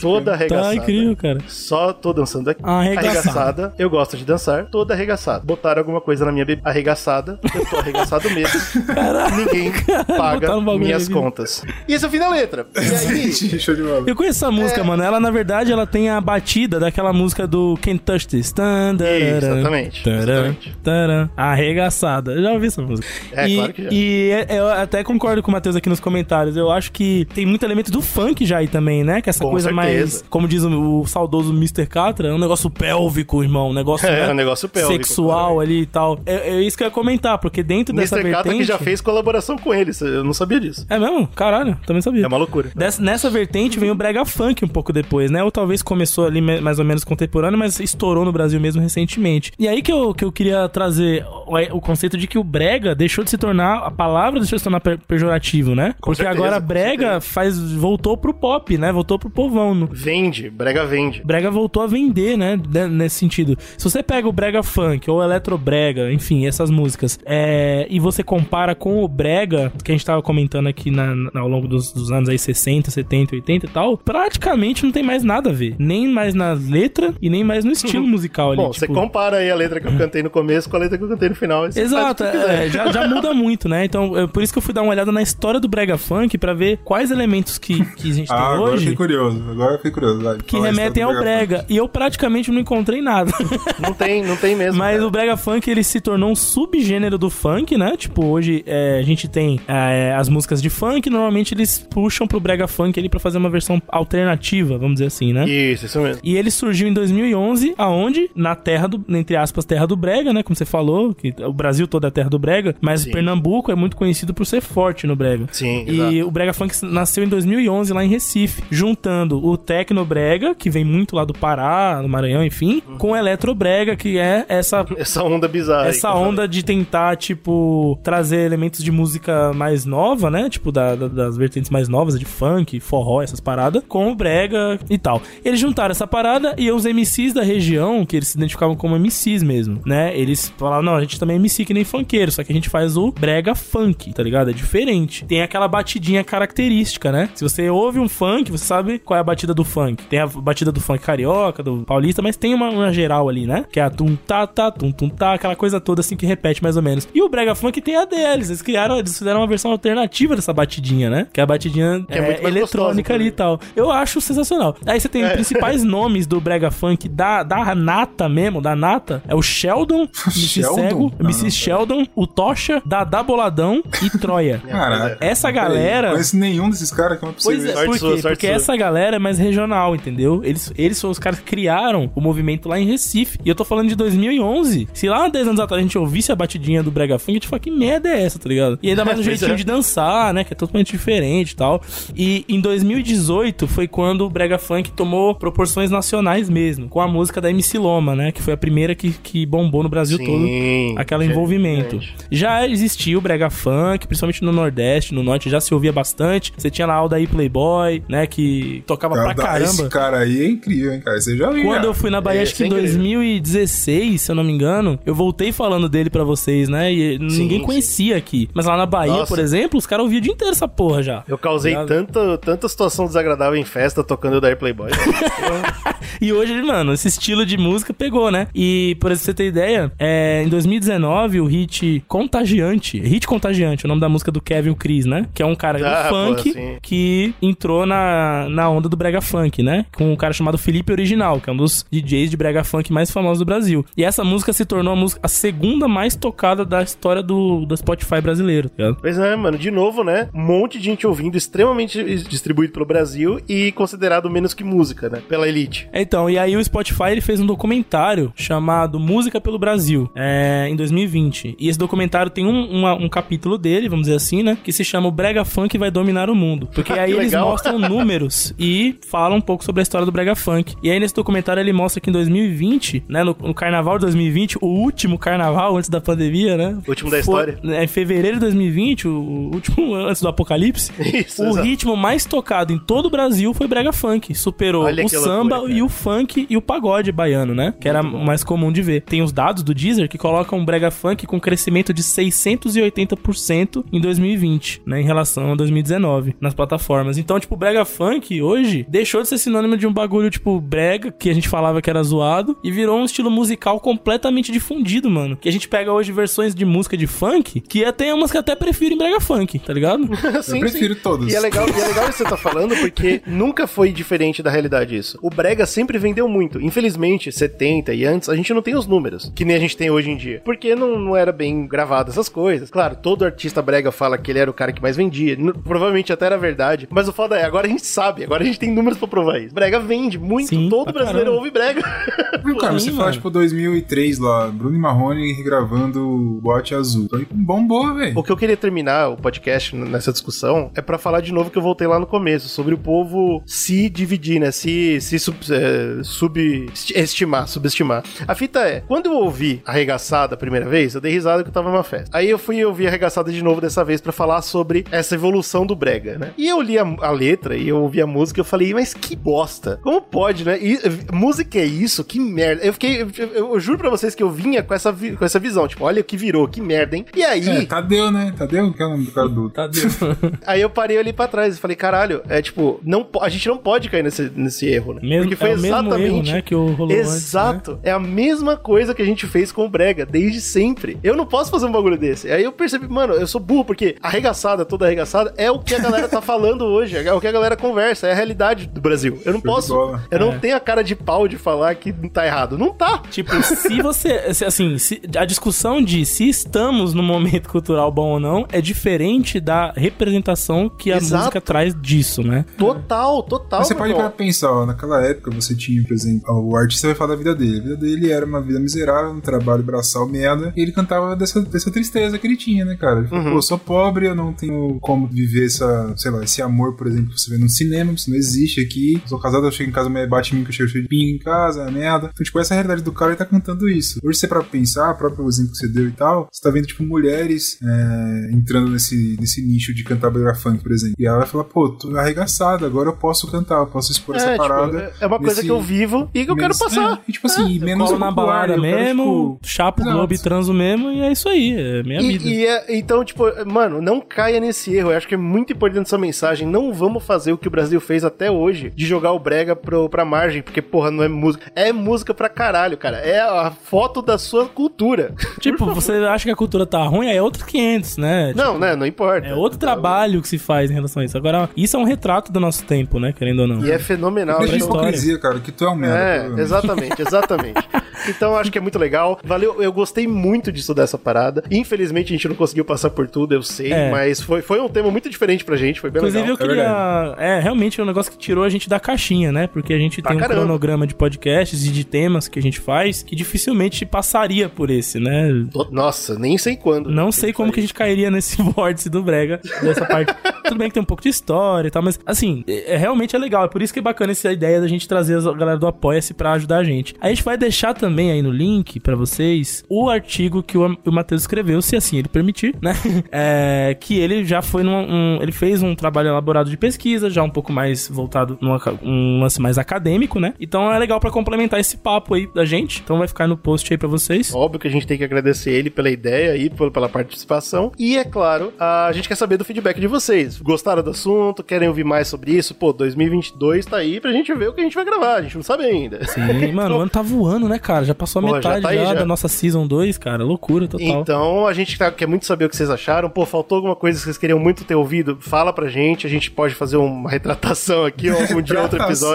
Toda 0.00 0.32
arregaçada. 0.32 0.68
Tá 0.68 0.74
incrível, 0.74 1.11
cara. 1.16 1.38
Só 1.48 1.92
tô 1.92 2.12
dançando 2.12 2.50
aqui. 2.50 2.60
Arregaçada. 2.64 3.08
Arregaçada. 3.08 3.74
Eu 3.78 3.90
gosto 3.90 4.16
de 4.16 4.24
dançar. 4.24 4.66
Toda 4.66 4.94
arregaçada. 4.94 5.44
Botaram 5.44 5.80
alguma 5.80 6.00
coisa 6.00 6.24
na 6.24 6.32
minha 6.32 6.44
bebida. 6.44 6.68
Arregaçada. 6.68 7.38
Eu 7.54 7.64
tô 7.66 7.76
arregaçado 7.78 8.30
mesmo. 8.30 8.60
Ninguém 9.36 9.72
paga 10.16 10.60
minhas 10.78 11.08
contas. 11.08 11.62
E 11.88 11.94
esse 11.94 12.04
é 12.04 12.08
o 12.08 12.10
fim 12.10 12.18
da 12.18 12.28
letra. 12.28 12.66
E 12.76 12.80
aí... 12.80 13.32
Show 13.60 13.74
de 13.74 13.82
bola. 13.82 14.04
Eu 14.06 14.14
conheço 14.16 14.44
essa 14.44 14.50
música, 14.50 14.80
É. 14.80 14.84
mano. 14.84 15.02
Ela, 15.02 15.20
na 15.20 15.30
verdade, 15.30 15.72
ela 15.72 15.86
tem 15.86 16.08
a 16.10 16.20
batida 16.20 16.78
daquela 16.80 17.12
música 17.12 17.46
do 17.46 17.76
Can't 17.82 18.00
Touch 18.00 18.26
This. 18.26 18.52
Tan, 18.52 18.96
Exatamente, 19.00 20.02
tarã, 20.02 20.18
exatamente. 20.18 20.76
tarã. 20.82 21.28
Arregaçada. 21.36 22.32
Eu 22.32 22.42
já 22.42 22.52
ouvi 22.52 22.66
essa 22.66 22.82
música. 22.82 23.06
É, 23.32 23.48
e, 23.48 23.56
claro 23.56 23.72
que 23.72 23.82
já. 23.84 23.88
E 23.92 24.30
é- 24.30 24.58
eu 24.58 24.68
até 24.68 25.02
concordo 25.04 25.42
com 25.42 25.50
o 25.50 25.52
Matheus 25.52 25.76
aqui 25.76 25.88
nos 25.88 26.00
comentários. 26.00 26.56
Eu 26.56 26.70
acho 26.70 26.92
que 26.92 27.26
tem 27.34 27.46
muito 27.46 27.64
elemento 27.64 27.90
do 27.90 28.02
funk 28.02 28.44
já 28.44 28.58
aí 28.58 28.68
também, 28.68 29.04
né? 29.04 29.20
Que 29.22 29.30
essa 29.30 29.42
Com 29.44 29.50
coisa 29.50 29.68
certeza. 29.68 29.88
mais, 29.90 30.24
como 30.28 30.48
diz 30.48 30.64
o, 30.64 31.01
o 31.02 31.06
saudoso 31.06 31.52
Mr. 31.52 31.86
Catra, 31.86 32.28
é 32.28 32.32
um 32.32 32.38
negócio 32.38 32.70
pélvico, 32.70 33.42
irmão. 33.42 33.70
Um 33.70 33.74
negócio, 33.74 34.06
É, 34.08 34.26
né, 34.26 34.32
um 34.32 34.36
negócio 34.36 34.68
pélvico, 34.68 34.92
Sexual 35.04 35.60
ali 35.60 35.82
e 35.82 35.86
tal. 35.86 36.18
É, 36.26 36.50
é 36.50 36.60
isso 36.62 36.76
que 36.76 36.82
eu 36.82 36.86
ia 36.88 36.90
comentar, 36.92 37.38
porque 37.38 37.62
dentro 37.62 37.94
dessa 37.94 38.16
Mr. 38.16 38.30
Kata 38.30 38.42
vertente... 38.44 38.62
que 38.62 38.68
já 38.72 38.78
fez 38.78 39.00
colaboração 39.00 39.56
com 39.58 39.72
ele. 39.74 39.90
Eu 40.00 40.24
não 40.24 40.32
sabia 40.32 40.60
disso. 40.60 40.86
É 40.88 40.98
mesmo? 40.98 41.26
Caralho, 41.28 41.76
também 41.86 42.02
sabia. 42.02 42.24
É 42.24 42.26
uma 42.26 42.36
loucura. 42.36 42.70
Nessa 43.00 43.28
vertente 43.30 43.78
vem 43.78 43.90
o 43.90 43.94
brega 43.94 44.24
funk 44.24 44.64
um 44.64 44.68
pouco 44.68 44.92
depois, 44.92 45.30
né? 45.30 45.42
Ou 45.42 45.50
talvez 45.50 45.82
começou 45.82 46.26
ali 46.26 46.40
mais 46.40 46.78
ou 46.78 46.84
menos 46.84 47.04
contemporâneo, 47.04 47.58
mas 47.58 47.78
estourou 47.80 48.24
no 48.24 48.32
Brasil 48.32 48.60
mesmo 48.60 48.80
recentemente. 48.80 49.52
E 49.58 49.66
aí 49.68 49.82
que 49.82 49.92
eu, 49.92 50.14
que 50.14 50.24
eu 50.24 50.32
queria 50.32 50.68
trazer 50.68 51.24
o, 51.46 51.56
o 51.76 51.80
conceito 51.80 52.16
de 52.16 52.26
que 52.26 52.38
o 52.38 52.44
brega 52.44 52.94
deixou 52.94 53.24
de 53.24 53.30
se 53.30 53.38
tornar, 53.38 53.78
a 53.78 53.90
palavra 53.90 54.40
deixou 54.40 54.56
de 54.56 54.60
se 54.60 54.64
tornar 54.64 54.80
pe- 54.80 54.98
pejorativo, 55.08 55.74
né? 55.74 55.94
Com 56.00 56.10
Porque 56.10 56.22
certeza, 56.22 56.38
agora 56.46 56.60
brega 56.60 57.20
faz, 57.20 57.58
voltou 57.72 58.16
pro 58.16 58.32
pop, 58.34 58.76
né? 58.78 58.92
Voltou 58.92 59.18
pro 59.18 59.30
povão. 59.30 59.88
Vende. 59.90 60.50
Brega 60.50 60.84
vende. 60.96 61.22
Brega 61.24 61.50
voltou 61.50 61.82
a 61.82 61.86
vender, 61.86 62.36
né? 62.36 62.58
Nesse 62.90 63.16
sentido. 63.16 63.56
Se 63.78 63.84
você 63.88 64.02
pega 64.02 64.28
o 64.28 64.32
brega 64.32 64.62
funk 64.62 65.10
ou 65.10 65.22
eletrobrega, 65.22 66.12
enfim, 66.12 66.46
essas 66.46 66.70
músicas, 66.70 67.18
é, 67.24 67.86
e 67.90 67.98
você 67.98 68.22
compara 68.22 68.74
com 68.74 69.02
o 69.02 69.08
brega, 69.08 69.72
que 69.84 69.90
a 69.90 69.94
gente 69.94 70.04
tava 70.04 70.22
comentando 70.22 70.66
aqui 70.66 70.90
na- 70.90 71.14
na- 71.14 71.40
ao 71.40 71.48
longo 71.48 71.66
dos, 71.66 71.92
dos 71.92 72.10
anos 72.12 72.28
aí 72.28 72.38
60, 72.38 72.90
70, 72.90 73.34
80 73.34 73.66
e 73.66 73.68
tal, 73.68 73.96
praticamente 73.96 74.84
não 74.84 74.92
tem 74.92 75.02
mais 75.02 75.22
nada 75.24 75.50
a 75.50 75.52
ver. 75.52 75.74
Nem 75.78 76.08
mais 76.08 76.34
na 76.34 76.52
letra 76.52 77.14
e 77.20 77.28
nem 77.30 77.42
mais 77.44 77.64
no 77.64 77.72
estilo 77.72 78.06
musical 78.06 78.48
ali. 78.52 78.56
Bom, 78.62 78.72
você 78.72 78.86
tipo- 78.86 78.94
compara 78.94 79.38
aí 79.38 79.50
a 79.50 79.54
letra 79.54 79.80
que 79.80 79.86
eu 79.88 79.96
cantei 79.96 80.22
no 80.22 80.30
começo 80.30 80.68
com 80.68 80.76
a 80.76 80.80
letra 80.80 80.98
que 80.98 81.04
eu 81.04 81.08
cantei 81.08 81.28
no 81.28 81.34
final. 81.34 81.66
e 81.66 81.72
você 81.72 81.80
Exato, 81.80 82.24
é, 82.24 82.68
já, 82.68 82.90
já 82.92 83.08
muda 83.08 83.32
muito, 83.34 83.68
né? 83.68 83.84
Então, 83.84 84.16
é 84.16 84.26
por 84.26 84.42
isso 84.42 84.52
que 84.52 84.58
eu 84.58 84.62
fui 84.62 84.72
dar 84.74 84.82
uma 84.82 84.90
olhada 84.90 85.10
na 85.12 85.22
história 85.22 85.58
do 85.60 85.68
Brega 85.68 85.96
Funk 85.98 86.36
pra 86.38 86.52
ver 86.54 86.78
quais 86.84 87.10
elementos 87.10 87.58
que, 87.58 87.84
que 87.96 88.10
a 88.10 88.14
gente 88.14 88.28
tem 88.28 88.36
Ah, 88.36 88.52
agora 88.54 88.70
eu 88.70 88.74
hoje 88.74 88.80
fiquei 88.86 88.96
curioso. 88.96 89.42
Agora 89.50 89.72
eu 89.72 89.76
fiquei 89.78 89.90
curioso. 89.90 90.20
Vai, 90.22 90.36
que 90.38 90.56
remetem 90.82 91.02
ao 91.02 91.10
história 91.12 91.30
do 91.32 91.46
brega. 91.46 91.66
E 91.68 91.76
eu 91.76 91.88
praticamente 91.88 92.50
não 92.50 92.60
encontrei 92.60 93.00
nada. 93.00 93.32
Não 93.78 93.92
tem, 93.92 94.22
não 94.22 94.36
tem 94.36 94.54
mesmo. 94.54 94.78
Mas 94.78 94.96
cara. 94.96 95.06
o 95.06 95.10
brega 95.10 95.36
funk 95.36 95.70
ele 95.70 95.82
se 95.82 96.00
tornou 96.00 96.30
um 96.30 96.34
subgênero 96.36 97.18
do 97.18 97.30
funk, 97.30 97.76
né? 97.76 97.96
Tipo, 97.96 98.24
hoje 98.26 98.62
é, 98.66 98.98
a 98.98 99.02
gente 99.02 99.28
tem 99.28 99.60
é, 99.66 100.14
as 100.16 100.28
músicas 100.28 100.60
de 100.62 100.70
funk, 100.70 101.08
normalmente 101.10 101.54
eles 101.54 101.86
puxam 101.90 102.26
pro 102.26 102.40
brega 102.40 102.66
funk 102.66 102.98
ali 102.98 103.08
pra 103.08 103.20
fazer 103.20 103.38
uma 103.38 103.50
versão 103.50 103.80
alternativa, 103.88 104.78
vamos 104.78 104.94
dizer 104.94 105.06
assim, 105.06 105.32
né? 105.32 105.48
Isso, 105.48 105.86
isso 105.86 106.00
mesmo. 106.00 106.20
E 106.22 106.36
ele 106.36 106.50
surgiu 106.50 106.88
em 106.88 106.92
2011, 106.92 107.74
aonde? 107.76 108.30
Na 108.34 108.54
terra 108.54 108.86
do, 108.86 109.02
entre 109.16 109.36
aspas, 109.36 109.64
terra 109.64 109.86
do 109.86 109.96
brega, 109.96 110.32
né? 110.32 110.42
Como 110.42 110.54
você 110.54 110.64
falou, 110.64 111.14
que 111.14 111.34
o 111.40 111.52
Brasil 111.52 111.86
todo 111.86 112.06
é 112.06 112.10
terra 112.10 112.30
do 112.30 112.38
brega, 112.38 112.74
mas 112.80 113.02
Sim. 113.02 113.10
Pernambuco 113.10 113.70
é 113.70 113.74
muito 113.74 113.96
conhecido 113.96 114.32
por 114.34 114.44
ser 114.46 114.60
forte 114.60 115.06
no 115.06 115.16
brega. 115.16 115.46
Sim, 115.52 115.84
E 115.86 115.94
exato. 115.94 116.28
o 116.28 116.30
brega 116.30 116.52
funk 116.52 116.74
nasceu 116.84 117.24
em 117.24 117.28
2011 117.28 117.92
lá 117.92 118.04
em 118.04 118.08
Recife, 118.08 118.62
juntando 118.70 119.44
o 119.44 119.56
tecno 119.56 120.04
brega, 120.04 120.54
que 120.54 120.70
vem 120.72 120.84
muito 120.84 121.14
lá 121.14 121.24
do 121.24 121.32
Pará, 121.32 122.00
do 122.02 122.08
Maranhão, 122.08 122.44
enfim, 122.44 122.82
com 122.98 123.12
o 123.12 123.16
eletro 123.16 123.54
brega, 123.54 123.94
que 123.96 124.18
é 124.18 124.44
essa 124.48 124.84
Essa 124.96 125.22
onda 125.22 125.46
bizarra. 125.48 125.84
aí 125.84 125.88
essa 125.90 126.08
eu 126.08 126.14
onda 126.16 126.48
de 126.48 126.64
tentar, 126.64 127.16
tipo, 127.16 127.98
trazer 128.02 128.38
elementos 128.46 128.82
de 128.82 128.90
música 128.90 129.52
mais 129.52 129.84
nova, 129.84 130.30
né? 130.30 130.48
Tipo, 130.48 130.72
da- 130.72 130.94
da- 130.94 131.08
das 131.08 131.36
vertentes 131.36 131.70
mais 131.70 131.88
novas, 131.88 132.18
de 132.18 132.24
funk, 132.24 132.80
forró, 132.80 133.22
essas 133.22 133.40
paradas, 133.40 133.82
com 133.88 134.10
o 134.10 134.14
brega 134.14 134.78
e 134.88 134.98
tal. 134.98 135.20
Eles 135.44 135.60
juntaram 135.60 135.90
essa 135.92 136.06
parada 136.06 136.54
e 136.58 136.70
os 136.70 136.84
MCs 136.84 137.32
da 137.32 137.42
região, 137.42 138.04
que 138.06 138.16
eles 138.16 138.28
se 138.28 138.36
identificavam 138.36 138.74
como 138.76 138.96
MCs 138.96 139.42
mesmo, 139.42 139.80
né? 139.84 140.16
Eles 140.16 140.52
falaram, 140.56 140.82
não, 140.82 140.94
a 140.96 141.00
gente 141.00 141.18
também 141.18 141.36
é 141.36 141.38
MC 141.38 141.64
que 141.64 141.74
nem 141.74 141.84
funkeiro, 141.84 142.30
só 142.32 142.42
que 142.44 142.52
a 142.52 142.54
gente 142.54 142.68
faz 142.70 142.96
o 142.96 143.10
brega 143.12 143.54
funk, 143.54 144.12
tá 144.12 144.22
ligado? 144.22 144.50
É 144.50 144.52
diferente. 144.52 145.24
Tem 145.24 145.42
aquela 145.42 145.66
batidinha 145.68 146.22
característica, 146.24 147.10
né? 147.10 147.28
Se 147.34 147.42
você 147.44 147.68
ouve 147.70 147.98
um 147.98 148.08
funk, 148.08 148.50
você 148.50 148.64
sabe 148.64 148.98
qual 148.98 149.16
é 149.16 149.20
a 149.20 149.24
batida 149.24 149.52
do 149.54 149.64
funk. 149.64 150.04
Tem 150.04 150.18
a 150.18 150.26
batida 150.26 150.61
do 150.70 150.80
funk 150.80 151.02
carioca, 151.02 151.62
do 151.62 151.78
paulista, 151.82 152.22
mas 152.22 152.36
tem 152.36 152.54
uma, 152.54 152.68
uma 152.68 152.92
geral 152.92 153.28
ali, 153.28 153.46
né? 153.46 153.64
Que 153.72 153.80
é 153.80 153.82
a 153.82 153.90
tum 153.90 154.14
tá 154.14 154.46
tá 154.46 154.70
tum 154.70 154.92
tum 154.92 155.08
tá, 155.08 155.34
aquela 155.34 155.56
coisa 155.56 155.80
toda 155.80 156.00
assim 156.00 156.16
que 156.16 156.26
repete 156.26 156.62
mais 156.62 156.76
ou 156.76 156.82
menos. 156.82 157.08
E 157.14 157.22
o 157.22 157.28
brega 157.28 157.54
funk 157.54 157.80
tem 157.80 157.96
a 157.96 158.04
deles, 158.04 158.48
eles 158.48 158.62
criaram, 158.62 158.98
eles 158.98 159.16
fizeram 159.16 159.40
uma 159.40 159.46
versão 159.46 159.70
alternativa 159.70 160.36
dessa 160.36 160.52
batidinha, 160.52 161.08
né? 161.10 161.26
Que 161.32 161.40
é 161.40 161.42
a 161.42 161.46
batidinha 161.46 162.04
Que 162.06 162.18
é 162.18 162.20
muito 162.20 162.42
mais 162.42 162.54
eletrônica 162.54 162.96
gostosa 163.02 163.14
ali 163.14 163.26
e 163.26 163.30
tal. 163.30 163.60
Eu 163.74 163.90
acho 163.90 164.20
sensacional. 164.20 164.76
Aí 164.86 165.00
você 165.00 165.08
tem 165.08 165.24
os 165.24 165.32
principais 165.32 165.82
nomes 165.84 166.26
do 166.26 166.40
brega 166.40 166.70
funk 166.70 167.08
da, 167.08 167.42
da 167.42 167.74
nata 167.74 168.28
mesmo, 168.28 168.60
da 168.60 168.76
nata, 168.76 169.22
é 169.26 169.34
o 169.34 169.42
Sheldon, 169.42 170.06
MC? 170.26 170.62
Cego, 170.62 171.12
MC 171.20 171.42
não, 171.44 171.50
Sheldon, 171.50 172.06
o 172.14 172.26
Tocha, 172.26 172.82
Dadá 172.84 173.22
Boladão 173.22 173.82
e 174.02 174.10
Troia. 174.18 174.62
Caraca. 174.68 175.18
Essa 175.20 175.50
galera... 175.50 176.08
Não 176.08 176.14
conheço 176.14 176.36
nenhum 176.36 176.70
desses 176.70 176.90
caras 176.90 177.18
que 177.18 177.24
é 177.24 177.32
possível. 177.32 177.58
Pois 177.58 177.64
é, 177.64 177.72
Sorte 177.72 177.86
por 177.86 177.98
sua, 177.98 178.14
quê? 178.14 178.22
sorte 178.22 178.34
Porque 178.34 178.46
sua. 178.46 178.56
essa 178.56 178.76
galera 178.76 179.16
é 179.16 179.18
mais 179.18 179.38
regional, 179.38 179.94
entendeu? 179.94 180.42
Eles, 180.52 180.72
eles 180.76 181.00
foram 181.00 181.12
os 181.12 181.18
caras 181.18 181.38
que 181.38 181.44
criaram 181.44 182.10
o 182.14 182.20
movimento 182.20 182.68
lá 182.68 182.78
em 182.78 182.86
Recife. 182.86 183.38
E 183.44 183.48
eu 183.48 183.54
tô 183.54 183.64
falando 183.64 183.88
de 183.88 183.96
2011. 183.96 184.88
Se 184.92 185.08
lá 185.08 185.28
10 185.28 185.48
anos 185.48 185.60
atrás 185.60 185.80
a 185.80 185.82
gente 185.82 185.98
ouvisse 185.98 186.30
a 186.30 186.36
batidinha 186.36 186.82
do 186.82 186.90
Brega 186.90 187.18
Funk, 187.18 187.32
a 187.32 187.34
gente 187.34 187.48
fala, 187.48 187.60
que 187.60 187.70
merda 187.70 188.08
é 188.08 188.22
essa, 188.22 188.38
tá 188.38 188.48
ligado? 188.48 188.78
E 188.82 188.90
ainda 188.90 189.04
mais 189.04 189.18
o 189.18 189.22
Pois 189.32 189.38
jeitinho 189.38 189.54
é. 189.54 189.56
de 189.56 189.64
dançar, 189.64 190.34
né? 190.34 190.44
Que 190.44 190.52
é 190.52 190.56
totalmente 190.56 190.92
diferente 190.92 191.52
e 191.52 191.56
tal. 191.56 191.82
E 192.14 192.44
em 192.48 192.60
2018 192.60 193.66
foi 193.66 193.88
quando 193.88 194.22
o 194.22 194.30
Brega 194.30 194.58
Funk 194.58 194.90
tomou 194.92 195.34
proporções 195.34 195.90
nacionais 195.90 196.50
mesmo. 196.50 196.88
Com 196.88 197.00
a 197.00 197.08
música 197.08 197.40
da 197.40 197.50
MC 197.50 197.78
Loma, 197.78 198.14
né? 198.14 198.32
Que 198.32 198.42
foi 198.42 198.52
a 198.52 198.56
primeira 198.56 198.94
que, 198.94 199.12
que 199.12 199.46
bombou 199.46 199.82
no 199.82 199.88
Brasil 199.88 200.18
Sim, 200.18 200.24
todo. 200.24 201.00
Aquele 201.00 201.24
envolvimento. 201.24 202.00
Já 202.30 202.66
existia 202.66 203.16
o 203.16 203.20
brega 203.20 203.48
funk, 203.50 204.06
principalmente 204.06 204.42
no 204.42 204.52
Nordeste, 204.52 205.14
no 205.14 205.22
Norte 205.22 205.48
já 205.48 205.60
se 205.60 205.72
ouvia 205.72 205.92
bastante. 205.92 206.52
Você 206.56 206.70
tinha 206.70 206.86
lá 206.86 207.02
o 207.02 207.08
daí 207.08 207.26
Playboy, 207.26 208.02
né, 208.08 208.26
que 208.26 208.82
tocava 208.86 209.14
pra 209.14 209.34
Cara, 209.34 209.60
caramba. 209.60 209.70
Esse 209.70 209.88
cara 209.88 210.18
aí 210.18 210.41
é 210.44 210.50
incrível, 210.50 210.92
hein, 210.92 211.00
cara? 211.00 211.20
Você 211.20 211.36
já 211.36 211.50
viu. 211.50 211.64
Quando 211.64 211.82
já. 211.82 211.88
eu 211.88 211.94
fui 211.94 212.10
na 212.10 212.20
Bahia, 212.20 212.42
acho 212.42 212.54
que 212.54 212.64
em 212.64 212.68
2016, 212.68 214.20
se 214.20 214.30
eu 214.30 214.34
não 214.34 214.44
me 214.44 214.52
engano, 214.52 214.98
eu 215.04 215.14
voltei 215.14 215.52
falando 215.52 215.88
dele 215.88 216.10
pra 216.10 216.24
vocês, 216.24 216.68
né? 216.68 216.92
E 216.92 217.18
ninguém 217.18 217.60
sim. 217.60 217.64
conhecia 217.64 218.16
aqui. 218.16 218.48
Mas 218.54 218.66
lá 218.66 218.76
na 218.76 218.86
Bahia, 218.86 219.12
Nossa. 219.12 219.26
por 219.26 219.38
exemplo, 219.38 219.78
os 219.78 219.86
caras 219.86 220.04
ouviam 220.04 220.18
o 220.18 220.22
dia 220.22 220.32
inteiro 220.32 220.52
essa 220.52 220.68
porra 220.68 221.02
já. 221.02 221.24
Eu 221.28 221.38
causei 221.38 221.74
tanta, 221.86 222.38
tanta 222.38 222.68
situação 222.68 223.06
desagradável 223.06 223.58
em 223.58 223.64
festa 223.64 224.02
tocando 224.04 224.36
o 224.36 224.40
Dare 224.40 224.56
Playboy. 224.56 224.90
E 226.20 226.32
hoje, 226.32 226.60
mano, 226.62 226.92
esse 226.92 227.08
estilo 227.08 227.44
de 227.44 227.56
música 227.56 227.92
pegou, 227.92 228.30
né? 228.30 228.46
E, 228.54 228.96
por 229.00 229.10
você 229.16 229.32
ter 229.34 229.46
ideia, 229.46 229.90
é, 229.98 230.42
em 230.44 230.48
2019, 230.48 231.40
o 231.40 231.46
hit 231.46 232.04
Contagiante, 232.06 233.00
Hit 233.00 233.26
Contagiante, 233.26 233.84
o 233.84 233.88
nome 233.88 234.00
da 234.00 234.08
música 234.08 234.30
do 234.30 234.40
Kevin 234.40 234.74
Chris, 234.74 235.04
né? 235.04 235.26
Que 235.34 235.42
é 235.42 235.46
um 235.46 235.54
cara 235.54 235.78
Ah, 235.84 236.02
do 236.02 236.08
funk 236.08 236.52
sim. 236.52 236.76
que 236.80 237.34
entrou 237.42 237.86
na, 237.86 238.48
na 238.48 238.68
onda 238.68 238.88
do 238.88 238.96
brega 238.96 239.20
funk, 239.20 239.62
né? 239.62 239.86
Com 239.96 240.16
cara 240.22 240.32
chamado 240.32 240.56
Felipe 240.56 240.92
Original, 240.92 241.40
que 241.40 241.50
é 241.50 241.52
um 241.52 241.56
dos 241.56 241.84
DJs 241.90 242.30
de 242.30 242.36
brega 242.36 242.62
funk 242.62 242.92
mais 242.92 243.10
famosos 243.10 243.40
do 243.40 243.44
Brasil. 243.44 243.84
E 243.96 244.04
essa 244.04 244.22
música 244.22 244.52
se 244.52 244.64
tornou 244.64 244.92
a, 244.92 244.96
música, 244.96 245.20
a 245.22 245.26
segunda 245.28 245.88
mais 245.88 246.14
tocada 246.14 246.64
da 246.64 246.80
história 246.82 247.20
do, 247.22 247.66
do 247.66 247.76
Spotify 247.76 248.20
brasileiro, 248.20 248.68
tá 248.68 248.74
ligado? 248.78 248.98
Pois 249.00 249.18
é, 249.18 249.34
mano, 249.34 249.58
de 249.58 249.70
novo, 249.70 250.04
né? 250.04 250.28
Um 250.32 250.40
monte 250.44 250.78
de 250.78 250.84
gente 250.84 251.06
ouvindo, 251.06 251.36
extremamente 251.36 252.02
distribuído 252.28 252.72
pelo 252.72 252.86
Brasil 252.86 253.40
e 253.48 253.72
considerado 253.72 254.30
menos 254.30 254.54
que 254.54 254.62
música, 254.62 255.08
né? 255.08 255.20
Pela 255.28 255.48
elite. 255.48 255.88
Então, 255.92 256.30
e 256.30 256.38
aí 256.38 256.56
o 256.56 256.62
Spotify 256.64 257.10
ele 257.10 257.20
fez 257.20 257.40
um 257.40 257.46
documentário 257.46 258.32
chamado 258.36 259.00
Música 259.00 259.40
pelo 259.40 259.58
Brasil, 259.58 260.08
é, 260.14 260.68
em 260.70 260.76
2020. 260.76 261.56
E 261.58 261.68
esse 261.68 261.78
documentário 261.78 262.30
tem 262.30 262.46
um, 262.46 262.70
uma- 262.70 262.94
um 262.94 263.08
capítulo 263.08 263.58
dele, 263.58 263.88
vamos 263.88 264.04
dizer 264.06 264.16
assim, 264.16 264.42
né? 264.44 264.56
Que 264.62 264.72
se 264.72 264.84
chama 264.84 265.08
O 265.08 265.10
Brega 265.10 265.44
Funk 265.44 265.76
vai 265.78 265.90
dominar 265.90 266.30
o 266.30 266.34
mundo. 266.34 266.68
Porque 266.72 266.92
aí 266.94 267.12
eles 267.12 267.32
mostram 267.32 267.78
números 267.78 268.54
e 268.58 268.96
falam 269.10 269.38
um 269.38 269.40
pouco 269.40 269.64
sobre 269.64 269.80
a 269.80 269.82
história 269.82 270.04
do 270.06 270.11
Brega 270.12 270.34
Funk. 270.36 270.74
E 270.82 270.90
aí 270.90 271.00
nesse 271.00 271.14
documentário 271.14 271.60
ele 271.60 271.72
mostra 271.72 272.00
que 272.00 272.10
em 272.10 272.12
2020, 272.12 273.04
né? 273.08 273.24
No, 273.24 273.36
no 273.40 273.54
carnaval 273.54 273.96
de 273.98 274.02
2020, 274.02 274.58
o 274.60 274.66
último 274.66 275.18
carnaval 275.18 275.76
antes 275.76 275.88
da 275.90 276.00
pandemia, 276.00 276.56
né? 276.56 276.78
Último 276.86 277.10
da 277.10 277.22
foi- 277.22 277.50
história. 277.52 277.58
é, 277.64 277.84
em 277.84 277.88
fevereiro 277.88 278.36
de 278.36 278.40
2020, 278.40 279.08
o, 279.08 279.10
o 279.12 279.54
último 279.54 279.94
antes 280.06 280.20
do 280.22 280.28
apocalipse, 280.28 280.92
Isso, 281.00 281.42
o 281.42 281.48
exato. 281.50 281.66
ritmo 281.66 281.96
mais 281.96 282.24
tocado 282.24 282.72
em 282.72 282.78
todo 282.78 283.06
o 283.06 283.10
Brasil 283.10 283.52
foi 283.54 283.66
brega 283.66 283.92
funk. 283.92 284.34
Superou 284.34 284.84
Olha 284.84 285.04
o 285.04 285.08
samba 285.08 285.56
loucura, 285.56 285.74
e 285.74 285.82
o 285.82 285.88
funk 285.88 286.46
e 286.48 286.56
o 286.56 286.62
pagode 286.62 287.10
baiano, 287.12 287.54
né? 287.54 287.74
Que 287.80 287.88
era 287.88 288.00
o 288.02 288.24
mais 288.24 288.42
comum 288.44 288.70
de 288.72 288.82
ver. 288.82 289.02
Tem 289.02 289.22
os 289.22 289.32
dados 289.32 289.62
do 289.62 289.74
Deezer 289.74 290.08
que 290.08 290.18
colocam 290.18 290.60
o 290.60 290.64
brega 290.64 290.90
funk 290.90 291.26
com 291.26 291.40
crescimento 291.40 291.92
de 291.92 292.02
680% 292.02 293.84
em 293.92 294.00
2020, 294.00 294.82
né? 294.86 295.00
Em 295.00 295.04
relação 295.04 295.52
a 295.52 295.54
2019 295.54 296.36
nas 296.40 296.54
plataformas. 296.54 297.18
Então, 297.18 297.38
tipo, 297.38 297.54
o 297.54 297.58
brega 297.58 297.84
funk 297.84 298.40
hoje 298.40 298.86
deixou 298.88 299.22
de 299.22 299.28
ser 299.28 299.38
sinônimo 299.38 299.76
de 299.76 299.86
um 299.86 299.92
bagulho 300.02 300.30
tipo 300.30 300.60
brega, 300.60 301.12
que 301.12 301.30
a 301.30 301.34
gente 301.34 301.48
falava 301.48 301.80
que 301.80 301.88
era 301.88 302.02
zoado, 302.02 302.56
e 302.62 302.70
virou 302.70 302.98
um 302.98 303.04
estilo 303.04 303.30
musical 303.30 303.78
completamente 303.78 304.50
difundido, 304.50 305.08
mano. 305.08 305.36
Que 305.36 305.48
a 305.48 305.52
gente 305.52 305.68
pega 305.68 305.92
hoje 305.92 306.10
versões 306.10 306.54
de 306.54 306.64
música 306.64 306.96
de 306.96 307.06
funk 307.06 307.60
que 307.60 307.84
até 307.84 308.12
umas 308.12 308.32
que 308.32 308.38
até 308.38 308.54
preferem 308.56 308.98
brega 308.98 309.20
funk, 309.20 309.58
tá 309.60 309.72
ligado? 309.72 310.08
Sim, 310.42 310.60
prefiro 310.60 310.94
sim. 310.94 311.00
todos. 311.00 311.32
E 311.32 311.36
é 311.36 311.40
legal, 311.40 311.68
e 311.68 311.80
é 311.80 311.86
legal 311.86 312.08
isso 312.08 312.18
que 312.18 312.18
você 312.18 312.24
tá 312.24 312.36
falando, 312.36 312.76
porque 312.76 313.22
nunca 313.26 313.66
foi 313.66 313.92
diferente 313.92 314.42
da 314.42 314.50
realidade 314.50 314.96
isso. 314.96 315.18
O 315.22 315.30
Brega 315.30 315.66
sempre 315.66 315.98
vendeu 315.98 316.28
muito. 316.28 316.60
Infelizmente, 316.60 317.30
70 317.30 317.94
e 317.94 318.04
antes, 318.04 318.28
a 318.28 318.34
gente 318.34 318.52
não 318.52 318.62
tem 318.62 318.74
os 318.74 318.86
números, 318.86 319.30
que 319.34 319.44
nem 319.44 319.56
a 319.56 319.60
gente 319.60 319.76
tem 319.76 319.90
hoje 319.90 320.10
em 320.10 320.16
dia. 320.16 320.42
Porque 320.44 320.74
não, 320.74 320.98
não 320.98 321.16
era 321.16 321.30
bem 321.30 321.66
gravado 321.66 322.10
essas 322.10 322.28
coisas. 322.28 322.70
Claro, 322.70 322.96
todo 322.96 323.24
artista 323.24 323.62
Brega 323.62 323.92
fala 323.92 324.18
que 324.18 324.30
ele 324.30 324.40
era 324.40 324.50
o 324.50 324.54
cara 324.54 324.72
que 324.72 324.82
mais 324.82 324.96
vendia. 324.96 325.36
Provavelmente 325.64 326.12
até 326.12 326.26
era 326.26 326.36
verdade. 326.36 326.88
Mas 326.90 327.08
o 327.08 327.12
foda 327.12 327.36
é, 327.36 327.44
agora 327.44 327.66
a 327.66 327.70
gente 327.70 327.86
sabe, 327.86 328.24
agora 328.24 328.42
a 328.42 328.46
gente 328.46 328.58
tem 328.58 328.70
números 328.70 328.98
pra 328.98 329.06
provar 329.06 329.38
isso. 329.38 329.54
Brega 329.54 329.78
vende 329.78 329.91
muito, 330.18 330.48
Sim, 330.48 330.68
todo 330.68 330.92
brasileiro 330.92 331.30
caramba. 331.30 331.38
ouve 331.38 331.50
Brega. 331.50 331.82
Não, 332.44 332.56
cara, 332.56 332.72
você 332.72 332.90
fala, 332.90 333.12
tipo, 333.12 333.30
2003 333.30 334.18
lá, 334.18 334.48
Bruno 334.48 334.76
e 334.76 334.78
Marrone 334.78 335.32
regravando 335.32 336.40
Boate 336.42 336.74
Azul. 336.74 337.04
Então, 337.04 337.24
bombou, 337.30 337.94
velho. 337.94 338.18
O 338.18 338.22
que 338.22 338.32
eu 338.32 338.36
queria 338.36 338.56
terminar 338.56 339.08
o 339.10 339.16
podcast 339.16 339.74
nessa 339.76 340.12
discussão 340.12 340.70
é 340.74 340.82
pra 340.82 340.98
falar 340.98 341.20
de 341.20 341.32
novo 341.32 341.50
que 341.50 341.58
eu 341.58 341.62
voltei 341.62 341.86
lá 341.86 341.98
no 341.98 342.06
começo, 342.06 342.48
sobre 342.48 342.74
o 342.74 342.78
povo 342.78 343.42
se 343.46 343.88
dividir, 343.88 344.40
né? 344.40 344.50
Se, 344.50 345.00
se 345.00 345.18
sub, 345.18 345.36
é, 345.50 346.02
subestimar, 346.02 347.46
subestimar. 347.48 348.02
A 348.26 348.34
fita 348.34 348.60
é, 348.60 348.80
quando 348.80 349.06
eu 349.06 349.14
ouvi 349.14 349.62
Arregaçada 349.64 350.34
a 350.34 350.38
primeira 350.38 350.68
vez, 350.68 350.94
eu 350.94 351.00
dei 351.00 351.12
risada 351.12 351.42
que 351.42 351.48
eu 351.48 351.52
tava 351.52 351.70
numa 351.70 351.82
festa. 351.84 352.16
Aí 352.16 352.28
eu 352.28 352.38
fui 352.38 352.64
ouvir 352.64 352.86
Arregaçada 352.88 353.30
de 353.30 353.42
novo 353.42 353.60
dessa 353.60 353.84
vez 353.84 354.00
pra 354.00 354.12
falar 354.12 354.42
sobre 354.42 354.84
essa 354.90 355.14
evolução 355.14 355.64
do 355.66 355.76
brega, 355.76 356.18
né? 356.18 356.32
E 356.36 356.48
eu 356.48 356.60
li 356.60 356.78
a, 356.78 356.82
a 356.82 357.10
letra 357.10 357.56
e 357.56 357.68
eu 357.68 357.80
ouvi 357.80 358.00
a 358.00 358.06
música 358.06 358.40
e 358.40 358.42
eu 358.42 358.44
falei, 358.44 358.72
mas 358.74 358.94
que 358.94 359.14
bosta. 359.14 359.78
Como 359.82 360.00
pode, 360.00 360.44
né? 360.44 360.58
E, 360.60 360.78
música 361.12 361.58
é 361.58 361.64
isso? 361.64 362.04
Que 362.04 362.18
merda. 362.20 362.62
Eu 362.64 362.72
fiquei, 362.72 363.02
eu, 363.02 363.10
eu- 363.34 363.60
juro 363.60 363.78
pra 363.78 363.90
vocês 363.90 364.14
que 364.14 364.22
eu 364.22 364.30
vinha 364.30 364.62
com 364.62 364.72
essa, 364.74 364.90
vi- 364.92 365.12
com 365.16 365.24
essa 365.24 365.38
visão, 365.38 365.66
tipo, 365.68 365.84
olha 365.84 366.00
o 366.00 366.04
que 366.04 366.16
virou, 366.16 366.46
que 366.48 366.60
merda, 366.60 366.96
hein? 366.96 367.04
E 367.14 367.22
aí... 367.22 367.48
É, 367.48 367.64
Tadeu, 367.64 368.10
né? 368.10 368.32
Tadeu, 368.36 368.72
que 368.72 368.82
é 368.82 368.86
o 368.86 368.90
nome 368.90 369.04
do 369.04 369.10
cara 369.12 369.28
do. 369.28 369.50
Tadeu. 369.50 369.82
Aí 370.46 370.60
eu 370.60 370.70
parei 370.70 370.98
ali 370.98 371.12
pra 371.12 371.26
trás 371.28 371.56
e 371.56 371.60
falei, 371.60 371.76
caralho, 371.76 372.22
é 372.28 372.40
tipo, 372.42 372.80
não, 372.84 373.06
a 373.20 373.28
gente 373.28 373.46
não 373.48 373.56
pode 373.56 373.88
cair 373.88 374.02
nesse, 374.02 374.30
nesse 374.34 374.66
erro, 374.66 374.94
né? 374.94 375.00
Mesmo- 375.02 375.22
Porque 375.24 375.36
foi 375.36 375.50
é 375.50 375.54
o 375.54 375.58
mesmo 375.58 375.76
exatamente. 375.78 376.06
erro, 376.06 376.22
né, 376.36 376.42
que 376.42 376.54
o- 376.54 376.66
rolou 376.72 376.92
antes, 376.96 376.98
né? 377.10 377.16
Exato. 377.16 377.78
É 377.82 377.90
a 377.90 377.98
mesma 377.98 378.56
coisa 378.56 378.94
que 378.94 379.02
a 379.02 379.04
gente 379.04 379.26
fez 379.26 379.50
com 379.52 379.64
o 379.64 379.68
Brega, 379.68 380.06
desde 380.06 380.40
sempre. 380.40 380.98
Eu 381.02 381.16
não 381.16 381.26
posso 381.26 381.50
fazer 381.50 381.66
um 381.66 381.72
bagulho 381.72 381.96
desse. 381.98 382.30
Aí 382.30 382.42
eu 382.44 382.52
percebi, 382.52 382.86
mano, 382.88 383.14
eu 383.14 383.26
sou 383.26 383.40
burro, 383.40 383.64
porque 383.64 383.96
arregaçada, 384.02 384.64
toda 384.64 384.86
arregaçada, 384.86 385.32
é 385.36 385.50
o 385.50 385.58
que 385.58 385.74
a 385.74 385.78
galera 385.78 386.08
tá 386.08 386.20
falando 386.20 386.64
hoje, 386.64 386.96
é 386.96 387.12
o 387.12 387.20
que 387.20 387.26
a 387.26 387.32
galera 387.32 387.56
conversa, 387.56 388.06
é 388.06 388.12
a 388.12 388.14
realidade 388.14 388.66
do 388.66 388.80
Brasil. 388.80 389.20
Eu 389.24 389.32
não 389.34 389.40
posso. 389.40 389.71
Eu 390.10 390.18
não 390.18 390.32
É. 390.32 390.38
tenho 390.38 390.56
a 390.56 390.60
cara 390.60 390.82
de 390.82 390.94
pau 390.94 391.26
de 391.28 391.36
falar 391.36 391.74
que 391.74 391.92
tá 392.10 392.26
errado. 392.26 392.56
Não 392.58 392.72
tá. 392.72 393.02
Tipo, 393.10 393.30
se 393.42 393.80
você. 393.82 394.32
se, 394.34 394.44
assim, 394.44 394.78
se- 394.78 395.00
a 395.16 395.24
discussão 395.24 395.82
de 395.82 396.04
se 396.06 396.28
estamos 396.28 396.94
num 396.94 397.02
momento 397.02 397.48
cultural 397.48 397.90
bom 397.90 398.10
ou 398.12 398.20
não 398.20 398.46
é 398.52 398.60
diferente 398.60 399.40
da 399.40 399.72
representação 399.76 400.68
que 400.68 400.92
a 400.92 400.96
Exato. 400.96 401.16
música 401.24 401.40
traz 401.40 401.74
disso, 401.80 402.22
né? 402.22 402.44
Total, 402.58 403.22
total. 403.22 403.60
Mas 403.60 403.68
você 403.68 403.74
pode 403.74 403.94
parar 403.94 404.10
pensar, 404.10 404.50
ó, 404.50 404.66
naquela 404.66 405.02
época 405.04 405.30
você 405.30 405.54
tinha, 405.54 405.82
por 405.82 405.92
exemplo, 405.92 406.22
o 406.50 406.56
artista 406.56 406.86
vai 406.88 406.94
falar 406.96 407.10
da 407.10 407.16
vida 407.16 407.34
dele. 407.34 407.58
A 407.58 407.62
vida 407.62 407.76
dele 407.76 408.10
era 408.12 408.26
uma 408.26 408.40
vida 408.40 408.58
miserável, 408.60 409.10
um 409.10 409.20
trabalho 409.20 409.62
braçal 409.62 410.08
merda, 410.08 410.52
e 410.56 410.60
ele 410.60 410.72
cantava 410.72 411.14
dessa, 411.16 411.40
dessa 411.42 411.70
tristeza 411.70 412.18
que 412.18 412.26
ele 412.26 412.36
tinha, 412.36 412.64
né, 412.64 412.76
cara? 412.76 413.00
Ele 413.00 413.08
falou, 413.08 413.24
Uhum. 413.24 413.30
pô, 413.32 413.38
eu 413.38 413.42
sou 413.42 413.58
pobre, 413.58 414.06
eu 414.06 414.14
não 414.14 414.32
tenho 414.32 414.78
como 414.80 415.06
viver 415.06 415.46
essa, 415.46 415.94
sei 415.96 416.10
lá, 416.10 416.22
esse 416.24 416.42
amor, 416.42 416.76
por 416.76 416.86
exemplo, 416.86 417.10
que 417.14 417.20
você 417.20 417.30
vê 417.30 417.38
no 417.38 417.48
cinema, 417.48 417.92
isso 417.92 418.10
não 418.10 418.16
existe 418.16 418.60
aqui. 418.60 418.94
Eu 419.02 419.08
sou 419.08 419.18
casado, 419.18 419.44
eu 419.46 419.52
chego 419.62 419.70
em 419.70 419.72
casa, 419.72 419.88
me 419.90 420.06
bate 420.06 420.34
em 420.34 420.38
mim 420.38 420.44
que 420.44 420.50
eu 420.50 420.54
chego 420.54 420.68
cheio 420.68 420.82
de 420.82 420.88
pinga 420.88 421.10
em 421.12 421.18
casa, 421.18 421.62
é 421.62 421.70
merda. 421.70 422.10
Então, 422.12 422.24
tipo, 422.24 422.38
essa 422.38 422.54
é 422.54 422.54
a 422.54 422.58
realidade 422.62 422.82
do 422.82 422.92
cara, 422.92 423.10
ele 423.12 423.18
tá 423.18 423.24
cantando 423.24 423.68
isso. 423.68 423.98
Hoje, 424.02 424.18
você 424.18 424.26
pra 424.28 424.42
pensar, 424.42 424.94
próprio 424.94 425.26
exemplo 425.28 425.52
que 425.52 425.58
você 425.58 425.68
deu 425.68 425.88
e 425.88 425.92
tal, 425.92 426.28
você 426.30 426.40
tá 426.42 426.50
vendo, 426.50 426.66
tipo, 426.66 426.82
mulheres 426.82 427.58
é, 427.62 428.30
entrando 428.32 428.70
nesse, 428.70 429.16
nesse 429.20 429.42
nicho 429.42 429.74
de 429.74 429.84
cantar 429.84 430.10
brega 430.10 430.34
funk, 430.34 430.62
por 430.62 430.72
exemplo. 430.72 430.94
E 430.98 431.06
ela 431.06 431.18
vai 431.18 431.26
falar, 431.26 431.44
pô, 431.44 431.68
tô 431.70 431.96
arregaçada, 431.96 432.66
agora 432.66 432.88
eu 432.88 432.96
posso 432.96 433.30
cantar, 433.30 433.56
eu 433.58 433.66
posso 433.66 433.92
expor 433.92 434.16
essa 434.16 434.30
É, 434.30 434.32
tipo, 434.32 434.48
parada. 434.48 434.92
é 435.00 435.06
uma 435.06 435.18
coisa 435.18 435.34
nesse- 435.36 435.46
que 435.46 435.50
eu 435.50 435.60
vivo 435.60 436.08
e 436.14 436.24
que 436.24 436.30
eu 436.30 436.34
quero 436.36 436.54
menos- 436.54 436.58
passar. 436.58 436.98
é, 436.98 436.98
e, 437.08 437.12
tipo 437.12 437.26
assim, 437.26 437.56
Eu 437.58 437.64
menos 437.64 437.98
na 437.98 438.10
balada 438.10 438.48
quero, 438.48 438.62
mesmo, 438.62 439.02
tipo, 439.34 439.48
chapo 439.48 439.80
o 439.80 439.84
Exato. 439.84 439.96
globo 439.98 440.14
e 440.14 440.18
transo 440.18 440.52
mesmo, 440.54 440.90
e 440.90 441.00
é 441.00 441.12
isso 441.12 441.28
aí, 441.28 441.52
é 441.52 441.82
minha 441.82 442.00
E, 442.00 442.18
vida. 442.18 442.28
e 442.28 442.46
é- 442.46 442.76
então, 442.78 443.04
tipo, 443.04 443.24
mano, 443.46 443.80
não 443.80 444.00
caia 444.00 444.40
nesse 444.40 444.74
erro. 444.74 444.90
Eu 444.90 444.96
acho 444.96 445.08
que 445.08 445.14
é 445.14 445.18
muito 445.18 445.52
importante 445.52 445.86
essa 445.86 445.98
mensagem. 445.98 446.46
Não 446.46 446.72
vamos 446.72 447.04
fazer 447.04 447.32
o 447.32 447.38
que 447.38 447.48
o 447.48 447.50
Brasil 447.50 447.80
fez 447.80 448.04
até 448.04 448.30
hoje, 448.30 448.72
de 448.74 448.86
jogar 448.86 449.12
o 449.12 449.18
brega 449.18 449.51
pro, 449.56 449.88
pra 449.88 450.04
margem, 450.04 450.42
porque, 450.42 450.60
porra, 450.62 450.90
não 450.90 451.02
é 451.02 451.08
música. 451.08 451.50
É 451.54 451.72
música 451.72 452.12
pra 452.14 452.28
caralho, 452.28 452.76
cara. 452.76 452.98
É 452.98 453.20
a 453.20 453.50
foto 453.50 454.00
da 454.02 454.18
sua 454.18 454.46
cultura. 454.46 455.14
Tipo, 455.40 455.66
você 455.74 455.92
acha 455.92 456.24
que 456.24 456.30
a 456.30 456.36
cultura 456.36 456.64
tá 456.64 456.82
ruim, 456.84 457.08
aí 457.08 457.16
é 457.16 457.22
outros 457.22 457.44
500, 457.44 457.96
né? 457.96 458.32
Não, 458.36 458.58
né? 458.58 458.76
Não 458.76 458.86
importa. 458.86 459.26
É 459.26 459.34
outro 459.34 459.58
trabalho 459.58 460.22
que 460.22 460.28
se 460.28 460.38
faz 460.38 460.70
em 460.70 460.74
relação 460.74 461.02
a 461.02 461.04
isso. 461.04 461.16
Agora, 461.18 461.50
isso 461.56 461.76
é 461.76 461.80
um 461.80 461.84
retrato 461.84 462.30
do 462.32 462.38
nosso 462.38 462.64
tempo, 462.64 463.00
né? 463.00 463.12
Querendo 463.12 463.40
ou 463.40 463.48
não. 463.48 463.64
E 463.64 463.70
é 463.70 463.78
fenomenal. 463.78 464.38
Deixa 464.40 464.56
Então- 464.56 464.68
hipocrisia, 464.68 465.18
cara, 465.18 465.40
que 465.40 465.50
tu 465.50 465.64
é 465.64 465.70
um 465.70 465.74
merda. 465.74 465.98
É, 466.40 466.42
exatamente, 466.42 467.00
exatamente. 467.02 467.60
Então 468.08 468.34
acho 468.36 468.50
que 468.50 468.58
é 468.58 468.60
muito 468.60 468.80
legal. 468.80 469.20
Valeu, 469.22 469.62
eu 469.62 469.72
gostei 469.72 470.08
muito 470.08 470.50
de 470.50 470.58
estudar 470.58 470.82
essa 470.82 470.98
parada. 470.98 471.44
Infelizmente 471.48 472.08
a 472.12 472.16
gente 472.16 472.26
não 472.28 472.34
conseguiu 472.34 472.64
passar 472.64 472.90
por 472.90 473.06
tudo, 473.08 473.32
eu 473.32 473.42
sei, 473.44 473.72
É. 473.72 473.92
mas 473.92 474.20
foi, 474.20 474.42
foi 474.42 474.60
um 474.60 474.68
tema 474.68 474.90
muito 474.90 475.08
diferente 475.08 475.44
pra 475.44 475.54
gente, 475.56 475.80
foi 475.80 475.88
bem 475.88 476.00
Inclusive, 476.00 476.22
legal. 476.28 476.36
eu 476.36 476.48
queria. 476.48 477.14
É, 477.24 477.38
realmente 477.38 477.78
é 477.80 477.82
um 477.84 477.86
negócio 477.86 478.10
que 478.10 478.18
tirou 478.18 478.42
a 478.42 478.48
gente 478.48 478.68
da 478.68 478.80
caixinha, 478.80 479.30
né? 479.32 479.46
Porque 479.46 479.72
a 479.72 479.78
gente 479.78 480.00
Pra 480.02 480.10
tem 480.10 480.18
um 480.18 480.20
caramba. 480.20 480.40
cronograma 480.40 480.86
de 480.86 480.94
podcasts 480.94 481.64
e 481.66 481.70
de 481.70 481.84
temas 481.84 482.28
que 482.28 482.38
a 482.38 482.42
gente 482.42 482.60
faz 482.60 483.02
que 483.02 483.16
dificilmente 483.16 483.84
passaria 483.86 484.48
por 484.48 484.70
esse, 484.70 484.98
né? 485.00 485.28
Nossa, 485.70 486.18
nem 486.18 486.36
sei 486.38 486.56
quando. 486.56 486.90
Não 486.90 487.10
sei 487.10 487.32
como 487.32 487.50
que 487.52 487.58
a 487.60 487.62
gente 487.62 487.74
cairia 487.74 488.10
nesse 488.10 488.40
vórtice 488.42 488.88
do 488.90 489.02
Brega, 489.02 489.40
dessa 489.62 489.84
parte. 489.86 490.14
Tudo 490.44 490.58
bem 490.58 490.68
que 490.68 490.74
tem 490.74 490.82
um 490.82 490.86
pouco 490.86 491.02
de 491.02 491.08
história 491.08 491.68
e 491.68 491.70
tal, 491.70 491.82
mas 491.82 491.98
assim, 492.04 492.44
é, 492.46 492.74
é- 492.74 492.76
realmente 492.76 493.16
é 493.16 493.18
legal. 493.18 493.44
É 493.44 493.48
por 493.48 493.62
isso 493.62 493.72
que 493.72 493.78
é 493.78 493.82
bacana 493.82 494.12
essa 494.12 494.30
ideia 494.32 494.60
da 494.60 494.68
gente 494.68 494.86
trazer 494.86 495.16
a 495.18 495.32
galera 495.32 495.58
do 495.58 495.66
Apoia-se 495.66 496.12
pra 496.14 496.32
ajudar 496.32 496.58
a 496.58 496.64
gente. 496.64 496.94
A 497.00 497.08
gente 497.08 497.22
vai 497.22 497.36
deixar 497.38 497.72
também 497.74 498.10
aí 498.10 498.20
no 498.22 498.30
link 498.30 498.78
pra 498.80 498.94
vocês 498.94 499.64
o 499.68 499.88
artigo 499.88 500.42
que 500.42 500.58
o, 500.58 500.76
o 500.84 500.92
Matheus 500.92 501.22
escreveu, 501.22 501.62
se 501.62 501.76
assim 501.76 501.98
ele 501.98 502.08
permitir, 502.08 502.54
né? 502.60 502.72
É, 503.10 503.76
que 503.78 503.98
ele 503.98 504.24
já 504.24 504.42
foi 504.42 504.62
num. 504.62 504.72
Um, 504.72 505.18
ele 505.22 505.32
fez 505.32 505.62
um 505.62 505.74
trabalho 505.74 506.08
elaborado 506.08 506.48
de 506.50 506.56
pesquisa, 506.56 507.08
já 507.10 507.22
um 507.22 507.30
pouco 507.30 507.52
mais 507.52 507.88
voltado 507.88 508.38
num 508.40 508.56
um 508.82 509.21
lance 509.22 509.40
mais 509.40 509.58
acadêmico, 509.58 510.20
né? 510.20 510.34
Então 510.40 510.72
é 510.72 510.78
legal 510.78 511.00
pra 511.00 511.10
complementar 511.10 511.58
esse 511.60 511.76
papo 511.76 512.14
aí 512.14 512.28
da 512.34 512.44
gente. 512.44 512.80
Então 512.84 512.98
vai 512.98 513.08
ficar 513.08 513.26
no 513.26 513.36
post 513.36 513.72
aí 513.72 513.78
pra 513.78 513.88
vocês. 513.88 514.34
Óbvio 514.34 514.60
que 514.60 514.68
a 514.68 514.70
gente 514.70 514.86
tem 514.86 514.98
que 514.98 515.04
agradecer 515.04 515.50
ele 515.52 515.70
pela 515.70 515.90
ideia 515.90 516.36
e 516.36 516.50
pela 516.50 516.88
participação. 516.88 517.72
E, 517.78 517.96
é 517.96 518.04
claro, 518.04 518.52
a 518.58 518.90
gente 518.92 519.08
quer 519.08 519.14
saber 519.16 519.36
do 519.36 519.44
feedback 519.44 519.80
de 519.80 519.86
vocês. 519.86 520.38
Gostaram 520.40 520.82
do 520.82 520.90
assunto? 520.90 521.42
Querem 521.42 521.68
ouvir 521.68 521.84
mais 521.84 522.08
sobre 522.08 522.32
isso? 522.32 522.54
Pô, 522.54 522.72
2022 522.72 523.66
tá 523.66 523.76
aí 523.78 524.00
pra 524.00 524.12
gente 524.12 524.32
ver 524.34 524.48
o 524.48 524.52
que 524.52 524.60
a 524.60 524.64
gente 524.64 524.74
vai 524.74 524.84
gravar. 524.84 525.14
A 525.16 525.22
gente 525.22 525.36
não 525.36 525.42
sabe 525.42 525.64
ainda. 525.64 526.04
Sim, 526.06 526.52
mano, 526.52 526.76
o 526.76 526.80
ano 526.80 526.90
tá 526.90 527.02
voando, 527.02 527.48
né, 527.48 527.58
cara? 527.58 527.84
Já 527.84 527.94
passou 527.94 528.20
a 528.20 528.22
Pô, 528.22 528.28
já 528.30 528.34
metade 528.36 528.62
tá 528.62 528.68
aí, 528.70 528.78
já 528.78 528.84
já. 528.86 528.94
da 528.94 529.04
nossa 529.06 529.28
Season 529.28 529.66
2, 529.66 529.98
cara. 529.98 530.24
Loucura 530.24 530.66
total. 530.68 530.86
Então, 531.00 531.46
a 531.46 531.52
gente 531.52 531.76
tá- 531.78 531.90
quer 531.90 532.06
muito 532.06 532.26
saber 532.26 532.44
o 532.46 532.48
que 532.48 532.56
vocês 532.56 532.70
acharam. 532.70 533.08
Pô, 533.10 533.24
faltou 533.26 533.56
alguma 533.56 533.76
coisa 533.76 533.98
que 533.98 534.04
vocês 534.04 534.18
queriam 534.18 534.38
muito 534.38 534.64
ter 534.64 534.74
ouvido? 534.74 535.16
Fala 535.20 535.52
pra 535.52 535.68
gente. 535.68 536.06
A 536.06 536.10
gente 536.10 536.30
pode 536.30 536.54
fazer 536.54 536.76
uma 536.76 537.10
retratação 537.10 537.84
aqui 537.84 538.10
ou 538.10 538.20
algum 538.20 538.40
dia 538.42 538.60
outro 538.60 538.80
episódio. 538.82 539.11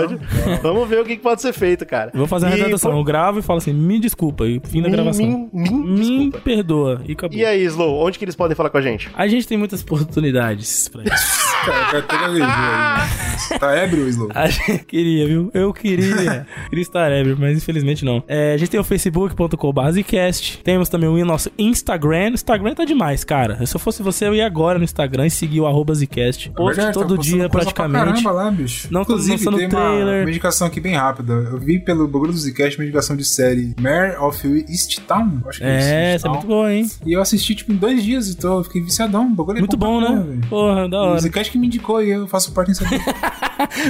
Vamos 0.61 0.87
ver 0.89 1.01
o 1.01 1.05
que 1.05 1.15
que 1.17 1.21
pode 1.23 1.41
ser 1.41 1.53
feito, 1.53 1.85
cara. 1.85 2.11
Vou 2.13 2.27
fazer 2.27 2.45
uma 2.45 2.53
E, 2.55 2.57
retratação. 2.57 2.91
pô, 2.91 2.97
Eu 2.97 3.03
gravo 3.03 3.39
e 3.39 3.41
falo 3.41 3.57
assim, 3.57 3.73
me 3.73 3.99
desculpa. 3.99 4.45
E 4.45 4.61
fim 4.63 4.81
da 4.81 4.89
Me- 4.89 4.95
gravação. 4.95 5.49
me- 5.53 5.69
me 5.69 6.31
perdoa. 6.31 7.01
E 7.07 7.11
acabou. 7.13 7.37
E 7.37 7.45
aí, 7.45 7.63
Slow, 7.65 8.05
onde 8.05 8.17
que 8.19 8.25
eles 8.25 8.35
podem 8.35 8.55
falar 8.55 8.69
com 8.69 8.77
a 8.77 8.81
gente? 8.81 9.09
A 9.15 9.27
gente 9.27 9.47
tem 9.47 9.57
muitas 9.57 9.81
oportunidades 9.81 10.87
pra 10.89 11.03
isso. 11.03 11.47
Gaguejou 11.91 12.45
aí. 12.45 13.59
Tá 13.59 13.71
ébrio, 13.75 14.07
Slow? 14.07 14.29
A 14.33 14.47
gente 14.47 14.85
queria, 14.85 15.27
viu? 15.27 15.51
Eu 15.53 15.73
queria. 15.73 16.45
queria 16.69 16.81
estar 16.81 17.11
ébrio, 17.11 17.37
mas 17.39 17.57
infelizmente 17.57 18.03
não. 18.05 18.23
É, 18.27 18.53
a 18.53 18.57
gente 18.57 18.69
tem 18.69 18.79
o 18.79 18.83
facebook.com.br 18.83 19.91
Zcast. 19.91 20.59
Temos 20.63 20.89
também 20.89 21.09
o 21.09 21.25
nosso 21.25 21.51
Instagram. 21.57 22.31
O 22.31 22.33
Instagram 22.35 22.73
tá 22.73 22.85
demais, 22.85 23.23
cara. 23.23 23.65
Se 23.65 23.75
eu 23.75 23.79
fosse 23.79 24.01
você, 24.01 24.27
eu 24.27 24.35
ia 24.35 24.45
agora 24.45 24.77
no 24.77 24.83
Instagram 24.85 25.25
e 25.27 25.29
seguir 25.29 25.61
o 25.61 25.67
arroba 25.67 25.93
Zcast. 25.93 26.49
Post 26.51 26.75
Verdade, 26.77 26.97
tá 26.97 27.05
todo 27.05 27.17
dia, 27.17 27.49
coisa 27.49 27.49
pra 27.49 27.59
praticamente. 27.87 28.23
Caramba 28.23 28.31
lá, 28.31 28.51
bicho. 28.51 28.87
Não 28.91 29.03
tô 29.03 29.13
Inclusive, 29.13 29.37
lançando 29.37 29.57
tem 29.57 29.69
trailer. 29.89 30.23
uma 30.23 30.29
indicação 30.29 30.67
aqui 30.67 30.79
bem 30.79 30.95
rápida. 30.95 31.33
Eu 31.33 31.57
vi 31.57 31.79
pelo 31.79 32.07
bagulho 32.07 32.31
do 32.31 32.37
Zcast 32.37 32.77
uma 32.79 32.83
indicação 32.85 33.15
de 33.15 33.25
série 33.25 33.73
Mare 33.79 34.15
of 34.17 34.47
Easttown. 34.69 35.41
Acho 35.47 35.59
que 35.59 35.65
É, 35.65 35.77
isso, 35.77 35.87
essa 35.87 35.93
é 35.93 36.13
Easttown. 36.13 36.31
muito 36.33 36.47
boa, 36.47 36.73
hein? 36.73 36.89
E 37.05 37.13
eu 37.13 37.21
assisti, 37.21 37.55
tipo, 37.55 37.71
em 37.71 37.75
dois 37.75 38.03
dias 38.03 38.29
e 38.29 38.37
tô, 38.37 38.59
eu 38.59 38.63
fiquei 38.63 38.81
viciadão. 38.81 39.27
O 39.27 39.29
bagulho 39.35 39.57
é 39.57 39.59
Muito 39.61 39.77
bom, 39.77 39.99
né? 40.01 40.23
velho. 40.27 40.41
Porra, 40.49 40.87
da 40.89 40.97
O 41.01 41.05
hora. 41.09 41.19
Zcast 41.19 41.51
que 41.51 41.57
me 41.57 41.67
indicou 41.67 42.01
e 42.03 42.09
eu 42.09 42.27
faço 42.27 42.51
parte 42.53 42.71
aqui. 42.71 42.95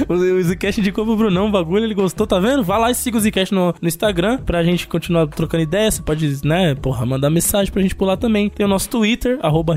O, 0.08 0.14
o 0.14 0.42
Zcast 0.42 0.80
indicou 0.80 1.04
pro 1.04 1.14
Brunão 1.16 1.48
o 1.48 1.50
bagulho, 1.50 1.84
ele 1.84 1.92
gostou, 1.94 2.26
tá 2.26 2.38
vendo? 2.40 2.64
Vai 2.64 2.80
lá 2.80 2.90
e 2.90 2.94
siga 2.94 3.18
o 3.18 3.20
Zcast 3.20 3.54
no, 3.54 3.74
no 3.80 3.86
Instagram 3.88 4.38
pra 4.38 4.62
gente 4.62 4.86
continuar 4.88 5.26
trocando 5.26 5.62
ideia. 5.62 5.90
Você 5.90 6.00
pode, 6.02 6.46
né, 6.46 6.74
porra, 6.74 7.04
mandar 7.04 7.28
mensagem 7.28 7.70
pra 7.70 7.82
gente 7.82 7.94
por 7.94 8.06
lá 8.06 8.16
também. 8.16 8.48
Tem 8.48 8.64
o 8.64 8.68
nosso 8.68 8.88
Twitter, 8.88 9.38
arroba. 9.42 9.76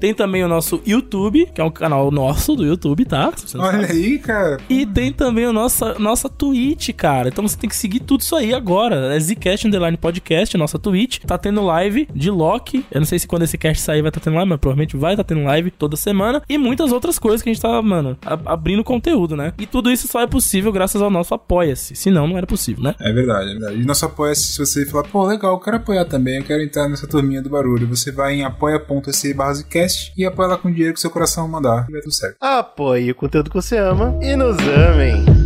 Tem 0.00 0.14
também 0.14 0.42
o 0.44 0.48
nosso 0.48 0.80
YouTube, 0.86 1.46
que 1.54 1.60
é 1.60 1.64
um 1.64 1.70
canal 1.70 2.10
nosso 2.10 2.56
do 2.56 2.64
YouTube, 2.64 3.04
tá? 3.04 3.32
Olha 3.56 3.86
aí, 3.86 4.18
cara. 4.18 4.58
E 4.68 4.83
tem 4.86 5.12
também 5.12 5.46
o 5.46 5.52
nossa, 5.52 5.98
nossa 5.98 6.28
Twitch, 6.28 6.90
cara. 6.96 7.28
Então 7.28 7.46
você 7.46 7.56
tem 7.56 7.68
que 7.68 7.76
seguir 7.76 8.00
tudo 8.00 8.20
isso 8.20 8.34
aí 8.36 8.52
agora. 8.54 9.14
É 9.14 9.20
Zcast 9.20 9.66
Underline 9.66 9.96
Podcast, 9.96 10.56
nossa 10.56 10.78
Twitch. 10.78 11.18
Tá 11.20 11.36
tendo 11.38 11.62
live 11.64 12.08
de 12.14 12.30
Loki. 12.30 12.84
Eu 12.90 13.00
não 13.00 13.06
sei 13.06 13.18
se 13.18 13.26
quando 13.26 13.42
esse 13.42 13.56
cast 13.58 13.82
sair 13.82 14.02
vai 14.02 14.10
estar 14.10 14.20
tendo 14.20 14.34
live, 14.36 14.48
mas 14.48 14.60
provavelmente 14.60 14.96
vai 14.96 15.12
estar 15.14 15.24
tendo 15.24 15.42
live 15.44 15.70
toda 15.70 15.96
semana. 15.96 16.42
E 16.48 16.58
muitas 16.58 16.92
outras 16.92 17.18
coisas 17.18 17.42
que 17.42 17.50
a 17.50 17.52
gente 17.52 17.62
tá, 17.62 17.80
mano, 17.82 18.16
a- 18.24 18.52
abrindo 18.52 18.82
conteúdo, 18.84 19.36
né? 19.36 19.52
E 19.58 19.66
tudo 19.66 19.90
isso 19.90 20.06
só 20.08 20.20
é 20.20 20.26
possível 20.26 20.72
graças 20.72 21.00
ao 21.02 21.10
nosso 21.10 21.34
Apoia-se. 21.34 21.94
Senão, 21.96 22.26
não 22.26 22.36
era 22.36 22.46
possível, 22.46 22.82
né? 22.84 22.94
É 23.00 23.12
verdade, 23.12 23.50
é 23.50 23.52
verdade. 23.52 23.80
E 23.80 23.84
nosso 23.84 24.04
apoia 24.06 24.34
se 24.34 24.58
você 24.58 24.86
falar, 24.86 25.04
pô, 25.04 25.26
legal, 25.26 25.52
eu 25.54 25.60
quero 25.60 25.76
apoiar 25.76 26.04
também, 26.04 26.36
eu 26.38 26.44
quero 26.44 26.62
entrar 26.62 26.88
nessa 26.88 27.06
turminha 27.06 27.42
do 27.42 27.50
barulho. 27.50 27.86
Você 27.88 28.10
vai 28.12 28.34
em 28.34 28.44
apoia.se 28.44 29.34
barra 29.34 29.54
Zcast 29.54 30.12
e 30.16 30.24
apoia 30.24 30.48
lá 30.50 30.56
com 30.56 30.68
o 30.68 30.72
dinheiro 30.72 30.94
que 30.94 31.00
seu 31.00 31.10
coração 31.10 31.46
mandar. 31.48 31.86
E 31.88 31.92
vai 31.92 32.00
tudo 32.00 32.14
certo. 32.14 32.36
Apoie 32.40 33.10
o 33.10 33.14
conteúdo 33.14 33.50
que 33.50 33.56
você 33.56 33.76
ama 33.78 34.18
e 34.22 34.36
nos 34.36 34.56
to 34.74 34.94
me. 34.96 35.43